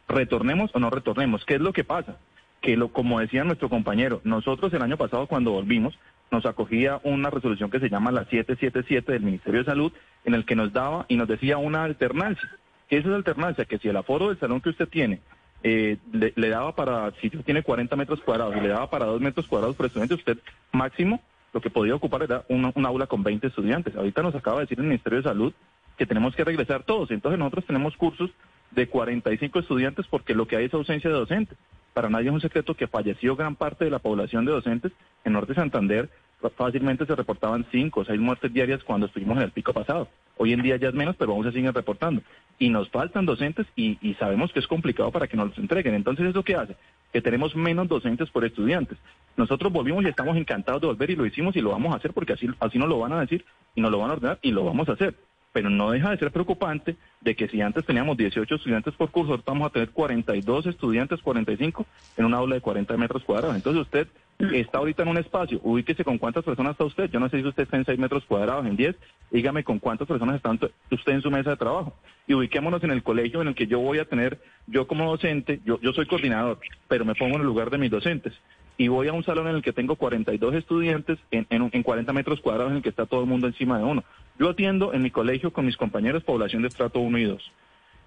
retornemos 0.08 0.70
o 0.74 0.78
no 0.78 0.90
retornemos. 0.90 1.44
¿Qué 1.44 1.54
es 1.54 1.60
lo 1.60 1.72
que 1.72 1.84
pasa? 1.84 2.16
Que 2.60 2.76
lo, 2.76 2.88
como 2.88 3.20
decía 3.20 3.44
nuestro 3.44 3.68
compañero, 3.68 4.20
nosotros 4.24 4.72
el 4.72 4.82
año 4.82 4.96
pasado 4.96 5.26
cuando 5.26 5.52
volvimos 5.52 5.98
nos 6.30 6.46
acogía 6.46 7.00
una 7.04 7.30
resolución 7.30 7.70
que 7.70 7.80
se 7.80 7.88
llama 7.88 8.10
la 8.10 8.24
777 8.24 9.12
del 9.12 9.22
Ministerio 9.22 9.60
de 9.60 9.66
Salud 9.66 9.92
en 10.24 10.34
el 10.34 10.44
que 10.44 10.56
nos 10.56 10.72
daba 10.72 11.06
y 11.08 11.16
nos 11.16 11.28
decía 11.28 11.58
una 11.58 11.84
alternancia. 11.84 12.50
¿Qué 12.88 12.98
es 12.98 13.06
esa 13.06 13.14
alternancia? 13.14 13.64
Que 13.64 13.78
si 13.78 13.88
el 13.88 13.96
aforo 13.96 14.28
del 14.28 14.38
salón 14.38 14.60
que 14.60 14.70
usted 14.70 14.88
tiene 14.88 15.20
eh, 15.62 15.98
le, 16.12 16.48
daba 16.48 16.74
para, 16.74 17.12
si 17.20 17.30
tiene 17.30 17.62
40 17.62 17.96
metros 17.96 18.20
cuadrados 18.20 18.56
y 18.56 18.60
le 18.60 18.68
daba 18.68 18.90
para 18.90 19.06
2 19.06 19.20
metros 19.20 19.46
cuadrados 19.46 19.76
por 19.76 19.86
estudiante, 19.86 20.14
usted 20.14 20.38
máximo 20.72 21.20
lo 21.52 21.60
que 21.60 21.70
podía 21.70 21.94
ocupar 21.94 22.22
era 22.22 22.44
una, 22.48 22.70
un 22.74 22.86
aula 22.86 23.06
con 23.06 23.22
20 23.22 23.46
estudiantes. 23.46 23.96
Ahorita 23.96 24.22
nos 24.22 24.34
acaba 24.34 24.58
de 24.58 24.64
decir 24.64 24.78
el 24.78 24.86
Ministerio 24.86 25.18
de 25.18 25.28
Salud 25.28 25.52
que 25.96 26.06
tenemos 26.06 26.36
que 26.36 26.44
regresar 26.44 26.82
todos. 26.82 27.10
Entonces 27.10 27.38
nosotros 27.38 27.64
tenemos 27.64 27.96
cursos 27.96 28.30
de 28.76 28.86
45 28.88 29.58
estudiantes 29.58 30.06
porque 30.08 30.34
lo 30.34 30.46
que 30.46 30.56
hay 30.56 30.66
es 30.66 30.74
ausencia 30.74 31.10
de 31.10 31.16
docentes. 31.16 31.58
Para 31.94 32.10
nadie 32.10 32.28
es 32.28 32.34
un 32.34 32.42
secreto 32.42 32.74
que 32.74 32.86
falleció 32.86 33.34
gran 33.34 33.56
parte 33.56 33.86
de 33.86 33.90
la 33.90 33.98
población 33.98 34.44
de 34.44 34.52
docentes. 34.52 34.92
En 35.24 35.32
Norte 35.32 35.54
Santander 35.54 36.10
fácilmente 36.54 37.06
se 37.06 37.16
reportaban 37.16 37.66
cinco 37.72 38.00
o 38.00 38.04
seis 38.04 38.20
muertes 38.20 38.52
diarias 38.52 38.84
cuando 38.84 39.06
estuvimos 39.06 39.38
en 39.38 39.44
el 39.44 39.50
pico 39.50 39.72
pasado. 39.72 40.08
Hoy 40.36 40.52
en 40.52 40.60
día 40.60 40.76
ya 40.76 40.88
es 40.88 40.94
menos, 40.94 41.16
pero 41.16 41.32
aún 41.32 41.44
se 41.44 41.52
siguen 41.52 41.72
reportando. 41.72 42.20
Y 42.58 42.68
nos 42.68 42.90
faltan 42.90 43.24
docentes 43.24 43.66
y, 43.74 43.96
sabemos 44.18 44.52
que 44.52 44.60
es 44.60 44.66
complicado 44.66 45.10
para 45.10 45.26
que 45.26 45.38
nos 45.38 45.48
los 45.48 45.58
entreguen. 45.58 45.94
Entonces, 45.94 46.26
¿eso 46.26 46.42
qué 46.42 46.54
hace? 46.54 46.76
Que 47.14 47.22
tenemos 47.22 47.56
menos 47.56 47.88
docentes 47.88 48.28
por 48.28 48.44
estudiantes. 48.44 48.98
Nosotros 49.38 49.72
volvimos 49.72 50.04
y 50.04 50.08
estamos 50.08 50.36
encantados 50.36 50.82
de 50.82 50.88
volver 50.88 51.10
y 51.10 51.16
lo 51.16 51.24
hicimos 51.24 51.56
y 51.56 51.62
lo 51.62 51.70
vamos 51.70 51.94
a 51.94 51.96
hacer 51.96 52.12
porque 52.12 52.34
así, 52.34 52.46
así 52.60 52.78
nos 52.78 52.90
lo 52.90 52.98
van 52.98 53.14
a 53.14 53.20
decir 53.20 53.42
y 53.74 53.80
nos 53.80 53.90
lo 53.90 53.98
van 53.98 54.10
a 54.10 54.14
ordenar 54.14 54.38
y 54.42 54.52
lo 54.52 54.64
vamos 54.64 54.86
a 54.90 54.92
hacer 54.92 55.14
pero 55.56 55.70
no 55.70 55.90
deja 55.90 56.10
de 56.10 56.18
ser 56.18 56.30
preocupante 56.30 56.96
de 57.22 57.34
que 57.34 57.48
si 57.48 57.62
antes 57.62 57.86
teníamos 57.86 58.18
18 58.18 58.56
estudiantes 58.56 58.92
por 58.92 59.10
curso, 59.10 59.30
ahora 59.30 59.42
vamos 59.46 59.68
a 59.68 59.72
tener 59.72 59.88
42 59.88 60.66
estudiantes, 60.66 61.22
45 61.22 61.86
en 62.18 62.26
una 62.26 62.36
aula 62.36 62.56
de 62.56 62.60
40 62.60 62.94
metros 62.98 63.24
cuadrados. 63.24 63.56
Entonces 63.56 63.80
usted 63.80 64.06
está 64.52 64.76
ahorita 64.76 65.04
en 65.04 65.08
un 65.08 65.16
espacio, 65.16 65.58
ubíquese 65.62 66.04
con 66.04 66.18
cuántas 66.18 66.44
personas 66.44 66.72
está 66.72 66.84
usted. 66.84 67.10
Yo 67.10 67.20
no 67.20 67.30
sé 67.30 67.40
si 67.40 67.48
usted 67.48 67.62
está 67.62 67.78
en 67.78 67.86
6 67.86 67.98
metros 67.98 68.26
cuadrados, 68.26 68.66
en 68.66 68.76
10, 68.76 68.96
dígame 69.30 69.64
con 69.64 69.78
cuántas 69.78 70.06
personas 70.06 70.36
está 70.36 70.50
usted 70.90 71.12
en 71.12 71.22
su 71.22 71.30
mesa 71.30 71.48
de 71.48 71.56
trabajo. 71.56 71.96
Y 72.26 72.34
ubiquémonos 72.34 72.84
en 72.84 72.90
el 72.90 73.02
colegio 73.02 73.40
en 73.40 73.48
el 73.48 73.54
que 73.54 73.66
yo 73.66 73.80
voy 73.80 73.98
a 73.98 74.04
tener, 74.04 74.38
yo 74.66 74.86
como 74.86 75.10
docente, 75.10 75.60
yo, 75.64 75.80
yo 75.80 75.94
soy 75.94 76.04
coordinador, 76.04 76.58
pero 76.86 77.06
me 77.06 77.14
pongo 77.14 77.36
en 77.36 77.40
el 77.40 77.46
lugar 77.46 77.70
de 77.70 77.78
mis 77.78 77.90
docentes 77.90 78.34
y 78.78 78.88
voy 78.88 79.08
a 79.08 79.12
un 79.12 79.24
salón 79.24 79.48
en 79.48 79.56
el 79.56 79.62
que 79.62 79.72
tengo 79.72 79.96
42 79.96 80.54
estudiantes 80.54 81.18
en, 81.30 81.46
en, 81.50 81.70
en 81.72 81.82
40 81.82 82.12
metros 82.12 82.40
cuadrados 82.40 82.70
en 82.70 82.78
el 82.78 82.82
que 82.82 82.90
está 82.90 83.06
todo 83.06 83.20
el 83.20 83.26
mundo 83.26 83.46
encima 83.46 83.78
de 83.78 83.84
uno. 83.84 84.04
Yo 84.38 84.50
atiendo 84.50 84.92
en 84.92 85.02
mi 85.02 85.10
colegio 85.10 85.52
con 85.52 85.64
mis 85.64 85.76
compañeros 85.76 86.24
población 86.24 86.62
de 86.62 86.68
estrato 86.68 87.00
1 87.00 87.18
y 87.18 87.24
2. 87.24 87.52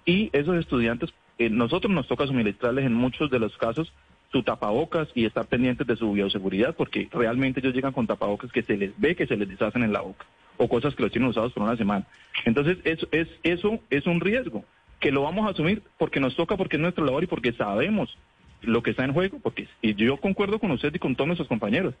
Y 0.06 0.30
esos 0.32 0.56
estudiantes, 0.56 1.12
eh, 1.38 1.50
nosotros 1.50 1.92
nos 1.92 2.06
toca 2.06 2.26
suministrarles 2.26 2.86
en 2.86 2.94
muchos 2.94 3.30
de 3.30 3.38
los 3.38 3.56
casos 3.56 3.92
su 4.30 4.42
tapabocas 4.44 5.08
y 5.14 5.24
estar 5.24 5.46
pendientes 5.46 5.86
de 5.86 5.96
su 5.96 6.12
bioseguridad, 6.12 6.76
porque 6.76 7.08
realmente 7.10 7.60
ellos 7.60 7.74
llegan 7.74 7.92
con 7.92 8.06
tapabocas 8.06 8.52
que 8.52 8.62
se 8.62 8.76
les 8.76 8.98
ve 8.98 9.16
que 9.16 9.26
se 9.26 9.36
les 9.36 9.48
deshacen 9.48 9.82
en 9.82 9.92
la 9.92 10.02
boca, 10.02 10.24
o 10.56 10.68
cosas 10.68 10.94
que 10.94 11.02
los 11.02 11.10
tienen 11.10 11.30
usados 11.30 11.52
por 11.52 11.64
una 11.64 11.76
semana. 11.76 12.06
Entonces, 12.44 12.78
eso 12.84 13.08
es, 13.10 13.28
eso 13.42 13.80
es 13.90 14.06
un 14.06 14.20
riesgo 14.20 14.64
que 15.00 15.10
lo 15.10 15.22
vamos 15.22 15.46
a 15.46 15.50
asumir 15.50 15.82
porque 15.98 16.20
nos 16.20 16.36
toca, 16.36 16.56
porque 16.56 16.76
es 16.76 16.82
nuestra 16.82 17.04
labor 17.04 17.24
y 17.24 17.26
porque 17.26 17.52
sabemos 17.52 18.16
lo 18.62 18.82
que 18.82 18.90
está 18.90 19.04
en 19.04 19.12
juego, 19.12 19.38
porque 19.40 19.68
y 19.82 19.94
yo 19.94 20.16
concuerdo 20.18 20.58
con 20.58 20.70
usted 20.70 20.94
y 20.94 20.98
con 20.98 21.16
todos 21.16 21.28
nuestros 21.28 21.48
compañeros. 21.48 21.94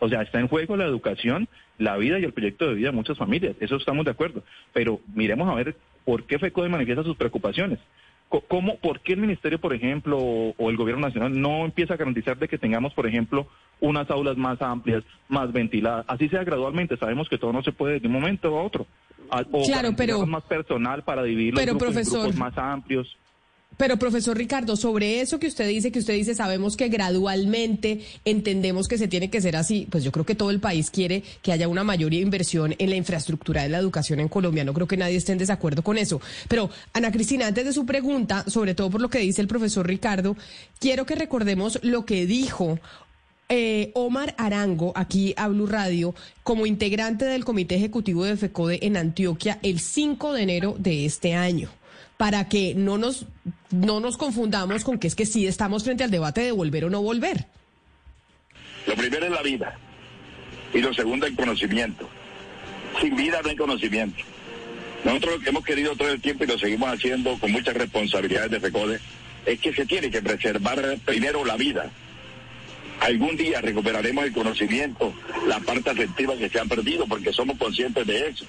o 0.00 0.08
sea, 0.08 0.22
está 0.22 0.40
en 0.40 0.48
juego 0.48 0.76
la 0.76 0.84
educación, 0.84 1.48
la 1.78 1.96
vida 1.96 2.18
y 2.18 2.24
el 2.24 2.32
proyecto 2.32 2.66
de 2.66 2.74
vida 2.74 2.88
de 2.88 2.96
muchas 2.96 3.18
familias. 3.18 3.56
Eso 3.60 3.76
estamos 3.76 4.04
de 4.04 4.10
acuerdo. 4.10 4.42
Pero 4.72 5.00
miremos 5.14 5.48
a 5.48 5.54
ver 5.54 5.76
por 6.04 6.24
qué 6.24 6.38
FECODE 6.38 6.68
manifiesta 6.68 7.02
sus 7.02 7.16
preocupaciones. 7.16 7.78
¿Cómo, 8.46 8.76
¿Por 8.76 9.00
qué 9.00 9.14
el 9.14 9.20
Ministerio, 9.20 9.60
por 9.60 9.74
ejemplo, 9.74 10.16
o 10.16 10.70
el 10.70 10.76
Gobierno 10.76 11.04
Nacional 11.04 11.40
no 11.40 11.64
empieza 11.64 11.94
a 11.94 11.96
garantizar 11.96 12.38
de 12.38 12.46
que 12.46 12.58
tengamos, 12.58 12.94
por 12.94 13.08
ejemplo, 13.08 13.48
unas 13.80 14.08
aulas 14.08 14.36
más 14.36 14.62
amplias, 14.62 15.02
más 15.28 15.52
ventiladas? 15.52 16.04
Así 16.06 16.28
sea 16.28 16.44
gradualmente. 16.44 16.96
Sabemos 16.96 17.28
que 17.28 17.38
todo 17.38 17.52
no 17.52 17.64
se 17.64 17.72
puede 17.72 17.98
de 17.98 18.06
un 18.06 18.12
momento 18.12 18.56
a 18.56 18.62
otro. 18.62 18.86
O 19.50 19.64
claro, 19.64 19.90
pero 19.96 20.24
más 20.26 20.44
personal 20.44 21.02
para 21.02 21.24
dividir 21.24 21.54
los 21.54 21.66
grupos, 21.66 21.96
en 21.96 22.04
grupos 22.04 22.36
más 22.36 22.56
amplios. 22.56 23.16
Pero 23.76 23.96
profesor 23.96 24.36
Ricardo, 24.36 24.76
sobre 24.76 25.22
eso 25.22 25.38
que 25.38 25.46
usted 25.46 25.66
dice, 25.66 25.90
que 25.90 26.00
usted 26.00 26.12
dice, 26.14 26.34
sabemos 26.34 26.76
que 26.76 26.88
gradualmente 26.88 28.00
entendemos 28.26 28.88
que 28.88 28.98
se 28.98 29.08
tiene 29.08 29.30
que 29.30 29.40
ser 29.40 29.56
así, 29.56 29.86
pues 29.90 30.04
yo 30.04 30.12
creo 30.12 30.26
que 30.26 30.34
todo 30.34 30.50
el 30.50 30.60
país 30.60 30.90
quiere 30.90 31.22
que 31.40 31.52
haya 31.52 31.66
una 31.66 31.82
mayor 31.82 32.12
inversión 32.12 32.74
en 32.78 32.90
la 32.90 32.96
infraestructura 32.96 33.62
de 33.62 33.70
la 33.70 33.78
educación 33.78 34.20
en 34.20 34.28
Colombia. 34.28 34.64
No 34.64 34.74
creo 34.74 34.86
que 34.86 34.98
nadie 34.98 35.16
esté 35.16 35.32
en 35.32 35.38
desacuerdo 35.38 35.82
con 35.82 35.96
eso. 35.96 36.20
Pero 36.48 36.68
Ana 36.92 37.10
Cristina, 37.10 37.46
antes 37.46 37.64
de 37.64 37.72
su 37.72 37.86
pregunta, 37.86 38.44
sobre 38.48 38.74
todo 38.74 38.90
por 38.90 39.00
lo 39.00 39.08
que 39.08 39.18
dice 39.20 39.40
el 39.40 39.48
profesor 39.48 39.86
Ricardo, 39.86 40.36
quiero 40.78 41.06
que 41.06 41.14
recordemos 41.14 41.78
lo 41.82 42.04
que 42.04 42.26
dijo 42.26 42.78
eh, 43.48 43.92
Omar 43.94 44.34
Arango, 44.36 44.92
aquí 44.94 45.32
a 45.36 45.48
Blue 45.48 45.66
Radio, 45.66 46.14
como 46.42 46.66
integrante 46.66 47.24
del 47.24 47.44
Comité 47.44 47.76
Ejecutivo 47.76 48.24
de 48.24 48.36
FECODE 48.36 48.78
en 48.82 48.96
Antioquia 48.96 49.58
el 49.62 49.80
5 49.80 50.34
de 50.34 50.42
enero 50.42 50.76
de 50.78 51.06
este 51.06 51.34
año 51.34 51.70
para 52.20 52.50
que 52.50 52.74
no 52.74 52.98
nos, 52.98 53.24
no 53.70 53.98
nos 53.98 54.18
confundamos 54.18 54.84
con 54.84 54.98
que 54.98 55.06
es 55.06 55.14
que 55.14 55.24
sí 55.24 55.46
estamos 55.46 55.84
frente 55.84 56.04
al 56.04 56.10
debate 56.10 56.42
de 56.42 56.52
volver 56.52 56.84
o 56.84 56.90
no 56.90 57.00
volver. 57.00 57.46
Lo 58.86 58.94
primero 58.94 59.24
es 59.24 59.32
la 59.32 59.40
vida 59.40 59.78
y 60.74 60.82
lo 60.82 60.92
segundo 60.92 61.24
el 61.24 61.34
conocimiento. 61.34 62.06
Sin 63.00 63.16
vida 63.16 63.40
no 63.42 63.48
hay 63.48 63.56
conocimiento. 63.56 64.22
Nosotros 65.02 65.36
lo 65.36 65.40
que 65.40 65.48
hemos 65.48 65.64
querido 65.64 65.96
todo 65.96 66.10
el 66.10 66.20
tiempo 66.20 66.44
y 66.44 66.48
lo 66.48 66.58
seguimos 66.58 66.90
haciendo 66.90 67.38
con 67.38 67.52
muchas 67.52 67.74
responsabilidades 67.74 68.50
de 68.50 68.60
FECODE 68.60 69.00
es 69.46 69.58
que 69.58 69.72
se 69.72 69.86
tiene 69.86 70.10
que 70.10 70.20
preservar 70.20 70.98
primero 71.06 71.42
la 71.46 71.56
vida. 71.56 71.90
Algún 73.00 73.34
día 73.34 73.62
recuperaremos 73.62 74.26
el 74.26 74.34
conocimiento, 74.34 75.14
la 75.46 75.58
parte 75.60 75.88
afectiva 75.88 76.36
que 76.36 76.50
se 76.50 76.60
ha 76.60 76.66
perdido, 76.66 77.06
porque 77.06 77.32
somos 77.32 77.56
conscientes 77.56 78.06
de 78.06 78.28
eso. 78.28 78.44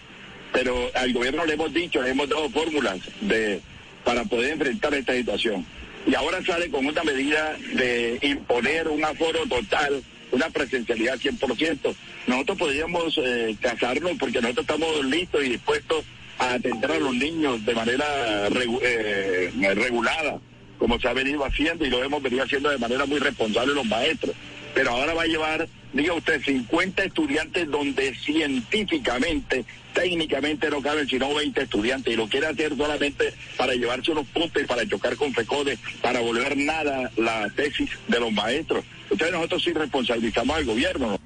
Pero 0.53 0.91
al 0.93 1.13
gobierno 1.13 1.45
le 1.45 1.53
hemos 1.53 1.73
dicho, 1.73 2.01
le 2.01 2.09
hemos 2.09 2.29
dado 2.29 2.49
fórmulas 2.49 2.99
de, 3.21 3.61
para 4.03 4.23
poder 4.25 4.53
enfrentar 4.53 4.93
esta 4.93 5.13
situación. 5.13 5.65
Y 6.05 6.15
ahora 6.15 6.43
sale 6.43 6.69
con 6.69 6.85
una 6.85 7.03
medida 7.03 7.55
de 7.73 8.17
imponer 8.21 8.87
un 8.87 9.03
aforo 9.05 9.45
total, 9.47 10.01
una 10.31 10.49
presencialidad 10.49 11.17
100%. 11.17 11.95
Nosotros 12.27 12.57
podríamos 12.57 13.19
eh, 13.23 13.55
casarnos 13.61 14.13
porque 14.19 14.41
nosotros 14.41 14.65
estamos 14.67 15.05
listos 15.05 15.43
y 15.43 15.49
dispuestos 15.49 16.03
a 16.39 16.53
atender 16.53 16.91
a 16.91 16.99
los 16.99 17.13
niños 17.13 17.63
de 17.65 17.75
manera 17.75 18.05
eh, 18.47 19.51
regulada, 19.75 20.39
como 20.79 20.99
se 20.99 21.07
ha 21.07 21.13
venido 21.13 21.45
haciendo 21.45 21.85
y 21.85 21.89
lo 21.89 22.03
hemos 22.03 22.21
venido 22.21 22.43
haciendo 22.43 22.69
de 22.69 22.79
manera 22.79 23.05
muy 23.05 23.19
responsable 23.19 23.75
los 23.75 23.85
maestros. 23.85 24.35
Pero 24.73 24.91
ahora 24.91 25.13
va 25.13 25.23
a 25.23 25.27
llevar, 25.27 25.67
diga 25.93 26.13
usted, 26.13 26.41
50 26.41 27.03
estudiantes 27.03 27.69
donde 27.69 28.15
científicamente, 28.15 29.65
técnicamente 29.93 30.69
no 30.69 30.81
caben 30.81 31.07
sino 31.07 31.34
20 31.34 31.61
estudiantes 31.61 32.13
y 32.13 32.18
lo 32.18 32.27
quiere 32.27 32.47
hacer 32.47 32.76
solamente 32.76 33.34
para 33.57 33.73
llevarse 33.73 34.11
unos 34.11 34.27
puntos 34.27 34.63
para 34.68 34.88
chocar 34.88 35.15
con 35.15 35.34
FECODE, 35.34 35.77
para 36.01 36.19
volver 36.19 36.57
nada 36.57 37.11
la 37.18 37.49
tesis 37.49 37.89
de 38.07 38.19
los 38.19 38.31
maestros. 38.31 38.84
Entonces 39.09 39.31
nosotros 39.31 39.63
sí 39.63 39.73
responsabilizamos 39.73 40.55
al 40.55 40.65
gobierno. 40.65 41.19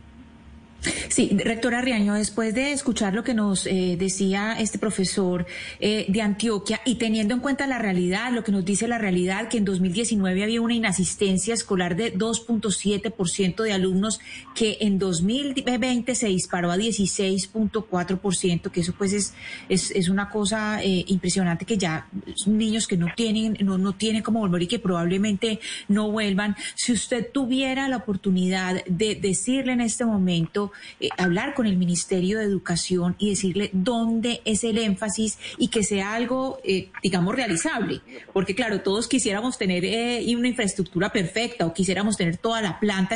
Sí, 1.10 1.36
rectora 1.44 1.82
Riaño, 1.82 2.14
después 2.14 2.54
de 2.54 2.72
escuchar 2.72 3.14
lo 3.14 3.24
que 3.24 3.34
nos 3.34 3.66
eh, 3.66 3.96
decía 3.98 4.56
este 4.60 4.78
profesor 4.78 5.46
eh, 5.80 6.06
de 6.10 6.22
Antioquia 6.22 6.82
y 6.86 6.96
teniendo 6.96 7.34
en 7.34 7.40
cuenta 7.40 7.66
la 7.68 7.80
realidad, 7.80 8.32
lo 8.32 8.44
que 8.44 8.52
nos 8.52 8.66
dice 8.66 8.88
la 8.88 8.98
realidad, 8.98 9.48
que 9.48 9.58
en 9.58 9.66
2019 9.66 10.44
había 10.44 10.62
una 10.62 10.74
inasistencia 10.74 11.54
escolar 11.54 11.96
de 11.96 12.14
2.7% 12.14 13.64
de 13.64 13.74
alumnos, 13.74 14.20
que 14.54 14.78
en 14.82 15.00
2020 15.00 16.16
se 16.16 16.28
disparó 16.28 16.72
a 16.72 16.78
16.4%, 16.78 18.70
que 18.70 18.82
eso 18.82 18.94
pues 18.98 19.14
es, 19.14 19.34
es, 19.70 20.10
una 20.10 20.30
cosa 20.30 20.84
eh, 20.84 21.04
impresionante 21.08 21.66
que 21.66 21.78
ya 21.78 22.08
niños 22.46 22.88
que 22.88 22.98
no 22.98 23.08
tienen, 23.16 23.58
no, 23.62 23.78
no 23.78 23.94
tienen 23.94 24.22
cómo 24.22 24.40
volver 24.40 24.64
y 24.64 24.68
que 24.68 24.80
probablemente 24.80 25.60
no 25.88 26.12
vuelvan. 26.12 26.56
Si 26.76 26.92
usted 26.92 27.32
tuviera 27.32 27.88
la 27.88 27.98
oportunidad 27.98 28.84
de 28.86 29.16
decirle 29.16 29.74
en 29.74 29.82
este 29.82 30.06
momento, 30.06 30.72
eh, 31.00 31.10
hablar 31.18 31.54
con 31.54 31.68
el 31.68 31.78
Ministerio 31.78 32.40
de 32.40 32.46
Educación 32.46 33.16
y 33.18 33.30
decirle 33.30 33.70
dónde 33.74 34.42
es 34.46 34.64
el 34.64 34.78
énfasis 34.78 35.38
y 35.58 35.70
que 35.70 35.84
sea 35.84 36.14
algo, 36.14 36.60
eh, 36.64 36.90
digamos, 37.04 37.36
realizable. 37.36 38.02
Porque 38.34 38.56
claro, 38.56 38.82
todos 38.82 39.08
quisiéramos 39.08 39.58
tener 39.58 39.86
eh, 39.86 40.26
una 40.36 40.48
infraestructura 40.48 41.12
perfecta 41.12 41.66
o 41.66 41.74
quisiéramos 41.74 42.18
tener 42.18 42.38
toda 42.38 42.62
la 42.62 42.80
planta 42.80 43.16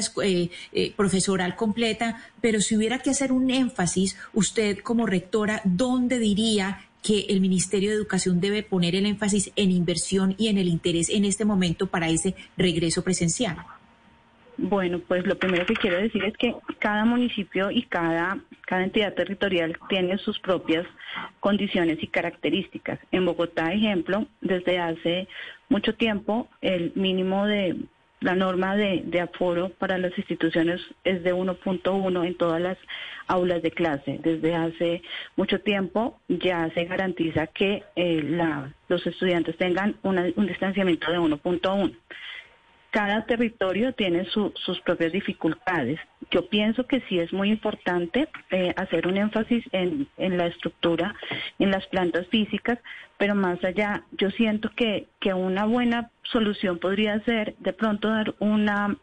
profesoral 0.96 1.56
completa, 1.56 2.22
pero 2.42 2.62
si 2.62 2.76
hubiera 2.76 3.00
que 3.00 3.10
hacer 3.10 3.32
un 3.32 3.50
énfasis, 3.50 4.18
usted 4.34 4.80
como 4.80 5.06
rectora, 5.06 5.62
¿dónde 5.66 6.20
diría 6.20 6.86
que 7.02 7.26
el 7.30 7.42
Ministerio 7.42 7.90
de 7.90 7.96
Educación 7.96 8.40
debe 8.40 8.64
poner 8.64 8.96
el 8.96 9.06
énfasis 9.06 9.52
en 9.56 9.72
inversión 9.72 10.36
y 10.38 10.48
en 10.48 10.58
el 10.58 10.68
interés 10.68 11.10
en 11.10 11.26
este 11.26 11.46
momento 11.46 11.88
para 11.88 12.10
ese 12.10 12.36
regreso 12.58 13.04
presencial? 13.04 13.58
Bueno, 14.62 15.00
pues 15.08 15.26
lo 15.26 15.38
primero 15.38 15.66
que 15.66 15.74
quiero 15.74 15.98
decir 15.98 16.22
es 16.26 16.36
que 16.36 16.54
cada 16.80 17.06
municipio 17.06 17.72
y 17.72 17.84
cada, 17.84 18.40
cada 18.68 18.84
entidad 18.84 19.14
territorial 19.14 19.78
tiene 19.88 20.18
sus 20.18 20.38
propias 20.40 20.86
condiciones 21.40 22.04
y 22.04 22.08
características. 22.08 23.00
En 23.12 23.26
Bogotá, 23.26 23.72
ejemplo, 23.72 24.26
desde 24.42 24.78
hace 24.80 25.30
mucho 25.70 25.96
tiempo 25.96 26.50
el 26.60 26.92
mínimo 26.96 27.46
de 27.46 27.78
la 28.20 28.36
norma 28.36 28.76
de, 28.76 29.22
aforo 29.22 29.70
para 29.70 29.98
las 29.98 30.18
instituciones 30.18 30.82
es 31.06 31.24
de 31.24 31.34
1.1 31.34 32.28
en 32.28 32.36
todas 32.36 32.62
las 32.62 32.78
aulas 33.28 33.62
de 33.62 33.72
clase. 33.72 34.20
Desde 34.22 34.56
hace 34.56 35.02
mucho 35.38 35.62
tiempo 35.62 36.20
ya 36.28 36.70
se 36.74 36.84
garantiza 36.84 37.48
que 37.48 37.84
eh, 37.96 38.22
la, 38.24 38.74
los 38.90 39.08
estudiantes 39.08 39.56
tengan 39.56 39.96
un 40.04 40.48
distanciamiento 40.48 41.10
de 41.10 41.18
1.1 41.18 41.96
cada 42.92 43.26
territorio 43.26 43.94
tiene 43.94 44.26
sus 44.26 44.80
propias 44.82 45.12
dificultades. 45.12 46.00
Yo 46.32 46.48
pienso 46.48 46.88
que 46.88 47.02
sí 47.02 47.20
es 47.20 47.32
muy 47.32 47.50
importante 47.50 48.28
eh, 48.52 48.74
hacer 48.76 49.08
un 49.08 49.18
énfasis 49.18 49.64
en, 49.72 50.08
en, 50.18 50.38
la 50.38 50.48
estructura, 50.48 51.16
en 51.60 51.72
las 51.72 51.86
plantas 51.88 52.28
físicas, 52.28 52.80
pero 53.20 53.36
más 53.36 53.62
allá, 53.66 54.04
yo 54.14 54.32
siento 54.32 54.72
que, 54.78 55.10
que 55.20 55.34
una 55.34 55.66
buena 55.66 56.10
solución 56.24 56.80
podría 56.80 57.20
ser 57.26 57.54
de 57.60 57.74
pronto 57.74 58.08
dar 58.08 58.34
una, 58.40 58.96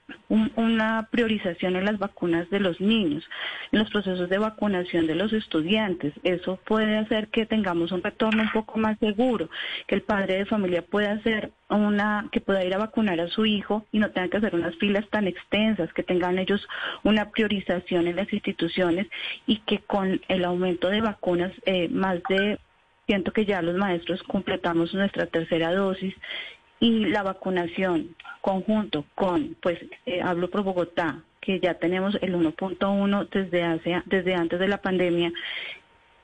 una 0.57 1.09
priorización 1.11 1.77
en 1.77 1.85
las 1.85 1.99
vacunas 1.99 2.49
de 2.49 2.61
los 2.61 2.81
niños, 2.81 3.29
en 3.73 3.81
los 3.81 3.91
procesos 3.91 4.31
de 4.31 4.39
vacunación 4.39 5.07
de 5.07 5.17
los 5.17 5.35
estudiantes. 5.35 6.15
Eso 6.23 6.59
puede 6.65 6.97
hacer 6.97 7.29
que 7.29 7.45
tengamos 7.45 7.93
un 7.93 8.03
retorno 8.03 8.43
un 8.43 8.53
poco 8.53 8.79
más 8.79 8.99
seguro, 9.01 9.51
que 9.87 9.97
el 9.97 10.03
padre 10.03 10.39
de 10.39 10.47
familia 10.47 10.81
pueda 10.81 11.13
hacer 11.13 11.51
una, 11.69 12.31
que 12.33 12.41
pueda 12.41 12.65
ir 12.65 12.75
a 12.75 12.79
vacunar 12.79 13.21
a 13.21 13.29
su 13.29 13.45
hijo 13.45 13.85
y 13.93 13.99
no 13.99 14.13
tenga 14.13 14.29
que 14.29 14.39
hacer 14.39 14.55
unas 14.55 14.77
filas 14.77 15.07
tan 15.11 15.27
extensas, 15.27 15.93
que 15.93 16.03
tengan 16.03 16.39
ellos 16.39 16.67
una 17.03 17.31
priorización 17.31 18.07
en 18.07 18.17
las 18.17 18.33
instituciones 18.33 19.09
y 19.47 19.59
que 19.59 19.81
con 19.81 20.23
el 20.29 20.45
aumento 20.47 20.89
de 20.89 21.03
vacunas, 21.03 21.53
eh, 21.67 21.91
más 21.91 22.23
de 22.31 22.59
Siento 23.07 23.33
que 23.33 23.45
ya 23.45 23.63
los 23.63 23.77
maestros 23.77 24.23
completamos 24.25 24.93
nuestra 24.95 25.27
tercera 25.27 25.73
dosis 25.73 26.15
y 26.81 27.07
la 27.07 27.23
vacunación 27.23 28.17
conjunto 28.41 29.05
con, 29.15 29.57
pues 29.63 29.79
eh, 30.07 30.21
hablo 30.23 30.51
por 30.51 30.63
Bogotá, 30.63 31.23
que 31.41 31.61
ya 31.61 31.75
tenemos 31.75 32.19
el 32.21 32.35
1.1 32.35 33.29
desde 33.31 33.63
hace, 33.63 34.03
desde 34.07 34.35
antes 34.35 34.59
de 34.59 34.69
la 34.69 34.83
pandemia 34.83 35.33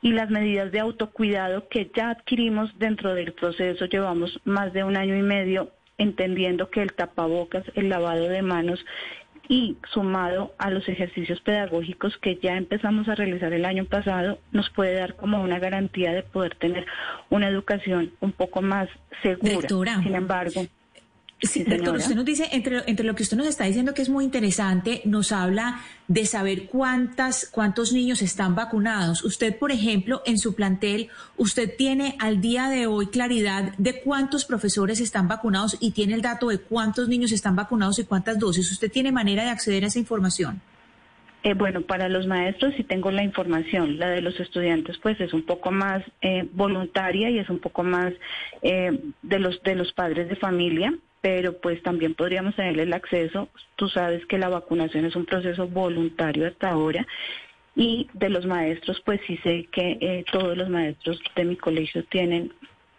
y 0.02 0.12
las 0.12 0.30
medidas 0.30 0.72
de 0.72 0.80
autocuidado 0.80 1.68
que 1.68 1.90
ya 1.94 2.10
adquirimos 2.10 2.76
dentro 2.78 3.14
del 3.14 3.32
proceso, 3.32 3.86
llevamos 3.86 4.40
más 4.44 4.72
de 4.72 4.82
un 4.82 4.96
año 4.96 5.16
y 5.16 5.22
medio 5.22 5.70
entendiendo 5.96 6.68
que 6.70 6.82
el 6.82 6.92
tapabocas, 6.92 7.64
el 7.76 7.88
lavado 7.88 8.28
de 8.28 8.42
manos 8.42 8.84
y 9.52 9.76
sumado 9.92 10.54
a 10.56 10.70
los 10.70 10.88
ejercicios 10.88 11.38
pedagógicos 11.42 12.16
que 12.22 12.38
ya 12.42 12.56
empezamos 12.56 13.06
a 13.10 13.14
realizar 13.14 13.52
el 13.52 13.66
año 13.66 13.84
pasado, 13.84 14.38
nos 14.50 14.70
puede 14.70 14.94
dar 14.94 15.14
como 15.14 15.42
una 15.42 15.58
garantía 15.58 16.14
de 16.14 16.22
poder 16.22 16.54
tener 16.54 16.86
una 17.28 17.48
educación 17.48 18.12
un 18.20 18.32
poco 18.32 18.62
más 18.62 18.88
segura. 19.22 20.00
Sin 20.02 20.14
embargo, 20.14 20.62
Sí, 21.42 21.64
doctor, 21.64 21.96
usted 21.96 22.14
nos 22.14 22.24
dice, 22.24 22.48
entre, 22.52 22.82
entre 22.86 23.04
lo 23.04 23.16
que 23.16 23.24
usted 23.24 23.36
nos 23.36 23.48
está 23.48 23.64
diciendo 23.64 23.94
que 23.94 24.02
es 24.02 24.08
muy 24.08 24.24
interesante, 24.24 25.02
nos 25.04 25.32
habla 25.32 25.80
de 26.06 26.24
saber 26.24 26.66
cuántas, 26.66 27.48
cuántos 27.50 27.92
niños 27.92 28.22
están 28.22 28.54
vacunados. 28.54 29.24
Usted, 29.24 29.58
por 29.58 29.72
ejemplo, 29.72 30.22
en 30.24 30.38
su 30.38 30.54
plantel, 30.54 31.08
usted 31.36 31.74
tiene 31.76 32.14
al 32.20 32.40
día 32.40 32.68
de 32.68 32.86
hoy 32.86 33.08
claridad 33.08 33.72
de 33.76 34.00
cuántos 34.02 34.44
profesores 34.44 35.00
están 35.00 35.26
vacunados 35.26 35.76
y 35.80 35.90
tiene 35.90 36.14
el 36.14 36.22
dato 36.22 36.46
de 36.46 36.58
cuántos 36.58 37.08
niños 37.08 37.32
están 37.32 37.56
vacunados 37.56 37.98
y 37.98 38.04
cuántas 38.04 38.38
dosis. 38.38 38.70
¿Usted 38.70 38.92
tiene 38.92 39.10
manera 39.10 39.42
de 39.42 39.50
acceder 39.50 39.82
a 39.82 39.88
esa 39.88 39.98
información? 39.98 40.60
Eh, 41.42 41.54
bueno, 41.54 41.80
para 41.80 42.08
los 42.08 42.24
maestros 42.28 42.72
sí 42.76 42.84
tengo 42.84 43.10
la 43.10 43.24
información, 43.24 43.98
la 43.98 44.10
de 44.10 44.22
los 44.22 44.38
estudiantes 44.38 44.96
pues 44.98 45.20
es 45.20 45.32
un 45.32 45.42
poco 45.42 45.72
más 45.72 46.04
eh, 46.20 46.48
voluntaria 46.52 47.30
y 47.30 47.40
es 47.40 47.50
un 47.50 47.58
poco 47.58 47.82
más 47.82 48.12
eh, 48.62 48.96
de 49.22 49.38
los 49.40 49.60
de 49.64 49.74
los 49.74 49.92
padres 49.92 50.28
de 50.28 50.36
familia 50.36 50.94
pero 51.22 51.58
pues 51.58 51.82
también 51.82 52.14
podríamos 52.14 52.54
tenerle 52.56 52.82
el 52.82 52.92
acceso. 52.92 53.48
Tú 53.76 53.88
sabes 53.88 54.26
que 54.26 54.38
la 54.38 54.50
vacunación 54.50 55.06
es 55.06 55.16
un 55.16 55.24
proceso 55.24 55.66
voluntario 55.66 56.46
hasta 56.46 56.70
ahora 56.70 57.06
y 57.74 58.08
de 58.12 58.28
los 58.28 58.44
maestros, 58.44 59.00
pues 59.04 59.20
sí 59.26 59.38
sé 59.42 59.66
que 59.72 59.96
eh, 60.00 60.24
todos 60.30 60.56
los 60.56 60.68
maestros 60.68 61.18
de 61.34 61.44
mi 61.44 61.56
colegio 61.56 62.04
tienen 62.04 62.52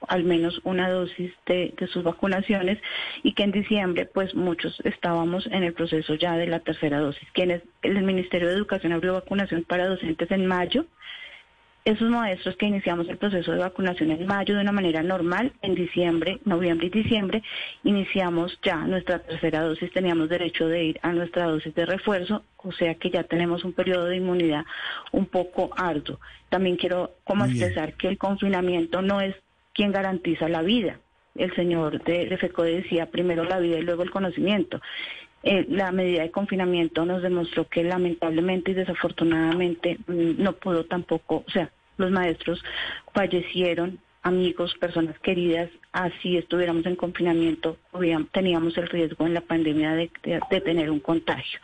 al 0.08 0.24
menos 0.24 0.60
una 0.64 0.90
dosis 0.90 1.32
de, 1.46 1.74
de, 1.78 1.88
sus 1.88 2.04
vacunaciones 2.04 2.78
y 3.24 3.34
que 3.34 3.44
en 3.44 3.52
diciembre 3.52 4.06
pues 4.06 4.36
muchos 4.36 4.78
estábamos 4.84 5.46
en 5.48 5.64
el 5.64 5.74
proceso 5.74 6.16
ya 6.16 6.36
de 6.36 6.48
la 6.48 6.60
tercera 6.60 7.00
dosis. 7.00 7.28
Quienes 7.34 7.62
el 7.84 8.02
Ministerio 8.04 8.50
de 8.50 8.56
Educación 8.56 8.92
abrió 8.94 9.14
vacunación 9.14 9.64
para 9.64 9.88
docentes 9.88 10.30
en 10.32 10.46
mayo, 10.46 10.86
esos 11.86 12.10
maestros 12.10 12.56
que 12.56 12.66
iniciamos 12.66 13.10
el 13.10 13.18
proceso 13.18 13.52
de 13.52 13.60
vacunación 13.60 14.12
en 14.12 14.26
mayo 14.26 14.56
de 14.56 14.62
una 14.62 14.72
manera 14.72 15.04
normal, 15.04 15.52
en 15.62 15.76
diciembre, 15.76 16.40
noviembre 16.46 16.88
y 16.88 16.90
diciembre, 16.90 17.44
iniciamos 17.84 18.58
ya 18.64 18.78
nuestra 18.78 19.20
tercera 19.20 19.62
dosis, 19.62 19.92
teníamos 19.92 20.30
derecho 20.30 20.68
de 20.68 20.84
ir 20.86 21.00
a 21.02 21.12
nuestra 21.12 21.46
dosis 21.46 21.76
de 21.76 21.86
refuerzo, 21.86 22.44
o 22.58 22.72
sea 22.72 22.96
que 22.96 23.10
ya 23.10 23.24
tenemos 23.24 23.66
un 23.66 23.74
periodo 23.74 24.06
de 24.06 24.18
inmunidad 24.18 24.64
un 25.12 25.26
poco 25.26 25.72
arduo. 25.76 26.20
También 26.50 26.78
quiero 26.78 27.12
como 27.26 27.46
expresar 27.46 27.96
que 27.96 28.08
el 28.08 28.18
confinamiento 28.18 29.02
no 29.02 29.20
es 29.20 29.36
quien 29.74 29.92
garantiza 29.92 30.48
la 30.48 30.62
vida. 30.62 31.00
El 31.36 31.54
señor 31.56 32.02
de, 32.04 32.28
de 32.28 32.38
FECO 32.38 32.64
decía 32.64 33.08
primero 33.08 33.44
la 33.44 33.60
vida 33.60 33.80
y 33.80 33.82
luego 33.82 34.04
el 34.04 34.12
conocimiento. 34.12 34.80
Eh, 35.46 35.66
la 35.70 35.92
medida 35.92 36.22
de 36.22 36.32
confinamiento 36.32 37.06
nos 37.06 37.22
demostró 37.22 37.68
que 37.68 37.84
lamentablemente 37.84 38.72
y 38.72 38.76
desafortunadamente 38.76 40.00
mm, 40.08 40.42
no 40.42 40.54
pudo 40.54 40.86
tampoco, 40.86 41.44
o 41.46 41.52
sea, 41.52 41.70
los 41.98 42.12
maestros 42.12 42.64
fallecieron 43.14 44.00
amigos, 44.22 44.74
personas 44.80 45.20
queridas, 45.20 45.70
así 45.92 46.38
estuviéramos 46.38 46.86
en 46.86 46.96
confinamiento, 46.96 47.78
teníamos 48.32 48.78
el 48.78 48.88
riesgo 48.88 49.28
en 49.28 49.34
la 49.34 49.42
pandemia 49.42 49.92
de, 49.96 50.10
tener 50.64 50.90
un 50.90 51.02
contagio. 51.02 51.60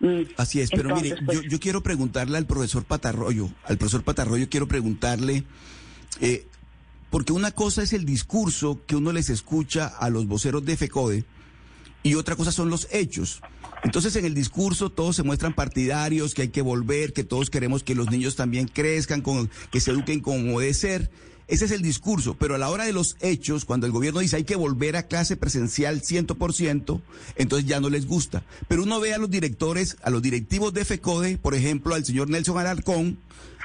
Mm, 0.00 0.24
así 0.36 0.60
es, 0.60 0.70
pero 0.70 0.94
mire, 0.94 1.16
pues 1.24 1.40
yo, 1.48 1.58
quiero 1.58 1.82
preguntarle 1.82 2.36
al 2.36 2.46
profesor 2.46 2.84
Patarroyo, 2.84 3.48
al 3.64 3.78
profesor 3.78 4.04
Patarroyo 4.04 4.50
quiero 4.50 4.68
preguntarle, 4.68 5.44
eh, 6.20 6.46
porque 7.08 7.32
una 7.32 7.52
cosa 7.52 7.82
es 7.82 7.94
el 7.94 8.04
discurso 8.04 8.82
que 8.86 8.96
uno 8.96 9.12
les 9.12 9.30
escucha 9.30 9.86
a 9.86 10.10
los 10.10 10.26
voceros 10.26 10.66
de 10.66 10.76
FECODE 10.76 11.24
y 12.02 12.14
otra 12.14 12.36
cosa 12.36 12.52
son 12.52 12.70
los 12.70 12.88
hechos. 12.90 13.40
Entonces 13.84 14.16
en 14.16 14.24
el 14.24 14.34
discurso 14.34 14.90
todos 14.90 15.16
se 15.16 15.22
muestran 15.22 15.54
partidarios, 15.54 16.34
que 16.34 16.42
hay 16.42 16.48
que 16.48 16.62
volver, 16.62 17.12
que 17.12 17.24
todos 17.24 17.50
queremos 17.50 17.82
que 17.82 17.94
los 17.94 18.10
niños 18.10 18.36
también 18.36 18.68
crezcan, 18.68 19.20
con, 19.20 19.50
que 19.70 19.80
se 19.80 19.92
eduquen 19.92 20.20
como 20.20 20.60
debe 20.60 20.74
ser. 20.74 21.10
Ese 21.46 21.64
es 21.64 21.70
el 21.70 21.80
discurso, 21.80 22.34
pero 22.34 22.56
a 22.56 22.58
la 22.58 22.68
hora 22.68 22.84
de 22.84 22.92
los 22.92 23.16
hechos, 23.20 23.64
cuando 23.64 23.86
el 23.86 23.92
gobierno 23.92 24.20
dice 24.20 24.36
hay 24.36 24.44
que 24.44 24.54
volver 24.54 24.96
a 24.96 25.04
clase 25.04 25.34
presencial 25.34 26.02
100%, 26.02 27.00
entonces 27.36 27.66
ya 27.66 27.80
no 27.80 27.88
les 27.88 28.06
gusta. 28.06 28.42
Pero 28.68 28.82
uno 28.82 29.00
ve 29.00 29.14
a 29.14 29.18
los 29.18 29.30
directores, 29.30 29.96
a 30.02 30.10
los 30.10 30.20
directivos 30.20 30.74
de 30.74 30.84
FECODE, 30.84 31.38
por 31.38 31.54
ejemplo, 31.54 31.94
al 31.94 32.04
señor 32.04 32.28
Nelson 32.28 32.58
Alarcón, 32.58 33.18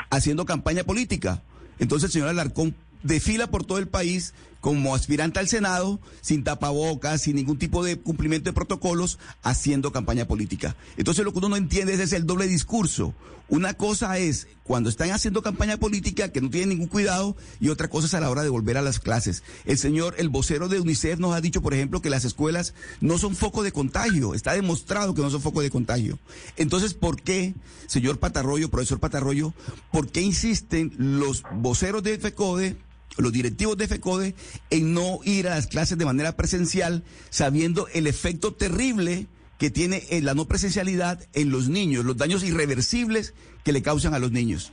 haciendo 0.10 0.46
campaña 0.46 0.86
política. 0.86 1.44
Entonces 1.78 2.08
el 2.08 2.14
señor 2.14 2.30
Alarcón 2.30 2.74
desfila 3.04 3.48
por 3.48 3.66
todo 3.66 3.80
el 3.80 3.90
país 3.90 4.34
como 4.64 4.96
aspirante 4.96 5.42
al 5.42 5.50
Senado, 5.50 6.00
sin 6.22 6.46
tapabocas, 6.46 7.24
sin 7.24 7.36
ningún 7.36 7.58
tipo 7.58 7.84
de 7.84 8.00
cumplimiento 8.00 8.50
de 8.50 8.54
protocolos, 8.54 9.20
haciendo 9.42 9.92
campaña 9.92 10.26
política. 10.26 10.78
Entonces 10.96 11.26
lo 11.26 11.34
que 11.34 11.40
uno 11.40 11.50
no 11.50 11.58
entiende 11.58 12.02
es 12.02 12.14
el 12.14 12.26
doble 12.26 12.48
discurso. 12.48 13.14
Una 13.50 13.74
cosa 13.74 14.18
es 14.20 14.48
cuando 14.64 14.90
están 14.90 15.12
haciendo 15.12 15.42
campaña 15.42 15.76
política 15.76 16.32
que 16.32 16.40
no 16.40 16.50
tienen 16.50 16.70
ningún 16.70 16.88
cuidado 16.88 17.36
y 17.60 17.68
otra 17.68 17.90
cosa 17.90 18.08
es 18.08 18.14
a 18.14 18.22
la 18.22 18.30
hora 18.30 18.42
de 18.42 18.48
volver 18.48 18.78
a 18.78 18.82
las 18.82 19.02
clases. 19.02 19.44
El 19.66 19.78
señor, 19.78 20.16
el 20.18 20.30
vocero 20.30 20.70
de 20.70 20.80
UNICEF 20.80 21.20
nos 21.20 21.36
ha 21.36 21.42
dicho, 21.42 21.62
por 21.62 21.74
ejemplo, 21.74 22.02
que 22.02 22.10
las 22.10 22.24
escuelas 22.24 22.74
no 23.02 23.18
son 23.18 23.36
foco 23.36 23.64
de 23.64 23.74
contagio. 23.74 24.34
Está 24.34 24.54
demostrado 24.54 25.14
que 25.14 25.22
no 25.22 25.30
son 25.30 25.42
foco 25.42 25.62
de 25.62 25.72
contagio. 25.72 26.20
Entonces, 26.56 26.94
¿por 26.94 27.22
qué, 27.22 27.54
señor 27.88 28.18
Patarroyo, 28.18 28.70
profesor 28.70 29.02
Patarroyo, 29.02 29.54
por 29.92 30.10
qué 30.10 30.22
insisten 30.22 30.94
los 30.98 31.44
voceros 31.52 32.02
de 32.02 32.18
FECODE 32.18 32.78
los 33.18 33.32
directivos 33.32 33.78
de 33.78 33.88
FECODE 33.88 34.36
en 34.70 34.94
no 34.94 35.20
ir 35.24 35.48
a 35.48 35.56
las 35.56 35.68
clases 35.68 35.98
de 35.98 36.06
manera 36.06 36.36
presencial, 36.36 37.04
sabiendo 37.30 37.88
el 37.94 38.08
efecto 38.08 38.54
terrible 38.54 39.28
que 39.60 39.70
tiene 39.70 40.04
la 40.22 40.34
no 40.34 40.46
presencialidad 40.46 41.20
en 41.34 41.52
los 41.52 41.70
niños, 41.70 42.06
los 42.06 42.18
daños 42.18 42.44
irreversibles 42.44 43.34
que 43.64 43.72
le 43.72 43.82
causan 43.82 44.14
a 44.14 44.20
los 44.20 44.32
niños. 44.32 44.72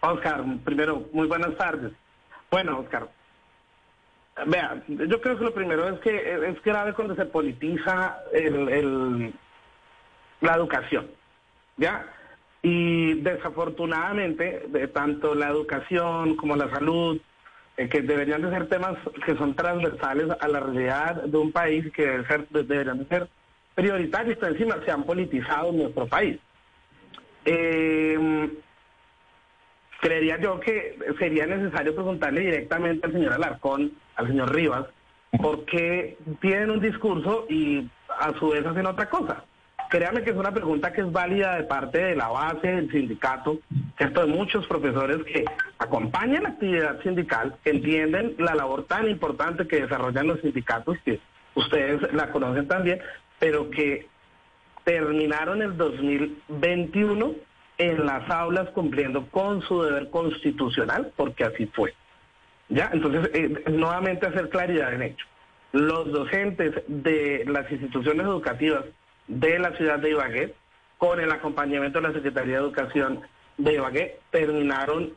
Oscar, 0.00 0.44
primero, 0.64 1.08
muy 1.12 1.26
buenas 1.26 1.56
tardes. 1.56 1.92
Bueno, 2.50 2.80
Oscar, 2.80 3.10
vea, 4.46 4.82
yo 4.88 5.20
creo 5.20 5.38
que 5.38 5.44
lo 5.44 5.54
primero 5.54 5.88
es 5.88 6.00
que 6.00 6.48
es 6.48 6.62
grave 6.62 6.94
cuando 6.94 7.14
se 7.14 7.26
politiza 7.26 8.18
el, 8.32 9.34
la 10.40 10.54
educación, 10.54 11.10
¿ya? 11.76 12.06
Y 12.70 13.14
desafortunadamente, 13.22 14.64
de 14.68 14.88
tanto 14.88 15.34
la 15.34 15.48
educación 15.48 16.36
como 16.36 16.54
la 16.54 16.68
salud, 16.68 17.18
eh, 17.78 17.88
que 17.88 18.02
deberían 18.02 18.42
de 18.42 18.50
ser 18.50 18.68
temas 18.68 18.94
que 19.24 19.34
son 19.36 19.54
transversales 19.54 20.28
a 20.38 20.48
la 20.48 20.60
realidad 20.60 21.22
de 21.22 21.38
un 21.38 21.50
país 21.50 21.90
que 21.94 22.22
deberían 22.50 22.98
de 22.98 23.06
ser 23.06 23.28
prioritarios, 23.74 24.36
pero 24.38 24.52
encima 24.52 24.76
se 24.84 24.90
han 24.90 25.04
politizado 25.04 25.72
nuestro 25.72 26.06
país. 26.08 26.38
Eh, 27.46 28.50
creería 30.02 30.38
yo 30.38 30.60
que 30.60 30.98
sería 31.18 31.46
necesario 31.46 31.94
preguntarle 31.94 32.42
directamente 32.42 33.06
al 33.06 33.12
señor 33.14 33.32
Alarcón, 33.32 33.92
al 34.16 34.26
señor 34.26 34.54
Rivas, 34.54 34.84
por 35.40 35.64
qué 35.64 36.18
tienen 36.42 36.70
un 36.70 36.80
discurso 36.80 37.46
y 37.48 37.88
a 38.20 38.38
su 38.38 38.50
vez 38.50 38.66
hacen 38.66 38.84
otra 38.84 39.08
cosa. 39.08 39.42
Créame 39.88 40.22
que 40.22 40.30
es 40.30 40.36
una 40.36 40.52
pregunta 40.52 40.92
que 40.92 41.00
es 41.00 41.10
válida 41.10 41.56
de 41.56 41.64
parte 41.64 41.98
de 41.98 42.14
la 42.14 42.28
base 42.28 42.68
del 42.68 42.90
sindicato, 42.90 43.58
¿cierto? 43.96 44.26
De 44.26 44.32
muchos 44.32 44.66
profesores 44.66 45.24
que 45.24 45.44
acompañan 45.78 46.42
la 46.42 46.50
actividad 46.50 47.00
sindical, 47.02 47.56
entienden 47.64 48.34
la 48.38 48.54
labor 48.54 48.84
tan 48.84 49.08
importante 49.08 49.66
que 49.66 49.82
desarrollan 49.82 50.26
los 50.26 50.40
sindicatos, 50.40 50.98
que 51.04 51.20
ustedes 51.54 52.12
la 52.12 52.30
conocen 52.30 52.68
también, 52.68 53.00
pero 53.38 53.70
que 53.70 54.06
terminaron 54.84 55.62
el 55.62 55.76
2021 55.76 57.34
en 57.78 58.06
las 58.06 58.28
aulas 58.28 58.68
cumpliendo 58.70 59.26
con 59.28 59.62
su 59.62 59.82
deber 59.82 60.10
constitucional, 60.10 61.12
porque 61.16 61.44
así 61.44 61.66
fue. 61.66 61.94
¿Ya? 62.68 62.90
Entonces, 62.92 63.30
eh, 63.32 63.64
nuevamente 63.70 64.26
hacer 64.26 64.50
claridad 64.50 64.92
en 64.92 65.02
hecho. 65.02 65.26
Los 65.72 66.12
docentes 66.12 66.82
de 66.88 67.44
las 67.46 67.70
instituciones 67.70 68.26
educativas 68.26 68.84
de 69.28 69.58
la 69.58 69.76
ciudad 69.76 69.98
de 69.98 70.10
Ibagué, 70.10 70.54
con 70.96 71.20
el 71.20 71.30
acompañamiento 71.30 72.00
de 72.00 72.08
la 72.08 72.14
Secretaría 72.14 72.54
de 72.54 72.60
Educación 72.60 73.20
de 73.56 73.74
Ibagué, 73.74 74.18
terminaron 74.30 75.12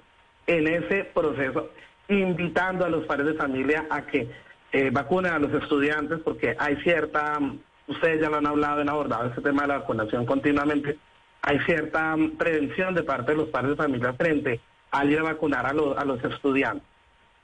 en 0.47 0.67
ese 0.67 1.05
proceso 1.05 1.69
invitando 2.07 2.85
a 2.85 2.89
los 2.89 3.05
padres 3.05 3.27
de 3.27 3.33
familia 3.35 3.87
a 3.89 4.05
que 4.05 4.29
eh, 4.73 4.89
vacunen 4.91 5.33
a 5.33 5.39
los 5.39 5.53
estudiantes 5.53 6.19
porque 6.23 6.55
hay 6.57 6.75
cierta, 6.77 7.39
ustedes 7.87 8.21
ya 8.21 8.29
lo 8.29 8.37
han 8.37 8.47
hablado, 8.47 8.81
han 8.81 8.89
abordado 8.89 9.29
este 9.29 9.41
tema 9.41 9.63
de 9.63 9.69
la 9.69 9.79
vacunación 9.79 10.25
continuamente, 10.25 10.97
hay 11.41 11.59
cierta 11.59 12.15
prevención 12.37 12.93
de 12.93 13.03
parte 13.03 13.31
de 13.31 13.37
los 13.37 13.49
padres 13.49 13.71
de 13.71 13.83
familia 13.83 14.13
frente 14.13 14.59
al 14.91 15.09
ir 15.09 15.19
a 15.19 15.23
vacunar 15.23 15.65
a, 15.65 15.73
los, 15.73 15.97
a 15.97 16.05
los 16.05 16.23
estudiantes. 16.23 16.87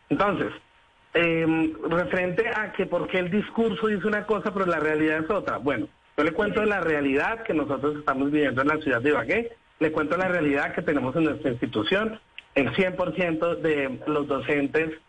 Entonces, 0.09 0.53
eh, 1.13 1.73
referente 1.89 2.47
a 2.47 2.71
que 2.73 2.85
por 2.85 3.07
qué 3.07 3.19
el 3.19 3.31
discurso 3.31 3.87
dice 3.87 4.07
una 4.07 4.25
cosa 4.25 4.53
pero 4.53 4.65
la 4.65 4.79
realidad 4.79 5.23
es 5.23 5.29
otra. 5.29 5.57
Bueno, 5.57 5.87
yo 6.17 6.23
le 6.23 6.31
cuento 6.31 6.65
la 6.65 6.81
realidad 6.81 7.43
que 7.43 7.53
nosotros 7.53 7.97
estamos 7.97 8.31
viviendo 8.31 8.63
en 8.63 8.69
la 8.69 8.77
ciudad 8.77 9.01
de 9.01 9.09
Ibagué, 9.09 9.51
le 9.79 9.91
cuento 9.91 10.17
la 10.17 10.27
realidad 10.27 10.73
que 10.73 10.81
tenemos 10.81 11.15
en 11.15 11.25
nuestra 11.25 11.51
institución, 11.51 12.19
el 12.55 12.73
100% 12.73 13.57
de 13.57 13.99
los 14.07 14.27
docentes 14.27 14.99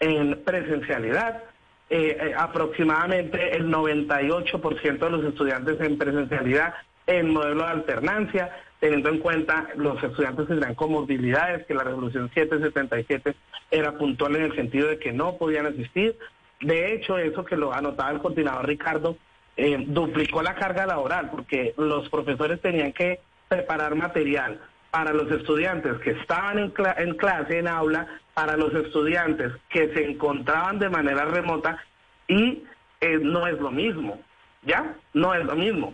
en 0.00 0.42
presencialidad, 0.42 1.42
eh, 1.90 2.16
eh, 2.18 2.34
aproximadamente 2.34 3.54
el 3.54 3.66
98% 3.66 4.98
de 4.98 5.10
los 5.10 5.24
estudiantes 5.26 5.78
en 5.82 5.98
presencialidad 5.98 6.72
en 7.06 7.30
modelo 7.30 7.64
de 7.64 7.70
alternancia, 7.70 8.56
teniendo 8.80 9.10
en 9.10 9.18
cuenta 9.18 9.68
los 9.76 10.02
estudiantes 10.02 10.48
tendrán 10.48 10.74
comorbilidades, 10.74 11.66
que 11.66 11.74
la 11.74 11.84
resolución 11.84 12.30
777 12.32 13.34
era 13.70 13.98
puntual 13.98 14.36
en 14.36 14.44
el 14.44 14.56
sentido 14.56 14.88
de 14.88 14.98
que 14.98 15.12
no 15.12 15.36
podían 15.36 15.66
asistir. 15.66 16.16
De 16.62 16.94
hecho, 16.94 17.18
eso 17.18 17.44
que 17.44 17.58
lo 17.58 17.74
anotaba 17.74 18.12
el 18.12 18.20
coordinador 18.20 18.66
Ricardo, 18.66 19.18
eh, 19.56 19.84
duplicó 19.86 20.42
la 20.42 20.54
carga 20.54 20.86
laboral 20.86 21.30
porque 21.30 21.74
los 21.76 22.08
profesores 22.08 22.60
tenían 22.60 22.92
que 22.92 23.20
preparar 23.48 23.94
material 23.94 24.60
para 24.90 25.12
los 25.12 25.30
estudiantes 25.30 25.98
que 25.98 26.10
estaban 26.10 26.58
en, 26.58 26.72
en 26.98 27.14
clase, 27.16 27.58
en 27.58 27.68
aula, 27.68 28.06
para 28.32 28.56
los 28.56 28.74
estudiantes 28.74 29.52
que 29.68 29.92
se 29.94 30.10
encontraban 30.10 30.78
de 30.78 30.88
manera 30.88 31.24
remota 31.24 31.78
y 32.26 32.64
eh, 33.00 33.18
no 33.20 33.46
es 33.46 33.58
lo 33.60 33.70
mismo, 33.70 34.20
¿ya? 34.62 34.94
No 35.12 35.34
es 35.34 35.44
lo 35.44 35.54
mismo. 35.54 35.92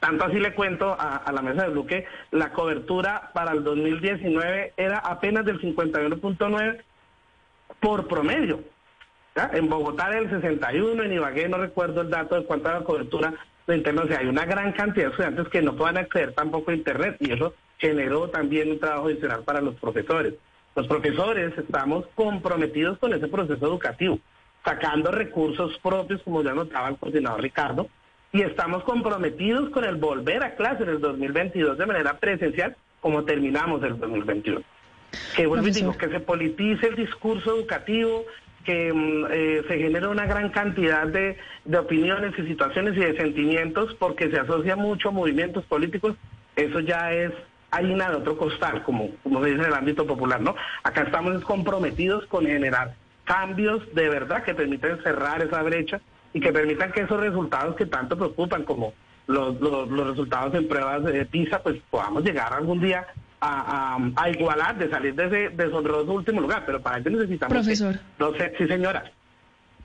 Tanto 0.00 0.24
así 0.24 0.38
le 0.40 0.54
cuento 0.54 0.96
a, 0.98 1.16
a 1.16 1.32
la 1.32 1.42
mesa 1.42 1.62
de 1.62 1.70
Blue 1.70 1.86
que 1.86 2.06
la 2.32 2.52
cobertura 2.52 3.30
para 3.34 3.52
el 3.52 3.62
2019 3.62 4.74
era 4.76 4.98
apenas 4.98 5.44
del 5.44 5.60
51.9 5.60 6.82
por 7.80 8.08
promedio. 8.08 8.64
En 9.34 9.68
Bogotá 9.68 10.10
del 10.10 10.28
61, 10.28 11.02
en 11.02 11.12
Ibagué 11.12 11.48
no 11.48 11.56
recuerdo 11.56 12.02
el 12.02 12.10
dato 12.10 12.34
de 12.34 12.44
cuánta 12.44 12.74
la 12.74 12.84
cobertura 12.84 13.32
de 13.66 13.76
internet. 13.76 14.04
O 14.04 14.08
sea, 14.08 14.18
hay 14.18 14.26
una 14.26 14.44
gran 14.44 14.72
cantidad 14.72 15.06
de 15.06 15.10
estudiantes 15.10 15.48
que 15.48 15.62
no 15.62 15.74
puedan 15.74 15.96
acceder 15.96 16.32
tampoco 16.34 16.70
a 16.70 16.74
internet 16.74 17.16
y 17.18 17.32
eso 17.32 17.54
generó 17.78 18.28
también 18.28 18.70
un 18.70 18.78
trabajo 18.78 19.06
adicional 19.06 19.42
para 19.42 19.60
los 19.60 19.74
profesores. 19.76 20.34
Los 20.74 20.86
profesores 20.86 21.56
estamos 21.56 22.06
comprometidos 22.14 22.98
con 22.98 23.12
ese 23.12 23.26
proceso 23.28 23.66
educativo, 23.66 24.18
sacando 24.64 25.10
recursos 25.10 25.78
propios, 25.82 26.22
como 26.22 26.42
ya 26.42 26.52
notaba 26.52 26.88
el 26.88 26.96
coordinador 26.96 27.42
Ricardo, 27.42 27.88
y 28.32 28.42
estamos 28.42 28.82
comprometidos 28.84 29.70
con 29.70 29.84
el 29.84 29.96
volver 29.96 30.42
a 30.42 30.54
clase 30.54 30.84
en 30.84 30.90
el 30.90 31.00
2022 31.00 31.76
de 31.76 31.86
manera 31.86 32.18
presencial, 32.18 32.76
como 33.00 33.24
terminamos 33.24 33.82
el 33.82 33.98
2021. 33.98 34.62
Que 35.36 35.46
vuelvo 35.46 35.68
y 35.68 35.72
digo, 35.72 35.96
que 35.96 36.08
se 36.08 36.20
politice 36.20 36.86
el 36.86 36.96
discurso 36.96 37.56
educativo, 37.56 38.24
que 38.64 38.92
mm, 38.92 39.26
eh, 39.30 39.62
se 39.68 39.78
genera 39.78 40.08
una 40.08 40.26
gran 40.26 40.50
cantidad 40.50 41.06
de, 41.06 41.36
opiniones 41.78 42.32
y 42.38 42.46
situaciones 42.46 42.96
y 42.96 43.00
de 43.00 43.16
sentimientos 43.16 43.94
porque 43.98 44.30
se 44.30 44.38
asocia 44.38 44.76
mucho 44.76 45.08
a 45.08 45.12
movimientos 45.12 45.64
políticos, 45.64 46.16
eso 46.56 46.80
ya 46.80 47.12
es 47.12 47.32
harina 47.70 48.10
de 48.10 48.16
otro 48.16 48.36
costal, 48.36 48.82
como, 48.82 49.10
como 49.22 49.42
se 49.42 49.50
dice 49.50 49.62
en 49.62 49.68
el 49.68 49.74
ámbito 49.74 50.06
popular, 50.06 50.40
¿no? 50.40 50.54
Acá 50.82 51.02
estamos 51.02 51.42
comprometidos 51.44 52.26
con 52.26 52.44
generar 52.44 52.94
cambios 53.24 53.82
de 53.94 54.08
verdad 54.08 54.42
que 54.42 54.54
permiten 54.54 55.02
cerrar 55.02 55.42
esa 55.42 55.62
brecha 55.62 56.00
y 56.34 56.40
que 56.40 56.52
permitan 56.52 56.92
que 56.92 57.02
esos 57.02 57.20
resultados 57.20 57.76
que 57.76 57.86
tanto 57.86 58.16
preocupan 58.16 58.64
como 58.64 58.92
los, 59.26 59.60
los, 59.60 60.08
resultados 60.08 60.54
en 60.54 60.68
pruebas 60.68 61.04
de 61.04 61.24
PISA, 61.26 61.62
pues 61.62 61.76
podamos 61.90 62.24
llegar 62.24 62.52
algún 62.52 62.80
día 62.80 63.06
a, 63.42 64.30
igualar, 64.30 64.78
de 64.78 64.88
salir 64.88 65.14
de 65.14 65.26
ese 65.26 65.56
deshonroso 65.56 66.12
último 66.12 66.40
lugar, 66.40 66.62
pero 66.64 66.80
para 66.80 66.98
eso 66.98 67.10
necesitamos... 67.10 67.52
Profesor. 67.52 67.98
sí, 68.56 68.66
señora. 68.66 69.10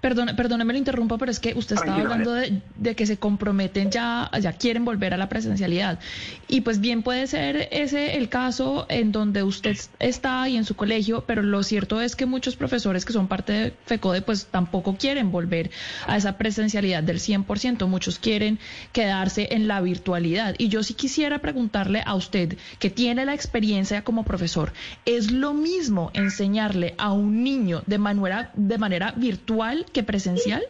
Perdón, 0.02 0.30
perdóneme 0.36 0.74
lo 0.74 0.80
interrumpa, 0.80 1.18
pero 1.18 1.32
es 1.32 1.40
que 1.40 1.56
usted 1.56 1.76
estaba 1.76 1.98
hablando 1.98 2.32
de, 2.34 2.96
que 2.96 3.06
se 3.08 3.18
comprometen 3.18 3.90
ya, 3.90 4.30
ya 4.40 4.54
quieren 4.54 4.86
volver 4.86 5.14
a 5.14 5.18
la 5.18 5.28
presencialidad. 5.28 6.00
Y 6.48 6.62
pues 6.62 6.80
bien 6.80 7.02
puede 7.02 7.26
ser 7.26 7.68
ese 7.72 8.18
el 8.18 8.30
caso 8.30 8.86
en 8.90 9.12
donde 9.12 9.42
usted 9.42 9.76
está 10.00 10.44
ahí 10.44 10.56
en 10.56 10.66
su 10.66 10.76
colegio, 10.76 11.24
pero 11.26 11.42
lo 11.42 11.64
cierto 11.64 12.00
es 12.00 12.16
que 12.16 12.28
muchos 12.28 12.56
profesores 12.56 13.06
que 13.06 13.14
son 13.14 13.28
parte 13.28 13.54
de 13.54 13.74
FECODE 13.86 14.22
pues 14.22 14.46
tampoco 14.46 14.96
quieren 14.98 15.32
volver 15.32 15.72
a 16.06 16.16
esa 16.16 16.38
presencialidad 16.38 17.02
del 17.02 17.20
100%. 17.20 17.88
Muchos 17.88 18.20
quieren 18.20 18.60
quedarse 18.92 19.48
en 19.52 19.68
la 19.68 19.82
virtualidad. 19.82 20.54
Y 20.60 20.68
yo 20.70 20.84
sí 20.84 20.94
quisiera 20.94 21.40
preguntarle 21.40 22.04
a 22.06 22.14
usted, 22.14 22.56
que 22.78 22.92
tiene 22.92 23.26
la 23.26 23.34
experiencia 23.34 24.04
como 24.04 24.24
profesor, 24.24 24.74
¿es 25.06 25.32
lo 25.32 25.56
mismo 25.56 26.12
enseñarle 26.14 26.94
a 27.00 27.12
un 27.14 27.44
niño 27.44 27.82
de 27.88 27.98
manera, 27.98 28.52
de 28.56 28.78
manera 28.78 29.14
virtual 29.16 29.87
que 29.92 30.04
presencial? 30.04 30.64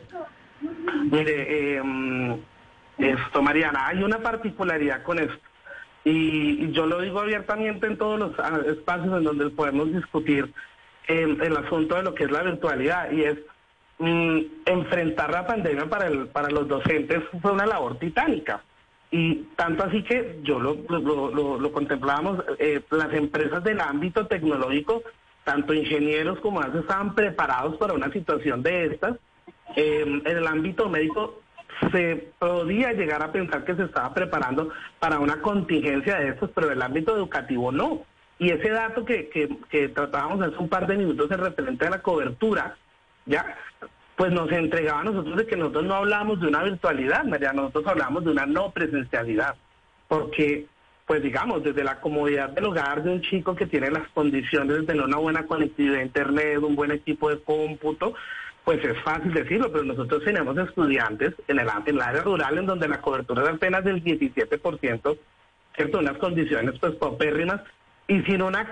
Mire, 1.12 1.78
eh, 1.78 2.38
esto, 2.98 3.42
Mariana, 3.42 3.88
hay 3.88 4.04
una 4.04 4.20
particularidad 4.20 5.04
con 5.04 5.20
esto. 5.20 5.38
Y 6.04 6.72
yo 6.72 6.86
lo 6.86 7.02
digo 7.02 7.20
abiertamente 7.20 7.86
en 7.86 7.98
todos 7.98 8.18
los 8.18 8.40
ah, 8.40 8.62
espacios 8.66 9.18
en 9.18 9.24
donde 9.26 9.50
podemos 9.50 9.92
discutir 9.92 10.54
em, 11.08 11.42
el 11.42 11.58
asunto 11.58 11.96
de 11.96 12.04
lo 12.04 12.16
que 12.16 12.24
es 12.24 12.32
la 12.32 12.44
virtualidad 12.44 13.12
y 13.12 13.24
es 13.24 13.38
mm, 14.00 14.40
enfrentar 14.66 15.32
la 15.32 15.46
pandemia 15.46 15.86
para, 15.88 16.08
el, 16.08 16.28
para 16.28 16.50
los 16.50 16.68
docentes 16.68 17.24
fue 17.42 17.52
una 17.52 17.66
labor 17.66 18.00
titánica. 18.00 18.64
Y 19.12 19.48
tanto 19.56 19.84
así 19.84 20.04
que 20.04 20.40
yo 20.44 20.60
lo, 20.60 20.78
lo, 20.90 21.60
lo, 21.60 21.72
contemplábamos, 21.72 22.44
eh, 22.60 22.82
las 22.92 23.14
empresas 23.14 23.64
del 23.64 23.80
ámbito 23.80 24.28
tecnológico 24.28 25.04
tanto 25.48 25.74
ingenieros 25.74 26.42
como 26.42 26.60
más 26.60 26.76
estaban 26.76 27.16
preparados 27.16 27.78
para 27.78 27.94
una 27.94 28.12
situación 28.12 28.62
de 28.62 28.88
estas. 28.88 29.16
Em, 29.78 30.22
en 30.26 30.38
el 30.38 30.46
ámbito 30.46 30.90
médico 30.90 31.42
se 31.94 32.34
podía 32.38 32.92
llegar 32.92 33.24
a 33.24 33.32
pensar 33.32 33.64
que 33.64 33.76
se 33.76 33.84
estaba 33.84 34.14
preparando 34.14 34.72
para 35.00 35.20
una 35.20 35.42
contingencia 35.42 36.20
de 36.20 36.30
estos, 36.30 36.50
pero 36.54 36.68
en 36.68 36.74
el 36.74 36.82
ámbito 36.82 37.16
educativo 37.16 37.72
no. 37.72 38.02
Y 38.40 38.50
ese 38.50 38.70
dato 38.72 39.06
que, 39.06 39.30
que, 39.70 39.88
tratábamos 39.88 40.42
hace 40.42 40.58
un 40.58 40.68
par 40.68 40.86
de 40.86 40.98
minutos 40.98 41.32
en 41.32 41.38
referente 41.38 41.88
a 41.88 41.92
la 41.92 42.02
cobertura, 42.02 42.76
ya, 43.26 43.56
pues 44.18 44.34
nos 44.34 44.52
entregaba 44.52 45.00
a 45.00 45.06
nosotros 45.06 45.38
de 45.38 45.48
que 45.48 45.56
nosotros 45.56 45.86
no 45.86 45.96
hablábamos 45.96 46.42
de 46.42 46.48
una 46.48 46.62
virtualidad, 46.64 47.24
María, 47.24 47.54
nosotros 47.54 47.88
hablábamos 47.88 48.26
de 48.26 48.32
una 48.32 48.46
no 48.46 48.72
presencialidad, 48.72 49.56
porque 50.10 50.68
pues 51.08 51.24
digamos, 51.24 51.64
desde 51.64 51.86
la 51.86 52.02
comodidad 52.02 52.50
del 52.50 52.66
hogar 52.66 53.02
de 53.02 53.12
un 53.12 53.22
chico 53.22 53.56
que 53.56 53.66
tiene 53.66 53.90
las 53.90 54.10
condiciones 54.10 54.76
de 54.76 54.84
tener 54.84 55.04
una 55.04 55.18
buena 55.18 55.46
conectividad 55.46 56.02
a 56.02 56.04
Internet, 56.04 56.58
un 56.62 56.76
buen 56.76 56.92
equipo 56.92 57.30
de 57.30 57.40
cómputo, 57.40 58.14
pues 58.66 58.84
es 58.84 59.02
fácil 59.04 59.34
decirlo, 59.34 59.72
pero 59.72 59.86
nosotros 59.86 60.22
tenemos 60.26 60.58
estudiantes 60.58 61.34
en 61.48 61.60
el, 61.60 61.70
área 62.02 62.22
rural 62.22 62.58
en 62.58 62.66
donde 62.66 62.90
la 62.90 63.00
cobertura 63.00 63.44
es 63.44 63.50
apenas 63.52 63.86
del 63.86 64.04
17%, 64.04 65.18
¿cierto? 65.74 66.00
Unas 66.00 66.18
condiciones 66.18 66.78
pues 66.78 66.96
paupérrimas 66.96 67.62
y 68.10 68.22
sin 68.24 68.42
una, 68.42 68.70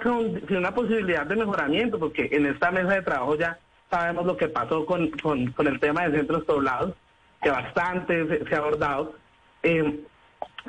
una 0.49 0.75
posibilidad 0.75 1.25
de 1.25 1.38
mejoramiento, 1.38 1.97
porque 1.97 2.27
en 2.33 2.47
esta 2.47 2.69
mesa 2.69 2.95
de 2.95 3.01
trabajo 3.01 3.38
ya 3.38 3.57
sabemos 3.89 4.25
lo 4.25 4.35
que 4.35 4.49
pasó 4.49 4.85
con, 4.85 5.09
con, 5.11 5.67
el 5.67 5.80
tema 5.80 6.05
de 6.05 6.17
centros 6.17 6.43
poblados, 6.43 6.93
que 7.41 7.49
bastante 7.49 8.45
se, 8.45 8.55
ha 8.55 8.57
abordado. 8.57 9.15
Eh, 9.64 10.01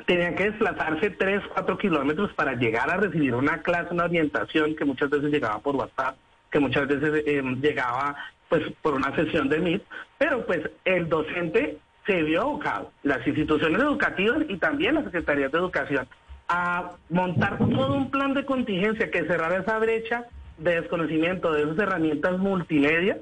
tenían 0.05 0.35
que 0.35 0.51
desplazarse 0.51 1.09
3, 1.09 1.43
4 1.53 1.77
kilómetros 1.77 2.31
para 2.33 2.53
llegar 2.53 2.89
a 2.89 2.97
recibir 2.97 3.33
una 3.33 3.61
clase, 3.61 3.93
una 3.93 4.05
orientación 4.05 4.75
que 4.75 4.85
muchas 4.85 5.09
veces 5.09 5.31
llegaba 5.31 5.59
por 5.59 5.75
WhatsApp, 5.75 6.15
que 6.51 6.59
muchas 6.59 6.87
veces 6.87 7.23
eh, 7.25 7.41
llegaba 7.61 8.15
pues 8.49 8.63
por 8.81 8.93
una 8.93 9.13
sesión 9.15 9.49
de 9.49 9.59
Meet, 9.59 9.83
pero 10.17 10.45
pues 10.45 10.61
el 10.85 11.09
docente 11.09 11.79
se 12.05 12.23
vio 12.23 12.41
abocado, 12.41 12.91
las 13.03 13.25
instituciones 13.27 13.81
educativas 13.81 14.39
y 14.47 14.57
también 14.57 14.95
las 14.95 15.03
secretarías 15.05 15.51
de 15.51 15.57
educación, 15.57 16.07
a 16.47 16.91
montar 17.09 17.57
todo 17.57 17.95
un 17.95 18.09
plan 18.09 18.33
de 18.33 18.45
contingencia 18.45 19.11
que 19.11 19.25
cerrara 19.25 19.57
esa 19.57 19.77
brecha 19.79 20.25
de 20.57 20.79
desconocimiento 20.79 21.51
de 21.51 21.63
esas 21.63 21.77
herramientas 21.77 22.37
multimedia, 22.37 23.17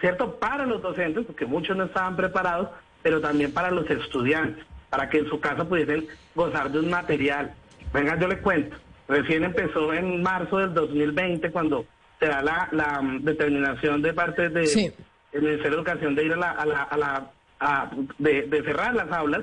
¿cierto? 0.00 0.36
Para 0.40 0.66
los 0.66 0.82
docentes, 0.82 1.24
porque 1.24 1.46
muchos 1.46 1.76
no 1.76 1.84
estaban 1.84 2.16
preparados, 2.16 2.70
pero 3.02 3.20
también 3.20 3.52
para 3.52 3.70
los 3.70 3.88
estudiantes 3.88 4.66
para 4.94 5.10
que 5.10 5.18
en 5.18 5.28
su 5.28 5.40
casa 5.40 5.64
pudiesen 5.64 6.06
gozar 6.36 6.70
de 6.70 6.78
un 6.78 6.88
material. 6.88 7.52
Venga, 7.92 8.16
yo 8.16 8.28
le 8.28 8.38
cuento. 8.38 8.76
Recién 9.08 9.42
empezó 9.42 9.92
en 9.92 10.22
marzo 10.22 10.58
del 10.58 10.72
2020 10.72 11.50
cuando 11.50 11.84
se 12.20 12.26
da 12.28 12.68
la, 12.70 13.02
mm, 13.02 13.24
determinación 13.24 14.02
de 14.02 14.12
parte 14.14 14.50
del 14.50 14.68
Ministerio 15.32 15.70
de 15.70 15.76
Educación 15.76 16.14
de 16.14 16.24
ir 16.26 16.32
a 16.34 16.36
la, 16.36 16.50
a 16.52 16.96
la, 16.96 17.30
de, 18.18 18.62
cerrar 18.64 18.94
las 18.94 19.10
aulas. 19.10 19.42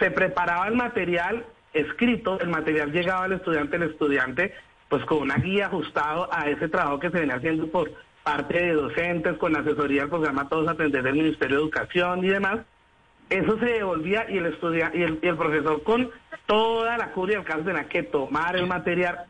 Se 0.00 0.10
preparaba 0.10 0.66
el 0.66 0.74
material 0.74 1.44
escrito, 1.72 2.40
el 2.40 2.48
material 2.48 2.90
llegaba 2.90 3.26
al 3.26 3.34
estudiante, 3.34 3.76
el 3.76 3.84
estudiante 3.84 4.54
pues 4.88 5.04
con 5.04 5.18
una 5.18 5.36
guía 5.36 5.66
ajustado 5.66 6.28
a 6.32 6.50
ese 6.50 6.68
trabajo 6.68 6.98
que 6.98 7.10
se 7.10 7.20
venía 7.20 7.36
haciendo 7.36 7.68
por 7.68 7.92
parte 8.24 8.60
de 8.60 8.72
docentes, 8.72 9.38
con 9.38 9.56
asesoría 9.56 10.00
del 10.00 10.10
programa 10.10 10.48
Todos 10.48 10.66
Atender 10.66 11.04
del 11.04 11.14
Ministerio 11.14 11.58
de 11.58 11.62
Educación 11.62 12.24
y 12.24 12.28
demás, 12.28 12.58
eso 13.30 13.58
se 13.58 13.64
devolvía 13.64 14.26
y 14.28 14.38
el 14.38 14.46
estudiante 14.46 14.98
y 14.98 15.02
el, 15.02 15.36
profesor 15.36 15.82
con 15.84 16.10
toda 16.46 16.98
la 16.98 17.12
curia 17.12 17.36
del 17.36 17.46
caso 17.46 17.60
tenía 17.60 17.88
que 17.88 18.02
tomar 18.02 18.56
el 18.56 18.66
material, 18.66 19.20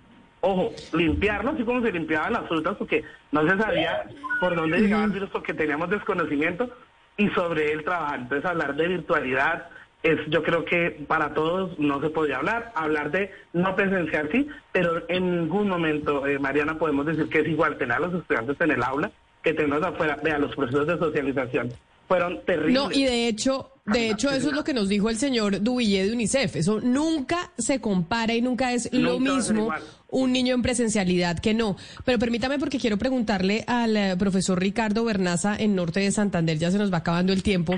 ojo, 0.40 0.72
limpiarlo 0.94 1.50
así 1.50 1.62
como 1.64 1.82
se 1.82 1.92
limpiaban 1.92 2.32
las 2.32 2.48
frutas 2.48 2.76
porque 2.78 3.04
no 3.30 3.42
se 3.42 3.58
sabía 3.58 4.04
por 4.40 4.56
dónde 4.56 4.80
llegaba 4.80 5.04
el 5.04 5.10
virus 5.12 5.28
porque 5.28 5.52
teníamos 5.52 5.90
desconocimiento 5.90 6.70
y 7.18 7.28
sobre 7.30 7.72
él 7.72 7.84
trabajar. 7.84 8.20
Entonces 8.20 8.50
hablar 8.50 8.74
de 8.74 8.88
virtualidad 8.88 9.68
es 10.02 10.18
yo 10.28 10.42
creo 10.42 10.64
que 10.64 11.04
para 11.06 11.34
todos 11.34 11.78
no 11.78 12.00
se 12.00 12.08
podía 12.08 12.38
hablar, 12.38 12.72
hablar 12.74 13.10
de 13.10 13.30
no 13.52 13.76
presenciar 13.76 14.30
sí, 14.32 14.48
pero 14.72 15.02
en 15.08 15.42
ningún 15.42 15.68
momento, 15.68 16.26
eh, 16.26 16.38
Mariana, 16.38 16.78
podemos 16.78 17.04
decir 17.04 17.28
que 17.28 17.40
es 17.40 17.48
igual 17.48 17.76
tener 17.76 17.98
a 17.98 18.00
los 18.00 18.14
estudiantes 18.14 18.58
en 18.62 18.70
el 18.70 18.82
aula 18.82 19.10
que 19.42 19.52
tenerlos 19.52 19.82
afuera, 19.82 20.16
vea 20.22 20.38
los 20.38 20.56
procesos 20.56 20.86
de 20.86 20.98
socialización 20.98 21.70
fueron 22.10 22.40
terribles. 22.44 22.74
No, 22.74 22.90
y 22.90 23.04
de 23.04 23.28
hecho, 23.28 23.70
de 23.92 24.10
hecho, 24.10 24.30
eso 24.30 24.48
es 24.48 24.54
lo 24.54 24.64
que 24.64 24.74
nos 24.74 24.88
dijo 24.88 25.10
el 25.10 25.18
señor 25.18 25.62
Dubillé 25.62 26.06
de 26.06 26.12
UNICEF. 26.12 26.56
Eso 26.56 26.80
nunca 26.80 27.52
se 27.58 27.80
compara 27.80 28.34
y 28.34 28.42
nunca 28.42 28.72
es 28.72 28.92
lo 28.92 29.18
mismo 29.18 29.70
un 30.10 30.32
niño 30.32 30.54
en 30.54 30.62
presencialidad 30.62 31.38
que 31.38 31.54
no. 31.54 31.76
Pero 32.04 32.18
permítame 32.18 32.58
porque 32.58 32.78
quiero 32.78 32.98
preguntarle 32.98 33.64
al 33.66 33.96
eh, 33.96 34.16
profesor 34.18 34.60
Ricardo 34.60 35.04
Bernaza 35.04 35.56
en 35.56 35.74
Norte 35.74 36.00
de 36.00 36.10
Santander, 36.10 36.58
ya 36.58 36.70
se 36.70 36.78
nos 36.78 36.92
va 36.92 36.98
acabando 36.98 37.32
el 37.32 37.42
tiempo. 37.42 37.74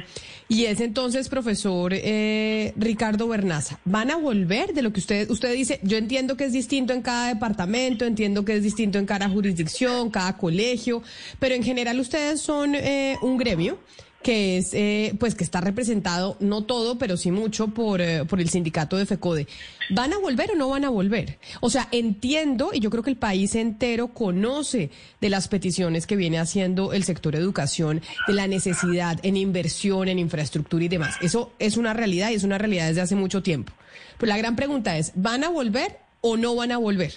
Y 0.49 0.65
es 0.65 0.81
entonces, 0.81 1.29
profesor 1.29 1.93
eh, 1.95 2.73
Ricardo 2.77 3.29
Bernaza, 3.29 3.79
¿van 3.85 4.11
a 4.11 4.17
volver 4.17 4.73
de 4.75 4.83
lo 4.83 4.93
que 4.93 5.01
usted, 5.01 5.31
usted 5.31 5.53
dice? 5.53 5.81
Yo 5.83 5.97
entiendo 5.97 6.37
que 6.37 6.45
es 6.45 6.53
distinto 6.53 6.93
en 6.93 7.03
cada 7.03 7.29
departamento, 7.29 8.05
entiendo 8.05 8.45
que 8.45 8.57
es 8.57 8.63
distinto 8.63 8.99
en 8.99 9.07
cada 9.07 9.29
jurisdicción, 9.29 10.11
cada 10.11 10.37
colegio, 10.37 11.03
pero 11.39 11.55
en 11.55 11.63
general 11.63 12.01
ustedes 12.01 12.41
son 12.41 12.75
eh, 12.75 13.17
un 13.23 13.37
gremio 13.37 13.79
que 14.23 14.57
es 14.57 14.73
eh, 14.75 15.15
pues 15.19 15.35
que 15.35 15.45
está 15.45 15.61
representado 15.61 16.37
no 16.41 16.63
todo 16.63 16.99
pero 16.99 17.17
sí 17.17 17.31
mucho 17.31 17.69
por, 17.69 18.01
eh, 18.01 18.25
por 18.25 18.41
el 18.41 18.49
sindicato 18.49 18.97
de 18.97 19.07
FECODE. 19.07 19.47
Van 19.91 20.13
a 20.13 20.19
volver 20.19 20.53
o 20.53 20.55
no 20.57 20.69
van 20.69 20.85
a 20.85 20.89
volver 20.89 21.39
o 21.61 21.71
sea 21.71 21.89
entiendo 21.93 22.71
y 22.73 22.81
yo 22.81 22.91
creo 22.91 23.03
que 23.03 23.11
el 23.11 23.17
país 23.17 23.55
entero 23.55 24.09
conoce 24.09 24.91
de 25.21 25.29
las 25.29 25.49
peticiones 25.49 26.07
que 26.07 26.17
viene 26.17 26.39
haciendo 26.39 26.93
el 26.93 27.05
sector 27.05 27.35
educación 27.37 28.01
de 28.27 28.33
la 28.33 28.47
necesidad 28.47 29.19
en 29.23 29.37
inversión 29.37 30.09
en 30.09 30.19
infraestructura 30.19 30.85
y 30.85 30.89
demás. 30.89 31.17
Eso 31.21 31.53
es 31.59 31.77
una 31.77 31.93
realidad 31.93 32.31
y 32.31 32.35
es 32.35 32.45
una 32.45 32.59
realidad 32.59 32.89
desde 32.89 33.01
hace 33.01 33.17
mucho 33.17 33.43
tiempo. 33.43 33.73
Pero 34.19 34.31
la 34.31 34.39
gran 34.39 34.57
pregunta 34.57 34.97
es 34.97 35.13
van 35.15 35.45
a 35.45 35.49
volver 35.49 35.99
o 36.21 36.37
no 36.37 36.55
van 36.55 36.73
a 36.73 36.79
volver 36.79 37.13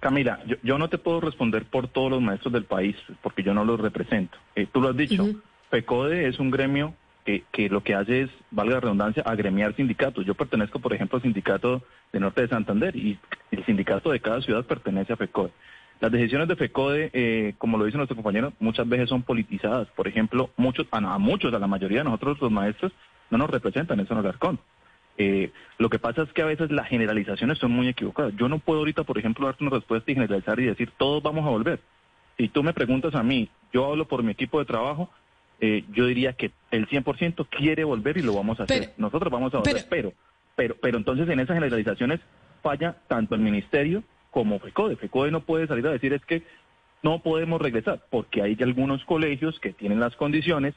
Camila, 0.00 0.38
yo, 0.62 0.78
no 0.78 0.88
te 0.88 0.98
puedo 0.98 1.20
responder 1.20 1.64
por 1.64 1.88
todos 1.88 2.10
los 2.10 2.22
maestros 2.22 2.52
del 2.52 2.64
país, 2.64 2.94
porque 3.20 3.42
yo 3.42 3.52
no 3.52 3.64
los 3.64 3.80
represento. 3.80 4.38
Eh, 4.54 4.68
tú 4.72 4.80
lo 4.80 4.90
has 4.90 4.96
dicho, 4.96 5.26
FECODE 5.70 6.28
es 6.28 6.38
un 6.38 6.50
gremio 6.50 6.94
que, 7.24 7.44
que, 7.52 7.68
lo 7.68 7.82
que 7.82 7.94
hace 7.94 8.22
es, 8.22 8.30
valga 8.50 8.74
la 8.74 8.80
redundancia, 8.80 9.22
agremiar 9.24 9.74
sindicatos. 9.76 10.24
Yo 10.24 10.34
pertenezco, 10.34 10.78
por 10.78 10.94
ejemplo, 10.94 11.16
al 11.16 11.22
sindicato 11.22 11.82
de 12.12 12.20
Norte 12.20 12.42
de 12.42 12.48
Santander 12.48 12.96
y 12.96 13.18
el 13.50 13.64
sindicato 13.66 14.10
de 14.10 14.20
cada 14.20 14.40
ciudad 14.40 14.64
pertenece 14.64 15.12
a 15.12 15.16
FECODE. 15.16 15.52
Las 16.00 16.12
decisiones 16.12 16.46
de 16.46 16.56
FECODE, 16.56 17.10
eh, 17.12 17.54
como 17.58 17.76
lo 17.76 17.84
dice 17.84 17.96
nuestro 17.96 18.14
compañero, 18.14 18.52
muchas 18.60 18.88
veces 18.88 19.08
son 19.08 19.22
politizadas. 19.22 19.88
Por 19.88 20.06
ejemplo, 20.06 20.50
muchos, 20.56 20.86
a, 20.92 21.18
muchos, 21.18 21.52
a 21.52 21.58
la 21.58 21.66
mayoría 21.66 21.98
de 21.98 22.04
nosotros 22.04 22.40
los 22.40 22.52
maestros, 22.52 22.92
no 23.30 23.38
nos 23.38 23.50
representan, 23.50 23.98
eso 23.98 24.14
no 24.14 24.28
es 24.28 24.36
Eh, 25.18 25.50
lo 25.78 25.90
que 25.90 25.98
pasa 25.98 26.22
es 26.22 26.32
que 26.32 26.42
a 26.42 26.46
veces 26.46 26.70
las 26.70 26.86
generalizaciones 26.86 27.58
son 27.58 27.72
muy 27.72 27.88
equivocadas. 27.88 28.32
Yo 28.36 28.48
no 28.48 28.60
puedo 28.60 28.78
ahorita, 28.78 29.02
por 29.02 29.18
ejemplo, 29.18 29.46
darte 29.46 29.64
una 29.64 29.74
respuesta 29.74 30.10
y 30.10 30.14
generalizar 30.14 30.60
y 30.60 30.66
decir 30.66 30.92
todos 30.96 31.20
vamos 31.22 31.44
a 31.44 31.50
volver. 31.50 31.80
Si 32.36 32.48
tú 32.48 32.62
me 32.62 32.72
preguntas 32.72 33.16
a 33.16 33.24
mí, 33.24 33.48
yo 33.72 33.84
hablo 33.84 34.06
por 34.06 34.22
mi 34.22 34.30
equipo 34.30 34.60
de 34.60 34.66
trabajo, 34.66 35.10
eh, 35.60 35.84
yo 35.92 36.06
diría 36.06 36.34
que 36.34 36.52
el 36.70 36.88
100% 36.88 37.46
quiere 37.50 37.84
volver 37.84 38.16
y 38.16 38.22
lo 38.22 38.34
vamos 38.34 38.60
a 38.60 38.64
hacer. 38.64 38.92
Nosotros 38.96 39.32
vamos 39.32 39.52
a 39.54 39.58
volver, 39.58 39.86
pero, 39.88 40.12
pero, 40.54 40.76
pero 40.80 40.98
entonces 40.98 41.28
en 41.28 41.40
esas 41.40 41.54
generalizaciones 41.54 42.20
falla 42.62 42.96
tanto 43.08 43.34
el 43.34 43.40
ministerio 43.40 44.02
como 44.30 44.58
FECODE. 44.60 44.96
FECODE 44.96 45.30
no 45.30 45.40
puede 45.40 45.66
salir 45.66 45.86
a 45.86 45.90
decir 45.90 46.12
es 46.12 46.24
que 46.24 46.42
no 47.02 47.20
podemos 47.20 47.60
regresar, 47.60 48.02
porque 48.10 48.42
hay 48.42 48.56
algunos 48.60 49.04
colegios 49.04 49.58
que 49.60 49.72
tienen 49.72 50.00
las 50.00 50.16
condiciones, 50.16 50.74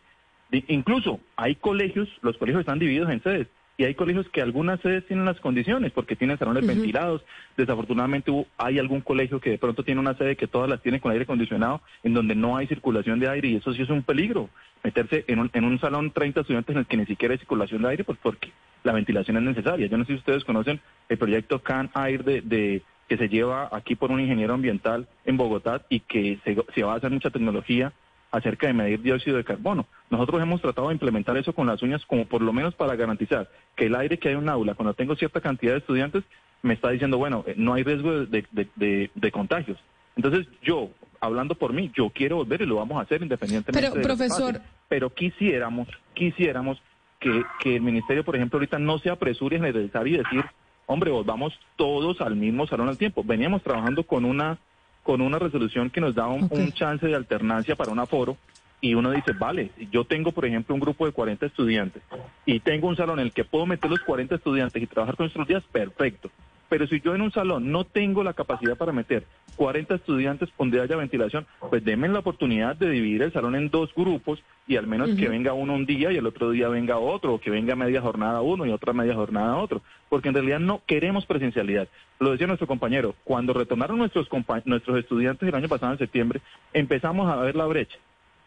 incluso 0.68 1.20
hay 1.36 1.56
colegios, 1.56 2.08
los 2.22 2.38
colegios 2.38 2.62
están 2.62 2.80
divididos 2.80 3.10
en 3.10 3.24
sedes, 3.24 3.48
y 3.78 3.86
hay 3.86 3.96
colegios 3.96 4.30
que 4.30 4.42
algunas 4.42 4.80
sedes 4.82 5.06
tienen 5.08 5.26
las 5.26 5.40
condiciones 5.40 5.92
porque 5.92 6.16
tienen 6.16 6.38
salones 6.38 6.66
ventilados. 6.66 7.24
Desafortunadamente 7.58 8.32
hay 8.58 8.78
algún 8.78 9.02
colegio 9.02 9.40
que 9.40 9.52
de 9.52 9.58
pronto 9.58 9.84
tiene 9.84 10.00
una 10.00 10.16
sede 10.16 10.36
que 10.36 10.48
todas 10.48 10.70
las 10.70 10.82
tiene 10.82 11.00
con 11.00 11.12
aire 11.12 11.24
acondicionado 11.24 11.82
en 12.04 12.14
donde 12.14 12.36
no 12.36 12.58
hay 12.58 12.68
circulación 12.68 13.20
de 13.20 13.30
aire 13.30 13.48
y 13.48 13.56
eso 13.56 13.74
sí 13.74 13.82
es 13.82 13.90
un 13.90 14.04
peligro. 14.04 14.50
Meterse 14.84 15.26
en 15.28 15.40
un, 15.40 15.50
en 15.54 15.64
un 15.64 15.80
salón 15.80 16.12
30 16.12 16.42
estudiantes 16.42 16.76
en 16.76 16.80
el 16.80 16.86
que 16.86 16.98
ni 16.98 17.06
siquiera 17.06 17.34
hay 17.34 17.40
circulación 17.40 17.82
de 17.82 17.90
aire 17.90 18.04
pues 18.04 18.20
porque 18.22 18.52
la 18.84 18.94
ventilación 18.94 19.38
es 19.38 19.44
necesaria. 19.44 19.88
Yo 19.88 19.98
no 19.98 20.06
sé 20.06 20.14
si 20.14 20.20
ustedes 20.20 20.44
conocen 20.44 20.80
el 21.10 21.18
proyecto 21.18 21.64
Can 21.64 21.90
Air 21.96 22.24
de, 22.24 22.42
de 22.42 22.84
que 23.08 23.18
se 23.18 23.30
lleva 23.30 23.70
aquí 23.72 23.96
por 23.96 24.12
un 24.12 24.20
ingeniero 24.20 24.54
ambiental 24.54 25.08
en 25.26 25.38
Bogotá 25.38 25.82
y 25.90 26.02
que 26.02 26.40
se, 26.44 26.56
se 26.74 26.84
va 26.84 26.94
a 26.94 26.98
hacer 26.98 27.12
mucha 27.12 27.30
tecnología 27.30 27.94
acerca 28.32 28.68
de 28.68 28.74
medir 28.74 29.02
dióxido 29.02 29.38
de 29.38 29.44
carbono. 29.44 29.86
Nosotros 30.10 30.42
hemos 30.42 30.62
tratado 30.62 30.88
de 30.88 30.94
implementar 30.94 31.38
eso 31.38 31.54
con 31.54 31.68
las 31.68 31.82
uñas 31.84 32.06
como 32.06 32.26
por 32.26 32.42
lo 32.42 32.54
menos 32.54 32.74
para 32.74 32.96
garantizar 32.96 33.50
que 33.76 33.86
el 33.86 33.96
aire 33.96 34.18
que 34.18 34.30
hay 34.30 34.34
en 34.34 34.42
un 34.42 34.50
aula, 34.50 34.74
cuando 34.74 34.94
tengo 34.94 35.16
cierta 35.16 35.42
cantidad 35.42 35.74
de 35.74 35.80
estudiantes, 35.80 36.24
me 36.62 36.74
está 36.74 36.90
diciendo, 36.90 37.18
bueno, 37.18 37.44
eh, 37.46 37.56
no 37.58 37.74
hay 37.74 37.84
riesgo 37.84 38.26
de, 38.26 39.32
contagios. 39.32 39.78
Entonces 40.16 40.48
yo, 40.62 40.90
hablando 41.20 41.56
por 41.56 41.74
mí, 41.74 41.92
yo 41.94 42.10
quiero 42.10 42.38
volver 42.38 42.62
y 42.62 42.66
lo 42.66 42.76
vamos 42.76 42.98
a 42.98 43.02
hacer 43.02 43.22
independientemente. 43.22 43.90
Pero, 43.92 44.02
profesor... 44.02 44.62
Pero 44.88 45.10
quisiéramos, 45.10 45.88
quisiéramos 46.14 46.82
que, 47.20 47.44
que 47.60 47.76
el 47.76 47.82
ministerio, 47.82 48.24
por 48.24 48.36
ejemplo, 48.36 48.58
ahorita 48.58 48.80
no 48.80 48.98
se 49.00 49.10
apresure 49.10 49.58
en 49.58 49.64
regresar 49.64 50.08
y 50.08 50.18
decir, 50.18 50.44
hombre, 50.86 51.12
volvamos 51.12 51.58
todos 51.76 52.22
al 52.22 52.36
mismo 52.36 52.68
salón 52.68 52.90
al 52.90 52.98
tiempo. 52.98 53.24
Veníamos 53.24 53.62
trabajando 53.64 54.04
con 54.04 54.26
una 54.26 54.60
con 55.04 55.22
una 55.22 55.40
resolución 55.40 55.90
que 55.90 56.02
nos 56.02 56.16
da 56.16 56.28
un, 56.28 56.72
chance 56.74 57.06
de 57.06 57.16
alternancia 57.16 57.76
para 57.76 57.92
un 57.92 58.00
aforo 58.00 58.38
y 58.80 58.94
uno 58.94 59.12
dice, 59.12 59.34
vale, 59.34 59.72
yo 59.92 60.06
tengo, 60.06 60.32
por 60.32 60.46
ejemplo, 60.46 60.74
un 60.76 60.82
grupo 60.82 61.06
de 61.06 61.12
40 61.12 61.46
estudiantes 61.46 62.04
y 62.46 62.60
tengo 62.60 62.88
un 62.88 62.96
salón 62.96 63.20
en 63.20 63.28
el 63.28 63.34
que 63.34 63.44
puedo 63.44 63.66
meter 63.66 63.90
los 63.90 64.02
40 64.02 64.36
estudiantes 64.36 64.82
y 64.82 64.88
trabajar 64.88 65.16
con 65.16 65.28
estos 65.28 65.48
días, 65.48 65.64
perfecto. 65.72 66.30
Pero 66.72 66.88
si 66.88 67.02
yo 67.02 67.14
en 67.14 67.22
un 67.22 67.34
salón 67.34 67.70
no 67.70 67.84
tengo 67.84 68.24
la 68.24 68.32
capacidad 68.32 68.78
para 68.78 68.94
meter 68.94 69.26
40 69.58 69.94
estudiantes 69.94 70.48
donde 70.58 70.80
haya 70.80 70.96
ventilación, 70.96 71.46
pues 71.70 71.84
denme 71.84 72.08
la 72.08 72.20
oportunidad 72.20 72.78
de 72.78 72.90
dividir 72.90 73.24
el 73.24 73.34
salón 73.34 73.56
en 73.56 73.70
dos 73.70 73.94
grupos 73.94 74.42
y 74.70 74.78
al 74.78 74.88
menos 74.88 75.10
que 75.16 75.28
venga 75.28 75.52
uno 75.52 75.74
un 75.74 75.86
día 75.86 76.14
y 76.14 76.16
el 76.16 76.26
otro 76.26 76.50
día 76.52 76.70
venga 76.70 76.98
otro, 76.98 77.34
o 77.34 77.42
que 77.42 77.50
venga 77.50 77.76
media 77.76 78.00
jornada 78.00 78.40
uno 78.40 78.66
y 78.66 78.72
otra 78.72 78.94
media 78.94 79.16
jornada 79.16 79.58
otro, 79.58 79.82
porque 80.08 80.30
en 80.30 80.34
realidad 80.34 80.62
no 80.62 80.82
queremos 80.88 81.26
presencialidad. 81.26 81.90
Lo 82.20 82.32
decía 82.32 82.48
nuestro 82.48 82.68
compañero, 82.68 83.16
cuando 83.26 83.52
retornaron 83.52 83.98
nuestros, 83.98 84.30
nuestros 84.64 84.98
estudiantes 84.98 85.50
el 85.50 85.56
año 85.56 85.68
pasado 85.68 85.92
en 85.92 86.00
septiembre, 86.00 86.40
empezamos 86.72 87.30
a 87.30 87.36
ver 87.36 87.58
la 87.58 87.66
brecha 87.66 87.98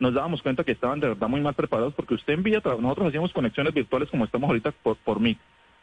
nos 0.01 0.15
dábamos 0.15 0.43
cuenta 0.43 0.65
que 0.65 0.73
estaban 0.73 0.99
de 0.99 1.09
verdad 1.09 1.29
muy 1.29 1.43
mal 1.43 1.55
preparados 1.55 1.93
porque 1.93 2.15
usted 2.15 2.33
envía, 2.33 2.63
nosotros 2.65 3.09
hacíamos 3.09 3.33
conexiones 3.35 3.75
virtuales 3.75 4.09
como 4.09 4.25
estamos 4.25 4.49
ahorita 4.49 4.73
por, 4.83 4.97
por 4.97 5.21
mí, 5.21 5.37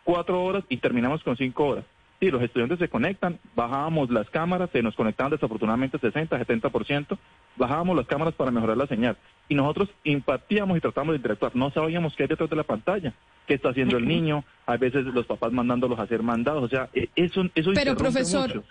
cuatro 0.04 0.44
horas 0.44 0.64
y 0.70 0.78
terminamos 0.78 1.24
con 1.24 1.38
cinco 1.38 1.68
horas. 1.68 1.86
Sí, 2.22 2.30
los 2.30 2.44
estudiantes 2.44 2.78
se 2.78 2.88
conectan, 2.88 3.40
bajábamos 3.56 4.12
las 4.12 4.30
cámaras, 4.30 4.70
se 4.72 4.84
nos 4.84 4.96
conectaban 4.96 5.32
desafortunadamente 5.32 5.98
60, 5.98 6.40
70%, 6.40 7.18
bajábamos 7.56 7.98
las 7.98 8.06
cámaras 8.06 8.36
para 8.36 8.52
mejorar 8.52 8.78
la 8.78 8.86
señal. 8.86 9.18
Y 9.50 9.56
nosotros 9.56 9.90
impartíamos 10.04 10.78
y 10.78 10.82
tratamos 10.82 11.14
de 11.14 11.18
interactuar. 11.18 11.56
No 11.56 11.72
sabíamos 11.72 12.16
qué 12.16 12.24
hay 12.24 12.30
detrás 12.30 12.48
de 12.48 12.56
la 12.56 12.64
pantalla, 12.64 13.12
qué 13.48 13.56
está 13.56 13.70
haciendo 13.70 13.98
el 13.98 14.08
niño, 14.08 14.44
a 14.68 14.78
veces 14.78 15.04
los 15.06 15.26
papás 15.26 15.52
mandándolos 15.52 15.98
a 15.98 16.04
hacer 16.04 16.22
mandados. 16.22 16.64
O 16.64 16.68
sea, 16.68 16.90
e, 16.94 17.10
eso, 17.16 17.44
eso 17.56 17.72
Pero 17.74 17.98
profesor, 17.98 18.64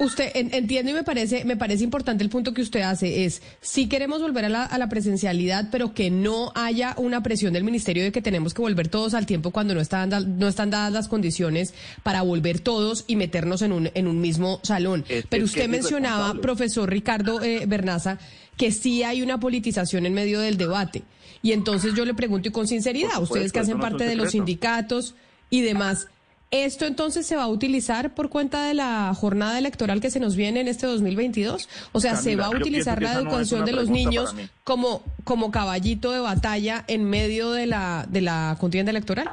Usted 0.00 0.30
entiende 0.34 0.92
y 0.92 0.94
me 0.94 1.02
parece, 1.02 1.44
me 1.44 1.56
parece 1.56 1.82
importante 1.82 2.22
el 2.22 2.30
punto 2.30 2.54
que 2.54 2.62
usted 2.62 2.82
hace, 2.82 3.24
es 3.24 3.42
si 3.60 3.88
queremos 3.88 4.22
volver 4.22 4.44
a 4.44 4.48
la, 4.48 4.88
presencialidad, 4.88 5.70
pero 5.72 5.92
que 5.92 6.08
no 6.08 6.52
haya 6.54 6.94
una 6.98 7.22
presión 7.24 7.52
del 7.52 7.64
ministerio 7.64 8.04
de 8.04 8.12
que 8.12 8.22
tenemos 8.22 8.54
que 8.54 8.62
volver 8.62 8.86
todos 8.86 9.14
al 9.14 9.26
tiempo 9.26 9.50
cuando 9.50 9.74
no 9.74 9.80
están, 9.80 10.38
no 10.38 10.46
están 10.46 10.70
dadas 10.70 10.92
las 10.92 11.08
condiciones 11.08 11.74
para 12.04 12.22
volver 12.22 12.60
todos 12.60 13.04
y 13.08 13.16
meternos 13.16 13.60
en 13.62 13.72
un, 13.72 13.90
en 13.92 14.06
un 14.06 14.20
mismo 14.20 14.60
salón. 14.62 15.04
pero 15.28 15.44
usted 15.44 15.68
mencionaba, 15.68 16.34
profesor 16.40 16.88
Ricardo 16.88 17.42
eh, 17.42 17.64
Bernaza, 17.66 18.18
que 18.56 18.70
sí 18.70 19.02
hay 19.02 19.20
una 19.20 19.40
politización 19.40 20.06
en 20.06 20.14
medio 20.14 20.38
del 20.38 20.56
debate. 20.56 21.02
Y 21.42 21.52
entonces 21.52 21.94
yo 21.94 22.04
le 22.04 22.14
pregunto 22.14 22.48
y 22.48 22.52
con 22.52 22.68
sinceridad, 22.68 23.20
ustedes 23.20 23.52
que 23.52 23.60
hacen 23.60 23.80
parte 23.80 24.04
de 24.04 24.14
los 24.14 24.30
sindicatos 24.30 25.16
y 25.50 25.62
demás, 25.62 26.06
¿Esto 26.50 26.86
entonces 26.86 27.26
se 27.26 27.36
va 27.36 27.42
a 27.42 27.48
utilizar 27.48 28.14
por 28.14 28.30
cuenta 28.30 28.64
de 28.66 28.72
la 28.72 29.12
jornada 29.14 29.58
electoral 29.58 30.00
que 30.00 30.10
se 30.10 30.18
nos 30.18 30.34
viene 30.34 30.60
en 30.60 30.68
este 30.68 30.86
2022? 30.86 31.68
O 31.92 32.00
sea, 32.00 32.16
¿se 32.16 32.36
va 32.36 32.46
a 32.46 32.50
utilizar 32.50 33.02
la 33.02 33.12
educación 33.12 33.66
de 33.66 33.72
los 33.72 33.90
niños 33.90 34.34
como, 34.64 35.02
como 35.24 35.50
caballito 35.50 36.10
de 36.10 36.20
batalla 36.20 36.84
en 36.88 37.04
medio 37.04 37.50
de 37.50 37.66
la, 37.66 38.06
de 38.08 38.22
la 38.22 38.56
contienda 38.58 38.90
electoral? 38.90 39.30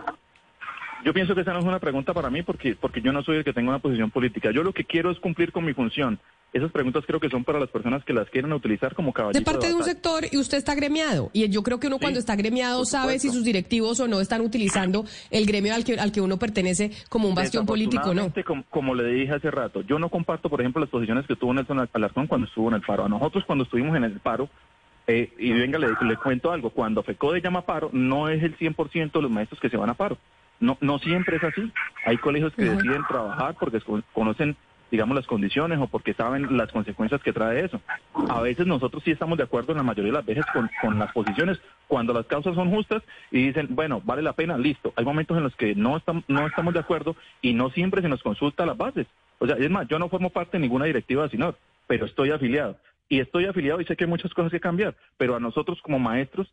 Yo 1.05 1.13
pienso 1.13 1.35
que 1.35 1.41
esa 1.41 1.53
no 1.53 1.59
es 1.59 1.65
una 1.65 1.79
pregunta 1.79 2.13
para 2.13 2.29
mí 2.29 2.41
porque, 2.41 2.75
porque 2.75 2.99
yo 3.01 3.13
no 3.13 3.23
soy 3.23 3.37
el 3.37 3.43
que 3.45 3.53
tenga 3.53 3.69
una 3.69 3.79
posición 3.79 4.11
política. 4.11 4.51
Yo 4.51 4.63
lo 4.63 4.73
que 4.73 4.83
quiero 4.83 5.11
es 5.11 5.19
cumplir 5.19 5.51
con 5.51 5.63
mi 5.63 5.73
función 5.73 6.19
esas 6.55 6.71
preguntas 6.71 7.03
creo 7.05 7.19
que 7.19 7.29
son 7.29 7.43
para 7.43 7.59
las 7.59 7.69
personas 7.69 8.05
que 8.05 8.13
las 8.13 8.29
quieren 8.29 8.53
utilizar 8.53 8.95
como 8.95 9.11
caballito. 9.11 9.39
De 9.39 9.45
parte 9.45 9.67
de, 9.67 9.73
un 9.73 9.83
sector 9.83 10.23
y 10.31 10.37
usted 10.37 10.57
está 10.57 10.73
gremiado. 10.73 11.29
Y 11.33 11.49
yo 11.49 11.63
creo 11.63 11.81
que 11.81 11.87
uno 11.87 11.99
cuando 11.99 12.17
está 12.17 12.37
gremiado 12.37 12.85
sabe 12.85 13.19
si 13.19 13.29
sus 13.29 13.43
directivos 13.43 13.99
o 13.99 14.07
no 14.07 14.21
están 14.21 14.39
utilizando 14.39 15.03
el 15.31 15.45
gremio 15.45 15.75
al 15.75 15.83
que, 15.83 15.99
al 15.99 16.13
que 16.13 16.21
uno 16.21 16.37
pertenece 16.37 16.91
como 17.09 17.27
un 17.27 17.35
bastión 17.35 17.65
político, 17.65 18.13
¿no? 18.13 18.31
Como, 18.45 18.63
como, 18.69 18.95
le 18.95 19.05
dije 19.05 19.33
hace 19.33 19.51
rato, 19.51 19.81
yo 19.81 19.99
no 19.99 20.07
comparto, 20.07 20.49
por 20.49 20.61
ejemplo, 20.61 20.79
las 20.79 20.89
posiciones 20.89 21.27
que 21.27 21.35
tuvo 21.35 21.53
Nelson 21.53 21.89
Alarcón 21.91 22.27
cuando 22.27 22.47
estuvo 22.47 22.69
en 22.69 22.75
el 22.75 22.81
paro. 22.81 23.03
A 23.03 23.09
nosotros 23.09 23.43
cuando 23.45 23.65
estuvimos 23.65 23.93
en 23.97 24.05
el 24.05 24.19
paro, 24.21 24.47
eh, 25.07 25.33
y 25.37 25.51
venga, 25.51 25.77
le, 25.77 25.87
le, 25.87 26.15
cuento 26.15 26.53
algo, 26.53 26.69
cuando 26.69 27.03
FECODE 27.03 27.41
llama 27.41 27.65
paro, 27.65 27.89
no 27.91 28.29
es 28.29 28.41
el 28.41 28.57
100% 28.57 29.11
de 29.11 29.21
los 29.21 29.29
maestros 29.29 29.59
que 29.59 29.69
se 29.69 29.75
van 29.75 29.89
a 29.89 29.93
paro. 29.93 30.17
No, 30.59 30.77
no 30.81 30.99
siempre 30.99 31.37
es 31.37 31.43
así. 31.43 31.71
Hay 32.05 32.17
colegios 32.17 32.53
que 32.53 32.63
deciden 32.63 33.03
trabajar 33.07 33.55
porque 33.59 33.79
conocen 34.13 34.55
digamos, 34.91 35.15
las 35.15 35.27
condiciones 35.27 35.79
o 35.79 35.87
porque 35.87 36.13
saben 36.13 36.57
las 36.57 36.71
consecuencias 36.71 37.21
que 37.21 37.33
trae 37.33 37.65
eso. 37.65 37.81
A 38.29 38.41
veces 38.41 38.65
nosotros 38.65 39.03
sí 39.03 39.11
estamos 39.11 39.37
de 39.37 39.43
acuerdo 39.43 39.71
en 39.71 39.77
la 39.77 39.83
mayoría 39.83 40.11
de 40.11 40.17
las 40.17 40.25
veces 40.25 40.45
con, 40.53 40.69
con 40.81 40.99
las 40.99 41.11
posiciones 41.11 41.59
cuando 41.87 42.13
las 42.13 42.25
causas 42.25 42.55
son 42.55 42.69
justas 42.69 43.03
y 43.31 43.47
dicen, 43.47 43.67
bueno, 43.71 44.01
vale 44.03 44.21
la 44.21 44.33
pena, 44.33 44.57
listo. 44.57 44.93
Hay 44.95 45.05
momentos 45.05 45.37
en 45.37 45.43
los 45.43 45.55
que 45.55 45.75
no, 45.75 45.97
estamos, 45.97 46.23
no 46.27 46.47
estamos 46.47 46.73
de 46.73 46.79
acuerdo 46.79 47.15
y 47.41 47.53
no 47.53 47.69
siempre 47.71 48.01
se 48.01 48.09
nos 48.09 48.23
consulta 48.23 48.65
las 48.65 48.77
bases. 48.77 49.07
O 49.39 49.47
sea, 49.47 49.57
es 49.57 49.69
más, 49.69 49.87
yo 49.87 49.99
no 49.99 50.09
formo 50.09 50.29
parte 50.29 50.57
de 50.57 50.61
ninguna 50.61 50.85
directiva 50.85 51.23
de 51.23 51.29
SINOR, 51.29 51.57
pero 51.87 52.05
estoy 52.05 52.31
afiliado. 52.31 52.77
Y 53.09 53.19
estoy 53.19 53.45
afiliado 53.45 53.81
y 53.81 53.85
sé 53.85 53.95
que 53.95 54.05
hay 54.05 54.09
muchas 54.09 54.33
cosas 54.33 54.51
que 54.51 54.59
cambiar, 54.59 54.95
pero 55.17 55.35
a 55.35 55.39
nosotros 55.39 55.79
como 55.81 55.99
maestros, 55.99 56.51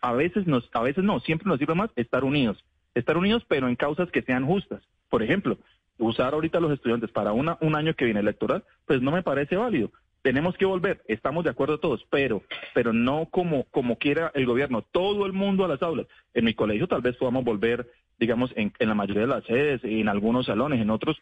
a 0.00 0.12
veces, 0.12 0.46
nos, 0.46 0.68
a 0.72 0.82
veces 0.82 1.04
no, 1.04 1.20
siempre 1.20 1.48
nos 1.48 1.58
sirve 1.58 1.74
más 1.74 1.90
estar 1.96 2.24
unidos. 2.24 2.62
Estar 2.96 3.18
unidos, 3.18 3.44
pero 3.46 3.68
en 3.68 3.76
causas 3.76 4.10
que 4.10 4.22
sean 4.22 4.46
justas. 4.46 4.82
Por 5.10 5.22
ejemplo, 5.22 5.58
usar 5.98 6.32
ahorita 6.32 6.56
a 6.56 6.60
los 6.62 6.72
estudiantes 6.72 7.10
para 7.10 7.32
una, 7.32 7.58
un 7.60 7.76
año 7.76 7.94
que 7.94 8.06
viene 8.06 8.20
electoral, 8.20 8.64
pues 8.86 9.02
no 9.02 9.10
me 9.10 9.22
parece 9.22 9.54
válido. 9.56 9.92
Tenemos 10.22 10.56
que 10.56 10.64
volver, 10.64 11.02
estamos 11.06 11.44
de 11.44 11.50
acuerdo 11.50 11.78
todos, 11.78 12.06
pero, 12.10 12.42
pero 12.74 12.94
no 12.94 13.26
como, 13.26 13.64
como 13.64 13.98
quiera 13.98 14.32
el 14.34 14.46
gobierno, 14.46 14.82
todo 14.82 15.26
el 15.26 15.34
mundo 15.34 15.64
a 15.64 15.68
las 15.68 15.82
aulas. 15.82 16.06
En 16.32 16.46
mi 16.46 16.54
colegio 16.54 16.88
tal 16.88 17.02
vez 17.02 17.16
podamos 17.16 17.44
volver, 17.44 17.86
digamos, 18.18 18.50
en, 18.56 18.72
en 18.78 18.88
la 18.88 18.94
mayoría 18.94 19.22
de 19.22 19.28
las 19.28 19.44
sedes, 19.44 19.84
en 19.84 20.08
algunos 20.08 20.46
salones, 20.46 20.80
en 20.80 20.88
otros, 20.88 21.20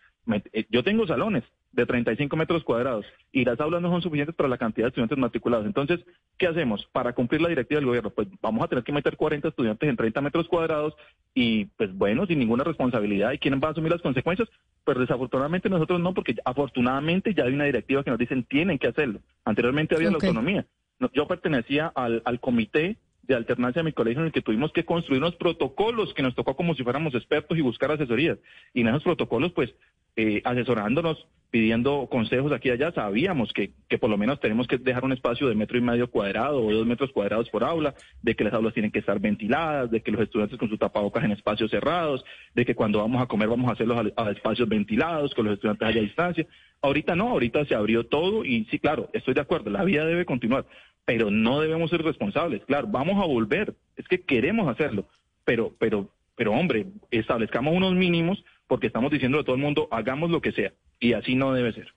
eh, 0.53 0.67
yo 0.70 0.85
tengo 0.85 1.09
salones, 1.09 1.43
de 1.75 1.86
35 1.86 2.36
metros 2.36 2.62
cuadrados 2.62 3.05
y 3.33 3.44
las 3.44 3.59
aulas 3.61 3.83
no 3.83 3.91
son 3.91 4.03
suficientes 4.03 4.35
para 4.35 4.49
la 4.49 4.59
cantidad 4.59 4.86
de 4.86 4.89
estudiantes 4.89 5.19
matriculados. 5.19 5.67
Entonces, 5.67 6.01
¿qué 6.39 6.47
hacemos? 6.47 6.86
Para 6.93 7.12
cumplir 7.12 7.41
la 7.41 7.49
directiva 7.49 7.78
del 7.78 7.86
gobierno, 7.86 8.11
pues 8.11 8.28
vamos 8.41 8.65
a 8.65 8.69
tener 8.69 8.85
que 8.85 8.93
meter 8.93 9.17
40 9.17 9.49
estudiantes 9.49 9.89
en 9.89 9.97
30 9.97 10.20
metros 10.20 10.49
cuadrados 10.49 10.94
y 11.35 11.67
pues 11.77 11.93
bueno, 11.97 12.27
sin 12.27 12.39
ninguna 12.39 12.65
responsabilidad. 12.65 13.33
¿Y 13.33 13.39
quién 13.39 13.61
va 13.62 13.69
a 13.69 13.70
asumir 13.73 13.91
las 13.91 14.03
consecuencias? 14.03 14.49
Pues 14.85 14.99
desafortunadamente 14.99 15.69
nosotros 15.69 16.01
no, 16.01 16.15
porque 16.15 16.36
afortunadamente 16.44 17.35
ya 17.35 17.44
hay 17.44 17.55
una 17.55 17.65
directiva 17.65 18.05
que 18.05 18.11
nos 18.11 18.19
dicen 18.19 18.44
tienen 18.44 18.78
que 18.78 18.89
hacerlo. 18.89 19.20
Anteriormente 19.44 19.97
había 19.97 20.11
la 20.11 20.17
autonomía. 20.17 20.65
Yo 21.12 21.27
pertenecía 21.27 21.89
al, 21.94 22.23
al 22.25 22.41
comité 22.41 22.97
de 23.27 23.35
alternancia 23.35 23.81
a 23.81 23.85
mi 23.85 23.93
colegio 23.93 24.20
en 24.20 24.27
el 24.27 24.33
que 24.33 24.43
tuvimos 24.43 24.73
que 24.73 24.85
construir 24.85 25.20
unos 25.20 25.36
protocolos 25.36 26.12
que 26.15 26.23
nos 26.23 26.35
tocó 26.35 26.57
como 26.57 26.75
si 26.75 26.83
fuéramos 26.83 27.15
expertos 27.15 27.57
y 27.57 27.62
buscar 27.62 27.91
asesorías. 27.91 28.39
Y 28.73 28.83
en 28.83 28.89
esos 28.89 29.03
protocolos, 29.03 29.53
pues, 29.53 29.75
eh, 30.17 30.43
asesorándonos, 30.44 31.27
pidiendo 31.51 32.09
consejos 32.11 32.51
aquí 32.53 32.69
y 32.69 32.73
allá, 32.73 32.93
sabíamos 32.93 33.53
que, 33.53 33.70
que 33.89 33.97
por 33.97 34.11
lo 34.11 34.19
menos 34.19 34.41
tenemos 34.41 34.67
que 34.67 34.77
dejar 34.77 35.05
un 35.05 35.12
espacio 35.12 35.49
de 35.49 35.55
metro 35.55 35.78
y 35.78 35.81
medio 35.81 36.11
cuadrado 36.11 36.65
o 36.65 36.73
dos 36.73 36.85
metros 36.85 37.12
cuadrados 37.12 37.49
por 37.49 37.62
aula, 37.62 37.94
de 38.23 38.35
que 38.35 38.43
las 38.44 38.53
aulas 38.53 38.75
tienen 38.75 38.91
que 38.91 38.99
estar 38.99 39.20
ventiladas, 39.20 39.91
de 39.91 40.01
que 40.03 40.11
los 40.11 40.20
estudiantes 40.20 40.59
con 40.59 40.69
sus 40.69 40.78
tapabocas 40.78 41.23
en 41.23 41.31
espacios 41.31 41.70
cerrados, 41.70 42.25
de 42.55 42.65
que 42.65 42.75
cuando 42.75 42.99
vamos 42.99 43.23
a 43.23 43.27
comer 43.27 43.49
vamos 43.49 43.69
a 43.69 43.75
hacerlos 43.75 44.12
a, 44.17 44.25
a 44.25 44.31
espacios 44.33 44.69
ventilados, 44.69 45.33
que 45.33 45.43
los 45.44 45.55
estudiantes 45.55 45.89
haya 45.89 46.01
distancia. 46.01 46.47
Ahorita 46.83 47.15
no, 47.15 47.31
ahorita 47.31 47.65
se 47.65 47.75
abrió 47.75 48.05
todo 48.05 48.44
y 48.44 48.65
sí, 48.65 48.78
claro, 48.81 49.09
estoy 49.12 49.35
de 49.35 49.41
acuerdo, 49.41 49.70
la 49.70 49.85
vida 49.85 50.05
debe 50.05 50.25
continuar, 50.27 50.67
pero 51.05 51.31
no 51.31 51.60
debemos 51.60 51.91
ser 51.91 52.02
responsables. 52.02 52.65
Claro, 52.65 52.86
vamos 52.89 53.23
a 53.23 53.26
volver, 53.26 53.74
es 53.97 54.07
que 54.08 54.23
queremos 54.23 54.68
hacerlo, 54.68 55.07
pero, 55.44 55.74
pero, 55.78 56.08
pero 56.36 56.52
hombre, 56.52 56.86
establezcamos 57.10 57.74
unos 57.74 57.94
mínimos 57.94 58.44
porque 58.66 58.86
estamos 58.86 59.10
diciendo 59.10 59.39
a 59.39 59.44
todo 59.44 59.57
el 59.57 59.62
mundo, 59.62 59.89
hagamos 59.91 60.31
lo 60.31 60.41
que 60.41 60.52
sea, 60.52 60.73
y 60.99 61.12
así 61.12 61.34
no 61.34 61.52
debe 61.52 61.73
ser. 61.73 61.92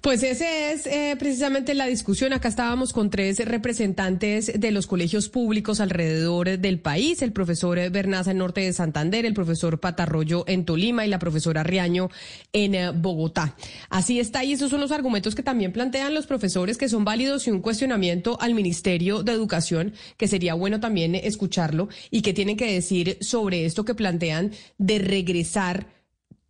Pues 0.00 0.22
esa 0.22 0.70
es 0.70 0.86
eh, 0.86 1.16
precisamente 1.18 1.74
la 1.74 1.86
discusión. 1.86 2.32
Acá 2.32 2.48
estábamos 2.48 2.92
con 2.92 3.10
tres 3.10 3.38
representantes 3.44 4.52
de 4.58 4.70
los 4.70 4.86
colegios 4.86 5.28
públicos 5.28 5.80
alrededor 5.80 6.58
del 6.58 6.78
país, 6.78 7.22
el 7.22 7.32
profesor 7.32 7.78
Bernaza 7.90 8.30
en 8.30 8.38
Norte 8.38 8.60
de 8.60 8.72
Santander, 8.72 9.26
el 9.26 9.34
profesor 9.34 9.80
Patarroyo 9.80 10.44
en 10.46 10.64
Tolima 10.64 11.04
y 11.04 11.08
la 11.08 11.18
profesora 11.18 11.62
Riaño 11.62 12.10
en 12.52 12.74
eh, 12.74 12.90
Bogotá. 12.90 13.56
Así 13.90 14.20
está, 14.20 14.44
y 14.44 14.52
esos 14.52 14.70
son 14.70 14.80
los 14.80 14.92
argumentos 14.92 15.34
que 15.34 15.42
también 15.42 15.72
plantean 15.72 16.14
los 16.14 16.26
profesores 16.26 16.78
que 16.78 16.88
son 16.88 17.04
válidos 17.04 17.46
y 17.46 17.50
un 17.50 17.60
cuestionamiento 17.60 18.38
al 18.40 18.54
Ministerio 18.54 19.22
de 19.22 19.32
Educación, 19.32 19.94
que 20.16 20.28
sería 20.28 20.54
bueno 20.54 20.80
también 20.80 21.14
escucharlo 21.14 21.88
y 22.10 22.22
que 22.22 22.34
tienen 22.34 22.56
que 22.56 22.72
decir 22.72 23.18
sobre 23.20 23.64
esto 23.64 23.84
que 23.84 23.94
plantean 23.94 24.52
de 24.78 24.98
regresar 24.98 25.95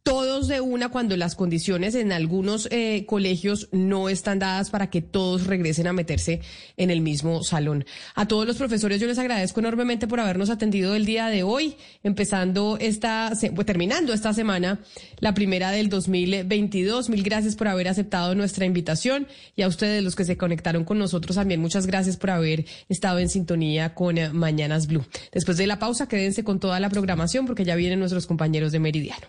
todos 0.06 0.46
de 0.46 0.60
una 0.60 0.88
cuando 0.88 1.16
las 1.16 1.34
condiciones 1.34 1.96
en 1.96 2.12
algunos 2.12 2.68
eh, 2.70 3.04
colegios 3.06 3.68
no 3.72 4.08
están 4.08 4.38
dadas 4.38 4.70
para 4.70 4.88
que 4.88 5.02
todos 5.02 5.48
regresen 5.48 5.88
a 5.88 5.92
meterse 5.92 6.42
en 6.76 6.90
el 6.92 7.00
mismo 7.00 7.42
salón. 7.42 7.84
A 8.14 8.28
todos 8.28 8.46
los 8.46 8.56
profesores 8.56 9.00
yo 9.00 9.08
les 9.08 9.18
agradezco 9.18 9.58
enormemente 9.58 10.06
por 10.06 10.20
habernos 10.20 10.48
atendido 10.48 10.94
el 10.94 11.06
día 11.06 11.26
de 11.26 11.42
hoy, 11.42 11.76
empezando 12.04 12.78
esta, 12.80 13.32
pues, 13.52 13.66
terminando 13.66 14.12
esta 14.12 14.32
semana, 14.32 14.78
la 15.18 15.34
primera 15.34 15.72
del 15.72 15.88
2022. 15.88 17.08
Mil 17.08 17.24
gracias 17.24 17.56
por 17.56 17.66
haber 17.66 17.88
aceptado 17.88 18.36
nuestra 18.36 18.64
invitación 18.64 19.26
y 19.56 19.62
a 19.62 19.66
ustedes 19.66 20.04
los 20.04 20.14
que 20.14 20.24
se 20.24 20.36
conectaron 20.36 20.84
con 20.84 21.00
nosotros 21.00 21.34
también 21.34 21.60
muchas 21.60 21.88
gracias 21.88 22.16
por 22.16 22.30
haber 22.30 22.64
estado 22.88 23.18
en 23.18 23.28
sintonía 23.28 23.92
con 23.92 24.18
eh, 24.18 24.28
Mañanas 24.28 24.86
Blue. 24.86 25.04
Después 25.32 25.56
de 25.56 25.66
la 25.66 25.80
pausa 25.80 26.06
quédense 26.06 26.44
con 26.44 26.60
toda 26.60 26.78
la 26.78 26.90
programación 26.90 27.44
porque 27.44 27.64
ya 27.64 27.74
vienen 27.74 27.98
nuestros 27.98 28.28
compañeros 28.28 28.70
de 28.70 28.78
Meridiano. 28.78 29.26